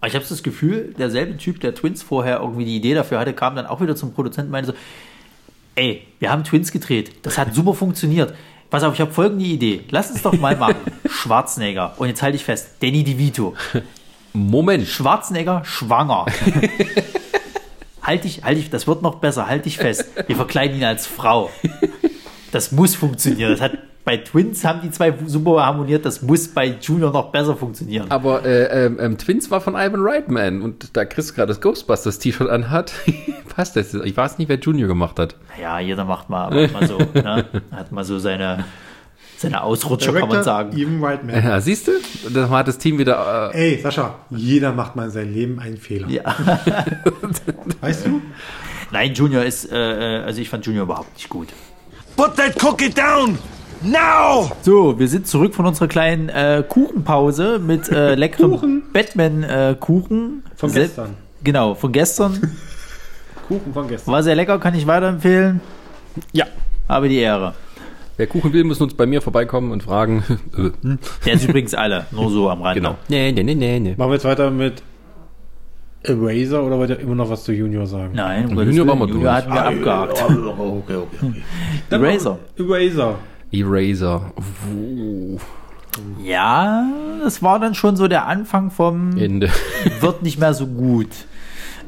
Aber 0.00 0.08
ich 0.08 0.14
habe 0.14 0.24
das 0.28 0.42
Gefühl, 0.42 0.94
derselbe 0.96 1.36
Typ, 1.36 1.60
der 1.60 1.74
Twins 1.74 2.02
vorher 2.02 2.40
irgendwie 2.40 2.64
die 2.64 2.76
Idee 2.76 2.94
dafür 2.94 3.18
hatte, 3.18 3.32
kam 3.32 3.56
dann 3.56 3.66
auch 3.66 3.80
wieder 3.80 3.96
zum 3.96 4.12
Produzenten 4.12 4.48
und 4.48 4.52
meinte 4.52 4.70
so, 4.70 4.76
ey, 5.78 6.02
wir 6.18 6.30
haben 6.30 6.44
Twins 6.44 6.72
gedreht, 6.72 7.12
das 7.22 7.38
hat 7.38 7.54
super 7.54 7.72
funktioniert. 7.72 8.34
Pass 8.68 8.82
auf, 8.82 8.94
ich 8.94 9.00
habe 9.00 9.12
folgende 9.12 9.46
Idee. 9.46 9.84
Lass 9.90 10.10
uns 10.10 10.22
doch 10.22 10.34
mal 10.34 10.56
machen. 10.56 10.76
Schwarzenegger. 11.08 11.94
Und 11.96 12.08
jetzt 12.08 12.20
halte 12.20 12.36
ich 12.36 12.44
fest. 12.44 12.68
Danny 12.80 13.02
DeVito. 13.02 13.54
Moment, 14.34 14.86
Schwarzenegger 14.86 15.62
schwanger. 15.64 16.26
halt 18.02 18.24
dich, 18.24 18.42
halt 18.44 18.58
dich, 18.58 18.68
das 18.68 18.86
wird 18.86 19.00
noch 19.00 19.16
besser. 19.16 19.46
Halt 19.46 19.64
dich 19.64 19.78
fest. 19.78 20.04
Wir 20.26 20.36
verkleiden 20.36 20.76
ihn 20.76 20.84
als 20.84 21.06
Frau. 21.06 21.50
Das 22.52 22.72
muss 22.72 22.94
funktionieren. 22.94 23.52
Das 23.52 23.62
hat, 23.62 23.78
bei 24.08 24.16
Twins 24.16 24.64
haben 24.64 24.80
die 24.80 24.90
zwei 24.90 25.12
super 25.26 25.66
harmoniert. 25.66 26.06
Das 26.06 26.22
muss 26.22 26.48
bei 26.48 26.78
Junior 26.80 27.12
noch 27.12 27.30
besser 27.30 27.54
funktionieren. 27.54 28.10
Aber 28.10 28.42
äh, 28.42 28.86
ähm, 28.86 28.96
ähm, 28.98 29.18
Twins 29.18 29.50
war 29.50 29.60
von 29.60 29.74
Ivan 29.74 30.00
Reitman 30.00 30.62
und 30.62 30.96
da 30.96 31.04
Chris 31.04 31.34
gerade 31.34 31.48
das 31.48 31.60
Ghostbusters-T-Shirt 31.60 32.48
anhat, 32.48 32.90
passt 33.54 33.76
das. 33.76 33.92
Ich 33.92 34.16
weiß 34.16 34.38
nicht, 34.38 34.48
wer 34.48 34.58
Junior 34.58 34.88
gemacht 34.88 35.18
hat. 35.18 35.36
Ja, 35.60 35.78
jeder 35.78 36.06
macht 36.06 36.30
mal, 36.30 36.48
macht 36.48 36.72
mal 36.72 36.88
so, 36.88 36.96
ne? 36.96 37.44
hat 37.70 37.92
mal 37.92 38.02
so 38.02 38.18
seine, 38.18 38.64
seine 39.36 39.62
Ausrutscher, 39.62 40.14
kann 40.14 40.30
man 40.30 40.42
sagen. 40.42 40.74
Even 40.78 41.02
Whiteman. 41.02 41.44
Ja, 41.44 41.60
siehst 41.60 41.88
du? 41.88 41.92
Dann 42.32 42.48
hat 42.48 42.66
das 42.66 42.78
Team 42.78 42.96
wieder. 42.96 43.52
Äh, 43.52 43.74
Ey, 43.74 43.82
Sascha, 43.82 44.14
jeder 44.30 44.72
macht 44.72 44.96
mal 44.96 45.04
in 45.04 45.10
seinem 45.10 45.34
Leben 45.34 45.60
einen 45.60 45.76
Fehler. 45.76 46.08
Ja. 46.08 46.34
Weißt 47.82 48.06
du? 48.06 48.22
Nein, 48.90 49.12
Junior 49.12 49.44
ist, 49.44 49.70
äh, 49.70 49.76
äh, 49.76 50.22
also 50.22 50.40
ich 50.40 50.48
fand 50.48 50.64
Junior 50.64 50.84
überhaupt 50.84 51.12
nicht 51.12 51.28
gut. 51.28 51.48
Put 52.16 52.36
that 52.36 52.64
cookie 52.64 52.88
down! 52.88 53.38
Now! 53.82 54.50
So, 54.62 54.98
wir 54.98 55.06
sind 55.08 55.26
zurück 55.26 55.54
von 55.54 55.64
unserer 55.66 55.86
kleinen 55.88 56.28
äh, 56.28 56.64
Kuchenpause 56.68 57.58
mit 57.60 57.88
äh, 57.90 58.14
leckerem 58.16 58.82
Batman-Kuchen. 58.92 60.42
Von 60.56 60.72
gestern. 60.72 61.14
Genau, 61.44 61.74
von 61.74 61.92
gestern. 61.92 62.32
Kuchen 63.46 63.72
von 63.72 63.86
gestern. 63.88 64.12
War 64.12 64.22
sehr 64.22 64.34
lecker, 64.34 64.58
kann 64.58 64.74
ich 64.74 64.86
weiterempfehlen. 64.86 65.60
ja. 66.32 66.46
Habe 66.88 67.08
die 67.10 67.18
Ehre. 67.18 67.54
Wer 68.16 68.26
Kuchen 68.26 68.52
will, 68.52 68.64
muss 68.64 68.80
uns 68.80 68.94
bei 68.94 69.04
mir 69.06 69.20
vorbeikommen 69.20 69.70
und 69.72 69.82
fragen. 69.82 70.24
äh, 70.56 70.96
Der 71.26 71.34
ist 71.34 71.46
übrigens 71.46 71.74
alle, 71.74 72.06
nur 72.10 72.30
so 72.30 72.48
am 72.50 72.62
Rande. 72.62 72.80
genau. 72.80 72.96
Nee, 73.08 73.30
nee, 73.30 73.42
nee, 73.42 73.54
nee, 73.54 73.78
nee. 73.78 73.94
Machen 73.96 74.08
wir 74.10 74.14
jetzt 74.14 74.24
weiter 74.24 74.50
mit 74.50 74.82
Eraser 76.02 76.64
oder 76.64 76.78
wollt 76.78 76.90
ihr 76.90 76.98
immer 76.98 77.14
noch 77.14 77.28
was 77.28 77.44
zu 77.44 77.52
Junior 77.52 77.86
sagen? 77.86 78.12
Nein, 78.14 78.46
um 78.46 78.56
Junior 78.58 78.86
waren 78.88 78.98
wir 79.00 79.06
Junior 79.08 79.22
durch. 79.22 79.34
hatten 79.34 79.52
wir 79.52 79.64
abgehakt. 79.64 80.22
Okay, 80.22 80.96
okay, 80.96 80.96
okay. 80.96 81.42
Eraser. 81.90 82.38
Eraser. 82.56 83.14
Eraser. 83.50 84.32
Ja, 86.22 86.86
das 87.22 87.42
war 87.42 87.58
dann 87.58 87.74
schon 87.74 87.96
so 87.96 88.08
der 88.08 88.26
Anfang 88.26 88.70
vom 88.70 89.16
Ende. 89.16 89.50
wird 90.00 90.22
nicht 90.22 90.38
mehr 90.38 90.54
so 90.54 90.66
gut. 90.66 91.08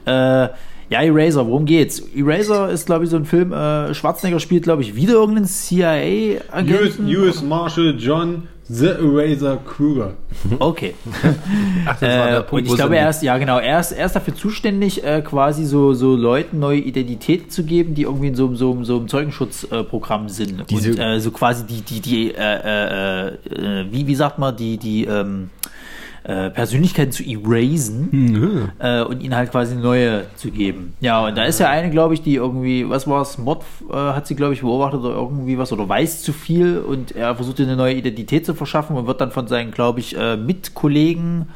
Äh, 0.06 0.48
ja, 0.90 1.02
Eraser, 1.02 1.46
worum 1.46 1.66
geht's? 1.66 2.00
Eraser 2.14 2.68
ist, 2.70 2.86
glaube 2.86 3.04
ich, 3.04 3.10
so 3.10 3.16
ein 3.16 3.24
Film. 3.24 3.52
Äh, 3.52 3.94
Schwarzenegger 3.94 4.40
spielt, 4.40 4.64
glaube 4.64 4.82
ich, 4.82 4.96
wieder 4.96 5.14
irgendeinen 5.14 5.44
US, 5.44 5.66
CIA-Agenten. 5.68 7.06
US 7.16 7.42
Marshal 7.42 7.94
John 7.96 8.48
The 8.72 8.86
Eraser 8.86 9.56
Kruger. 9.66 10.12
Okay. 10.60 10.94
Ach, 11.86 11.98
das 11.98 12.02
war 12.18 12.28
Äh, 12.28 12.32
der 12.34 12.40
Punkt, 12.42 12.66
und 12.66 12.70
ich 12.70 12.76
glaube, 12.76 12.96
er 12.96 13.10
ist, 13.10 13.20
ja 13.22 13.36
genau, 13.36 13.58
er 13.58 13.80
ist, 13.80 13.90
er 13.90 14.06
ist 14.06 14.14
dafür 14.14 14.34
zuständig, 14.36 15.02
äh, 15.02 15.22
quasi 15.22 15.64
so, 15.64 15.92
so 15.92 16.14
Leuten 16.14 16.60
neue 16.60 16.78
Identitäten 16.78 17.50
zu 17.50 17.64
geben, 17.64 17.94
die 17.96 18.02
irgendwie 18.02 18.28
in 18.28 18.36
so, 18.36 18.46
einem- 18.46 18.54
so, 18.56 18.70
einem- 18.70 18.84
so 18.84 18.96
einem 18.98 19.08
Zeugenschutzprogramm 19.08 20.28
sind. 20.28 20.70
Diese- 20.70 20.90
und 20.92 20.98
äh, 21.00 21.18
so 21.20 21.32
quasi 21.32 21.64
die, 21.66 21.80
die, 21.82 22.00
die, 22.00 22.32
äh, 22.32 22.36
äh, 22.38 23.28
äh, 23.28 23.86
wie, 23.90 24.06
wie 24.06 24.14
sagt 24.14 24.38
man, 24.38 24.56
die, 24.56 24.76
die 24.78 25.04
ähm, 25.04 25.50
äh, 26.24 26.50
Persönlichkeiten 26.50 27.12
zu 27.12 27.22
erasen 27.22 28.72
äh, 28.78 29.02
und 29.02 29.22
ihnen 29.22 29.34
halt 29.34 29.50
quasi 29.50 29.74
neue 29.74 30.26
zu 30.36 30.50
geben. 30.50 30.94
Ja, 31.00 31.26
und 31.26 31.36
da 31.36 31.44
ist 31.44 31.60
ja 31.60 31.70
eine, 31.70 31.90
glaube 31.90 32.14
ich, 32.14 32.22
die 32.22 32.34
irgendwie, 32.34 32.88
was 32.88 33.06
war 33.06 33.22
es, 33.22 33.38
Mord 33.38 33.64
äh, 33.90 33.94
hat 33.94 34.26
sie, 34.26 34.34
glaube 34.34 34.52
ich, 34.52 34.60
beobachtet 34.60 35.00
oder 35.00 35.14
irgendwie 35.14 35.56
was 35.56 35.72
oder 35.72 35.88
weiß 35.88 36.22
zu 36.22 36.32
viel 36.32 36.78
und 36.78 37.12
er 37.12 37.34
versucht 37.34 37.58
ihr 37.58 37.66
eine 37.66 37.76
neue 37.76 37.94
Identität 37.94 38.44
zu 38.44 38.54
verschaffen 38.54 38.96
und 38.96 39.06
wird 39.06 39.20
dann 39.20 39.30
von 39.30 39.48
seinen, 39.48 39.70
glaube 39.70 40.00
ich, 40.00 40.16
äh, 40.16 40.36
Mitkollegen 40.36 41.48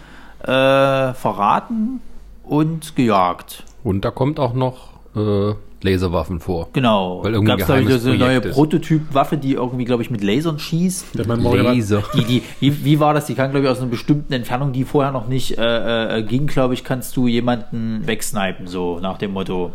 äh, 0.43 0.47
verraten 0.47 2.01
und 2.45 2.97
gejagt. 2.97 3.65
Und 3.83 4.05
da 4.05 4.11
kommt 4.11 4.41
auch 4.41 4.55
noch 4.55 4.94
äh, 5.17 5.55
Laserwaffen 5.85 6.41
vor. 6.41 6.69
Genau. 6.73 7.23
Weil 7.23 7.35
irgendwie 7.35 7.51
Gab 7.51 7.61
es, 7.61 7.67
glaube 7.67 7.83
ich, 7.83 8.01
so 8.01 8.09
eine 8.11 8.19
neue 8.19 8.39
ist. 8.39 8.55
Prototypwaffe, 8.55 9.37
die 9.37 9.53
irgendwie, 9.53 9.85
glaube 9.85 10.03
ich, 10.03 10.11
mit 10.11 10.23
Lasern 10.23 10.59
schießt. 10.59 11.15
Laser. 11.15 12.03
Die, 12.15 12.25
die, 12.25 12.43
wie, 12.61 12.85
wie 12.85 13.01
war 13.01 13.15
das? 13.15 13.27
Die 13.27 13.35
kann, 13.35 13.51
glaube 13.51 13.67
ich, 13.67 13.71
aus 13.71 13.81
einer 13.81 13.91
bestimmten 13.91 14.33
Entfernung, 14.33 14.73
die 14.73 14.85
vorher 14.85 15.13
noch 15.13 15.29
nicht 15.29 15.59
äh, 15.59 16.19
äh, 16.19 16.23
ging, 16.23 16.47
glaube 16.47 16.75
ich, 16.75 16.85
kannst 16.85 17.17
du 17.17 17.27
jemanden 17.27 18.07
wegsnipen, 18.07 18.67
so 18.67 18.99
nach 19.01 19.19
dem 19.19 19.33
Motto. 19.33 19.73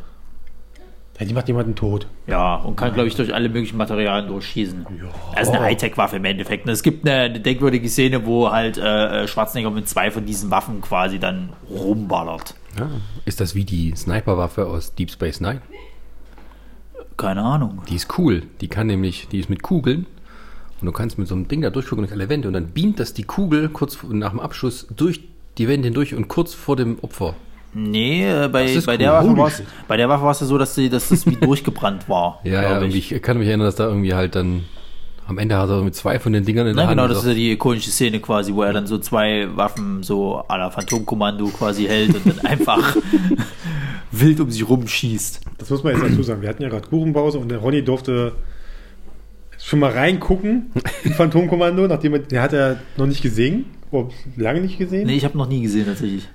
Ja, 1.19 1.25
die 1.25 1.33
macht 1.33 1.49
jemanden 1.49 1.75
tot. 1.75 2.07
Ja, 2.27 2.55
und 2.55 2.77
kann, 2.77 2.93
glaube 2.93 3.09
ich, 3.09 3.15
durch 3.15 3.33
alle 3.33 3.49
möglichen 3.49 3.75
Materialien 3.75 4.29
durchschießen. 4.29 4.87
Also 5.35 5.51
eine 5.51 5.61
Hightech-Waffe 5.61 6.15
im 6.15 6.23
Endeffekt. 6.23 6.65
Und 6.65 6.71
es 6.71 6.81
gibt 6.81 7.07
eine, 7.07 7.23
eine 7.23 7.39
denkwürdige 7.41 7.89
Szene, 7.89 8.25
wo 8.25 8.49
halt 8.49 8.77
äh, 8.77 9.23
äh, 9.23 9.27
Schwarzenegger 9.27 9.69
mit 9.69 9.89
zwei 9.89 10.11
von 10.11 10.25
diesen 10.25 10.49
Waffen 10.49 10.79
quasi 10.79 11.19
dann 11.19 11.49
rumballert. 11.69 12.55
Ja. 12.77 12.89
Ist 13.25 13.39
das 13.39 13.55
wie 13.55 13.65
die 13.65 13.93
Sniperwaffe 13.95 14.67
aus 14.67 14.95
Deep 14.95 15.11
Space 15.11 15.39
Nine? 15.41 15.61
Keine 17.17 17.41
Ahnung. 17.41 17.81
Die 17.89 17.95
ist 17.95 18.17
cool. 18.17 18.43
Die 18.61 18.67
kann 18.67 18.87
nämlich, 18.87 19.27
die 19.27 19.39
ist 19.39 19.49
mit 19.49 19.61
Kugeln. 19.61 20.05
Und 20.79 20.85
du 20.85 20.91
kannst 20.91 21.17
mit 21.17 21.27
so 21.27 21.35
einem 21.35 21.47
Ding 21.47 21.61
da 21.61 21.69
durchgucken 21.69 22.03
durch 22.03 22.13
alle 22.13 22.29
Wände 22.29 22.47
und 22.47 22.53
dann 22.53 22.71
beamt 22.71 22.99
das 22.99 23.13
die 23.13 23.23
Kugel 23.23 23.67
kurz 23.67 23.97
nach 24.09 24.29
dem 24.29 24.39
Abschuss 24.39 24.87
durch 24.95 25.21
die 25.57 25.67
Wände 25.67 25.87
hindurch 25.87 26.15
und 26.15 26.29
kurz 26.29 26.53
vor 26.53 26.77
dem 26.77 26.99
Opfer. 27.01 27.35
Nee, 27.73 28.23
äh, 28.23 28.47
bei, 28.47 28.65
bei, 28.65 28.93
cool. 28.93 28.97
der 28.97 29.11
Waffe 29.11 29.37
war's, 29.37 29.63
bei 29.87 29.97
der 29.97 30.09
Waffe 30.09 30.23
war 30.23 30.31
es 30.31 30.39
ja 30.39 30.47
so, 30.47 30.57
dass, 30.57 30.73
sie, 30.73 30.89
dass 30.89 31.09
das 31.09 31.25
wie 31.27 31.35
durchgebrannt 31.41 32.07
war. 32.07 32.39
Ja, 32.43 32.63
ja, 32.63 32.79
irgendwie, 32.79 32.99
ich 32.99 33.21
kann 33.21 33.37
mich 33.37 33.47
erinnern, 33.47 33.65
dass 33.65 33.75
da 33.75 33.87
irgendwie 33.87 34.13
halt 34.13 34.35
dann 34.35 34.63
am 35.29 35.37
Ende 35.37 35.55
hat 35.57 35.69
er 35.69 35.81
mit 35.83 35.95
zwei 35.95 36.19
von 36.19 36.33
den 36.33 36.43
Dingern 36.43 36.67
in 36.67 36.75
der 36.75 36.85
Na, 36.85 36.89
Hand. 36.89 36.97
genau, 36.97 37.07
das 37.07 37.19
ist 37.19 37.27
ja 37.29 37.33
die 37.33 37.51
ikonische 37.51 37.91
Szene 37.91 38.19
quasi, 38.19 38.53
wo 38.53 38.63
er 38.63 38.73
dann 38.73 38.87
so 38.87 38.97
zwei 38.97 39.47
Waffen 39.55 40.01
so 40.03 40.39
à 40.47 40.57
la 40.57 40.71
Phantomkommando 40.71 41.47
quasi 41.47 41.85
hält 41.85 42.15
und 42.15 42.25
dann 42.25 42.39
einfach 42.45 42.95
wild 44.11 44.39
um 44.39 44.49
sich 44.49 44.67
rumschießt. 44.67 45.41
Das 45.59 45.69
muss 45.69 45.83
man 45.83 45.93
jetzt 45.93 46.11
dazu 46.11 46.23
sagen. 46.23 46.41
Wir 46.41 46.49
hatten 46.49 46.63
ja 46.63 46.69
gerade 46.69 46.87
Kuchenpause 46.87 47.37
und 47.37 47.49
der 47.49 47.59
Ronny 47.59 47.83
durfte 47.83 48.33
schon 49.59 49.79
mal 49.79 49.91
reingucken 49.91 50.71
in 51.03 51.13
Phantomkommando, 51.13 51.87
nachdem 51.87 52.13
er, 52.13 52.19
der 52.19 52.41
hat 52.41 52.53
er 52.53 52.79
noch 52.97 53.05
nicht 53.05 53.21
gesehen, 53.21 53.65
lange 54.35 54.61
nicht 54.61 54.77
gesehen. 54.77 55.05
Nee, 55.07 55.17
ich 55.17 55.25
habe 55.25 55.37
noch 55.37 55.47
nie 55.47 55.61
gesehen 55.61 55.85
tatsächlich. 55.85 56.27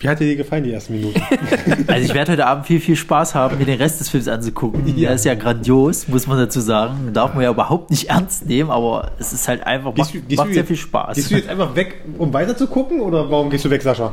Wie 0.00 0.08
hat 0.08 0.20
dir 0.20 0.26
die 0.28 0.36
gefallen, 0.36 0.62
die 0.62 0.72
ersten 0.72 0.94
Minuten? 0.94 1.20
Also 1.88 2.04
ich 2.06 2.14
werde 2.14 2.32
heute 2.32 2.46
Abend 2.46 2.66
viel, 2.66 2.80
viel 2.80 2.94
Spaß 2.96 3.34
haben, 3.34 3.58
mir 3.58 3.64
den 3.64 3.78
Rest 3.78 3.98
des 3.98 4.08
Films 4.10 4.28
anzugucken. 4.28 4.84
Der 4.96 5.14
ist 5.14 5.24
ja 5.24 5.34
grandios, 5.34 6.06
muss 6.06 6.26
man 6.28 6.38
dazu 6.38 6.60
sagen. 6.60 7.10
Darf 7.12 7.34
man 7.34 7.42
ja 7.42 7.50
überhaupt 7.50 7.90
nicht 7.90 8.08
ernst 8.10 8.46
nehmen, 8.46 8.70
aber 8.70 9.10
es 9.18 9.32
ist 9.32 9.48
halt 9.48 9.66
einfach, 9.66 9.86
macht, 9.96 9.96
Gehst 9.96 10.14
du- 10.14 10.20
gehst 10.20 10.36
macht 10.38 10.48
sehr 10.48 10.56
jetzt- 10.58 10.68
viel 10.68 10.76
Spaß. 10.76 11.16
Gehst 11.16 11.30
du 11.30 11.34
jetzt 11.36 11.48
einfach 11.48 11.74
weg, 11.74 12.02
um 12.18 12.32
weiter 12.32 12.56
zu 12.56 12.66
gucken, 12.68 13.00
oder 13.00 13.28
warum 13.30 13.50
gehst 13.50 13.64
du 13.64 13.70
weg, 13.70 13.82
Sascha? 13.82 14.12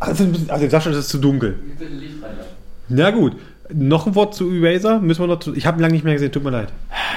Also, 0.00 0.26
also 0.48 0.68
Sascha, 0.68 0.90
das 0.90 0.98
ist 1.00 1.08
zu 1.10 1.18
dunkel. 1.18 1.58
Na 2.88 3.10
gut. 3.10 3.36
Noch 3.72 4.06
ein 4.06 4.14
Wort 4.14 4.34
zu 4.34 4.50
Eraser? 4.50 5.00
Müssen 5.00 5.22
wir 5.22 5.26
noch 5.26 5.40
zu, 5.40 5.54
ich 5.54 5.66
habe 5.66 5.78
ihn 5.78 5.82
lange 5.82 5.94
nicht 5.94 6.04
mehr 6.04 6.12
gesehen, 6.12 6.32
tut 6.32 6.44
mir 6.44 6.50
leid. 6.50 6.68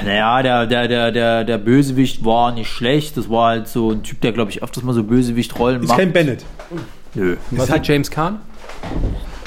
Naja, 0.06 0.42
der, 0.42 0.66
der, 0.66 0.88
der, 0.88 1.12
der, 1.12 1.44
der 1.44 1.58
Bösewicht 1.58 2.24
war 2.24 2.52
nicht 2.54 2.70
schlecht. 2.70 3.18
Das 3.18 3.30
war 3.30 3.50
halt 3.50 3.68
so 3.68 3.92
ein 3.92 4.04
Typ, 4.04 4.22
der, 4.22 4.32
glaube 4.32 4.52
ich, 4.52 4.64
öfters 4.64 4.84
mal 4.84 4.94
so 4.94 5.04
Bösewicht-Rollen 5.04 5.82
Ist 5.82 5.90
macht. 5.90 6.00
kein 6.00 6.14
Bennett. 6.14 6.46
Nö. 7.16 7.36
Was 7.52 7.70
hat 7.70 7.88
James 7.88 8.10
Kahn? 8.10 8.40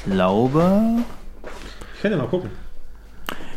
glaube. 0.07 1.03
Ich 1.95 2.03
kann 2.03 2.13
ja 2.13 2.19
mal 2.19 2.27
gucken. 2.27 2.51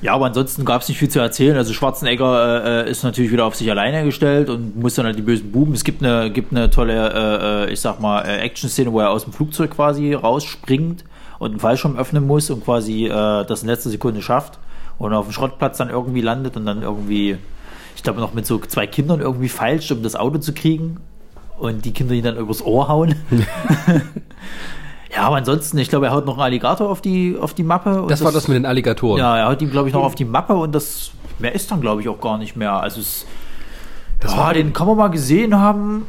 Ja, 0.01 0.13
aber 0.13 0.25
ansonsten 0.25 0.65
gab 0.65 0.81
es 0.81 0.89
nicht 0.89 0.97
viel 0.97 1.09
zu 1.09 1.19
erzählen. 1.19 1.55
Also 1.55 1.73
Schwarzenegger 1.73 2.83
äh, 2.83 2.87
äh, 2.87 2.91
ist 2.91 3.03
natürlich 3.03 3.31
wieder 3.31 3.45
auf 3.45 3.55
sich 3.55 3.71
alleine 3.71 4.03
gestellt 4.03 4.49
und 4.49 4.75
muss 4.77 4.95
dann 4.95 5.05
halt 5.05 5.17
die 5.17 5.21
bösen 5.21 5.51
Buben. 5.51 5.73
Es 5.73 5.85
gibt 5.85 6.03
eine, 6.03 6.29
gibt 6.29 6.51
eine 6.51 6.69
tolle, 6.69 7.13
äh, 7.13 7.69
äh, 7.69 7.73
ich 7.73 7.79
sag 7.79 8.01
mal, 8.01 8.21
äh, 8.23 8.39
Action-Szene, 8.39 8.91
wo 8.91 8.99
er 8.99 9.11
aus 9.11 9.23
dem 9.23 9.31
Flugzeug 9.31 9.71
quasi 9.71 10.13
rausspringt 10.13 11.05
und 11.43 11.51
einen 11.51 11.59
Fallschirm 11.59 11.97
öffnen 11.97 12.25
muss 12.25 12.49
und 12.49 12.63
quasi 12.63 13.05
äh, 13.05 13.09
das 13.45 13.63
in 13.63 13.69
letzter 13.69 13.89
Sekunde 13.89 14.21
schafft 14.21 14.59
und 14.97 15.13
auf 15.13 15.25
dem 15.25 15.33
Schrottplatz 15.33 15.77
dann 15.77 15.89
irgendwie 15.89 16.21
landet 16.21 16.55
und 16.57 16.65
dann 16.65 16.81
irgendwie, 16.81 17.37
ich 17.95 18.03
glaube, 18.03 18.19
noch 18.19 18.33
mit 18.33 18.45
so 18.45 18.59
zwei 18.59 18.87
Kindern 18.87 19.19
irgendwie 19.19 19.49
feilscht, 19.49 19.91
um 19.91 20.03
das 20.03 20.15
Auto 20.15 20.39
zu 20.39 20.53
kriegen 20.53 20.97
und 21.59 21.85
die 21.85 21.91
Kinder 21.91 22.13
ihn 22.13 22.23
dann 22.23 22.37
übers 22.37 22.61
Ohr 22.63 22.87
hauen. 22.87 23.15
ja, 25.15 25.23
aber 25.23 25.37
ansonsten, 25.37 25.77
ich 25.77 25.89
glaube, 25.89 26.07
er 26.07 26.13
haut 26.13 26.25
noch 26.25 26.33
einen 26.33 26.43
Alligator 26.43 26.89
auf 26.89 27.01
die, 27.01 27.37
auf 27.39 27.53
die 27.53 27.63
Mappe. 27.63 28.01
und 28.03 28.11
Das 28.11 28.23
war 28.23 28.31
das 28.31 28.47
mit 28.47 28.55
den 28.55 28.65
Alligatoren. 28.65 29.19
ja, 29.19 29.37
er 29.37 29.47
hat 29.47 29.61
ihm, 29.61 29.71
glaube 29.71 29.89
ich, 29.89 29.93
noch 29.93 30.03
auf 30.03 30.15
die 30.15 30.25
Mappe 30.25 30.53
und 30.53 30.73
das 30.73 31.11
mehr 31.39 31.53
ist 31.53 31.69
dann, 31.71 31.81
glaube 31.81 32.01
ich, 32.01 32.09
auch 32.09 32.19
gar 32.19 32.37
nicht 32.37 32.55
mehr. 32.55 32.73
Also 32.73 33.01
es, 33.01 33.25
ja, 34.23 34.53
den 34.53 34.73
kann 34.73 34.87
man 34.87 34.97
mal 34.97 35.09
gesehen 35.09 35.59
haben. 35.59 36.07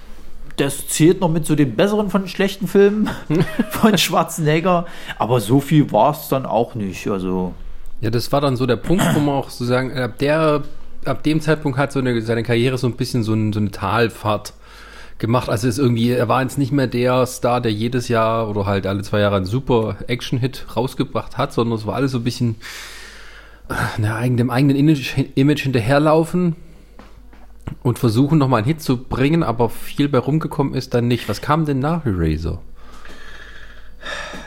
Das 0.57 0.89
zählt 0.89 1.21
noch 1.21 1.31
mit 1.31 1.47
zu 1.47 1.57
den 1.57 1.75
besseren 1.75 2.11
von 2.11 2.23
den 2.23 2.29
schlechten 2.29 2.69
Filmen 2.69 3.11
von 3.71 3.99
Schwarzenegger. 3.99 4.87
Aber 5.19 5.41
so 5.41 5.61
viel 5.61 5.91
war 5.91 6.13
es 6.13 6.29
dann 6.29 6.47
auch 6.47 6.75
nicht. 6.75 7.09
Also, 7.09 7.55
Ja, 8.01 8.11
das 8.11 8.31
war 8.33 8.41
dann 8.41 8.57
so 8.57 8.67
der 8.67 8.77
Punkt, 8.77 9.05
wo 9.15 9.21
man 9.21 9.35
auch 9.35 9.51
so 9.51 9.65
sagen, 9.65 9.97
ab 9.97 10.19
der, 10.19 10.63
ab 11.05 11.23
dem 11.23 11.41
Zeitpunkt 11.41 11.79
hat 11.79 11.93
so 11.93 11.99
eine, 11.99 12.21
seine 12.23 12.43
Karriere 12.43 12.79
so 12.79 12.87
ein 12.87 12.97
bisschen 12.97 13.25
so, 13.25 13.35
ein, 13.35 13.53
so 13.53 13.61
eine 13.61 13.71
Talfahrt 13.71 14.55
gemacht. 15.19 15.49
Also 15.49 15.69
ist 15.69 15.79
irgendwie, 15.79 16.11
er 16.11 16.29
war 16.29 16.43
jetzt 16.43 16.59
nicht 16.59 16.73
mehr 16.73 16.87
der 16.87 17.27
Star, 17.27 17.61
der 17.61 17.73
jedes 17.73 18.09
Jahr 18.09 18.49
oder 18.49 18.67
halt 18.67 18.87
alle 18.87 19.03
zwei 19.03 19.21
Jahre 19.21 19.37
einen 19.37 19.47
super 19.47 19.97
Action-Hit 20.07 20.77
rausgebracht 20.77 21.39
hat, 21.39 21.53
sondern 21.53 21.79
es 21.79 21.87
war 21.87 21.95
alles 21.95 22.13
so 22.13 22.19
ein 22.19 22.25
bisschen 22.25 22.57
äh, 23.69 23.75
na, 23.99 24.21
dem 24.27 24.51
eigenen 24.51 24.77
Image, 24.77 25.17
Image 25.35 25.63
hinterherlaufen 25.63 26.57
und 27.83 27.99
versuchen 27.99 28.39
nochmal 28.39 28.59
einen 28.59 28.67
Hit 28.67 28.83
zu 28.83 28.97
bringen, 28.97 29.43
aber 29.43 29.69
viel 29.69 30.09
bei 30.09 30.19
rumgekommen 30.19 30.75
ist 30.75 30.95
dann 30.95 31.09
nicht. 31.09 31.29
Was 31.29 31.41
kam 31.41 31.65
denn 31.65 31.79
nach 31.79 32.05
Eraser? 32.07 32.61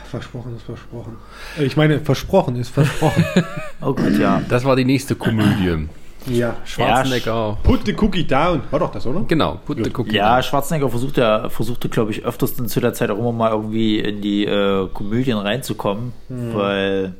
Versprochen 0.09 0.55
ist 0.55 0.63
versprochen. 0.63 1.17
Ich 1.59 1.75
meine, 1.75 1.99
versprochen 1.99 2.55
ist 2.55 2.69
versprochen. 2.69 3.25
oh 3.81 3.93
Gott, 3.93 4.17
ja. 4.17 4.41
Das 4.47 4.63
war 4.63 4.75
die 4.75 4.85
nächste 4.85 5.15
Komödie. 5.15 5.87
ja. 6.27 6.55
Schwarzenegger. 6.63 7.57
Put 7.63 7.85
the 7.85 7.95
cookie 7.99 8.25
down. 8.25 8.61
War 8.71 8.79
doch 8.79 8.91
das, 8.91 9.05
oder? 9.05 9.25
Genau, 9.27 9.59
put 9.65 9.83
the 9.83 9.91
cookie. 9.95 10.15
Ja, 10.15 10.41
Schwarzenegger 10.41 10.89
versucht 10.89 11.17
ja, 11.17 11.49
versuchte, 11.49 11.89
glaube 11.89 12.11
ich, 12.11 12.23
öfters 12.23 12.55
dann 12.55 12.67
zu 12.67 12.79
der 12.79 12.93
Zeit 12.93 13.09
auch 13.09 13.17
immer 13.17 13.33
mal 13.33 13.51
irgendwie 13.51 13.99
in 13.99 14.21
die 14.21 14.45
äh, 14.45 14.87
Komödien 14.93 15.37
reinzukommen, 15.37 16.13
weil 16.29 17.15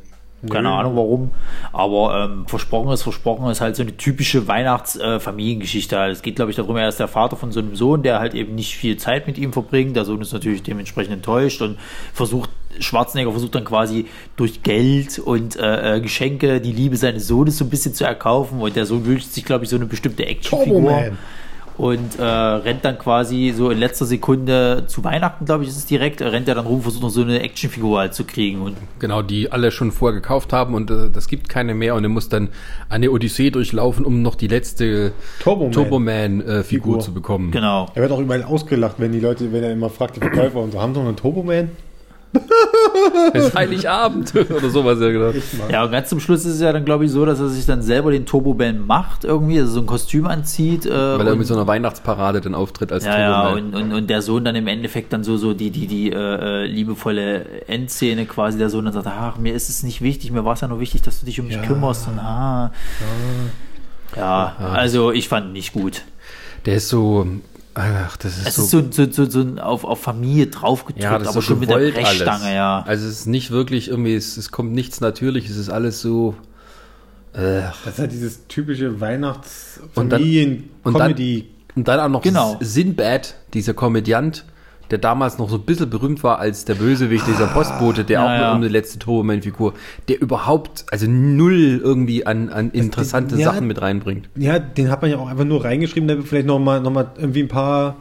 keine 0.49 0.69
Ahnung 0.69 0.95
warum, 0.95 1.31
aber 1.73 2.25
ähm, 2.25 2.45
versprochen 2.47 2.91
ist 2.91 3.01
versprochen 3.01 3.49
ist 3.49 3.59
halt 3.59 3.75
so 3.75 3.81
eine 3.81 3.97
typische 3.97 4.47
Weihnachts-Familiengeschichte. 4.47 5.97
halt. 5.97 6.13
es 6.13 6.21
geht, 6.21 6.35
glaube 6.35 6.51
ich, 6.51 6.57
darum, 6.57 6.77
er 6.77 6.87
ist 6.87 6.99
der 6.99 7.07
Vater 7.07 7.35
von 7.35 7.51
so 7.51 7.59
einem 7.59 7.75
Sohn, 7.75 8.03
der 8.03 8.19
halt 8.19 8.35
eben 8.35 8.53
nicht 8.53 8.75
viel 8.75 8.97
Zeit 8.97 9.25
mit 9.25 9.39
ihm 9.39 9.51
verbringt. 9.51 9.95
Der 9.95 10.05
Sohn 10.05 10.21
ist 10.21 10.33
natürlich 10.33 10.61
dementsprechend 10.61 11.13
enttäuscht 11.13 11.61
und 11.61 11.77
versucht 12.13 12.51
Schwarzenegger 12.79 13.31
versucht 13.31 13.55
dann 13.55 13.65
quasi 13.65 14.05
durch 14.35 14.61
Geld 14.61 15.17
und 15.17 15.55
äh, 15.55 15.95
äh, 15.95 16.01
Geschenke 16.01 16.61
die 16.61 16.71
Liebe 16.71 16.97
seines 16.97 17.27
Sohnes 17.27 17.57
so 17.57 17.65
ein 17.65 17.71
bisschen 17.71 17.95
zu 17.95 18.03
erkaufen 18.03 18.61
und 18.61 18.75
der 18.75 18.85
Sohn 18.85 19.05
wünscht 19.05 19.31
sich, 19.31 19.43
glaube 19.43 19.63
ich, 19.63 19.71
so 19.71 19.75
eine 19.75 19.87
bestimmte 19.87 20.25
Actionfigur. 20.25 21.13
Und 21.77 22.17
äh, 22.17 22.23
rennt 22.23 22.83
dann 22.85 22.97
quasi 22.97 23.53
so 23.55 23.69
in 23.69 23.77
letzter 23.77 24.05
Sekunde 24.05 24.85
zu 24.87 25.03
Weihnachten, 25.03 25.45
glaube 25.45 25.63
ich, 25.63 25.69
ist 25.69 25.77
es 25.77 25.85
direkt, 25.85 26.21
äh, 26.21 26.27
rennt 26.27 26.47
er 26.47 26.55
dann 26.55 26.65
rum, 26.65 26.81
versucht 26.81 27.03
noch 27.03 27.09
so 27.09 27.21
eine 27.21 27.41
Actionfigur 27.41 27.99
halt 27.99 28.13
zu 28.13 28.23
kriegen 28.23 28.61
und 28.61 28.77
Genau, 28.99 29.21
die 29.21 29.51
alle 29.51 29.71
schon 29.71 29.91
vorher 29.91 30.19
gekauft 30.19 30.53
haben 30.53 30.73
und 30.73 30.89
äh, 30.89 31.09
das 31.11 31.27
gibt 31.27 31.49
keine 31.49 31.75
mehr 31.75 31.95
und 31.95 32.03
er 32.03 32.09
muss 32.09 32.29
dann 32.29 32.49
eine 32.89 33.11
Odyssee 33.11 33.51
durchlaufen, 33.51 34.05
um 34.05 34.21
noch 34.21 34.35
die 34.35 34.47
letzte 34.47 35.11
Turboman. 35.39 35.71
Turboman-Figur 35.71 36.63
Figur. 36.63 36.99
zu 36.99 37.13
bekommen. 37.13 37.51
genau. 37.51 37.87
Er 37.93 38.01
wird 38.01 38.11
auch 38.11 38.19
überall 38.19 38.43
ausgelacht, 38.43 38.95
wenn 38.97 39.11
die 39.11 39.19
Leute, 39.19 39.51
wenn 39.51 39.63
er 39.63 39.71
immer 39.71 39.89
fragt, 39.89 40.15
die 40.15 40.19
Verkäufer 40.19 40.59
und 40.59 40.71
so, 40.71 40.81
haben 40.81 40.93
Sie 40.93 40.99
noch 40.99 41.07
einen 41.07 41.17
Turboman? 41.17 41.69
Es 43.33 43.45
ist 43.47 43.55
Heiligabend 43.55 44.33
oder 44.49 44.69
sowas 44.69 44.99
ja 44.99 45.11
gedacht. 45.11 45.35
Ja, 45.71 45.83
und 45.83 45.91
ganz 45.91 46.09
zum 46.09 46.19
Schluss 46.19 46.45
ist 46.45 46.55
es 46.55 46.61
ja 46.61 46.73
dann, 46.73 46.85
glaube 46.85 47.05
ich, 47.05 47.11
so, 47.11 47.25
dass 47.25 47.39
er 47.39 47.49
sich 47.49 47.65
dann 47.65 47.81
selber 47.81 48.11
den 48.11 48.25
Turbo-Band 48.25 48.85
macht, 48.85 49.23
irgendwie, 49.23 49.59
also 49.59 49.73
so 49.73 49.79
ein 49.79 49.85
Kostüm 49.85 50.27
anzieht. 50.27 50.85
Äh, 50.85 50.89
Weil 50.91 51.27
er 51.27 51.35
mit 51.35 51.47
so 51.47 51.53
einer 51.53 51.67
Weihnachtsparade 51.67 52.41
dann 52.41 52.55
auftritt 52.55 52.91
als 52.91 53.05
ja, 53.05 53.17
ja, 53.17 53.43
Turboman. 53.43 53.73
und, 53.73 53.81
und, 53.81 53.93
und 53.93 54.09
der 54.09 54.21
Sohn 54.21 54.43
dann 54.43 54.55
im 54.55 54.67
Endeffekt 54.67 55.13
dann 55.13 55.23
so, 55.23 55.37
so 55.37 55.53
die, 55.53 55.71
die, 55.71 55.87
die 55.87 56.11
äh, 56.11 56.15
äh, 56.15 56.65
liebevolle 56.65 57.67
Endszene 57.67 58.25
quasi, 58.25 58.57
der 58.57 58.69
Sohn 58.69 58.85
dann 58.85 58.93
sagt, 58.93 59.07
ach, 59.07 59.37
mir 59.37 59.53
ist 59.53 59.69
es 59.69 59.83
nicht 59.83 60.01
wichtig, 60.01 60.31
mir 60.31 60.45
war 60.45 60.53
es 60.53 60.61
ja 60.61 60.67
nur 60.67 60.79
wichtig, 60.79 61.01
dass 61.01 61.19
du 61.19 61.25
dich 61.25 61.39
um 61.39 61.47
mich 61.47 61.61
kümmerst 61.61 62.07
und 62.07 62.19
ah. 62.19 62.71
Ja, 64.15 64.55
also 64.73 65.11
ich 65.11 65.27
fand 65.27 65.47
ihn 65.47 65.53
nicht 65.53 65.73
gut. 65.73 66.03
Der 66.65 66.75
ist 66.75 66.89
so, 66.89 67.27
ach, 67.79 68.17
das 68.17 68.37
ist 68.37 68.47
Es 68.47 68.55
so, 68.55 68.79
ist 68.79 68.93
so, 68.93 69.05
so, 69.11 69.25
so, 69.29 69.43
so 69.55 69.61
auf, 69.61 69.83
auf 69.83 70.01
Familie 70.01 70.47
draufgedrückt, 70.47 71.03
ja, 71.03 71.11
aber 71.15 71.31
so 71.31 71.41
schon 71.41 71.59
mit 71.59 71.69
der 71.69 71.75
Brechstange, 71.77 72.43
alles. 72.43 72.53
ja. 72.53 72.83
Also 72.87 73.07
es 73.07 73.19
ist 73.21 73.25
nicht 73.27 73.51
wirklich 73.51 73.89
irgendwie, 73.89 74.15
es, 74.15 74.37
es 74.37 74.51
kommt 74.51 74.71
nichts 74.73 74.99
natürlich, 75.01 75.49
es 75.49 75.57
ist 75.57 75.69
alles 75.69 76.01
so, 76.01 76.35
äh, 77.33 77.61
Das 77.85 77.93
ist 77.93 77.99
halt 77.99 78.11
dieses 78.11 78.47
typische 78.47 78.99
weihnachts 78.99 79.79
Und 79.95 80.09
dann- 80.11 80.19
familien 80.21 80.69
und 80.83 80.93
dann- 80.97 81.11
comedy 81.11 81.49
Und 81.75 81.87
dann 81.87 81.99
auch 81.99 82.09
noch 82.09 82.21
Genau. 82.23 82.57
Sinbad, 82.59 83.35
dieser 83.53 83.73
Komödiant, 83.75 84.45
der 84.91 84.97
damals 84.97 85.37
noch 85.37 85.49
so 85.49 85.55
ein 85.55 85.63
bisschen 85.63 85.89
berühmt 85.89 86.23
war 86.23 86.39
als 86.39 86.65
der 86.65 86.75
Bösewicht, 86.75 87.27
dieser 87.27 87.47
Postbote, 87.47 88.03
der 88.03 88.19
Ja, 88.19 88.25
auch 88.25 88.39
ja. 88.39 88.53
um 88.53 88.61
die 88.61 88.67
letzte 88.67 88.99
Turboman-Figur, 88.99 89.73
der 90.07 90.21
überhaupt, 90.21 90.85
also 90.91 91.05
null 91.09 91.81
irgendwie 91.83 92.25
an, 92.25 92.49
an 92.49 92.71
interessante 92.71 93.35
ja. 93.37 93.51
Sachen 93.51 93.67
mit 93.67 93.81
reinbringt. 93.81 94.29
Ja, 94.35 94.59
den 94.59 94.89
hat 94.89 95.01
man 95.01 95.11
ja 95.11 95.17
auch 95.17 95.27
einfach 95.27 95.45
nur 95.45 95.63
reingeschrieben, 95.63 96.07
damit 96.07 96.25
wir 96.25 96.29
vielleicht 96.29 96.47
nochmal 96.47 96.81
noch 96.81 96.91
mal 96.91 97.11
irgendwie 97.17 97.43
ein 97.43 97.47
paar 97.47 97.95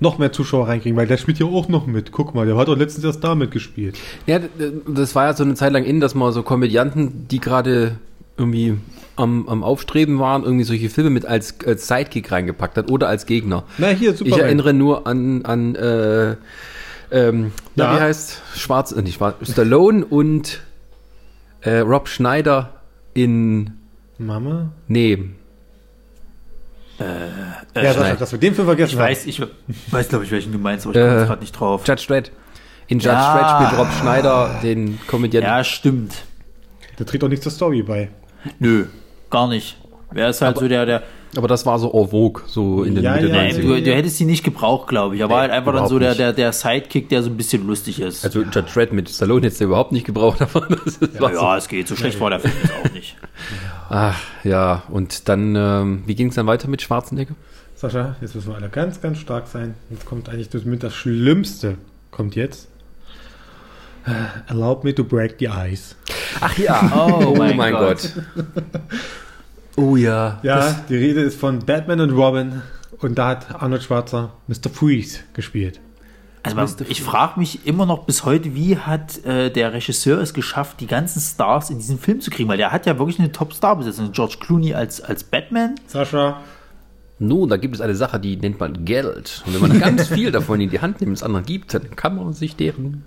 noch 0.00 0.18
mehr 0.18 0.32
Zuschauer 0.32 0.68
reinkriegen, 0.68 0.96
weil 0.96 1.06
der 1.06 1.16
spielt 1.16 1.38
ja 1.38 1.46
auch 1.46 1.68
noch 1.68 1.86
mit. 1.86 2.12
Guck 2.12 2.34
mal, 2.34 2.46
der 2.46 2.56
hat 2.56 2.68
doch 2.68 2.76
letztens 2.76 3.04
erst 3.04 3.24
da 3.24 3.34
mitgespielt. 3.34 3.96
Ja, 4.26 4.40
das 4.86 5.14
war 5.14 5.26
ja 5.26 5.34
so 5.34 5.44
eine 5.44 5.54
Zeit 5.54 5.72
lang 5.72 5.84
in, 5.84 6.00
dass 6.00 6.14
man 6.14 6.32
so 6.32 6.42
Komödianten, 6.42 7.26
die 7.28 7.40
gerade 7.40 7.96
irgendwie 8.36 8.76
am, 9.16 9.48
am 9.48 9.62
Aufstreben 9.62 10.18
waren, 10.18 10.42
irgendwie 10.44 10.64
solche 10.64 10.88
Filme 10.90 11.10
mit 11.10 11.24
als, 11.26 11.54
als 11.66 11.86
Sidekick 11.86 12.30
reingepackt 12.32 12.76
hat 12.76 12.90
oder 12.90 13.08
als 13.08 13.26
Gegner. 13.26 13.64
Na, 13.78 13.88
hier, 13.88 14.10
Ich 14.12 14.18
Superman. 14.18 14.40
erinnere 14.40 14.72
nur 14.72 15.06
an, 15.06 15.44
an 15.44 15.74
äh, 15.76 16.36
ähm, 17.10 17.52
na, 17.76 17.84
Ja. 17.84 17.96
wie 17.96 18.00
heißt 18.00 18.42
Schwarz, 18.56 18.92
äh, 18.92 19.02
nicht 19.02 19.16
Schwarz, 19.16 19.36
Stallone 19.50 20.04
und 20.04 20.60
äh, 21.60 21.78
Rob 21.78 22.08
Schneider 22.08 22.80
in 23.14 23.72
Mama? 24.18 24.70
nee, 24.88 25.18
ja, 26.98 27.82
Sascha, 27.82 28.00
nein. 28.00 28.16
dass 28.18 28.30
wir 28.32 28.38
den 28.38 28.54
Film 28.54 28.66
vergessen 28.68 28.92
Ich 28.92 28.98
weiß, 28.98 29.26
ich 29.26 29.42
weiß, 29.90 30.08
glaube 30.08 30.24
ich, 30.24 30.30
welchen 30.30 30.52
du 30.52 30.58
meinst, 30.58 30.86
aber 30.86 30.94
ich 30.94 31.00
Äh, 31.02 31.08
komme 31.08 31.26
gerade 31.26 31.40
nicht 31.40 31.52
drauf. 31.52 31.86
Judge 31.86 32.04
Dredd 32.06 32.30
In 32.86 32.98
Judge 33.00 33.08
Ja. 33.16 33.36
Stretch 33.36 33.66
spielt 33.66 33.80
Rob 33.80 33.92
Schneider, 34.00 34.60
den 34.62 35.00
Komödianten. 35.08 35.48
Ja, 35.50 35.64
stimmt. 35.64 36.14
Der 36.98 37.06
trägt 37.06 37.22
doch 37.24 37.28
nicht 37.28 37.42
zur 37.42 37.50
Story 37.50 37.82
bei. 37.82 38.10
Nö, 38.60 38.84
gar 39.30 39.48
nicht. 39.48 39.76
Wer 40.10 40.28
ist 40.28 40.40
halt 40.42 40.58
so 40.58 40.68
der, 40.68 40.86
der. 40.86 41.02
Aber 41.36 41.48
das 41.48 41.66
war 41.66 41.80
so 41.80 41.92
en 41.92 42.08
vogue, 42.10 42.44
so 42.46 42.84
in 42.84 42.94
den 42.94 43.02
Ja, 43.02 43.14
Mitte 43.14 43.26
ja, 43.26 43.42
Nee, 43.42 43.50
90er. 43.50 43.60
du, 43.62 43.82
du 43.82 43.92
hättest 43.94 44.20
ihn 44.20 44.28
nicht 44.28 44.44
gebraucht, 44.44 44.86
glaube 44.86 45.16
ich. 45.16 45.20
Er 45.20 45.28
war 45.28 45.40
halt 45.40 45.50
einfach 45.50 45.74
dann 45.74 45.88
so 45.88 45.98
der, 45.98 46.14
der, 46.14 46.32
der 46.32 46.52
Sidekick, 46.52 47.08
der 47.08 47.24
so 47.24 47.30
ein 47.30 47.36
bisschen 47.36 47.66
lustig 47.66 48.00
ist. 48.00 48.24
Also 48.24 48.42
Judge 48.42 48.62
Dredd 48.72 48.92
mit 48.92 49.08
Stallone 49.10 49.42
hättest 49.46 49.60
du 49.60 49.64
überhaupt 49.64 49.90
nicht 49.90 50.06
gebraucht, 50.06 50.40
aber 50.54 50.68
das 50.68 50.96
ist 50.98 51.18
so. 51.18 51.28
ja, 51.28 51.56
es 51.56 51.66
geht. 51.66 51.88
So 51.88 51.96
schlecht 51.96 52.20
war 52.20 52.30
der 52.30 52.38
Film 52.38 52.54
jetzt 52.62 52.72
auch 52.72 52.92
nicht. 52.92 53.16
Ach, 53.90 54.20
ja, 54.44 54.84
und 54.88 55.28
dann, 55.28 55.56
ähm, 55.56 56.02
wie 56.06 56.14
ging 56.14 56.28
es 56.28 56.36
dann 56.36 56.46
weiter 56.46 56.68
mit 56.68 56.80
Schwarzenegger? 56.82 57.34
Sascha, 57.74 58.14
jetzt 58.20 58.36
müssen 58.36 58.48
wir 58.50 58.54
alle 58.56 58.68
ganz, 58.68 59.00
ganz 59.00 59.18
stark 59.18 59.48
sein. 59.48 59.74
Jetzt 59.90 60.06
kommt 60.06 60.28
eigentlich 60.28 60.50
das 60.50 60.64
mit 60.64 60.84
das 60.84 60.94
Schlimmste. 60.94 61.74
Kommt 62.12 62.36
jetzt. 62.36 62.68
Allow 64.48 64.80
me 64.84 64.94
to 64.94 65.04
break 65.04 65.36
the 65.38 65.48
ice. 65.48 65.94
Ach 66.40 66.56
ja, 66.58 66.90
Oh, 66.94 67.34
mein 67.56 67.72
Gott. 67.72 68.10
Oh 69.76 69.96
ja. 69.96 70.38
Ja, 70.44 70.72
die 70.88 70.96
Rede 70.96 71.20
ist 71.22 71.38
von 71.40 71.58
Batman 71.58 72.00
und 72.00 72.10
Robin. 72.10 72.62
Und 73.00 73.16
da 73.18 73.28
hat 73.30 73.60
Arnold 73.60 73.82
Schwarzer 73.82 74.30
Mr. 74.46 74.70
Freeze 74.72 75.18
gespielt. 75.32 75.80
Also 76.44 76.56
man, 76.56 76.68
ich 76.88 77.02
frage 77.02 77.40
mich 77.40 77.66
immer 77.66 77.84
noch 77.86 78.04
bis 78.04 78.24
heute, 78.24 78.54
wie 78.54 78.76
hat 78.76 79.24
äh, 79.24 79.50
der 79.50 79.72
Regisseur 79.72 80.20
es 80.20 80.32
geschafft, 80.34 80.78
die 80.80 80.86
ganzen 80.86 81.20
Stars 81.20 81.70
in 81.70 81.78
diesen 81.78 81.98
Film 81.98 82.20
zu 82.20 82.30
kriegen? 82.30 82.48
Weil 82.48 82.58
der 82.58 82.70
hat 82.70 82.86
ja 82.86 82.98
wirklich 82.98 83.18
eine 83.18 83.32
Top-Star-Besetzung. 83.32 84.12
George 84.12 84.36
Clooney 84.38 84.74
als, 84.74 85.00
als 85.00 85.24
Batman. 85.24 85.74
Sascha, 85.86 86.40
Nun, 87.18 87.48
da 87.48 87.56
gibt 87.56 87.74
es 87.74 87.80
eine 87.80 87.94
Sache, 87.96 88.20
die 88.20 88.36
nennt 88.36 88.60
man 88.60 88.84
Geld. 88.84 89.42
Und 89.46 89.54
wenn 89.54 89.68
man 89.70 89.80
ganz 89.80 90.06
viel 90.14 90.30
davon 90.30 90.60
in 90.60 90.70
die 90.70 90.80
Hand 90.80 91.00
nimmt, 91.00 91.08
und 91.08 91.14
es 91.14 91.22
anderen 91.22 91.46
gibt, 91.46 91.74
dann 91.74 91.96
kann 91.96 92.14
man 92.14 92.32
sich 92.34 92.54
deren 92.56 93.04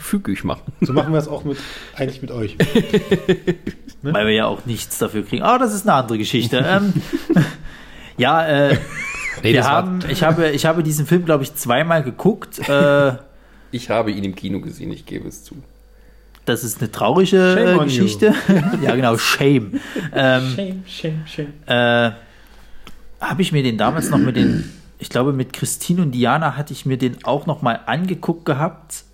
gefügig 0.00 0.44
machen. 0.44 0.72
so 0.80 0.92
machen 0.92 1.12
wir 1.12 1.18
es 1.18 1.28
auch 1.28 1.44
mit, 1.44 1.58
eigentlich 1.94 2.22
mit 2.22 2.30
euch. 2.30 2.56
Weil 4.02 4.26
wir 4.26 4.34
ja 4.34 4.46
auch 4.46 4.64
nichts 4.66 4.98
dafür 4.98 5.24
kriegen. 5.24 5.42
Aber 5.42 5.58
das 5.58 5.74
ist 5.74 5.86
eine 5.86 5.94
andere 5.94 6.18
Geschichte. 6.18 6.64
ähm, 6.66 6.92
ja, 8.16 8.46
äh, 8.46 8.76
Nee, 9.42 9.52
wir 9.54 9.64
haben, 9.64 10.00
ich, 10.08 10.22
habe, 10.22 10.50
ich 10.50 10.66
habe 10.66 10.82
diesen 10.82 11.06
Film, 11.06 11.24
glaube 11.24 11.44
ich, 11.44 11.54
zweimal 11.54 12.02
geguckt. 12.02 12.68
Äh, 12.68 13.12
ich 13.70 13.90
habe 13.90 14.10
ihn 14.10 14.24
im 14.24 14.34
Kino 14.34 14.60
gesehen, 14.60 14.92
ich 14.92 15.06
gebe 15.06 15.28
es 15.28 15.44
zu. 15.44 15.56
das 16.44 16.64
ist 16.64 16.80
eine 16.80 16.90
traurige 16.90 17.54
Shame 17.56 17.80
äh. 17.80 17.84
Geschichte. 17.84 18.34
ja, 18.82 18.94
genau, 18.96 19.16
Shame. 19.16 19.80
Ähm, 20.14 20.52
Shame, 20.54 20.82
shame, 20.86 21.22
shame. 21.26 21.52
äh, 21.66 22.12
habe 23.20 23.42
ich 23.42 23.52
mir 23.52 23.62
den 23.62 23.78
damals 23.78 24.10
noch 24.10 24.18
mit 24.18 24.36
den, 24.36 24.70
ich 24.98 25.08
glaube 25.08 25.32
mit 25.32 25.52
Christine 25.52 26.02
und 26.02 26.12
Diana 26.12 26.56
hatte 26.56 26.72
ich 26.72 26.86
mir 26.86 26.98
den 26.98 27.24
auch 27.24 27.46
noch 27.46 27.62
mal 27.62 27.80
angeguckt 27.86 28.44
gehabt. 28.44 29.04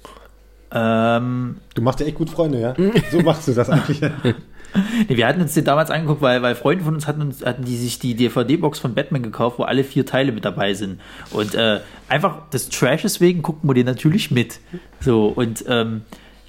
Ähm, 0.73 1.57
Du 1.75 1.83
machst 1.83 2.01
ja 2.01 2.07
echt 2.07 2.17
gut 2.17 2.31
Freunde, 2.31 2.61
ja? 2.61 2.75
So 3.11 3.21
machst 3.21 3.47
du 3.49 3.53
das 3.53 3.71
eigentlich. 3.71 4.01
nee, 5.09 5.17
wir 5.17 5.27
hatten 5.27 5.41
uns 5.41 5.55
den 5.55 5.65
damals 5.65 5.91
angeguckt, 5.91 6.23
weil, 6.23 6.43
weil 6.43 6.55
Freunde 6.55 6.85
von 6.85 6.95
uns 6.95 7.07
hatten, 7.07 7.23
uns 7.23 7.45
hatten 7.45 7.65
die 7.65 7.77
sich 7.77 7.99
die 7.99 8.15
DVD-Box 8.15 8.79
von 8.79 8.95
Batman 8.95 9.23
gekauft, 9.23 9.59
wo 9.59 9.63
alle 9.65 9.85
vier 9.85 10.07
Teile 10.07 10.33
mit 10.33 10.45
dabei 10.45 10.75
sind. 10.75 11.01
Und 11.31 11.55
äh, 11.55 11.81
einfach 12.09 12.51
des 12.51 12.69
Trashes 12.69 13.21
wegen 13.21 13.43
gucken 13.43 13.69
wir 13.69 13.75
den 13.75 13.87
natürlich 13.87 14.31
mit. 14.31 14.61
So, 15.01 15.27
und 15.29 15.65
ähm, 15.69 16.03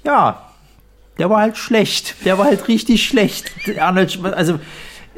ja, 0.04 0.50
der 1.18 1.30
war 1.30 1.40
halt 1.40 1.56
schlecht. 1.56 2.14
Der 2.24 2.38
war 2.38 2.46
halt 2.46 2.68
richtig 2.68 3.04
schlecht. 3.06 3.50
Arnold, 3.78 4.18
also 4.24 4.58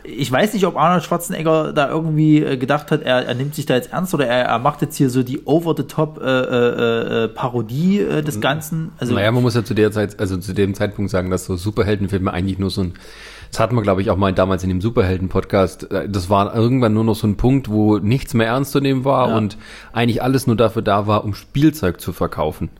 ich 0.04 0.30
weiß 0.30 0.54
nicht, 0.54 0.66
ob 0.66 0.76
Arnold 0.76 1.02
Schwarzenegger 1.04 1.72
da 1.72 1.88
irgendwie 1.88 2.42
äh, 2.42 2.56
gedacht 2.56 2.90
hat, 2.90 3.02
er, 3.02 3.26
er 3.26 3.34
nimmt 3.34 3.54
sich 3.54 3.66
da 3.66 3.74
jetzt 3.74 3.92
ernst 3.92 4.14
oder 4.14 4.26
er, 4.26 4.44
er 4.44 4.58
macht 4.58 4.82
jetzt 4.82 4.96
hier 4.96 5.10
so 5.10 5.22
die 5.22 5.44
over-the-top 5.44 6.20
äh, 6.22 6.24
äh, 6.24 7.24
äh, 7.24 7.28
Parodie 7.28 8.00
äh, 8.00 8.22
des 8.22 8.40
Ganzen. 8.40 8.92
Also 8.98 9.14
Naja, 9.14 9.30
man 9.32 9.42
muss 9.42 9.54
ja 9.54 9.64
zu 9.64 9.74
der 9.74 9.92
Zeit, 9.92 10.18
also 10.20 10.36
zu 10.36 10.52
dem 10.52 10.74
Zeitpunkt 10.74 11.10
sagen, 11.10 11.30
dass 11.30 11.44
so 11.44 11.56
Superheldenfilme 11.56 12.32
eigentlich 12.32 12.58
nur 12.58 12.70
so 12.70 12.82
ein, 12.82 12.94
das 13.50 13.60
hatten 13.60 13.74
wir 13.74 13.82
glaube 13.82 14.00
ich 14.02 14.10
auch 14.10 14.16
mal 14.16 14.32
damals 14.32 14.62
in 14.62 14.68
dem 14.68 14.80
Superhelden-Podcast, 14.80 15.90
äh, 15.90 16.08
das 16.08 16.30
war 16.30 16.54
irgendwann 16.54 16.94
nur 16.94 17.04
noch 17.04 17.16
so 17.16 17.26
ein 17.26 17.36
Punkt, 17.36 17.68
wo 17.68 17.98
nichts 17.98 18.34
mehr 18.34 18.46
ernst 18.48 18.72
zu 18.72 18.80
nehmen 18.80 19.04
war 19.04 19.28
Ja. 19.28 19.36
und 19.36 19.58
eigentlich 19.92 20.22
alles 20.22 20.46
nur 20.46 20.56
dafür 20.56 20.82
da 20.82 21.06
war, 21.06 21.24
um 21.24 21.34
Spielzeug 21.34 22.00
zu 22.00 22.12
verkaufen. 22.12 22.70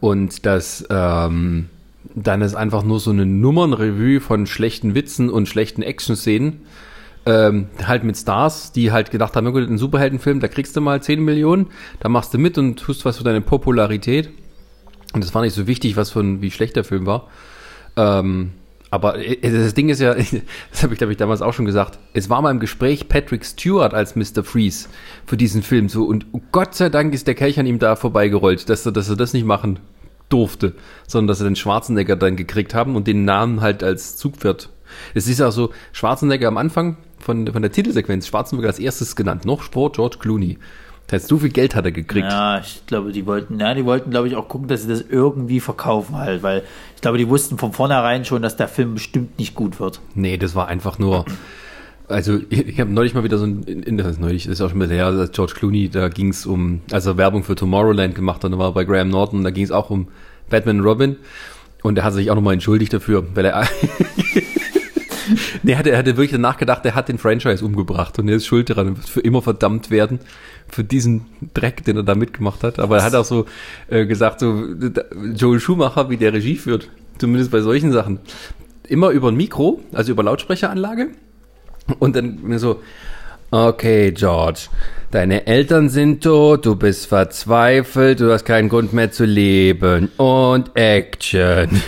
Und 0.00 0.44
das, 0.46 0.84
ähm, 0.90 1.68
dann 2.16 2.40
ist 2.40 2.54
einfach 2.54 2.82
nur 2.82 2.98
so 2.98 3.10
eine 3.10 3.26
Nummernrevue 3.26 4.20
von 4.20 4.46
schlechten 4.46 4.94
Witzen 4.94 5.28
und 5.28 5.48
schlechten 5.48 5.82
Action-Szenen. 5.82 6.62
Ähm, 7.26 7.66
halt 7.84 8.04
mit 8.04 8.16
Stars, 8.16 8.72
die 8.72 8.90
halt 8.90 9.10
gedacht 9.10 9.36
haben, 9.36 9.52
gut, 9.52 9.68
ein 9.68 9.78
Superheldenfilm, 9.78 10.40
da 10.40 10.48
kriegst 10.48 10.76
du 10.76 10.80
mal 10.80 11.02
10 11.02 11.22
Millionen, 11.22 11.66
da 12.00 12.08
machst 12.08 12.32
du 12.32 12.38
mit 12.38 12.56
und 12.56 12.78
tust 12.78 13.04
was 13.04 13.18
für 13.18 13.24
deine 13.24 13.40
Popularität. 13.40 14.30
Und 15.12 15.22
das 15.22 15.34
war 15.34 15.42
nicht 15.42 15.54
so 15.54 15.66
wichtig, 15.66 15.96
was 15.96 16.16
ein, 16.16 16.40
wie 16.40 16.50
schlecht 16.50 16.76
der 16.76 16.84
Film 16.84 17.04
war. 17.04 17.28
Ähm, 17.96 18.52
aber 18.90 19.18
äh, 19.18 19.36
das 19.42 19.74
Ding 19.74 19.90
ist 19.90 20.00
ja, 20.00 20.14
das 20.70 20.82
habe 20.82 20.94
ich 20.94 20.98
glaube 20.98 21.12
ich 21.12 21.18
damals 21.18 21.42
auch 21.42 21.52
schon 21.52 21.66
gesagt, 21.66 21.98
es 22.14 22.30
war 22.30 22.40
mal 22.40 22.50
im 22.50 22.60
Gespräch 22.60 23.08
Patrick 23.08 23.44
Stewart 23.44 23.92
als 23.92 24.16
Mr. 24.16 24.42
Freeze 24.42 24.88
für 25.26 25.36
diesen 25.36 25.62
Film 25.62 25.88
so 25.88 26.04
und 26.04 26.26
Gott 26.52 26.74
sei 26.74 26.88
Dank 26.88 27.12
ist 27.12 27.26
der 27.26 27.34
Kelch 27.34 27.58
an 27.58 27.66
ihm 27.66 27.78
da 27.78 27.96
vorbeigerollt, 27.96 28.68
dass 28.70 28.86
er, 28.86 28.92
dass 28.92 29.08
er 29.08 29.16
das 29.16 29.32
nicht 29.32 29.44
machen 29.44 29.80
durfte, 30.28 30.74
sondern 31.06 31.28
dass 31.28 31.40
er 31.40 31.48
den 31.48 31.56
Schwarzenegger 31.56 32.16
dann 32.16 32.36
gekriegt 32.36 32.74
haben 32.74 32.96
und 32.96 33.06
den 33.06 33.24
Namen 33.24 33.60
halt 33.60 33.82
als 33.82 34.16
Zugpferd. 34.16 34.70
Es 35.14 35.28
ist 35.28 35.40
auch 35.40 35.52
so, 35.52 35.70
Schwarzenegger 35.92 36.48
am 36.48 36.56
Anfang 36.56 36.96
von, 37.18 37.46
von 37.46 37.62
der 37.62 37.72
Titelsequenz, 37.72 38.26
Schwarzenegger 38.26 38.68
als 38.68 38.78
erstes 38.78 39.16
genannt, 39.16 39.44
noch 39.44 39.62
Sport 39.62 39.96
George 39.96 40.16
Clooney. 40.18 40.58
Das 41.06 41.22
heißt, 41.22 41.28
so 41.28 41.38
viel 41.38 41.50
Geld 41.50 41.76
hat 41.76 41.84
er 41.84 41.92
gekriegt. 41.92 42.26
Ja, 42.28 42.58
ich 42.58 42.84
glaube, 42.86 43.12
die 43.12 43.26
wollten, 43.26 43.60
ja, 43.60 43.74
die 43.74 43.84
wollten, 43.84 44.10
glaube 44.10 44.26
ich, 44.26 44.34
auch 44.34 44.48
gucken, 44.48 44.66
dass 44.66 44.82
sie 44.82 44.88
das 44.88 45.02
irgendwie 45.02 45.60
verkaufen 45.60 46.16
halt, 46.16 46.42
weil 46.42 46.64
ich 46.96 47.00
glaube, 47.00 47.18
die 47.18 47.28
wussten 47.28 47.58
von 47.58 47.72
vornherein 47.72 48.24
schon, 48.24 48.42
dass 48.42 48.56
der 48.56 48.66
Film 48.66 48.94
bestimmt 48.94 49.38
nicht 49.38 49.54
gut 49.54 49.78
wird. 49.78 50.00
Nee, 50.14 50.36
das 50.36 50.56
war 50.56 50.66
einfach 50.66 50.98
nur. 50.98 51.24
Also 52.08 52.38
ich, 52.50 52.66
ich 52.66 52.80
habe 52.80 52.90
neulich 52.90 53.14
mal 53.14 53.24
wieder 53.24 53.38
so 53.38 53.44
ein, 53.44 53.62
in, 53.64 53.82
in, 53.82 53.96
das 53.96 54.08
ist 54.08 54.20
neulich, 54.20 54.44
das 54.44 54.54
ist 54.54 54.60
auch 54.60 54.70
schon 54.70 54.78
mal 54.78 54.88
her, 54.88 55.06
als 55.06 55.32
George 55.32 55.54
Clooney, 55.56 55.88
da 55.88 56.08
ging 56.08 56.28
es 56.28 56.46
um, 56.46 56.80
als 56.90 57.06
er 57.06 57.16
Werbung 57.16 57.44
für 57.44 57.54
Tomorrowland 57.54 58.14
gemacht 58.14 58.44
hat, 58.44 58.52
da 58.52 58.58
war 58.58 58.70
er 58.70 58.72
bei 58.72 58.84
Graham 58.84 59.08
Norton, 59.08 59.44
da 59.44 59.50
ging 59.50 59.64
es 59.64 59.70
auch 59.70 59.90
um 59.90 60.08
Batman 60.48 60.80
Robin 60.80 61.16
und 61.82 61.98
er 61.98 62.04
hat 62.04 62.14
sich 62.14 62.30
auch 62.30 62.34
nochmal 62.34 62.54
entschuldigt 62.54 62.92
dafür, 62.92 63.24
weil 63.34 63.44
er 63.46 63.66
Nee, 65.62 65.72
er 65.72 65.78
hatte, 65.78 65.90
er 65.90 65.98
hatte 65.98 66.16
wirklich 66.16 66.30
danach 66.30 66.56
gedacht, 66.56 66.84
er 66.86 66.94
hat 66.94 67.08
den 67.08 67.18
Franchise 67.18 67.64
umgebracht 67.64 68.16
und 68.20 68.28
er 68.28 68.36
ist 68.36 68.46
schuld 68.46 68.70
daran 68.70 68.88
und 68.88 68.96
wird 68.98 69.08
für 69.08 69.20
immer 69.20 69.42
verdammt 69.42 69.90
werden 69.90 70.20
für 70.68 70.84
diesen 70.84 71.26
Dreck, 71.54 71.84
den 71.84 71.96
er 71.96 72.02
da 72.04 72.14
mitgemacht 72.14 72.62
hat. 72.62 72.78
Aber 72.78 72.98
er 72.98 73.04
hat 73.04 73.16
auch 73.16 73.24
so 73.24 73.46
äh, 73.88 74.06
gesagt, 74.06 74.40
so 74.40 74.64
Joel 75.34 75.58
Schumacher, 75.58 76.10
wie 76.10 76.16
der 76.16 76.32
Regie 76.32 76.54
führt, 76.54 76.88
zumindest 77.18 77.50
bei 77.50 77.60
solchen 77.60 77.92
Sachen, 77.92 78.20
immer 78.88 79.10
über 79.10 79.28
ein 79.28 79.36
Mikro, 79.36 79.80
also 79.92 80.12
über 80.12 80.22
Lautsprecheranlage 80.22 81.08
und 81.98 82.16
dann 82.16 82.40
mir 82.42 82.58
so, 82.58 82.80
okay, 83.50 84.12
George, 84.12 84.68
deine 85.10 85.46
Eltern 85.46 85.88
sind 85.88 86.22
tot, 86.22 86.66
du 86.66 86.76
bist 86.76 87.06
verzweifelt, 87.06 88.20
du 88.20 88.32
hast 88.32 88.44
keinen 88.44 88.68
Grund 88.68 88.92
mehr 88.92 89.10
zu 89.10 89.24
leben 89.24 90.10
und 90.16 90.70
Action. 90.74 91.82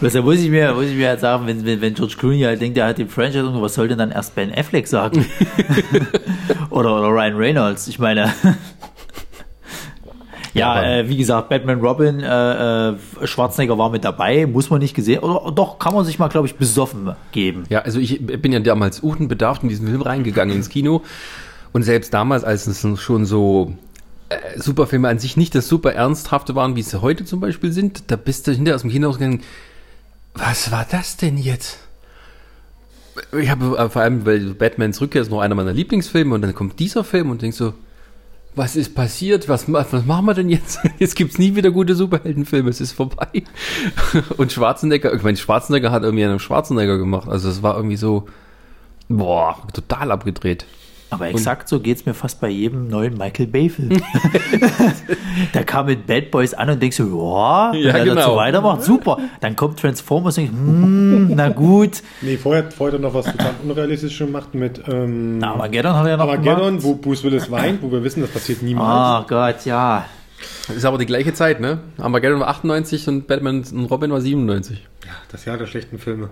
Was 0.00 0.12
da 0.12 0.22
muss 0.22 0.40
ich 0.40 0.50
mir, 0.50 0.74
muss 0.74 0.86
ich 0.86 0.96
mir 0.96 1.08
halt 1.08 1.20
sagen, 1.20 1.46
wenn, 1.46 1.64
wenn, 1.64 1.80
wenn 1.80 1.94
George 1.94 2.16
Clooney 2.18 2.40
halt 2.40 2.60
denkt, 2.60 2.76
er 2.76 2.88
hat 2.88 2.98
den 2.98 3.08
Franchise 3.08 3.46
und 3.46 3.62
was 3.62 3.74
soll 3.74 3.88
denn 3.88 3.98
dann 3.98 4.10
erst 4.10 4.34
Ben 4.34 4.52
Affleck 4.52 4.86
sagen? 4.86 5.24
oder, 6.70 6.98
oder 6.98 7.08
Ryan 7.08 7.36
Reynolds, 7.36 7.88
ich 7.88 7.98
meine. 7.98 8.32
Ja, 10.54 10.82
äh, 10.82 11.08
wie 11.08 11.16
gesagt, 11.16 11.48
Batman 11.48 11.80
Robin, 11.80 12.20
äh, 12.20 12.90
äh, 12.90 12.96
Schwarzenegger 13.24 13.76
war 13.76 13.90
mit 13.90 14.04
dabei, 14.04 14.46
muss 14.46 14.70
man 14.70 14.80
nicht 14.80 14.94
gesehen, 14.94 15.18
oder 15.18 15.50
doch, 15.50 15.78
kann 15.78 15.94
man 15.94 16.04
sich 16.04 16.18
mal, 16.18 16.28
glaube 16.28 16.46
ich, 16.46 16.54
besoffen 16.54 17.14
geben. 17.32 17.64
Ja, 17.68 17.80
also 17.80 17.98
ich 17.98 18.24
bin 18.24 18.52
ja 18.52 18.60
damals 18.60 19.00
unbedarft 19.00 19.64
in 19.64 19.68
diesen 19.68 19.88
Film 19.88 20.02
reingegangen 20.02 20.54
ins 20.54 20.68
Kino. 20.68 21.02
Und 21.72 21.82
selbst 21.82 22.14
damals, 22.14 22.44
als 22.44 22.68
es 22.68 22.86
schon 23.00 23.26
so 23.26 23.74
äh, 24.28 24.36
Superfilme 24.58 25.08
an 25.08 25.18
sich 25.18 25.36
nicht 25.36 25.56
das 25.56 25.68
super 25.68 25.92
Ernsthafte 25.92 26.54
waren, 26.54 26.76
wie 26.76 26.82
sie 26.82 27.02
heute 27.02 27.24
zum 27.24 27.40
Beispiel 27.40 27.72
sind, 27.72 28.12
da 28.12 28.16
bist 28.16 28.46
du 28.46 28.52
hinterher 28.52 28.76
aus 28.76 28.82
dem 28.82 28.90
Kino 28.90 29.08
rausgegangen, 29.08 29.42
was 30.34 30.70
war 30.70 30.86
das 30.88 31.16
denn 31.16 31.36
jetzt? 31.36 31.78
Ich 33.38 33.50
habe 33.50 33.90
vor 33.90 34.02
allem, 34.02 34.26
weil 34.26 34.54
Batmans 34.54 35.00
Rückkehr 35.00 35.22
ist 35.22 35.30
noch 35.30 35.40
einer 35.40 35.54
meiner 35.54 35.72
Lieblingsfilme 35.72 36.34
und 36.34 36.42
dann 36.42 36.54
kommt 36.54 36.78
dieser 36.80 37.04
Film 37.04 37.30
und 37.30 37.42
denkst 37.42 37.56
so, 37.56 37.74
was 38.56 38.76
ist 38.76 38.94
passiert? 38.94 39.48
Was, 39.48 39.70
was 39.72 40.06
machen 40.06 40.26
wir 40.26 40.34
denn 40.34 40.48
jetzt? 40.48 40.78
Jetzt 40.98 41.16
gibt's 41.16 41.38
nie 41.38 41.56
wieder 41.56 41.70
gute 41.70 41.94
Superheldenfilme, 41.94 42.70
es 42.70 42.80
ist 42.80 42.92
vorbei. 42.92 43.42
Und 44.36 44.52
Schwarzenegger, 44.52 45.12
ich 45.12 45.22
meine, 45.22 45.36
Schwarzenegger 45.36 45.90
hat 45.90 46.02
irgendwie 46.02 46.24
einen 46.24 46.38
Schwarzenegger 46.38 46.98
gemacht. 46.98 47.28
Also 47.28 47.48
es 47.48 47.62
war 47.62 47.76
irgendwie 47.76 47.96
so, 47.96 48.26
boah, 49.08 49.66
total 49.72 50.12
abgedreht. 50.12 50.66
Aber 51.10 51.28
exakt 51.28 51.68
so 51.68 51.78
geht's 51.80 52.06
mir 52.06 52.14
fast 52.14 52.40
bei 52.40 52.48
jedem 52.48 52.88
neuen 52.88 53.14
Michael 53.16 53.46
Bay-Film. 53.46 53.90
Der 55.54 55.64
kam 55.64 55.86
mit 55.86 56.06
Bad 56.06 56.30
Boys 56.30 56.54
an 56.54 56.70
und 56.70 56.82
denkst 56.82 56.96
so, 56.96 57.04
ja, 57.04 57.72
wenn 57.72 57.80
Ja, 57.82 57.90
er 57.92 58.04
genau. 58.04 58.14
dazu 58.16 58.36
weitermacht, 58.36 58.82
super. 58.82 59.18
Dann 59.40 59.54
kommt 59.56 59.78
Transformers 59.78 60.38
und 60.38 60.44
denkst, 60.46 60.58
hm, 60.58 61.32
na 61.36 61.48
gut. 61.50 62.02
Nee, 62.20 62.36
vorher, 62.36 62.70
vorher 62.70 62.98
noch 62.98 63.14
was 63.14 63.26
total 63.26 63.52
Unrealistisches 63.62 64.26
gemacht 64.26 64.54
mit 64.54 64.82
ähm, 64.88 65.38
Na, 65.38 65.52
Armageddon 65.52 65.94
hat 65.94 66.04
er 66.06 66.10
ja 66.12 66.16
noch 66.16 66.24
Armageddon, 66.28 66.78
gemacht. 66.78 66.82
wo 66.84 66.94
Bruce 66.96 67.22
Willis 67.24 67.50
weint, 67.50 67.82
wo 67.82 67.90
wir 67.92 68.02
wissen, 68.02 68.20
das 68.20 68.30
passiert 68.30 68.62
niemals. 68.62 69.24
Oh 69.24 69.28
Gott, 69.28 69.64
ja. 69.66 70.04
Das 70.66 70.76
ist 70.76 70.84
aber 70.84 70.98
die 70.98 71.06
gleiche 71.06 71.32
Zeit, 71.32 71.60
ne? 71.60 71.78
Armageddon 71.98 72.40
war 72.40 72.48
98 72.48 73.08
und 73.08 73.26
Batman 73.26 73.64
und 73.72 73.84
Robin 73.86 74.10
war 74.10 74.20
97. 74.20 74.84
Das 75.30 75.44
Jahr 75.44 75.56
der 75.58 75.66
schlechten 75.66 75.98
Filme. 75.98 76.30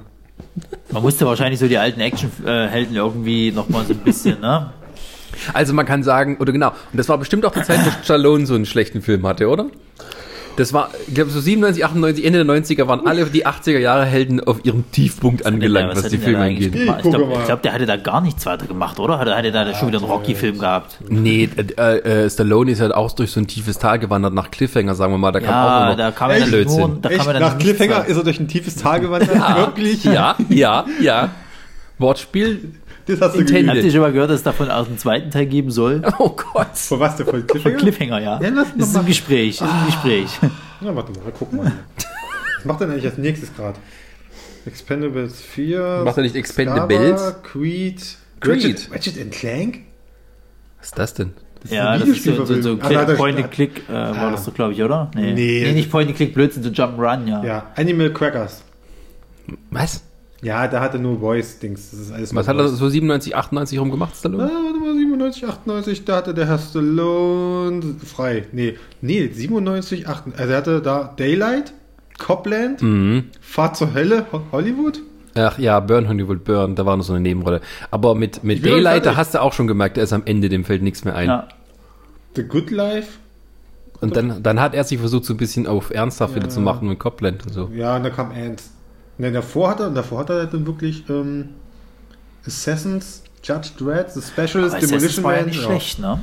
Man 0.90 1.02
musste 1.02 1.26
wahrscheinlich 1.26 1.58
so 1.58 1.68
die 1.68 1.78
alten 1.78 2.00
Actionhelden 2.00 2.96
irgendwie 2.96 3.50
nochmal 3.52 3.84
so 3.86 3.92
ein 3.94 4.00
bisschen, 4.00 4.40
ne? 4.40 4.72
Also 5.54 5.72
man 5.72 5.86
kann 5.86 6.02
sagen, 6.02 6.36
oder 6.38 6.52
genau, 6.52 6.68
und 6.68 6.98
das 6.98 7.08
war 7.08 7.16
bestimmt 7.18 7.46
auch 7.46 7.52
die 7.52 7.62
Zeit, 7.62 7.78
wo 7.84 7.90
Stallone 8.04 8.46
so 8.46 8.54
einen 8.54 8.66
schlechten 8.66 9.00
Film 9.00 9.26
hatte, 9.26 9.48
oder? 9.48 9.66
Das 10.56 10.72
war, 10.72 10.90
ich 11.08 11.14
glaube, 11.14 11.30
so 11.30 11.40
97, 11.40 11.84
98, 11.84 12.24
Ende 12.24 12.44
der 12.44 12.54
90er 12.56 12.86
waren 12.86 13.06
alle 13.06 13.24
die 13.26 13.46
80er 13.46 13.78
Jahre 13.78 14.04
Helden 14.04 14.40
auf 14.40 14.64
ihrem 14.64 14.90
Tiefpunkt 14.92 15.46
angelangt, 15.46 15.90
was 15.90 16.04
hat 16.04 16.12
die 16.12 16.18
denn 16.18 16.20
der 16.20 16.28
Filme 16.28 16.44
angeht. 16.44 16.74
Ich 16.74 17.02
gucke 17.02 17.16
glaube, 17.16 17.44
glaub, 17.46 17.62
der 17.62 17.72
hatte 17.72 17.86
da 17.86 17.96
gar 17.96 18.20
nichts 18.20 18.44
weiter 18.44 18.66
gemacht, 18.66 18.98
oder? 19.00 19.18
Hatte, 19.18 19.34
hatte 19.34 19.50
da 19.52 19.74
schon 19.74 19.88
wieder 19.88 19.98
einen 19.98 20.08
Rocky-Film 20.08 20.58
gehabt? 20.58 20.98
Nee, 21.08 21.48
äh, 21.56 21.98
äh, 21.98 22.30
Stallone 22.30 22.70
ist 22.70 22.80
halt 22.80 22.94
auch 22.94 23.12
durch 23.12 23.30
so 23.30 23.40
ein 23.40 23.46
tiefes 23.46 23.78
Tal 23.78 23.98
gewandert 23.98 24.34
nach 24.34 24.50
Cliffhanger, 24.50 24.94
sagen 24.94 25.12
wir 25.12 25.18
mal. 25.18 25.32
Da 25.32 25.40
kam 25.40 25.48
auch 25.54 25.80
Ja, 25.80 25.86
nur 25.86 25.96
da 25.96 26.08
noch 26.10 26.16
kam 26.16 26.30
er 26.30 26.40
dann 26.40 26.48
Blödsinn. 26.50 26.78
nur, 26.80 26.98
da 27.00 27.08
kam 27.08 27.28
er 27.28 27.40
Nach 27.40 27.58
Cliffhanger 27.58 28.04
ist 28.06 28.16
er 28.16 28.24
durch 28.24 28.40
ein 28.40 28.48
tiefes 28.48 28.76
Tal 28.76 29.00
gewandert? 29.00 29.56
Wirklich? 29.56 30.04
Ja, 30.04 30.36
ja, 30.48 30.84
ja. 31.00 31.30
Wortspiel. 31.98 32.72
Das 33.06 33.20
hast 33.20 33.34
du 33.34 33.44
geübt. 33.44 33.68
Habt 33.68 33.76
ihr 33.82 33.90
schon 33.90 34.00
mal 34.00 34.12
gehört, 34.12 34.30
dass 34.30 34.36
es 34.36 34.42
davon 34.44 34.70
auch 34.70 34.86
einen 34.86 34.98
zweiten 34.98 35.30
Teil 35.30 35.46
geben 35.46 35.70
soll? 35.70 36.02
Oh 36.18 36.30
Gott. 36.30 36.76
Vor 36.76 37.00
was 37.00 37.16
der 37.16 37.26
voll 37.26 37.40
Von 37.40 37.46
Cliffhanger? 37.48 37.76
Cliffhanger, 37.78 38.18
ja. 38.20 38.40
Ja, 38.40 38.48
lass 38.54 38.68
das 38.76 38.88
ist 38.88 38.94
mal- 38.94 39.04
Gespräch, 39.04 39.60
ist 39.60 39.62
im 39.62 39.86
Gespräch. 39.86 40.28
Ja, 40.80 40.94
warte 40.96 41.12
mal, 41.12 41.32
guck 41.38 41.52
mal. 41.52 41.70
Was 42.56 42.64
macht 42.64 42.80
er 42.80 42.86
denn 42.86 42.94
eigentlich 42.94 43.06
als 43.10 43.16
nächstes 43.18 43.54
gerade? 43.54 43.78
Expendables 44.66 45.40
4. 45.40 46.02
Macht 46.04 46.16
er 46.16 46.22
nicht 46.24 46.34
Expendables? 46.36 47.20
Scarborough, 47.20 47.42
Creed. 47.42 48.02
Creed. 48.40 48.64
Ratchet, 48.64 48.88
Ratchet 48.92 49.20
and 49.20 49.32
Clank? 49.32 49.78
Was 50.78 50.86
ist 50.88 50.98
das 50.98 51.14
denn? 51.14 51.32
Ja, 51.70 51.90
eine 51.90 52.00
das 52.00 52.08
ist 52.08 52.24
so, 52.24 52.32
so, 52.34 52.44
so 52.44 52.54
Videospielverfilmung. 52.56 52.80
Ah, 52.82 52.88
da 52.92 53.00
hat 53.02 53.08
er- 53.10 53.14
Point 53.14 53.38
and 53.38 53.50
Click 53.52 53.88
äh, 53.88 53.92
war 53.92 54.30
das 54.32 54.44
doch, 54.44 54.54
glaube 54.54 54.72
ich, 54.72 54.82
oder? 54.82 55.10
Nee. 55.14 55.32
Nee. 55.34 55.72
nicht 55.72 55.90
Point 55.90 56.08
and 56.08 56.16
Click, 56.16 56.34
Blödsinn, 56.34 56.64
so 56.64 56.70
Jump'n'Run, 56.70 57.28
ja. 57.28 57.44
Ja, 57.44 57.66
Animal 57.76 58.12
Crackers. 58.12 58.62
Was? 59.70 60.02
Ja, 60.42 60.66
da 60.66 60.80
hat 60.80 60.94
er 60.94 60.98
nur 61.00 61.20
Voice-Dings. 61.20 61.90
Das 61.92 62.00
ist 62.00 62.12
alles 62.12 62.34
Was 62.34 62.48
hat 62.48 62.56
er 62.56 62.68
so 62.68 62.88
97, 62.88 63.36
98 63.36 63.78
rum 63.78 63.90
gemacht, 63.92 64.10
Ah, 64.14 64.18
Stallone? 64.18 64.42
warte 64.44 64.78
mal, 64.80 64.94
97, 64.96 65.46
98, 65.46 66.04
da 66.04 66.16
hatte 66.16 66.34
der 66.34 66.46
Herr 66.48 66.58
Stallone 66.58 67.94
frei. 68.04 68.44
Nee, 68.52 68.76
nee, 69.00 69.28
97, 69.32 70.08
98, 70.08 70.40
also 70.40 70.52
er 70.52 70.58
hatte 70.58 70.80
da 70.82 71.14
Daylight, 71.16 71.72
Copland, 72.18 72.82
Mhm. 72.82 73.24
Fahrt 73.40 73.76
zur 73.76 73.94
Hölle, 73.94 74.26
Ho- 74.32 74.42
Hollywood. 74.52 75.00
Ach 75.34 75.58
ja, 75.58 75.80
Burn 75.80 76.08
Hollywood 76.08 76.44
Burn, 76.44 76.74
da 76.74 76.84
war 76.84 76.96
noch 76.96 77.04
so 77.04 77.12
eine 77.14 77.22
Nebenrolle. 77.22 77.60
Aber 77.90 78.14
mit, 78.14 78.44
mit 78.44 78.64
Daylight, 78.64 79.06
da 79.06 79.16
hast 79.16 79.34
du 79.34 79.40
auch 79.40 79.52
schon 79.54 79.66
gemerkt, 79.66 79.96
er 79.96 80.04
ist 80.04 80.12
am 80.12 80.22
Ende, 80.26 80.48
dem 80.48 80.64
fällt 80.64 80.82
nichts 80.82 81.04
mehr 81.04 81.14
ein. 81.16 81.28
Ja. 81.28 81.48
The 82.36 82.42
Good 82.42 82.70
Life. 82.70 83.08
Und 84.00 84.16
dann, 84.16 84.42
dann 84.42 84.60
hat 84.60 84.74
er 84.74 84.82
sich 84.84 84.98
versucht, 84.98 85.24
so 85.24 85.32
ein 85.34 85.36
bisschen 85.36 85.66
auf 85.68 85.90
ernsthaft 85.94 86.34
wieder 86.34 86.48
zu 86.48 86.60
machen 86.60 86.88
mit 86.88 86.98
Copland 86.98 87.46
und 87.46 87.52
so. 87.52 87.70
Ja, 87.74 87.96
und 87.96 88.02
da 88.02 88.10
kam 88.10 88.32
Ants. 88.32 88.70
Dann 89.18 89.34
davor 89.34 89.70
hat 89.70 89.80
er, 89.80 89.90
davor 89.90 90.20
hat 90.20 90.30
er 90.30 90.46
dann 90.46 90.66
wirklich 90.66 91.04
ähm, 91.08 91.50
Assassins, 92.46 93.22
Judge 93.42 93.70
Dredd, 93.78 94.10
The 94.12 94.20
Specialist, 94.22 94.54
Aber 94.56 94.66
Assassins 94.66 94.90
Demolition 94.90 95.24
war 95.24 95.32
ja 95.34 95.40
Man. 95.40 95.46
nicht 95.48 95.62
schlecht, 95.62 95.98
ne? 95.98 96.18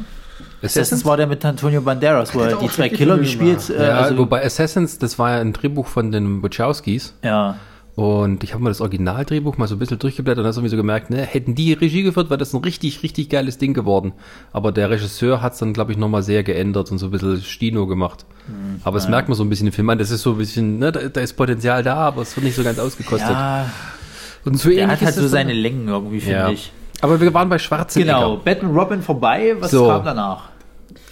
Assassins? 0.63 1.05
War 1.05 1.17
der 1.17 1.27
mit 1.27 1.43
Antonio 1.43 1.81
Banderas, 1.81 2.33
wo 2.33 2.39
er 2.41 2.55
die 2.57 2.69
zwei 2.69 2.89
Killer 2.89 3.17
gespielt 3.17 3.69
äh, 3.69 3.87
Ja, 3.87 3.97
also, 3.99 4.17
wobei 4.17 4.43
Assassins, 4.45 4.97
das 4.97 5.19
war 5.19 5.31
ja 5.31 5.41
ein 5.41 5.53
Drehbuch 5.53 5.87
von 5.87 6.11
den 6.11 6.41
Wachowskis. 6.43 7.13
ja. 7.23 7.55
Und 7.95 8.43
ich 8.43 8.53
habe 8.53 8.63
mal 8.63 8.69
das 8.69 8.79
Originaldrehbuch 8.79 9.57
mal 9.57 9.67
so 9.67 9.75
ein 9.75 9.79
bisschen 9.79 9.99
durchgeblättert 9.99 10.39
und 10.39 10.45
dann 10.45 10.53
irgendwie 10.53 10.69
so 10.69 10.77
gemerkt, 10.77 11.09
ne, 11.09 11.21
hätten 11.21 11.53
die 11.53 11.73
Regie 11.73 12.03
geführt, 12.03 12.29
wäre 12.29 12.37
das 12.37 12.53
ein 12.53 12.61
richtig, 12.63 13.03
richtig 13.03 13.29
geiles 13.29 13.57
Ding 13.57 13.73
geworden. 13.73 14.13
Aber 14.53 14.71
der 14.71 14.89
Regisseur 14.89 15.41
hat 15.41 15.53
es 15.53 15.59
dann, 15.59 15.73
glaube 15.73 15.91
ich, 15.91 15.97
nochmal 15.97 16.23
sehr 16.23 16.43
geändert 16.43 16.91
und 16.91 16.97
so 16.97 17.07
ein 17.07 17.11
bisschen 17.11 17.41
Stino 17.41 17.87
gemacht. 17.87 18.25
Hm, 18.45 18.81
aber 18.83 18.99
das 18.99 19.09
merkt 19.09 19.27
man 19.27 19.35
so 19.35 19.43
ein 19.43 19.49
bisschen 19.49 19.67
im 19.67 19.73
Film 19.73 19.89
an. 19.89 19.97
Das 19.97 20.11
ist 20.11 20.21
so 20.21 20.31
ein 20.31 20.37
bisschen, 20.37 20.79
ne, 20.79 20.91
da, 20.91 21.09
da 21.09 21.21
ist 21.21 21.33
Potenzial 21.33 21.83
da, 21.83 21.95
aber 21.95 22.21
es 22.21 22.35
wird 22.35 22.45
nicht 22.45 22.55
so 22.55 22.63
ganz 22.63 22.79
ausgekostet. 22.79 23.29
ja, 23.29 23.65
und 24.45 24.57
so 24.57 24.69
der 24.69 24.79
ähnlich 24.79 24.99
hat 24.99 25.05
halt 25.05 25.15
so 25.15 25.27
seine 25.27 25.53
Längen 25.53 25.87
irgendwie, 25.87 26.21
finde 26.21 26.39
ja. 26.39 26.49
ich. 26.49 26.71
Aber 27.01 27.19
wir 27.19 27.33
waren 27.33 27.49
bei 27.49 27.59
Schwarzenegger. 27.59 28.13
Genau, 28.13 28.37
Batman 28.37 28.75
Robin 28.75 29.01
vorbei, 29.01 29.55
was 29.59 29.71
So. 29.71 29.87
kam 29.87 30.03
danach? 30.03 30.48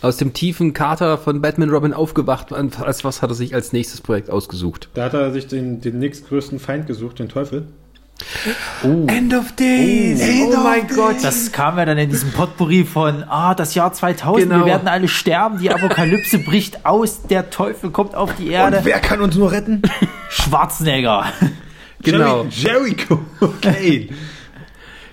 Aus 0.07 0.15
dem 0.15 0.31
tiefen 0.31 0.71
Kater 0.71 1.17
von 1.17 1.41
Batman 1.41 1.69
Robin 1.69 1.93
aufgewacht. 1.93 2.53
Als 2.53 3.03
was 3.03 3.21
hat 3.21 3.29
er 3.29 3.35
sich 3.35 3.53
als 3.53 3.73
nächstes 3.73 3.99
Projekt 3.99 4.29
ausgesucht? 4.29 4.87
Da 4.93 5.03
hat 5.03 5.13
er 5.13 5.33
sich 5.33 5.47
den, 5.47 5.81
den 5.81 5.99
nächstgrößten 5.99 6.59
Feind 6.59 6.87
gesucht, 6.87 7.19
den 7.19 7.27
Teufel. 7.27 7.67
End 8.83 9.33
of 9.33 9.51
Days! 9.57 10.21
Oh, 10.23 10.57
mein 10.63 10.87
Gott! 10.87 11.17
Das 11.21 11.51
kam 11.51 11.77
ja 11.77 11.83
dann 11.83 11.97
in 11.97 12.09
diesem 12.09 12.31
Potpourri 12.31 12.85
von, 12.85 13.25
ah, 13.27 13.53
das 13.53 13.75
Jahr 13.75 13.91
2000, 13.91 14.49
Genau. 14.49 14.61
wir 14.63 14.71
werden 14.71 14.87
alle 14.87 15.09
sterben, 15.09 15.59
die 15.59 15.71
Apokalypse 15.71 16.39
bricht 16.39 16.85
aus, 16.85 17.23
der 17.23 17.49
Teufel 17.49 17.89
kommt 17.91 18.15
auf 18.15 18.33
die 18.37 18.47
Erde. 18.47 18.79
Wer 18.83 18.99
kann 18.99 19.19
uns 19.19 19.35
nur 19.35 19.51
retten? 19.51 19.81
Schwarzenegger. 20.29 21.25
Genau. 22.01 22.45
Jerry, 22.49 22.95
Jericho. 22.95 23.19
Okay. 23.41 24.09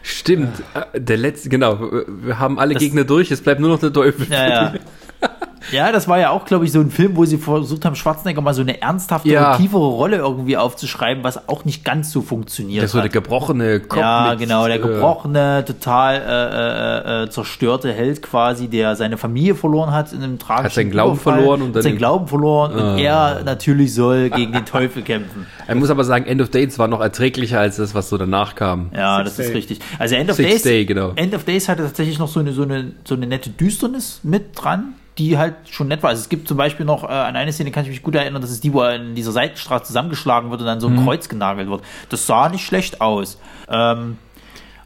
Stimmt, 0.07 0.63
äh, 0.75 1.01
der 1.01 1.17
letzte, 1.17 1.49
genau. 1.49 1.91
Wir 2.07 2.39
haben 2.39 2.59
alle 2.59 2.75
Gegner 2.75 3.05
durch, 3.05 3.31
es 3.31 3.41
bleibt 3.41 3.59
nur 3.59 3.71
noch 3.71 3.81
der 3.81 3.91
Teufel. 3.91 4.27
Ja, 4.31 4.49
ja. 4.49 4.75
Ja, 5.73 5.93
das 5.93 6.09
war 6.09 6.19
ja 6.19 6.31
auch, 6.31 6.45
glaube 6.45 6.65
ich, 6.65 6.73
so 6.73 6.81
ein 6.81 6.91
Film, 6.91 7.17
wo 7.17 7.25
sie 7.25 7.39
versucht 7.39 7.85
haben, 7.85 7.97
Schwarzenegger 7.97 8.41
mal 8.41 8.55
so 8.55 8.63
eine 8.63 8.81
ernsthafte, 8.83 9.29
Ja. 9.29 9.57
tiefere 9.57 9.87
Rolle 9.87 10.17
irgendwie 10.19 10.57
aufzuschreiben, 10.57 11.25
was 11.25 11.49
auch 11.49 11.65
nicht 11.65 11.85
ganz 11.85 12.11
so 12.13 12.23
funktioniert 12.23 12.83
Das 12.83 12.89
ist 12.89 12.93
so 12.93 13.01
der 13.01 13.09
gebrochene 13.09 13.81
Kopf. 13.81 14.01
Ja, 14.01 14.29
mit, 14.31 14.41
genau, 14.41 14.67
der 14.67 14.77
äh, 14.77 14.79
gebrochene, 14.81 15.65
total 15.67 16.15
äh, 16.17 17.21
äh, 17.21 17.23
äh, 17.25 17.31
zerstörte 17.31 17.93
Held 17.93 18.23
quasi, 18.23 18.69
der 18.69 18.97
seine 18.97 19.17
Familie 19.17 19.55
verloren 19.55 19.93
hat 19.93 20.13
in 20.13 20.23
einem 20.23 20.39
tragischen 20.39 20.65
Hat 20.65 20.73
seinen 20.73 20.91
Glauben 20.91 21.15
Überfall, 21.15 21.35
verloren 21.39 21.63
und 21.63 21.69
hat 21.69 21.77
dann- 21.77 21.83
seinen 21.83 21.99
Glauben 21.99 22.29
verloren 22.29 22.73
und 22.73 22.81
Ah. 22.81 22.99
er 22.99 23.43
natürlich 23.45 23.95
soll 23.95 24.31
gegen 24.31 24.53
den 24.53 24.67
Teufel 24.67 25.03
kämpfen. 25.03 25.47
Ich 25.69 25.75
muss 25.75 25.91
aber 25.91 26.05
sagen, 26.05 26.27
End 26.27 26.41
of 26.43 26.51
Days 26.51 26.79
war 26.79 26.89
noch 26.89 27.01
erträglicher 27.01 27.61
als 27.61 27.77
das, 27.77 27.95
was 27.95 28.09
so 28.09 28.19
danach 28.19 28.55
kam. 28.55 28.91
Ja, 28.95 29.19
Six 29.19 29.25
das 29.25 29.39
ist 29.39 29.49
Day. 29.49 29.57
richtig. 29.57 29.79
Also 29.99 30.15
End 30.15 30.31
of 30.31 30.37
Six 30.37 30.49
Days, 30.51 30.63
Day, 30.63 30.85
genau. 30.85 31.13
End 31.17 31.35
of 31.35 31.45
Days 31.45 31.69
hatte 31.69 31.83
tatsächlich 31.83 32.19
noch 32.19 32.29
so 32.29 32.41
eine, 32.41 32.53
so 32.53 32.63
eine, 32.63 32.93
so 33.05 33.15
eine 33.15 33.27
nette 33.27 33.51
Düsternis 33.51 34.21
mit 34.23 34.47
dran, 34.55 34.95
die 35.19 35.39
halt 35.39 35.55
schon 35.71 35.89
nett 35.89 36.03
war. 36.03 36.11
Also 36.11 36.21
es 36.23 36.29
gibt 36.29 36.49
zum 36.49 36.57
Beispiel 36.57 36.85
noch 36.85 37.05
äh, 37.05 37.07
an 37.07 37.37
eine 37.37 37.53
Szene, 37.53 37.71
kann 37.71 37.85
ich 37.85 37.91
mich 37.91 38.03
gut 38.03 38.15
erinnern, 38.17 38.43
das 38.43 38.51
ist 38.51 38.65
die, 38.65 38.73
wo 38.73 38.81
er 38.83 38.97
in 38.97 39.15
dieser 39.15 39.33
Seitenstraße 39.33 39.85
zusammengeschlagen 39.85 40.51
wird 40.51 40.61
und 40.61 40.67
dann 40.67 40.81
so 40.81 40.89
Mhm. 40.89 40.99
ein 40.99 41.05
Kreuz 41.05 41.29
genagelt 41.29 41.69
wird. 41.69 41.83
Das 42.09 42.27
sah 42.27 42.49
nicht 42.49 42.67
schlecht 42.67 43.01
aus. 43.01 43.39
Ähm, 43.69 44.19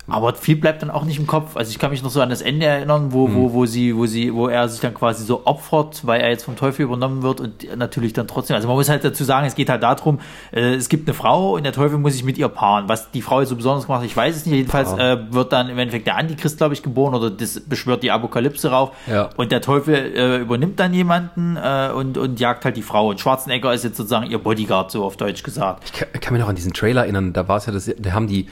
aber 0.08 0.34
viel 0.34 0.56
bleibt 0.56 0.82
dann 0.82 0.90
auch 0.90 1.04
nicht 1.04 1.18
im 1.18 1.26
Kopf. 1.26 1.56
Also 1.56 1.70
ich 1.70 1.78
kann 1.78 1.90
mich 1.90 2.02
noch 2.02 2.10
so 2.10 2.20
an 2.20 2.30
das 2.30 2.40
Ende 2.42 2.66
erinnern, 2.66 3.12
wo, 3.12 3.28
Mhm. 3.28 3.34
wo, 3.34 3.52
wo 3.52 3.66
sie, 3.66 3.96
wo 3.96 4.06
sie, 4.06 4.32
wo 4.34 4.48
er 4.48 4.68
sich 4.68 4.80
dann 4.80 4.94
quasi 4.94 5.24
so 5.24 5.42
opfert, 5.46 6.06
weil 6.06 6.20
er 6.20 6.30
jetzt 6.30 6.44
vom 6.44 6.56
Teufel 6.56 6.82
übernommen 6.82 7.22
wird 7.22 7.40
und 7.40 7.76
natürlich 7.76 8.12
dann 8.12 8.26
trotzdem. 8.26 8.56
Also 8.56 8.68
man 8.68 8.76
muss 8.76 8.88
halt 8.88 9.04
dazu 9.04 9.24
sagen, 9.24 9.46
es 9.46 9.54
geht 9.54 9.68
halt 9.68 9.82
darum, 9.82 10.18
äh, 10.52 10.74
es 10.74 10.88
gibt 10.88 11.08
eine 11.08 11.14
Frau 11.14 11.54
und 11.56 11.64
der 11.64 11.72
Teufel 11.72 11.98
muss 11.98 12.14
sich 12.14 12.24
mit 12.24 12.38
ihr 12.38 12.48
paaren. 12.48 12.88
Was 12.88 13.10
die 13.10 13.22
Frau 13.22 13.40
jetzt 13.40 13.50
so 13.50 13.56
besonders 13.56 13.86
gemacht 13.86 14.00
hat, 14.00 14.06
ich 14.06 14.16
weiß 14.16 14.36
es 14.36 14.46
nicht. 14.46 14.54
Jedenfalls 14.56 14.92
äh, 14.94 15.18
wird 15.30 15.52
dann 15.52 15.68
im 15.68 15.78
Endeffekt 15.78 16.06
der 16.06 16.16
Antichrist, 16.16 16.58
glaube 16.58 16.74
ich, 16.74 16.82
geboren 16.82 17.14
oder 17.14 17.30
das 17.30 17.60
beschwört 17.60 18.02
die 18.02 18.10
Apokalypse 18.10 18.70
rauf. 18.70 18.90
Ja. 19.06 19.30
Und 19.36 19.52
der 19.52 19.60
Teufel 19.60 19.94
äh, 19.94 20.38
übernimmt 20.38 20.80
dann 20.80 20.94
jemanden 20.94 21.56
äh, 21.56 21.90
und, 21.94 22.16
und 22.18 22.40
jagt 22.40 22.64
halt 22.64 22.76
die 22.76 22.82
Frau. 22.82 23.08
Und 23.10 23.20
Schwarzenegger 23.20 23.72
ist 23.74 23.84
jetzt 23.84 23.96
sozusagen 23.96 24.30
ihr 24.30 24.38
Bodyguard, 24.38 24.90
so 24.90 25.04
auf 25.04 25.16
Deutsch 25.16 25.42
gesagt. 25.42 25.84
Ich 25.86 25.92
kann, 25.92 26.08
kann 26.20 26.32
mich 26.32 26.40
noch 26.42 26.48
an 26.48 26.54
diesen 26.56 26.72
Trailer 26.72 27.02
erinnern, 27.02 27.32
da 27.32 27.46
war 27.48 27.58
es 27.58 27.66
ja, 27.66 27.72
das, 27.72 27.90
da 27.98 28.12
haben 28.12 28.26
die 28.26 28.46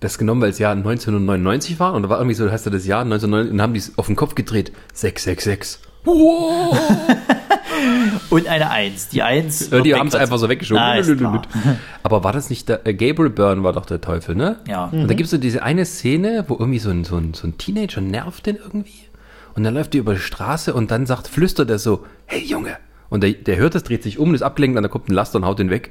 das 0.00 0.18
genommen, 0.18 0.40
weil 0.40 0.50
es 0.50 0.58
Jahr 0.58 0.72
1999 0.72 1.78
war 1.78 1.94
und 1.94 2.02
da 2.02 2.08
war 2.08 2.18
irgendwie 2.18 2.34
so, 2.34 2.46
da 2.46 2.52
hast 2.52 2.66
du 2.66 2.70
das 2.70 2.86
Jahr 2.86 3.02
1999 3.02 3.50
und 3.50 3.58
dann 3.58 3.62
haben 3.62 3.74
die 3.74 3.80
es 3.80 3.98
auf 3.98 4.06
den 4.06 4.16
Kopf 4.16 4.34
gedreht. 4.34 4.72
666. 4.94 5.80
Wow! 6.04 6.78
Und 8.30 8.46
eine 8.46 8.70
Eins. 8.70 9.08
Die 9.08 9.22
Eins. 9.22 9.70
Wird 9.70 9.86
die 9.86 9.94
haben 9.94 10.06
es 10.06 10.14
einfach 10.14 10.38
so 10.38 10.48
weggeschoben. 10.48 10.82
Ah, 10.82 10.96
ist 10.96 11.16
klar. 11.16 11.42
Aber 12.02 12.24
war 12.24 12.32
das 12.32 12.50
nicht 12.50 12.68
der, 12.68 12.86
äh, 12.86 12.94
Gabriel 12.94 13.30
Byrne 13.30 13.62
war 13.62 13.72
doch 13.72 13.86
der 13.86 14.00
Teufel, 14.00 14.34
ne? 14.34 14.56
Ja. 14.68 14.86
Und 14.86 15.08
da 15.08 15.14
gibt's 15.14 15.30
so 15.30 15.38
diese 15.38 15.62
eine 15.62 15.84
Szene, 15.84 16.44
wo 16.48 16.54
irgendwie 16.54 16.78
so 16.78 16.90
ein, 16.90 17.04
so 17.04 17.16
ein, 17.16 17.34
so 17.34 17.46
ein 17.46 17.58
Teenager 17.58 18.00
nervt 18.00 18.46
den 18.46 18.56
irgendwie. 18.56 19.08
Und 19.54 19.64
dann 19.64 19.74
läuft 19.74 19.94
die 19.94 19.98
über 19.98 20.14
die 20.14 20.20
Straße 20.20 20.72
und 20.74 20.90
dann 20.90 21.06
sagt, 21.06 21.26
flüstert 21.26 21.70
er 21.70 21.78
so, 21.78 22.04
hey 22.26 22.44
Junge. 22.44 22.76
Und 23.08 23.24
der, 23.24 23.32
der 23.32 23.56
hört 23.56 23.74
das, 23.74 23.82
dreht 23.82 24.02
sich 24.02 24.18
um, 24.18 24.34
ist 24.34 24.42
abgelenkt, 24.42 24.76
und 24.76 24.82
dann 24.82 24.90
kommt 24.90 25.08
ein 25.08 25.14
Laster 25.14 25.38
und 25.38 25.44
haut 25.44 25.58
den 25.58 25.70
weg. 25.70 25.90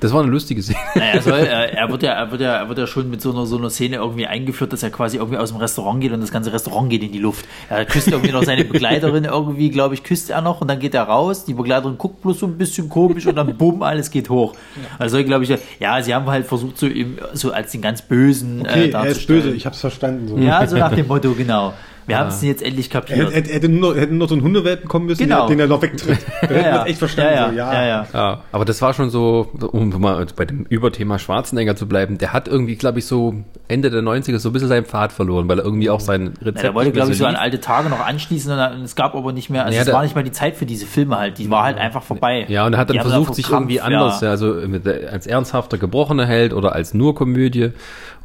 Das 0.00 0.12
war 0.12 0.22
eine 0.22 0.30
lustige 0.30 0.62
Szene. 0.62 0.78
Naja, 0.94 1.14
er, 1.14 1.22
soll, 1.22 1.38
er, 1.38 1.72
er, 1.72 1.90
wird 1.90 2.02
ja, 2.02 2.12
er, 2.12 2.30
wird 2.30 2.40
ja, 2.40 2.56
er 2.56 2.68
wird 2.68 2.78
ja 2.78 2.86
schon 2.86 3.10
mit 3.10 3.20
so 3.20 3.32
einer, 3.32 3.46
so 3.46 3.56
einer 3.56 3.70
Szene 3.70 3.96
irgendwie 3.96 4.26
eingeführt, 4.26 4.72
dass 4.72 4.82
er 4.82 4.90
quasi 4.90 5.16
irgendwie 5.16 5.38
aus 5.38 5.50
dem 5.50 5.58
Restaurant 5.58 6.00
geht 6.00 6.12
und 6.12 6.20
das 6.20 6.30
ganze 6.30 6.52
Restaurant 6.52 6.90
geht 6.90 7.02
in 7.02 7.12
die 7.12 7.18
Luft. 7.18 7.46
Er 7.68 7.84
küsst 7.84 8.08
irgendwie 8.08 8.32
noch 8.32 8.44
seine 8.44 8.64
Begleiterin 8.64 9.24
irgendwie, 9.24 9.70
glaube 9.70 9.94
ich, 9.94 10.02
küsst 10.02 10.30
er 10.30 10.40
noch 10.40 10.60
und 10.60 10.68
dann 10.68 10.78
geht 10.78 10.94
er 10.94 11.04
raus. 11.04 11.44
Die 11.44 11.54
Begleiterin 11.54 11.98
guckt 11.98 12.22
bloß 12.22 12.40
so 12.40 12.46
ein 12.46 12.58
bisschen 12.58 12.88
komisch 12.88 13.26
und 13.26 13.36
dann 13.36 13.56
bumm, 13.56 13.82
alles 13.82 14.10
geht 14.10 14.30
hoch. 14.30 14.54
Also 14.98 15.22
glaube 15.24 15.44
ich, 15.44 15.58
ja, 15.80 16.02
sie 16.02 16.14
haben 16.14 16.26
halt 16.26 16.46
versucht, 16.46 16.78
so, 16.78 16.88
so 17.32 17.52
als 17.52 17.72
den 17.72 17.82
ganz 17.82 18.02
Bösen 18.02 18.60
Okay, 18.60 18.68
äh, 18.68 18.78
er 18.78 18.84
ist 18.84 18.94
darzustellen. 18.94 19.42
böse, 19.42 19.56
ich 19.56 19.66
hab's 19.66 19.80
verstanden. 19.80 20.28
So. 20.28 20.38
Ja, 20.38 20.66
so 20.66 20.76
nach 20.76 20.94
dem 20.94 21.06
Motto, 21.06 21.32
genau. 21.32 21.74
Wir 22.06 22.18
haben 22.18 22.28
es 22.28 22.42
jetzt 22.42 22.62
endlich 22.62 22.86
Er, 22.88 23.00
kapiert. 23.00 23.32
hätte- 23.34 23.48
er, 23.50 23.54
hätte 23.56 23.68
nur, 23.68 23.90
noch- 23.94 24.00
hätte 24.00 24.12
nur 24.12 24.20
noch 24.24 24.28
so 24.28 24.34
ein 24.34 24.42
Hundewelpen 24.42 24.88
kommen 24.88 25.06
müssen, 25.06 25.22
Genau. 25.22 25.48
den 25.48 25.58
er 25.60 25.66
noch 25.66 25.80
wegtritt. 25.82 26.18
Da 26.42 26.46
hätten 26.48 26.64
wir 26.64 26.80
es 26.82 26.86
echt 26.90 26.98
verstanden. 26.98 27.34
ja, 27.34 27.48
so, 27.50 27.56
ja, 27.56 27.72
ja, 27.72 27.86
ja. 27.86 28.06
Ja, 28.12 28.40
aber 28.52 28.64
das 28.64 28.82
war 28.82 28.92
schon 28.94 29.10
so, 29.10 29.50
um 29.72 29.88
mal 30.00 30.26
bei 30.36 30.44
dem 30.44 30.66
Überthema 30.68 31.18
Schwarzenegger 31.18 31.76
zu 31.76 31.86
bleiben, 31.88 32.18
der 32.18 32.32
hat 32.32 32.46
irgendwie, 32.48 32.76
glaube 32.76 32.98
ich, 32.98 33.06
so 33.06 33.34
Ende 33.68 33.90
der 33.90 34.02
90er 34.02 34.38
so 34.38 34.50
ein 34.50 34.52
bisschen 34.52 34.68
seinen 34.68 34.84
Pfad 34.84 35.12
verloren, 35.12 35.48
weil 35.48 35.58
er 35.58 35.64
irgendwie 35.64 35.88
auch 35.90 36.00
sein 36.00 36.34
Rezept 36.40 36.56
Ja, 36.56 36.62
der 36.62 36.74
wollte, 36.74 36.92
glaube 36.92 37.12
ich, 37.12 37.18
so 37.18 37.24
an 37.26 37.36
alte 37.36 37.60
Tage 37.60 37.88
noch 37.88 38.04
anschließen 38.04 38.50
und 38.52 38.58
dann, 38.58 38.82
es 38.82 38.94
gab 38.96 39.14
aber 39.14 39.32
nicht 39.32 39.48
mehr, 39.48 39.64
also 39.64 39.74
Ja, 39.74 39.80
es 39.80 39.86
der- 39.86 39.94
war 39.94 40.02
nicht 40.02 40.14
mal 40.14 40.22
die 40.24 40.32
Zeit 40.32 40.56
für 40.56 40.66
diese 40.66 40.84
Filme 40.86 41.16
halt, 41.18 41.38
die 41.38 41.50
war 41.50 41.64
halt 41.64 41.78
einfach 41.78 42.02
vorbei. 42.02 42.44
Ja, 42.48 42.66
und 42.66 42.74
er 42.74 42.78
hat 42.80 42.90
dann 42.90 42.96
Die 42.98 43.02
versucht, 43.02 43.34
sich 43.34 43.46
Krampf, 43.46 43.62
irgendwie 43.70 43.80
anders, 43.80 44.20
ja. 44.20 44.26
ja. 44.26 44.30
also 44.32 44.52
mit, 44.66 44.84
der- 44.84 45.10
als 45.12 45.26
ernsthafter 45.26 45.78
gebrochener 45.78 46.26
Held 46.26 46.52
oder 46.52 46.74
als 46.74 46.92
nur 46.92 47.14
Komödie. 47.14 47.70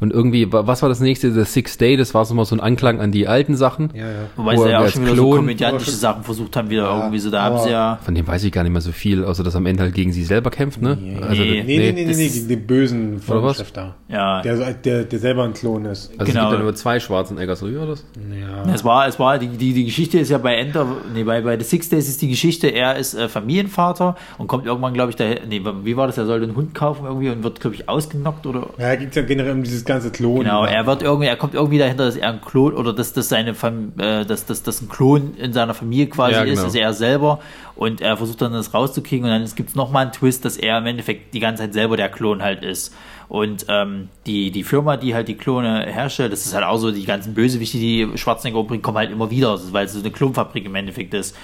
Und 0.00 0.12
irgendwie, 0.12 0.50
wa- 0.52 0.66
was 0.66 0.80
war 0.82 0.88
das 0.88 1.00
nächste? 1.00 1.30
The 1.32 1.44
Sixth 1.44 1.80
Day, 1.80 1.96
das 1.96 2.14
war 2.14 2.24
so 2.24 2.34
mal 2.34 2.44
so 2.46 2.56
ein 2.56 2.60
Anklang 2.60 3.00
an 3.00 3.12
die 3.12 3.28
alten 3.28 3.54
Sachen. 3.56 3.69
Ja, 3.94 4.06
ja. 4.06 4.06
Wobei 4.36 4.56
wo 4.56 4.64
sie 4.64 4.70
ja 4.70 4.80
auch 4.80 4.88
schon 4.88 5.02
wieder 5.06 5.16
so 5.16 5.30
Klon- 5.30 5.36
komödiantische 5.36 5.90
Sachen 5.92 6.22
versucht 6.24 6.56
haben, 6.56 6.70
wieder 6.70 6.88
irgendwie 6.94 7.18
so, 7.18 7.30
da 7.30 7.42
haben 7.42 7.58
sie 7.58 7.70
ja, 7.70 7.98
Von 8.02 8.14
dem 8.14 8.26
weiß 8.26 8.42
ich 8.44 8.52
gar 8.52 8.62
nicht 8.62 8.72
mehr 8.72 8.80
so 8.80 8.92
viel, 8.92 9.24
außer 9.24 9.42
dass 9.44 9.54
er 9.54 9.58
am 9.58 9.66
Ende 9.66 9.82
halt 9.82 9.94
gegen 9.94 10.12
sie 10.12 10.24
selber 10.24 10.50
kämpft, 10.50 10.82
ne? 10.82 10.98
Also, 11.22 11.42
Nee. 11.42 11.62
Nee, 11.62 11.78
nee, 11.78 11.78
nee, 11.78 11.92
nee, 11.92 12.06
das 12.08 12.16
nee, 12.16 12.26
ist- 12.26 12.34
gegen 12.34 12.48
den 12.48 12.66
bösen 12.66 13.14
Oder? 13.28 13.40
Vorchef 13.40 13.72
da. 13.72 13.94
ja, 14.08 14.42
Der, 14.42 14.56
so- 14.56 14.64
der, 14.84 15.04
der 15.04 15.18
selber 15.18 15.44
ein 15.44 15.52
Klon 15.54 15.84
ist. 15.84 16.10
Also 16.18 16.24
Genau. 16.32 16.44
es 16.44 16.48
gibt 16.48 16.52
dann 16.58 16.62
nur 16.62 16.74
zwei 16.74 17.00
Schwarzenegger, 17.00 17.56
so 17.56 17.68
wie 17.70 17.76
war 17.78 17.86
das? 17.86 18.04
Ja. 18.16 18.72
Es 18.72 18.84
war, 18.84 19.06
es 19.06 19.18
war, 19.18 19.38
die, 19.38 19.48
die, 19.48 19.72
die 19.72 19.84
Geschichte 19.84 20.18
ist 20.18 20.30
ja 20.30 20.38
bei 20.38 20.54
Enter, 20.56 20.86
nee, 21.14 21.24
bei, 21.24 21.40
bei 21.42 21.58
The 21.58 21.64
Six 21.64 21.88
Days 21.88 22.08
ist 22.08 22.20
die 22.22 22.28
Geschichte, 22.28 22.68
er 22.68 22.96
ist 22.96 23.14
äh, 23.14 23.28
Familienvater 23.28 24.16
und 24.38 24.46
kommt 24.46 24.66
irgendwann, 24.66 24.94
glaube 24.94 25.10
ich, 25.10 25.16
daher, 25.16 25.40
nee, 25.48 25.62
wie 25.84 25.96
war 25.96 26.06
das, 26.06 26.18
er 26.18 26.26
soll 26.26 26.40
den 26.40 26.54
Hund 26.56 26.74
kaufen 26.74 27.04
irgendwie 27.04 27.28
und 27.30 27.42
wird, 27.42 27.60
glaube 27.60 27.74
ich, 27.76 27.88
ausgenockt 27.88 28.46
oder, 28.46 28.68
Ja, 28.78 28.94
geht 28.94 29.14
ja 29.16 29.22
generell 29.22 29.52
um 29.52 29.62
dieses 29.62 29.84
ganze 29.84 30.10
Klon. 30.10 30.40
genau, 30.40 30.64
er 30.64 30.86
wird 30.86 31.02
irgendwie, 31.02 31.26
er 31.28 31.36
kommt 31.36 31.54
irgendwie 31.54 31.78
dahinter, 31.78 32.06
dass 32.06 32.16
er 32.16 32.30
ein 32.30 32.40
Klon 32.40 32.74
oder 32.74 32.92
dass, 32.92 33.12
dass 33.12 33.28
seine 33.28 33.54
äh, 33.62 34.24
dass, 34.24 34.46
dass, 34.46 34.62
dass 34.62 34.80
ein 34.80 34.88
Klon 34.88 35.34
in 35.36 35.52
seiner 35.52 35.74
Familie 35.74 36.08
quasi 36.08 36.34
Ja, 36.34 36.42
ist, 36.42 36.56
genau. 36.56 36.66
ist 36.68 36.74
er 36.74 36.92
selber 36.92 37.40
und 37.76 38.00
er 38.00 38.16
versucht 38.16 38.40
dann 38.42 38.52
das 38.52 38.74
rauszukriegen 38.74 39.24
und 39.24 39.30
dann 39.30 39.54
gibt 39.54 39.70
es 39.70 39.74
nochmal 39.74 40.04
einen 40.04 40.12
Twist, 40.12 40.44
dass 40.44 40.56
er 40.56 40.78
im 40.78 40.86
Endeffekt 40.86 41.34
die 41.34 41.40
ganze 41.40 41.62
Zeit 41.62 41.72
selber 41.72 41.96
der 41.96 42.08
Klon 42.08 42.42
halt 42.42 42.62
ist. 42.62 42.94
Und 43.28 43.66
ähm, 43.68 44.08
die, 44.26 44.50
die 44.50 44.64
Firma, 44.64 44.96
die 44.96 45.14
halt 45.14 45.28
die 45.28 45.36
Klone 45.36 45.86
herstellt, 45.86 46.32
das 46.32 46.46
ist 46.46 46.52
halt 46.54 46.64
auch 46.64 46.78
so, 46.78 46.90
die 46.90 47.04
ganzen 47.04 47.32
Bösewichte, 47.32 47.78
die 47.78 48.10
Schwarzenegger 48.16 48.58
umbringen, 48.58 48.82
kommen 48.82 48.98
halt 48.98 49.12
immer 49.12 49.30
wieder, 49.30 49.56
weil 49.72 49.86
es 49.86 49.92
so 49.92 50.00
eine 50.00 50.10
Klonfabrik 50.10 50.64
im 50.66 50.74
Endeffekt 50.74 51.14
ist. 51.14 51.36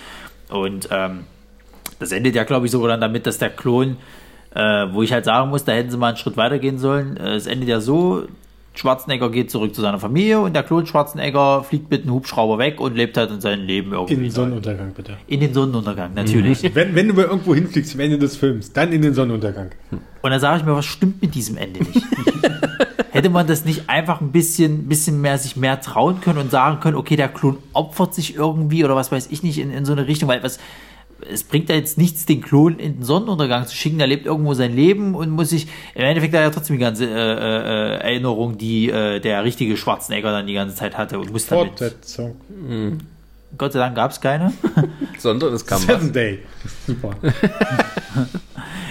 Und 0.48 0.88
ähm, 0.90 1.24
das 2.00 2.10
endet 2.10 2.34
ja, 2.34 2.42
glaube 2.42 2.66
ich, 2.66 2.72
sogar 2.72 2.88
dann 2.88 3.00
damit, 3.00 3.26
dass 3.26 3.38
der 3.38 3.50
Klon, 3.50 3.98
äh, 4.54 4.86
wo 4.90 5.02
ich 5.02 5.12
halt 5.12 5.24
sagen 5.24 5.50
muss, 5.50 5.64
da 5.64 5.72
hätten 5.72 5.90
sie 5.90 5.96
mal 5.96 6.08
einen 6.08 6.16
Schritt 6.16 6.36
weiter 6.36 6.58
gehen 6.58 6.78
sollen. 6.78 7.16
Äh, 7.18 7.34
es 7.36 7.46
endet 7.46 7.68
ja 7.68 7.80
so, 7.80 8.26
Schwarzenegger 8.78 9.30
geht 9.30 9.50
zurück 9.50 9.74
zu 9.74 9.80
seiner 9.80 9.98
Familie 9.98 10.40
und 10.40 10.54
der 10.54 10.62
Klon 10.62 10.86
Schwarzenegger 10.86 11.64
fliegt 11.64 11.90
mit 11.90 12.02
einem 12.02 12.12
Hubschrauber 12.12 12.58
weg 12.58 12.80
und 12.80 12.94
lebt 12.94 13.16
halt 13.16 13.30
in 13.30 13.40
seinem 13.40 13.66
Leben 13.66 13.92
irgendwie. 13.92 14.14
In 14.14 14.22
den. 14.22 14.30
Sonnenuntergang, 14.30 14.92
bitte. 14.94 15.16
in 15.26 15.40
den 15.40 15.54
Sonnenuntergang, 15.54 16.14
natürlich. 16.14 16.74
Wenn, 16.74 16.94
wenn 16.94 17.08
du 17.08 17.20
irgendwo 17.20 17.54
hinfliegst 17.54 17.94
am 17.94 18.00
Ende 18.00 18.18
des 18.18 18.36
Films, 18.36 18.72
dann 18.72 18.92
in 18.92 19.02
den 19.02 19.14
Sonnenuntergang. 19.14 19.70
Und 20.22 20.30
dann 20.30 20.40
sage 20.40 20.60
ich 20.60 20.66
mir, 20.66 20.74
was 20.74 20.86
stimmt 20.86 21.22
mit 21.22 21.34
diesem 21.34 21.56
Ende 21.56 21.80
nicht? 21.80 22.02
Hätte 23.10 23.30
man 23.30 23.46
das 23.46 23.64
nicht 23.64 23.88
einfach 23.88 24.20
ein 24.20 24.30
bisschen, 24.30 24.88
bisschen 24.88 25.20
mehr 25.20 25.38
sich 25.38 25.56
mehr 25.56 25.80
trauen 25.80 26.20
können 26.20 26.38
und 26.38 26.50
sagen 26.50 26.80
können, 26.80 26.96
okay, 26.96 27.16
der 27.16 27.28
Klon 27.28 27.56
opfert 27.72 28.14
sich 28.14 28.36
irgendwie 28.36 28.84
oder 28.84 28.94
was 28.94 29.10
weiß 29.10 29.28
ich 29.30 29.42
nicht 29.42 29.58
in, 29.58 29.70
in 29.70 29.86
so 29.86 29.92
eine 29.92 30.06
Richtung, 30.06 30.28
weil 30.28 30.42
was, 30.42 30.58
es 31.30 31.44
bringt 31.44 31.68
ja 31.68 31.74
jetzt 31.74 31.98
nichts, 31.98 32.26
den 32.26 32.40
Klon 32.40 32.78
in 32.78 32.96
den 32.96 33.02
Sonnenuntergang 33.02 33.66
zu 33.66 33.74
schicken, 33.74 33.98
der 33.98 34.06
lebt 34.06 34.26
irgendwo 34.26 34.54
sein 34.54 34.74
Leben 34.74 35.14
und 35.14 35.30
muss 35.30 35.50
sich, 35.50 35.66
im 35.94 36.02
Endeffekt 36.02 36.34
hat 36.34 36.42
er 36.42 36.52
trotzdem 36.52 36.76
die 36.76 36.82
ganze 36.82 37.06
äh, 37.06 37.08
äh, 37.08 37.96
Erinnerung, 38.00 38.58
die 38.58 38.90
äh, 38.90 39.20
der 39.20 39.44
richtige 39.44 39.76
Schwarzenegger 39.76 40.30
dann 40.30 40.46
die 40.46 40.54
ganze 40.54 40.74
Zeit 40.74 40.96
hatte 40.96 41.18
und 41.18 41.32
muss 41.32 41.46
damit, 41.46 41.78
Fortsetzung. 41.78 42.36
Gott 43.56 43.72
sei 43.72 43.78
Dank 43.78 43.96
gab 43.96 44.10
es 44.10 44.20
keine. 44.20 44.52
Sondern 45.18 45.54
es 45.54 45.64
kam 45.64 45.78
was. 45.78 45.86
Seven 45.86 46.12
Day. 46.12 46.40
Super. 46.86 47.16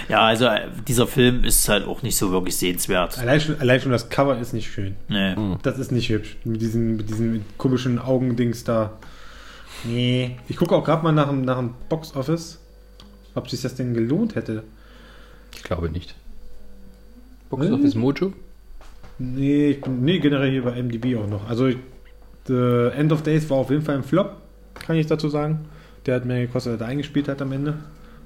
Ja, 0.08 0.20
also 0.20 0.46
äh, 0.46 0.68
dieser 0.86 1.06
Film 1.06 1.44
ist 1.44 1.68
halt 1.68 1.86
auch 1.86 2.02
nicht 2.02 2.16
so 2.16 2.30
wirklich 2.30 2.56
sehenswert. 2.56 3.18
Allein 3.18 3.40
schon, 3.40 3.60
allein 3.60 3.80
schon 3.80 3.92
das 3.92 4.08
Cover 4.08 4.38
ist 4.38 4.52
nicht 4.52 4.70
schön. 4.70 4.94
Nee. 5.08 5.34
Das 5.62 5.78
ist 5.78 5.90
nicht 5.90 6.08
hübsch. 6.08 6.36
Mit 6.44 6.60
diesen, 6.60 6.96
mit 6.96 7.08
diesen 7.08 7.44
komischen 7.58 7.98
Augendings 7.98 8.64
da. 8.64 8.92
Nee. 9.86 10.36
Ich 10.48 10.56
gucke 10.56 10.74
auch 10.74 10.84
gerade 10.84 11.02
mal 11.02 11.12
nach 11.12 11.28
dem, 11.28 11.42
nach 11.42 11.58
dem 11.58 11.70
Box 11.88 12.14
Office, 12.16 12.58
ob 13.34 13.48
sich 13.50 13.62
das 13.62 13.74
denn 13.74 13.94
gelohnt 13.94 14.34
hätte. 14.34 14.62
Ich 15.54 15.62
glaube 15.62 15.90
nicht. 15.90 16.14
Box 17.50 17.66
Office 17.70 17.94
Mojo? 17.94 18.32
Nee, 19.18 19.70
ich 19.70 19.80
bin, 19.80 20.04
nee, 20.04 20.18
generell 20.18 20.50
hier 20.50 20.62
bei 20.62 20.80
MDB 20.82 21.16
auch 21.16 21.26
noch. 21.28 21.48
Also, 21.48 21.70
The 22.46 22.90
End 22.94 23.12
of 23.12 23.22
Days 23.22 23.48
war 23.50 23.58
auf 23.58 23.70
jeden 23.70 23.82
Fall 23.82 23.96
ein 23.96 24.04
Flop, 24.04 24.36
kann 24.74 24.96
ich 24.96 25.06
dazu 25.06 25.28
sagen. 25.28 25.66
Der 26.04 26.16
hat 26.16 26.24
mehr 26.24 26.46
gekostet, 26.46 26.72
als 26.74 26.80
er 26.82 26.86
eingespielt 26.88 27.28
hat 27.28 27.40
am 27.42 27.52
Ende. 27.52 27.74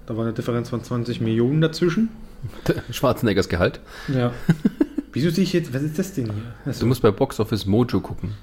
Da 0.07 0.17
war 0.17 0.25
eine 0.25 0.33
Differenz 0.35 0.69
von 0.69 0.83
20 0.83 1.21
Millionen 1.21 1.61
dazwischen. 1.61 2.09
Schwarzeneggers 2.91 3.49
Gehalt. 3.49 3.81
Ja. 4.09 4.33
Wieso 5.13 5.31
sehe 5.31 5.45
ich 5.45 5.53
jetzt, 5.53 5.73
was 5.75 5.83
ist 5.83 5.99
das 5.99 6.13
denn 6.15 6.27
hier? 6.27 6.35
Du 6.65 6.71
Also, 6.71 6.87
musst 6.87 7.03
bei 7.03 7.11
Box 7.11 7.41
Office 7.41 7.67
Mojo 7.67 8.01
gucken. 8.01 8.35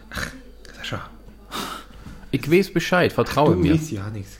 Sascha, 0.78 1.10
Ich 2.32 2.52
weiß 2.52 2.74
Bescheid, 2.74 3.14
vertraue 3.14 3.54
du 3.54 3.60
mir. 3.62 3.74
weißt 3.74 3.92
ja 3.92 4.10
nichts. 4.10 4.40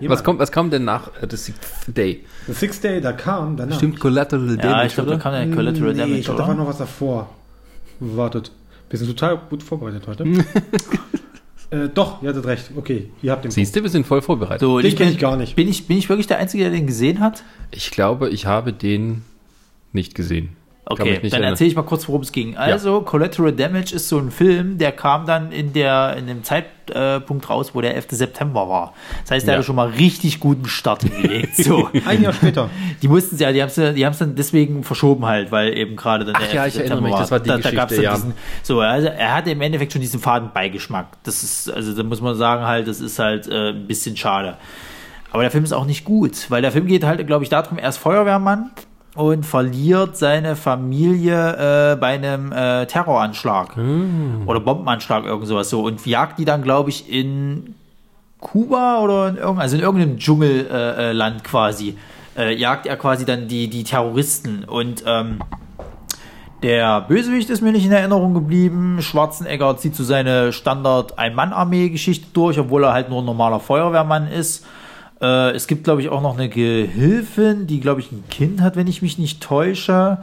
Was 0.00 0.24
kommt, 0.24 0.40
was 0.40 0.50
kommt 0.50 0.72
denn 0.72 0.84
nach 0.84 1.08
äh, 1.22 1.28
The 1.30 1.36
Sixth 1.36 1.62
Day? 1.86 2.24
The 2.48 2.54
Sixth 2.54 2.82
Day, 2.82 3.00
da 3.00 3.12
kam 3.12 3.56
danach. 3.56 3.76
Stimmt 3.76 4.00
Collateral 4.00 4.56
Damage, 4.56 4.66
Ja, 4.66 4.84
ich 4.84 4.94
glaube, 4.94 5.10
da 5.10 5.16
kam 5.16 5.32
der 5.32 5.54
Collateral 5.54 5.92
nee, 5.92 5.98
Damage, 6.00 6.18
ich 6.18 6.24
glaube, 6.24 6.40
da 6.42 6.48
war 6.48 6.54
noch 6.54 6.66
was 6.66 6.78
davor. 6.78 7.30
Wartet. 8.00 8.50
Wir 8.90 8.98
sind 8.98 9.08
total 9.08 9.38
gut 9.48 9.62
vorbereitet 9.62 10.06
heute. 10.08 10.24
äh, 11.70 11.88
doch, 11.94 12.20
ihr 12.22 12.30
hattet 12.30 12.46
recht. 12.46 12.70
Okay, 12.74 13.10
ihr 13.22 13.30
habt 13.30 13.44
den 13.44 13.52
Siehst 13.52 13.76
du, 13.76 13.82
wir 13.82 13.90
sind 13.90 14.06
voll 14.06 14.22
vorbereitet. 14.22 14.60
So, 14.60 14.80
Den 14.80 14.88
ich 14.88 14.96
kenn 14.96 15.06
bin, 15.06 15.14
ich 15.14 15.20
gar 15.20 15.36
nicht. 15.36 15.54
Bin 15.54 15.68
ich, 15.68 15.86
bin 15.86 15.98
ich 15.98 16.08
wirklich 16.08 16.26
der 16.26 16.38
Einzige, 16.38 16.64
der 16.64 16.72
den 16.72 16.86
gesehen 16.88 17.20
hat? 17.20 17.44
Ich 17.70 17.90
glaube, 17.92 18.28
ich 18.28 18.46
habe 18.46 18.72
den 18.72 19.22
nicht 19.92 20.14
gesehen. 20.16 20.56
Okay, 20.84 21.14
dann 21.22 21.30
erinnern. 21.30 21.50
erzähle 21.50 21.70
ich 21.70 21.76
mal 21.76 21.82
kurz, 21.82 22.08
worum 22.08 22.22
es 22.22 22.32
ging. 22.32 22.56
Also, 22.56 23.02
Collateral 23.02 23.52
Damage 23.52 23.94
ist 23.94 24.08
so 24.08 24.18
ein 24.18 24.32
Film, 24.32 24.78
der 24.78 24.90
kam 24.90 25.26
dann 25.26 25.52
in, 25.52 25.72
der, 25.72 26.16
in 26.18 26.26
dem 26.26 26.42
Zeitpunkt 26.42 27.48
raus, 27.48 27.70
wo 27.72 27.80
der 27.80 27.94
11. 27.94 28.06
September 28.10 28.68
war. 28.68 28.92
Das 29.22 29.30
heißt, 29.30 29.46
der 29.46 29.54
Ja. 29.54 29.58
hatte 29.58 29.66
schon 29.66 29.76
mal 29.76 29.88
richtig 29.90 30.40
guten 30.40 30.66
Start 30.66 31.04
hingelegt. 31.04 31.54
So. 31.62 31.88
Ein 32.04 32.22
Jahr 32.22 32.32
später. 32.32 32.68
Die 33.00 33.06
mussten 33.06 33.36
sie 33.36 33.44
ja, 33.44 33.52
die 33.52 33.62
haben 33.62 33.68
es 33.68 33.74
die 33.94 34.04
haben's 34.04 34.18
dann 34.18 34.34
deswegen 34.34 34.82
verschoben 34.82 35.24
halt, 35.24 35.52
weil 35.52 35.76
eben 35.78 35.94
gerade 35.94 36.24
dann 36.24 36.34
Ach 36.36 36.52
ja, 36.52 36.66
ich 36.66 36.76
erinnere 36.76 37.00
mich, 37.00 37.14
das 37.14 37.30
war 37.30 37.38
die 37.38 37.48
da, 37.48 37.58
da 37.58 37.70
gab's 37.70 37.90
Geschichte, 37.90 38.02
dann 38.02 38.04
ja. 38.04 38.14
diesen, 38.14 38.34
so, 38.64 38.80
also 38.80 39.06
er 39.06 39.34
hatte 39.34 39.50
im 39.50 39.60
Endeffekt 39.60 39.92
schon 39.92 40.00
diesen 40.00 40.18
Fadenbeigeschmack. 40.18 41.06
Das 41.22 41.44
ist, 41.44 41.70
also 41.70 41.94
da 41.94 42.02
muss 42.02 42.20
man 42.20 42.34
sagen 42.34 42.64
halt, 42.64 42.88
das 42.88 43.00
ist 43.00 43.20
halt 43.20 43.46
äh, 43.46 43.70
ein 43.70 43.86
bisschen 43.86 44.16
schade. 44.16 44.56
Aber 45.30 45.42
der 45.42 45.50
Film 45.52 45.62
ist 45.64 45.72
auch 45.72 45.86
nicht 45.86 46.04
gut, 46.04 46.50
weil 46.50 46.60
der 46.60 46.72
Film 46.72 46.86
geht 46.86 47.04
halt, 47.04 47.24
glaube 47.26 47.44
ich, 47.44 47.50
darum, 47.50 47.78
er 47.78 47.88
ist 47.88 47.98
Feuerwehrmann 47.98 48.70
und 49.14 49.44
verliert 49.44 50.16
seine 50.16 50.56
Familie 50.56 51.92
äh, 51.92 51.96
bei 51.96 52.14
einem 52.14 52.50
äh, 52.52 52.86
Terroranschlag. 52.86 53.76
Oder 54.46 54.60
Bombenanschlag, 54.60 55.24
irgend 55.24 55.46
sowas 55.46 55.68
so. 55.68 55.82
Und 55.82 56.04
jagt 56.06 56.38
die 56.38 56.44
dann, 56.44 56.62
glaube 56.62 56.90
ich, 56.90 57.12
in 57.12 57.74
Kuba 58.40 59.00
oder 59.00 59.28
in 59.28 59.36
irgendeinem, 59.36 59.58
also 59.60 59.76
in 59.76 59.82
irgendeinem 59.82 60.18
Dschungelland 60.18 60.98
äh, 60.98 61.12
Land 61.12 61.44
quasi, 61.44 61.98
äh, 62.36 62.54
jagt 62.54 62.86
er 62.86 62.96
quasi 62.96 63.26
dann 63.26 63.48
die, 63.48 63.68
die 63.68 63.84
Terroristen. 63.84 64.64
Und 64.64 65.04
ähm, 65.06 65.40
der 66.62 67.02
Bösewicht 67.02 67.50
ist 67.50 67.60
mir 67.60 67.72
nicht 67.72 67.84
in 67.84 67.92
Erinnerung 67.92 68.32
geblieben. 68.32 68.98
Schwarzenegger 69.02 69.76
zieht 69.76 69.94
so 69.94 70.04
seine 70.04 70.52
Standard-Ein-Mann-Armee-Geschichte 70.52 72.28
durch, 72.32 72.58
obwohl 72.58 72.84
er 72.84 72.92
halt 72.94 73.10
nur 73.10 73.20
ein 73.20 73.26
normaler 73.26 73.60
Feuerwehrmann 73.60 74.28
ist. 74.28 74.64
Äh, 75.22 75.50
es 75.52 75.66
gibt, 75.68 75.84
glaube 75.84 76.02
ich, 76.02 76.08
auch 76.08 76.20
noch 76.20 76.36
eine 76.36 76.48
Gehilfin, 76.48 77.66
die, 77.66 77.80
glaube 77.80 78.00
ich, 78.00 78.10
ein 78.12 78.24
Kind 78.28 78.60
hat, 78.60 78.74
wenn 78.76 78.88
ich 78.88 79.00
mich 79.02 79.16
nicht 79.18 79.40
täusche. 79.42 80.18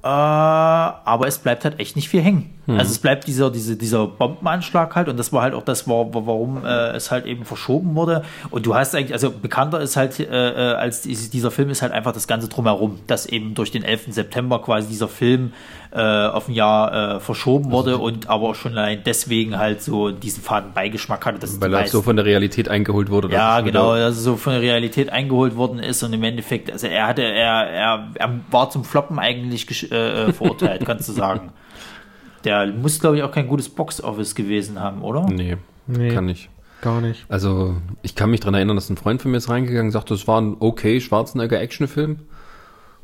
Äh, 0.00 0.06
aber 0.06 1.26
es 1.26 1.38
bleibt 1.38 1.64
halt 1.64 1.80
echt 1.80 1.96
nicht 1.96 2.08
viel 2.08 2.22
hängen. 2.22 2.50
Also 2.68 2.92
es 2.92 2.98
bleibt 2.98 3.26
dieser, 3.26 3.50
diese, 3.50 3.76
dieser 3.76 4.06
Bombenanschlag 4.06 4.94
halt 4.94 5.08
und 5.08 5.16
das 5.18 5.32
war 5.32 5.40
halt 5.42 5.54
auch 5.54 5.64
das, 5.64 5.88
war, 5.88 6.06
warum 6.12 6.64
äh, 6.64 6.90
es 6.90 7.10
halt 7.10 7.24
eben 7.26 7.44
verschoben 7.46 7.94
wurde. 7.94 8.22
Und 8.50 8.66
du 8.66 8.74
hast 8.74 8.94
eigentlich, 8.94 9.14
also 9.14 9.30
bekannter 9.30 9.80
ist 9.80 9.96
halt 9.96 10.20
äh, 10.20 10.24
äh, 10.24 10.74
als 10.74 11.00
dies- 11.02 11.30
dieser 11.30 11.50
Film 11.50 11.70
ist 11.70 11.80
halt 11.82 11.92
einfach 11.92 12.12
das 12.12 12.28
Ganze 12.28 12.46
drumherum, 12.48 13.00
dass 13.06 13.24
eben 13.26 13.54
durch 13.54 13.70
den 13.72 13.82
11. 13.84 14.08
September 14.12 14.60
quasi 14.60 14.86
dieser 14.88 15.08
Film 15.08 15.52
äh, 15.90 16.26
auf 16.26 16.48
ein 16.48 16.52
Jahr 16.54 17.16
äh, 17.16 17.20
verschoben 17.20 17.70
wurde 17.70 17.98
und 17.98 18.28
aber 18.28 18.48
auch 18.50 18.54
schon 18.54 18.76
allein 18.76 19.02
deswegen 19.04 19.58
halt 19.58 19.82
so 19.82 20.10
diesen 20.10 20.42
faden 20.42 20.72
Beigeschmack 20.74 21.24
hatte. 21.24 21.38
Dass 21.38 21.60
Weil 21.60 21.72
er 21.72 21.80
meisten- 21.80 21.96
so 21.96 22.02
von 22.02 22.16
der 22.16 22.24
Realität 22.24 22.68
eingeholt 22.68 23.10
wurde. 23.10 23.28
ja, 23.32 23.58
es 23.60 23.64
genau, 23.64 23.94
dass 23.94 24.16
er 24.16 24.22
so 24.22 24.36
von 24.36 24.52
der 24.52 24.62
Realität 24.62 25.10
eingeholt 25.10 25.56
worden 25.56 25.78
ist 25.78 26.02
und 26.02 26.12
im 26.12 26.22
Endeffekt, 26.22 26.70
also 26.70 26.86
er 26.86 27.06
hatte, 27.06 27.22
er, 27.22 27.68
er, 27.70 28.08
er 28.14 28.40
war 28.50 28.68
zum 28.70 28.84
Floppen 28.84 29.18
eigentlich 29.18 29.90
äh, 29.90 30.24
äh, 30.28 30.32
verurteilt, 30.32 30.84
kannst 30.84 31.08
du 31.08 31.12
sagen. 31.12 31.52
Der 32.44 32.66
muss, 32.68 33.00
glaube 33.00 33.16
ich, 33.16 33.22
auch 33.24 33.32
kein 33.32 33.48
gutes 33.48 33.68
Box-Office 33.68 34.34
gewesen 34.36 34.78
haben, 34.80 35.02
oder? 35.02 35.26
Nee, 35.28 35.56
Nee. 35.88 36.10
kann 36.14 36.26
nicht. 36.26 36.50
Gar 36.82 37.00
nicht. 37.00 37.24
Also, 37.28 37.78
ich 38.02 38.14
kann 38.14 38.30
mich 38.30 38.38
daran 38.38 38.54
erinnern, 38.54 38.76
dass 38.76 38.88
ein 38.90 38.96
Freund 38.96 39.20
von 39.20 39.32
mir 39.32 39.38
ist 39.38 39.48
reingegangen 39.48 39.86
und 39.88 39.90
sagte, 39.92 40.14
es 40.14 40.28
war 40.28 40.40
ein 40.40 40.54
okay 40.60 41.00
Schwarzenegger-Actionfilm. 41.00 42.20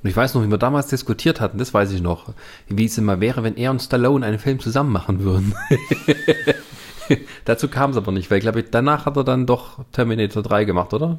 Und 0.04 0.10
ich 0.10 0.16
weiß 0.16 0.34
noch, 0.34 0.42
wie 0.42 0.50
wir 0.50 0.58
damals 0.58 0.88
diskutiert 0.88 1.40
hatten, 1.40 1.56
das 1.56 1.72
weiß 1.72 1.90
ich 1.92 2.02
noch, 2.02 2.34
wie 2.68 2.84
es 2.84 2.98
immer 2.98 3.20
wäre, 3.20 3.42
wenn 3.42 3.56
er 3.56 3.70
und 3.70 3.80
Stallone 3.80 4.26
einen 4.26 4.38
Film 4.38 4.60
zusammen 4.60 4.92
machen 4.92 5.20
würden. 5.20 5.54
Dazu 7.46 7.68
kam 7.68 7.90
es 7.90 7.96
aber 7.96 8.12
nicht, 8.12 8.30
weil 8.30 8.36
ich 8.36 8.42
glaube, 8.42 8.62
danach 8.64 9.06
hat 9.06 9.16
er 9.16 9.24
dann 9.24 9.46
doch 9.46 9.82
Terminator 9.92 10.42
3 10.42 10.64
gemacht, 10.64 10.92
oder? 10.92 11.18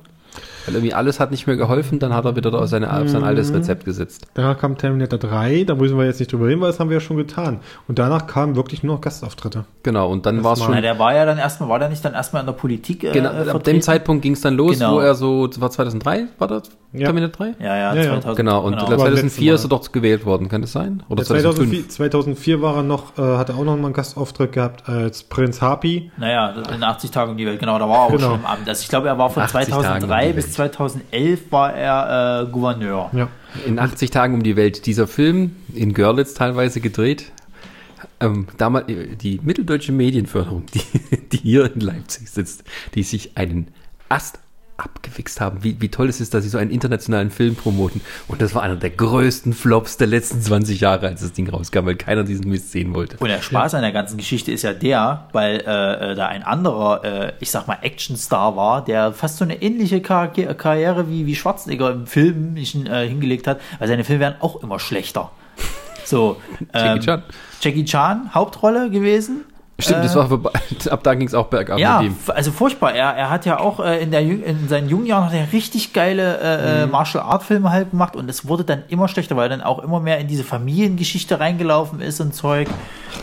Weil 0.66 0.76
irgendwie 0.76 0.94
alles 0.94 1.20
hat 1.20 1.32
nicht 1.32 1.48
mehr 1.48 1.56
geholfen, 1.58 2.00
dann 2.00 2.14
hat 2.14 2.26
er 2.26 2.36
wieder 2.36 2.54
auf, 2.54 2.68
seine, 2.68 2.92
auf 2.92 3.08
sein 3.10 3.24
altes 3.24 3.54
Rezept 3.54 3.86
gesetzt. 3.86 4.28
Danach 4.34 4.58
kam 4.58 4.78
Terminator 4.78 5.20
3, 5.20 5.64
da 5.66 5.76
müssen 5.76 5.98
wir 5.98 6.06
jetzt 6.06 6.20
nicht 6.20 6.32
drüber 6.32 6.48
reden, 6.48 6.62
weil 6.62 6.70
das 6.72 6.80
haben 6.80 6.90
wir 6.90 6.96
ja 6.96 7.02
schon 7.02 7.18
getan. 7.18 7.60
Und 7.88 8.00
danach 8.00 8.28
kamen 8.28 8.56
wirklich 8.56 8.84
nur 8.84 8.96
noch 8.96 9.02
Gastauftritte. 9.02 9.66
Genau, 9.84 10.10
und 10.12 10.26
dann 10.26 10.44
war 10.44 10.54
es 10.54 10.60
schon. 10.64 10.72
Na, 10.74 10.82
der 10.82 10.98
war 11.00 11.14
ja 11.14 11.26
dann 11.26 11.38
erstmal, 11.38 11.70
war 11.70 11.80
der 11.80 11.90
nicht 11.90 12.04
dann 12.04 12.14
erstmal 12.14 12.42
in 12.42 12.46
der 12.48 12.54
Politik 12.54 13.04
äh, 13.04 13.12
Genau, 13.12 13.30
äh, 13.30 13.32
ab 13.32 13.38
dem 13.44 13.50
vertreten? 13.52 13.82
Zeitpunkt 13.82 14.22
ging 14.24 14.34
es 14.34 14.42
dann 14.42 14.56
los, 14.56 14.80
Genau. 14.80 14.96
wo 14.96 15.00
er 15.00 15.16
so, 15.16 15.50
war 15.58 15.70
2003, 15.70 16.26
war 16.40 16.48
das? 16.48 16.64
Ja. 16.94 17.06
Terminator 17.08 17.46
3? 17.48 17.64
Ja, 17.64 17.76
ja, 17.76 17.94
Ja, 17.94 18.02
ja. 18.02 18.04
2000. 18.14 18.36
Genau, 18.38 18.62
und 18.62 18.72
genau. 18.74 18.86
genau. 18.86 18.94
Aber 19.02 19.04
2004 19.12 19.54
ist 19.56 19.66
er 19.66 19.70
dort 19.70 19.94
gewählt 19.94 20.26
worden, 20.26 20.48
kann 20.50 20.62
das 20.62 20.72
sein? 20.72 21.04
Oder 21.10 21.24
Ja, 21.24 21.28
2005? 21.28 21.90
2004, 21.90 21.90
2004 21.90 22.62
war 22.62 22.78
er 22.78 22.84
noch, 22.84 23.18
äh, 23.18 23.22
hat 23.38 23.50
er 23.50 23.56
auch 23.56 23.64
noch 23.66 23.76
mal 23.78 23.86
einen 23.86 23.94
Gastauftritt 23.94 24.54
gehabt 24.54 24.88
als 24.88 25.24
Prinz 25.24 25.62
Happy. 25.62 26.12
Naja, 26.18 26.54
in 26.74 26.82
80 26.84 27.12
Tagen 27.12 27.32
um 27.32 27.38
die 27.38 27.46
Welt, 27.46 27.60
genau, 27.60 27.78
da 27.78 27.88
war 27.90 27.96
er 27.96 28.02
auch 28.04 28.12
Genau. 28.12 28.30
schon 28.32 28.40
im 28.40 28.46
Amt. 28.46 28.68
Also 28.70 28.82
ich 28.82 28.88
glaube, 28.88 29.08
er 29.10 29.18
war 29.18 29.30
von 29.30 29.44
80 29.44 29.68
Tagen 29.74 30.04
um 30.04 30.10
2003 30.26 30.28
die 30.28 30.34
bis 30.34 30.46
Welt. 30.46 30.56
2011 30.56 31.52
war 31.52 31.74
er 31.74 32.44
äh, 32.44 32.52
Gouverneur. 32.52 33.10
Ja. 33.14 33.30
In 33.66 33.80
80 33.80 34.10
Tagen 34.10 34.34
um 34.34 34.44
die 34.44 34.56
Welt. 34.56 34.86
Dieser 34.86 35.08
Film, 35.08 35.56
in 35.74 35.94
Görlitz 35.94 36.34
teilweise 36.34 36.82
gedreht. 36.82 37.32
Ähm, 38.20 38.48
damals, 38.58 38.86
die 38.88 39.40
mitteldeutsche 39.44 39.92
Medienförderung, 39.92 40.66
die, 40.74 40.82
die 41.32 41.38
hier 41.38 41.74
in 41.74 41.82
Leipzig 41.82 42.30
sitzt, 42.30 42.64
die 42.94 43.04
sich 43.04 43.38
einen 43.38 43.70
Ast 44.10 44.40
abgewichst 44.78 45.40
haben. 45.40 45.64
Wie, 45.64 45.80
wie 45.80 45.90
toll 45.90 46.10
es 46.10 46.20
ist, 46.20 46.34
dass 46.34 46.44
sie 46.44 46.50
so 46.50 46.58
einen 46.58 46.72
internationalen 46.72 47.32
Film 47.32 47.56
promoten. 47.56 48.02
Und 48.28 48.42
das 48.42 48.54
war 48.56 48.64
einer 48.64 48.76
der 48.76 48.90
größten 48.90 49.54
Flops 49.54 49.98
der 49.98 50.08
letzten 50.08 50.42
20 50.42 50.82
Jahre, 50.82 51.08
als 51.08 51.22
das 51.22 51.34
Ding 51.34 51.50
rauskam, 51.50 51.86
weil 51.86 51.96
keiner 51.96 52.24
diesen 52.24 52.50
Mist 52.50 52.72
sehen 52.72 52.94
wollte. 52.94 53.18
Und 53.18 53.30
der 53.30 53.42
Spaß 53.42 53.74
an 53.76 53.82
der 53.82 53.92
ganzen 53.92 54.18
Geschichte 54.18 54.52
ist 54.52 54.64
ja 54.64 54.74
der, 54.74 55.28
weil 55.32 55.64
äh, 55.66 56.12
äh, 56.12 56.16
da 56.16 56.28
ein 56.28 56.44
anderer, 56.44 57.04
äh, 57.04 57.34
ich 57.40 57.52
sag 57.52 57.68
mal, 57.68 57.78
Actionstar 57.82 58.56
war, 58.56 58.84
der 58.84 59.14
fast 59.14 59.38
so 59.38 59.46
eine 59.46 59.62
ähnliche 59.62 60.02
Kar 60.02 60.28
Karriere 60.28 61.10
wie, 61.10 61.26
wie 61.26 61.36
Schwarzenegger 61.36 61.92
im 61.92 62.08
Film 62.08 62.58
äh, 62.58 63.08
hingelegt 63.08 63.48
hat, 63.48 63.62
weil 63.80 63.88
seine 63.88 64.04
Filme 64.04 64.22
werden 64.22 64.36
auch 64.42 64.62
immer 64.62 64.80
schlechter. 64.80 65.32
So, 66.04 66.38
Jackie 66.74 66.98
ähm, 66.98 67.00
Chan. 67.02 67.24
Jackie 67.62 67.86
Chan, 67.86 68.34
Hauptrolle 68.34 68.90
gewesen. 68.90 69.46
Stimmt, 69.78 70.06
das 70.06 70.16
war 70.16 70.28
vorbei. 70.28 70.52
Ab 70.90 71.04
da 71.04 71.14
ging 71.16 71.28
es 71.28 71.34
auch 71.34 71.48
bergab 71.48 71.78
Ja, 71.78 72.02
mit 72.02 72.12
ihm. 72.12 72.18
also 72.28 72.52
furchtbar. 72.52 72.94
Er, 72.94 73.10
er 73.10 73.30
hat 73.30 73.46
ja 73.46 73.60
auch 73.60 73.80
äh, 73.82 74.02
in, 74.02 74.12
der, 74.12 74.22
in 74.22 74.70
seinen 74.70 74.88
jungen 74.88 75.06
Jahren 75.06 75.26
hat 75.26 75.34
er 75.34 75.52
richtig 75.52 75.92
geile 75.92 76.38
äh, 76.40 76.84
äh, 76.84 76.88
Martial 76.88 77.24
Art 77.24 77.44
Filme 77.44 77.72
halt 77.72 77.92
gemacht 77.92 78.16
und 78.16 78.30
es 78.30 78.48
wurde 78.48 78.64
dann 78.64 78.84
immer 78.88 79.10
schlechter, 79.10 79.36
weil 79.36 79.48
er 79.48 79.50
dann 79.58 79.62
auch 79.62 79.80
immer 79.80 80.00
mehr 80.00 80.18
in 80.20 80.28
diese 80.28 80.46
Familiengeschichte 80.46 81.40
reingelaufen 81.42 82.00
ist 82.00 82.22
und 82.22 82.34
Zeug. 82.34 82.70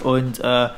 Und 0.04 0.40
äh, 0.40 0.68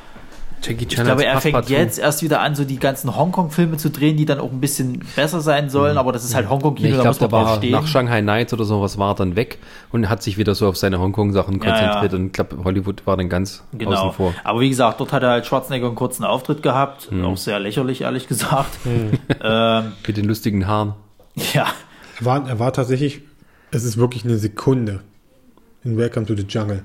Jackie 0.65 0.83
ich 0.85 0.95
Chan 0.95 1.05
glaube, 1.05 1.21
als 1.29 1.45
er 1.45 1.51
fängt 1.51 1.69
jetzt 1.69 1.99
erst 1.99 2.23
wieder 2.23 2.41
an, 2.41 2.55
so 2.55 2.63
die 2.65 2.77
ganzen 2.79 3.15
Hongkong-Filme 3.15 3.77
zu 3.77 3.89
drehen, 3.89 4.17
die 4.17 4.25
dann 4.25 4.39
auch 4.39 4.51
ein 4.51 4.59
bisschen 4.59 5.03
besser 5.15 5.41
sein 5.41 5.69
sollen, 5.69 5.97
aber 5.97 6.11
das 6.11 6.23
ist 6.25 6.33
halt 6.35 6.45
Nee, 6.45 6.51
Hongkong-Kino, 6.51 6.89
ich 6.89 6.95
da 6.95 7.01
glaube, 7.03 7.19
muss 7.21 7.31
man 7.31 7.45
war 7.45 7.55
stehen. 7.57 7.71
nach 7.71 7.87
Shanghai 7.87 8.21
Nights 8.21 8.53
oder 8.53 8.65
sowas 8.65 8.97
war 8.97 9.11
er 9.11 9.15
dann 9.15 9.35
weg 9.35 9.59
und 9.91 10.09
hat 10.09 10.23
sich 10.23 10.37
wieder 10.37 10.55
so 10.55 10.67
auf 10.67 10.77
seine 10.77 10.99
Hongkong-Sachen 10.99 11.59
Ja, 11.61 11.71
konzentriert 11.71 12.11
ja. 12.13 12.17
und 12.17 12.25
ich 12.27 12.31
glaube, 12.33 12.57
Hollywood 12.63 13.05
war 13.05 13.17
dann 13.17 13.29
ganz 13.29 13.63
außen 13.71 13.79
Genau. 13.79 14.11
vor. 14.11 14.33
Aber 14.43 14.59
wie 14.61 14.69
gesagt, 14.69 14.99
dort 14.99 15.13
hat 15.13 15.23
er 15.23 15.29
halt 15.29 15.45
Schwarzenegger 15.45 15.87
einen 15.87 15.95
kurzen 15.95 16.23
Auftritt 16.25 16.63
gehabt. 16.63 17.11
Mhm. 17.11 17.25
Auch 17.25 17.37
sehr 17.37 17.59
lächerlich, 17.59 18.01
ehrlich 18.01 18.27
gesagt. 18.27 18.77
Ähm, 19.43 19.91
Mit 20.07 20.17
den 20.17 20.25
lustigen 20.25 20.67
Haaren. 20.67 20.93
ja. 21.53 21.65
Er 22.19 22.25
war, 22.25 22.47
er 22.47 22.59
war 22.59 22.71
tatsächlich, 22.73 23.21
es 23.71 23.83
ist 23.83 23.97
wirklich 23.97 24.23
eine 24.23 24.37
Sekunde 24.37 25.01
in 25.83 25.97
Welcome 25.97 26.25
to 26.25 26.35
the 26.35 26.43
Jungle. 26.47 26.83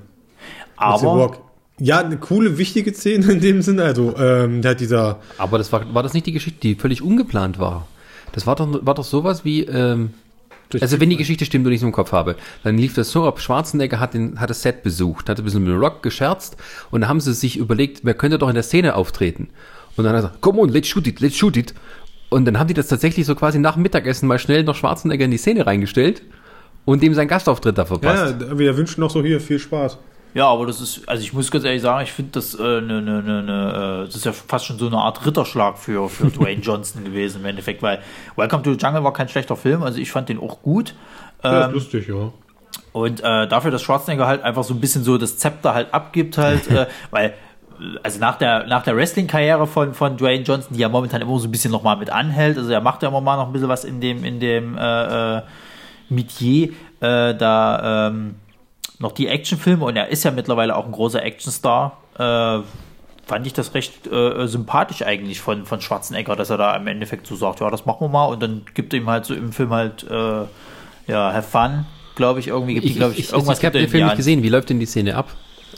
Aber 0.75 1.31
Ja, 1.83 1.99
eine 1.99 2.17
coole, 2.17 2.59
wichtige 2.59 2.93
Szene 2.93 3.31
in 3.31 3.39
dem 3.39 3.63
Sinne. 3.63 3.83
Also, 3.83 4.15
ähm, 4.15 4.61
der 4.61 4.71
hat 4.71 4.79
dieser, 4.79 5.19
Aber 5.39 5.57
das 5.57 5.71
war, 5.71 5.91
war 5.95 6.03
das 6.03 6.13
nicht 6.13 6.27
die 6.27 6.31
Geschichte, 6.31 6.59
die 6.59 6.75
völlig 6.75 7.01
ungeplant 7.01 7.57
war? 7.57 7.87
Das 8.33 8.45
war 8.45 8.55
doch, 8.55 8.85
war 8.85 8.93
doch 8.93 9.03
sowas 9.03 9.43
wie, 9.43 9.63
ähm, 9.63 10.11
also 10.79 10.99
wenn 10.99 11.09
die 11.09 11.17
Geschichte 11.17 11.43
stimmt 11.43 11.65
und 11.65 11.71
ich 11.71 11.79
es 11.79 11.83
im 11.83 11.91
Kopf 11.91 12.11
habe, 12.11 12.35
dann 12.63 12.77
lief 12.77 12.93
das 12.93 13.09
so 13.09 13.25
ab, 13.25 13.41
Schwarzenegger 13.41 13.99
hat, 13.99 14.13
den, 14.13 14.39
hat 14.39 14.51
das 14.51 14.61
Set 14.61 14.83
besucht, 14.83 15.27
hat 15.27 15.39
ein 15.39 15.43
bisschen 15.43 15.63
mit 15.63 15.73
Rock 15.73 16.03
gescherzt 16.03 16.55
und 16.91 17.01
dann 17.01 17.09
haben 17.09 17.19
sie 17.19 17.33
sich 17.33 17.57
überlegt, 17.57 18.01
wer 18.03 18.13
könnte 18.13 18.37
doch 18.37 18.47
in 18.47 18.53
der 18.53 18.63
Szene 18.63 18.95
auftreten? 18.95 19.49
Und 19.97 20.03
dann 20.03 20.13
hat 20.13 20.19
er 20.19 20.27
gesagt, 20.27 20.41
come 20.41 20.61
on, 20.61 20.69
let's 20.69 20.87
shoot 20.87 21.07
it, 21.07 21.19
let's 21.19 21.35
shoot 21.35 21.57
it. 21.57 21.73
Und 22.29 22.45
dann 22.45 22.59
haben 22.59 22.67
die 22.67 22.75
das 22.75 22.89
tatsächlich 22.89 23.25
so 23.25 23.33
quasi 23.33 23.57
nach 23.57 23.73
dem 23.73 23.81
Mittagessen 23.81 24.27
mal 24.27 24.37
schnell 24.37 24.63
noch 24.63 24.75
Schwarzenegger 24.75 25.25
in 25.25 25.31
die 25.31 25.37
Szene 25.37 25.65
reingestellt 25.65 26.21
und 26.85 27.01
dem 27.01 27.15
seinen 27.15 27.27
Gastauftritt 27.27 27.77
da 27.77 27.85
verpasst. 27.85 28.35
ja, 28.39 28.57
wir 28.59 28.77
wünschen 28.77 29.01
noch 29.01 29.09
so 29.09 29.23
hier 29.23 29.41
viel 29.41 29.57
Spaß. 29.57 29.97
Ja, 30.33 30.47
aber 30.47 30.65
das 30.65 30.79
ist, 30.79 31.07
also 31.09 31.21
ich 31.21 31.33
muss 31.33 31.51
ganz 31.51 31.65
ehrlich 31.65 31.81
sagen, 31.81 32.03
ich 32.03 32.11
finde 32.13 32.31
das 32.31 32.53
äh, 32.55 32.63
ne, 32.81 33.01
ne, 33.01 33.21
ne, 33.21 33.43
ne, 33.43 34.01
äh, 34.03 34.05
das 34.05 34.15
ist 34.15 34.25
ja 34.25 34.31
fast 34.31 34.65
schon 34.65 34.79
so 34.79 34.87
eine 34.87 34.97
Art 34.97 35.25
Ritterschlag 35.25 35.77
für, 35.77 36.07
für 36.09 36.27
Dwayne 36.29 36.61
Johnson 36.61 37.03
gewesen 37.03 37.41
im 37.41 37.45
Endeffekt, 37.47 37.81
weil 37.81 37.99
Welcome 38.37 38.63
to 38.63 38.73
the 38.73 38.77
Jungle 38.79 39.03
war 39.03 39.11
kein 39.13 39.27
schlechter 39.27 39.57
Film, 39.57 39.83
also 39.83 39.99
ich 39.99 40.09
fand 40.11 40.29
den 40.29 40.39
auch 40.39 40.61
gut. 40.61 40.95
Ja, 41.43 41.65
Ähm, 41.65 41.69
ist 41.69 41.73
lustig, 41.73 42.07
ja. 42.07 42.31
und 42.93 43.19
äh, 43.19 43.47
dafür, 43.47 43.71
dass 43.71 43.81
Schwarzenegger 43.81 44.25
halt 44.27 44.41
einfach 44.43 44.63
so 44.63 44.73
ein 44.73 44.79
bisschen 44.79 45.03
so 45.03 45.17
das 45.17 45.37
Zepter 45.37 45.73
halt 45.73 45.93
abgibt, 45.93 46.37
halt, 46.37 46.69
äh, 46.71 46.87
weil, 47.11 47.33
also 48.03 48.19
nach 48.19 48.37
der, 48.37 48.67
nach 48.67 48.83
der 48.83 48.95
Wrestling-Karriere 48.95 49.67
von, 49.67 49.93
von 49.93 50.15
Dwayne 50.15 50.43
Johnson, 50.43 50.75
die 50.75 50.79
ja 50.81 50.87
momentan 50.87 51.21
immer 51.21 51.37
so 51.39 51.47
ein 51.47 51.51
bisschen 51.51 51.71
nochmal 51.71 51.97
mit 51.97 52.09
anhält, 52.09 52.57
also 52.57 52.71
er 52.71 52.79
macht 52.79 53.03
ja 53.03 53.09
immer 53.09 53.19
mal 53.21 53.35
noch 53.35 53.47
ein 53.47 53.53
bisschen 53.53 53.69
was 53.69 53.83
in 53.83 53.99
dem, 53.99 54.23
in 54.23 54.39
dem 54.39 54.77
äh, 54.77 55.37
äh, 55.37 55.41
Metier, 56.09 56.69
äh, 57.01 57.33
da 57.35 58.07
ähm, 58.09 58.35
noch 59.01 59.11
die 59.11 59.27
Actionfilme 59.27 59.83
und 59.83 59.95
er 59.97 60.07
ist 60.09 60.23
ja 60.23 60.31
mittlerweile 60.31 60.75
auch 60.75 60.85
ein 60.85 60.91
großer 60.91 61.21
Actionstar. 61.23 61.97
Äh, 62.17 62.59
fand 63.27 63.47
ich 63.47 63.53
das 63.53 63.73
recht 63.73 64.07
äh, 64.07 64.47
sympathisch 64.47 65.01
eigentlich 65.03 65.39
von, 65.41 65.65
von 65.65 65.79
Schwarzenegger, 65.81 66.35
dass 66.35 66.49
er 66.49 66.57
da 66.57 66.75
im 66.75 66.85
Endeffekt 66.87 67.27
so 67.27 67.35
sagt, 67.35 67.59
ja, 67.61 67.69
das 67.69 67.85
machen 67.85 68.01
wir 68.01 68.09
mal 68.09 68.25
und 68.25 68.41
dann 68.43 68.63
gibt 68.73 68.93
er 68.93 68.99
ihm 68.99 69.09
halt 69.09 69.25
so 69.25 69.33
im 69.33 69.51
Film 69.53 69.69
halt, 69.71 70.03
äh, 70.09 70.43
ja, 71.07 71.33
have 71.33 71.43
fun, 71.43 71.85
glaube 72.15 72.39
ich, 72.41 72.47
irgendwie 72.47 72.73
gibt 72.75 72.85
Ich, 72.85 72.93
die, 72.93 72.97
glaube 72.99 73.13
ich, 73.13 73.19
ich, 73.19 73.25
ich, 73.27 73.31
irgendwas 73.31 73.59
ich 73.59 73.65
habe 73.65 73.73
gibt 73.79 73.85
den 73.85 73.91
Film 73.91 74.05
nicht 74.05 74.17
gesehen. 74.17 74.43
Wie 74.43 74.49
läuft 74.49 74.69
denn 74.69 74.79
die 74.79 74.85
Szene 74.85 75.15
ab? 75.15 75.29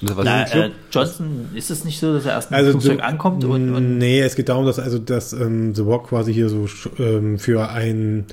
Also, 0.01 0.17
was 0.17 0.25
Na, 0.25 0.43
ist- 0.43 0.55
äh, 0.55 0.69
Johnson, 0.91 1.49
ist 1.53 1.69
es 1.69 1.85
nicht 1.85 1.99
so, 1.99 2.13
dass 2.13 2.25
er 2.25 2.31
erst 2.31 2.49
im 2.51 2.57
Also, 2.57 2.71
Flugzeug 2.71 2.97
so- 2.99 3.03
ankommt 3.05 3.43
und, 3.45 3.73
und 3.75 3.97
nee, 3.99 4.19
es 4.21 4.35
geht 4.35 4.49
darum, 4.49 4.65
dass 4.65 4.79
also 4.79 4.97
dass 4.97 5.31
ähm, 5.33 5.75
The 5.75 5.81
Rock 5.83 6.09
quasi 6.09 6.33
hier 6.33 6.49
so 6.49 6.67
ähm, 6.97 7.37
für 7.39 7.69
einen 7.69 8.25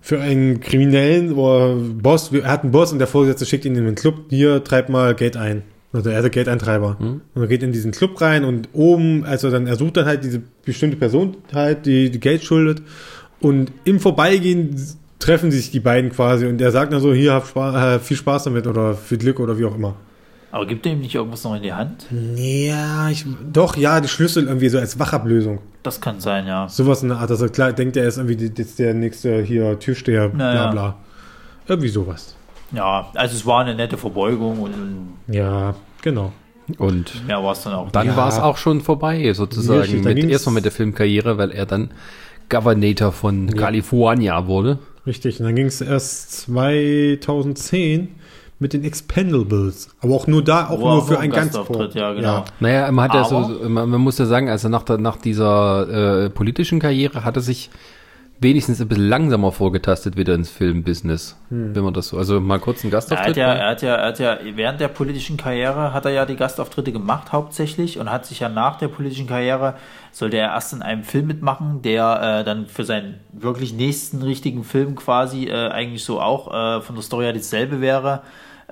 für 0.00 0.20
einen 0.20 0.60
Kriminellen 0.60 1.32
oder 1.32 1.74
Boss, 1.76 2.32
er 2.32 2.50
hat 2.50 2.62
einen 2.62 2.72
Boss 2.72 2.92
und 2.92 2.98
der 2.98 3.06
Vorgesetzte 3.06 3.46
schickt 3.46 3.64
ihn 3.64 3.76
in 3.76 3.84
den 3.84 3.94
Club, 3.94 4.26
hier 4.30 4.64
treib 4.64 4.88
mal 4.88 5.14
Geld 5.14 5.36
ein. 5.36 5.62
Also 5.92 6.10
er 6.10 6.18
ist 6.18 6.22
der 6.22 6.30
Geldeintreiber. 6.30 6.96
Und 7.00 7.42
er 7.42 7.48
geht 7.48 7.62
in 7.62 7.72
diesen 7.72 7.90
Club 7.90 8.20
rein 8.20 8.44
und 8.44 8.68
oben, 8.72 9.24
also 9.24 9.50
dann 9.50 9.66
er 9.66 9.76
sucht 9.76 9.96
dann 9.96 10.06
halt 10.06 10.22
diese 10.22 10.40
bestimmte 10.64 10.96
Person 10.96 11.36
halt, 11.52 11.84
die, 11.84 12.10
die 12.10 12.20
Geld 12.20 12.44
schuldet. 12.44 12.82
Und 13.40 13.72
im 13.84 13.98
Vorbeigehen 13.98 14.76
treffen 15.18 15.50
sich 15.50 15.70
die 15.70 15.80
beiden 15.80 16.10
quasi 16.10 16.46
und 16.46 16.60
er 16.60 16.70
sagt 16.70 16.92
dann 16.92 17.00
so, 17.00 17.12
hier 17.12 17.32
hab 17.32 17.46
Spaß, 17.46 17.74
äh, 17.74 17.98
viel 17.98 18.16
Spaß 18.16 18.44
damit 18.44 18.66
oder 18.66 18.94
viel 18.94 19.18
Glück 19.18 19.40
oder 19.40 19.58
wie 19.58 19.64
auch 19.64 19.74
immer. 19.74 19.96
aber 20.52 20.66
gibt 20.66 20.86
er 20.86 20.92
ihm 20.92 21.00
nicht 21.00 21.14
irgendwas 21.14 21.42
noch 21.44 21.56
in 21.56 21.62
die 21.62 21.72
Hand? 21.72 22.06
Ja, 22.36 23.10
ich, 23.10 23.26
doch, 23.52 23.76
ja, 23.76 24.00
die 24.00 24.08
Schlüssel 24.08 24.46
irgendwie 24.46 24.68
so 24.68 24.78
als 24.78 24.98
Wachablösung. 24.98 25.58
Das 25.82 26.00
kann 26.00 26.20
sein, 26.20 26.46
ja. 26.46 26.68
Sowas 26.68 27.02
in 27.02 27.08
der 27.08 27.18
Art, 27.18 27.30
dass 27.30 27.40
er 27.40 27.48
klar 27.48 27.72
denkt, 27.72 27.96
er 27.96 28.06
ist 28.06 28.18
irgendwie 28.18 28.52
jetzt 28.54 28.78
der 28.78 28.92
nächste 28.94 29.42
hier 29.42 29.78
Türsteher, 29.78 30.28
bla 30.28 30.52
Naja. 30.54 30.70
bla. 30.70 30.96
Irgendwie 31.68 31.88
sowas. 31.88 32.36
Ja, 32.72 33.10
also 33.14 33.34
es 33.34 33.46
war 33.46 33.62
eine 33.62 33.74
nette 33.74 33.96
Verbeugung 33.96 34.60
und, 34.60 34.74
Ja, 35.28 35.74
genau. 36.02 36.32
und 36.78 37.26
mehr 37.26 37.42
war 37.42 37.52
es 37.52 37.62
dann 37.62 37.72
auch. 37.72 37.90
Dann 37.90 38.08
Ja. 38.08 38.16
war 38.16 38.28
es 38.28 38.38
auch 38.38 38.56
schon 38.58 38.80
vorbei, 38.80 39.32
sozusagen. 39.32 40.02
Mit, 40.02 40.18
erstmal 40.24 40.54
mit 40.56 40.64
der 40.64 40.72
Filmkarriere, 40.72 41.38
weil 41.38 41.50
er 41.50 41.64
dann 41.66 41.90
Governator 42.50 43.10
von 43.12 43.54
California 43.54 44.46
wurde. 44.46 44.78
Richtig. 45.06 45.40
Und 45.40 45.46
dann 45.46 45.56
ging 45.56 45.66
es 45.66 45.80
erst 45.80 46.32
2010 46.42 48.08
mit 48.60 48.74
den 48.74 48.84
Expendables. 48.84 49.88
Aber 50.00 50.14
auch 50.14 50.26
nur 50.26 50.44
da, 50.44 50.68
auch 50.68 50.80
Wo 50.80 50.88
nur 50.90 51.06
für 51.06 51.16
auch 51.16 51.20
ein 51.22 51.30
ganz 51.30 51.54
Gastauftritt, 51.54 51.94
ja, 51.94 52.12
genau. 52.12 52.44
Naja, 52.60 52.92
man 52.92 53.06
hat 53.06 53.14
ja 53.14 53.24
so, 53.24 53.40
man, 53.68 53.88
man 53.88 54.00
muss 54.00 54.18
ja 54.18 54.26
sagen, 54.26 54.48
also 54.48 54.68
nach, 54.68 54.82
der, 54.82 54.98
nach 54.98 55.16
dieser 55.16 56.24
äh, 56.26 56.30
politischen 56.30 56.78
Karriere 56.78 57.24
hat 57.24 57.36
er 57.36 57.42
sich 57.42 57.70
wenigstens 58.42 58.80
ein 58.80 58.88
bisschen 58.88 59.08
langsamer 59.08 59.52
vorgetastet 59.52 60.16
wieder 60.16 60.34
ins 60.34 60.48
Filmbusiness, 60.48 61.36
wenn 61.50 61.84
man 61.84 61.92
das 61.92 62.08
so, 62.08 62.16
also 62.16 62.40
mal 62.40 62.58
kurz 62.58 62.82
einen 62.82 62.92
Er 62.92 62.96
hat, 62.96 63.08
Gastauftritt. 63.08 63.36
ja, 63.36 63.52
er, 63.52 63.70
hat 63.70 63.82
ja, 63.82 63.94
er 63.96 64.08
hat 64.08 64.18
ja 64.18 64.38
während 64.54 64.80
der 64.80 64.88
politischen 64.88 65.36
Karriere 65.36 65.92
hat 65.92 66.06
er 66.06 66.12
ja 66.12 66.24
die 66.24 66.36
Gastauftritte 66.36 66.90
gemacht 66.90 67.32
hauptsächlich 67.32 67.98
und 67.98 68.10
hat 68.10 68.24
sich 68.24 68.40
ja 68.40 68.48
nach 68.48 68.78
der 68.78 68.88
politischen 68.88 69.26
Karriere 69.26 69.74
sollte 70.10 70.38
er 70.38 70.54
erst 70.54 70.72
in 70.72 70.80
einem 70.80 71.04
Film 71.04 71.26
mitmachen, 71.26 71.82
der 71.82 72.40
äh, 72.40 72.44
dann 72.44 72.66
für 72.66 72.84
seinen 72.84 73.20
wirklich 73.32 73.74
nächsten 73.74 74.22
richtigen 74.22 74.64
Film 74.64 74.96
quasi 74.96 75.48
äh, 75.48 75.68
eigentlich 75.68 76.02
so 76.02 76.18
auch 76.18 76.48
äh, 76.48 76.80
von 76.80 76.94
der 76.94 77.02
Story 77.04 77.24
her 77.24 77.34
dasselbe 77.34 77.82
wäre. 77.82 78.22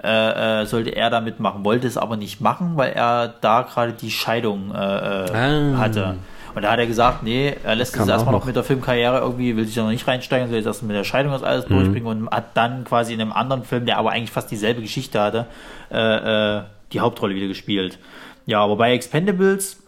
Äh, 0.02 0.62
äh, 0.62 0.66
sollte 0.66 0.90
er 0.90 1.10
da 1.10 1.20
mitmachen, 1.20 1.64
wollte 1.64 1.86
es 1.86 1.96
aber 1.96 2.16
nicht 2.16 2.40
machen, 2.40 2.72
weil 2.76 2.92
er 2.92 3.34
da 3.40 3.62
gerade 3.62 3.92
die 3.92 4.10
Scheidung 4.12 4.72
äh, 4.72 4.76
äh, 4.76 5.30
Ah. 5.34 5.78
hatte. 5.78 6.16
Und 6.54 6.62
da 6.62 6.70
hat 6.72 6.78
er 6.78 6.86
gesagt, 6.86 7.22
nee, 7.22 7.54
er 7.64 7.74
lässt 7.76 7.94
es 7.96 8.06
erstmal 8.08 8.32
noch 8.32 8.44
mit 8.44 8.56
der 8.56 8.64
Filmkarriere 8.64 9.18
irgendwie, 9.18 9.56
will 9.56 9.64
sich 9.66 9.74
da 9.74 9.82
noch 9.82 9.90
nicht 9.90 10.06
reinsteigen, 10.08 10.48
soll 10.48 10.56
jetzt 10.56 10.66
erst 10.66 10.82
mit 10.82 10.96
der 10.96 11.04
Scheidung 11.04 11.32
das 11.32 11.42
alles 11.42 11.66
durchbringen 11.66 12.06
und 12.06 12.30
hat 12.30 12.56
dann 12.56 12.84
quasi 12.84 13.12
in 13.12 13.20
einem 13.20 13.32
anderen 13.32 13.64
Film, 13.64 13.86
der 13.86 13.98
aber 13.98 14.10
eigentlich 14.12 14.30
fast 14.30 14.50
dieselbe 14.50 14.80
Geschichte 14.82 15.20
hatte, 15.20 15.46
äh, 15.92 16.56
äh, 16.58 16.62
die 16.92 17.00
Hauptrolle 17.00 17.34
wieder 17.34 17.46
gespielt. 17.48 17.98
Ja, 18.46 18.60
aber 18.64 18.76
bei 18.76 18.92
Expendables, 18.92 19.78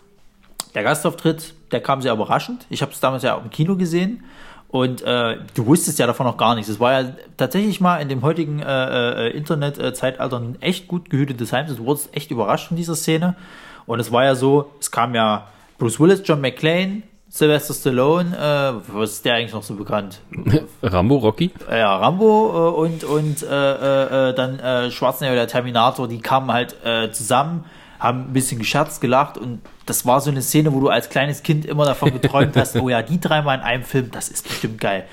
der 0.75 0.83
Gastauftritt, 0.83 1.55
der 1.73 1.81
kam 1.81 2.03
sehr 2.03 2.13
überraschend. 2.13 2.67
Ich 2.69 2.83
habe 2.83 2.93
es 2.93 3.01
damals 3.01 3.23
ja 3.23 3.35
auch 3.37 3.43
im 3.45 3.51
Kino 3.51 3.75
gesehen 3.77 4.23
Und 4.71 5.03
äh, 5.03 5.39
du 5.55 5.67
wusstest 5.67 5.99
ja 5.99 6.07
davon 6.07 6.27
noch 6.27 6.37
gar 6.37 6.55
nichts. 6.55 6.71
Es 6.71 6.79
war 6.79 7.03
ja 7.03 7.13
tatsächlich 7.37 7.81
mal 7.81 7.97
in 7.97 8.09
dem 8.09 8.23
heutigen 8.23 8.61
äh, 8.61 9.27
äh, 9.27 9.37
Internet-Zeitalter 9.37 10.39
ein 10.39 10.57
echt 10.61 10.87
gut 10.87 11.11
gehütetes 11.11 11.53
Heim. 11.53 11.67
Du 11.67 11.85
wurdest 11.85 12.15
echt 12.15 12.31
überrascht 12.31 12.69
von 12.69 12.77
dieser 12.77 12.95
Szene. 12.95 13.35
Und 13.87 13.99
es 13.99 14.13
war 14.13 14.25
ja 14.25 14.37
so, 14.37 14.71
es 14.79 14.93
kam 14.93 15.17
ja 15.17 15.49
Bruce 15.79 15.99
Willis, 15.99 16.23
John 16.25 16.41
McClane, 16.41 17.03
Sylvester 17.29 17.75
Stallone, 17.75 18.37
äh, 18.37 18.95
was 18.95 19.13
ist 19.13 19.25
der 19.25 19.35
eigentlich 19.35 19.53
noch 19.53 19.63
so 19.63 19.75
bekannt? 19.75 20.21
Rambo, 20.83 21.17
Rocky? 21.17 21.53
ja, 21.71 21.97
Rambo 21.97 22.75
äh, 22.75 22.81
und, 22.81 23.05
und 23.05 23.43
äh, 23.43 24.29
äh, 24.29 24.35
dann 24.35 24.59
äh, 24.59 24.91
Schwarzenegger, 24.91 25.37
der 25.37 25.47
Terminator, 25.49 26.07
die 26.07 26.21
kamen 26.21 26.53
halt 26.53 26.77
äh, 26.85 27.11
zusammen, 27.13 27.65
haben 28.01 28.23
ein 28.23 28.33
bisschen 28.33 28.59
gescherzt, 28.59 29.01
gelacht 29.01 29.39
und 29.39 29.61
das 29.87 30.07
war 30.07 30.21
so 30.21 30.31
eine 30.31 30.43
Szene, 30.43 30.73
wo 30.73 30.81
du 30.81 30.89
als 30.89 31.11
kleines 31.11 31.43
Kind 31.43 31.67
immer 31.67 31.85
davon 31.85 32.13
geträumt 32.21 32.57
hast, 32.57 32.77
oh 32.77 32.89
ja, 32.89 33.03
die 33.03 33.21
dreimal 33.21 33.59
in 33.59 33.63
einem 33.63 33.85
Film, 33.85 34.11
das 34.11 34.29
ist 34.29 34.49
bestimmt 34.49 34.81
geil. 34.81 35.05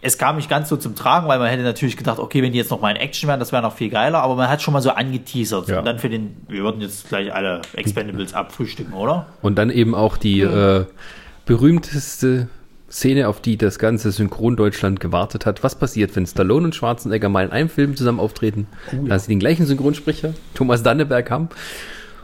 Es 0.00 0.18
kam 0.18 0.36
nicht 0.36 0.50
ganz 0.50 0.68
so 0.68 0.76
zum 0.76 0.94
Tragen, 0.94 1.28
weil 1.28 1.38
man 1.38 1.48
hätte 1.48 1.62
natürlich 1.62 1.96
gedacht, 1.96 2.18
okay, 2.18 2.42
wenn 2.42 2.52
die 2.52 2.58
jetzt 2.58 2.70
noch 2.70 2.80
mal 2.80 2.90
in 2.90 2.96
Action 2.96 3.28
wären, 3.28 3.40
das 3.40 3.52
wäre 3.52 3.62
noch 3.62 3.74
viel 3.74 3.88
geiler, 3.88 4.22
aber 4.22 4.34
man 4.34 4.48
hat 4.48 4.60
schon 4.60 4.74
mal 4.74 4.82
so 4.82 4.90
angeteasert. 4.90 5.68
Ja. 5.68 5.78
Und 5.78 5.86
dann 5.86 5.98
für 5.98 6.10
den, 6.10 6.36
wir 6.48 6.62
würden 6.62 6.82
jetzt 6.82 7.08
gleich 7.08 7.32
alle 7.32 7.62
Expendables 7.72 8.34
abfrühstücken, 8.34 8.92
oder? 8.92 9.26
Und 9.40 9.56
dann 9.56 9.70
eben 9.70 9.94
auch 9.94 10.18
die 10.18 10.40
äh, 10.40 10.84
berühmteste 11.46 12.48
Szene, 12.94 13.28
auf 13.28 13.40
die 13.40 13.56
das 13.56 13.80
ganze 13.80 14.12
Synchron-Deutschland 14.12 15.00
gewartet 15.00 15.46
hat. 15.46 15.64
Was 15.64 15.74
passiert, 15.74 16.14
wenn 16.14 16.26
Stallone 16.26 16.66
und 16.66 16.74
Schwarzenegger 16.76 17.28
mal 17.28 17.44
in 17.44 17.50
einem 17.50 17.68
Film 17.68 17.96
zusammen 17.96 18.20
auftreten? 18.20 18.68
Da 18.92 19.18
sie 19.18 19.28
den 19.28 19.40
gleichen 19.40 19.66
Synchronsprecher, 19.66 20.32
Thomas 20.54 20.84
Danneberg, 20.84 21.28
haben. 21.28 21.48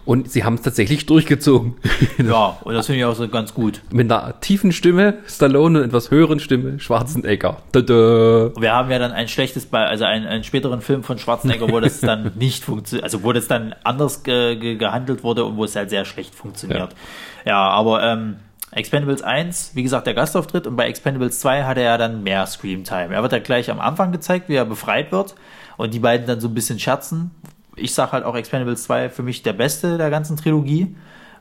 Und 0.05 0.31
sie 0.31 0.45
haben 0.45 0.55
es 0.55 0.63
tatsächlich 0.63 1.07
durchgezogen. 1.07 1.75
Ja, 2.19 2.59
und 2.65 2.75
das 2.75 2.87
finde 2.87 3.01
ich 3.01 3.05
auch 3.05 3.15
so 3.15 3.27
ganz 3.29 3.53
gut. 3.53 3.81
Mit 3.91 4.11
einer 4.11 4.41
tiefen 4.41 4.73
Stimme, 4.73 5.15
Stallone 5.27 5.81
und 5.81 5.85
etwas 5.87 6.11
höheren 6.11 6.39
Stimme, 6.39 6.79
Schwarzenegger. 6.79 7.63
Tada. 7.73 8.53
Wir 8.57 8.73
haben 8.73 8.91
ja 8.91 8.99
dann 8.99 9.13
ein 9.13 9.27
schlechtes, 9.27 9.67
Be 9.67 9.79
also 9.79 10.05
einen, 10.05 10.27
einen 10.27 10.45
späteren 10.45 10.83
Film 10.83 11.03
von 11.03 11.19
Schwarzenegger, 11.19 11.69
wo 11.71 11.81
das 11.81 12.01
dann 12.01 12.33
nicht 12.39 12.65
funktioniert, 12.65 13.05
also 13.05 13.23
wo 13.25 13.33
das 13.33 13.49
dann 13.49 13.75
anders 13.85 14.23
ge 14.23 14.57
ge 14.57 14.77
gehandelt 14.77 15.25
wurde 15.25 15.45
und 15.45 15.57
wo 15.57 15.65
es 15.65 15.75
halt 15.75 15.91
sehr 15.91 16.05
schlecht 16.05 16.35
funktioniert. 16.35 16.95
Ja, 17.45 17.69
aber 17.69 18.03
ähm, 18.03 18.37
Expendables 18.73 19.23
1, 19.23 19.73
wie 19.75 19.83
gesagt, 19.83 20.07
der 20.07 20.15
Gastauftritt 20.15 20.67
und 20.67 20.77
bei 20.77 20.87
Expendables 20.87 21.41
2 21.41 21.65
hat 21.65 21.77
er 21.77 21.85
ja 21.85 21.99
dann 21.99 22.23
mehr 22.23 22.47
Screamtime. 22.47 23.15
Er 23.15 23.23
wird 23.23 23.33
ja 23.33 23.41
gleich 23.41 23.71
am 23.71 23.81
Anfang 23.81 24.13
gezeigt, 24.13 24.49
wie 24.49 24.55
er 24.55 24.65
befreit 24.65 25.11
wird 25.11 25.35
und 25.77 25.93
die 25.93 25.99
beiden 25.99 26.27
dann 26.27 26.41
so 26.41 26.49
ein 26.49 26.55
bisschen 26.55 26.79
scherzen. 26.79 27.33
Ich 27.75 27.95
sag 27.95 28.13
halt 28.13 28.25
auch 28.25 28.37
Expendables 28.37 28.85
2 28.85 29.09
für 29.09 29.23
mich 29.23 29.43
der 29.43 29.55
beste 29.55 29.99
der 29.99 30.11
ganzen 30.11 30.37
Trilogie. 30.37 30.95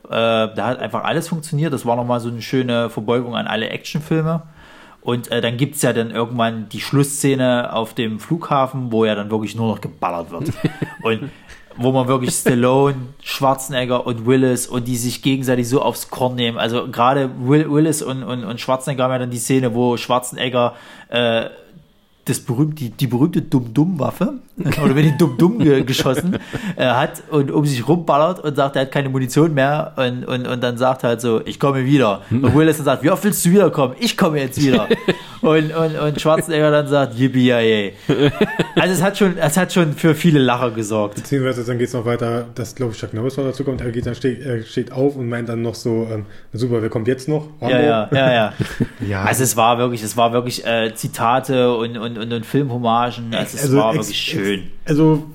Äh, 0.04 0.08
da 0.08 0.66
hat 0.66 0.80
einfach 0.80 1.04
alles 1.04 1.28
funktioniert. 1.28 1.72
Das 1.72 1.86
war 1.86 1.94
nochmal 1.94 2.20
so 2.20 2.28
eine 2.28 2.42
schöne 2.42 2.90
Verbeugung 2.90 3.36
an 3.36 3.46
alle 3.46 3.68
Actionfilme. 3.68 4.42
Und 5.02 5.30
äh, 5.30 5.40
dann 5.40 5.56
gibt's 5.56 5.82
ja 5.82 5.92
dann 5.92 6.10
irgendwann 6.10 6.68
die 6.68 6.80
Schlussszene 6.80 7.72
auf 7.72 7.94
dem 7.94 8.20
Flughafen, 8.20 8.92
wo 8.92 9.04
ja 9.04 9.14
dann 9.14 9.30
wirklich 9.30 9.54
nur 9.54 9.68
noch 9.68 9.80
geballert 9.80 10.30
wird. 10.30 10.52
und 11.02 11.30
wo 11.76 11.92
man 11.92 12.08
wirklich 12.08 12.34
Stallone, 12.34 12.96
Schwarzenegger 13.22 14.06
und 14.06 14.26
Willis 14.26 14.66
und 14.66 14.88
die 14.88 14.96
sich 14.96 15.22
gegenseitig 15.22 15.68
so 15.68 15.82
aufs 15.82 16.10
Korn 16.10 16.34
nehmen. 16.34 16.58
Also 16.58 16.88
gerade 16.88 17.30
Will, 17.38 17.70
Willis 17.70 18.02
und, 18.02 18.22
und, 18.22 18.44
und 18.44 18.60
Schwarzenegger 18.60 19.04
haben 19.04 19.12
ja 19.12 19.18
dann 19.18 19.30
die 19.30 19.38
Szene, 19.38 19.74
wo 19.74 19.96
Schwarzenegger 19.96 20.74
äh, 21.08 21.46
das 22.26 22.40
berühmt, 22.40 22.78
die, 22.78 22.90
die 22.90 23.06
berühmte 23.06 23.42
Dumm-Dumm-Waffe 23.42 24.34
oder 24.82 24.94
wenn 24.94 25.04
die 25.04 25.16
Dumm-Dumm 25.16 25.58
ge 25.58 25.82
geschossen 25.82 26.38
äh, 26.76 26.86
hat 26.86 27.22
und 27.30 27.50
um 27.50 27.64
sich 27.64 27.86
rumballert 27.88 28.40
und 28.40 28.56
sagt, 28.56 28.76
er 28.76 28.82
hat 28.82 28.92
keine 28.92 29.08
Munition 29.08 29.54
mehr 29.54 29.94
und, 29.96 30.24
und, 30.24 30.46
und 30.46 30.62
dann 30.62 30.76
sagt 30.76 31.02
halt 31.02 31.20
so, 31.20 31.40
ich 31.44 31.58
komme 31.58 31.84
wieder. 31.84 32.22
Und 32.30 32.54
Willis 32.54 32.76
dann 32.76 32.84
sagt, 32.84 33.02
wie 33.02 33.10
oft 33.10 33.24
willst 33.24 33.44
du 33.44 33.50
wiederkommen? 33.50 33.94
Ich 33.98 34.16
komme 34.16 34.38
jetzt 34.40 34.60
wieder. 34.60 34.86
und, 35.40 35.74
und, 35.74 35.98
und 35.98 36.20
Schwarzenegger 36.20 36.70
dann 36.70 36.88
sagt, 36.88 37.18
yippie 37.18 37.52
Also 37.52 38.94
es 38.94 39.02
hat 39.02 39.16
schon, 39.16 39.38
es 39.38 39.56
hat 39.56 39.72
schon 39.72 39.94
für 39.94 40.14
viele 40.14 40.38
Lacher 40.38 40.70
gesorgt. 40.70 41.16
Beziehungsweise 41.16 41.64
dann 41.64 41.78
geht 41.78 41.88
es 41.88 41.94
noch 41.94 42.04
weiter, 42.04 42.46
dass, 42.54 42.74
glaube 42.74 42.92
ich, 42.92 42.98
Chuck 42.98 43.14
Norris 43.14 43.36
noch 43.36 43.44
dazu 43.44 43.64
kommt. 43.64 43.80
Er, 43.80 43.90
geht 43.90 44.06
dann 44.06 44.14
steht, 44.14 44.40
er 44.40 44.62
steht 44.62 44.92
auf 44.92 45.16
und 45.16 45.28
meint 45.28 45.48
dann 45.48 45.62
noch 45.62 45.74
so, 45.74 46.06
ähm, 46.10 46.26
super, 46.52 46.82
wer 46.82 46.90
kommt 46.90 47.08
jetzt 47.08 47.28
noch? 47.28 47.48
Ja, 47.62 47.80
ja, 47.80 48.08
ja, 48.12 48.32
ja. 48.32 48.52
Ja. 49.00 49.22
Also 49.24 49.42
es 49.42 49.56
war 49.56 49.78
wirklich, 49.78 50.02
es 50.02 50.16
war 50.16 50.32
wirklich 50.32 50.66
äh, 50.66 50.94
Zitate 50.94 51.74
und, 51.74 51.96
und, 51.96 52.09
und, 52.18 52.32
und 52.32 52.46
Filmhommagen. 52.46 53.34
Also 53.34 53.56
es 53.58 53.74
war 53.74 53.94
ex- 53.94 54.06
wirklich 54.08 54.18
schön. 54.20 54.60
Ex, 54.60 54.70
also 54.90 55.26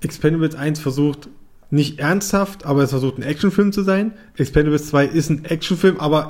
Expendables 0.00 0.54
1 0.54 0.80
versucht 0.80 1.28
nicht 1.70 1.98
ernsthaft, 1.98 2.64
aber 2.64 2.82
es 2.82 2.90
versucht 2.90 3.18
ein 3.18 3.22
Actionfilm 3.22 3.72
zu 3.72 3.82
sein. 3.82 4.12
Expendables 4.36 4.88
2 4.88 5.04
ist 5.06 5.28
ein 5.30 5.44
Actionfilm, 5.44 5.98
aber 6.00 6.28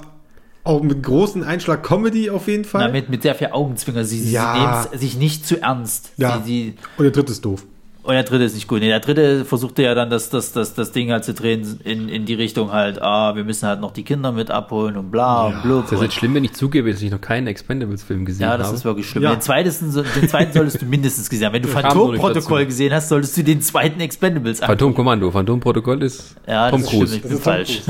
auch 0.65 0.83
mit 0.83 1.03
großen 1.03 1.45
Einschlag 1.45 1.83
Comedy 1.83 2.29
auf 2.31 2.49
jeden 2.49 2.65
Fall. 2.65 2.87
Na, 2.87 2.93
mit, 2.93 3.09
mit 3.09 3.23
sehr 3.23 3.35
viel 3.35 3.49
Augenzwinger. 3.53 4.05
Sie, 4.05 4.19
sie 4.21 4.33
Ja. 4.33 4.85
nehmen 4.89 5.01
sich 5.01 5.17
nicht 5.17 5.47
zu 5.47 5.63
ernst. 5.63 6.11
ja. 6.17 6.43
Sie, 6.45 6.53
sie, 6.53 6.75
Und 6.97 7.05
der 7.05 7.13
dritte 7.13 7.33
ist 7.33 7.45
doof. 7.45 7.65
Und 8.09 8.15
der 8.15 8.23
dritte 8.23 8.45
ist 8.45 8.55
nicht 8.55 8.67
gut. 8.69 8.81
Nee, 8.81 8.89
der 8.89 9.01
dritte 9.01 9.45
versuchte 9.45 9.83
ja 9.83 9.95
dann 9.95 10.09
das, 10.09 10.31
das, 10.31 10.53
das, 10.53 10.73
das 10.73 10.93
Ding 10.93 11.13
halt 11.13 11.25
zu 11.25 11.35
drehen 11.35 11.79
in, 11.85 12.09
in 12.09 12.25
die 12.25 12.33
Richtung 12.33 12.73
halt, 12.73 13.03
ah, 13.03 13.37
wir 13.37 13.45
müssen 13.45 13.69
halt 13.69 13.83
noch 13.83 13.93
die 13.93 14.03
Kinder 14.03 14.33
mit 14.33 14.51
abholen 14.51 14.97
und 14.97 15.11
bla 15.11 15.49
und 15.49 15.61
blub. 15.61 15.83
Das 15.83 15.93
ist 15.93 16.03
jetzt 16.03 16.15
schlimm, 16.15 16.33
wenn 16.35 16.43
ich 16.43 16.55
zugebe, 16.55 16.91
dass 16.91 17.03
ich 17.03 17.11
noch 17.11 17.21
keinen 17.21 17.47
Expendables-Film 17.49 18.25
gesehen 18.25 18.45
ja, 18.45 18.53
habe. 18.53 18.63
das 18.63 18.73
ist 18.73 18.87
wirklich 18.87 19.07
schlimm. 19.07 19.25
Ja. 19.25 19.33
Den, 19.33 19.43
zweiten, 19.43 19.71
den 19.93 20.29
zweiten 20.31 20.53
solltest 20.55 20.81
du 20.81 20.87
mindestens 20.87 21.29
gesehen 21.29 21.49
haben. 21.49 21.53
Wenn 21.53 21.63
du 21.65 21.69
Phantom-Protokoll 21.69 22.65
gesehen 22.65 22.95
hast, 22.95 23.11
solltest 23.11 23.37
du 23.37 23.45
den 23.45 23.61
zweiten 23.61 24.01
Expendables. 24.01 24.61
Phantomkommando, 24.61 25.31
Phantomprotokoll 25.31 26.03
ist 26.03 26.35
Ja, 26.47 26.71
Tom 26.71 26.81
das 26.81 26.91
Cruise. 26.91 27.09
stimmt, 27.09 27.25
das 27.27 27.33
ist 27.33 27.45
falsch. 27.45 27.83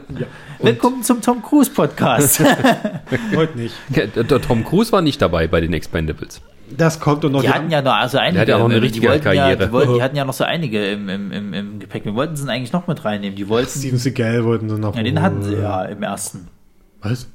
Willkommen 0.58 1.04
zum 1.04 1.20
Tom 1.20 1.40
Cruise 1.40 1.70
Podcast. 1.70 2.40
Heute 3.36 3.56
nicht. 3.56 3.74
Ja, 3.94 4.06
der, 4.06 4.24
der 4.24 4.42
Tom 4.42 4.64
Cruise 4.64 4.90
war 4.90 5.02
nicht 5.02 5.22
dabei 5.22 5.46
bei 5.46 5.60
den 5.60 5.72
Expendables. 5.72 6.40
Das 6.76 7.00
kommt 7.00 7.24
und 7.24 7.32
noch 7.32 7.40
Die 7.42 7.48
hatten 7.48 7.70
ja 7.70 7.82
noch 7.82 7.94
also 7.94 8.18
einige. 8.18 8.40
hat 8.40 8.48
ja 8.48 8.56
auch 8.56 8.64
eine 8.64 8.74
die 8.74 8.80
richtige 8.80 9.08
wollten 9.08 9.26
Ja, 9.28 9.34
Karriere. 9.34 9.66
die, 9.66 9.72
wollten, 9.72 9.94
die 9.94 10.02
hatten 10.02 10.16
ja 10.16 10.24
noch 10.24 10.34
so 10.34 10.44
einige 10.44 10.86
im, 10.90 11.08
im, 11.08 11.32
im, 11.32 11.54
im 11.54 11.78
Gepäck. 11.80 12.04
Wir 12.04 12.14
wollten 12.14 12.36
sie 12.36 12.48
eigentlich 12.50 12.72
noch 12.72 12.86
mit 12.86 13.04
reinnehmen. 13.04 13.36
Die 13.36 13.48
wollten. 13.48 13.70
Steven 13.78 13.98
Seagal 13.98 14.44
wollten 14.44 14.68
sie 14.68 14.78
noch. 14.78 14.94
Ja, 14.96 15.02
den 15.02 15.20
hatten 15.22 15.42
sie 15.42 15.54
ja 15.56 15.84
im 15.84 16.02
ersten. 16.02 16.48
Was? 17.00 17.28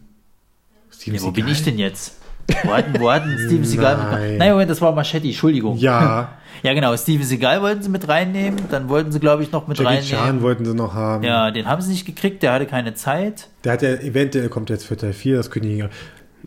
Steven 0.91 1.16
Ja, 1.16 1.22
wo 1.24 1.32
bin 1.32 1.48
ich 1.48 1.64
denn 1.64 1.77
jetzt? 1.77 2.17
Wo 2.64 2.74
hatten, 2.74 2.99
wo 2.99 3.11
hatten 3.11 3.38
Steven 3.45 3.66
Seagal 3.66 3.98
mit 3.98 4.11
Nein. 4.11 4.38
Nein, 4.38 4.51
Moment, 4.51 4.69
das 4.72 4.82
war 4.82 4.91
Machete, 4.93 5.27
Entschuldigung. 5.27 5.77
Ja, 5.77 6.30
Ja, 6.64 6.74
genau. 6.74 6.98
Steven 6.98 7.24
Seagal 7.24 7.61
wollten 7.61 7.83
sie 7.83 7.90
mit 7.90 8.07
reinnehmen. 8.07 8.59
Dann 8.72 8.90
wollten 8.90 9.11
sie, 9.11 9.19
glaube 9.19 9.43
ich, 9.43 9.51
noch 9.51 9.67
mit 9.67 9.77
Jackie 9.77 10.01
Chan 10.03 10.17
reinnehmen. 10.19 10.41
wollten 10.41 10.66
sie 10.66 10.74
noch 10.74 10.95
haben. 10.95 11.24
Ja, 11.24 11.51
den 11.51 11.67
haben 11.67 11.82
sie 11.83 11.91
nicht 11.91 12.06
gekriegt. 12.06 12.41
Der 12.41 12.51
hatte 12.53 12.66
keine 12.66 12.95
Zeit. 12.95 13.48
Der 13.64 13.74
hat 13.74 13.83
ja 13.83 13.90
eventuell 13.90 14.49
kommt 14.49 14.72
jetzt 14.72 14.85
für 14.88 14.98
Teil 14.98 15.14
4, 15.14 15.38
das 15.38 15.51
Königin. 15.51 15.90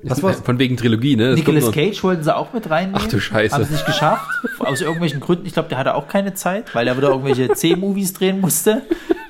Was 0.02 0.22
war's? 0.22 0.40
Von 0.40 0.58
wegen 0.58 0.76
Trilogie, 0.76 1.16
ne? 1.16 1.30
Das 1.30 1.38
Nicolas 1.38 1.70
Cage 1.72 2.02
wollten 2.02 2.22
sie 2.22 2.34
auch 2.34 2.52
mit 2.52 2.70
reinnehmen. 2.70 3.00
Ach 3.04 3.08
du 3.08 3.20
Scheiße. 3.20 3.54
Haben 3.54 3.64
sie 3.64 3.72
nicht 3.72 3.86
geschafft. 3.86 4.26
Aus 4.58 4.80
irgendwelchen 4.80 5.20
Gründen. 5.20 5.44
Ich 5.46 5.52
glaube, 5.52 5.68
der 5.68 5.78
hatte 5.78 5.94
auch 5.94 6.08
keine 6.08 6.32
Zeit, 6.34 6.74
weil 6.74 6.88
er 6.88 6.96
wieder 6.96 7.08
irgendwelche 7.10 7.50
C-Movies 7.52 8.14
drehen 8.14 8.40
musste. 8.40 8.82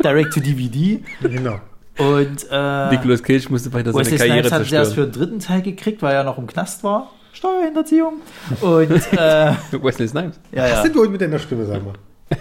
Direct 0.05 0.33
to 0.33 0.41
DVD. 0.41 1.03
Genau. 1.23 1.61
Und 1.99 2.47
äh, 2.51 2.91
Nicolas 2.91 3.23
Cage 3.23 3.51
musste 3.51 3.73
weiter 3.73 3.93
seine 3.93 4.05
Wesley 4.07 4.19
Karriere 4.19 4.39
Snipes 4.49 4.53
hat 4.53 4.63
es 4.63 4.73
erst 4.73 4.95
für 4.95 5.03
zerstören. 5.03 5.13
den 5.13 5.19
dritten 5.21 5.39
Teil 5.41 5.63
gekriegt, 5.63 6.03
weil 6.03 6.15
er 6.15 6.25
noch 6.25 6.39
im 6.39 6.47
Knast 6.47 6.85
war. 6.85 7.11
Steuerhinterziehung. 7.33 8.15
Und 8.61 8.91
äh, 9.13 9.53
Wesley 9.83 10.09
Snipes. 10.09 10.39
ja, 10.53 10.63
Was 10.63 10.71
ja, 10.71 10.83
sind 10.83 10.95
wir 10.95 11.03
heute 11.03 11.13
mit 11.13 11.21
deiner 11.21 11.39
Stimme, 11.39 11.67
sag 11.67 11.85
mal? 11.85 11.95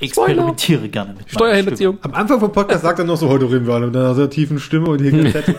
experimentiere 0.00 0.88
gerne 0.88 1.14
mit 1.14 1.30
Steuerhinterziehung. 1.30 1.98
Am 2.02 2.14
Anfang 2.14 2.40
vom 2.40 2.52
Podcast 2.52 2.82
sagt 2.82 2.98
er 2.98 3.04
noch 3.04 3.16
so, 3.16 3.28
heute 3.28 3.50
reden 3.50 3.66
wir 3.66 3.74
alle 3.74 3.86
mit 3.86 3.96
einer 3.96 4.14
sehr 4.14 4.30
tiefen 4.30 4.58
Stimme 4.58 4.88
und 4.88 5.00
hier 5.00 5.12
geht's 5.12 5.36
ah, 5.48 5.52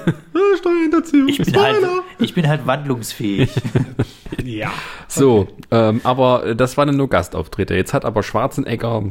Steuerhinterziehung. 0.58 1.28
Ich 1.28 1.38
bin, 1.38 1.56
halt, 1.58 1.78
ich 2.20 2.34
bin 2.34 2.48
halt 2.48 2.66
wandlungsfähig. 2.66 3.50
ja. 4.44 4.72
So, 5.08 5.48
ähm, 5.72 6.02
aber 6.04 6.46
äh, 6.46 6.56
das 6.56 6.78
waren 6.78 6.96
nur 6.96 7.10
Gastauftritte. 7.10 7.76
Jetzt 7.76 7.94
hat 7.94 8.06
aber 8.06 8.24
Schwarzenegger 8.24 9.04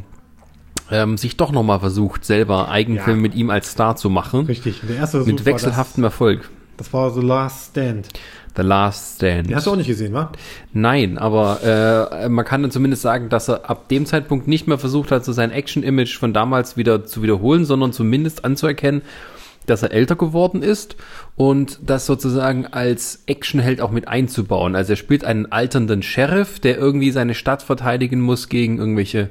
ähm, 0.90 1.16
sich 1.16 1.36
doch 1.36 1.52
nochmal 1.52 1.80
versucht, 1.80 2.24
selber 2.24 2.68
Eigenfilm 2.68 3.18
Ja. 3.18 3.22
mit 3.22 3.34
ihm 3.34 3.50
als 3.50 3.70
Star 3.72 3.96
zu 3.96 4.10
machen. 4.10 4.46
Richtig. 4.46 4.80
Der 4.88 4.96
erste 4.96 5.18
Versuch 5.18 5.32
Mit 5.32 5.44
wechselhaftem 5.44 6.02
War 6.02 6.10
Erfolg. 6.10 6.42
das, 6.76 6.86
das 6.86 6.92
war 6.92 7.10
The 7.10 7.20
Last 7.20 7.70
Stand. 7.70 8.08
The 8.57 8.62
Last 8.62 9.17
Stand. 9.17 9.49
Den 9.49 9.57
hast 9.57 9.67
du 9.67 9.73
auch 9.73 9.76
nicht 9.76 9.86
gesehen, 9.86 10.15
wa? 10.15 10.33
Nein, 10.73 11.18
aber 11.18 12.10
äh, 12.23 12.28
man 12.28 12.44
kann 12.44 12.62
dann 12.62 12.70
zumindest 12.70 13.02
sagen, 13.02 13.28
dass 13.28 13.49
er 13.49 13.68
ab 13.68 13.89
dem 13.89 14.07
Zeitpunkt 14.07 14.49
nicht 14.49 14.67
mehr 14.67 14.78
versucht 14.78 15.10
hat, 15.10 15.25
so 15.25 15.33
sein 15.33 15.51
Action-Image 15.51 16.18
von 16.18 16.33
damals 16.33 16.76
wieder 16.76 17.05
zu 17.05 17.23
wiederholen, 17.23 17.65
sondern 17.65 17.93
zumindest 17.93 18.44
anzuerkennen, 18.44 19.02
dass 19.67 19.83
er 19.83 19.93
älter 19.93 20.17
geworden 20.17 20.62
ist 20.62 20.97
und 21.35 21.81
das 21.85 22.07
sozusagen 22.07 22.67
als 22.67 23.25
Actionheld 23.26 23.81
auch 23.81 23.91
mit 23.91 24.09
einzubauen. 24.09 24.75
Also 24.75 24.93
er 24.93 24.97
spielt 24.97 25.25
einen 25.25 25.51
alternden 25.52 26.02
Sheriff, 26.02 26.60
der 26.60 26.78
irgendwie 26.78 27.10
seine 27.10 27.35
Stadt 27.35 27.62
verteidigen 27.62 28.20
muss 28.20 28.49
gegen 28.49 28.78
irgendwelche 28.78 29.31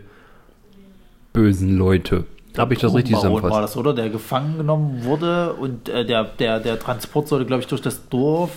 bösen 1.33 1.77
Leute. 1.77 2.25
Habe 2.57 2.73
ich 2.73 2.79
das 2.79 2.93
richtig 2.93 3.15
Baron 3.15 3.43
war 3.43 3.61
das, 3.61 3.75
oder? 3.75 3.93
Der 3.93 4.09
gefangen 4.09 4.57
genommen 4.57 5.03
wurde 5.03 5.53
und 5.53 5.89
äh, 5.89 6.05
der, 6.05 6.23
der, 6.23 6.59
der 6.59 6.79
Transport 6.79 7.27
sollte, 7.27 7.45
glaube 7.45 7.61
ich, 7.61 7.67
durch 7.67 7.81
das 7.81 8.07
Dorf 8.07 8.51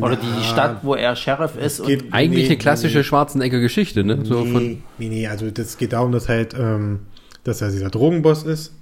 oder 0.00 0.16
die, 0.16 0.44
Stadt, 0.44 0.78
wo 0.82 0.94
er 0.94 1.16
Sheriff 1.16 1.56
ist. 1.56 1.84
geht- 1.84 2.04
Und, 2.04 2.12
Eigentlich 2.12 2.44
Nee, 2.44 2.50
eine 2.50 2.58
klassische 2.58 2.98
nee. 2.98 3.04
Schwarzenegger-Geschichte, 3.04 4.04
ne? 4.04 4.24
So 4.24 4.44
von, 4.44 4.62
nee, 4.66 4.78
nee, 4.98 5.08
nee, 5.08 5.26
also 5.26 5.50
das 5.50 5.76
geht 5.78 5.92
darum, 5.92 6.12
dass 6.12 6.28
halt, 6.28 6.54
ähm, 6.58 7.00
dass 7.44 7.60
er 7.62 7.70
dieser 7.70 7.90
Drogenboss 7.90 8.44
ist. 8.44 8.72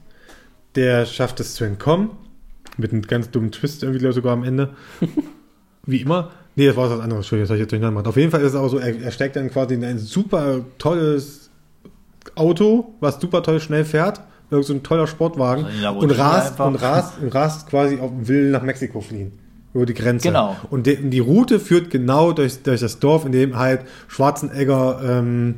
Der 0.74 1.04
schafft 1.06 1.40
es 1.40 1.54
zu 1.54 1.64
entkommen. 1.64 2.10
Mit 2.78 2.92
einem 2.92 3.02
ganz 3.02 3.30
dummen 3.30 3.52
Twist 3.52 3.82
irgendwie, 3.82 3.98
glaube 3.98 4.10
ich, 4.10 4.16
sogar 4.16 4.32
am 4.32 4.44
Ende. 4.44 4.70
wie 5.86 5.98
immer, 6.00 6.30
nee, 6.56 6.66
das 6.66 6.76
war 6.76 6.90
was 6.90 7.00
anderes, 7.00 7.24
Entschuldigung, 7.24 7.44
das 7.44 7.50
habe 7.50 7.56
ich 7.56 7.60
jetzt 7.62 7.72
durcheinander 7.72 7.92
gemacht. 8.00 8.08
Auf 8.08 8.16
jeden 8.16 8.30
Fall 8.30 8.40
ist 8.40 8.48
es 8.48 8.54
auch 8.54 8.68
so, 8.68 8.78
er, 8.78 8.98
er 9.00 9.10
steckt 9.10 9.36
dann 9.36 9.50
quasi 9.50 9.74
in 9.74 9.84
ein 9.84 9.98
super 9.98 10.60
tolles 10.78 11.50
Auto, 12.34 12.94
was 13.00 13.20
super 13.20 13.42
toll 13.42 13.60
schnell 13.60 13.84
fährt, 13.84 14.20
irgend 14.50 14.66
so 14.66 14.72
ein 14.74 14.82
toller 14.82 15.06
Sportwagen 15.06 15.66
Ja, 15.82 15.90
und 15.90 16.10
rast 16.12 16.58
und 16.60 16.76
rast 16.76 17.18
und 17.20 17.34
rast 17.34 17.68
quasi 17.68 17.98
auf 17.98 18.10
will 18.14 18.50
nach 18.50 18.62
Mexiko 18.62 19.00
fliehen. 19.00 19.32
Über 19.74 19.86
die 19.86 19.94
Grenze. 19.94 20.28
Genau. 20.28 20.56
Und 20.70 20.86
die, 20.86 20.96
die 20.96 21.18
Route 21.18 21.58
führt 21.58 21.90
genau 21.90 22.32
durch, 22.32 22.62
durch 22.62 22.80
das 22.80 22.98
Dorf, 22.98 23.24
in 23.24 23.32
dem 23.32 23.56
halt 23.56 23.82
Schwarzenegger 24.08 25.00
ähm, 25.02 25.56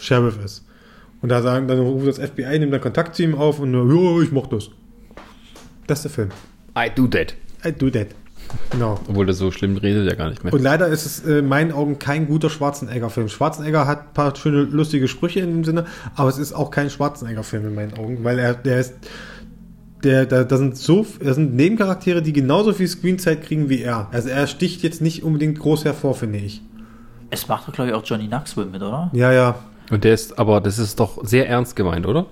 Sheriff 0.00 0.38
ist. 0.44 0.64
Und 1.20 1.28
da 1.28 1.40
sagen, 1.40 1.68
dann 1.68 1.78
ruft 1.78 2.08
das 2.08 2.18
FBI, 2.18 2.58
nimmt 2.58 2.72
dann 2.72 2.80
Kontakt 2.80 3.14
zu 3.14 3.22
ihm 3.22 3.36
auf 3.36 3.60
und 3.60 3.72
ja, 3.72 4.22
ich 4.22 4.32
mach 4.32 4.48
das. 4.48 4.70
Das 5.86 5.98
ist 5.98 6.04
der 6.04 6.10
Film. 6.10 6.28
I 6.76 6.90
do 6.92 7.06
that. 7.06 7.34
I 7.64 7.72
do 7.72 7.88
that. 7.90 8.08
Genau. 8.70 8.98
Obwohl 9.08 9.26
das 9.26 9.38
so 9.38 9.50
schlimm 9.50 9.76
redet 9.76 10.08
er 10.08 10.16
gar 10.16 10.28
nicht 10.28 10.42
mehr. 10.42 10.52
Und 10.52 10.62
leider 10.62 10.88
ist 10.88 11.06
es 11.06 11.24
äh, 11.24 11.38
in 11.38 11.48
meinen 11.48 11.72
Augen 11.72 11.98
kein 11.98 12.26
guter 12.26 12.50
Schwarzenegger-Film. 12.50 13.28
Schwarzenegger 13.28 13.86
hat 13.86 14.08
ein 14.08 14.14
paar 14.14 14.36
schöne, 14.36 14.62
lustige 14.62 15.08
Sprüche 15.08 15.40
in 15.40 15.52
dem 15.52 15.64
Sinne, 15.64 15.86
aber 16.14 16.28
es 16.28 16.38
ist 16.38 16.52
auch 16.52 16.70
kein 16.70 16.90
Schwarzenegger-Film 16.90 17.68
in 17.68 17.74
meinen 17.74 17.94
Augen, 17.94 18.24
weil 18.24 18.38
er, 18.38 18.54
der 18.54 18.80
ist, 18.80 18.94
der, 20.04 20.26
da, 20.26 20.44
da 20.44 20.56
sind 20.56 20.76
so, 20.76 21.06
da 21.22 21.34
sind 21.34 21.54
Nebencharaktere, 21.54 22.22
die 22.22 22.32
genauso 22.32 22.72
viel 22.72 22.88
Screenzeit 22.88 23.42
kriegen 23.42 23.68
wie 23.68 23.82
er. 23.82 24.08
Also 24.12 24.28
er 24.28 24.46
sticht 24.46 24.82
jetzt 24.82 25.00
nicht 25.00 25.22
unbedingt 25.22 25.58
groß 25.58 25.84
hervor, 25.84 26.14
finde 26.14 26.38
ich. 26.38 26.62
Es 27.30 27.48
macht 27.48 27.68
doch, 27.68 27.72
glaube 27.72 27.90
ich, 27.90 27.96
auch 27.96 28.04
Johnny 28.04 28.26
Knoxville 28.26 28.66
mit, 28.66 28.82
oder? 28.82 29.10
Ja, 29.12 29.32
ja. 29.32 29.54
Und 29.90 30.04
der 30.04 30.14
ist, 30.14 30.38
aber 30.38 30.60
das 30.60 30.78
ist 30.78 31.00
doch 31.00 31.24
sehr 31.24 31.48
ernst 31.48 31.76
gemeint, 31.76 32.06
oder? 32.06 32.26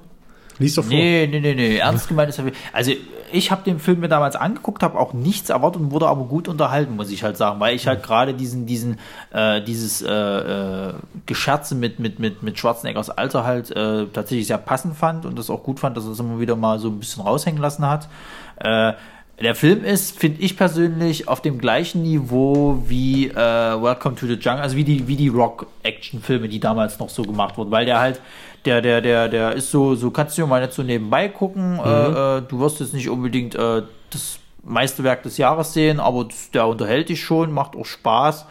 Lies 0.61 0.75
doch 0.77 0.85
vor. 0.85 0.93
Nee, 0.93 1.27
nee, 1.29 1.41
nee, 1.41 1.55
nee. 1.55 1.77
Ernst 1.79 2.07
gemeint 2.07 2.29
ist 2.29 2.39
er. 2.39 2.45
Also, 2.73 2.93
ich 3.33 3.51
habe 3.51 3.63
den 3.63 3.79
Film 3.79 4.01
mir 4.01 4.09
damals 4.09 4.37
angeguckt, 4.37 4.83
habe 4.83 4.99
auch 4.99 5.13
nichts 5.13 5.51
erwartet 5.51 5.81
und 5.81 5.91
wurde 5.91 6.07
aber 6.07 6.25
gut 6.25 6.49
unterhalten, 6.49 6.97
muss 6.97 7.11
ich 7.11 7.23
halt 7.23 7.37
sagen, 7.37 7.61
weil 7.61 7.75
ich 7.75 7.87
halt 7.87 8.03
gerade 8.03 8.35
diesen, 8.35 8.67
diesen, 8.67 8.99
äh, 9.33 9.63
dieses 9.63 10.03
äh, 10.03 10.11
äh, 10.11 10.93
Gescherze 11.27 11.75
mit, 11.75 11.99
mit, 11.99 12.19
mit, 12.19 12.43
mit 12.43 12.59
Schwarzeneggers 12.59 13.11
Alter 13.11 13.45
halt 13.45 13.71
äh, 13.71 14.07
tatsächlich 14.13 14.47
sehr 14.47 14.59
passend 14.59 14.97
fand 14.97 15.27
und 15.27 15.39
das 15.39 15.51
auch 15.51 15.63
gut 15.63 15.81
fand, 15.81 15.97
dass 15.97 16.05
er 16.05 16.13
es 16.13 16.21
immer 16.21 16.41
wieder 16.41 16.57
mal 16.57 16.79
so 16.79 16.89
ein 16.89 16.99
bisschen 16.99 17.23
raushängen 17.23 17.61
lassen 17.61 17.89
hat. 17.89 18.09
Äh, 18.57 18.93
der 19.41 19.55
Film 19.55 19.85
ist, 19.85 20.19
finde 20.19 20.43
ich 20.43 20.57
persönlich, 20.57 21.27
auf 21.27 21.41
dem 21.41 21.59
gleichen 21.59 22.03
Niveau 22.03 22.83
wie 22.87 23.29
äh, 23.29 23.35
Welcome 23.35 24.15
to 24.17 24.27
the 24.27 24.35
Jungle, 24.35 24.61
also 24.61 24.77
wie 24.77 24.85
die, 24.85 25.09
wie 25.09 25.17
die 25.17 25.29
Rock-Action-Filme, 25.29 26.49
die 26.49 26.61
damals 26.61 26.99
noch 26.99 27.09
so 27.09 27.23
gemacht 27.23 27.57
wurden, 27.57 27.71
weil 27.71 27.87
der 27.87 28.01
halt, 28.01 28.21
der, 28.65 28.83
der, 28.83 29.01
der, 29.01 29.29
der 29.29 29.53
ist 29.53 29.71
so, 29.71 29.95
so 29.95 30.11
kannst 30.11 30.37
du 30.37 30.47
mal 30.47 30.61
nicht 30.61 30.73
so 30.73 30.83
nebenbei 30.83 31.29
gucken. 31.29 31.79
Äh, 31.79 32.39
äh, 32.39 32.43
du 32.43 32.61
wirst 32.61 32.81
jetzt 32.81 32.95
nicht 32.95 33.09
unbedingt 33.09 33.55
äh, 33.55 33.83
das 34.11 34.39
meiste 34.63 35.05
Werk 35.05 35.23
des 35.23 35.39
Jahres 35.39 35.73
sehen, 35.73 36.01
aber 36.01 36.29
der 36.53 36.67
unterhält 36.67 37.09
dich 37.09 37.23
schon, 37.23 37.53
macht 37.53 37.77
auch 37.77 37.87
Spaß. 37.87 38.47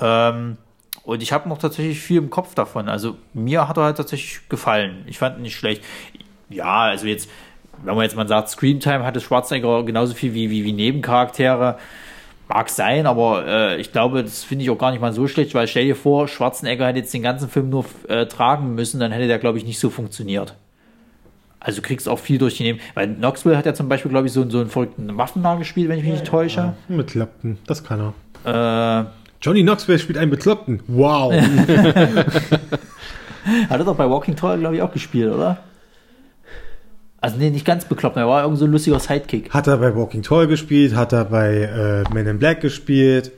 Ähm, 0.00 0.56
und 1.02 1.22
ich 1.22 1.32
habe 1.32 1.48
noch 1.48 1.58
tatsächlich 1.58 2.00
viel 2.00 2.18
im 2.18 2.30
Kopf 2.30 2.54
davon. 2.54 2.88
Also 2.88 3.16
mir 3.34 3.66
hat 3.68 3.76
er 3.76 3.84
halt 3.84 3.96
tatsächlich 3.96 4.48
gefallen. 4.48 5.04
Ich 5.06 5.18
fand 5.18 5.38
ihn 5.38 5.42
nicht 5.42 5.56
schlecht. 5.56 5.82
Ja, 6.48 6.82
also 6.82 7.06
jetzt, 7.06 7.28
wenn 7.82 7.94
man 7.94 8.04
jetzt 8.04 8.16
mal 8.16 8.28
sagt, 8.28 8.50
Screamtime 8.50 9.04
hatte 9.04 9.20
Schwarzenegger 9.20 9.82
genauso 9.84 10.14
viel 10.14 10.34
wie, 10.34 10.50
wie, 10.50 10.64
wie 10.64 10.72
Nebencharaktere. 10.72 11.78
Mag 12.52 12.68
sein, 12.68 13.06
aber 13.06 13.46
äh, 13.46 13.80
ich 13.80 13.92
glaube, 13.92 14.24
das 14.24 14.42
finde 14.42 14.64
ich 14.64 14.70
auch 14.70 14.78
gar 14.78 14.90
nicht 14.90 15.00
mal 15.00 15.12
so 15.12 15.28
schlecht, 15.28 15.54
weil 15.54 15.68
stell 15.68 15.84
dir 15.84 15.94
vor, 15.94 16.26
Schwarzenegger 16.26 16.88
hätte 16.88 16.98
jetzt 16.98 17.14
den 17.14 17.22
ganzen 17.22 17.48
Film 17.48 17.70
nur 17.70 17.84
äh, 18.08 18.26
tragen 18.26 18.74
müssen, 18.74 18.98
dann 18.98 19.12
hätte 19.12 19.28
der, 19.28 19.38
glaube 19.38 19.58
ich, 19.58 19.64
nicht 19.64 19.78
so 19.78 19.88
funktioniert. 19.88 20.56
Also 21.60 21.80
du 21.80 21.86
kriegst 21.86 22.08
auch 22.08 22.18
viel 22.18 22.38
durch 22.38 22.56
die 22.56 22.64
Neben. 22.64 22.80
Weil 22.94 23.14
Knoxville 23.14 23.56
hat 23.56 23.66
ja 23.66 23.74
zum 23.74 23.88
Beispiel, 23.88 24.10
glaube 24.10 24.26
ich, 24.26 24.32
so, 24.32 24.48
so 24.50 24.58
einen 24.58 24.68
verrückten 24.68 25.16
Waffennah 25.16 25.54
gespielt, 25.56 25.88
wenn 25.88 25.98
ich 25.98 26.04
mich 26.04 26.14
nicht 26.14 26.26
täusche. 26.26 26.72
Bekloppten, 26.88 27.58
das 27.66 27.84
kann 27.84 28.12
er. 28.44 29.02
Äh, 29.02 29.04
Johnny 29.40 29.62
Knoxville 29.62 30.00
spielt 30.00 30.18
einen 30.18 30.32
Bekloppten. 30.32 30.82
Wow. 30.88 31.32
Hat 33.70 33.78
er 33.78 33.84
doch 33.84 33.96
bei 33.96 34.10
Walking 34.10 34.34
Tall, 34.34 34.58
glaube 34.58 34.74
ich, 34.74 34.82
auch 34.82 34.92
gespielt, 34.92 35.32
oder? 35.32 35.58
Also, 37.20 37.36
nee, 37.36 37.50
nicht 37.50 37.66
ganz 37.66 37.84
bekloppt, 37.84 38.16
er 38.16 38.26
war 38.28 38.42
irgend 38.42 38.58
so 38.58 38.64
ein 38.64 38.70
lustiger 38.72 38.98
Sidekick. 38.98 39.52
hat 39.52 39.66
er 39.66 39.76
bei 39.76 39.94
Walking 39.94 40.22
Tall 40.22 40.46
gespielt, 40.46 40.94
hat 40.94 41.12
er 41.12 41.26
bei 41.26 41.54
äh, 42.08 42.14
Men 42.14 42.26
in 42.26 42.38
Black 42.38 42.60
gespielt, 42.62 43.30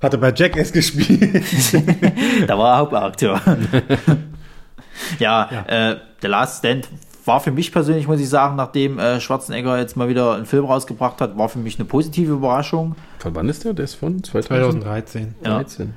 hat 0.00 0.12
er 0.12 0.18
bei 0.20 0.32
Jackass 0.32 0.72
gespielt. 0.72 1.42
Da 2.46 2.56
war 2.56 2.74
er 2.74 2.78
Hauptakteur. 2.78 3.40
ja, 5.18 5.48
Äh, 5.66 5.96
The 6.20 6.28
Last 6.28 6.58
Stand 6.58 6.88
war 7.24 7.40
für 7.40 7.50
mich 7.50 7.72
persönlich, 7.72 8.06
muss 8.08 8.20
ich 8.20 8.28
sagen, 8.28 8.56
nachdem 8.56 8.98
äh, 8.98 9.20
Schwarzenegger 9.20 9.78
jetzt 9.78 9.96
mal 9.96 10.08
wieder 10.08 10.34
einen 10.34 10.46
Film 10.46 10.64
rausgebracht 10.64 11.20
hat, 11.20 11.36
war 11.36 11.48
für 11.48 11.58
mich 11.58 11.78
eine 11.78 11.84
positive 11.84 12.32
Überraschung. 12.32 12.96
Von 13.18 13.34
wann 13.34 13.48
ist 13.48 13.64
der? 13.64 13.74
Der 13.74 13.84
ist 13.84 13.94
von 13.94 14.22
2013. 14.22 15.34
2013. 15.42 15.94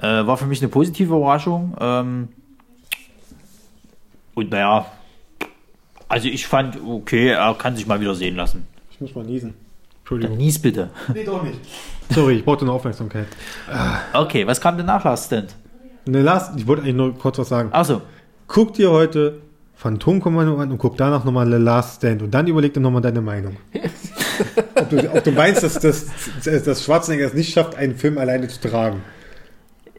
Ja. 0.00 0.20
Äh, 0.20 0.26
war 0.26 0.36
für 0.36 0.46
mich 0.46 0.60
eine 0.60 0.68
positive 0.68 1.14
Überraschung. 1.14 1.74
Ähm, 1.80 2.28
und 4.34 4.50
naja, 4.50 4.86
also 6.14 6.28
ich 6.28 6.46
fand, 6.46 6.78
okay, 6.86 7.28
er 7.30 7.54
kann 7.54 7.74
sich 7.76 7.86
mal 7.86 8.00
wieder 8.00 8.14
sehen 8.14 8.36
lassen. 8.36 8.66
Ich 8.90 9.00
muss 9.00 9.14
mal 9.14 9.24
niesen. 9.24 9.50
Dann 9.50 9.98
Entschuldigung. 9.98 10.36
nies 10.36 10.58
bitte. 10.60 10.90
Nee, 11.12 11.24
doch 11.24 11.42
nicht. 11.42 11.58
Sorry, 12.10 12.36
ich 12.36 12.44
brauchte 12.44 12.64
eine 12.64 12.72
Aufmerksamkeit. 12.72 13.26
Okay, 14.12 14.46
was 14.46 14.60
kam 14.60 14.76
denn 14.76 14.86
nach 14.86 15.02
Last 15.04 15.26
Stand? 15.26 15.56
Ne, 16.06 16.22
Last, 16.22 16.52
ich 16.56 16.66
wollte 16.66 16.82
eigentlich 16.82 16.94
nur 16.94 17.18
kurz 17.18 17.38
was 17.38 17.48
sagen. 17.48 17.70
Achso, 17.72 18.02
Guck 18.46 18.74
dir 18.74 18.90
heute 18.90 19.40
Phantomkommando 19.74 20.56
an 20.58 20.70
und 20.70 20.78
guck 20.78 20.96
danach 20.96 21.24
nochmal 21.24 21.50
The 21.50 21.56
Last 21.56 21.96
Stand 21.96 22.22
und 22.22 22.32
dann 22.32 22.46
überleg 22.46 22.72
dir 22.74 22.80
nochmal 22.80 23.02
deine 23.02 23.20
Meinung. 23.20 23.56
ob, 24.76 24.90
du, 24.90 25.10
ob 25.10 25.24
du 25.24 25.32
meinst, 25.32 25.62
dass, 25.62 25.78
dass, 25.80 26.06
dass 26.44 26.84
Schwarzenegger 26.84 27.26
es 27.26 27.34
nicht 27.34 27.52
schafft, 27.52 27.74
einen 27.76 27.96
Film 27.96 28.18
alleine 28.18 28.48
zu 28.48 28.60
tragen. 28.60 29.02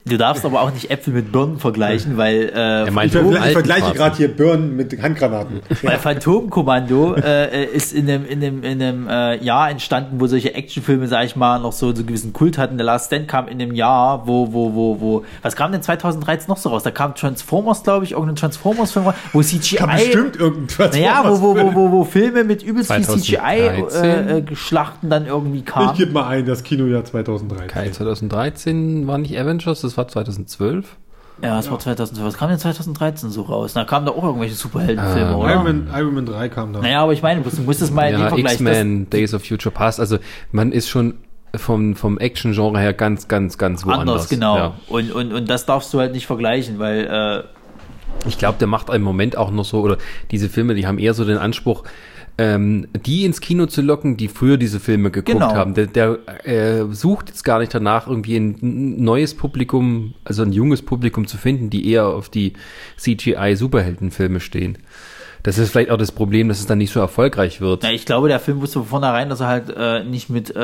Du 0.07 0.17
darfst 0.17 0.45
aber 0.45 0.61
auch 0.61 0.71
nicht 0.71 0.91
Äpfel 0.91 1.13
mit 1.13 1.31
Birnen 1.31 1.57
vergleichen, 1.57 2.15
weil, 2.15 2.51
äh, 2.53 2.85
Er 2.85 3.05
Ich, 3.05 3.15
ich 3.15 3.51
vergleiche 3.53 3.91
gerade 3.93 4.15
hier 4.15 4.27
Burn 4.27 4.75
mit 4.75 5.01
Handgranaten. 5.01 5.61
weil 5.81 5.97
Phantomkommando 5.97 7.15
äh, 7.15 7.63
äh, 7.63 7.65
ist 7.65 7.91
in 7.91 8.07
einem, 8.07 8.23
in 8.27 8.43
einem, 8.43 8.63
in 8.63 8.83
einem 8.83 9.07
äh, 9.07 9.43
Jahr 9.43 9.71
entstanden, 9.71 10.19
wo 10.19 10.27
solche 10.27 10.53
Actionfilme, 10.53 11.07
sag 11.07 11.25
ich 11.25 11.35
mal, 11.35 11.59
noch 11.59 11.71
so, 11.71 11.87
so 11.91 11.95
einen 11.97 12.05
gewissen 12.05 12.33
Kult 12.33 12.59
hatten. 12.59 12.77
Der 12.77 12.85
Last 12.85 13.07
Stand 13.07 13.27
kam 13.27 13.47
in 13.47 13.59
einem 13.59 13.73
Jahr, 13.73 14.27
wo, 14.27 14.53
wo, 14.53 14.75
wo, 14.75 15.01
wo, 15.01 15.25
was 15.41 15.55
kam 15.55 15.71
denn 15.71 15.81
2013 15.81 16.49
noch 16.49 16.57
so 16.57 16.69
raus? 16.69 16.83
Da 16.83 16.91
kam 16.91 17.15
Transformers, 17.15 17.81
glaube 17.81 18.05
ich, 18.05 18.11
irgendein 18.11 18.35
Transformers-Film, 18.35 19.07
raus, 19.07 19.15
wo 19.33 19.41
CGI... 19.41 19.77
Kann 19.77 19.89
bestimmt 19.89 20.35
irgendwas. 20.35 20.93
naja, 20.93 21.23
wo, 21.25 21.41
wo, 21.41 21.55
wo, 21.55 21.73
wo, 21.73 21.91
wo 21.91 22.03
Filme 22.03 22.43
mit 22.43 22.61
übelst 22.61 22.93
viel 22.93 23.03
2013? 23.03 24.45
CGI-Schlachten 24.45 25.09
dann 25.09 25.25
irgendwie 25.25 25.59
Ich 25.59 25.65
kamen. 25.65 25.97
gebe 25.97 26.11
mal 26.11 26.27
ein, 26.27 26.45
das 26.45 26.61
Kinojahr 26.61 27.03
2013. 27.05 27.67
Kein 27.69 27.91
2013 27.91 29.07
war 29.07 29.17
nicht 29.17 29.35
Avengers, 29.39 29.81
das 29.81 29.94
war 29.97 30.07
2012. 30.07 30.97
Ja, 31.41 31.57
das 31.57 31.69
war 31.69 31.79
2012. 31.79 32.25
Was 32.25 32.37
kam 32.37 32.49
denn 32.49 32.59
2013 32.59 33.29
so 33.29 33.41
raus? 33.41 33.73
Da 33.73 33.83
kamen 33.83 34.05
da 34.05 34.13
auch 34.13 34.23
irgendwelche 34.23 34.55
Superheldenfilme, 34.55 35.31
Ah, 35.31 35.35
oder? 35.35 35.53
Iron 35.53 35.63
Man, 35.63 35.89
Iron 35.93 36.13
Man 36.13 36.25
3 36.25 36.49
kam 36.49 36.71
da. 36.73 36.79
Naja, 36.81 37.01
aber 37.03 37.11
ich 37.13 37.21
meine, 37.21 37.41
du 37.41 37.61
musst 37.63 37.81
es 37.81 37.91
mal 37.91 38.05
in 38.05 38.13
den 38.13 38.21
Ja, 38.21 38.27
Vergleich... 38.29 38.53
das- 38.53 38.61
X-Men, 38.61 39.09
Days 39.09 39.33
of 39.33 39.43
Future 39.45 39.73
Past. 39.73 39.99
Also 39.99 40.17
man 40.51 40.71
ist 40.71 40.87
schon 40.87 41.15
vom, 41.55 41.95
vom 41.95 42.17
Action-Genre 42.17 42.79
her 42.79 42.93
ganz, 42.93 43.27
ganz, 43.27 43.57
ganz 43.57 43.85
woanders. 43.85 44.01
anders, 44.01 44.29
genau. 44.29 44.57
Ja. 44.57 44.73
Und, 44.87 45.11
und, 45.11 45.33
und 45.33 45.49
das 45.49 45.65
darfst 45.65 45.93
du 45.93 45.99
halt 45.99 46.13
nicht 46.13 46.25
vergleichen, 46.27 46.79
weil 46.79 47.05
äh, 47.05 48.27
Ich 48.29 48.37
glaube, 48.37 48.57
der 48.59 48.67
macht 48.67 48.89
im 48.89 49.01
Moment 49.01 49.37
auch 49.37 49.51
noch 49.51 49.65
so, 49.65 49.81
oder 49.81 49.97
diese 50.31 50.47
Filme, 50.49 50.73
die 50.75 50.87
haben 50.87 50.99
eher 50.99 51.13
so 51.13 51.25
den 51.25 51.37
Anspruch, 51.37 51.83
ähm, 52.37 52.87
die 53.05 53.23
ins 53.23 53.39
Kino 53.39 53.65
zu 53.65 53.81
locken, 53.81 54.17
die 54.17 54.27
früher 54.27 54.57
diese 54.57 54.79
Filme 54.81 55.09
geguckt 55.11 55.39
Genau. 55.39 55.53
haben. 55.55 55.73
Der, 55.73 55.87
der 55.87 56.17
äh, 56.43 56.83
sucht 56.93 57.29
jetzt 57.29 57.43
gar 57.43 57.59
nicht 57.59 57.73
danach, 57.73 58.07
irgendwie 58.07 58.35
ein 58.37 58.57
neues 59.03 59.33
Publikum, 59.35 60.15
also 60.25 60.43
ein 60.43 60.51
junges 60.51 60.81
Publikum 60.81 61.27
zu 61.27 61.37
finden, 61.37 61.69
die 61.69 61.89
eher 61.89 62.07
auf 62.07 62.27
die 62.29 62.53
CGI-Superheldenfilme 62.97 64.39
stehen. 64.39 64.77
Das 65.43 65.57
ist 65.59 65.69
vielleicht 65.71 65.91
auch 65.91 65.97
das 65.97 66.11
Problem, 66.11 66.47
dass 66.49 66.59
es 66.59 66.65
dann 66.65 66.79
nicht 66.79 66.91
so 66.91 66.99
erfolgreich 66.99 67.61
wird. 67.61 67.83
ja, 67.83 67.91
ich 67.91 68.05
glaube, 68.05 68.27
der 68.29 68.39
Film 68.39 68.61
wusste 68.61 68.79
von 68.79 68.87
vornherein, 68.87 69.29
dass 69.29 69.41
er 69.41 69.47
halt 69.47 69.69
äh, 69.77 70.03
nicht 70.03 70.29
mit 70.29 70.55
äh, 70.55 70.59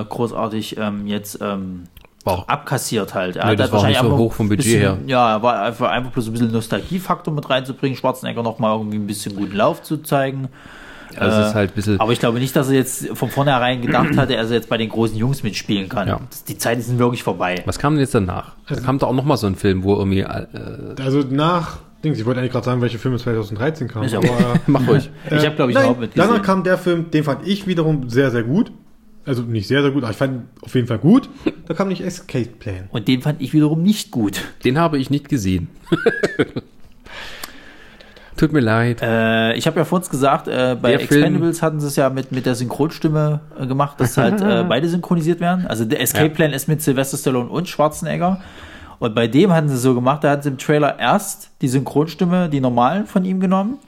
äh, 0.00 0.04
großartig 0.04 0.76
ähm, 0.78 1.06
jetzt 1.06 1.38
ähm, 1.40 1.84
auch 2.24 2.46
abkassiert 2.46 3.14
halt. 3.14 3.36
Er 3.36 3.46
Nee, 3.46 3.56
das 3.56 3.72
halt 3.72 3.82
war 3.82 3.88
nicht 3.88 4.00
so 4.00 4.16
hoch 4.16 4.34
vom 4.34 4.48
Budget 4.50 4.64
bisschen, 4.64 4.80
her. 4.80 4.98
Ja, 5.06 5.32
er 5.36 5.42
war 5.42 5.62
einfach, 5.62 5.90
einfach 5.90 6.12
bloß 6.12 6.26
ein 6.26 6.32
bisschen 6.32 6.52
Nostalgiefaktor 6.52 7.32
mit 7.32 7.48
reinzubringen, 7.48 7.96
Schwarzenegger 7.96 8.42
nochmal 8.42 8.76
irgendwie 8.76 8.98
ein 8.98 9.06
bisschen 9.06 9.34
guten 9.34 9.56
Lauf 9.56 9.82
zu 9.82 9.96
zeigen. 9.96 10.48
Also 11.18 11.40
es 11.40 11.48
ist 11.48 11.54
halt 11.54 11.70
ein 11.70 11.74
bisschen. 11.74 12.00
Aber 12.00 12.12
ich 12.12 12.18
glaube 12.20 12.38
nicht, 12.38 12.54
dass 12.56 12.68
er 12.68 12.74
jetzt 12.74 13.08
von 13.16 13.28
vornherein 13.30 13.82
gedacht 13.82 14.16
hatte, 14.16 14.34
dass 14.36 14.50
er 14.50 14.56
jetzt 14.56 14.68
bei 14.68 14.78
den 14.78 14.88
großen 14.88 15.16
Jungs 15.16 15.42
mitspielen 15.42 15.88
kann. 15.88 16.08
Ja. 16.08 16.20
Die 16.48 16.58
Zeiten 16.58 16.80
sind 16.82 16.98
wirklich 16.98 17.22
vorbei. 17.22 17.62
Was 17.66 17.78
kam 17.78 17.94
denn 17.94 18.00
jetzt 18.00 18.14
danach? 18.14 18.56
Da 18.68 18.76
kam 18.76 18.98
doch 18.98 19.08
auch 19.08 19.14
noch 19.14 19.24
mal 19.24 19.36
so 19.36 19.46
ein 19.46 19.54
Film, 19.56 19.84
wo 19.84 19.94
irgendwie. 19.96 20.20
Äh, 20.20 20.46
Also 21.02 21.20
nach, 21.28 21.78
Dings, 22.04 22.18
ich 22.18 22.26
wollte 22.26 22.40
eigentlich 22.40 22.52
gerade 22.52 22.64
sagen, 22.66 22.80
welche 22.80 22.98
Filme 22.98 23.18
2013 23.18 23.88
kamen. 23.88 24.08
Ja 24.08 24.18
aber, 24.18 24.26
äh, 24.28 24.58
mach 24.66 24.86
ruhig. 24.88 25.10
Ich 25.30 25.44
habe, 25.46 25.56
glaube 25.56 25.70
ich, 25.70 25.76
nein, 25.76 25.90
überhaupt. 25.90 26.08
Danach 26.16 26.42
kam 26.42 26.64
der 26.64 26.78
Film, 26.78 27.10
den 27.10 27.24
fand 27.24 27.46
ich 27.46 27.66
wiederum 27.66 28.08
sehr, 28.08 28.30
sehr 28.30 28.42
gut. 28.42 28.72
Also 29.24 29.42
nicht 29.42 29.68
sehr, 29.68 29.82
sehr 29.82 29.92
gut, 29.92 30.02
aber 30.02 30.10
ich 30.10 30.16
fand 30.16 30.34
ihn 30.34 30.48
auf 30.62 30.74
jeden 30.74 30.86
Fall 30.88 30.98
gut. 30.98 31.28
Da 31.68 31.74
kam 31.74 31.88
nicht 31.88 32.02
Escape 32.02 32.48
Plan. 32.58 32.88
Und 32.90 33.06
den 33.06 33.22
fand 33.22 33.40
ich 33.40 33.54
wiederum 33.54 33.82
nicht 33.82 34.10
gut. 34.10 34.40
Den 34.64 34.78
habe 34.78 34.98
ich 34.98 35.10
nicht 35.10 35.28
gesehen. 35.28 35.68
Tut 38.36 38.52
mir 38.52 38.60
leid. 38.60 39.00
Äh, 39.02 39.54
ich 39.54 39.66
habe 39.66 39.78
ja 39.78 39.84
vorhin 39.84 40.08
gesagt, 40.10 40.48
äh, 40.48 40.76
bei 40.80 40.90
Der 40.92 41.00
Film- 41.00 41.22
Expendables 41.22 41.62
hatten 41.62 41.80
sie 41.80 41.86
es 41.86 41.96
ja 41.96 42.08
mit, 42.10 42.32
mit 42.32 42.46
der 42.46 42.54
Synchronstimme 42.54 43.40
äh, 43.60 43.66
gemacht, 43.66 44.00
dass 44.00 44.16
halt 44.16 44.40
äh, 44.40 44.64
beide 44.68 44.88
synchronisiert 44.88 45.40
werden. 45.40 45.66
Also 45.66 45.84
der 45.84 46.00
Escape 46.00 46.28
Ja. 46.28 46.32
Plan 46.34 46.52
ist 46.52 46.66
mit 46.68 46.80
Sylvester 46.82 47.18
Stallone 47.18 47.48
und 47.50 47.68
Schwarzenegger. 47.68 48.40
Und 48.98 49.14
bei 49.14 49.26
dem 49.26 49.52
hatten 49.52 49.68
sie 49.68 49.76
so 49.76 49.94
gemacht, 49.94 50.24
da 50.24 50.30
hatten 50.30 50.42
sie 50.42 50.48
im 50.50 50.58
Trailer 50.58 50.98
erst 50.98 51.50
die 51.60 51.68
Synchronstimme, 51.68 52.48
die 52.48 52.60
normalen 52.60 53.06
von 53.06 53.24
ihm 53.24 53.40
genommen. 53.40 53.78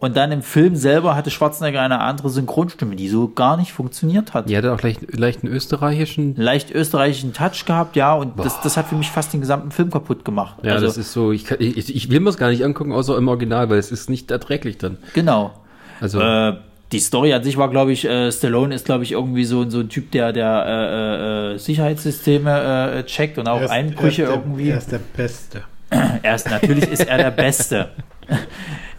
Und 0.00 0.16
dann 0.16 0.30
im 0.30 0.42
Film 0.42 0.76
selber 0.76 1.16
hatte 1.16 1.28
Schwarzenegger 1.28 1.82
eine 1.82 1.98
andere 1.98 2.30
Synchronstimme, 2.30 2.94
die 2.94 3.08
so 3.08 3.26
gar 3.26 3.56
nicht 3.56 3.72
funktioniert 3.72 4.32
hat. 4.32 4.48
Die 4.48 4.56
hatte 4.56 4.72
auch 4.72 4.80
leicht, 4.80 5.18
leicht 5.18 5.42
einen 5.42 5.52
österreichischen. 5.52 6.36
Leicht 6.36 6.70
österreichischen 6.70 7.32
Touch 7.32 7.64
gehabt, 7.66 7.96
ja, 7.96 8.14
und 8.14 8.38
das, 8.38 8.60
das 8.60 8.76
hat 8.76 8.86
für 8.86 8.94
mich 8.94 9.10
fast 9.10 9.32
den 9.32 9.40
gesamten 9.40 9.72
Film 9.72 9.90
kaputt 9.90 10.24
gemacht. 10.24 10.54
Ja, 10.62 10.74
also, 10.74 10.86
das 10.86 10.98
ist 10.98 11.12
so, 11.12 11.32
ich, 11.32 11.46
kann, 11.46 11.56
ich, 11.60 11.92
ich 11.92 12.10
will 12.10 12.20
mir 12.20 12.30
es 12.30 12.36
gar 12.36 12.50
nicht 12.50 12.64
angucken, 12.64 12.92
außer 12.92 13.16
im 13.16 13.26
Original, 13.26 13.70
weil 13.70 13.78
es 13.78 13.90
ist 13.90 14.08
nicht 14.08 14.30
erträglich 14.30 14.78
dann. 14.78 14.98
genau. 15.14 15.52
Also, 16.00 16.20
Äh, 16.20 16.54
die 16.92 17.00
Story 17.00 17.34
an 17.34 17.42
sich 17.42 17.56
war, 17.56 17.68
glaube 17.68 17.90
ich, 17.90 18.04
äh, 18.04 18.30
Stallone 18.30 18.72
ist, 18.76 18.84
glaube 18.84 19.02
ich, 19.02 19.10
irgendwie 19.12 19.44
so, 19.44 19.68
so 19.68 19.80
ein 19.80 19.88
Typ, 19.88 20.12
der, 20.12 20.32
der 20.32 20.64
äh, 20.64 21.54
äh, 21.54 21.58
Sicherheitssysteme 21.58 23.00
äh, 23.00 23.02
checkt 23.04 23.36
und 23.36 23.48
auch 23.48 23.68
Einbrüche 23.68 24.22
er 24.22 24.28
ist 24.28 24.34
irgendwie. 24.36 24.64
Der, 24.66 24.74
er 24.74 24.78
ist 24.78 24.92
der 24.92 25.00
Beste. 25.16 25.62
Er 26.22 26.34
ist, 26.34 26.50
natürlich 26.50 26.88
ist 26.90 27.06
er 27.06 27.16
der 27.16 27.30
Beste. 27.30 27.90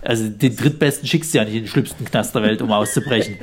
Also 0.02 0.30
den 0.30 0.56
drittbesten 0.56 1.08
schickst 1.08 1.34
du 1.34 1.38
ja 1.38 1.44
nicht 1.44 1.56
in 1.56 1.64
den 1.64 1.68
schlimmsten 1.68 2.06
Knast 2.06 2.34
der 2.34 2.42
Welt, 2.42 2.62
um 2.62 2.72
auszubrechen. 2.72 3.38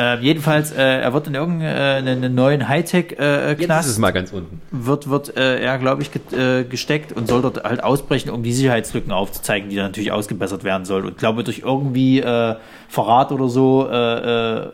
Ähm, 0.00 0.22
jedenfalls, 0.22 0.70
äh, 0.70 1.00
er 1.00 1.12
wird 1.12 1.26
in 1.26 1.34
irgendeinen 1.34 2.32
neuen 2.32 2.60
jetzt 2.60 2.68
Hightech-Knast 2.68 3.88
ist 3.88 3.92
es 3.94 3.98
mal 3.98 4.12
ganz 4.12 4.32
unten. 4.32 4.60
wird, 4.70 5.10
wird 5.10 5.36
äh, 5.36 5.60
er, 5.60 5.76
glaube 5.78 6.02
ich, 6.02 6.12
ge 6.12 6.60
äh, 6.60 6.62
gesteckt 6.62 7.12
und 7.12 7.26
soll 7.26 7.42
dort 7.42 7.64
halt 7.64 7.82
ausbrechen, 7.82 8.30
um 8.30 8.44
die 8.44 8.52
Sicherheitslücken 8.52 9.10
aufzuzeigen, 9.10 9.70
die 9.70 9.76
dann 9.76 9.86
natürlich 9.86 10.12
ausgebessert 10.12 10.62
werden 10.62 10.84
soll. 10.84 11.04
Und 11.04 11.18
glaube, 11.18 11.42
durch 11.42 11.62
irgendwie 11.64 12.20
äh, 12.20 12.54
Verrat 12.88 13.32
oder 13.32 13.48
so 13.48 13.88
äh, 13.90 14.66
äh, 14.66 14.68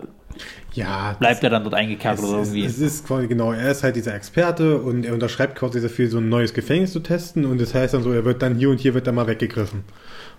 Ja, 0.74 1.14
bleibt 1.18 1.44
er 1.44 1.50
dann 1.50 1.62
dort 1.62 1.74
eingekerkert 1.74 2.18
es, 2.18 2.24
oder 2.24 2.38
irgendwie. 2.38 2.64
es 2.64 2.78
ist 2.78 3.06
quasi 3.06 3.28
genau, 3.28 3.52
er 3.52 3.70
ist 3.70 3.84
halt 3.84 3.94
dieser 3.94 4.14
Experte 4.14 4.78
und 4.78 5.04
er 5.06 5.14
unterschreibt 5.14 5.56
quasi 5.56 5.80
dafür, 5.80 6.08
so 6.08 6.18
ein 6.18 6.28
neues 6.28 6.52
Gefängnis 6.52 6.92
zu 6.92 7.00
testen 7.00 7.44
und 7.44 7.60
das 7.60 7.74
heißt 7.74 7.94
dann 7.94 8.02
so, 8.02 8.12
er 8.12 8.24
wird 8.24 8.42
dann 8.42 8.56
hier 8.56 8.70
und 8.70 8.80
hier 8.80 8.92
wird 8.94 9.06
er 9.06 9.12
mal 9.12 9.26
weggegriffen. 9.26 9.84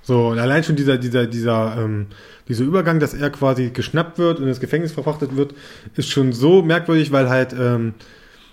So, 0.01 0.27
und 0.27 0.39
allein 0.39 0.63
schon 0.63 0.75
dieser, 0.75 0.97
dieser, 0.97 1.25
dieser, 1.25 1.77
ähm, 1.79 2.07
dieser 2.47 2.63
Übergang, 2.63 2.99
dass 2.99 3.13
er 3.13 3.29
quasi 3.29 3.71
geschnappt 3.71 4.19
wird 4.19 4.39
und 4.39 4.47
ins 4.47 4.59
Gefängnis 4.59 4.91
verfrachtet 4.91 5.35
wird, 5.35 5.55
ist 5.95 6.09
schon 6.11 6.33
so 6.33 6.61
merkwürdig, 6.61 7.11
weil 7.11 7.29
halt, 7.29 7.55
ähm, 7.57 7.95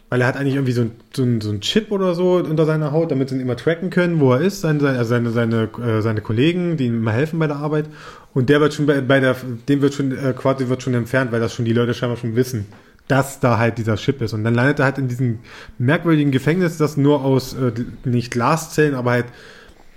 weil 0.09 0.21
er 0.21 0.27
hat 0.27 0.37
eigentlich 0.37 0.55
irgendwie 0.55 0.73
so 0.73 0.83
ein, 0.83 0.93
so 1.15 1.23
ein, 1.25 1.41
so 1.41 1.51
ein 1.51 1.61
Chip 1.61 1.91
oder 1.91 2.15
so 2.15 2.35
unter 2.37 2.65
seiner 2.65 2.93
Haut, 2.93 3.11
damit 3.11 3.29
sie 3.29 3.35
ihn 3.35 3.41
immer 3.41 3.57
tracken 3.57 3.91
können, 3.91 4.21
wo 4.21 4.33
er 4.33 4.41
ist, 4.41 4.61
seine, 4.61 4.81
seine, 4.81 4.99
also 4.99 5.11
seine, 5.11 5.31
seine, 5.31 5.71
äh, 5.83 6.01
seine 6.01 6.21
Kollegen, 6.21 6.77
die 6.77 6.87
ihm 6.87 6.99
immer 6.99 7.13
helfen 7.13 7.39
bei 7.39 7.47
der 7.47 7.57
Arbeit. 7.57 7.87
Und 8.35 8.49
der 8.49 8.61
wird 8.61 8.73
schon 8.75 8.87
bei, 8.87 9.01
bei 9.01 9.21
der, 9.21 9.37
dem 9.69 9.83
wird 9.83 9.95
schon, 9.95 10.13
äh, 10.17 10.33
quasi 10.37 10.69
wird 10.69 10.83
schon 10.83 10.95
entfernt, 10.95 11.33
weil 11.33 11.41
das 11.41 11.53
schon 11.55 11.65
die 11.65 11.73
Leute 11.73 11.93
scheinbar 11.95 12.17
schon 12.17 12.35
wissen, 12.35 12.67
dass 13.09 13.41
da 13.41 13.59
halt 13.59 13.77
dieser 13.79 13.97
Chip 13.97 14.23
ist. 14.23 14.33
Und 14.33 14.43
dann 14.45 14.55
landet 14.55 14.79
er 14.79 14.87
halt 14.87 14.99
in 14.99 15.09
diesem 15.09 15.41
merkwürdigen 15.79 16.33
Gefängnis, 16.33 16.79
das 16.79 16.97
nur 16.97 17.23
aus, 17.25 17.53
äh, 17.55 17.73
nicht 18.05 18.31
Glaszellen, 18.31 18.95
aber 18.95 19.11
halt, 19.11 19.27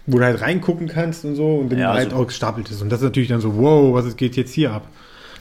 wo 0.06 0.18
du 0.18 0.26
halt 0.26 0.42
reingucken 0.42 0.88
kannst 0.88 1.24
und 1.24 1.36
so 1.36 1.56
und 1.60 1.72
dann 1.72 1.80
Ja, 1.80 1.94
halt 1.94 2.12
so- 2.12 2.18
auch 2.18 2.28
gestapelt 2.28 2.70
ist. 2.70 2.82
Und 2.82 2.90
das 2.92 3.00
ist 3.00 3.06
natürlich 3.06 3.30
dann 3.30 3.42
so, 3.42 3.56
wow, 3.58 3.94
was 3.94 4.16
geht 4.18 4.36
jetzt 4.36 4.52
hier 4.54 4.72
ab? 4.74 4.88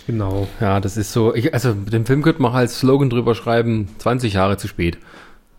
Genau. 0.06 0.46
Ja, 0.60 0.80
das 0.80 0.96
ist 0.96 1.12
so, 1.12 1.34
ich, 1.34 1.52
also 1.54 1.72
den 1.72 2.04
Film 2.06 2.22
könnte 2.22 2.42
man 2.42 2.52
halt 2.52 2.70
Slogan 2.70 3.08
drüber 3.10 3.34
schreiben, 3.34 3.88
20 3.98 4.34
Jahre 4.34 4.56
zu 4.58 4.68
spät. 4.68 4.98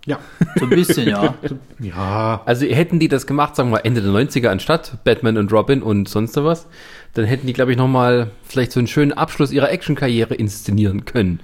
Ja. 0.06 0.19
So 0.58 0.66
ein 0.66 0.69
bisschen, 0.69 1.08
ja. 1.08 1.34
Ja. 1.80 2.42
Also 2.45 2.66
hätten 2.66 3.00
die 3.00 3.08
das 3.08 3.27
gemacht, 3.27 3.56
sagen 3.56 3.72
wir 3.72 3.85
Ende 3.85 4.01
der 4.01 4.11
90er 4.11 4.48
anstatt 4.48 5.03
Batman 5.03 5.38
und 5.38 5.51
Robin 5.51 5.82
und 5.82 6.08
sonst 6.08 6.35
was, 6.38 6.67
dann 7.14 7.25
hätten 7.25 7.48
die, 7.48 7.53
glaube 7.53 7.72
ich, 7.72 7.77
nochmal 7.77 8.32
vielleicht 8.43 8.72
so 8.72 8.80
einen 8.80 8.88
schönen 8.88 9.14
Abschluss 9.14 9.51
ihrer 9.51 9.72
Actionkarriere 9.72 10.35
inszenieren 10.35 11.06
können. 11.06 11.40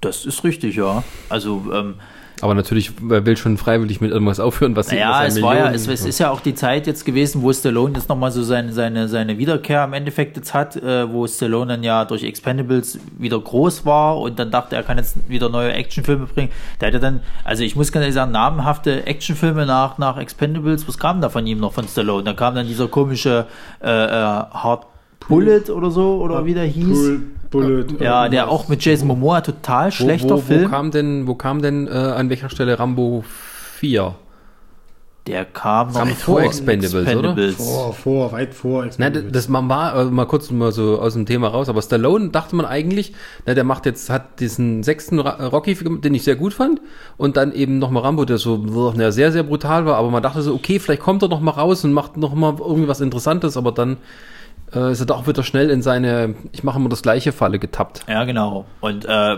Das 0.00 0.24
ist 0.24 0.44
richtig, 0.44 0.76
ja. 0.76 1.02
Also, 1.28 1.70
ähm, 1.74 1.96
Aber 2.42 2.54
natürlich, 2.54 2.92
wer 3.02 3.26
will 3.26 3.36
schon 3.36 3.56
freiwillig 3.56 4.00
mit 4.00 4.10
irgendwas 4.10 4.40
aufhören, 4.40 4.76
was 4.76 4.90
naja, 4.90 5.10
was 5.10 5.28
es 5.28 5.36
ein 5.36 5.42
war 5.42 5.56
ja, 5.56 5.70
es, 5.70 5.86
es 5.86 6.04
ist 6.04 6.18
ja 6.18 6.30
auch 6.30 6.40
die 6.40 6.54
Zeit 6.54 6.86
jetzt 6.86 7.04
gewesen, 7.04 7.42
wo 7.42 7.52
Stallone 7.52 7.94
jetzt 7.94 8.08
nochmal 8.08 8.32
so 8.32 8.42
seine, 8.42 8.72
seine, 8.72 9.08
seine 9.08 9.38
Wiederkehr 9.38 9.84
im 9.84 9.92
Endeffekt 9.92 10.36
jetzt 10.36 10.54
hat, 10.54 10.76
äh, 10.76 11.10
wo 11.12 11.26
Stallone 11.26 11.74
dann 11.74 11.82
ja 11.82 12.04
durch 12.04 12.24
Expendables 12.24 12.98
wieder 13.18 13.38
groß 13.38 13.84
war 13.84 14.18
und 14.18 14.38
dann 14.38 14.50
dachte, 14.50 14.76
er 14.76 14.82
kann 14.82 14.98
jetzt 14.98 15.16
wieder 15.28 15.48
neue 15.48 15.72
Actionfilme 15.72 16.26
bringen. 16.26 16.50
Der 16.80 16.88
hatte 16.88 17.00
dann, 17.00 17.20
also 17.44 17.62
ich 17.62 17.76
muss 17.76 17.92
ganz 17.92 18.02
ehrlich 18.02 18.14
sagen, 18.14 18.32
namenhafte 18.32 19.06
Actionfilme 19.06 19.66
nach, 19.66 19.98
nach 19.98 20.16
Expendables, 20.16 20.88
was 20.88 20.98
kam 20.98 21.20
da 21.20 21.28
von 21.28 21.46
ihm 21.46 21.58
noch 21.58 21.72
von 21.72 21.86
Stallone? 21.86 22.24
Da 22.24 22.32
kam 22.32 22.54
dann 22.54 22.66
dieser 22.66 22.88
komische 22.88 23.46
äh, 23.82 23.88
äh, 23.88 24.10
Hard 24.10 24.86
Bullet 25.28 25.70
oder 25.70 25.90
so, 25.90 26.20
oder 26.20 26.44
wie 26.44 26.54
der 26.54 26.64
hieß. 26.64 26.98
Bull, 26.98 27.22
Bullet. 27.50 27.86
Ja, 28.00 28.28
der 28.28 28.48
auch 28.48 28.68
mit 28.68 28.84
Jason 28.84 29.08
Momoa 29.08 29.40
total 29.40 29.88
wo, 29.88 29.90
schlechter 29.90 30.30
wo, 30.30 30.36
wo 30.36 30.40
Film. 30.40 30.70
kam 30.70 30.90
denn, 30.90 31.26
wo 31.26 31.34
kam 31.34 31.62
denn 31.62 31.86
äh, 31.86 31.90
an 31.90 32.30
welcher 32.30 32.50
Stelle 32.50 32.78
Rambo 32.78 33.24
4? 33.26 34.14
der 35.26 35.44
kam 35.44 35.88
noch 35.88 36.00
Kam 36.00 36.08
vor 36.08 36.42
Expendables, 36.42 37.14
oder? 37.14 37.36
Vor, 37.52 37.92
vor, 37.92 38.32
weit 38.32 38.54
vor. 38.54 38.84
Expendables. 38.84 39.32
das 39.32 39.48
man 39.48 39.68
war 39.68 39.94
äh, 39.94 40.04
mal 40.06 40.26
kurz 40.26 40.50
mal 40.50 40.72
so 40.72 40.98
aus 40.98 41.12
dem 41.12 41.26
Thema 41.26 41.48
raus, 41.48 41.68
aber 41.68 41.82
Stallone 41.82 42.30
dachte 42.30 42.56
man 42.56 42.66
eigentlich, 42.66 43.12
na, 43.46 43.54
der 43.54 43.64
macht 43.64 43.86
jetzt, 43.86 44.10
hat 44.10 44.40
diesen 44.40 44.82
sechsten 44.82 45.20
Rocky, 45.20 45.74
den 45.74 46.14
ich 46.14 46.24
sehr 46.24 46.36
gut 46.36 46.54
fand, 46.54 46.80
und 47.16 47.36
dann 47.36 47.52
eben 47.52 47.78
nochmal 47.78 48.02
Rambo, 48.02 48.24
der 48.24 48.38
so 48.38 48.92
na, 48.96 49.10
sehr, 49.12 49.30
sehr 49.30 49.42
brutal 49.42 49.86
war, 49.86 49.96
aber 49.96 50.10
man 50.10 50.22
dachte 50.22 50.42
so, 50.42 50.54
okay, 50.54 50.78
vielleicht 50.78 51.02
kommt 51.02 51.22
er 51.22 51.28
noch 51.28 51.40
mal 51.40 51.52
raus 51.52 51.84
und 51.84 51.92
macht 51.92 52.16
noch 52.16 52.34
mal 52.34 52.56
irgendwie 52.58 52.88
was 52.88 53.00
Interessantes, 53.00 53.56
aber 53.56 53.72
dann 53.72 53.98
äh, 54.74 54.92
ist 54.92 55.00
er 55.00 55.06
doch 55.06 55.26
wieder 55.26 55.42
schnell 55.42 55.70
in 55.70 55.82
seine, 55.82 56.34
ich 56.52 56.64
mache 56.64 56.78
immer 56.78 56.88
das 56.88 57.02
gleiche 57.02 57.32
Falle 57.32 57.58
getappt. 57.58 58.04
Ja, 58.08 58.24
genau. 58.24 58.66
Und 58.80 59.04
äh, 59.04 59.36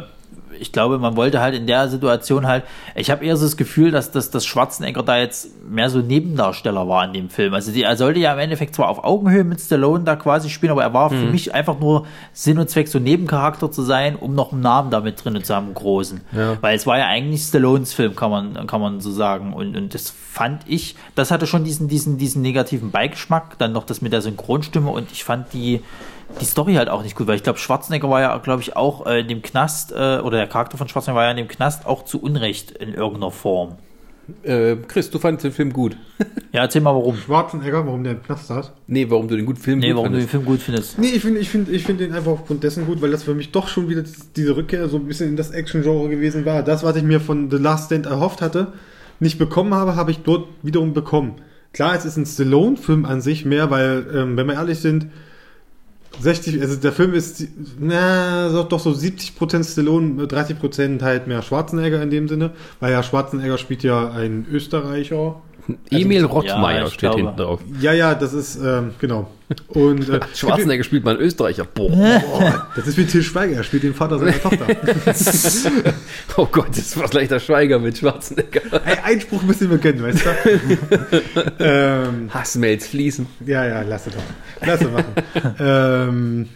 ich 0.58 0.72
glaube, 0.72 0.98
man 0.98 1.16
wollte 1.16 1.40
halt 1.40 1.54
in 1.54 1.66
der 1.66 1.88
Situation 1.88 2.46
halt, 2.46 2.64
ich 2.94 3.10
habe 3.10 3.24
eher 3.24 3.36
so 3.36 3.44
das 3.44 3.56
Gefühl, 3.56 3.90
dass, 3.90 4.10
dass, 4.10 4.30
dass 4.30 4.44
Schwarzenegger 4.44 5.02
da 5.02 5.18
jetzt 5.18 5.48
mehr 5.68 5.90
so 5.90 5.98
Nebendarsteller 5.98 6.88
war 6.88 7.04
in 7.04 7.12
dem 7.12 7.30
Film. 7.30 7.54
Also 7.54 7.72
die, 7.72 7.82
er 7.82 7.96
sollte 7.96 8.20
ja 8.20 8.32
im 8.32 8.38
Endeffekt 8.38 8.74
zwar 8.74 8.88
auf 8.88 9.02
Augenhöhe 9.02 9.44
mit 9.44 9.60
Stallone 9.60 10.04
da 10.04 10.16
quasi 10.16 10.50
spielen, 10.50 10.72
aber 10.72 10.82
er 10.82 10.94
war 10.94 11.10
für 11.10 11.16
mich 11.16 11.54
einfach 11.54 11.78
nur 11.78 12.06
Sinn 12.32 12.58
und 12.58 12.70
Zweck, 12.70 12.88
so 12.88 12.98
Nebencharakter 12.98 13.70
zu 13.70 13.82
sein, 13.82 14.16
um 14.16 14.34
noch 14.34 14.52
einen 14.52 14.62
Namen 14.62 14.90
damit 14.90 15.24
drin 15.24 15.42
zu 15.42 15.54
haben, 15.54 15.66
einen 15.66 15.74
großen. 15.74 16.20
Ja. 16.32 16.56
Weil 16.60 16.76
es 16.76 16.86
war 16.86 16.98
ja 16.98 17.06
eigentlich 17.06 17.42
Stallones 17.42 17.92
Film, 17.92 18.14
kann 18.14 18.30
man, 18.30 18.66
kann 18.66 18.80
man 18.80 19.00
so 19.00 19.10
sagen. 19.10 19.52
Und, 19.52 19.76
und 19.76 19.94
das 19.94 20.10
fand 20.10 20.62
ich, 20.66 20.96
das 21.14 21.30
hatte 21.30 21.46
schon 21.46 21.64
diesen, 21.64 21.88
diesen, 21.88 22.18
diesen 22.18 22.42
negativen 22.42 22.90
Beigeschmack, 22.90 23.58
dann 23.58 23.72
noch 23.72 23.84
das 23.84 24.00
mit 24.00 24.12
der 24.12 24.22
Synchronstimme 24.22 24.90
und 24.90 25.10
ich 25.12 25.24
fand 25.24 25.52
die, 25.52 25.80
die 26.40 26.44
Story 26.44 26.74
halt 26.74 26.88
auch 26.88 27.02
nicht 27.02 27.16
gut, 27.16 27.26
weil 27.26 27.36
ich 27.36 27.42
glaube, 27.42 27.58
Schwarzenegger 27.58 28.08
war 28.10 28.20
ja, 28.20 28.36
glaube 28.38 28.62
ich, 28.62 28.76
auch 28.76 29.06
äh, 29.06 29.20
in 29.20 29.28
dem 29.28 29.42
Knast, 29.42 29.92
äh, 29.92 30.18
oder 30.18 30.38
der 30.38 30.46
Charakter 30.46 30.76
von 30.76 30.88
Schwarzenegger 30.88 31.16
war 31.16 31.24
ja 31.24 31.30
in 31.30 31.36
dem 31.36 31.48
Knast 31.48 31.86
auch 31.86 32.04
zu 32.04 32.20
Unrecht 32.20 32.70
in 32.72 32.94
irgendeiner 32.94 33.30
Form. 33.30 33.76
Äh, 34.44 34.76
Chris, 34.86 35.10
du 35.10 35.18
fandest 35.18 35.44
den 35.44 35.52
Film 35.52 35.72
gut. 35.72 35.96
Ja, 36.52 36.60
erzähl 36.62 36.80
mal 36.80 36.94
warum. 36.94 37.16
Schwarzenegger, 37.16 37.84
warum 37.86 38.04
der 38.04 38.12
im 38.12 38.22
Knast 38.22 38.46
saß? 38.46 38.72
Nee, 38.86 39.06
warum 39.08 39.26
du 39.26 39.36
den 39.36 39.46
guten 39.46 39.60
Film 39.60 39.80
Nee, 39.80 39.88
gut 39.88 39.96
warum 39.96 40.12
du 40.12 40.18
den. 40.18 40.28
Film 40.28 40.44
gut 40.44 40.60
findest. 40.60 40.98
Nee, 40.98 41.08
ich 41.08 41.22
finde 41.22 41.40
ich 41.40 41.48
find, 41.48 41.68
ich 41.68 41.84
find 41.84 41.98
den 42.00 42.12
einfach 42.12 42.32
aufgrund 42.32 42.62
dessen 42.62 42.86
gut, 42.86 43.02
weil 43.02 43.10
das 43.10 43.24
für 43.24 43.34
mich 43.34 43.50
doch 43.50 43.68
schon 43.68 43.88
wieder 43.88 44.04
diese 44.36 44.56
Rückkehr 44.56 44.88
so 44.88 44.98
ein 44.98 45.06
bisschen 45.06 45.30
in 45.30 45.36
das 45.36 45.50
Action-Genre 45.50 46.08
gewesen 46.08 46.44
war. 46.44 46.62
Das, 46.62 46.82
was 46.84 46.94
ich 46.96 47.02
mir 47.02 47.20
von 47.20 47.50
The 47.50 47.56
Last 47.56 47.86
Stand 47.86 48.06
erhofft 48.06 48.42
hatte, 48.42 48.72
nicht 49.18 49.38
bekommen 49.38 49.74
habe, 49.74 49.96
habe 49.96 50.10
ich 50.10 50.18
dort 50.20 50.46
wiederum 50.62 50.92
bekommen. 50.92 51.36
Klar, 51.72 51.96
es 51.96 52.04
ist 52.04 52.16
ein 52.16 52.26
Stallone-Film 52.26 53.06
an 53.06 53.20
sich 53.20 53.44
mehr, 53.44 53.70
weil, 53.70 54.06
ähm, 54.14 54.36
wenn 54.36 54.46
wir 54.46 54.54
ehrlich 54.54 54.78
sind, 54.78 55.06
60, 56.20 56.60
also 56.60 56.76
der 56.76 56.92
Film 56.92 57.14
ist, 57.14 57.46
na, 57.78 58.48
doch, 58.62 58.80
so 58.80 58.90
70% 58.90 59.72
Stallone, 59.72 60.24
30% 60.24 61.02
halt 61.02 61.26
mehr 61.26 61.42
Schwarzenegger 61.42 62.02
in 62.02 62.10
dem 62.10 62.28
Sinne, 62.28 62.50
weil 62.80 62.92
ja 62.92 63.02
Schwarzenegger 63.02 63.58
spielt 63.58 63.82
ja 63.82 64.10
einen 64.10 64.46
Österreicher. 64.50 65.40
Emil 65.90 66.22
Ja, 66.22 66.26
Rottmeier 66.26 66.82
ich 66.86 66.94
steht 66.94 67.00
glaube. 67.00 67.16
hinten 67.18 67.36
drauf. 67.36 67.60
Ja, 67.80 67.92
ja, 67.92 68.14
das 68.14 68.32
ist, 68.32 68.56
ähm, 68.56 68.92
genau. 68.98 69.30
Und 69.68 70.08
äh, 70.08 70.20
Schwarzenegger 70.34 70.82
spielt 70.82 71.04
mal 71.04 71.12
einen 71.12 71.20
Österreicher. 71.20 71.64
Boah. 71.64 72.66
das 72.76 72.86
ist 72.86 72.96
wie 72.96 73.04
Till 73.06 73.22
Schweiger, 73.22 73.56
er 73.56 73.62
spielt 73.64 73.82
den 73.84 73.94
Vater 73.94 74.18
seiner 74.18 74.32
Tochter. 74.42 74.66
Oh 76.36 76.46
Gott, 76.50 76.70
das 76.76 76.96
war 76.96 77.08
gleich 77.08 77.28
der 77.28 77.40
Schweiger 77.40 77.78
mit 77.78 77.98
Schwarzenegger. 77.98 78.60
Ein 78.84 78.98
Einspruch 79.04 79.42
müssen 79.42 79.70
wir 79.70 79.78
kennen, 79.78 80.02
weißt 80.02 80.24
du? 80.24 81.22
ähm, 81.60 82.30
Hassmails 82.32 82.86
fließen. 82.88 83.26
ja, 83.46 83.66
ja, 83.66 83.82
lass 83.82 84.06
es 84.06 84.14
doch. 84.14 84.22
Lass 84.66 84.80
es 84.80 84.90
machen. 84.90 85.14
ähm, 85.60 86.48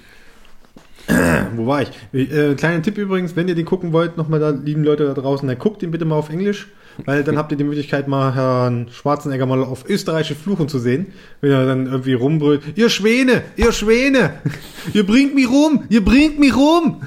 wo 1.56 1.66
war 1.66 1.82
ich? 1.82 1.90
Äh, 2.12 2.54
kleiner 2.54 2.82
Tipp 2.82 2.98
übrigens, 2.98 3.36
wenn 3.36 3.48
ihr 3.48 3.54
den 3.54 3.64
gucken 3.64 3.92
wollt, 3.92 4.16
nochmal 4.16 4.40
da, 4.40 4.50
lieben 4.50 4.84
Leute 4.84 5.06
da 5.06 5.14
draußen, 5.14 5.46
dann 5.46 5.58
guckt 5.58 5.82
den 5.82 5.90
bitte 5.90 6.04
mal 6.04 6.16
auf 6.16 6.30
Englisch, 6.30 6.68
weil 7.04 7.24
dann 7.24 7.36
habt 7.38 7.52
ihr 7.52 7.58
die 7.58 7.64
Möglichkeit, 7.64 8.08
mal 8.08 8.34
Herrn 8.34 8.88
Schwarzenegger 8.90 9.46
mal 9.46 9.62
auf 9.62 9.88
österreichische 9.88 10.34
Fluchen 10.34 10.68
zu 10.68 10.78
sehen, 10.78 11.06
wenn 11.40 11.50
er 11.52 11.66
dann 11.66 11.86
irgendwie 11.86 12.14
rumbrüllt, 12.14 12.62
ihr 12.76 12.88
Schwäne, 12.90 13.42
ihr 13.56 13.72
Schwäne, 13.72 14.34
ihr 14.92 15.06
bringt 15.06 15.34
mich 15.34 15.48
rum, 15.48 15.84
ihr 15.88 16.04
bringt 16.04 16.38
mich 16.38 16.56
rum. 16.56 17.02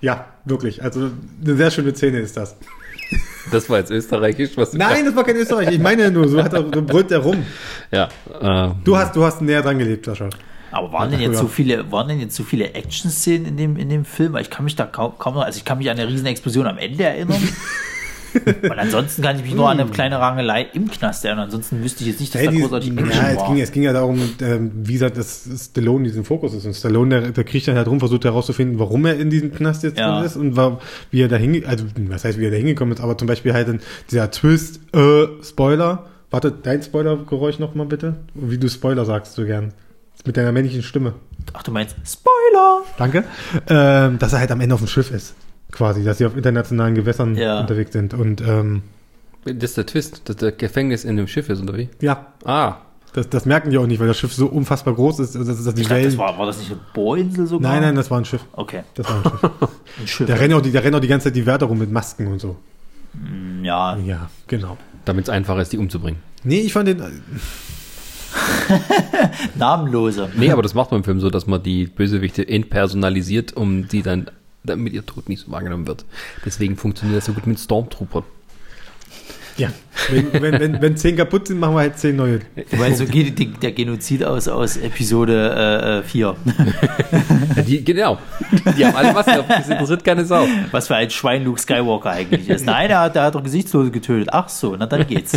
Ja, 0.00 0.26
wirklich, 0.44 0.82
also 0.82 1.10
eine 1.44 1.56
sehr 1.56 1.70
schöne 1.70 1.94
Szene 1.94 2.20
ist 2.20 2.36
das. 2.36 2.56
Das 3.50 3.68
war 3.68 3.78
jetzt 3.78 3.90
österreichisch, 3.90 4.50
was 4.56 4.70
du 4.70 4.78
Nein, 4.78 5.04
das 5.04 5.16
war 5.16 5.24
kein 5.24 5.36
Österreich. 5.36 5.70
Ich 5.72 5.80
meine 5.80 6.02
ja 6.02 6.10
nur, 6.10 6.28
so 6.28 6.42
hat 6.42 6.52
er, 6.52 6.62
so 6.62 6.82
brüllt 6.82 7.10
er 7.10 7.18
rum. 7.18 7.44
Ja. 7.90 8.08
Äh, 8.40 8.70
Du 8.84 8.96
hast, 8.96 9.16
du 9.16 9.24
hast 9.24 9.42
näher 9.42 9.62
dran 9.62 9.78
gelebt, 9.78 10.04
Sascha. 10.06 10.28
Aber 10.72 10.92
waren 10.92 11.10
denn 11.10 11.20
jetzt 11.20 11.38
so 11.38 11.48
viele, 11.48 11.90
waren 11.90 12.08
denn 12.08 12.20
jetzt 12.20 12.36
so 12.36 12.44
viele 12.44 12.74
Action-Szenen 12.74 13.46
in 13.46 13.56
dem, 13.56 13.76
in 13.76 13.88
dem 13.88 14.04
Film? 14.04 14.32
Weil 14.34 14.42
Ich 14.42 14.50
kann 14.50 14.64
mich 14.64 14.76
da 14.76 14.84
kaum, 14.86 15.18
kaum 15.18 15.34
noch, 15.34 15.42
also 15.44 15.56
ich 15.58 15.64
kann 15.64 15.78
mich 15.78 15.90
an 15.90 15.98
eine 15.98 16.08
riesen 16.08 16.26
Explosion 16.26 16.66
am 16.66 16.78
Ende 16.78 17.04
erinnern. 17.04 17.42
Und 18.62 18.78
ansonsten 18.78 19.22
kann 19.22 19.34
ich 19.36 19.42
mich 19.42 19.54
nur 19.56 19.68
an 19.68 19.80
eine 19.80 19.90
kleine 19.90 20.20
Rangelei 20.20 20.62
im 20.72 20.88
Knast 20.88 21.24
erinnern. 21.24 21.46
Ansonsten 21.46 21.82
wüsste 21.82 22.04
ich 22.04 22.10
jetzt 22.10 22.20
nicht, 22.20 22.32
dass 22.32 22.40
Hey, 22.42 22.48
da 22.54 22.60
großartig 22.60 22.90
Action 22.92 23.10
ja, 23.10 23.28
es 23.30 23.36
war. 23.38 23.46
ging, 23.52 23.60
es 23.60 23.72
ging 23.72 23.82
ja 23.82 23.92
darum, 23.92 24.20
ähm, 24.40 24.70
wie 24.76 24.92
gesagt, 24.92 25.16
dass 25.16 25.48
Stallone 25.70 26.04
diesen 26.04 26.22
Fokus 26.24 26.54
ist. 26.54 26.64
Und 26.64 26.74
Stallone, 26.74 27.20
der, 27.22 27.30
der 27.32 27.42
kriegt 27.42 27.66
dann 27.66 27.74
halt 27.76 27.88
rum, 27.88 27.98
versucht 27.98 28.24
herauszufinden, 28.24 28.78
warum 28.78 29.04
er 29.06 29.16
in 29.18 29.30
diesem 29.30 29.52
Knast 29.52 29.82
jetzt 29.82 29.98
Ja. 29.98 30.14
drin 30.18 30.24
ist 30.26 30.36
und 30.36 30.54
war, 30.56 30.78
wie 31.10 31.22
er 31.22 31.28
da 31.28 31.36
hinge 31.36 31.66
also 31.66 31.84
was 32.08 32.24
heißt, 32.24 32.38
wie 32.38 32.44
er 32.44 32.52
da 32.52 32.56
hingekommen 32.56 32.94
ist, 32.94 33.00
aber 33.02 33.18
zum 33.18 33.26
Beispiel 33.26 33.52
halt 33.52 33.66
dann 33.66 33.80
dieser 34.10 34.30
Twist, 34.30 34.78
äh, 34.94 35.26
Spoiler. 35.42 36.06
Warte, 36.30 36.52
dein 36.52 36.80
Spoiler-Geräusch 36.80 37.58
nochmal 37.58 37.86
bitte. 37.86 38.14
Wie 38.34 38.58
du 38.58 38.68
Spoiler 38.68 39.04
sagst 39.04 39.32
so 39.34 39.44
gern. 39.44 39.72
Mit 40.26 40.36
deiner 40.36 40.52
männlichen 40.52 40.82
Stimme. 40.82 41.14
Ach, 41.54 41.62
du 41.62 41.70
meinst 41.72 41.96
Spoiler! 42.04 42.82
Danke. 42.98 43.24
Ähm, 43.68 44.18
dass 44.18 44.32
er 44.32 44.40
halt 44.40 44.50
am 44.52 44.60
Ende 44.60 44.74
auf 44.74 44.80
dem 44.80 44.88
Schiff 44.88 45.10
ist. 45.10 45.34
Quasi, 45.72 46.04
dass 46.04 46.18
sie 46.18 46.26
auf 46.26 46.36
internationalen 46.36 46.94
Gewässern 46.94 47.36
Ja. 47.36 47.60
unterwegs 47.60 47.92
sind. 47.92 48.12
Und 48.14 48.40
ähm, 48.40 48.82
das 49.44 49.70
ist 49.70 49.76
der 49.78 49.86
Twist, 49.86 50.28
dass 50.28 50.36
der 50.36 50.52
Gefängnis 50.52 51.04
in 51.04 51.16
dem 51.16 51.26
Schiff 51.26 51.48
ist, 51.48 51.62
oder 51.62 51.76
wie? 51.78 51.88
ja, 52.00 52.26
Ah. 52.44 52.76
das, 53.14 53.30
das 53.30 53.46
merken 53.46 53.70
die 53.70 53.78
auch 53.78 53.86
nicht, 53.86 53.98
weil 54.00 54.08
das 54.08 54.18
Schiff 54.18 54.34
so 54.34 54.46
unfassbar 54.46 54.94
groß 54.94 55.20
ist, 55.20 55.34
dass, 55.34 55.46
dass 55.46 55.74
die 55.74 55.80
Ich 55.82 55.88
dachte, 55.88 56.00
Wellen. 56.00 56.04
das 56.10 56.18
war, 56.18 56.36
war 56.38 56.46
das 56.46 56.58
nicht 56.58 56.70
eine 56.72 56.80
Bohrinsel 56.92 57.46
sogar? 57.46 57.72
nein, 57.72 57.80
nein, 57.82 57.94
das 57.94 58.10
war 58.10 58.18
ein 58.18 58.24
Schiff. 58.26 58.44
Okay, 58.52 58.82
Das 58.94 59.06
war 59.08 59.16
ein 59.16 59.22
Schiff. 59.40 59.50
ein 60.00 60.06
Schiff. 60.06 60.26
Da 60.28 60.34
rennen 60.34 60.54
auch 60.54 60.60
die, 60.60 60.72
da 60.72 60.80
rennen 60.80 60.96
auch 60.96 61.00
die 61.00 61.08
ganze 61.08 61.28
Zeit 61.28 61.36
die 61.36 61.46
Wärter 61.46 61.66
rum 61.66 61.78
mit 61.78 61.90
Masken 61.90 62.26
und 62.26 62.40
so. 62.40 62.56
ja, 63.62 63.96
Ja, 63.96 64.28
genau. 64.46 64.76
Damit 65.06 65.24
es 65.24 65.30
einfacher 65.30 65.62
ist, 65.62 65.72
die 65.72 65.78
umzubringen. 65.78 66.20
Nee, 66.44 66.60
ich 66.60 66.72
fand 66.74 66.88
den. 66.88 67.02
namenlose. 69.56 70.30
Nee, 70.36 70.50
aber 70.50 70.62
das 70.62 70.74
macht 70.74 70.90
man 70.90 71.00
im 71.00 71.04
Film 71.04 71.20
so, 71.20 71.30
dass 71.30 71.46
man 71.46 71.62
die 71.62 71.86
Bösewichte 71.86 72.46
entpersonalisiert, 72.46 73.56
um 73.56 73.88
die 73.88 74.02
dann, 74.02 74.30
damit 74.64 74.92
ihr 74.92 75.04
Tod 75.04 75.28
nicht 75.28 75.44
so 75.44 75.52
wahrgenommen 75.52 75.86
wird. 75.86 76.04
Deswegen 76.44 76.76
funktioniert 76.76 77.18
das 77.18 77.26
so 77.26 77.32
gut 77.32 77.46
mit 77.46 77.58
Stormtroopern. 77.58 78.24
Ja. 79.56 79.68
Wenn, 80.10 80.32
wenn, 80.42 80.60
wenn, 80.60 80.82
wenn 80.82 80.96
zehn 80.96 81.16
kaputt 81.16 81.48
sind, 81.48 81.58
machen 81.58 81.74
wir 81.74 81.80
halt 81.80 81.98
zehn 81.98 82.16
neue. 82.16 82.40
Meinst, 82.78 82.98
so 82.98 83.04
geht 83.04 83.38
die- 83.38 83.46
der 83.52 83.72
Genozid 83.72 84.24
aus, 84.24 84.48
aus 84.48 84.76
Episode 84.78 86.02
äh, 86.04 86.08
4. 86.08 86.34
Ja, 87.56 87.62
die, 87.62 87.84
genau. 87.84 88.16
Die 88.78 88.86
haben 88.86 88.94
alle 88.96 89.12
Maske 89.12 89.40
auf, 89.40 89.46
das 89.48 89.68
interessiert 89.68 90.04
keine 90.04 90.24
Sau. 90.24 90.46
Was 90.70 90.86
für 90.86 90.94
ein 90.94 91.10
Schwein 91.10 91.44
Luke 91.44 91.60
Skywalker 91.60 92.10
eigentlich 92.10 92.48
ist. 92.48 92.64
Nein, 92.64 92.88
der 92.88 93.00
hat, 93.00 93.14
der 93.16 93.24
hat 93.24 93.34
doch 93.34 93.42
Gesichtslose 93.42 93.90
getötet. 93.90 94.28
Ach 94.32 94.48
so, 94.48 94.76
na 94.78 94.86
dann 94.86 95.04
geht's. 95.06 95.32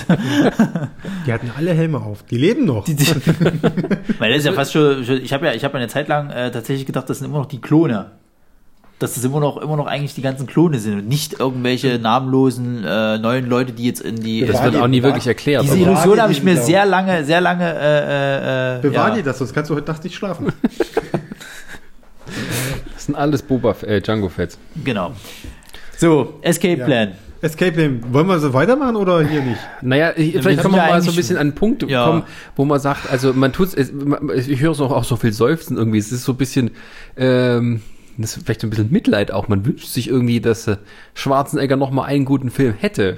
Die 1.25 1.33
hatten 1.33 1.51
alle 1.57 1.73
Helme 1.73 1.97
auf. 1.99 2.23
Die 2.23 2.37
leben 2.37 2.65
noch. 2.65 2.87
Weil 4.19 4.29
das 4.29 4.39
ist 4.39 4.45
ja 4.45 4.53
fast 4.53 4.73
schon, 4.73 5.03
schon 5.03 5.17
ich 5.21 5.33
habe 5.33 5.47
ja, 5.47 5.53
ich 5.53 5.63
habe 5.63 5.75
eine 5.77 5.87
Zeit 5.87 6.07
lang 6.07 6.29
äh, 6.29 6.51
tatsächlich 6.51 6.85
gedacht, 6.85 7.09
das 7.09 7.17
sind 7.19 7.27
immer 7.29 7.39
noch 7.39 7.47
die 7.47 7.59
Klone. 7.61 8.11
Dass 8.99 9.15
das 9.15 9.23
immer 9.25 9.39
noch, 9.41 9.57
immer 9.57 9.75
noch 9.75 9.87
eigentlich 9.87 10.13
die 10.13 10.21
ganzen 10.21 10.47
Klone 10.47 10.79
sind 10.79 10.93
und 10.99 11.07
nicht 11.09 11.39
irgendwelche 11.39 11.99
namenlosen 11.99 12.85
äh, 12.85 13.17
neuen 13.17 13.47
Leute, 13.49 13.73
die 13.73 13.85
jetzt 13.85 13.99
in 14.01 14.15
die. 14.17 14.41
Das 14.41 14.51
Bewahr 14.51 14.63
wird 14.71 14.83
auch 14.83 14.87
nie 14.87 15.01
bewahr- 15.01 15.09
wirklich 15.09 15.27
erklärt. 15.27 15.63
diese 15.63 15.77
Illusion 15.79 16.21
habe 16.21 16.31
ich 16.31 16.41
mir 16.43 16.51
diesen 16.51 16.65
sehr 16.67 16.85
lange, 16.85 17.25
sehr 17.25 17.41
lange. 17.41 17.65
Äh, 17.65 18.77
äh, 18.77 18.81
Bewahr 18.81 19.09
ja. 19.09 19.15
dir 19.15 19.23
das, 19.23 19.39
sonst 19.39 19.53
kannst 19.53 19.69
du 19.71 19.75
heute 19.75 19.91
Nacht 19.91 20.03
nicht 20.03 20.15
schlafen. 20.15 20.53
Das 22.93 23.07
sind 23.07 23.15
alles 23.15 23.41
Boba, 23.41 23.75
äh, 23.81 23.99
Django 24.01 24.29
Fets. 24.29 24.57
Genau. 24.83 25.11
So, 25.97 26.39
Escape 26.41 26.77
Ja. 26.79 26.85
Plan. 26.85 27.11
Escape 27.41 27.73
Game. 27.73 28.01
Wollen 28.13 28.27
wir 28.27 28.39
so 28.39 28.53
weitermachen 28.53 28.95
oder 28.95 29.21
hier 29.27 29.41
nicht? 29.41 29.59
Naja, 29.81 30.13
ich, 30.15 30.33
wir 30.35 30.41
vielleicht 30.41 30.63
man 30.63 30.75
ja 30.75 30.87
mal 30.87 31.01
so 31.01 31.09
ein 31.11 31.15
bisschen 31.17 31.35
an 31.35 31.41
einen 31.47 31.55
Punkt 31.55 31.83
Ja. 31.89 32.05
kommen, 32.05 32.23
wo 32.55 32.63
man 32.63 32.79
sagt, 32.79 33.11
also 33.11 33.33
man 33.33 33.51
tut 33.51 33.73
es, 33.73 33.91
ich 34.47 34.61
höre 34.61 34.71
es 34.71 34.79
auch, 34.79 34.91
auch 34.91 35.03
so 35.03 35.17
viel 35.17 35.33
Seufzen 35.33 35.75
irgendwie, 35.75 35.97
es 35.97 36.13
ist 36.13 36.23
so 36.23 36.31
ein 36.31 36.37
bisschen, 36.37 36.71
ähm, 37.17 37.81
das 38.17 38.37
ist 38.37 38.43
vielleicht 38.45 38.61
so 38.61 38.67
ein 38.67 38.69
bisschen 38.69 38.91
Mitleid 38.91 39.31
auch, 39.31 39.47
man 39.47 39.65
wünscht 39.65 39.87
sich 39.87 40.07
irgendwie, 40.09 40.39
dass 40.41 40.67
äh, 40.67 40.77
Schwarzenegger 41.13 41.75
noch 41.75 41.91
mal 41.91 42.03
einen 42.05 42.25
guten 42.25 42.49
Film 42.51 42.73
hätte. 42.77 43.17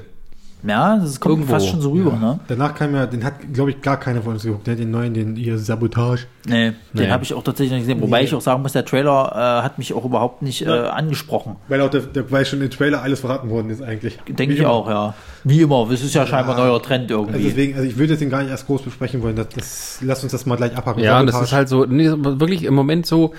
Ja, 0.68 0.98
das 0.98 1.20
kommt 1.20 1.36
Irgendwo. 1.36 1.54
fast 1.54 1.68
schon 1.70 1.80
so 1.80 1.92
rüber, 1.92 2.14
ne? 2.14 2.40
Danach 2.48 2.74
kam 2.74 2.96
ja, 2.96 3.06
den 3.06 3.24
hat, 3.24 3.36
glaube 3.54 3.70
ich, 3.70 3.84
gar 3.84 4.00
keiner 4.00 4.24
von 4.24 4.34
uns 4.34 4.42
geguckt. 4.42 4.66
Der 4.66 4.72
hat 4.74 4.80
den 4.80 4.90
neuen, 4.90 5.14
den 5.14 5.36
ihr 5.36 5.60
Sabotage. 5.60 6.26
Nee, 6.48 6.70
den 6.72 6.76
Nee. 6.94 7.10
habe 7.12 7.24
ich 7.24 7.36
auch 7.36 7.44
tatsächlich 7.44 7.74
nicht 7.74 7.82
gesehen. 7.88 8.02
Wobei 8.02 8.20
Nee. 8.22 8.26
ich 8.26 8.34
auch 8.34 8.42
sagen 8.42 8.64
muss, 8.64 8.72
der 8.72 8.84
Trailer 8.84 9.32
äh, 9.60 9.64
hat 9.64 9.78
mich 9.78 9.94
auch 9.94 10.04
überhaupt 10.06 10.42
nicht 10.42 10.64
äh, 10.66 10.70
angesprochen. 10.70 11.58
Weil 11.68 11.82
auch 11.82 11.92
der, 11.92 12.02
der, 12.02 12.32
weil 12.32 12.46
schon 12.48 12.62
im 12.64 12.72
Trailer 12.72 13.04
alles 13.04 13.20
verraten 13.20 13.52
worden 13.52 13.70
ist 13.70 13.84
eigentlich. 13.84 14.18
Denke 14.28 14.56
ich 14.56 14.62
immer. 14.62 14.72
auch, 14.72 14.90
ja. 14.90 15.14
Wie 15.44 15.62
immer, 15.62 15.86
das 15.88 16.02
ist 16.02 16.16
ja 16.16 16.26
scheinbar 16.26 16.58
neuer 16.58 16.82
Trend 16.82 17.12
Also 17.12 17.26
irgendwie. 17.26 17.44
deswegen, 17.44 17.76
also 17.76 17.88
ich 17.88 17.98
würde 17.98 18.14
jetzt 18.14 18.22
den 18.22 18.32
gar 18.32 18.42
nicht 18.42 18.50
erst 18.50 18.66
groß 18.66 18.82
besprechen 18.82 19.22
wollen. 19.22 19.36
Das, 19.36 19.50
das, 19.50 20.00
lass 20.02 20.24
uns 20.24 20.32
das 20.32 20.48
mal 20.48 20.56
gleich 20.56 20.76
abhaken. 20.76 21.04
Ja, 21.04 21.20
und 21.20 21.28
das 21.28 21.36
Sabotage. 21.36 21.46
ist 21.52 21.54
halt 21.56 21.70
so, 21.70 21.86
nee, 21.86 22.10
wirklich 22.10 22.64
im 22.64 22.74
Moment 22.74 23.06
so, 23.06 23.36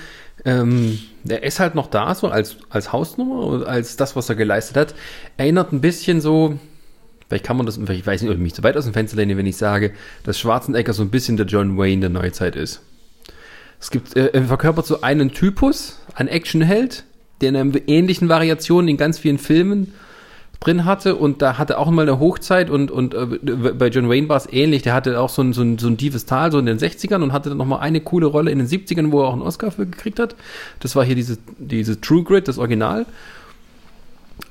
ähm, 0.46 0.98
der 1.24 1.42
ist 1.42 1.60
halt 1.60 1.74
noch 1.74 1.88
da, 1.88 2.14
so 2.14 2.28
als, 2.28 2.56
als 2.70 2.92
Hausnummer, 2.92 3.66
als 3.66 3.96
das, 3.96 4.14
was 4.14 4.28
er 4.28 4.36
geleistet 4.36 4.76
hat. 4.76 4.94
Erinnert 5.36 5.72
ein 5.72 5.80
bisschen 5.80 6.20
so, 6.20 6.58
vielleicht 7.28 7.44
kann 7.44 7.56
man 7.56 7.66
das, 7.66 7.76
ich 7.76 8.06
weiß 8.06 8.22
nicht, 8.22 8.30
ob 8.30 8.36
ich 8.36 8.42
mich 8.42 8.54
zu 8.54 8.62
weit 8.62 8.76
aus 8.76 8.84
dem 8.84 8.94
Fenster 8.94 9.16
lehne, 9.16 9.36
wenn 9.36 9.46
ich 9.46 9.56
sage, 9.56 9.92
dass 10.22 10.38
Schwarzenegger 10.38 10.92
so 10.92 11.02
ein 11.02 11.10
bisschen 11.10 11.36
der 11.36 11.46
John 11.46 11.76
Wayne 11.76 12.00
der 12.00 12.10
Neuzeit 12.10 12.54
ist. 12.54 12.80
Es 13.80 13.90
gibt, 13.90 14.16
äh, 14.16 14.30
er 14.32 14.44
verkörpert 14.44 14.86
so 14.86 15.00
einen 15.00 15.32
Typus, 15.32 15.98
einen 16.14 16.28
Actionheld, 16.28 17.04
der 17.40 17.52
in 17.52 17.82
ähnlichen 17.88 18.28
Variation 18.28 18.88
in 18.88 18.96
ganz 18.96 19.18
vielen 19.18 19.38
Filmen 19.38 19.92
drin 20.60 20.84
hatte 20.84 21.16
und 21.16 21.42
da 21.42 21.58
hatte 21.58 21.78
auch 21.78 21.90
mal 21.90 22.02
eine 22.02 22.18
Hochzeit 22.18 22.70
und, 22.70 22.90
und 22.90 23.14
äh, 23.14 23.26
bei 23.74 23.88
John 23.88 24.08
Wayne 24.08 24.28
war 24.28 24.36
es 24.36 24.50
ähnlich, 24.52 24.82
der 24.82 24.94
hatte 24.94 25.20
auch 25.20 25.28
so 25.28 25.42
ein, 25.42 25.52
so, 25.52 25.62
ein, 25.62 25.78
so 25.78 25.88
ein 25.88 25.98
tiefes 25.98 26.26
Tal 26.26 26.50
so 26.50 26.58
in 26.58 26.66
den 26.66 26.78
60ern 26.78 27.22
und 27.22 27.32
hatte 27.32 27.50
dann 27.50 27.58
nochmal 27.58 27.80
eine 27.80 28.00
coole 28.00 28.26
Rolle 28.26 28.50
in 28.50 28.58
den 28.58 28.68
70ern, 28.68 29.12
wo 29.12 29.20
er 29.22 29.28
auch 29.28 29.32
einen 29.32 29.42
Oscar 29.42 29.70
für 29.70 29.86
gekriegt 29.86 30.18
hat. 30.18 30.34
Das 30.80 30.96
war 30.96 31.04
hier 31.04 31.14
diese, 31.14 31.38
diese 31.58 32.00
True 32.00 32.22
Grit, 32.22 32.48
das 32.48 32.58
Original. 32.58 33.06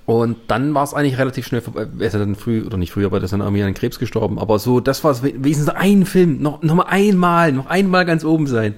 Und 0.06 0.38
dann 0.48 0.74
war 0.76 0.84
es 0.84 0.94
eigentlich 0.94 1.18
relativ 1.18 1.48
schnell 1.48 1.62
vorbei. 1.62 1.88
Er 2.00 2.06
ist 2.06 2.14
ja 2.14 2.20
dann 2.20 2.36
früh, 2.36 2.64
oder 2.64 2.78
nicht 2.78 2.92
früh, 2.92 3.06
aber 3.06 3.18
er 3.18 3.24
ist 3.24 3.34
dann 3.34 3.42
irgendwie 3.42 3.64
an 3.64 3.74
Krebs 3.74 3.98
gestorben. 3.98 4.38
Aber 4.38 4.60
so, 4.60 4.80
das 4.80 5.04
war 5.04 5.12
es 5.12 5.24
wenigstens 5.24 5.70
ein 5.70 6.06
Film, 6.06 6.42
noch, 6.42 6.62
noch 6.62 6.76
mal 6.76 6.84
einmal, 6.84 7.52
noch 7.52 7.66
einmal 7.68 8.06
ganz 8.06 8.24
oben 8.24 8.46
sein. 8.46 8.76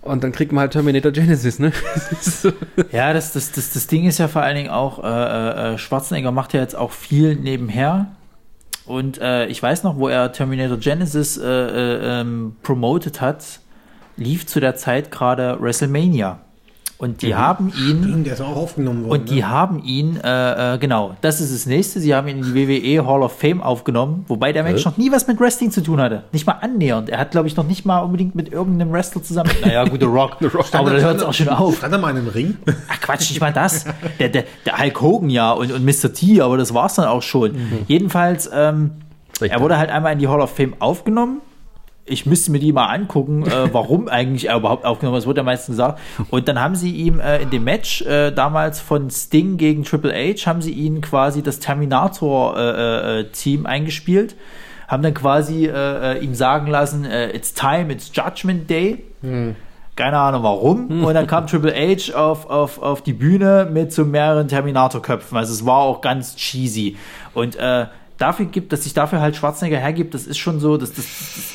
Und 0.00 0.24
dann 0.24 0.32
kriegt 0.32 0.52
man 0.52 0.62
halt 0.62 0.72
Terminator 0.72 1.12
Genesis, 1.12 1.58
ne? 1.58 1.72
Ja, 2.92 3.12
das, 3.12 3.32
das, 3.32 3.52
das, 3.52 3.72
das 3.72 3.86
Ding 3.88 4.06
ist 4.06 4.18
ja 4.18 4.28
vor 4.28 4.42
allen 4.42 4.56
Dingen 4.56 4.70
auch, 4.70 5.02
äh, 5.02 5.74
äh, 5.74 5.78
Schwarzenegger 5.78 6.30
macht 6.30 6.54
ja 6.54 6.60
jetzt 6.60 6.76
auch 6.76 6.92
viel 6.92 7.34
nebenher. 7.34 8.12
Und 8.86 9.18
äh, 9.20 9.46
ich 9.46 9.62
weiß 9.62 9.82
noch, 9.82 9.98
wo 9.98 10.08
er 10.08 10.32
Terminator 10.32 10.78
Genesis 10.78 11.36
äh, 11.36 11.46
äh, 11.46 12.20
ähm, 12.20 12.56
promoted 12.62 13.20
hat, 13.20 13.60
lief 14.16 14.46
zu 14.46 14.60
der 14.60 14.76
Zeit 14.76 15.10
gerade 15.10 15.58
WrestleMania. 15.60 16.40
Und 16.98 17.22
die 17.22 17.36
haben 17.36 17.72
ihn 17.78 18.24
Der 18.24 18.32
ist 18.32 18.40
auch 18.40 18.56
aufgenommen 18.56 19.04
worden. 19.04 19.20
Und 19.20 19.30
die 19.30 19.36
ne? 19.36 19.48
haben 19.48 19.84
ihn, 19.84 20.16
äh, 20.16 20.74
äh, 20.74 20.78
genau, 20.78 21.14
das 21.20 21.40
ist 21.40 21.54
das 21.54 21.66
nächste. 21.66 22.00
Sie 22.00 22.12
haben 22.12 22.26
ihn 22.26 22.38
in 22.38 22.52
die 22.52 22.68
WWE 22.68 23.06
Hall 23.06 23.22
of 23.22 23.38
Fame 23.38 23.62
aufgenommen, 23.62 24.24
wobei 24.26 24.52
der 24.52 24.64
Mensch 24.64 24.84
noch 24.84 24.96
nie 24.96 25.12
was 25.12 25.28
mit 25.28 25.38
Wrestling 25.38 25.70
zu 25.70 25.80
tun 25.80 26.00
hatte. 26.00 26.24
Nicht 26.32 26.44
mal 26.44 26.54
annähernd. 26.60 27.08
Er 27.08 27.18
hat, 27.18 27.30
glaube 27.30 27.46
ich, 27.46 27.54
noch 27.54 27.66
nicht 27.66 27.86
mal 27.86 28.00
unbedingt 28.00 28.34
mit 28.34 28.52
irgendeinem 28.52 28.92
Wrestler 28.92 29.22
zusammen. 29.22 29.50
Naja, 29.64 29.84
gut, 29.84 30.00
The 30.00 30.06
Rock. 30.06 30.38
aber 30.72 30.90
da 30.90 30.98
hört 30.98 31.18
es 31.18 31.22
auch 31.22 31.32
schon 31.32 31.48
auf. 31.48 31.76
Stand 31.76 31.92
er 31.92 31.98
mal 32.00 32.10
in 32.10 32.16
einem 32.16 32.28
Ring? 32.28 32.56
Ach 32.88 33.00
Quatsch, 33.00 33.30
nicht 33.30 33.40
mal 33.40 33.52
das. 33.52 33.84
Der, 34.18 34.28
der, 34.28 34.44
der 34.66 34.78
Hulk 34.78 35.00
Hogan 35.00 35.30
ja 35.30 35.52
und, 35.52 35.70
und 35.70 35.84
Mr. 35.84 36.12
T, 36.12 36.40
aber 36.40 36.56
das 36.56 36.74
war's 36.74 36.94
dann 36.94 37.06
auch 37.06 37.22
schon. 37.22 37.54
Jedenfalls, 37.86 38.50
ähm, 38.52 38.90
er 39.40 39.60
wurde 39.60 39.78
halt 39.78 39.90
einmal 39.90 40.14
in 40.14 40.18
die 40.18 40.26
Hall 40.26 40.40
of 40.40 40.50
Fame 40.50 40.74
aufgenommen. 40.80 41.42
Ich 42.08 42.26
müsste 42.26 42.52
mir 42.52 42.58
die 42.58 42.72
mal 42.72 42.86
angucken, 42.86 43.46
äh, 43.46 43.68
warum 43.72 44.08
eigentlich 44.08 44.48
er 44.48 44.56
überhaupt 44.56 44.84
aufgenommen 44.84 45.14
wird. 45.14 45.22
Das 45.22 45.28
wurde 45.28 45.40
ja 45.40 45.44
meistens 45.44 45.74
gesagt. 45.74 46.00
Und 46.30 46.48
dann 46.48 46.60
haben 46.60 46.74
sie 46.74 46.90
ihm 46.92 47.20
äh, 47.20 47.42
in 47.42 47.50
dem 47.50 47.64
Match 47.64 48.02
äh, 48.02 48.32
damals 48.32 48.80
von 48.80 49.10
Sting 49.10 49.56
gegen 49.56 49.84
Triple 49.84 50.12
H, 50.12 50.46
haben 50.46 50.62
sie 50.62 50.72
ihn 50.72 51.00
quasi 51.00 51.42
das 51.42 51.60
Terminator-Team 51.60 53.66
eingespielt. 53.66 54.34
Haben 54.88 55.02
dann 55.02 55.14
quasi 55.14 55.66
äh, 55.66 56.16
äh, 56.16 56.24
ihm 56.24 56.34
sagen 56.34 56.66
lassen, 56.68 57.04
äh, 57.04 57.30
it's 57.30 57.52
time, 57.52 57.92
it's 57.92 58.10
Judgment 58.12 58.70
Day. 58.70 59.04
Keine 59.96 60.16
Ahnung 60.16 60.44
warum. 60.44 61.04
Und 61.04 61.14
dann 61.14 61.26
kam 61.26 61.48
Triple 61.48 61.74
H 61.74 62.14
auf, 62.14 62.48
auf, 62.48 62.80
auf 62.80 63.02
die 63.02 63.12
Bühne 63.12 63.68
mit 63.70 63.92
so 63.92 64.04
mehreren 64.04 64.46
Terminator-Köpfen. 64.46 65.36
Also 65.36 65.52
es 65.52 65.66
war 65.66 65.78
auch 65.78 66.00
ganz 66.00 66.36
cheesy. 66.36 66.96
Und 67.34 67.56
äh, 67.56 67.86
dafür 68.18 68.46
gibt, 68.46 68.72
dass 68.72 68.84
sich 68.84 68.94
dafür 68.94 69.20
halt 69.20 69.36
Schwarzenegger 69.36 69.78
hergibt, 69.78 70.14
das 70.14 70.26
ist 70.26 70.38
schon 70.38 70.60
so, 70.60 70.76
dass 70.76 70.92
das, 70.92 71.04
das 71.04 71.54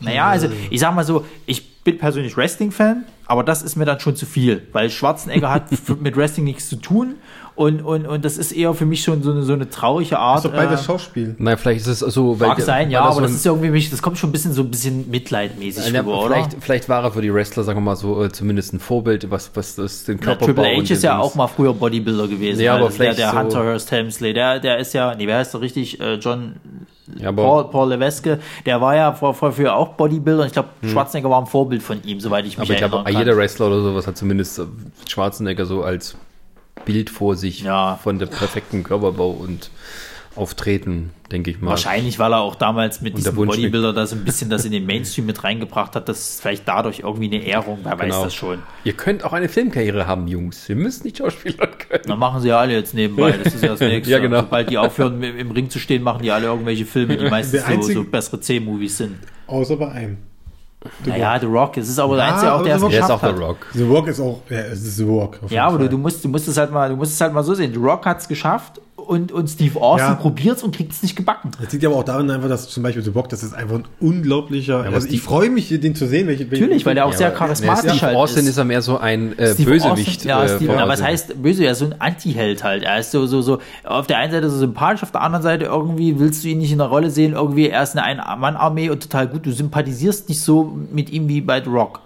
naja, 0.00 0.28
also 0.28 0.48
ich 0.70 0.80
sag 0.80 0.94
mal 0.94 1.04
so, 1.04 1.24
ich 1.46 1.82
bin 1.82 1.98
persönlich 1.98 2.36
Wrestling-Fan, 2.36 3.04
aber 3.26 3.44
das 3.44 3.62
ist 3.62 3.76
mir 3.76 3.84
dann 3.84 4.00
schon 4.00 4.16
zu 4.16 4.26
viel, 4.26 4.66
weil 4.72 4.90
Schwarzenegger 4.90 5.50
hat 5.50 5.64
mit 6.00 6.16
Wrestling 6.16 6.44
nichts 6.44 6.68
zu 6.68 6.76
tun 6.76 7.16
und, 7.60 7.82
und, 7.82 8.06
und 8.06 8.24
das 8.24 8.38
ist 8.38 8.52
eher 8.52 8.72
für 8.72 8.86
mich 8.86 9.02
schon 9.02 9.22
so 9.22 9.32
eine, 9.32 9.42
so 9.42 9.52
eine 9.52 9.68
traurige 9.68 10.18
Art. 10.18 10.38
ist 10.38 10.46
doch 10.46 10.56
beides 10.56 10.80
äh, 10.80 10.84
Schauspiel. 10.84 11.34
Nein, 11.38 11.58
vielleicht 11.58 11.82
ist 11.86 11.88
es 11.88 12.14
so, 12.14 12.40
weil 12.40 12.48
Mag 12.48 12.60
sein, 12.62 12.90
ja, 12.90 13.00
weil 13.00 13.06
aber 13.08 13.14
so 13.16 13.20
das 13.20 13.32
ist 13.32 13.44
irgendwie 13.44 13.68
mich, 13.68 13.90
das 13.90 14.00
kommt 14.00 14.16
schon 14.16 14.30
ein 14.30 14.32
bisschen 14.32 14.54
so 14.54 14.62
ein 14.62 14.70
bisschen 14.70 15.10
mitleidmäßig 15.10 15.92
Ja, 15.92 16.00
rüber, 16.00 16.20
oder? 16.24 16.34
vielleicht, 16.36 16.56
vielleicht 16.60 16.88
war 16.88 17.04
er 17.04 17.12
für 17.12 17.20
die 17.20 17.32
Wrestler, 17.34 17.62
sagen 17.62 17.76
wir 17.78 17.82
mal 17.82 17.96
so, 17.96 18.24
äh, 18.24 18.32
zumindest 18.32 18.72
ein 18.72 18.80
Vorbild, 18.80 19.30
was, 19.30 19.50
was 19.54 19.74
das 19.76 20.04
den 20.04 20.16
Ja, 20.18 20.24
Körperbau 20.24 20.46
Triple 20.62 20.74
H 20.74 20.78
und 20.78 20.90
ist 20.90 21.02
ja 21.02 21.18
auch 21.18 21.34
mal 21.34 21.48
früher 21.48 21.74
Bodybuilder 21.74 22.28
gewesen. 22.28 22.62
Ja, 22.62 22.76
aber 22.76 22.86
Also 22.86 22.96
der, 22.96 23.12
vielleicht 23.14 23.18
der 23.18 23.30
so- 23.32 23.38
Hunter 23.38 23.64
Hearst 23.64 23.90
Helmsley, 23.90 24.32
der, 24.32 24.58
der 24.60 24.78
ist 24.78 24.94
ja, 24.94 25.14
nee, 25.14 25.26
wer 25.26 25.36
heißt 25.36 25.52
der 25.52 25.60
richtig? 25.60 26.00
Äh, 26.00 26.14
John 26.14 26.54
Ja, 27.18 27.28
aber 27.28 27.42
Paul, 27.42 27.64
Paul 27.70 27.88
Levesque, 27.90 28.38
der 28.64 28.80
war 28.80 28.96
ja 28.96 29.12
vor, 29.12 29.34
vor, 29.34 29.52
früher 29.52 29.76
auch 29.76 29.88
Bodybuilder. 29.88 30.40
und 30.42 30.46
Ich 30.46 30.52
glaube, 30.54 30.70
Schwarzenegger 30.86 31.28
war 31.28 31.40
ein 31.42 31.46
Vorbild 31.46 31.82
von 31.82 32.02
ihm, 32.04 32.20
soweit 32.20 32.46
ich 32.46 32.56
mich 32.56 32.56
Hm. 32.56 32.62
aber 32.62 32.72
ich 32.74 32.80
erinnern 32.80 32.90
glaube, 33.04 33.12
kann. 33.12 33.18
jeder 33.26 33.36
Wrestler 33.36 33.66
oder 33.66 33.82
sowas 33.82 34.06
hat 34.06 34.16
zumindest 34.16 34.58
äh, 34.60 34.62
Schwarzenegger 35.06 35.66
so 35.66 35.82
als 35.82 36.16
Bild 36.84 37.10
vor 37.10 37.36
sich 37.36 37.62
Ja. 37.62 37.96
von 38.02 38.18
dem 38.18 38.28
perfekten 38.28 38.82
Körperbau 38.82 39.30
und 39.30 39.70
Auftreten, 40.36 41.10
denke 41.32 41.50
ich 41.50 41.60
mal. 41.60 41.70
Wahrscheinlich, 41.70 42.20
weil 42.20 42.32
er 42.32 42.38
auch 42.40 42.54
damals 42.54 43.00
mit 43.00 43.14
Und 43.14 43.18
diesem 43.18 43.34
Bodybuilder 43.34 43.92
da 43.92 44.06
so 44.06 44.14
ein 44.14 44.24
bisschen 44.24 44.48
das 44.48 44.64
in 44.64 44.70
den 44.70 44.86
Mainstream 44.86 45.26
mit 45.26 45.42
reingebracht 45.42 45.96
hat, 45.96 46.08
das 46.08 46.20
ist 46.20 46.40
vielleicht 46.42 46.68
dadurch 46.68 47.00
irgendwie 47.00 47.26
eine 47.34 47.44
Ehrung, 47.44 47.80
wer 47.82 47.98
weiß 47.98 48.06
Genau. 48.06 48.24
das 48.24 48.34
schon. 48.34 48.60
Ihr 48.84 48.92
könnt 48.92 49.24
auch 49.24 49.32
eine 49.32 49.48
Filmkarriere 49.48 50.06
haben, 50.06 50.28
Jungs. 50.28 50.68
Ihr 50.68 50.76
müsst 50.76 51.04
nicht 51.04 51.18
Schauspieler 51.18 51.66
können. 51.88 52.04
Dann 52.06 52.18
machen 52.20 52.40
sie 52.40 52.48
ja 52.48 52.60
alle 52.60 52.74
jetzt 52.74 52.94
nebenbei, 52.94 53.32
das 53.32 53.54
ist 53.54 53.62
ja 53.62 53.70
das 53.70 53.80
nächste. 53.80 54.12
Ja, 54.12 54.20
genau. 54.20 54.42
Sobald 54.42 54.70
die 54.70 54.78
aufhören, 54.78 55.20
im 55.20 55.50
Ring 55.50 55.68
zu 55.68 55.80
stehen, 55.80 56.02
machen 56.04 56.22
die 56.22 56.30
alle 56.30 56.46
irgendwelche 56.46 56.86
Filme, 56.86 57.16
die 57.16 57.28
meistens 57.28 57.64
so, 57.66 57.82
so 57.82 58.04
bessere 58.04 58.40
C-Movies 58.40 58.98
sind. 58.98 59.16
Außer 59.48 59.76
bei 59.76 59.90
einem. 59.90 60.18
Naja, 61.04 61.38
The 61.38 61.46
Rock, 61.46 61.76
es 61.76 61.88
ist 61.90 61.98
aber 61.98 62.16
der 62.16 62.24
Ja, 62.26 62.32
Einzige, 62.32 62.52
auch 62.54 62.62
der 62.62 62.74
es 62.76 62.80
The 62.80 62.84
Rock- 62.84 62.90
Der 62.90 63.00
ist 63.00 63.06
geschafft 63.06 63.22
auch 63.24 63.28
hat. 63.28 63.36
The 63.36 63.42
Rock. 63.42 63.56
The 63.74 63.82
Rock 63.84 64.06
ist 64.08 64.20
auch, 64.20 64.40
ja, 64.48 64.58
es 64.60 64.82
ist 64.82 64.96
The 64.96 65.04
Rock. 65.04 65.38
Ja, 65.50 65.66
aber 65.66 65.78
du, 65.78 65.88
du, 65.90 65.98
musst, 65.98 66.24
du 66.24 66.28
musst 66.28 66.48
es 66.48 66.56
halt 66.56 66.72
mal, 66.72 66.88
du 66.88 66.96
musst 66.96 67.12
es 67.12 67.20
halt 67.20 67.34
mal 67.34 67.42
so 67.42 67.52
sehen. 67.54 67.70
The 67.72 67.78
Rock 67.78 68.06
hat 68.06 68.18
es 68.20 68.26
geschafft 68.28 68.80
und, 69.06 69.32
und 69.32 69.48
Steve 69.48 69.80
Austin 69.80 70.08
Ja. 70.10 70.14
probiert's 70.14 70.62
und 70.62 70.74
kriegt 70.76 70.92
es 70.92 71.02
nicht 71.02 71.16
gebacken. 71.16 71.50
Das 71.62 71.72
liegt 71.72 71.84
aber 71.84 71.96
auch 71.96 72.04
daran 72.04 72.30
einfach, 72.30 72.48
dass 72.48 72.68
zum 72.68 72.82
Beispiel 72.82 73.02
The 73.02 73.10
Rock, 73.10 73.28
das 73.28 73.42
ist 73.42 73.54
einfach 73.54 73.76
ein 73.76 73.84
unglaublicher. 74.00 74.84
aber 74.84 74.94
also 74.94 75.08
ich 75.08 75.20
freue 75.22 75.50
mich, 75.50 75.68
den 75.68 75.94
zu 75.94 76.06
sehen. 76.06 76.26
Welche, 76.26 76.44
Natürlich, 76.44 76.84
weil 76.86 76.94
der 76.94 77.06
auch 77.06 77.12
Ja, 77.12 77.18
sehr 77.18 77.26
aber- 77.28 77.36
charismatisch 77.36 77.90
Steve 77.92 78.02
halt 78.06 78.16
Austin 78.16 78.42
ist. 78.44 78.50
ist 78.50 78.58
ja 78.58 78.64
mehr 78.64 78.82
so 78.82 78.98
ein 78.98 79.38
äh, 79.38 79.54
Steve 79.54 79.70
Bösewicht. 79.72 80.08
Austin, 80.08 80.28
ja, 80.28 80.44
äh, 80.44 80.48
Steve, 80.48 80.66
von- 80.72 80.76
na, 80.76 80.88
was 80.88 81.02
heißt 81.02 81.42
böse? 81.42 81.64
Er 81.64 81.72
ist 81.72 81.78
so 81.78 81.86
ein 81.86 81.94
Anti-Held 81.98 82.62
halt. 82.64 82.82
Er 82.82 82.98
ist 82.98 83.10
so, 83.10 83.26
so, 83.26 83.42
so, 83.42 83.58
auf 83.84 84.06
der 84.06 84.18
einen 84.18 84.32
Seite 84.32 84.50
so 84.50 84.58
sympathisch, 84.58 85.02
auf 85.02 85.12
der 85.12 85.22
anderen 85.22 85.42
Seite 85.42 85.64
irgendwie 85.66 86.18
willst 86.18 86.44
du 86.44 86.48
ihn 86.48 86.58
nicht 86.58 86.72
in 86.72 86.78
der 86.78 86.88
Rolle 86.88 87.10
sehen, 87.10 87.32
irgendwie 87.32 87.68
er 87.68 87.82
ist 87.82 87.96
eine 87.96 88.04
Ein-Mann-Armee 88.04 88.90
und 88.90 89.02
total 89.02 89.28
gut. 89.28 89.46
Du 89.46 89.52
sympathisierst 89.52 90.28
nicht 90.28 90.40
so 90.40 90.64
mit 90.92 91.10
ihm 91.10 91.28
wie 91.28 91.40
bei 91.40 91.62
The 91.62 91.70
Rock. 91.70 92.00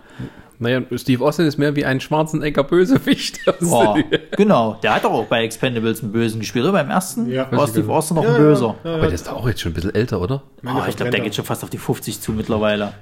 Naja, 0.65 0.81
Steve 0.97 1.25
Austin 1.25 1.47
ist 1.47 1.59
mehr 1.59 1.77
wie 1.77 1.85
ein 1.85 2.01
Schwarzenegger 2.01 2.65
Bösewicht. 2.65 3.39
Boah, 3.61 3.97
genau. 4.37 4.79
Der 4.83 4.95
hat 4.97 5.05
doch 5.05 5.13
auch 5.13 5.27
bei 5.27 5.45
Expendables 5.45 6.03
einen 6.03 6.11
Bösen 6.13 6.41
gespielt, 6.41 6.65
oder? 6.65 6.73
Beim 6.73 6.91
ersten 6.91 7.31
Ja. 7.31 7.47
war 7.53 7.69
Steve. 7.69 7.93
Austin 7.93 8.17
noch 8.17 8.25
Ja, 8.25 8.31
ein 8.31 8.35
ja, 8.37 8.41
Böser. 8.41 8.75
ja, 8.83 8.95
Aber 8.95 9.03
der 9.05 9.13
ist 9.13 9.27
doch 9.27 9.35
auch 9.35 9.47
jetzt 9.47 9.61
schon 9.61 9.71
ein 9.73 9.75
bisschen 9.75 9.95
älter, 9.95 10.21
oder? 10.21 10.43
Oh, 10.65 10.69
ich 10.89 10.97
glaube, 10.97 11.11
der 11.13 11.21
geht 11.21 11.35
schon 11.35 11.45
fast 11.45 11.63
auf 11.63 11.71
die 11.71 11.79
50 11.79 12.21
zu 12.21 12.33
mittlerweile. 12.33 12.93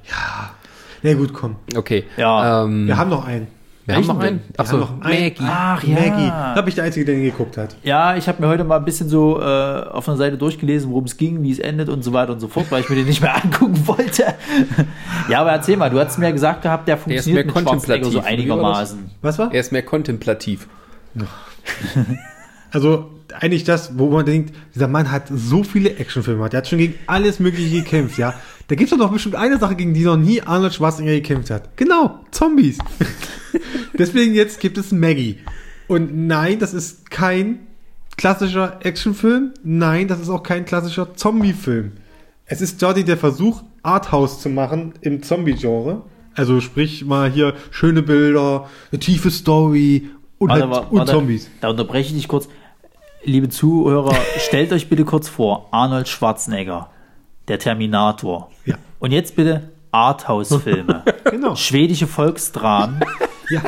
Na 1.02 1.14
gut, 1.14 1.32
komm. 1.32 1.56
Okay. 1.74 2.04
Ja. 2.16 2.64
Ähm, 2.64 2.86
Wir 2.86 2.96
haben 2.96 3.10
noch 3.10 3.24
einen. 3.24 3.48
Wir 3.86 3.96
haben 3.96 4.06
noch 4.06 4.18
einen. 4.20 4.40
Wir 4.48 4.60
Achso, 4.60 4.72
haben 4.72 4.80
noch 4.80 5.06
einen. 5.06 5.22
Maggie. 5.22 5.42
Ach 5.44 5.82
ja. 5.82 5.94
Maggie. 5.94 6.28
Da 6.28 6.54
bin 6.56 6.68
ich 6.68 6.74
der 6.74 6.84
Einzige, 6.84 7.04
der 7.06 7.14
ihn 7.16 7.24
geguckt 7.24 7.56
hat. 7.56 7.76
Ja, 7.82 8.16
ich 8.16 8.28
habe 8.28 8.40
mir 8.40 8.48
heute 8.48 8.64
mal 8.64 8.76
ein 8.76 8.84
bisschen 8.84 9.08
so 9.08 9.40
äh, 9.40 9.44
auf 9.44 10.08
einer 10.08 10.18
Seite 10.18 10.38
durchgelesen, 10.38 10.90
worum 10.90 11.04
es 11.04 11.16
ging, 11.16 11.42
wie 11.42 11.50
es 11.50 11.58
endet 11.58 11.88
und 11.88 12.02
so 12.02 12.12
weiter 12.12 12.32
und 12.32 12.40
so 12.40 12.48
fort, 12.48 12.66
weil 12.70 12.82
ich 12.82 12.88
mir 12.88 12.96
den 12.96 13.06
nicht 13.06 13.20
mehr 13.20 13.34
angucken 13.44 13.86
wollte. 13.86 14.34
ja, 15.28 15.40
aber 15.40 15.52
erzähl 15.52 15.76
mal, 15.76 15.90
du 15.90 15.98
hast 15.98 16.18
mir 16.18 16.32
gesagt 16.32 16.62
gehabt, 16.62 16.86
der 16.86 16.96
ist 16.96 17.02
funktioniert 17.02 17.46
mehr 17.46 17.54
mit 17.54 17.68
Schwarzenegger 17.68 18.04
so 18.04 18.18
kontemplativ. 18.20 18.22
Das? 18.22 18.32
einigermaßen. 18.32 19.10
Was 19.20 19.38
war? 19.38 19.52
Er 19.52 19.60
ist 19.60 19.72
mehr 19.72 19.82
kontemplativ. 19.82 20.68
Also 22.70 23.10
eigentlich 23.40 23.64
das, 23.64 23.98
wo 23.98 24.10
man 24.10 24.24
denkt, 24.24 24.54
dieser 24.74 24.88
Mann 24.88 25.10
hat 25.10 25.24
so 25.28 25.64
viele 25.64 25.96
Actionfilme, 25.96 26.48
der 26.48 26.58
hat 26.58 26.68
schon 26.68 26.78
gegen 26.78 26.94
alles 27.06 27.40
Mögliche 27.40 27.82
gekämpft, 27.82 28.18
ja. 28.18 28.34
Da 28.68 28.74
gibt 28.74 28.92
es 28.92 28.98
doch 28.98 29.12
bestimmt 29.12 29.34
eine 29.34 29.58
Sache, 29.58 29.74
gegen 29.74 29.94
die 29.94 30.04
noch 30.04 30.16
nie 30.16 30.40
Arnold 30.40 30.74
Schwarzenegger 30.74 31.14
gekämpft 31.14 31.50
hat. 31.50 31.76
Genau, 31.76 32.20
Zombies. 32.30 32.78
Deswegen 33.98 34.34
jetzt 34.34 34.60
gibt 34.60 34.78
es 34.78 34.92
Maggie. 34.92 35.38
Und 35.88 36.26
nein, 36.26 36.58
das 36.58 36.72
ist 36.72 37.10
kein 37.10 37.66
klassischer 38.16 38.78
Actionfilm. 38.82 39.52
Nein, 39.62 40.08
das 40.08 40.20
ist 40.20 40.30
auch 40.30 40.42
kein 40.42 40.64
klassischer 40.64 41.14
Zombie-Film. 41.14 41.92
Es 42.46 42.60
ist 42.60 42.82
dort 42.82 43.06
der 43.06 43.16
Versuch, 43.16 43.62
Arthouse 43.82 44.40
zu 44.40 44.48
machen 44.48 44.94
im 45.00 45.22
Zombie-Genre. 45.22 46.02
Also 46.34 46.60
sprich 46.60 47.04
mal 47.04 47.30
hier 47.30 47.54
schöne 47.70 48.02
Bilder, 48.02 48.68
eine 48.90 48.98
tiefe 49.00 49.30
Story 49.30 50.10
und, 50.38 50.48
Warte, 50.48 50.62
halt, 50.62 50.70
warte, 50.72 50.86
und 50.88 50.98
warte, 50.98 51.12
Zombies. 51.12 51.50
Da 51.60 51.68
unterbreche 51.68 52.08
ich 52.08 52.14
dich 52.14 52.28
kurz. 52.28 52.48
Liebe 53.24 53.48
Zuhörer, 53.48 54.16
stellt 54.38 54.72
euch 54.72 54.88
bitte 54.88 55.04
kurz 55.04 55.28
vor, 55.28 55.68
Arnold 55.70 56.08
Schwarzenegger, 56.08 56.90
der 57.48 57.58
Terminator. 57.58 58.50
Ja. 58.64 58.76
Und 58.98 59.12
jetzt 59.12 59.36
bitte 59.36 59.70
Arthouse-Filme. 59.90 61.02
Genau. 61.32 61.56
Schwedische 61.56 62.06
Volksdramen. 62.06 63.00
Ja. 63.48 63.62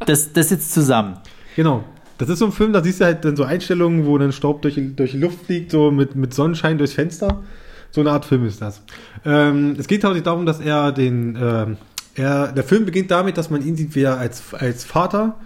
Das, 0.00 0.32
das 0.34 0.50
jetzt 0.50 0.72
zusammen. 0.72 1.16
Genau. 1.56 1.84
Das 2.18 2.28
ist 2.28 2.40
so 2.40 2.44
ein 2.46 2.52
Film, 2.52 2.72
da 2.74 2.82
siehst 2.82 3.00
du 3.00 3.04
halt 3.06 3.24
dann 3.24 3.34
so 3.34 3.44
Einstellungen, 3.44 4.04
wo 4.06 4.18
dann 4.18 4.30
Staub 4.32 4.60
durch, 4.62 4.74
die- 4.74 4.94
durch 4.94 5.12
die 5.12 5.18
Luft 5.18 5.46
fliegt, 5.46 5.70
so 5.70 5.90
mit, 5.90 6.14
mit 6.14 6.34
Sonnenschein 6.34 6.76
durchs 6.76 6.92
Fenster. 6.92 7.42
So 7.90 8.02
eine 8.02 8.10
Art 8.10 8.24
Film 8.26 8.44
ist 8.46 8.60
das. 8.60 8.82
Ähm, 9.24 9.74
es 9.78 9.86
geht 9.86 10.04
halt 10.04 10.26
darum, 10.26 10.44
dass 10.44 10.60
er 10.60 10.92
den, 10.92 11.36
ähm, 11.40 11.76
er, 12.14 12.52
der 12.52 12.64
Film 12.64 12.84
beginnt 12.84 13.10
damit, 13.10 13.38
dass 13.38 13.48
man 13.48 13.66
ihn 13.66 13.74
sieht, 13.76 13.94
wie 13.94 14.02
er 14.02 14.18
als, 14.18 14.42
als 14.54 14.84
Vater 14.84 15.36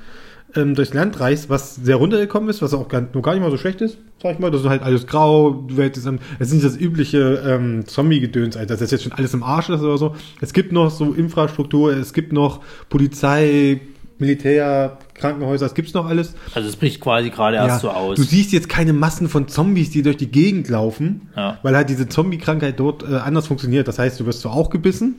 ähm, 0.56 0.74
durchs 0.74 0.94
Land 0.94 1.18
reist, 1.20 1.48
was 1.50 1.74
sehr 1.76 1.96
runtergekommen 1.96 2.48
ist, 2.48 2.62
was 2.62 2.74
auch 2.74 2.88
gar, 2.88 3.06
nur 3.12 3.22
gar 3.22 3.32
nicht 3.34 3.42
mal 3.42 3.50
so 3.50 3.56
schlecht 3.58 3.80
ist, 3.80 3.98
sag 4.22 4.34
ich 4.34 4.38
mal. 4.38 4.50
Das 4.50 4.62
ist 4.62 4.68
halt 4.68 4.82
alles 4.82 5.06
grau, 5.06 5.52
die 5.68 5.76
Welt 5.76 5.96
ist, 5.96 6.06
am- 6.06 6.18
es 6.38 6.48
ist 6.48 6.54
nicht 6.54 6.64
das 6.66 6.76
übliche 6.76 7.42
ähm, 7.46 7.86
Zombie-Gedöns, 7.86 8.56
also 8.56 8.68
das 8.68 8.80
ist 8.80 8.90
jetzt 8.92 9.04
schon 9.04 9.12
alles 9.12 9.34
im 9.34 9.42
Arsch 9.42 9.68
ist 9.68 9.80
oder 9.80 9.98
so. 9.98 10.14
Es 10.40 10.52
gibt 10.52 10.72
noch 10.72 10.90
so 10.90 11.12
Infrastruktur, 11.12 11.92
es 11.96 12.12
gibt 12.12 12.32
noch 12.32 12.60
Polizei, 12.88 13.80
Militär, 14.18 14.96
Krankenhäuser, 15.14 15.66
das 15.66 15.74
gibt's 15.74 15.92
noch 15.92 16.06
alles. 16.06 16.34
Also 16.54 16.68
es 16.68 16.76
bricht 16.76 17.00
quasi 17.02 17.28
gerade 17.30 17.56
erst 17.56 17.82
so 17.82 17.90
aus. 17.90 18.16
Du 18.16 18.22
siehst 18.22 18.50
jetzt 18.52 18.68
keine 18.68 18.94
Massen 18.94 19.28
von 19.28 19.46
Zombies, 19.46 19.90
die 19.90 20.00
durch 20.02 20.16
die 20.16 20.30
Gegend 20.30 20.68
laufen, 20.70 21.28
Ja. 21.36 21.58
weil 21.62 21.76
halt 21.76 21.90
diese 21.90 22.08
Zombie-Krankheit 22.08 22.80
dort 22.80 23.02
äh, 23.02 23.14
anders 23.16 23.46
funktioniert. 23.46 23.86
Das 23.88 23.98
heißt, 23.98 24.18
du 24.18 24.24
wirst 24.26 24.40
zwar 24.40 24.52
auch 24.54 24.70
gebissen, 24.70 25.16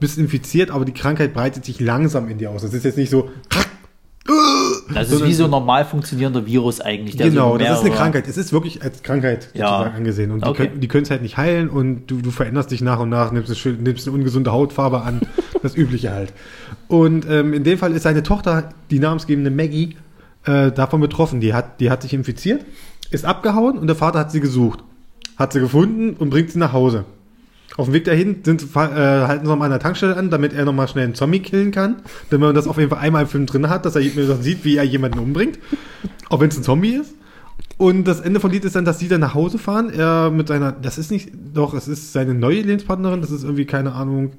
bist 0.00 0.18
infiziert, 0.18 0.72
aber 0.72 0.84
die 0.84 0.92
Krankheit 0.92 1.32
breitet 1.34 1.64
sich 1.64 1.78
langsam 1.78 2.28
in 2.28 2.38
dir 2.38 2.50
aus. 2.50 2.62
Das 2.62 2.74
ist 2.74 2.84
jetzt 2.84 2.98
nicht 2.98 3.10
so, 3.10 3.30
Das 4.94 5.10
ist 5.10 5.24
wie 5.24 5.32
so 5.32 5.44
ein 5.44 5.50
normal 5.50 5.84
funktionierender 5.84 6.46
Virus 6.46 6.80
eigentlich. 6.80 7.16
Der 7.16 7.28
genau, 7.30 7.52
so 7.52 7.58
das 7.58 7.80
ist 7.80 7.86
eine 7.86 7.94
Krankheit. 7.94 8.28
Es 8.28 8.36
ist 8.36 8.52
wirklich 8.52 8.82
als 8.82 9.02
Krankheit 9.02 9.48
Ja. 9.54 9.80
angesehen. 9.80 10.30
Und 10.30 10.44
die 10.76 10.88
können 10.88 11.02
es 11.04 11.10
halt 11.10 11.22
nicht 11.22 11.36
heilen 11.36 11.68
und 11.68 12.06
du, 12.06 12.20
du 12.20 12.30
veränderst 12.30 12.70
dich 12.70 12.82
nach 12.82 13.00
und 13.00 13.08
nach, 13.08 13.32
nimmst, 13.32 13.66
eine 13.66 13.76
nimmst 13.76 14.06
eine 14.06 14.16
ungesunde 14.16 14.52
Hautfarbe 14.52 15.02
an, 15.02 15.22
das 15.62 15.76
Übliche 15.76 16.12
halt. 16.12 16.32
Und 16.88 17.26
ähm, 17.28 17.52
in 17.52 17.64
dem 17.64 17.78
Fall 17.78 17.92
ist 17.92 18.02
seine 18.02 18.22
Tochter, 18.22 18.70
die 18.90 18.98
namensgebende 18.98 19.50
Maggie, 19.50 19.96
äh, 20.44 20.70
davon 20.70 21.00
betroffen. 21.00 21.40
Die 21.40 21.54
hat, 21.54 21.80
die 21.80 21.90
hat 21.90 22.02
sich 22.02 22.14
infiziert, 22.14 22.64
ist 23.10 23.24
abgehauen 23.24 23.78
und 23.78 23.86
der 23.86 23.96
Vater 23.96 24.20
hat 24.20 24.30
sie 24.30 24.40
gesucht. 24.40 24.80
Hat 25.36 25.52
sie 25.52 25.60
gefunden 25.60 26.14
und 26.16 26.30
bringt 26.30 26.50
sie 26.50 26.58
nach 26.58 26.72
Hause. 26.72 27.04
Auf 27.76 27.86
dem 27.86 27.94
Weg 27.94 28.04
dahin 28.04 28.42
sind, 28.44 28.62
äh, 28.62 28.78
halten 28.78 29.46
sie 29.46 29.50
nochmal 29.50 29.66
an 29.66 29.72
der 29.72 29.80
Tankstelle 29.80 30.16
an, 30.16 30.30
damit 30.30 30.52
er 30.52 30.64
nochmal 30.64 30.88
schnell 30.88 31.04
einen 31.04 31.14
Zombie 31.14 31.40
killen 31.40 31.70
kann. 31.70 32.02
Damit 32.30 32.46
man 32.46 32.54
das 32.54 32.66
auf 32.66 32.76
jeden 32.76 32.90
Fall 32.90 32.98
einmal 32.98 33.22
im 33.22 33.28
Film 33.28 33.46
drin 33.46 33.68
hat, 33.70 33.86
dass 33.86 33.96
er 33.96 34.02
dass 34.02 34.42
sieht, 34.44 34.64
wie 34.64 34.76
er 34.76 34.84
jemanden 34.84 35.18
umbringt. 35.18 35.58
Auch 36.28 36.40
wenn 36.40 36.48
es 36.48 36.58
ein 36.58 36.62
Zombie 36.62 36.94
ist. 36.94 37.14
Und 37.78 38.04
das 38.04 38.20
Ende 38.20 38.40
vom 38.40 38.50
Lied 38.50 38.64
ist 38.64 38.76
dann, 38.76 38.84
dass 38.84 38.98
sie 38.98 39.08
dann 39.08 39.20
nach 39.20 39.34
Hause 39.34 39.58
fahren. 39.58 39.90
Er 39.90 40.30
mit 40.30 40.48
seiner, 40.48 40.72
das 40.72 40.98
ist 40.98 41.10
nicht, 41.10 41.30
doch, 41.54 41.74
es 41.74 41.88
ist 41.88 42.12
seine 42.12 42.34
neue 42.34 42.60
Lebenspartnerin, 42.60 43.20
das 43.20 43.30
ist 43.30 43.42
irgendwie, 43.42 43.64
keine 43.64 43.92
Ahnung, 43.92 44.32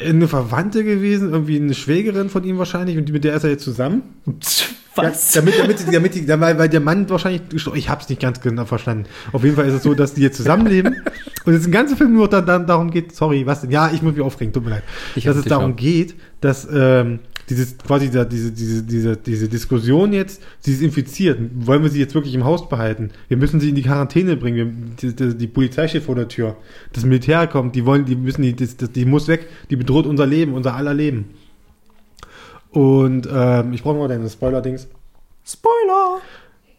eine 0.00 0.28
Verwandte 0.28 0.84
gewesen, 0.84 1.30
irgendwie 1.32 1.56
eine 1.56 1.74
Schwägerin 1.74 2.28
von 2.28 2.44
ihm 2.44 2.58
wahrscheinlich, 2.58 2.96
und 2.98 3.10
mit 3.12 3.24
der 3.24 3.34
ist 3.34 3.44
er 3.44 3.50
jetzt 3.50 3.64
zusammen. 3.64 4.02
Was? 4.94 5.34
Ja, 5.34 5.40
damit, 5.40 5.58
damit, 5.58 5.94
damit, 5.94 6.14
die- 6.14 6.28
weil, 6.28 6.58
weil 6.58 6.68
der 6.68 6.80
Mann 6.80 7.08
wahrscheinlich, 7.08 7.40
ich 7.74 7.88
habe 7.88 8.02
es 8.02 8.08
nicht 8.10 8.20
ganz 8.20 8.42
genau 8.42 8.66
verstanden. 8.66 9.06
Auf 9.32 9.42
jeden 9.42 9.56
Fall 9.56 9.66
ist 9.66 9.72
es 9.72 9.82
so, 9.82 9.94
dass 9.94 10.12
die 10.12 10.20
jetzt 10.20 10.36
zusammenleben 10.36 10.96
und 11.46 11.54
es 11.54 11.62
den 11.62 11.72
ganzen 11.72 11.96
Film 11.96 12.12
nur 12.12 12.28
dann, 12.28 12.44
dann 12.44 12.66
darum 12.66 12.90
geht, 12.90 13.14
sorry, 13.16 13.46
was 13.46 13.62
denn? 13.62 13.70
Ja, 13.70 13.90
ich 13.90 14.02
muss 14.02 14.12
mich 14.12 14.20
aufregen, 14.20 14.52
tut 14.52 14.64
mir 14.64 14.70
leid. 14.70 14.82
Ich 15.16 15.24
dass 15.24 15.36
es 15.36 15.46
darum 15.46 15.72
auch. 15.72 15.76
geht, 15.76 16.14
dass 16.42 16.68
ähm, 16.70 17.20
dieses 17.50 17.76
quasi 17.78 18.10
da, 18.10 18.24
diese, 18.24 18.52
diese, 18.52 18.82
diese, 18.82 19.16
diese 19.16 19.48
Diskussion 19.48 20.12
jetzt, 20.12 20.42
sie 20.60 20.72
ist 20.72 20.82
infiziert, 20.82 21.38
wollen 21.54 21.82
wir 21.82 21.90
sie 21.90 21.98
jetzt 21.98 22.14
wirklich 22.14 22.34
im 22.34 22.44
Haus 22.44 22.68
behalten? 22.68 23.10
Wir 23.28 23.36
müssen 23.36 23.60
sie 23.60 23.68
in 23.70 23.74
die 23.74 23.82
Quarantäne 23.82 24.36
bringen. 24.36 24.56
Wir, 25.00 25.10
die, 25.12 25.16
die, 25.16 25.36
die 25.36 25.46
Polizei 25.48 25.88
steht 25.88 26.04
vor 26.04 26.14
der 26.14 26.28
Tür. 26.28 26.56
Das 26.92 27.04
Militär 27.04 27.46
kommt, 27.46 27.74
die 27.74 27.84
wollen, 27.84 28.04
die 28.04 28.16
müssen, 28.16 28.42
die, 28.42 28.54
das, 28.54 28.76
das, 28.76 28.92
die 28.92 29.04
muss 29.04 29.28
weg, 29.28 29.48
die 29.70 29.76
bedroht 29.76 30.06
unser 30.06 30.26
Leben, 30.26 30.54
unser 30.54 30.74
aller 30.74 30.94
Leben. 30.94 31.30
Und 32.70 33.28
ähm, 33.30 33.72
ich 33.72 33.82
brauche 33.82 33.98
mal 33.98 34.08
deine 34.08 34.28
Spoiler-Dings. 34.30 34.88
Spoiler! 35.44 36.20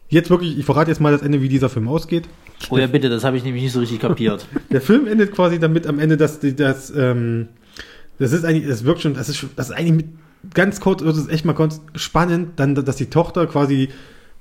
Jetzt 0.08 0.30
wirklich, 0.30 0.58
ich 0.58 0.64
verrate 0.64 0.90
jetzt 0.90 1.00
mal 1.00 1.12
das 1.12 1.22
Ende, 1.22 1.40
wie 1.40 1.48
dieser 1.48 1.68
Film 1.68 1.88
ausgeht. 1.88 2.24
Oh 2.70 2.78
ja, 2.78 2.86
bitte, 2.86 3.08
das 3.08 3.24
habe 3.24 3.36
ich 3.36 3.44
nämlich 3.44 3.62
nicht 3.64 3.72
so 3.72 3.80
richtig 3.80 4.00
kapiert. 4.00 4.46
Der 4.70 4.80
Film 4.80 5.06
endet 5.06 5.32
quasi 5.32 5.58
damit 5.58 5.86
am 5.86 5.98
Ende, 5.98 6.16
dass, 6.16 6.40
die, 6.40 6.54
dass, 6.56 6.90
ähm, 6.96 7.48
Das 8.18 8.32
ist 8.32 8.44
eigentlich, 8.44 8.66
das 8.68 8.84
wirkt 8.84 9.00
schon, 9.02 9.14
das 9.14 9.28
ist, 9.28 9.36
schon- 9.36 9.50
das 9.56 9.70
ist 9.70 9.76
eigentlich 9.76 9.92
mit, 9.92 10.06
ganz 10.52 10.80
kurz, 10.80 11.02
wird 11.02 11.16
es 11.16 11.28
echt 11.28 11.44
mal 11.44 11.54
ganz 11.54 11.80
spannend, 11.94 12.58
dann, 12.60 12.74
dass 12.74 12.96
die 12.96 13.10
Tochter 13.10 13.46
quasi 13.46 13.88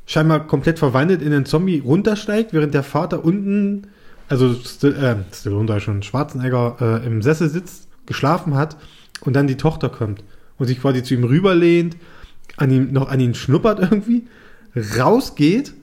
scheinbar 0.06 0.48
komplett 0.48 0.80
verwandelt 0.80 1.22
in 1.22 1.34
einen 1.34 1.46
Zombie 1.46 1.80
runtersteigt, 1.80 2.54
während 2.54 2.74
der 2.74 2.84
Vater 2.84 3.24
unten, 3.24 3.88
also 4.28 4.54
Still, 4.54 4.96
äh, 4.96 5.16
Stallone 5.34 5.80
schon, 5.80 6.04
Schwarzenegger 6.04 6.78
äh, 6.82 7.06
im 7.06 7.22
Sessel 7.22 7.50
sitzt, 7.50 7.88
geschlafen 8.06 8.56
hat 8.56 8.78
und 9.22 9.36
dann 9.36 9.48
die 9.48 9.58
Tochter 9.58 9.90
kommt 9.90 10.24
und 10.58 10.68
sich 10.68 10.82
quasi 10.82 11.04
zu 11.04 11.14
ihm 11.14 11.24
rüberlehnt, 11.24 11.98
an 12.58 12.72
ihm, 12.72 12.92
noch 12.92 13.10
an 13.10 13.20
ihn 13.20 13.34
schnuppert 13.34 13.80
irgendwie, 13.80 14.28
rausgeht, 14.76 15.74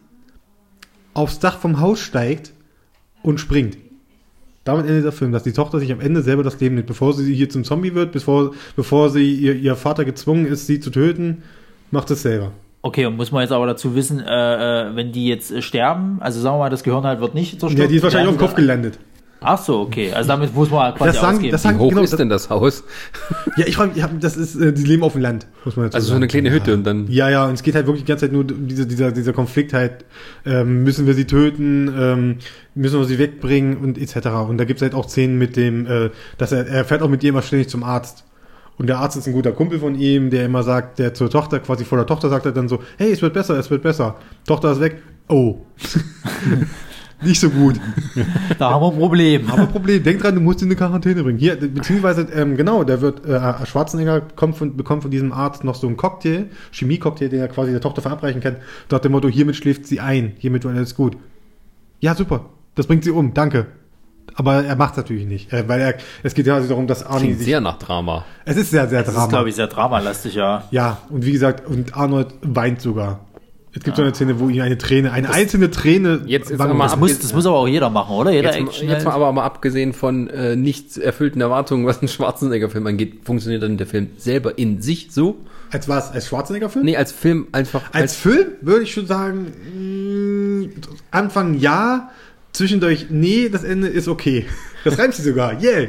aufs 1.14 1.38
Dach 1.38 1.58
vom 1.58 1.80
Haus 1.80 2.00
steigt 2.00 2.52
und 3.22 3.40
springt. 3.40 3.76
Damit 4.70 4.86
endet 4.86 5.04
der 5.04 5.12
Film, 5.12 5.32
dass 5.32 5.42
die 5.42 5.52
Tochter 5.52 5.78
sich 5.80 5.90
am 5.92 6.00
Ende 6.00 6.22
selber 6.22 6.42
das 6.42 6.58
Leben 6.60 6.76
nimmt, 6.76 6.86
bevor 6.86 7.12
sie 7.12 7.34
hier 7.34 7.48
zum 7.50 7.64
Zombie 7.64 7.94
wird, 7.94 8.12
bevor, 8.12 8.52
bevor 8.76 9.10
sie 9.10 9.34
ihr, 9.34 9.54
ihr 9.54 9.74
Vater 9.76 10.04
gezwungen 10.04 10.46
ist, 10.46 10.66
sie 10.66 10.78
zu 10.80 10.90
töten, 10.90 11.42
macht 11.90 12.10
es 12.10 12.22
selber. 12.22 12.52
Okay, 12.82 13.04
und 13.04 13.16
muss 13.16 13.30
man 13.30 13.42
jetzt 13.42 13.52
aber 13.52 13.66
dazu 13.66 13.94
wissen, 13.94 14.20
äh, 14.20 14.24
äh, 14.90 14.96
wenn 14.96 15.12
die 15.12 15.26
jetzt 15.26 15.50
äh, 15.50 15.60
sterben, 15.60 16.16
also 16.20 16.40
sagen 16.40 16.54
wir 16.54 16.60
mal, 16.60 16.70
das 16.70 16.82
Gehirn 16.82 17.04
halt 17.04 17.20
wird 17.20 17.34
nicht 17.34 17.60
zerstört. 17.60 17.78
Ja, 17.78 17.86
die 17.88 17.96
ist 17.96 18.02
wahrscheinlich 18.02 18.30
auf 18.30 18.36
dem 18.36 18.40
Kopf 18.40 18.50
sie- 18.56 18.62
gelandet. 18.62 18.98
Ach 19.42 19.62
so, 19.62 19.80
okay. 19.80 20.12
Also 20.12 20.28
damit 20.28 20.54
muss 20.54 20.70
man 20.70 20.94
quasi 20.94 21.12
Das 21.12 21.20
sagen- 21.20 21.36
ausgehen. 21.36 21.52
das 21.52 21.62
Wie 21.62 21.68
sagen- 21.68 21.78
hoch 21.78 21.88
genau, 21.88 22.02
ist 22.02 22.12
das- 22.12 22.18
denn 22.18 22.28
das 22.28 22.50
Haus? 22.50 22.84
Ja, 23.56 23.66
ich 23.66 23.74
frage 23.76 23.90
mich, 23.92 23.98
ja, 23.98 24.10
das 24.20 24.36
ist, 24.36 24.54
äh, 24.56 24.72
die 24.72 24.84
leben 24.84 25.02
auf 25.02 25.12
dem 25.14 25.22
Land, 25.22 25.46
muss 25.64 25.76
man 25.76 25.86
dazu 25.86 25.96
Also 25.96 26.08
so 26.10 26.14
eine 26.14 26.28
kleine 26.28 26.50
Hütte 26.50 26.74
und 26.74 26.84
dann. 26.84 27.06
Ja, 27.10 27.30
ja, 27.30 27.46
und 27.46 27.54
es 27.54 27.62
geht 27.62 27.74
halt 27.74 27.86
wirklich 27.86 28.04
die 28.04 28.08
ganze 28.08 28.26
Zeit 28.26 28.32
nur 28.32 28.42
um 28.42 28.68
diese, 28.68 28.86
dieser, 28.86 29.12
dieser 29.12 29.32
Konflikt 29.32 29.72
halt, 29.72 30.04
ähm, 30.44 30.84
müssen 30.84 31.06
wir 31.06 31.14
sie 31.14 31.24
töten, 31.24 31.90
ähm, 31.98 32.36
müssen 32.74 32.98
wir 32.98 33.06
sie 33.06 33.18
wegbringen 33.18 33.78
und 33.78 33.96
etc. 33.98 34.26
Und 34.48 34.58
da 34.58 34.64
gibt's 34.64 34.82
halt 34.82 34.94
auch 34.94 35.08
Szenen 35.08 35.38
mit 35.38 35.56
dem, 35.56 35.86
äh, 35.86 36.10
dass 36.38 36.52
er, 36.52 36.66
er 36.66 36.84
fährt 36.84 37.00
auch 37.02 37.08
mit 37.08 37.22
ihr 37.24 37.30
immer 37.30 37.42
ständig 37.42 37.68
zum 37.70 37.82
Arzt. 37.82 38.24
Und 38.76 38.86
der 38.88 38.98
Arzt 38.98 39.16
ist 39.16 39.26
ein 39.26 39.32
guter 39.34 39.52
Kumpel 39.52 39.78
von 39.78 39.94
ihm, 39.94 40.30
der 40.30 40.44
immer 40.46 40.62
sagt, 40.62 40.98
der 40.98 41.12
zur 41.14 41.28
Tochter, 41.30 41.60
quasi 41.60 41.84
vor 41.84 41.98
der 41.98 42.06
Tochter 42.06 42.28
sagt 42.30 42.46
er 42.46 42.52
dann 42.52 42.68
so, 42.68 42.82
hey, 42.98 43.10
es 43.12 43.20
wird 43.20 43.34
besser, 43.34 43.58
es 43.58 43.70
wird 43.70 43.82
besser. 43.82 44.16
Tochter 44.46 44.72
ist 44.72 44.80
weg. 44.80 45.02
Oh. 45.28 45.58
Nicht 47.22 47.40
so 47.40 47.50
gut. 47.50 47.78
da 48.58 48.70
haben 48.70 48.82
wir 48.82 48.92
ein 48.92 48.98
Problem. 48.98 49.50
Aber 49.50 49.66
Problem, 49.66 50.02
denk 50.02 50.22
dran, 50.22 50.34
du 50.34 50.40
musst 50.40 50.60
ihn 50.60 50.66
in 50.66 50.70
eine 50.70 50.76
Quarantäne 50.76 51.22
bringen. 51.22 51.38
Hier, 51.38 51.56
beziehungsweise, 51.56 52.22
ähm, 52.34 52.56
genau, 52.56 52.82
der 52.84 53.00
wird, 53.00 53.26
äh, 53.26 53.66
Schwarzenegger 53.66 54.22
kommt 54.36 54.56
von, 54.56 54.76
bekommt 54.76 55.02
von 55.02 55.10
diesem 55.10 55.32
Arzt 55.32 55.62
noch 55.64 55.74
so 55.74 55.86
einen 55.86 55.96
Cocktail, 55.96 56.46
Chemie-Cocktail, 56.72 57.28
den 57.28 57.40
er 57.40 57.48
quasi 57.48 57.72
der 57.72 57.80
Tochter 57.80 58.02
verabreichen 58.02 58.40
kann. 58.40 58.56
Nach 58.90 59.00
dem 59.00 59.12
Motto, 59.12 59.28
hiermit 59.28 59.56
schläft 59.56 59.86
sie 59.86 60.00
ein, 60.00 60.32
hiermit 60.38 60.64
wird 60.64 60.74
alles 60.76 60.94
gut. 60.94 61.16
Ja, 62.00 62.14
super. 62.14 62.46
Das 62.74 62.86
bringt 62.86 63.04
sie 63.04 63.10
um, 63.10 63.34
danke. 63.34 63.66
Aber 64.34 64.64
er 64.64 64.76
macht 64.76 64.96
natürlich 64.96 65.26
nicht, 65.26 65.52
äh, 65.52 65.68
weil 65.68 65.80
er, 65.80 65.94
es 66.22 66.34
geht 66.34 66.46
ja 66.46 66.54
also 66.54 66.68
darum, 66.68 66.86
dass 66.86 67.04
Arnie 67.04 67.24
Klingt 67.24 67.38
sich, 67.38 67.46
sehr 67.48 67.60
nach 67.60 67.78
Drama. 67.78 68.24
es 68.44 68.56
ist 68.56 68.70
sehr, 68.70 68.88
sehr 68.88 69.02
Das 69.02 69.12
Drama. 69.12 69.24
ist, 69.26 69.30
glaube 69.30 69.48
ich, 69.48 69.54
sehr 69.56 69.66
dramalastig, 69.66 70.34
ja. 70.36 70.64
Ja, 70.70 70.98
und 71.10 71.26
wie 71.26 71.32
gesagt, 71.32 71.66
und 71.68 71.96
Arnold 71.96 72.28
weint 72.42 72.80
sogar. 72.80 73.20
Es 73.72 73.84
gibt 73.84 73.96
so 73.96 74.02
eine 74.02 74.12
Szene, 74.14 74.40
wo 74.40 74.48
ihm 74.48 74.62
eine 74.62 74.78
Träne, 74.78 75.12
eine 75.12 75.30
einzelne 75.30 75.70
Träne. 75.70 76.22
Jetzt 76.26 76.50
er 76.50 76.58
mal 76.74 76.84
Das 76.88 76.96
muss, 76.96 77.18
das 77.20 77.32
muss 77.32 77.46
aber 77.46 77.56
auch 77.58 77.68
jeder 77.68 77.88
machen, 77.88 78.16
oder? 78.16 78.32
Jeder 78.32 78.56
Jetzt, 78.56 78.82
mal- 78.82 78.88
jetzt 78.88 79.04
mal 79.04 79.12
aber 79.12 79.32
mal 79.32 79.44
abgesehen 79.44 79.92
von 79.92 80.28
äh, 80.28 80.56
nicht 80.56 80.98
erfüllten 80.98 81.40
Erwartungen, 81.40 81.86
was 81.86 82.00
einen 82.00 82.08
Schwarzenegger-Film 82.08 82.86
angeht, 82.88 83.20
funktioniert 83.24 83.62
dann 83.62 83.76
der 83.76 83.86
Film 83.86 84.10
selber 84.16 84.58
in 84.58 84.82
sich 84.82 85.08
so? 85.12 85.38
als 85.70 85.88
was? 85.88 86.10
Als 86.10 86.26
Schwarzenegger-Film? 86.26 86.84
Nee, 86.84 86.96
als 86.96 87.12
Film 87.12 87.46
einfach. 87.52 87.82
Als 87.92 88.16
Film 88.16 88.46
würde 88.60 88.82
ich 88.82 88.92
schon 88.92 89.06
sagen, 89.06 89.52
mh, 89.76 90.68
Anfang 91.12 91.54
ja, 91.58 92.10
zwischendurch 92.52 93.06
nee, 93.10 93.48
das 93.48 93.62
Ende 93.62 93.86
ist 93.88 94.08
okay. 94.08 94.46
Das 94.82 94.98
reimt 94.98 95.12
sie 95.12 95.20
sogar, 95.22 95.62
yeah. 95.62 95.88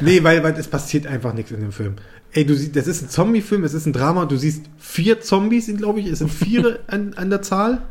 Nee, 0.00 0.22
weil, 0.22 0.44
weil 0.44 0.52
es 0.52 0.68
passiert 0.68 1.08
einfach 1.08 1.34
nichts 1.34 1.50
in 1.50 1.58
dem 1.60 1.72
Film. 1.72 1.96
Ey, 2.32 2.44
du 2.44 2.54
siehst, 2.54 2.76
das 2.76 2.86
ist 2.86 3.02
ein 3.02 3.08
Zombie-Film, 3.08 3.64
es 3.64 3.74
ist 3.74 3.86
ein 3.86 3.92
Drama, 3.92 4.26
du 4.26 4.36
siehst 4.36 4.64
vier 4.76 5.20
Zombies, 5.20 5.66
sind 5.66 5.78
glaube 5.78 6.00
ich, 6.00 6.06
es 6.06 6.18
sind 6.18 6.30
vier 6.30 6.80
an, 6.86 7.14
an 7.14 7.30
der 7.30 7.42
Zahl. 7.42 7.82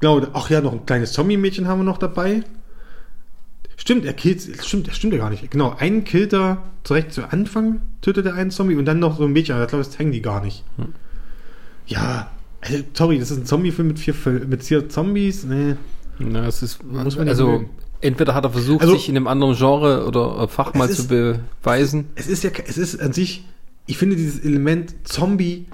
Glaube, 0.00 0.28
ach 0.32 0.50
ja, 0.50 0.60
noch 0.60 0.72
ein 0.72 0.86
kleines 0.86 1.12
Zombie-Mädchen 1.12 1.68
haben 1.68 1.80
wir 1.80 1.84
noch 1.84 1.98
dabei. 1.98 2.42
Stimmt, 3.76 4.04
er 4.04 4.12
killt, 4.12 4.42
stimmt, 4.64 4.88
das 4.88 4.96
stimmt 4.96 5.12
ja 5.12 5.18
gar 5.18 5.30
nicht. 5.30 5.50
Genau, 5.50 5.74
einen 5.76 6.04
killt 6.04 6.32
er 6.32 6.62
direkt 6.88 7.12
zu 7.12 7.24
Anfang, 7.30 7.82
tötet 8.02 8.26
er 8.26 8.34
einen 8.34 8.50
Zombie 8.50 8.76
und 8.76 8.84
dann 8.84 8.98
noch 8.98 9.16
so 9.16 9.24
ein 9.24 9.32
Mädchen, 9.32 9.54
aber 9.54 9.64
ich 9.64 9.70
glaube, 9.70 9.84
das 9.84 9.98
hängen 9.98 10.12
die 10.12 10.22
gar 10.22 10.42
nicht. 10.44 10.64
Ja, 11.86 12.30
also, 12.60 12.82
sorry, 12.94 13.18
das 13.18 13.30
ist 13.30 13.38
ein 13.38 13.46
Zombie-Film 13.46 13.88
mit 13.88 13.98
vier, 13.98 14.14
mit 14.46 14.62
vier 14.62 14.88
Zombies. 14.88 15.44
Nee. 15.44 15.76
Na, 16.18 16.46
es 16.46 16.62
ist, 16.62 16.82
Muss 16.84 17.16
man 17.16 17.28
also 17.28 17.46
mögen. 17.48 17.70
Entweder 18.04 18.34
hat 18.34 18.44
er 18.44 18.50
versucht, 18.50 18.82
Also- 18.82 18.94
sich 18.94 19.08
in 19.08 19.16
einem 19.16 19.26
anderen 19.26 19.56
Genre 19.56 20.06
oder 20.06 20.42
äh, 20.42 20.48
Fach 20.48 20.74
mal 20.74 20.88
Es 20.88 20.96
zu 20.96 21.02
ist- 21.14 21.40
beweisen. 21.62 22.06
Es 22.14 22.26
ist 22.28 22.44
ja, 22.44 22.50
es 22.66 22.78
ist 22.78 23.00
an 23.00 23.12
sich, 23.12 23.44
ich 23.86 23.98
finde 23.98 24.16
dieses 24.16 24.40
Element 24.44 24.94
Zombie 25.04 25.66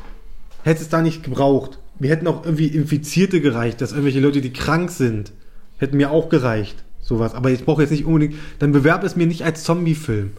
hätte 0.62 0.82
es 0.82 0.88
da 0.88 1.02
nicht 1.02 1.22
gebraucht. 1.22 1.78
Mir 1.98 2.10
hätten 2.10 2.26
auch 2.26 2.44
irgendwie 2.44 2.66
Infizierte 2.68 3.40
gereicht, 3.40 3.80
dass 3.80 3.92
irgendwelche 3.92 4.20
Leute, 4.20 4.40
die 4.40 4.52
krank 4.52 4.90
sind, 4.90 5.32
hätten 5.78 5.96
mir 5.96 6.10
auch 6.10 6.28
gereicht. 6.28 6.82
Sowas. 7.02 7.34
Aber 7.34 7.50
ich 7.50 7.64
brauche 7.64 7.82
jetzt 7.82 7.90
nicht 7.90 8.04
unbedingt, 8.04 8.34
dann 8.58 8.72
bewerb 8.72 9.02
es 9.04 9.16
mir 9.16 9.26
nicht 9.26 9.42
als 9.44 9.64
Zombie-Film. 9.64 10.30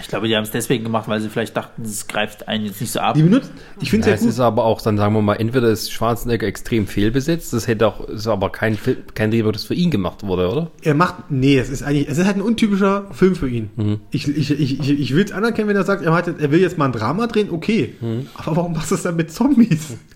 Ich 0.00 0.06
glaube, 0.06 0.28
die 0.28 0.36
haben 0.36 0.44
es 0.44 0.50
deswegen 0.50 0.84
gemacht, 0.84 1.08
weil 1.08 1.20
sie 1.20 1.28
vielleicht 1.28 1.56
dachten, 1.56 1.82
es 1.82 2.06
greift 2.06 2.46
einen 2.46 2.66
jetzt 2.66 2.80
nicht 2.80 2.92
so 2.92 3.00
ab. 3.00 3.14
Die 3.14 3.22
benutzt, 3.22 3.50
ich 3.80 3.90
finde 3.90 4.06
Ja, 4.08 4.14
es 4.14 4.20
es 4.20 4.24
ja 4.26 4.30
ist 4.30 4.36
gut. 4.36 4.44
aber 4.44 4.64
auch, 4.64 4.80
dann 4.80 4.96
sagen 4.96 5.14
wir 5.14 5.22
mal, 5.22 5.34
entweder 5.34 5.68
ist 5.70 5.90
Schwarzenegger 5.90 6.46
extrem 6.46 6.86
fehlbesetzt, 6.86 7.52
das 7.52 7.66
hätte 7.66 7.86
auch, 7.88 8.06
ist 8.06 8.26
aber 8.28 8.50
kein 8.50 8.76
Film, 8.76 8.98
kein 9.14 9.30
Drehbuch, 9.30 9.50
das 9.52 9.64
für 9.64 9.74
ihn 9.74 9.90
gemacht 9.90 10.22
wurde, 10.24 10.48
oder? 10.50 10.70
Er 10.82 10.94
macht, 10.94 11.30
nee, 11.30 11.58
es 11.58 11.68
ist 11.68 11.82
eigentlich, 11.82 12.08
es 12.08 12.18
ist 12.18 12.26
halt 12.26 12.36
ein 12.36 12.42
untypischer 12.42 13.06
Film 13.12 13.34
für 13.34 13.48
ihn. 13.48 13.70
Mhm. 13.76 14.00
Ich, 14.10 14.28
ich, 14.28 14.50
ich, 14.52 14.78
ich, 14.80 14.90
ich 15.00 15.14
will 15.16 15.24
es 15.24 15.32
anerkennen, 15.32 15.68
wenn 15.68 15.76
er 15.76 15.84
sagt, 15.84 16.04
er, 16.04 16.12
hat, 16.12 16.28
er 16.28 16.50
will 16.52 16.60
jetzt 16.60 16.78
mal 16.78 16.84
ein 16.84 16.92
Drama 16.92 17.26
drehen, 17.26 17.48
okay. 17.50 17.94
Mhm. 18.00 18.26
Aber 18.34 18.56
warum 18.56 18.74
machst 18.74 18.90
du 18.90 18.94
es 18.94 19.02
dann 19.02 19.16
mit 19.16 19.32
Zombies? 19.32 19.96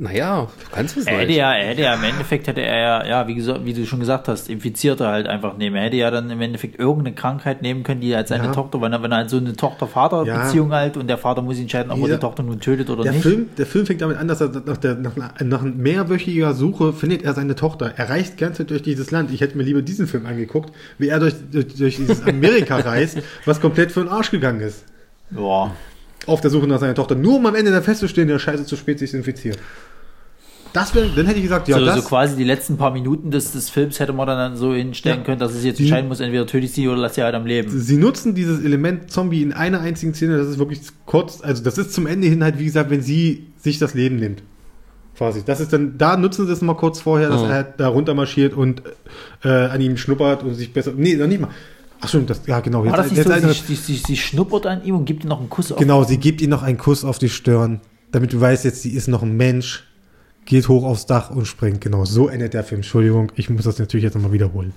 Naja, 0.00 0.42
du 0.46 0.74
kannst 0.74 0.96
es 0.96 1.06
Er 1.06 1.14
hätte 1.16 1.26
nicht. 1.26 1.36
ja, 1.36 1.52
er 1.52 1.66
hätte 1.68 1.82
ja 1.82 1.94
im 1.94 2.04
Endeffekt 2.04 2.46
hätte 2.46 2.60
er 2.62 2.78
ja, 2.78 3.06
ja, 3.06 3.26
wie, 3.28 3.34
gesagt, 3.34 3.64
wie 3.64 3.74
du 3.74 3.84
schon 3.84 3.98
gesagt 4.00 4.28
hast, 4.28 4.48
Infizierte 4.48 5.06
halt 5.08 5.26
einfach 5.26 5.56
nehmen. 5.56 5.74
Er 5.76 5.82
hätte 5.84 5.96
ja 5.96 6.10
dann 6.10 6.30
im 6.30 6.40
Endeffekt 6.40 6.78
irgendeine 6.78 7.14
Krankheit 7.16 7.62
nehmen 7.62 7.82
können, 7.82 8.00
die 8.00 8.14
halt 8.14 8.28
seine 8.28 8.44
Ja. 8.44 8.52
Tochter, 8.52 8.80
wenn 8.80 8.92
er, 8.92 9.02
wenn 9.02 9.10
er 9.10 9.18
halt 9.18 9.30
so 9.30 9.38
eine 9.38 9.54
Tochter-Vater-Beziehung 9.56 10.72
halt 10.72 10.96
und 10.96 11.08
der 11.08 11.18
Vater 11.18 11.42
muss 11.42 11.58
entscheiden, 11.58 11.90
ob 11.90 11.98
er 12.00 12.08
Ja. 12.08 12.14
die 12.14 12.20
Tochter 12.20 12.42
nun 12.44 12.60
tötet 12.60 12.88
oder 12.90 13.02
Der 13.02 13.12
nicht. 13.12 13.22
Film, 13.22 13.48
der 13.58 13.66
Film 13.66 13.86
fängt 13.86 14.00
damit 14.00 14.16
an, 14.18 14.28
dass 14.28 14.40
er 14.40 14.50
nach, 14.64 14.76
der, 14.76 14.94
nach, 14.94 15.12
nach 15.42 15.62
mehrwöchiger 15.62 16.54
Suche 16.54 16.92
findet 16.92 17.22
er 17.24 17.34
seine 17.34 17.56
Tochter. 17.56 17.92
Er 17.96 18.08
reist 18.08 18.38
Zeit 18.38 18.70
durch 18.70 18.82
dieses 18.82 19.10
Land. 19.10 19.32
Ich 19.32 19.40
hätte 19.40 19.56
mir 19.56 19.64
lieber 19.64 19.82
diesen 19.82 20.06
Film 20.06 20.26
angeguckt, 20.26 20.72
wie 20.98 21.08
er 21.08 21.18
durch, 21.18 21.34
durch, 21.50 21.74
durch 21.74 21.96
dieses 21.96 22.22
Amerika 22.22 22.76
reist, 22.78 23.18
was 23.44 23.60
komplett 23.60 23.90
für 23.92 24.00
den 24.00 24.08
Arsch 24.10 24.30
gegangen 24.30 24.60
ist. 24.60 24.84
Ja. 25.36 25.72
Auf 26.26 26.40
der 26.40 26.50
Suche 26.50 26.66
nach 26.66 26.78
seiner 26.80 26.94
Tochter. 26.94 27.14
Nur 27.14 27.36
um 27.36 27.46
am 27.46 27.54
Ende 27.54 27.70
dann 27.70 27.82
festzustellen, 27.82 28.28
der 28.28 28.38
Scheiße 28.38 28.64
zu 28.66 28.76
spät 28.76 28.98
sich 28.98 29.14
infiziert. 29.14 29.58
Das 30.74 30.94
wäre, 30.94 31.08
dann 31.16 31.24
hätte 31.24 31.38
ich 31.38 31.44
gesagt, 31.44 31.66
ja, 31.68 31.78
so, 31.78 31.84
das. 31.86 31.96
so 31.96 32.02
quasi 32.02 32.36
die 32.36 32.44
letzten 32.44 32.76
paar 32.76 32.90
Minuten 32.92 33.30
des, 33.30 33.52
des 33.52 33.70
Films 33.70 33.98
hätte 34.00 34.12
man 34.12 34.26
dann 34.26 34.54
so 34.56 34.74
hinstellen 34.74 35.20
Ja. 35.20 35.24
können, 35.24 35.38
dass 35.40 35.54
es 35.54 35.64
jetzt 35.64 35.78
Die- 35.78 35.84
entscheiden 35.84 36.08
muss, 36.08 36.20
entweder 36.20 36.46
töte 36.46 36.66
ich 36.66 36.72
sie 36.72 36.86
oder 36.88 36.98
lass 36.98 37.14
sie 37.14 37.22
halt 37.22 37.34
am 37.34 37.46
Leben. 37.46 37.70
Sie 37.70 37.96
nutzen 37.96 38.34
dieses 38.34 38.62
Element 38.62 39.10
Zombie 39.10 39.40
in 39.42 39.54
einer 39.54 39.80
einzigen 39.80 40.12
Szene, 40.12 40.36
das 40.36 40.46
ist 40.48 40.58
wirklich 40.58 40.80
kurz, 41.06 41.40
also 41.42 41.62
das 41.64 41.78
ist 41.78 41.94
zum 41.94 42.06
Ende 42.06 42.26
hin 42.28 42.44
halt, 42.44 42.58
wie 42.58 42.66
gesagt, 42.66 42.90
wenn 42.90 43.00
sie 43.00 43.46
sich 43.56 43.78
das 43.78 43.94
Leben 43.94 44.16
nimmt. 44.16 44.42
Quasi. 45.16 45.42
Das 45.44 45.58
ist 45.58 45.72
dann, 45.72 45.96
da 45.96 46.18
nutzen 46.18 46.46
sie 46.46 46.52
es 46.52 46.60
mal 46.60 46.74
kurz 46.76 47.00
vorher, 47.00 47.30
dass 47.30 47.40
Mhm. 47.42 47.48
er 47.48 47.54
halt 47.54 47.66
da 47.78 47.88
runter 47.88 48.12
marschiert 48.14 48.52
und 48.52 48.82
äh, 49.42 49.48
an 49.48 49.80
ihm 49.80 49.96
schnuppert 49.96 50.42
und 50.42 50.54
sich 50.54 50.72
besser. 50.74 50.92
Nee, 50.94 51.16
noch 51.16 51.26
nicht 51.26 51.40
mal. 51.40 51.48
Ach 52.00 52.08
stimmt, 52.08 52.30
das, 52.30 52.40
ja 52.46 52.60
genau. 52.60 52.84
War 52.84 52.96
das 52.96 53.08
nicht 53.10 53.16
jetzt 53.18 53.26
so, 53.26 53.32
eine- 53.32 53.52
sie, 53.52 53.74
sie, 53.74 53.96
sie, 53.96 54.16
schnuppert 54.16 54.66
an 54.66 54.84
ihm 54.84 54.94
und 54.96 55.04
gibt 55.04 55.24
ihm 55.24 55.28
noch 55.28 55.40
einen 55.40 55.50
Kuss 55.50 55.72
auf 55.72 55.78
genau, 55.78 56.04
sie 56.04 56.18
gibt 56.18 56.40
ihm 56.40 56.50
noch 56.50 56.62
einen 56.62 56.78
Kuss 56.78 57.04
auf 57.04 57.18
die 57.18 57.28
Stirn, 57.28 57.80
damit 58.12 58.32
du 58.32 58.40
weißt, 58.40 58.64
jetzt 58.64 58.82
sie 58.82 58.90
ist 58.90 59.08
noch 59.08 59.22
ein 59.22 59.36
Mensch, 59.36 59.84
geht 60.44 60.68
hoch 60.68 60.84
aufs 60.84 61.06
Dach 61.06 61.30
und 61.30 61.46
springt. 61.46 61.80
Genau, 61.80 62.04
so 62.04 62.28
endet 62.28 62.54
der 62.54 62.64
Film. 62.64 62.78
Entschuldigung, 62.80 63.32
ich 63.34 63.50
muss 63.50 63.64
das 63.64 63.78
natürlich 63.78 64.04
jetzt 64.04 64.14
nochmal 64.14 64.32
wiederholen. 64.32 64.72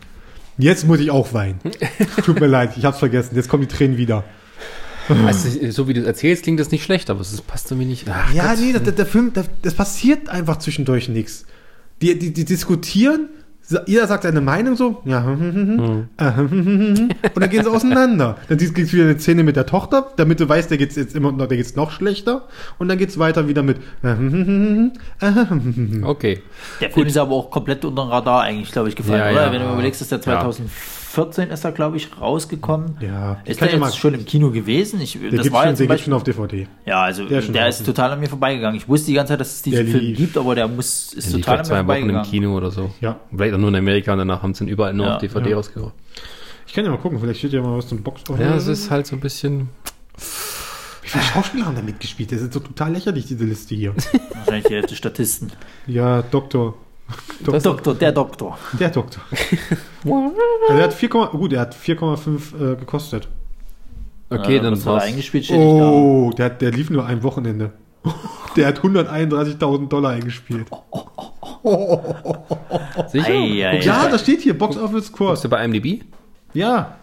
Jetzt 0.57 0.85
muss 0.87 0.99
ich 0.99 1.11
auch 1.11 1.33
weinen. 1.33 1.59
Tut 2.25 2.39
mir 2.39 2.47
leid, 2.47 2.71
ich 2.75 2.83
hab's 2.85 2.99
vergessen. 2.99 3.35
Jetzt 3.35 3.47
kommen 3.49 3.61
die 3.67 3.73
Tränen 3.73 3.97
wieder. 3.97 4.23
Also, 5.25 5.49
so 5.71 5.87
wie 5.87 5.93
du 5.93 6.01
es 6.01 6.05
erzählst, 6.07 6.43
klingt 6.43 6.59
das 6.59 6.71
nicht 6.71 6.83
schlecht, 6.83 7.09
aber 7.09 7.21
es 7.21 7.39
passt 7.41 7.71
irgendwie 7.71 7.87
nicht. 7.89 8.07
Ach, 8.09 8.33
Ja, 8.33 8.49
Gott. 8.53 8.59
nee, 8.63 8.73
das, 8.73 8.95
der 8.95 9.05
Film, 9.05 9.31
das, 9.33 9.47
das 9.61 9.73
passiert 9.73 10.29
einfach 10.29 10.57
zwischendurch 10.59 11.09
nichts. 11.09 11.45
Die, 12.01 12.17
die, 12.17 12.31
die 12.33 12.45
diskutieren, 12.45 13.29
jeder 13.85 14.07
sagt 14.07 14.23
seine 14.23 14.41
Meinung 14.41 14.75
so, 14.75 15.01
ja, 15.05 15.23
hm, 15.23 15.39
hm, 15.39 15.53
hm, 15.53 15.79
hm, 15.79 16.07
äh, 16.17 16.35
hm, 16.35 16.49
hm, 16.49 16.65
hm, 16.65 16.97
hm, 16.97 17.09
und 17.33 17.41
dann 17.41 17.49
gehen 17.49 17.63
sie 17.63 17.69
auseinander. 17.69 18.37
Dann 18.47 18.57
gibt 18.57 18.77
es 18.77 18.93
wieder 18.93 19.05
eine 19.05 19.19
Szene 19.19 19.43
mit 19.43 19.55
der 19.55 19.65
Tochter, 19.65 20.11
damit 20.17 20.39
du 20.39 20.47
weißt, 20.47 20.69
der 20.69 20.77
geht's 20.77 20.95
jetzt 20.95 21.15
immer 21.15 21.31
noch, 21.31 21.47
der 21.47 21.57
geht's 21.57 21.75
noch 21.75 21.91
schlechter. 21.91 22.47
Und 22.79 22.89
dann 22.89 22.97
geht's 22.97 23.17
weiter 23.19 23.47
wieder 23.47 23.63
mit, 23.63 23.77
äh, 24.03 24.09
hm, 24.09 24.31
hm, 24.31 24.45
hm, 24.45 24.45
hm, 24.47 24.91
äh, 25.19 25.25
hm, 25.25 25.49
hm, 25.49 25.75
hm, 25.75 25.91
hm. 25.93 26.03
Okay. 26.03 26.41
Der 26.79 26.89
Film 26.91 27.07
ist 27.07 27.17
aber 27.17 27.33
auch 27.33 27.49
komplett 27.51 27.85
unter 27.85 28.03
dem 28.03 28.09
Radar 28.09 28.41
eigentlich, 28.41 28.71
glaube 28.71 28.89
ich, 28.89 28.95
gefallen, 28.95 29.19
Ja, 29.19 29.31
oder? 29.31 29.45
ja. 29.47 29.51
Wenn 29.51 29.61
du 29.61 29.73
überlegst, 29.73 30.01
ist 30.01 30.11
der 30.11 30.19
Ja. 30.25 30.51
2014 31.11 31.49
ist 31.49 31.65
er, 31.65 31.71
glaube 31.73 31.97
ich, 31.97 32.09
rausgekommen. 32.19 32.97
Ja, 33.01 33.37
Ist 33.43 33.59
der 33.59 33.69
jetzt 33.69 33.79
mal- 33.79 33.91
schon 33.91 34.13
im 34.13 34.25
Kino 34.25 34.49
gewesen? 34.51 35.01
Ich, 35.01 35.13
Der 35.13 35.23
das 35.23 35.31
gibt's 35.31 35.51
war 35.51 35.63
schon, 35.63 35.75
jetzt 35.75 35.89
der 35.89 35.97
schon 35.97 36.13
auf 36.13 36.23
DVD. 36.23 36.67
ja, 36.85 37.01
also 37.03 37.27
der 37.27 37.41
der, 37.41 37.67
ist 37.67 37.85
total 37.85 38.11
an 38.11 38.19
mir 38.19 38.29
vorbeigegangen. 38.29 38.77
Ich 38.77 38.87
wusste 38.87 39.07
die 39.07 39.13
ganze 39.15 39.33
Zeit, 39.33 39.41
dass 39.41 39.51
es 39.53 39.61
diesen 39.61 39.87
Film 39.87 39.99
lief. 40.05 40.17
gibt, 40.17 40.37
aber 40.37 40.55
der 40.55 40.67
muss 40.67 41.13
ist 41.13 41.33
Der 41.33 41.39
total 41.41 41.55
an 41.55 41.59
mir 41.59 41.65
zwei 41.65 41.73
Wochen 41.73 41.79
im 41.79 41.85
vorbeigegangen. 41.85 42.29
Kino 42.31 42.55
oder 42.55 42.71
so. 42.71 42.91
Ja. 43.01 43.19
Vielleicht 43.35 43.53
auch 43.53 43.57
nur 43.59 43.69
in 43.69 43.75
Amerika 43.75 44.13
und 44.13 44.19
danach 44.19 44.41
haben 44.41 44.53
sie 44.53 44.63
ihn 44.63 44.69
überall 44.69 44.93
nur 44.93 45.05
Ja. 45.07 45.15
auf 45.15 45.21
DVD 45.21 45.49
Ja. 45.49 45.55
rausgebracht. 45.57 45.93
Ich 46.67 46.73
kann 46.73 46.85
ja 46.85 46.91
mal 46.91 46.97
gucken, 46.97 47.19
vielleicht 47.19 47.39
steht 47.39 47.51
ja 47.53 47.61
mal 47.61 47.77
was 47.77 47.87
zum 47.87 48.01
Box. 48.03 48.21
Ja, 48.39 48.55
es 48.55 48.67
ist 48.67 48.89
halt 48.89 49.05
so 49.05 49.15
ein 49.17 49.19
bisschen. 49.19 49.67
Wie 51.01 51.09
viele 51.09 51.23
Schauspieler 51.25 51.65
haben 51.65 51.75
da 51.75 51.81
mitgespielt? 51.81 52.31
Das 52.31 52.41
ist 52.41 52.53
so 52.53 52.61
total 52.61 52.93
lächerlich, 52.93 53.25
diese 53.25 53.43
Liste 53.43 53.75
hier. 53.75 53.93
Wahrscheinlich 54.33 54.65
die 54.67 54.75
Hälfte 54.75 54.95
Statisten. 54.95 55.51
ja, 55.87 56.21
Doktor. 56.21 56.75
Der 57.45 57.59
Doktor, 57.59 57.95
der 57.95 58.11
Doktor. 58.11 58.57
Der 58.79 58.89
Doktor. 58.89 59.21
also 60.03 60.33
er 60.77 60.83
hat 60.83 60.93
4, 60.93 61.09
gut, 61.09 61.53
er 61.53 61.61
hat 61.61 61.75
4,5 61.75 62.73
äh, 62.73 62.75
gekostet. 62.75 63.27
Okay, 64.29 64.57
Ja, 64.57 64.61
dann 64.63 64.73
was 64.73 64.85
hat 64.85 64.95
er 65.01 65.01
eingespielt, 65.03 65.45
steht 65.45 65.57
Oh, 65.57 66.31
der, 66.37 66.45
hat- 66.45 66.61
der 66.61 66.71
lief 66.71 66.89
nur 66.89 67.05
ein 67.05 67.23
Wochenende. 67.23 67.71
Der 68.57 68.67
hat 68.67 68.79
131.000 68.81 69.87
Dollar 69.87 70.11
eingespielt. 70.11 70.67
Sicher? 73.07 73.29
Ei, 73.29 73.65
ei, 73.67 73.79
Ja, 73.81 74.05
ei. 74.05 74.09
das 74.09 74.21
steht 74.21 74.41
hier, 74.41 74.57
Box 74.57 74.75
Office 74.77 74.93
Bist 75.03 75.13
Kurs. 75.13 75.41
du 75.41 75.49
bei 75.49 75.63
IMDb? 75.63 76.03
Ja. 76.53 76.95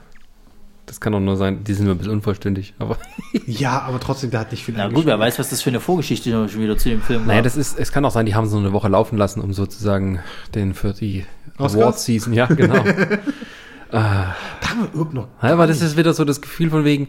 Das 0.89 1.01
kann 1.01 1.13
doch 1.13 1.21
nur 1.21 1.37
sein, 1.37 1.63
die 1.65 1.75
sind 1.75 1.85
nur 1.85 1.95
ein 1.95 1.99
bisschen 1.99 2.15
unvollständig. 2.15 2.75
Aber 2.79 2.97
Ja, 3.47 3.83
aber 3.83 4.01
trotzdem, 4.01 4.31
der 4.31 4.41
hat 4.41 4.51
nicht 4.51 4.65
viel 4.65 4.75
Na 4.77 4.89
gut, 4.89 5.05
wer 5.07 5.19
weiß, 5.19 5.39
was 5.39 5.51
das 5.51 5.63
für 5.63 5.71
eine 5.71 5.81
Vorgeschichte 5.81 6.31
noch 6.31 6.49
schon 6.49 6.63
wieder 6.63 6.77
zu 6.77 6.89
dem 6.89 7.03
Film 7.03 7.21
war. 7.21 7.27
naja, 7.29 7.43
das 7.43 7.57
ist, 7.57 7.79
es 7.79 7.93
kann 7.93 8.05
auch 8.05 8.11
sein, 8.11 8.27
die 8.27 8.35
haben 8.35 8.47
so 8.47 8.57
eine 8.59 8.73
Woche 8.73 8.89
laufen 8.89 9.19
lassen, 9.19 9.41
um 9.41 9.53
sozusagen 9.53 10.21
den 10.55 10.75
für 10.75 10.93
die 10.95 11.27
Oscars? 11.59 11.75
Award 11.75 11.99
Season, 11.99 12.33
ja, 12.33 12.47
genau. 12.47 12.83
Da 13.91 14.35
haben 14.69 14.81
wir 14.83 14.89
überhaupt 14.93 15.15
noch. 15.15 15.29
Ja, 15.43 15.53
aber 15.55 15.67
das 15.67 15.81
ist 15.81 15.97
wieder 15.97 16.13
so 16.13 16.25
das 16.25 16.41
Gefühl 16.43 16.69
von 16.69 16.85
wegen, 16.85 17.09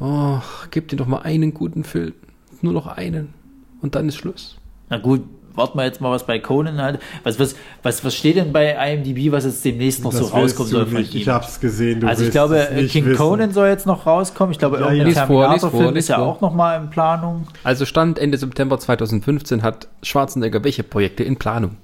oh, 0.00 0.38
gib 0.70 0.88
dir 0.88 0.96
doch 0.96 1.06
mal 1.06 1.20
einen 1.20 1.52
guten 1.52 1.84
Film. 1.84 2.14
Nur 2.62 2.72
noch 2.72 2.86
einen. 2.86 3.34
Und 3.82 3.94
dann 3.94 4.08
ist 4.08 4.16
Schluss. 4.16 4.56
Na 4.88 4.96
gut, 4.96 5.22
warten 5.54 5.78
wir 5.78 5.84
jetzt 5.84 6.00
mal, 6.00 6.10
was 6.10 6.26
bei 6.26 6.38
Conan 6.38 6.80
halt. 6.80 7.00
Was, 7.22 7.38
was, 7.38 7.54
was, 7.82 8.04
was 8.04 8.14
steht 8.14 8.36
denn 8.36 8.52
bei 8.52 8.72
IMDb, 8.92 9.32
was 9.32 9.44
jetzt 9.44 9.64
demnächst 9.64 10.02
noch 10.04 10.12
so 10.12 10.20
willst 10.20 10.34
rauskommen 10.34 10.70
soll 10.70 10.86
von 10.86 10.98
nicht. 11.00 11.14
Ich 11.14 11.26
ihm? 11.26 11.32
hab's 11.32 11.60
gesehen. 11.60 12.00
Du 12.00 12.06
Also 12.06 12.24
ich 12.24 12.30
glaube, 12.30 12.58
es 12.58 12.70
nicht 12.70 12.92
King 12.92 13.06
wissen. 13.06 13.16
Conan 13.16 13.52
soll 13.52 13.68
jetzt 13.68 13.86
noch 13.86 14.06
rauskommen. 14.06 14.52
Ich 14.52 14.58
glaube, 14.58 14.78
Ja, 14.80 14.90
irgendein 14.90 15.14
ja. 15.14 15.26
Terminator-Film 15.26 15.96
ist 15.96 16.08
ja 16.08 16.16
vor. 16.16 16.26
auch 16.26 16.40
noch 16.40 16.54
mal 16.54 16.76
in 16.80 16.90
Planung. 16.90 17.46
Also 17.62 17.86
Stand 17.86 18.18
Ende 18.18 18.38
September 18.38 18.78
2015 18.78 19.62
hat 19.62 19.88
Schwarzenegger 20.02 20.62
welche 20.64 20.82
Projekte 20.82 21.24
in 21.24 21.36
Planung? 21.36 21.76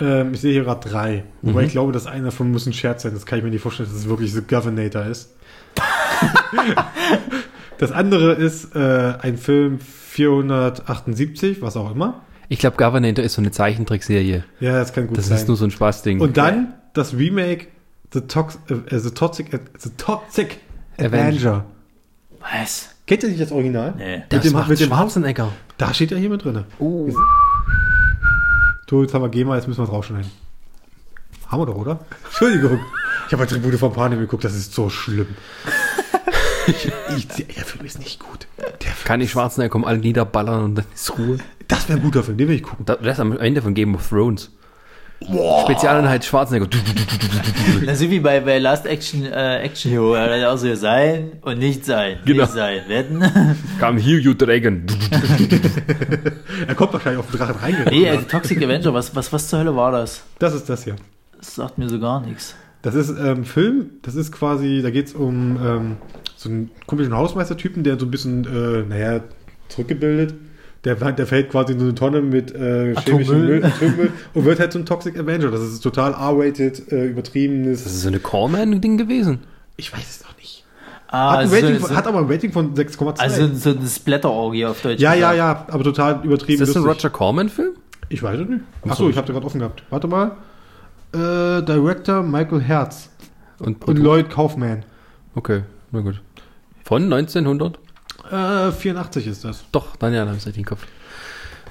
Ähm, 0.00 0.34
ich 0.34 0.40
sehe 0.40 0.52
hier 0.52 0.64
gerade 0.64 0.88
drei. 0.88 1.24
Mhm. 1.42 1.50
Wobei 1.50 1.64
ich 1.64 1.72
glaube, 1.72 1.92
dass 1.92 2.06
einer 2.06 2.26
davon 2.26 2.52
muss 2.52 2.66
ein 2.66 2.72
Scherz 2.72 3.02
sein. 3.02 3.14
Das 3.14 3.26
kann 3.26 3.38
ich 3.38 3.44
mir 3.44 3.50
nicht 3.50 3.62
vorstellen, 3.62 3.88
dass 3.88 3.98
es 3.98 4.08
wirklich 4.08 4.32
The 4.32 4.42
Governator 4.42 5.04
ist. 5.04 5.34
das 7.78 7.92
andere 7.92 8.32
ist 8.34 8.74
äh, 8.74 9.14
ein 9.20 9.36
Film 9.38 9.78
478, 9.80 11.62
was 11.62 11.76
auch 11.76 11.92
immer. 11.92 12.20
Ich 12.48 12.58
glaube, 12.58 12.76
Governator 12.76 13.24
ist 13.24 13.34
so 13.34 13.42
eine 13.42 13.50
Zeichentrickserie. 13.50 14.44
Ja, 14.60 14.72
das 14.72 14.92
kann 14.92 15.06
gut 15.06 15.18
Das 15.18 15.28
sein. 15.28 15.36
ist 15.38 15.48
nur 15.48 15.56
so 15.56 15.64
ein 15.64 15.70
Spaßding. 15.70 16.20
Und 16.20 16.36
dann 16.36 16.74
das 16.94 17.14
Remake 17.14 17.66
The, 18.12 18.22
Tox 18.22 18.58
äh, 18.68 18.98
The 18.98 19.10
Toxic, 19.10 19.52
äh, 19.52 19.58
The 19.78 19.90
Toxic 19.98 20.58
Avenger. 20.96 21.18
Avenger. 21.26 21.64
Was? 22.40 22.88
Kennt 23.06 23.22
ihr 23.22 23.28
nicht 23.30 23.40
das 23.40 23.52
Original? 23.52 23.94
Nee. 23.96 24.22
das 24.30 24.38
mit 24.38 24.44
dem- 24.46 24.52
macht 24.54 24.68
mit 24.70 24.80
dem 24.80 24.86
Schwarzenegger. 24.88 25.52
Da 25.76 25.92
steht 25.92 26.12
er 26.12 26.18
hier 26.18 26.30
mit 26.30 26.42
drin. 26.44 26.64
Oh. 26.78 27.10
Du, 28.86 29.02
jetzt 29.02 29.12
haben 29.12 29.22
wir 29.22 29.28
GEMA, 29.28 29.56
jetzt 29.56 29.68
müssen 29.68 29.80
wir 29.80 29.84
es 29.84 29.90
rausschneiden. 29.92 30.30
Haben 31.48 31.60
wir 31.62 31.66
doch, 31.66 31.76
oder? 31.76 32.00
Entschuldigung. 32.24 32.80
Ich 33.26 33.32
habe 33.32 33.44
bei 33.44 33.46
Tribute 33.46 33.74
von 33.78 33.92
Panem 33.92 34.18
geguckt, 34.20 34.44
das 34.44 34.54
ist 34.54 34.72
so 34.74 34.88
schlimm. 34.88 35.26
ich, 36.66 36.90
ich, 37.16 37.28
der 37.28 37.64
Film 37.64 37.84
ist 37.84 37.98
nicht 37.98 38.20
gut. 38.20 38.46
Der 38.58 38.92
Film, 38.92 39.04
Kann 39.06 39.20
ich 39.20 39.30
Schwarzenegger 39.30 39.70
kommen, 39.70 39.84
alle 39.84 39.98
niederballern 39.98 40.62
und 40.64 40.74
dann 40.76 40.86
ist 40.94 41.16
Ruhe. 41.18 41.38
Das 41.68 41.88
wäre 41.88 41.98
ein 41.98 42.02
guter 42.02 42.22
Film, 42.22 42.36
den 42.38 42.48
will 42.48 42.56
ich 42.56 42.62
gucken. 42.62 42.84
Das, 42.86 42.98
das 43.00 43.14
ist 43.14 43.20
am 43.20 43.38
Ende 43.38 43.62
von 43.62 43.74
Game 43.74 43.94
of 43.94 44.08
Thrones. 44.08 44.50
Spezialeinheit 45.64 46.24
Schwarzenegger. 46.24 46.68
Das 47.84 48.00
ist 48.00 48.10
wie 48.10 48.20
bei, 48.20 48.40
bei 48.40 48.58
Last 48.58 48.86
Action 48.86 49.24
äh, 49.24 49.58
Action 49.62 49.90
Hero. 49.90 50.14
Er 50.14 50.42
hat 50.42 50.54
auch 50.54 50.58
so 50.58 50.72
sein 50.74 51.32
und 51.42 51.58
nicht 51.58 51.84
sein. 51.84 52.18
Genau. 52.24 52.42
Nicht 52.42 52.52
sein. 52.52 52.82
Wetten? 52.86 53.20
Come 53.80 54.00
here, 54.00 54.18
you 54.18 54.32
dragon. 54.34 54.86
Er 56.66 56.74
kommt 56.74 56.92
wahrscheinlich 56.92 57.18
auf 57.20 57.30
den 57.30 57.38
Drachen 57.38 57.56
reingerannt. 57.56 57.90
nee, 57.90 58.08
also 58.08 58.24
Toxic 58.26 58.62
Avenger, 58.62 58.94
was, 58.94 59.14
was, 59.14 59.32
was 59.32 59.48
zur 59.48 59.58
Hölle 59.58 59.74
war 59.74 59.90
das? 59.90 60.22
Das 60.38 60.54
ist 60.54 60.68
das 60.68 60.84
hier. 60.84 60.96
Das 61.36 61.54
sagt 61.54 61.78
mir 61.78 61.88
so 61.88 61.98
gar 61.98 62.24
nichts. 62.24 62.54
Das 62.82 62.94
ist 62.94 63.10
ähm, 63.10 63.44
Film, 63.44 63.90
das 64.02 64.14
ist 64.14 64.30
quasi, 64.30 64.82
da 64.82 64.90
geht 64.90 65.08
es 65.08 65.14
um 65.14 65.58
ähm, 65.64 65.96
so 66.36 66.48
einen 66.48 66.70
komischen 66.86 67.14
Hausmeistertypen, 67.14 67.82
der 67.82 67.98
so 67.98 68.06
ein 68.06 68.10
bisschen, 68.10 68.44
äh, 68.44 68.84
naja, 68.88 69.20
zurückgebildet. 69.68 70.34
Der, 70.84 70.94
der 70.94 71.26
fällt 71.26 71.50
quasi 71.50 71.72
in 71.72 71.80
so 71.80 71.86
eine 71.86 71.94
Tonne 71.94 72.20
mit 72.22 72.54
äh, 72.54 72.94
chemischem. 72.94 73.46
Müll, 73.46 73.72
und 74.34 74.44
wird 74.44 74.60
halt 74.60 74.72
so 74.72 74.78
ein 74.78 74.86
Toxic 74.86 75.18
Avenger. 75.18 75.50
Das 75.50 75.60
ist 75.60 75.80
total 75.80 76.12
R-rated, 76.12 76.92
äh, 76.92 77.06
übertriebenes. 77.06 77.82
Das 77.84 77.92
ist 77.92 78.02
so 78.02 78.08
eine 78.08 78.20
Corman-Ding 78.20 78.96
gewesen. 78.96 79.40
Ich 79.76 79.92
weiß 79.92 80.08
es 80.08 80.22
noch 80.24 80.36
nicht. 80.36 80.64
Ah, 81.08 81.30
Hat, 81.32 81.38
ein 81.38 81.40
also 81.50 81.56
Rating, 81.56 81.78
so, 81.80 81.96
hat 81.96 82.06
aber 82.06 82.18
ein 82.18 82.26
Rating 82.30 82.52
von 82.52 82.74
6,2. 82.74 83.18
also 83.18 83.54
so 83.54 83.70
eine 83.70 83.86
Splatter-Orgie 83.86 84.66
auf 84.66 84.80
Deutsch. 84.82 85.00
ja, 85.00 85.14
ja, 85.14 85.32
ja, 85.32 85.66
aber 85.68 85.82
total 85.82 86.20
übertrieben. 86.24 86.62
Ist 86.62 86.68
das 86.68 86.76
ein 86.76 86.84
lustig. 86.84 87.04
Roger 87.04 87.10
Corman-Film? 87.10 87.72
Ich 88.08 88.22
weiß 88.22 88.40
es 88.40 88.48
nicht. 88.48 88.60
Achso, 88.88 89.08
ich 89.08 89.16
habe 89.16 89.26
den 89.26 89.34
gerade 89.34 89.46
offen 89.46 89.58
gehabt. 89.58 89.82
Warte 89.90 90.06
mal. 90.06 90.36
Äh, 91.12 91.62
Director 91.62 92.22
Michael 92.22 92.60
Herz 92.60 93.10
Und, 93.58 93.82
und 93.86 93.98
Lloyd 93.98 94.30
Kaufman. 94.30 94.84
Okay, 95.34 95.62
na 95.90 96.00
gut. 96.00 96.20
Von 96.84 97.04
1900? 97.04 97.78
Äh, 98.30 98.72
84 98.72 99.26
ist 99.26 99.44
das. 99.44 99.64
Doch, 99.72 99.96
dann 99.96 100.12
ja, 100.12 100.24
dann 100.24 100.36
habe 100.36 100.50
ich 100.50 100.56
im 100.56 100.64
Kopf. 100.64 100.84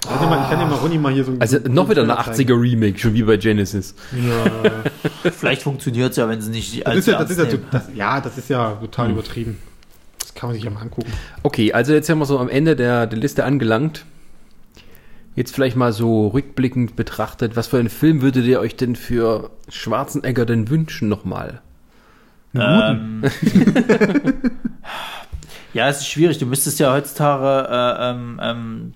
Ich 0.03 0.09
kann 0.09 0.19
dir 0.19 0.27
mal, 0.27 0.43
ich 0.43 0.49
kann 0.49 0.59
dir 0.59 0.65
mal 0.65 0.75
Ronny 0.75 0.97
mal 0.97 1.11
hier 1.13 1.23
so 1.25 1.31
ein 1.31 1.41
Also 1.41 1.57
so- 1.59 1.69
noch 1.71 1.89
wieder 1.89 2.01
einen 2.03 2.11
eine 2.11 2.21
Trailer 2.21 2.35
zeigen. 2.35 2.51
80er-Remake, 2.51 2.99
schon 2.99 3.13
wie 3.13 3.23
bei 3.23 3.37
Genesis. 3.37 3.95
Vielleicht 5.37 5.63
funktioniert 5.63 6.11
es 6.11 6.17
ja, 6.17 6.29
wenn 6.29 6.39
sie 6.41 6.51
nicht 6.51 6.85
Das 6.85 6.95
ist 6.95 7.07
ja, 7.07 7.17
das 7.19 7.29
ist 7.31 7.37
ja, 7.39 7.45
das, 7.71 7.89
ja, 7.95 8.21
das 8.21 8.37
ist 8.37 8.49
ja 8.49 8.71
total 8.75 9.11
übertrieben. 9.11 9.57
Das 10.19 10.33
kann 10.33 10.49
man 10.49 10.55
sich 10.55 10.63
ja 10.63 10.69
mal 10.69 10.81
angucken. 10.81 11.11
Okay, 11.43 11.73
also 11.73 11.93
jetzt 11.93 12.07
sind 12.07 12.19
wir 12.19 12.25
so 12.25 12.39
am 12.39 12.47
Ende 12.49 12.75
der, 12.75 13.07
der 13.07 13.19
Liste 13.19 13.43
angelangt. 13.43 14.05
Jetzt 15.35 15.53
vielleicht 15.53 15.75
mal 15.75 15.93
so 15.93 16.27
rückblickend 16.29 16.95
betrachtet, 16.95 17.55
was 17.55 17.67
für 17.67 17.77
einen 17.77 17.89
Film 17.89 18.21
würdet 18.21 18.45
ihr 18.45 18.59
euch 18.59 18.75
denn 18.75 18.95
für 18.95 19.51
Schwarzenegger 19.69 20.45
denn 20.45 20.69
wünschen 20.69 21.09
nochmal? 21.09 21.61
Ähm, 22.55 23.23
ja, 25.73 25.87
es 25.89 25.99
ist 25.99 26.07
schwierig. 26.07 26.37
Du 26.37 26.45
müsstest 26.45 26.79
ja 26.79 26.93
heutzutage, 26.93 27.67
äh, 27.69 28.09
ähm, 28.09 28.39
ähm, 28.41 28.93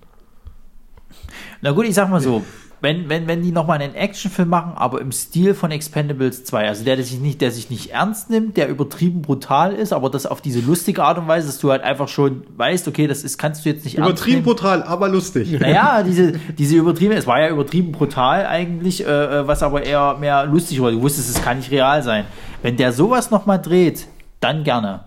na 1.62 1.72
gut, 1.72 1.86
ich 1.86 1.96
sag 1.96 2.10
mal 2.10 2.22
so, 2.22 2.44
wenn, 2.82 3.10
wenn, 3.10 3.28
wenn 3.28 3.44
die 3.44 3.52
nochmal 3.52 3.80
einen 3.80 3.94
Actionfilm 3.94 4.50
machen, 4.50 4.74
aber 4.76 5.02
im 5.02 5.12
Stil 5.12 5.54
von 5.54 5.70
Expendables 5.70 6.44
2, 6.46 6.68
also 6.68 6.84
der, 6.84 6.96
der 6.96 7.06
sich 7.06 7.20
nicht, 7.20 7.40
der 7.40 7.52
sich 7.52 7.70
nicht 7.70 7.92
ernst 7.92 8.32
nimmt, 8.32 8.58
der 8.58 8.70
übertrieben 8.70 9.22
brutal 9.22 9.74
ist, 9.74 9.94
aber 9.94 10.10
das 10.10 10.26
auf 10.26 10.42
diese 10.42 10.62
lustige 10.62 11.04
Art 11.04 11.20
und 11.20 11.28
Weise, 11.28 11.46
dass 11.46 11.60
du 11.60 11.70
halt 11.70 11.84
einfach 11.84 12.08
schon 12.08 12.44
weißt, 12.58 12.88
okay, 12.88 13.06
das 13.06 13.24
ist, 13.24 13.38
kannst 13.38 13.64
du 13.64 13.70
jetzt 13.70 13.86
nicht 13.86 14.00
ernst 14.00 14.10
Übertrieben 14.10 14.42
brutal, 14.42 14.82
aber 14.82 15.10
lustig. 15.10 15.60
Naja, 15.60 16.02
diese, 16.02 16.34
diese 16.58 16.76
übertrieben, 16.76 17.14
es 17.14 17.28
war 17.28 17.40
ja 17.40 17.50
übertrieben 17.50 17.92
brutal 17.92 18.48
eigentlich, 18.48 19.06
äh, 19.06 19.10
äh, 19.42 19.48
was 19.48 19.62
aber 19.62 19.84
eher 19.84 20.18
mehr 20.20 20.46
lustig 20.48 20.82
war. 20.82 20.92
Du 20.92 21.02
wusstest, 21.02 21.30
es 21.30 21.44
kann 21.44 21.58
nicht 21.58 21.70
real 21.70 22.02
sein. 22.02 22.26
Wenn 22.64 22.78
der 22.78 22.94
sowas 22.94 23.30
nochmal 23.30 23.62
dreht, 23.62 24.08
dann 24.40 24.64
gerne. 24.64 25.02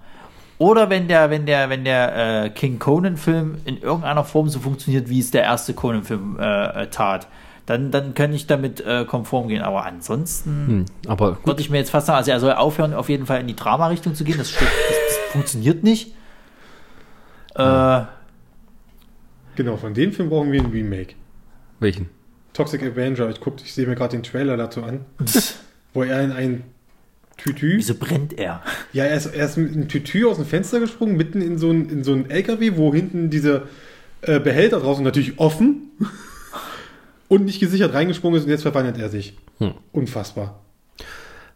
Oder 0.59 0.89
wenn 0.91 1.09
der, 1.09 1.31
wenn 1.31 1.47
der, 1.47 1.69
wenn 1.69 1.85
der 1.85 2.45
äh, 2.45 2.51
King 2.51 2.79
Conan-Film 2.79 3.59
in 3.65 3.79
irgendeiner 3.79 4.25
Form 4.25 4.49
so 4.49 4.61
funktioniert, 4.61 5.09
wie 5.09 5.19
es 5.21 5.31
der 5.31 5.43
erste 5.43 5.75
Conan-Film 5.75 6.39
äh, 6.39 6.83
äh, 6.83 6.87
tat, 6.91 7.27
dann, 7.67 7.91
dann 7.91 8.15
kann 8.15 8.33
ich 8.33 8.47
damit 8.47 8.81
äh, 8.81 9.05
konform 9.05 9.49
gehen. 9.49 9.63
Aber 9.63 9.85
ansonsten 9.85 10.67
Hm, 10.67 10.85
aber 11.11 11.39
würde 11.45 11.61
ich 11.61 11.71
mir 11.71 11.79
jetzt 11.79 11.91
fast 11.91 12.07
sagen, 12.07 12.19
also 12.19 12.31
er 12.31 12.41
soll 12.41 12.53
aufhören, 12.53 12.95
auf 12.95 13.09
jeden 13.09 13.27
Fall 13.27 13.41
in 13.41 13.47
die 13.47 13.57
Drama-Richtung 13.57 14.15
zu 14.15 14.23
gehen. 14.23 14.39
Das, 14.39 14.51
steht, 14.51 14.69
das, 14.69 14.97
das 15.09 15.33
funktioniert 15.33 15.83
nicht. 15.83 16.15
Äh, 17.57 18.03
Genau, 19.57 19.77
von 19.77 19.95
dem 19.95 20.13
Film 20.13 20.31
brauchen 20.31 20.51
wir 20.51 20.61
ein 20.61 20.71
Remake. 20.71 21.15
welchen? 21.79 22.11
Toxic 22.55 22.83
Avenger, 22.83 23.29
ich 23.31 23.41
guck, 23.41 23.61
ich 23.63 23.73
sehe 23.73 23.87
mir 23.87 23.95
gerade 23.95 24.17
den 24.17 24.23
Trailer 24.23 24.57
dazu 24.57 24.83
an, 24.85 25.05
wo 25.95 26.03
er 26.03 26.23
in 26.23 26.33
ein 26.33 26.65
Tütü. 27.45 27.77
wieso 27.77 27.95
brennt 27.95 28.39
er? 28.39 28.63
Ja, 28.93 29.05
er 29.05 29.17
ist, 29.17 29.27
er 29.27 29.45
ist 29.45 29.57
mit 29.57 29.73
einem 29.73 29.89
Tütü 29.89 30.27
aus 30.27 30.37
dem 30.37 30.47
Fenster 30.47 30.81
gesprungen, 30.81 31.17
mitten 31.17 31.43
in 31.43 31.59
so 31.59 31.71
ein, 31.71 31.91
in 31.91 32.03
so 32.05 32.13
ein 32.13 32.31
LKW, 32.31 32.73
wo 32.77 32.93
hinten 32.95 33.31
diese 33.31 33.63
äh, 34.23 34.41
Behälter 34.41 34.81
draußen 34.81 35.05
natürlich 35.05 35.39
offen 35.39 35.91
und 37.29 37.45
nicht 37.45 37.61
gesichert 37.61 37.93
reingesprungen 37.93 38.39
ist 38.39 38.45
und 38.45 38.51
jetzt 38.51 38.63
verwandelt 38.63 38.99
er 38.99 39.11
sich. 39.11 39.37
Hm. 39.59 39.75
Unfassbar. 39.93 40.61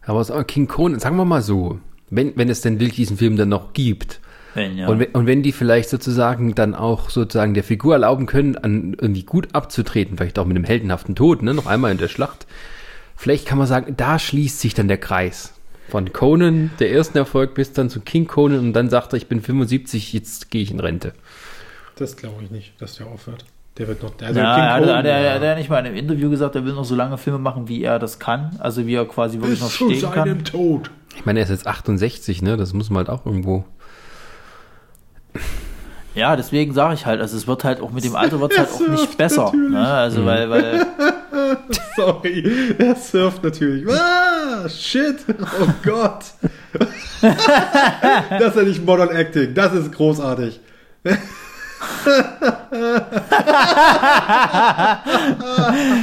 Aber 0.03 0.23
so 0.23 0.33
King 0.43 0.67
Conan, 0.67 0.99
sagen 0.99 1.17
wir 1.17 1.25
mal 1.25 1.41
so, 1.41 1.79
wenn, 2.09 2.35
wenn 2.35 2.49
es 2.49 2.61
denn 2.61 2.79
wirklich 2.79 2.95
diesen 2.95 3.17
Film 3.17 3.35
dann 3.35 3.49
noch 3.49 3.73
gibt, 3.73 4.19
Wenn, 4.53 4.77
ja. 4.77 4.87
Und, 4.87 4.99
wenn, 4.99 5.11
und 5.11 5.25
wenn 5.25 5.43
die 5.43 5.51
vielleicht 5.51 5.89
sozusagen 5.89 6.55
dann 6.55 6.75
auch 6.75 7.09
sozusagen 7.09 7.53
der 7.53 7.63
Figur 7.63 7.93
erlauben 7.93 8.25
können, 8.25 8.55
an 8.57 8.95
irgendwie 8.99 9.23
gut 9.23 9.49
abzutreten, 9.53 10.17
vielleicht 10.17 10.39
auch 10.39 10.45
mit 10.45 10.55
einem 10.55 10.65
heldenhaften 10.65 11.15
Tod, 11.15 11.43
ne, 11.43 11.53
noch 11.53 11.67
einmal 11.67 11.91
in 11.91 11.97
der 11.97 12.07
Schlacht, 12.07 12.47
vielleicht 13.15 13.47
kann 13.47 13.57
man 13.57 13.67
sagen, 13.67 13.95
da 13.97 14.17
schließt 14.17 14.59
sich 14.59 14.73
dann 14.73 14.87
der 14.87 14.97
Kreis. 14.97 15.53
Von 15.89 16.13
Conan, 16.13 16.71
der 16.79 16.91
ersten 16.91 17.17
Erfolg, 17.17 17.53
bis 17.55 17.73
dann 17.73 17.89
zu 17.89 17.99
King 17.99 18.27
Conan 18.27 18.59
und 18.59 18.73
dann 18.73 18.89
sagt 18.89 19.13
er, 19.13 19.17
ich 19.17 19.27
bin 19.27 19.41
75, 19.41 20.13
jetzt 20.13 20.51
gehe 20.51 20.61
ich 20.61 20.71
in 20.71 20.79
Rente. 20.79 21.13
Das 21.95 22.15
glaube 22.15 22.43
ich 22.43 22.51
nicht, 22.51 22.79
dass 22.79 22.95
der 22.95 23.07
aufhört. 23.07 23.45
Der 23.77 23.87
wird 23.87 24.03
noch. 24.03 24.13
Also 24.21 24.39
Ja, 24.39 24.55
King 24.55 24.63
er 24.63 24.73
hat, 24.73 24.83
Cohen, 24.83 24.95
hat, 24.95 25.05
er, 25.05 25.21
ja. 25.21 25.33
hat 25.33 25.41
er 25.41 25.55
nicht 25.55 25.69
mal 25.69 25.79
in 25.79 25.85
einem 25.87 25.95
Interview 25.95 26.29
gesagt, 26.29 26.55
er 26.55 26.65
will 26.65 26.73
noch 26.73 26.85
so 26.85 26.95
lange 26.95 27.17
Filme 27.17 27.39
machen, 27.39 27.67
wie 27.67 27.83
er 27.83 27.97
das 27.97 28.19
kann. 28.19 28.55
Also 28.59 28.85
wie 28.85 28.95
er 28.95 29.05
quasi 29.05 29.39
wirklich 29.39 29.61
noch 29.61 29.71
stehen 29.71 30.11
kann. 30.11 30.43
Tod. 30.43 30.91
Ich 31.15 31.25
meine, 31.25 31.39
er 31.39 31.43
ist 31.43 31.49
jetzt 31.49 31.67
68, 31.67 32.41
ne? 32.41 32.57
Das 32.57 32.73
muss 32.73 32.89
man 32.89 33.05
halt 33.05 33.09
auch 33.09 33.25
irgendwo. 33.25 33.65
Ja, 36.19 36.35
deswegen 36.35 36.73
sage 36.73 36.95
ich 36.95 37.05
halt, 37.05 37.21
also 37.21 37.37
es 37.37 37.47
wird 37.47 37.63
halt 37.63 37.79
auch 37.79 37.91
mit 37.91 38.03
dem 38.03 38.13
Alter 38.17 38.41
wird 38.41 38.51
es 38.51 38.57
halt 38.59 38.69
auch 38.73 38.87
nicht 38.89 39.17
besser. 39.17 39.53
Ne? 39.53 39.87
Also 39.87 40.25
weil, 40.25 40.49
weil 40.49 40.85
Sorry, 41.95 42.75
er 42.77 42.95
surft 42.95 43.41
natürlich. 43.41 43.87
Ah, 43.89 44.67
shit. 44.67 45.15
Oh 45.29 45.67
Gott. 45.81 46.25
das 47.21 48.47
ist 48.49 48.55
ja 48.55 48.63
nicht 48.63 48.85
Modern 48.85 49.15
Acting. 49.15 49.53
Das 49.53 49.73
ist 49.73 49.93
großartig. 49.93 50.59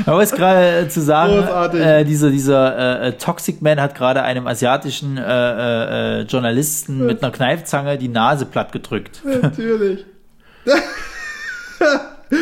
Aber 0.07 0.23
ist 0.23 0.35
gerade 0.35 0.87
äh, 0.87 0.89
zu 0.89 1.01
sagen, 1.03 1.79
äh, 1.79 2.05
dieser, 2.05 2.31
dieser 2.31 3.03
äh, 3.03 3.09
äh, 3.09 3.13
Toxic 3.13 3.63
Man 3.63 3.81
hat 3.81 3.95
gerade 3.95 4.23
einem 4.23 4.47
asiatischen 4.47 5.19
äh, 5.19 6.21
äh, 6.21 6.23
Journalisten 6.23 7.05
mit 7.07 7.23
einer 7.23 7.33
Kneifzange 7.33 7.99
die 7.99 8.09
Nase 8.09 8.47
platt 8.47 8.73
gedrückt. 8.73 9.21
Natürlich. 9.43 10.05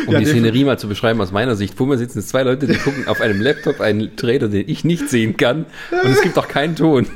Um 0.07 0.13
Ja, 0.13 0.19
die 0.19 0.25
Szenerie 0.25 0.65
mal 0.65 0.79
zu 0.79 0.87
beschreiben 0.87 1.21
aus 1.21 1.31
meiner 1.31 1.55
Sicht. 1.55 1.75
Vor 1.75 1.85
mir 1.87 1.97
sitzen 1.97 2.19
jetzt 2.19 2.29
zwei 2.29 2.43
Leute, 2.43 2.65
die 2.67 2.75
gucken 2.75 3.07
auf 3.07 3.21
einem 3.21 3.39
Laptop 3.41 3.81
einen 3.81 4.15
Trailer, 4.15 4.47
den 4.47 4.67
ich 4.67 4.83
nicht 4.83 5.09
sehen 5.09 5.37
kann. 5.37 5.65
Und 5.91 6.09
es 6.09 6.21
gibt 6.21 6.37
auch 6.39 6.47
keinen 6.47 6.75
Ton. 6.75 7.07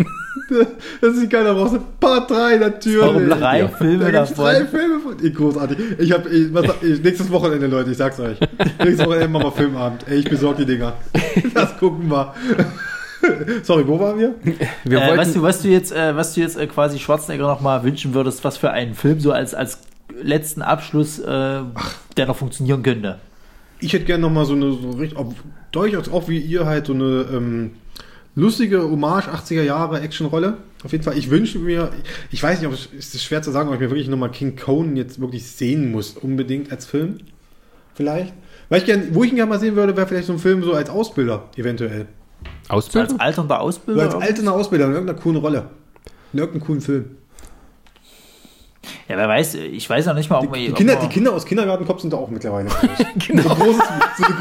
Das 1.02 1.16
sieht 1.16 1.30
keiner 1.30 1.52
raus. 1.52 1.72
Part 2.00 2.32
3 2.32 2.58
natürlich. 2.58 3.02
Warum 3.02 3.30
Drei? 3.30 3.68
Filme 3.68 4.12
da 4.12 4.12
gibt's 4.12 4.34
drei 4.34 4.60
davon. 4.60 4.68
Filme 4.68 5.00
von. 5.00 5.16
Ey, 5.24 5.32
großartig. 5.32 5.78
Ich 6.00 6.12
hab, 6.12 6.26
ich, 6.32 6.54
was, 6.54 6.66
ich, 6.82 7.04
nächstes 7.04 7.32
Wochenende, 7.32 7.68
Leute, 7.68 7.92
ich 7.92 7.98
sag's 7.98 8.20
euch. 8.20 8.38
Nächstes 8.84 9.06
Wochenende 9.06 9.28
machen 9.30 9.46
wir 9.46 9.52
Filmabend. 9.52 10.06
Ey, 10.08 10.20
ich 10.20 10.30
besorge 10.30 10.66
die 10.66 10.74
Dinger. 10.74 10.94
Das 11.54 11.78
gucken 11.78 12.10
wir. 12.10 12.34
Sorry, 13.64 13.88
wo 13.88 14.00
waren 14.00 14.20
wir? 14.20 14.36
Wir 14.84 15.02
Äh, 15.02 15.18
was, 15.18 15.34
du, 15.34 15.42
was 15.42 15.62
du 15.62 15.68
jetzt, 15.68 15.92
äh, 15.92 16.16
was 16.16 16.34
du 16.34 16.42
jetzt 16.42 16.58
äh, 16.58 16.68
quasi 16.68 17.00
Schwarzenegger 17.00 17.48
noch 17.48 17.62
mal 17.62 17.84
wünschen 17.84 18.14
würdest, 18.14 18.44
was 18.44 18.58
für 18.58 18.72
einen 18.72 18.94
Film 18.94 19.20
so 19.20 19.32
als, 19.32 19.54
als 19.54 19.80
letzten 20.22 20.62
Abschluss, 20.62 21.20
äh, 21.20 21.62
der 22.18 22.26
noch 22.28 22.36
funktionieren 22.36 22.84
könnte. 22.84 23.20
Ich 23.80 23.94
hätte 23.94 24.06
gerne 24.06 24.22
nochmal 24.22 24.46
so 24.46 24.54
eine, 24.54 24.72
so 24.72 24.92
richtig, 24.92 25.18
durchaus 25.72 26.10
auch 26.12 26.28
wie 26.28 26.40
ihr 26.40 26.66
halt 26.66 26.88
so 26.88 26.94
eine 26.94 27.26
ähm, 27.32 27.72
lustige 28.40 28.82
Hommage 28.84 29.28
80er 29.30 29.64
Jahre 29.64 30.00
Actionrolle. 30.02 30.58
Auf 30.84 30.92
jeden 30.92 31.04
Fall. 31.04 31.18
Ich 31.18 31.30
wünsche 31.30 31.60
mir, 31.60 31.92
ich 32.32 32.42
weiß 32.42 32.60
nicht, 32.60 32.68
ob 32.68 32.74
es 32.74 32.90
es 32.98 33.14
ist 33.14 33.24
schwer 33.24 33.42
zu 33.42 33.52
sagen, 33.52 33.70
ob 33.70 33.76
ich 33.76 33.82
mir 33.82 33.90
wirklich 33.90 34.08
nochmal 34.08 34.32
King 34.32 34.56
Conan 34.56 34.96
jetzt 34.96 35.20
wirklich 35.20 35.46
sehen 35.46 35.92
muss, 35.92 36.12
unbedingt 36.12 36.72
als 36.72 36.86
Film. 36.86 37.18
Vielleicht. 37.94 38.34
Weil 38.70 38.80
ich 38.80 38.86
gern, 38.86 39.14
wo 39.14 39.24
ich 39.24 39.32
ihn 39.32 39.36
gerne 39.36 39.50
mal 39.50 39.60
sehen 39.60 39.76
würde, 39.76 39.96
wäre 39.98 40.08
vielleicht 40.08 40.28
so 40.28 40.34
ein 40.34 40.40
Film 40.40 40.64
so 40.64 40.74
als 40.74 40.90
Ausbilder, 40.90 41.50
eventuell. 41.58 42.06
So 42.70 42.76
als 43.00 43.20
alternder 43.20 43.56
So 43.56 43.62
Ausbilder? 43.62 44.04
als 44.04 44.16
alterner 44.16 44.54
Ausbilder 44.54 44.86
in 44.86 44.92
irgendeiner 44.94 45.20
coolen 45.20 45.38
Rolle. 45.38 45.70
In 46.32 46.40
irgendeinem 46.40 46.66
coolen 46.66 46.82
Film. 46.82 47.06
Ja, 49.08 49.18
wer 49.18 49.28
weiß, 49.28 49.56
ich 49.56 49.90
weiß 49.90 50.06
noch 50.08 50.14
nicht 50.16 50.30
mal, 50.30 50.38
ob 50.38 50.44
Die, 50.44 50.48
man- 50.50 50.60
die, 50.60 50.70
ob 50.72 50.76
Kinder, 50.78 50.94
man- 50.96 51.04
die 51.08 51.14
Kinder 51.14 51.34
aus 51.34 51.46
Kindergartenkopf 51.46 52.02
sind 52.02 52.14
da 52.14 52.18
auch 52.18 52.30
mittlerweile 52.30 52.70
groß. 52.70 52.78
so, 53.28 53.34
ein 53.34 53.44
großes, 53.44 53.84
so, 54.18 54.24
ein, 54.26 54.36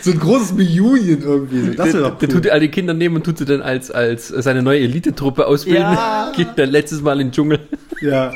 so 0.00 0.10
ein 0.12 0.18
großes 0.20 0.52
Reunion 0.52 1.20
irgendwie. 1.22 1.60
So. 1.66 1.74
Das 1.74 1.90
Der, 1.92 2.00
doch 2.02 2.18
der 2.18 2.28
cool. 2.28 2.34
tut 2.34 2.50
all 2.50 2.60
die 2.60 2.68
Kinder 2.70 2.94
nehmen 2.94 3.16
und 3.16 3.24
tut 3.24 3.38
sie 3.38 3.44
dann 3.44 3.62
als, 3.62 3.90
als 3.90 4.28
seine 4.28 4.62
neue 4.62 4.80
Elitetruppe 4.80 5.46
ausbilden. 5.46 5.82
Ja. 5.82 6.32
Geht 6.36 6.48
dann 6.56 6.70
letztes 6.70 7.00
Mal 7.02 7.20
in 7.20 7.28
den 7.28 7.32
Dschungel. 7.32 7.60
Ja. 8.00 8.32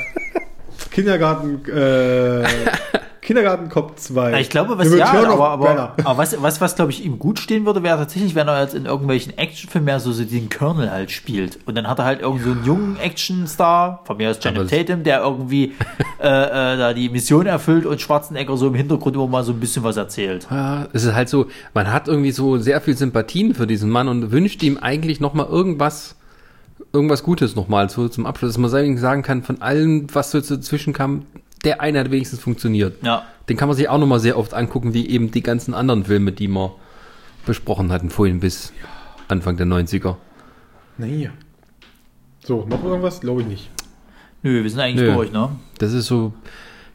Kindergarten, 0.90 1.64
äh, 1.70 2.42
Kindergartenkopf 3.26 3.96
2. 3.96 4.30
Ja, 4.30 4.38
ich 4.38 4.48
glaube, 4.50 4.78
was 4.78 4.94
ja, 4.94 5.12
aber, 5.12 5.48
aber, 5.50 5.94
aber 6.04 6.16
was, 6.16 6.40
was, 6.40 6.60
was 6.60 6.76
glaube 6.76 6.92
ich 6.92 7.04
ihm 7.04 7.18
gut 7.18 7.40
stehen 7.40 7.66
würde, 7.66 7.82
wäre 7.82 7.98
tatsächlich, 7.98 8.36
wenn 8.36 8.46
er 8.46 8.62
jetzt 8.62 8.76
in 8.76 8.86
irgendwelchen 8.86 9.36
Actionfilmen 9.36 9.84
mehr 9.84 9.98
so, 9.98 10.12
so 10.12 10.22
den 10.22 10.48
Colonel 10.48 10.92
halt 10.92 11.10
spielt. 11.10 11.58
Und 11.66 11.74
dann 11.74 11.88
hat 11.88 11.98
er 11.98 12.04
halt 12.04 12.20
irgend 12.20 12.44
so 12.44 12.52
einen 12.52 12.64
jungen 12.64 12.96
Actionstar, 13.00 14.02
von 14.04 14.16
mir 14.16 14.30
aus 14.30 14.38
Aber- 14.46 14.64
Tatum, 14.68 15.02
der 15.02 15.22
irgendwie 15.22 15.72
äh, 16.20 16.28
äh, 16.28 16.76
da 16.78 16.94
die 16.94 17.08
Mission 17.08 17.46
erfüllt 17.46 17.84
und 17.84 18.00
Schwarzenegger 18.00 18.56
so 18.56 18.68
im 18.68 18.74
Hintergrund 18.74 19.16
immer 19.16 19.26
mal 19.26 19.42
so 19.42 19.50
ein 19.52 19.58
bisschen 19.58 19.82
was 19.82 19.96
erzählt. 19.96 20.46
Ja, 20.48 20.86
es 20.92 21.02
ist 21.02 21.14
halt 21.14 21.28
so, 21.28 21.46
man 21.74 21.92
hat 21.92 22.06
irgendwie 22.06 22.30
so 22.30 22.58
sehr 22.58 22.80
viel 22.80 22.96
Sympathien 22.96 23.54
für 23.56 23.66
diesen 23.66 23.90
Mann 23.90 24.06
und 24.06 24.30
wünscht 24.30 24.62
ihm 24.62 24.78
eigentlich 24.78 25.18
nochmal 25.18 25.46
irgendwas, 25.46 26.14
irgendwas 26.92 27.24
Gutes 27.24 27.56
nochmal 27.56 27.90
so 27.90 28.08
zum 28.08 28.24
Abschluss, 28.24 28.52
dass 28.52 28.58
man 28.58 28.70
sagen 28.70 29.22
kann, 29.22 29.42
von 29.42 29.62
allem, 29.62 30.06
was 30.12 30.30
so 30.30 30.40
dazwischen 30.40 30.92
kam, 30.92 31.22
der 31.64 31.80
eine 31.80 32.00
hat 32.00 32.10
wenigstens 32.10 32.40
funktioniert. 32.40 33.02
Ja. 33.02 33.24
Den 33.48 33.56
kann 33.56 33.68
man 33.68 33.76
sich 33.76 33.88
auch 33.88 33.98
nochmal 33.98 34.20
sehr 34.20 34.38
oft 34.38 34.54
angucken, 34.54 34.94
wie 34.94 35.08
eben 35.08 35.30
die 35.30 35.42
ganzen 35.42 35.74
anderen 35.74 36.04
Filme, 36.04 36.32
die 36.32 36.48
wir 36.48 36.74
besprochen 37.44 37.92
hatten, 37.92 38.10
vorhin 38.10 38.40
bis 38.40 38.72
Anfang 39.28 39.56
der 39.56 39.66
90er. 39.66 40.16
Nee. 40.98 41.30
So, 42.44 42.66
noch 42.68 42.82
irgendwas? 42.84 43.20
Glaube 43.20 43.42
ich 43.42 43.48
nicht. 43.48 43.70
Nö, 44.42 44.62
wir 44.62 44.70
sind 44.70 44.80
eigentlich 44.80 45.08
Nö. 45.08 45.14
durch, 45.14 45.32
ne? 45.32 45.50
Das 45.78 45.92
ist 45.92 46.06
so, 46.06 46.32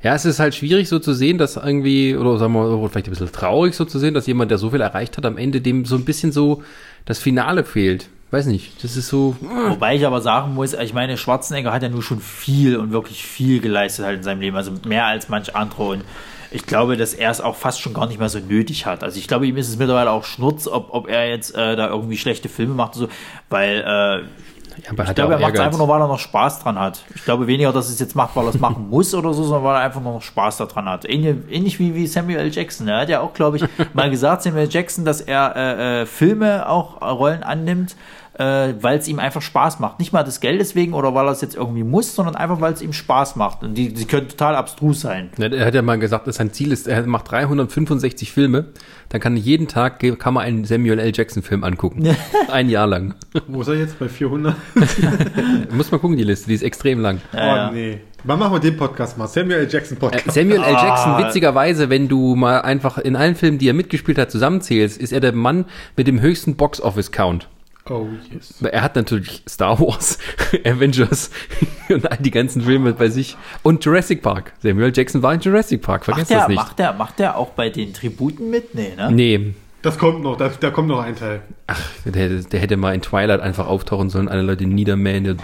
ja, 0.04 0.16
es 0.16 0.26
ist 0.26 0.40
halt 0.40 0.56
schwierig 0.56 0.90
so 0.90 1.00
zu 1.00 1.14
sehen, 1.14 1.38
dass 1.38 1.58
irgendwie, 1.58 2.16
oder 2.16 2.38
sagen 2.38 2.54
wir, 2.54 2.90
vielleicht 2.90 3.08
ein 3.08 3.12
bisschen 3.12 3.32
traurig 3.32 3.76
so 3.76 3.86
zu 3.86 4.00
sehen, 4.00 4.14
dass 4.14 4.28
jemand, 4.28 4.50
der 4.50 4.58
so 4.58 4.72
viel 4.72 4.82
erreicht 4.82 5.18
hat, 5.18 5.26
am 5.26 5.38
Ende 5.38 5.62
dem 5.62 5.86
so 5.86 5.96
ein 5.96 6.06
bisschen 6.06 6.32
so 6.32 6.64
das 7.06 7.20
Finale 7.20 7.64
fehlt. 7.64 8.10
Weiß 8.32 8.46
nicht, 8.46 8.82
das 8.82 8.96
ist 8.96 9.10
so, 9.10 9.36
Wobei 9.68 9.96
ich 9.96 10.06
aber 10.06 10.22
sagen 10.22 10.54
muss, 10.54 10.74
ich 10.74 10.94
meine, 10.94 11.18
Schwarzenegger 11.18 11.74
hat 11.74 11.84
ja 11.84 11.90
nur 11.90 12.02
schon 12.02 12.22
viel 12.22 12.78
und 12.78 12.92
wirklich 12.92 13.24
viel 13.26 13.60
geleistet 13.60 14.06
halt 14.06 14.18
in 14.18 14.24
seinem 14.24 14.40
Leben, 14.40 14.56
also 14.56 14.72
mehr 14.86 15.06
als 15.06 15.28
manch 15.28 15.54
andere 15.54 15.84
und 15.84 16.04
ich 16.50 16.66
glaube, 16.66 16.98
dass 16.98 17.14
er 17.14 17.32
es 17.32 17.42
auch 17.42 17.56
fast 17.56 17.82
schon 17.82 17.94
gar 17.94 18.08
nicht 18.08 18.20
mehr 18.20 18.30
so 18.30 18.40
nötig 18.40 18.86
hat. 18.86 19.04
Also 19.04 19.18
ich 19.18 19.28
glaube, 19.28 19.48
ihm 19.48 19.56
ist 19.56 19.70
es 19.70 19.78
mittlerweile 19.78 20.12
auch 20.12 20.26
Schnurz, 20.26 20.68
ob, 20.68 20.94
ob 20.94 21.08
er 21.08 21.30
jetzt 21.30 21.56
äh, 21.56 21.76
da 21.76 21.88
irgendwie 21.88 22.18
schlechte 22.18 22.50
Filme 22.50 22.74
macht 22.74 22.96
und 22.96 23.04
so, 23.04 23.08
weil 23.50 23.80
äh, 23.80 24.24
ja, 24.78 24.92
ich 24.92 25.16
glaube, 25.16 25.34
er 25.34 25.38
auch 25.38 25.42
macht 25.42 25.54
es 25.54 25.60
einfach 25.60 25.78
nur, 25.78 25.88
weil 25.88 26.02
er 26.02 26.08
noch 26.08 26.20
Spaß 26.20 26.60
dran 26.60 26.80
hat. 26.80 27.04
Ich 27.14 27.24
glaube 27.24 27.48
weniger, 27.48 27.72
dass 27.74 27.88
er 27.88 27.94
es 27.94 28.00
jetzt 28.00 28.16
macht, 28.16 28.36
weil 28.36 28.46
er 28.46 28.50
es 28.50 28.60
machen 28.60 28.88
muss 28.90 29.14
oder 29.14 29.34
so, 29.34 29.44
sondern 29.44 29.64
weil 29.64 29.76
er 29.76 29.82
einfach 29.82 30.02
nur 30.02 30.14
noch 30.14 30.22
Spaß 30.22 30.58
daran 30.58 30.86
hat. 30.86 31.06
Ähnlich, 31.08 31.36
ähnlich 31.50 31.80
wie, 31.80 31.94
wie 31.94 32.08
Samuel 32.08 32.40
L. 32.40 32.52
Jackson. 32.52 32.88
Er 32.88 33.02
hat 33.02 33.10
ja 33.10 33.20
auch, 33.20 33.34
glaube 33.34 33.58
ich, 33.58 33.64
mal 33.94 34.10
gesagt, 34.10 34.44
Samuel. 34.44 34.70
Jackson, 34.70 35.06
dass 35.06 35.22
er 35.22 35.56
äh, 35.56 36.02
äh, 36.02 36.06
Filme 36.06 36.68
auch 36.70 37.02
äh, 37.02 37.06
Rollen 37.06 37.44
annimmt, 37.44 37.96
äh, 38.34 38.74
weil 38.82 38.98
es 38.98 39.08
ihm 39.08 39.20
einfach 39.20 39.42
Spaß 39.42 39.80
macht. 39.80 40.00
Nicht 40.00 40.14
mal 40.14 40.24
des 40.24 40.40
Geldes 40.40 40.74
wegen 40.76 40.94
oder 40.94 41.14
weil 41.14 41.26
er 41.28 41.32
es 41.32 41.42
jetzt 41.42 41.56
irgendwie 41.56 41.84
muss, 41.84 42.16
sondern 42.16 42.36
einfach, 42.36 42.62
weil 42.62 42.74
es 42.74 42.82
ihm 42.82 42.94
Spaß 42.94 43.36
macht. 43.36 43.64
Und 43.64 43.76
die, 43.76 43.94
die 43.94 44.06
können 44.06 44.28
total 44.30 44.56
abstrus 44.56 45.02
sein. 45.02 45.30
Ja, 45.38 45.48
Er 45.48 45.66
hat 45.66 45.76
ja 45.76 45.82
mal 45.82 46.00
gesagt, 46.00 46.28
dass 46.28 46.38
sein 46.38 46.54
Ziel 46.54 46.72
ist, 46.72 46.88
er 46.88 47.06
macht 47.08 47.30
365 47.32 48.32
Filme, 48.32 48.66
dann 49.10 49.20
kann 49.22 49.36
jeden 49.38 49.68
Tag, 49.68 50.00
kann 50.20 50.34
man 50.34 50.44
einen 50.46 50.64
Samuel 50.66 51.00
L. 51.00 51.12
Jackson 51.14 51.44
Film 51.44 51.64
angucken. 51.64 52.08
Ein 52.52 52.70
Jahr 52.70 52.88
lang. 52.88 53.16
Wo 53.48 53.62
ist 53.62 53.68
er 53.68 53.76
jetzt? 53.76 54.00
Bei 54.00 54.08
400? 54.08 54.56
Muss 55.74 55.92
mal 55.92 55.98
gucken, 56.00 56.18
die 56.18 56.24
Liste, 56.24 56.48
die 56.48 56.56
ist 56.56 56.64
extrem 56.64 57.00
lang. 57.00 57.22
Ja, 57.34 57.70
oh, 57.70 57.74
nee. 57.74 58.00
Wann 58.24 58.38
machen 58.40 58.54
wir 58.54 58.60
den 58.60 58.78
Podcast 58.78 59.18
mal? 59.18 59.28
Samuel 59.28 59.62
L. 59.62 59.68
Jackson 59.70 59.98
Podcast. 59.98 60.28
Äh, 60.28 60.32
Samuel 60.32 60.62
L. 60.64 60.74
Jackson, 60.74 61.12
Ah. 61.14 61.20
witzigerweise, 61.26 61.90
wenn 61.90 62.08
du 62.08 62.36
mal 62.36 62.62
einfach 62.62 62.98
in 63.00 63.16
allen 63.16 63.36
Filmen, 63.36 63.58
die 63.58 63.68
er 63.68 63.74
mitgespielt 63.74 64.18
hat, 64.18 64.30
zusammenzählst, 64.32 65.00
ist 65.02 65.12
er 65.12 65.20
der 65.22 65.34
Mann 65.34 65.66
mit 65.98 66.08
dem 66.08 66.22
höchsten 66.22 66.56
Box-Office-Count. 66.56 67.48
Oh, 67.90 68.08
yes. 68.32 68.62
Er 68.62 68.82
hat 68.84 68.96
natürlich 68.96 69.44
Star 69.50 69.80
Wars, 69.80 70.18
Avengers 70.66 71.32
und 71.90 72.10
all 72.10 72.18
die 72.18 72.32
ganzen 72.32 72.62
Filme 72.62 72.94
bei 72.94 73.10
sich. 73.10 73.36
Und 73.64 73.84
Jurassic 73.84 74.22
Park. 74.22 74.54
Samuel 74.62 74.92
Jackson 74.96 75.22
war 75.24 75.34
in 75.34 75.40
Jurassic 75.40 75.82
Park, 75.82 76.02
Macht 76.02 76.06
vergesst 76.06 76.32
der, 76.32 76.38
das 76.40 76.48
nicht. 76.48 76.56
macht, 76.58 76.80
der, 76.80 76.94
macht 76.94 77.20
der 77.20 77.38
auch 77.38 77.50
bei 77.50 77.70
den 77.70 77.94
Tributen 77.94 78.50
mit? 78.50 78.76
Nee, 78.76 78.94
ne? 78.96 79.12
Nee, 79.12 79.54
Das 79.82 79.98
kommt 79.98 80.22
noch, 80.22 80.38
da, 80.38 80.50
da 80.50 80.70
kommt 80.70 80.88
noch 80.90 81.02
ein 81.02 81.16
Teil. 81.16 81.42
der, 82.06 82.22
hätte- 82.22 82.50
der 82.50 82.60
hätte 82.60 82.78
mal 82.78 82.94
in 82.94 83.02
Twilight 83.02 83.42
einfach 83.42 83.66
auftauchen 83.68 84.10
sollen, 84.10 84.30
alle 84.30 84.44
Leute 84.44 84.66
niedermähen. 84.66 85.24
der- 85.24 85.36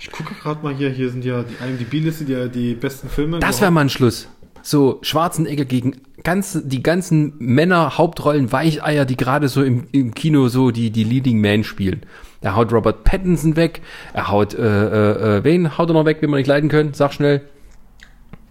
Ich 0.00 0.10
gucke 0.10 0.34
gerade 0.34 0.62
mal 0.64 0.74
hier, 0.74 0.90
hier 0.90 1.08
sind 1.10 1.24
ja 1.24 1.44
die 1.44 1.54
IMDb-Liste, 1.64 2.24
die, 2.24 2.48
die 2.48 2.74
besten 2.74 3.08
Filme. 3.08 3.38
Das 3.38 3.60
wäre 3.60 3.70
mal 3.70 3.82
ein 3.82 3.88
Schluss. 3.90 4.28
So 4.62 4.98
Schwarzenegger 5.02 5.64
gegen 5.64 6.00
ganz, 6.22 6.60
die 6.64 6.82
ganzen 6.82 7.34
Männer, 7.38 7.98
Hauptrollen, 7.98 8.52
Weicheier, 8.52 9.04
die 9.04 9.16
gerade 9.16 9.48
so 9.48 9.62
im, 9.62 9.86
im 9.92 10.14
Kino 10.14 10.48
so 10.48 10.70
die, 10.70 10.90
die 10.90 11.04
Leading 11.04 11.40
Man 11.40 11.64
spielen. 11.64 12.02
Er 12.40 12.56
haut 12.56 12.72
Robert 12.72 13.04
Pattinson 13.04 13.56
weg, 13.56 13.82
er 14.12 14.28
haut, 14.28 14.54
äh, 14.54 14.62
äh, 14.62 15.38
äh, 15.38 15.44
wen 15.44 15.78
haut 15.78 15.90
er 15.90 15.94
noch 15.94 16.04
weg, 16.04 16.18
wen 16.20 16.30
wir 16.30 16.36
nicht 16.36 16.46
leiden 16.46 16.68
können? 16.68 16.94
Sag 16.94 17.12
schnell. 17.12 17.42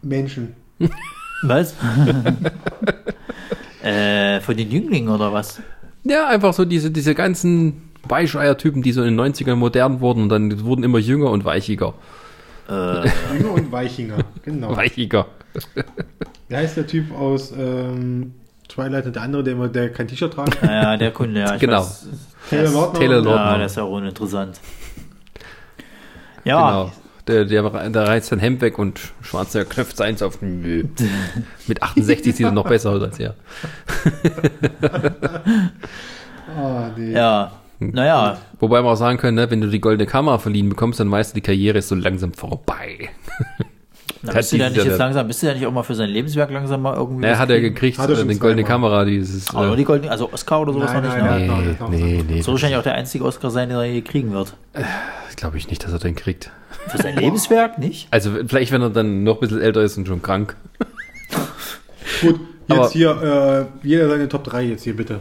Menschen. 0.01 0.55
Was? 1.43 1.73
äh, 3.83 4.39
von 4.41 4.55
den 4.55 4.69
Jünglingen 4.69 5.09
oder 5.09 5.33
was? 5.33 5.59
Ja, 6.03 6.27
einfach 6.27 6.53
so 6.53 6.65
diese, 6.65 6.91
diese 6.91 7.15
ganzen 7.15 7.89
Weicheier-Typen, 8.07 8.83
die 8.83 8.91
so 8.91 9.01
in 9.01 9.17
den 9.17 9.33
90ern 9.33 9.55
modern 9.55 10.01
wurden 10.01 10.21
und 10.21 10.29
dann 10.29 10.63
wurden 10.63 10.83
immer 10.83 10.99
jünger 10.99 11.31
und 11.31 11.45
weichiger. 11.45 11.95
Jünger 12.69 13.53
und 13.53 13.71
Weichinger. 13.71 14.19
Genau. 14.43 14.69
Weichiger. 14.77 15.25
Wie 16.49 16.55
heißt 16.55 16.77
der 16.77 16.87
Typ 16.87 17.11
aus 17.17 17.51
ähm, 17.57 18.33
Twilight 18.67 19.05
und 19.05 19.15
der 19.15 19.23
andere, 19.23 19.43
der 19.43 19.53
immer 19.53 19.67
der 19.67 19.91
kein 19.91 20.07
T-Shirt 20.07 20.33
tragt? 20.33 20.61
Naja, 20.63 20.97
der 20.97 21.11
Kunde, 21.11 21.39
ja. 21.41 21.55
Ich 21.55 21.61
Genau. 21.61 21.85
Taylor 22.49 22.71
Lautner. 22.71 22.99
Taylor 22.99 23.21
Lautner. 23.21 23.51
Ja, 23.51 23.57
das 23.57 23.71
ist 23.71 23.77
ja 23.77 23.83
auch 23.83 23.91
uninteressant. 23.91 24.59
Ja, 26.43 26.69
Genau. 26.69 26.91
Der, 27.27 27.45
der, 27.45 27.89
der 27.89 28.07
reißt 28.07 28.27
sein 28.29 28.39
Hemd 28.39 28.61
weg 28.61 28.79
und 28.79 28.99
Schwarzenegger 29.21 29.69
knöpft 29.69 29.95
seins 29.95 30.23
auf. 30.23 30.41
Nö. 30.41 30.85
Mit 31.67 31.83
68 31.83 32.35
sieht 32.35 32.45
er 32.45 32.51
noch 32.51 32.67
besser 32.67 32.89
aus 32.91 33.01
als 33.03 33.19
er. 33.19 33.35
Ah, 36.57 36.89
nee. 36.97 37.13
Ja, 37.13 37.51
naja, 37.79 38.37
Wobei 38.59 38.83
wir 38.83 38.89
auch 38.89 38.95
sagen 38.95 39.17
können, 39.17 39.35
ne, 39.35 39.49
wenn 39.49 39.61
du 39.61 39.67
die 39.67 39.79
goldene 39.79 40.05
Kamera 40.05 40.37
verliehen 40.37 40.67
bekommst, 40.69 40.99
dann 40.99 41.09
weißt 41.09 41.31
du, 41.31 41.35
die 41.35 41.41
Karriere 41.41 41.77
ist 41.77 41.87
so 41.87 41.95
langsam 41.95 42.33
vorbei. 42.33 43.09
Na, 44.23 44.29
Hat 44.29 44.37
bist 44.37 44.51
du 44.53 44.57
da 44.57 44.69
nicht 44.69 44.83
jetzt 44.85 44.97
langsam, 44.97 45.27
bist 45.27 45.41
du 45.41 45.47
da 45.47 45.53
nicht 45.53 45.65
auch 45.65 45.71
mal 45.71 45.83
für 45.83 45.95
sein 45.95 46.09
Lebenswerk 46.09 46.51
langsam 46.51 46.81
mal 46.81 46.95
irgendwie. 46.95 47.25
Er 47.25 47.39
hat 47.39 47.49
er 47.49 47.59
gekriegt, 47.59 47.97
Hat 47.97 48.09
er 48.09 48.19
äh, 48.19 48.25
die 48.27 48.37
goldene. 48.39 48.63
Kamera, 48.63 49.03
dieses. 49.05 49.49
Aber 49.55 49.73
Äh, 49.73 49.75
die 49.77 49.83
goldene, 49.83 50.11
also 50.11 50.31
Oscar 50.31 50.61
oder 50.61 50.73
sowas 50.73 50.93
Nein, 50.93 51.03
noch 51.03 51.15
nicht, 51.15 51.23
nein, 51.25 51.41
ne? 51.41 51.47
nein. 51.47 51.63
nee, 51.65 51.75
noch- 51.79 51.89
nee, 51.89 52.25
nee. 52.35 52.41
So 52.41 52.51
wahrscheinlich 52.51 52.77
auch 52.77 52.83
der 52.83 52.93
einzige 52.95 53.23
Oscar 53.25 53.49
sein, 53.51 53.69
den 53.69 53.77
er 53.77 53.85
je 53.85 54.01
kriegen 54.01 54.31
wird. 54.31 54.53
glaube 55.35 55.57
ich 55.57 55.67
nicht, 55.69 55.83
dass 55.83 55.91
er 55.91 55.99
den 55.99 56.15
kriegt. 56.15 56.51
Für 56.87 56.97
sein 56.99 57.15
Lebenswerk 57.17 57.77
nicht? 57.79 58.07
Also 58.11 58.31
vielleicht, 58.47 58.71
wenn 58.71 58.81
er 58.81 58.89
dann 58.91 59.23
noch 59.23 59.35
ein 59.37 59.39
bisschen 59.41 59.61
älter 59.61 59.81
ist 59.81 59.97
und 59.97 60.07
schon 60.07 60.21
krank. 60.21 60.55
Gut, 62.21 62.39
jetzt 62.67 62.77
Aber- 62.79 62.89
hier, 62.89 63.67
äh, 63.83 63.87
jeder 63.87 64.09
seine 64.09 64.29
Top 64.29 64.43
3 64.43 64.63
jetzt 64.63 64.83
hier 64.83 64.95
bitte. 64.95 65.19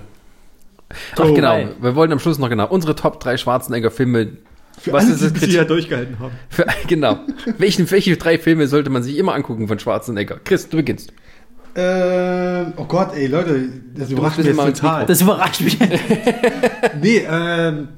Ach 1.14 1.20
Oh, 1.20 1.32
genau, 1.34 1.52
nein. 1.56 1.70
wir 1.80 1.94
wollten 1.94 2.12
am 2.12 2.18
Schluss 2.18 2.38
noch 2.38 2.48
genau 2.48 2.66
unsere 2.66 2.94
Top 2.96 3.20
3 3.20 3.36
Schwarzenegger-Filme. 3.36 4.28
Für 4.82 4.92
Was 4.92 5.04
alle, 5.04 5.12
ist 5.12 5.20
die 5.20 5.24
das 5.24 5.32
bis 5.32 5.40
Kritik- 5.42 5.50
hierher 5.50 5.68
durchgehalten 5.68 6.18
haben. 6.18 6.32
Für, 6.48 6.66
genau. 6.86 7.20
Welchen, 7.58 7.90
welche 7.90 8.16
drei 8.16 8.38
Filme 8.38 8.66
sollte 8.66 8.88
man 8.90 9.02
sich 9.02 9.16
immer 9.18 9.34
angucken 9.34 9.68
von 9.68 9.78
Schwarzenegger? 9.78 10.40
Chris, 10.44 10.68
du 10.68 10.78
beginnst. 10.78 11.12
Ähm, 11.76 12.72
oh 12.76 12.84
Gott, 12.84 13.14
ey, 13.14 13.26
Leute, 13.28 13.68
das 13.94 14.10
überrascht 14.10 14.38
mich 14.38 14.46
jetzt 14.46 14.56
total. 14.80 15.06
Das 15.06 15.20
überrascht 15.20 15.60
mich. 15.60 15.78
Nee, 17.00 17.24
ähm, 17.30 17.88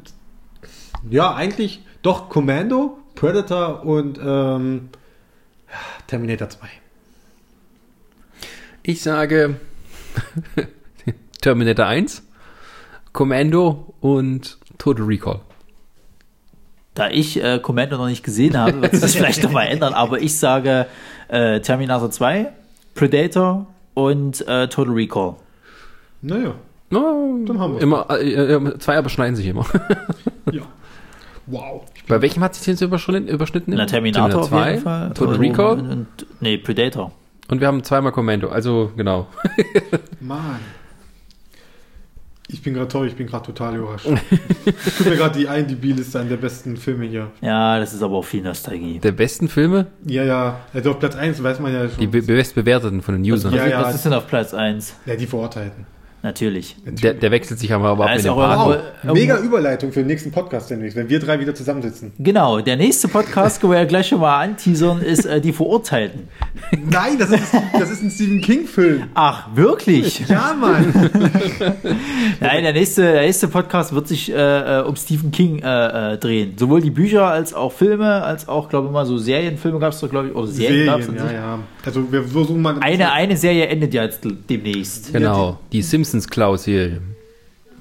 ja, 1.08 1.34
eigentlich 1.34 1.82
doch 2.02 2.28
Commando, 2.28 2.98
Predator 3.14 3.84
und 3.84 4.18
ähm, 4.22 4.90
Terminator 6.06 6.48
2. 6.50 6.66
Ich 8.82 9.00
sage 9.02 9.56
Terminator 11.40 11.86
1, 11.86 12.22
Commando 13.12 13.94
und 14.00 14.58
Total 14.78 15.04
Recall. 15.06 15.40
Da 16.94 17.08
ich 17.08 17.42
äh, 17.42 17.58
Commando 17.60 17.96
noch 17.96 18.06
nicht 18.08 18.22
gesehen 18.22 18.56
habe, 18.56 18.82
wird 18.82 18.92
sich 18.92 19.00
das 19.00 19.14
vielleicht 19.16 19.42
noch 19.42 19.52
mal 19.52 19.64
ändern, 19.64 19.94
aber 19.94 20.20
ich 20.20 20.38
sage 20.38 20.86
äh, 21.28 21.60
Terminator 21.60 22.10
2, 22.10 22.52
Predator 22.94 23.66
und 23.94 24.46
äh, 24.46 24.68
Total 24.68 24.92
Recall. 24.92 25.36
Naja, 26.20 26.54
No, 26.92 27.38
Dann 27.46 27.58
haben 27.58 27.72
wir's. 27.74 27.82
immer, 27.82 28.06
äh, 28.10 28.32
äh, 28.34 28.78
zwei 28.78 28.98
überschneiden 28.98 29.34
sich 29.34 29.46
immer. 29.46 29.64
ja. 30.52 30.60
Wow. 31.46 31.84
Bei 32.06 32.20
welchem 32.20 32.42
hat 32.44 32.54
sich 32.54 32.66
jetzt 32.66 32.82
überschnitten? 32.82 33.28
überschnitten 33.28 33.72
Na, 33.74 33.86
Terminator 33.86 34.42
auf 34.42 34.48
2, 34.50 34.70
jeden 34.70 34.82
Fall. 34.82 35.14
Total 35.14 35.36
Recall 35.36 35.78
Und, 35.78 35.90
und, 35.90 36.06
nee, 36.40 36.58
Predator. 36.58 37.10
und 37.48 37.60
wir 37.60 37.66
haben 37.66 37.82
zweimal 37.82 38.12
Commando, 38.12 38.50
also 38.50 38.92
genau. 38.94 39.26
Mann. 40.20 40.58
Ich 42.52 42.62
bin 42.62 42.74
gerade 42.74 42.88
toll, 42.88 43.06
ich 43.08 43.16
bin 43.16 43.26
gerade 43.26 43.46
total 43.46 43.76
überrascht. 43.76 44.06
ich 44.66 44.96
gucke 44.98 45.10
mir 45.10 45.16
gerade 45.16 45.38
die 45.38 45.46
IMDb-Liste 45.46 46.20
an 46.20 46.28
der 46.28 46.36
besten 46.36 46.76
Filme 46.76 47.06
hier. 47.06 47.30
Ja, 47.40 47.78
das 47.78 47.94
ist 47.94 48.02
aber 48.02 48.16
auch 48.16 48.24
viel 48.24 48.42
Nostalgie. 48.42 48.98
Der 48.98 49.12
besten 49.12 49.48
Filme, 49.48 49.86
Ja, 50.04 50.22
ja, 50.22 50.60
also 50.74 50.90
auf 50.90 50.98
Platz 50.98 51.16
1 51.16 51.42
weiß 51.42 51.60
man 51.60 51.72
ja 51.72 51.88
schon. 51.88 51.98
die 51.98 52.06
be 52.06 52.20
bestbewerteten 52.22 53.00
von 53.00 53.20
den 53.22 53.32
Usern. 53.32 53.54
Ja, 53.54 53.66
ja. 53.66 53.82
Was 53.82 53.94
ist 53.94 54.04
denn 54.04 54.12
auf 54.12 54.26
Platz 54.26 54.52
1? 54.52 54.94
ja, 55.06 55.16
die 55.16 55.26
Verurteilten. 55.26 55.86
Natürlich. 56.22 56.76
Der, 56.86 57.14
der 57.14 57.30
wechselt 57.32 57.58
sich 57.58 57.72
aber, 57.72 57.88
aber 57.88 58.04
ab 58.04 58.16
irgendwo- 58.16 58.36
Wow, 58.36 58.76
mega 59.12 59.38
Überleitung 59.38 59.90
für 59.92 60.00
den 60.00 60.06
nächsten 60.06 60.30
Podcast 60.30 60.70
demnächst, 60.70 60.96
wenn 60.96 61.08
wir 61.08 61.18
drei 61.18 61.40
wieder 61.40 61.54
zusammensitzen. 61.54 62.12
Genau, 62.18 62.60
der 62.60 62.76
nächste 62.76 63.08
Podcast, 63.08 63.62
wo 63.64 63.70
wir 63.70 63.78
ja 63.78 63.84
gleich 63.84 64.08
schon 64.08 64.20
mal 64.20 64.40
anteasern, 64.44 65.00
ist 65.02 65.24
äh, 65.26 65.40
die 65.40 65.52
Verurteilten. 65.52 66.28
Nein, 66.90 67.18
das 67.18 67.30
ist, 67.30 67.52
das 67.78 67.90
ist 67.90 68.02
ein 68.02 68.10
Stephen 68.10 68.40
King-Film. 68.40 69.04
Ach, 69.14 69.48
wirklich? 69.54 70.20
Ja, 70.28 70.54
Mann. 70.58 70.92
Nein, 72.40 72.62
der 72.62 72.72
nächste, 72.72 73.02
der 73.02 73.22
nächste 73.22 73.48
Podcast 73.48 73.92
wird 73.94 74.08
sich 74.08 74.32
äh, 74.32 74.78
äh, 74.80 74.82
um 74.82 74.96
Stephen 74.96 75.30
King 75.30 75.58
äh, 75.62 76.14
äh, 76.14 76.18
drehen. 76.18 76.52
Sowohl 76.56 76.80
die 76.80 76.90
Bücher 76.90 77.26
als 77.26 77.52
auch 77.54 77.72
Filme, 77.72 78.22
als 78.22 78.48
auch, 78.48 78.68
glaube 78.68 78.86
ich 78.88 78.92
mal, 78.92 79.04
so 79.06 79.18
Serienfilme 79.18 79.78
gab 79.78 79.92
es 79.92 80.00
doch, 80.00 80.10
glaube 80.10 80.28
ich, 80.28 80.34
oder 80.34 80.46
Serien, 80.46 80.86
gab 80.86 81.00
es 81.00 81.06
Serien, 81.06 81.26
ja, 81.26 81.32
ja. 81.32 81.58
Also 81.84 82.10
wir 82.12 82.22
versuchen 82.22 82.62
mal... 82.62 82.76
Eine, 82.80 83.12
eine 83.12 83.36
Serie 83.36 83.66
endet 83.66 83.92
ja 83.94 84.04
jetzt 84.04 84.20
demnächst. 84.48 85.12
Genau, 85.12 85.58
die 85.72 85.82
Simpsons-Klaus-Serie. 86.12 87.00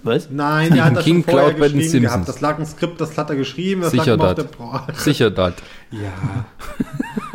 Was? 0.03 0.29
Nein, 0.31 0.73
der 0.73 0.85
hat 0.85 0.95
das 0.97 1.03
King 1.03 1.23
schon 1.23 1.31
vorher 1.31 1.51
bei 1.51 1.67
den 1.67 1.77
geschrieben 1.77 1.89
Simpsons. 1.89 2.11
gehabt. 2.11 2.27
Das 2.29 2.41
lag 2.41 2.57
ein 2.57 2.65
Skript, 2.65 2.99
das 2.99 3.15
hat 3.17 3.29
er 3.29 3.35
geschrieben, 3.35 3.81
das 3.81 3.91
Sicher 3.91 4.17
Bra- 4.17 4.87
Sicher 4.95 5.29
das. 5.29 5.53
Ja. 5.91 6.45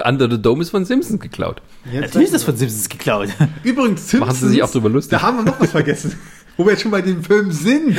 Under 0.08 0.28
the 0.28 0.40
Dome 0.40 0.62
ist 0.62 0.70
von 0.70 0.84
Simpsons 0.84 1.20
geklaut. 1.20 1.62
Jetzt 1.84 2.00
Natürlich 2.02 2.26
ist 2.26 2.34
das 2.34 2.42
von 2.42 2.56
Simpsons 2.56 2.88
geklaut. 2.88 3.28
Übrigens, 3.62 4.10
Simpsons, 4.10 4.20
Machen 4.20 4.48
sie 4.48 4.54
sich 4.54 4.62
auch 4.64 4.70
drüber 4.70 4.88
lustig. 4.88 5.16
Da 5.16 5.22
haben 5.22 5.36
wir 5.36 5.44
noch 5.44 5.60
was 5.60 5.70
vergessen. 5.70 6.18
Wo 6.56 6.64
wir 6.64 6.72
jetzt 6.72 6.82
schon 6.82 6.90
bei 6.90 7.02
dem 7.02 7.22
Film 7.22 7.52
sind. 7.52 7.96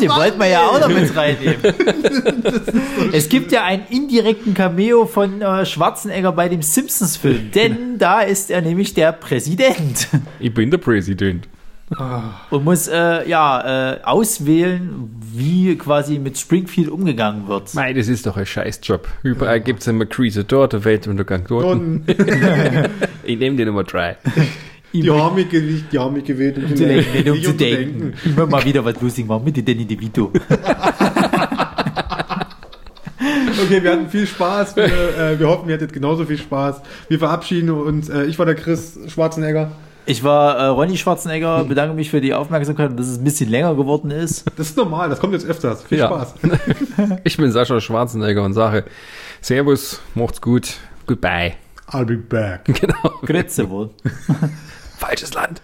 Den 0.00 0.10
wollten 0.10 0.38
wir 0.38 0.46
ja 0.48 0.66
auch 0.66 0.78
noch 0.78 0.88
mit 0.88 1.16
reinnehmen. 1.16 1.56
es 3.12 3.28
gibt 3.28 3.50
ja 3.52 3.64
einen 3.64 3.86
indirekten 3.88 4.52
Cameo 4.52 5.06
von 5.06 5.40
äh, 5.40 5.64
Schwarzenegger 5.64 6.30
bei 6.32 6.50
dem 6.50 6.60
Simpsons-Film, 6.60 7.50
denn 7.52 7.98
da 7.98 8.20
ist 8.20 8.50
er 8.50 8.60
nämlich 8.60 8.92
der 8.92 9.12
Präsident 9.12 10.08
Ich 10.38 10.52
bin 10.52 10.70
der 10.70 10.76
Präsident. 10.78 11.48
Und 12.50 12.64
muss 12.64 12.88
äh, 12.88 13.28
ja 13.28 13.92
äh, 13.94 14.02
auswählen, 14.02 15.08
wie 15.32 15.76
quasi 15.76 16.18
mit 16.18 16.36
Springfield 16.36 16.88
umgegangen 16.88 17.46
wird. 17.46 17.74
Mei, 17.74 17.92
das 17.92 18.08
ist 18.08 18.26
doch 18.26 18.36
ein 18.36 18.46
Scheißjob. 18.46 19.06
Überall 19.22 19.60
gibt 19.60 19.80
es 19.80 19.86
immer 19.86 20.06
Krise 20.06 20.44
dort, 20.44 20.72
der 20.72 20.84
Weltuntergang 20.84 21.44
dort. 21.48 21.80
Ich 23.24 23.38
nehme 23.40 23.56
die 23.56 23.64
Nummer 23.64 23.82
3. 23.82 24.16
die 24.92 25.10
haben 25.10 25.34
mich 25.34 25.48
gewählt, 25.48 25.84
die 25.90 25.98
haben 25.98 26.14
mich 26.14 26.24
gewählt, 26.24 26.58
um 26.58 26.76
zu 26.76 26.86
lenken, 26.86 27.30
um 27.30 27.36
nicht 27.36 27.44
zu 27.44 27.54
denken. 27.54 28.14
Immer 28.24 28.46
mal 28.46 28.64
wieder 28.64 28.84
was 28.84 29.00
lustig 29.00 29.26
machen 29.26 29.44
mit 29.44 29.56
Danny 29.68 29.84
DeVito. 29.84 30.32
Okay, 33.58 33.82
wir 33.82 33.92
hatten 33.92 34.08
viel 34.10 34.26
Spaß. 34.26 34.76
Wir, 34.76 34.84
äh, 34.84 35.38
wir 35.40 35.48
hoffen, 35.48 35.68
ihr 35.68 35.74
hattet 35.74 35.92
genauso 35.92 36.26
viel 36.26 36.36
Spaß. 36.36 36.82
Wir 37.08 37.18
verabschieden 37.18 37.70
uns. 37.70 38.08
Äh, 38.10 38.24
ich 38.24 38.38
war 38.38 38.44
der 38.44 38.54
Chris 38.54 38.98
Schwarzenegger. 39.08 39.72
Ich 40.06 40.22
war 40.22 40.56
äh, 40.56 40.66
Ronny 40.66 40.96
Schwarzenegger, 40.96 41.64
bedanke 41.64 41.94
mich 41.94 42.10
für 42.10 42.20
die 42.20 42.32
Aufmerksamkeit 42.32 42.98
dass 42.98 43.08
es 43.08 43.18
ein 43.18 43.24
bisschen 43.24 43.50
länger 43.50 43.74
geworden 43.74 44.10
ist. 44.10 44.44
Das 44.56 44.68
ist 44.68 44.76
normal, 44.76 45.08
das 45.10 45.18
kommt 45.18 45.32
jetzt 45.32 45.46
öfters. 45.46 45.82
Viel 45.82 45.98
Ja. 45.98 46.06
Spaß. 46.06 46.34
Ich 47.24 47.36
bin 47.36 47.50
Sascha 47.50 47.80
Schwarzenegger 47.80 48.44
und 48.44 48.52
sage 48.54 48.84
Servus, 49.40 50.00
macht's 50.14 50.40
gut, 50.40 50.74
goodbye. 51.06 51.54
I'll 51.90 52.04
be 52.04 52.16
back. 52.16 52.64
Genau. 52.80 53.10
Grüße 53.24 53.68
wohl. 53.68 53.90
Falsches 54.98 55.34
Land. 55.34 55.60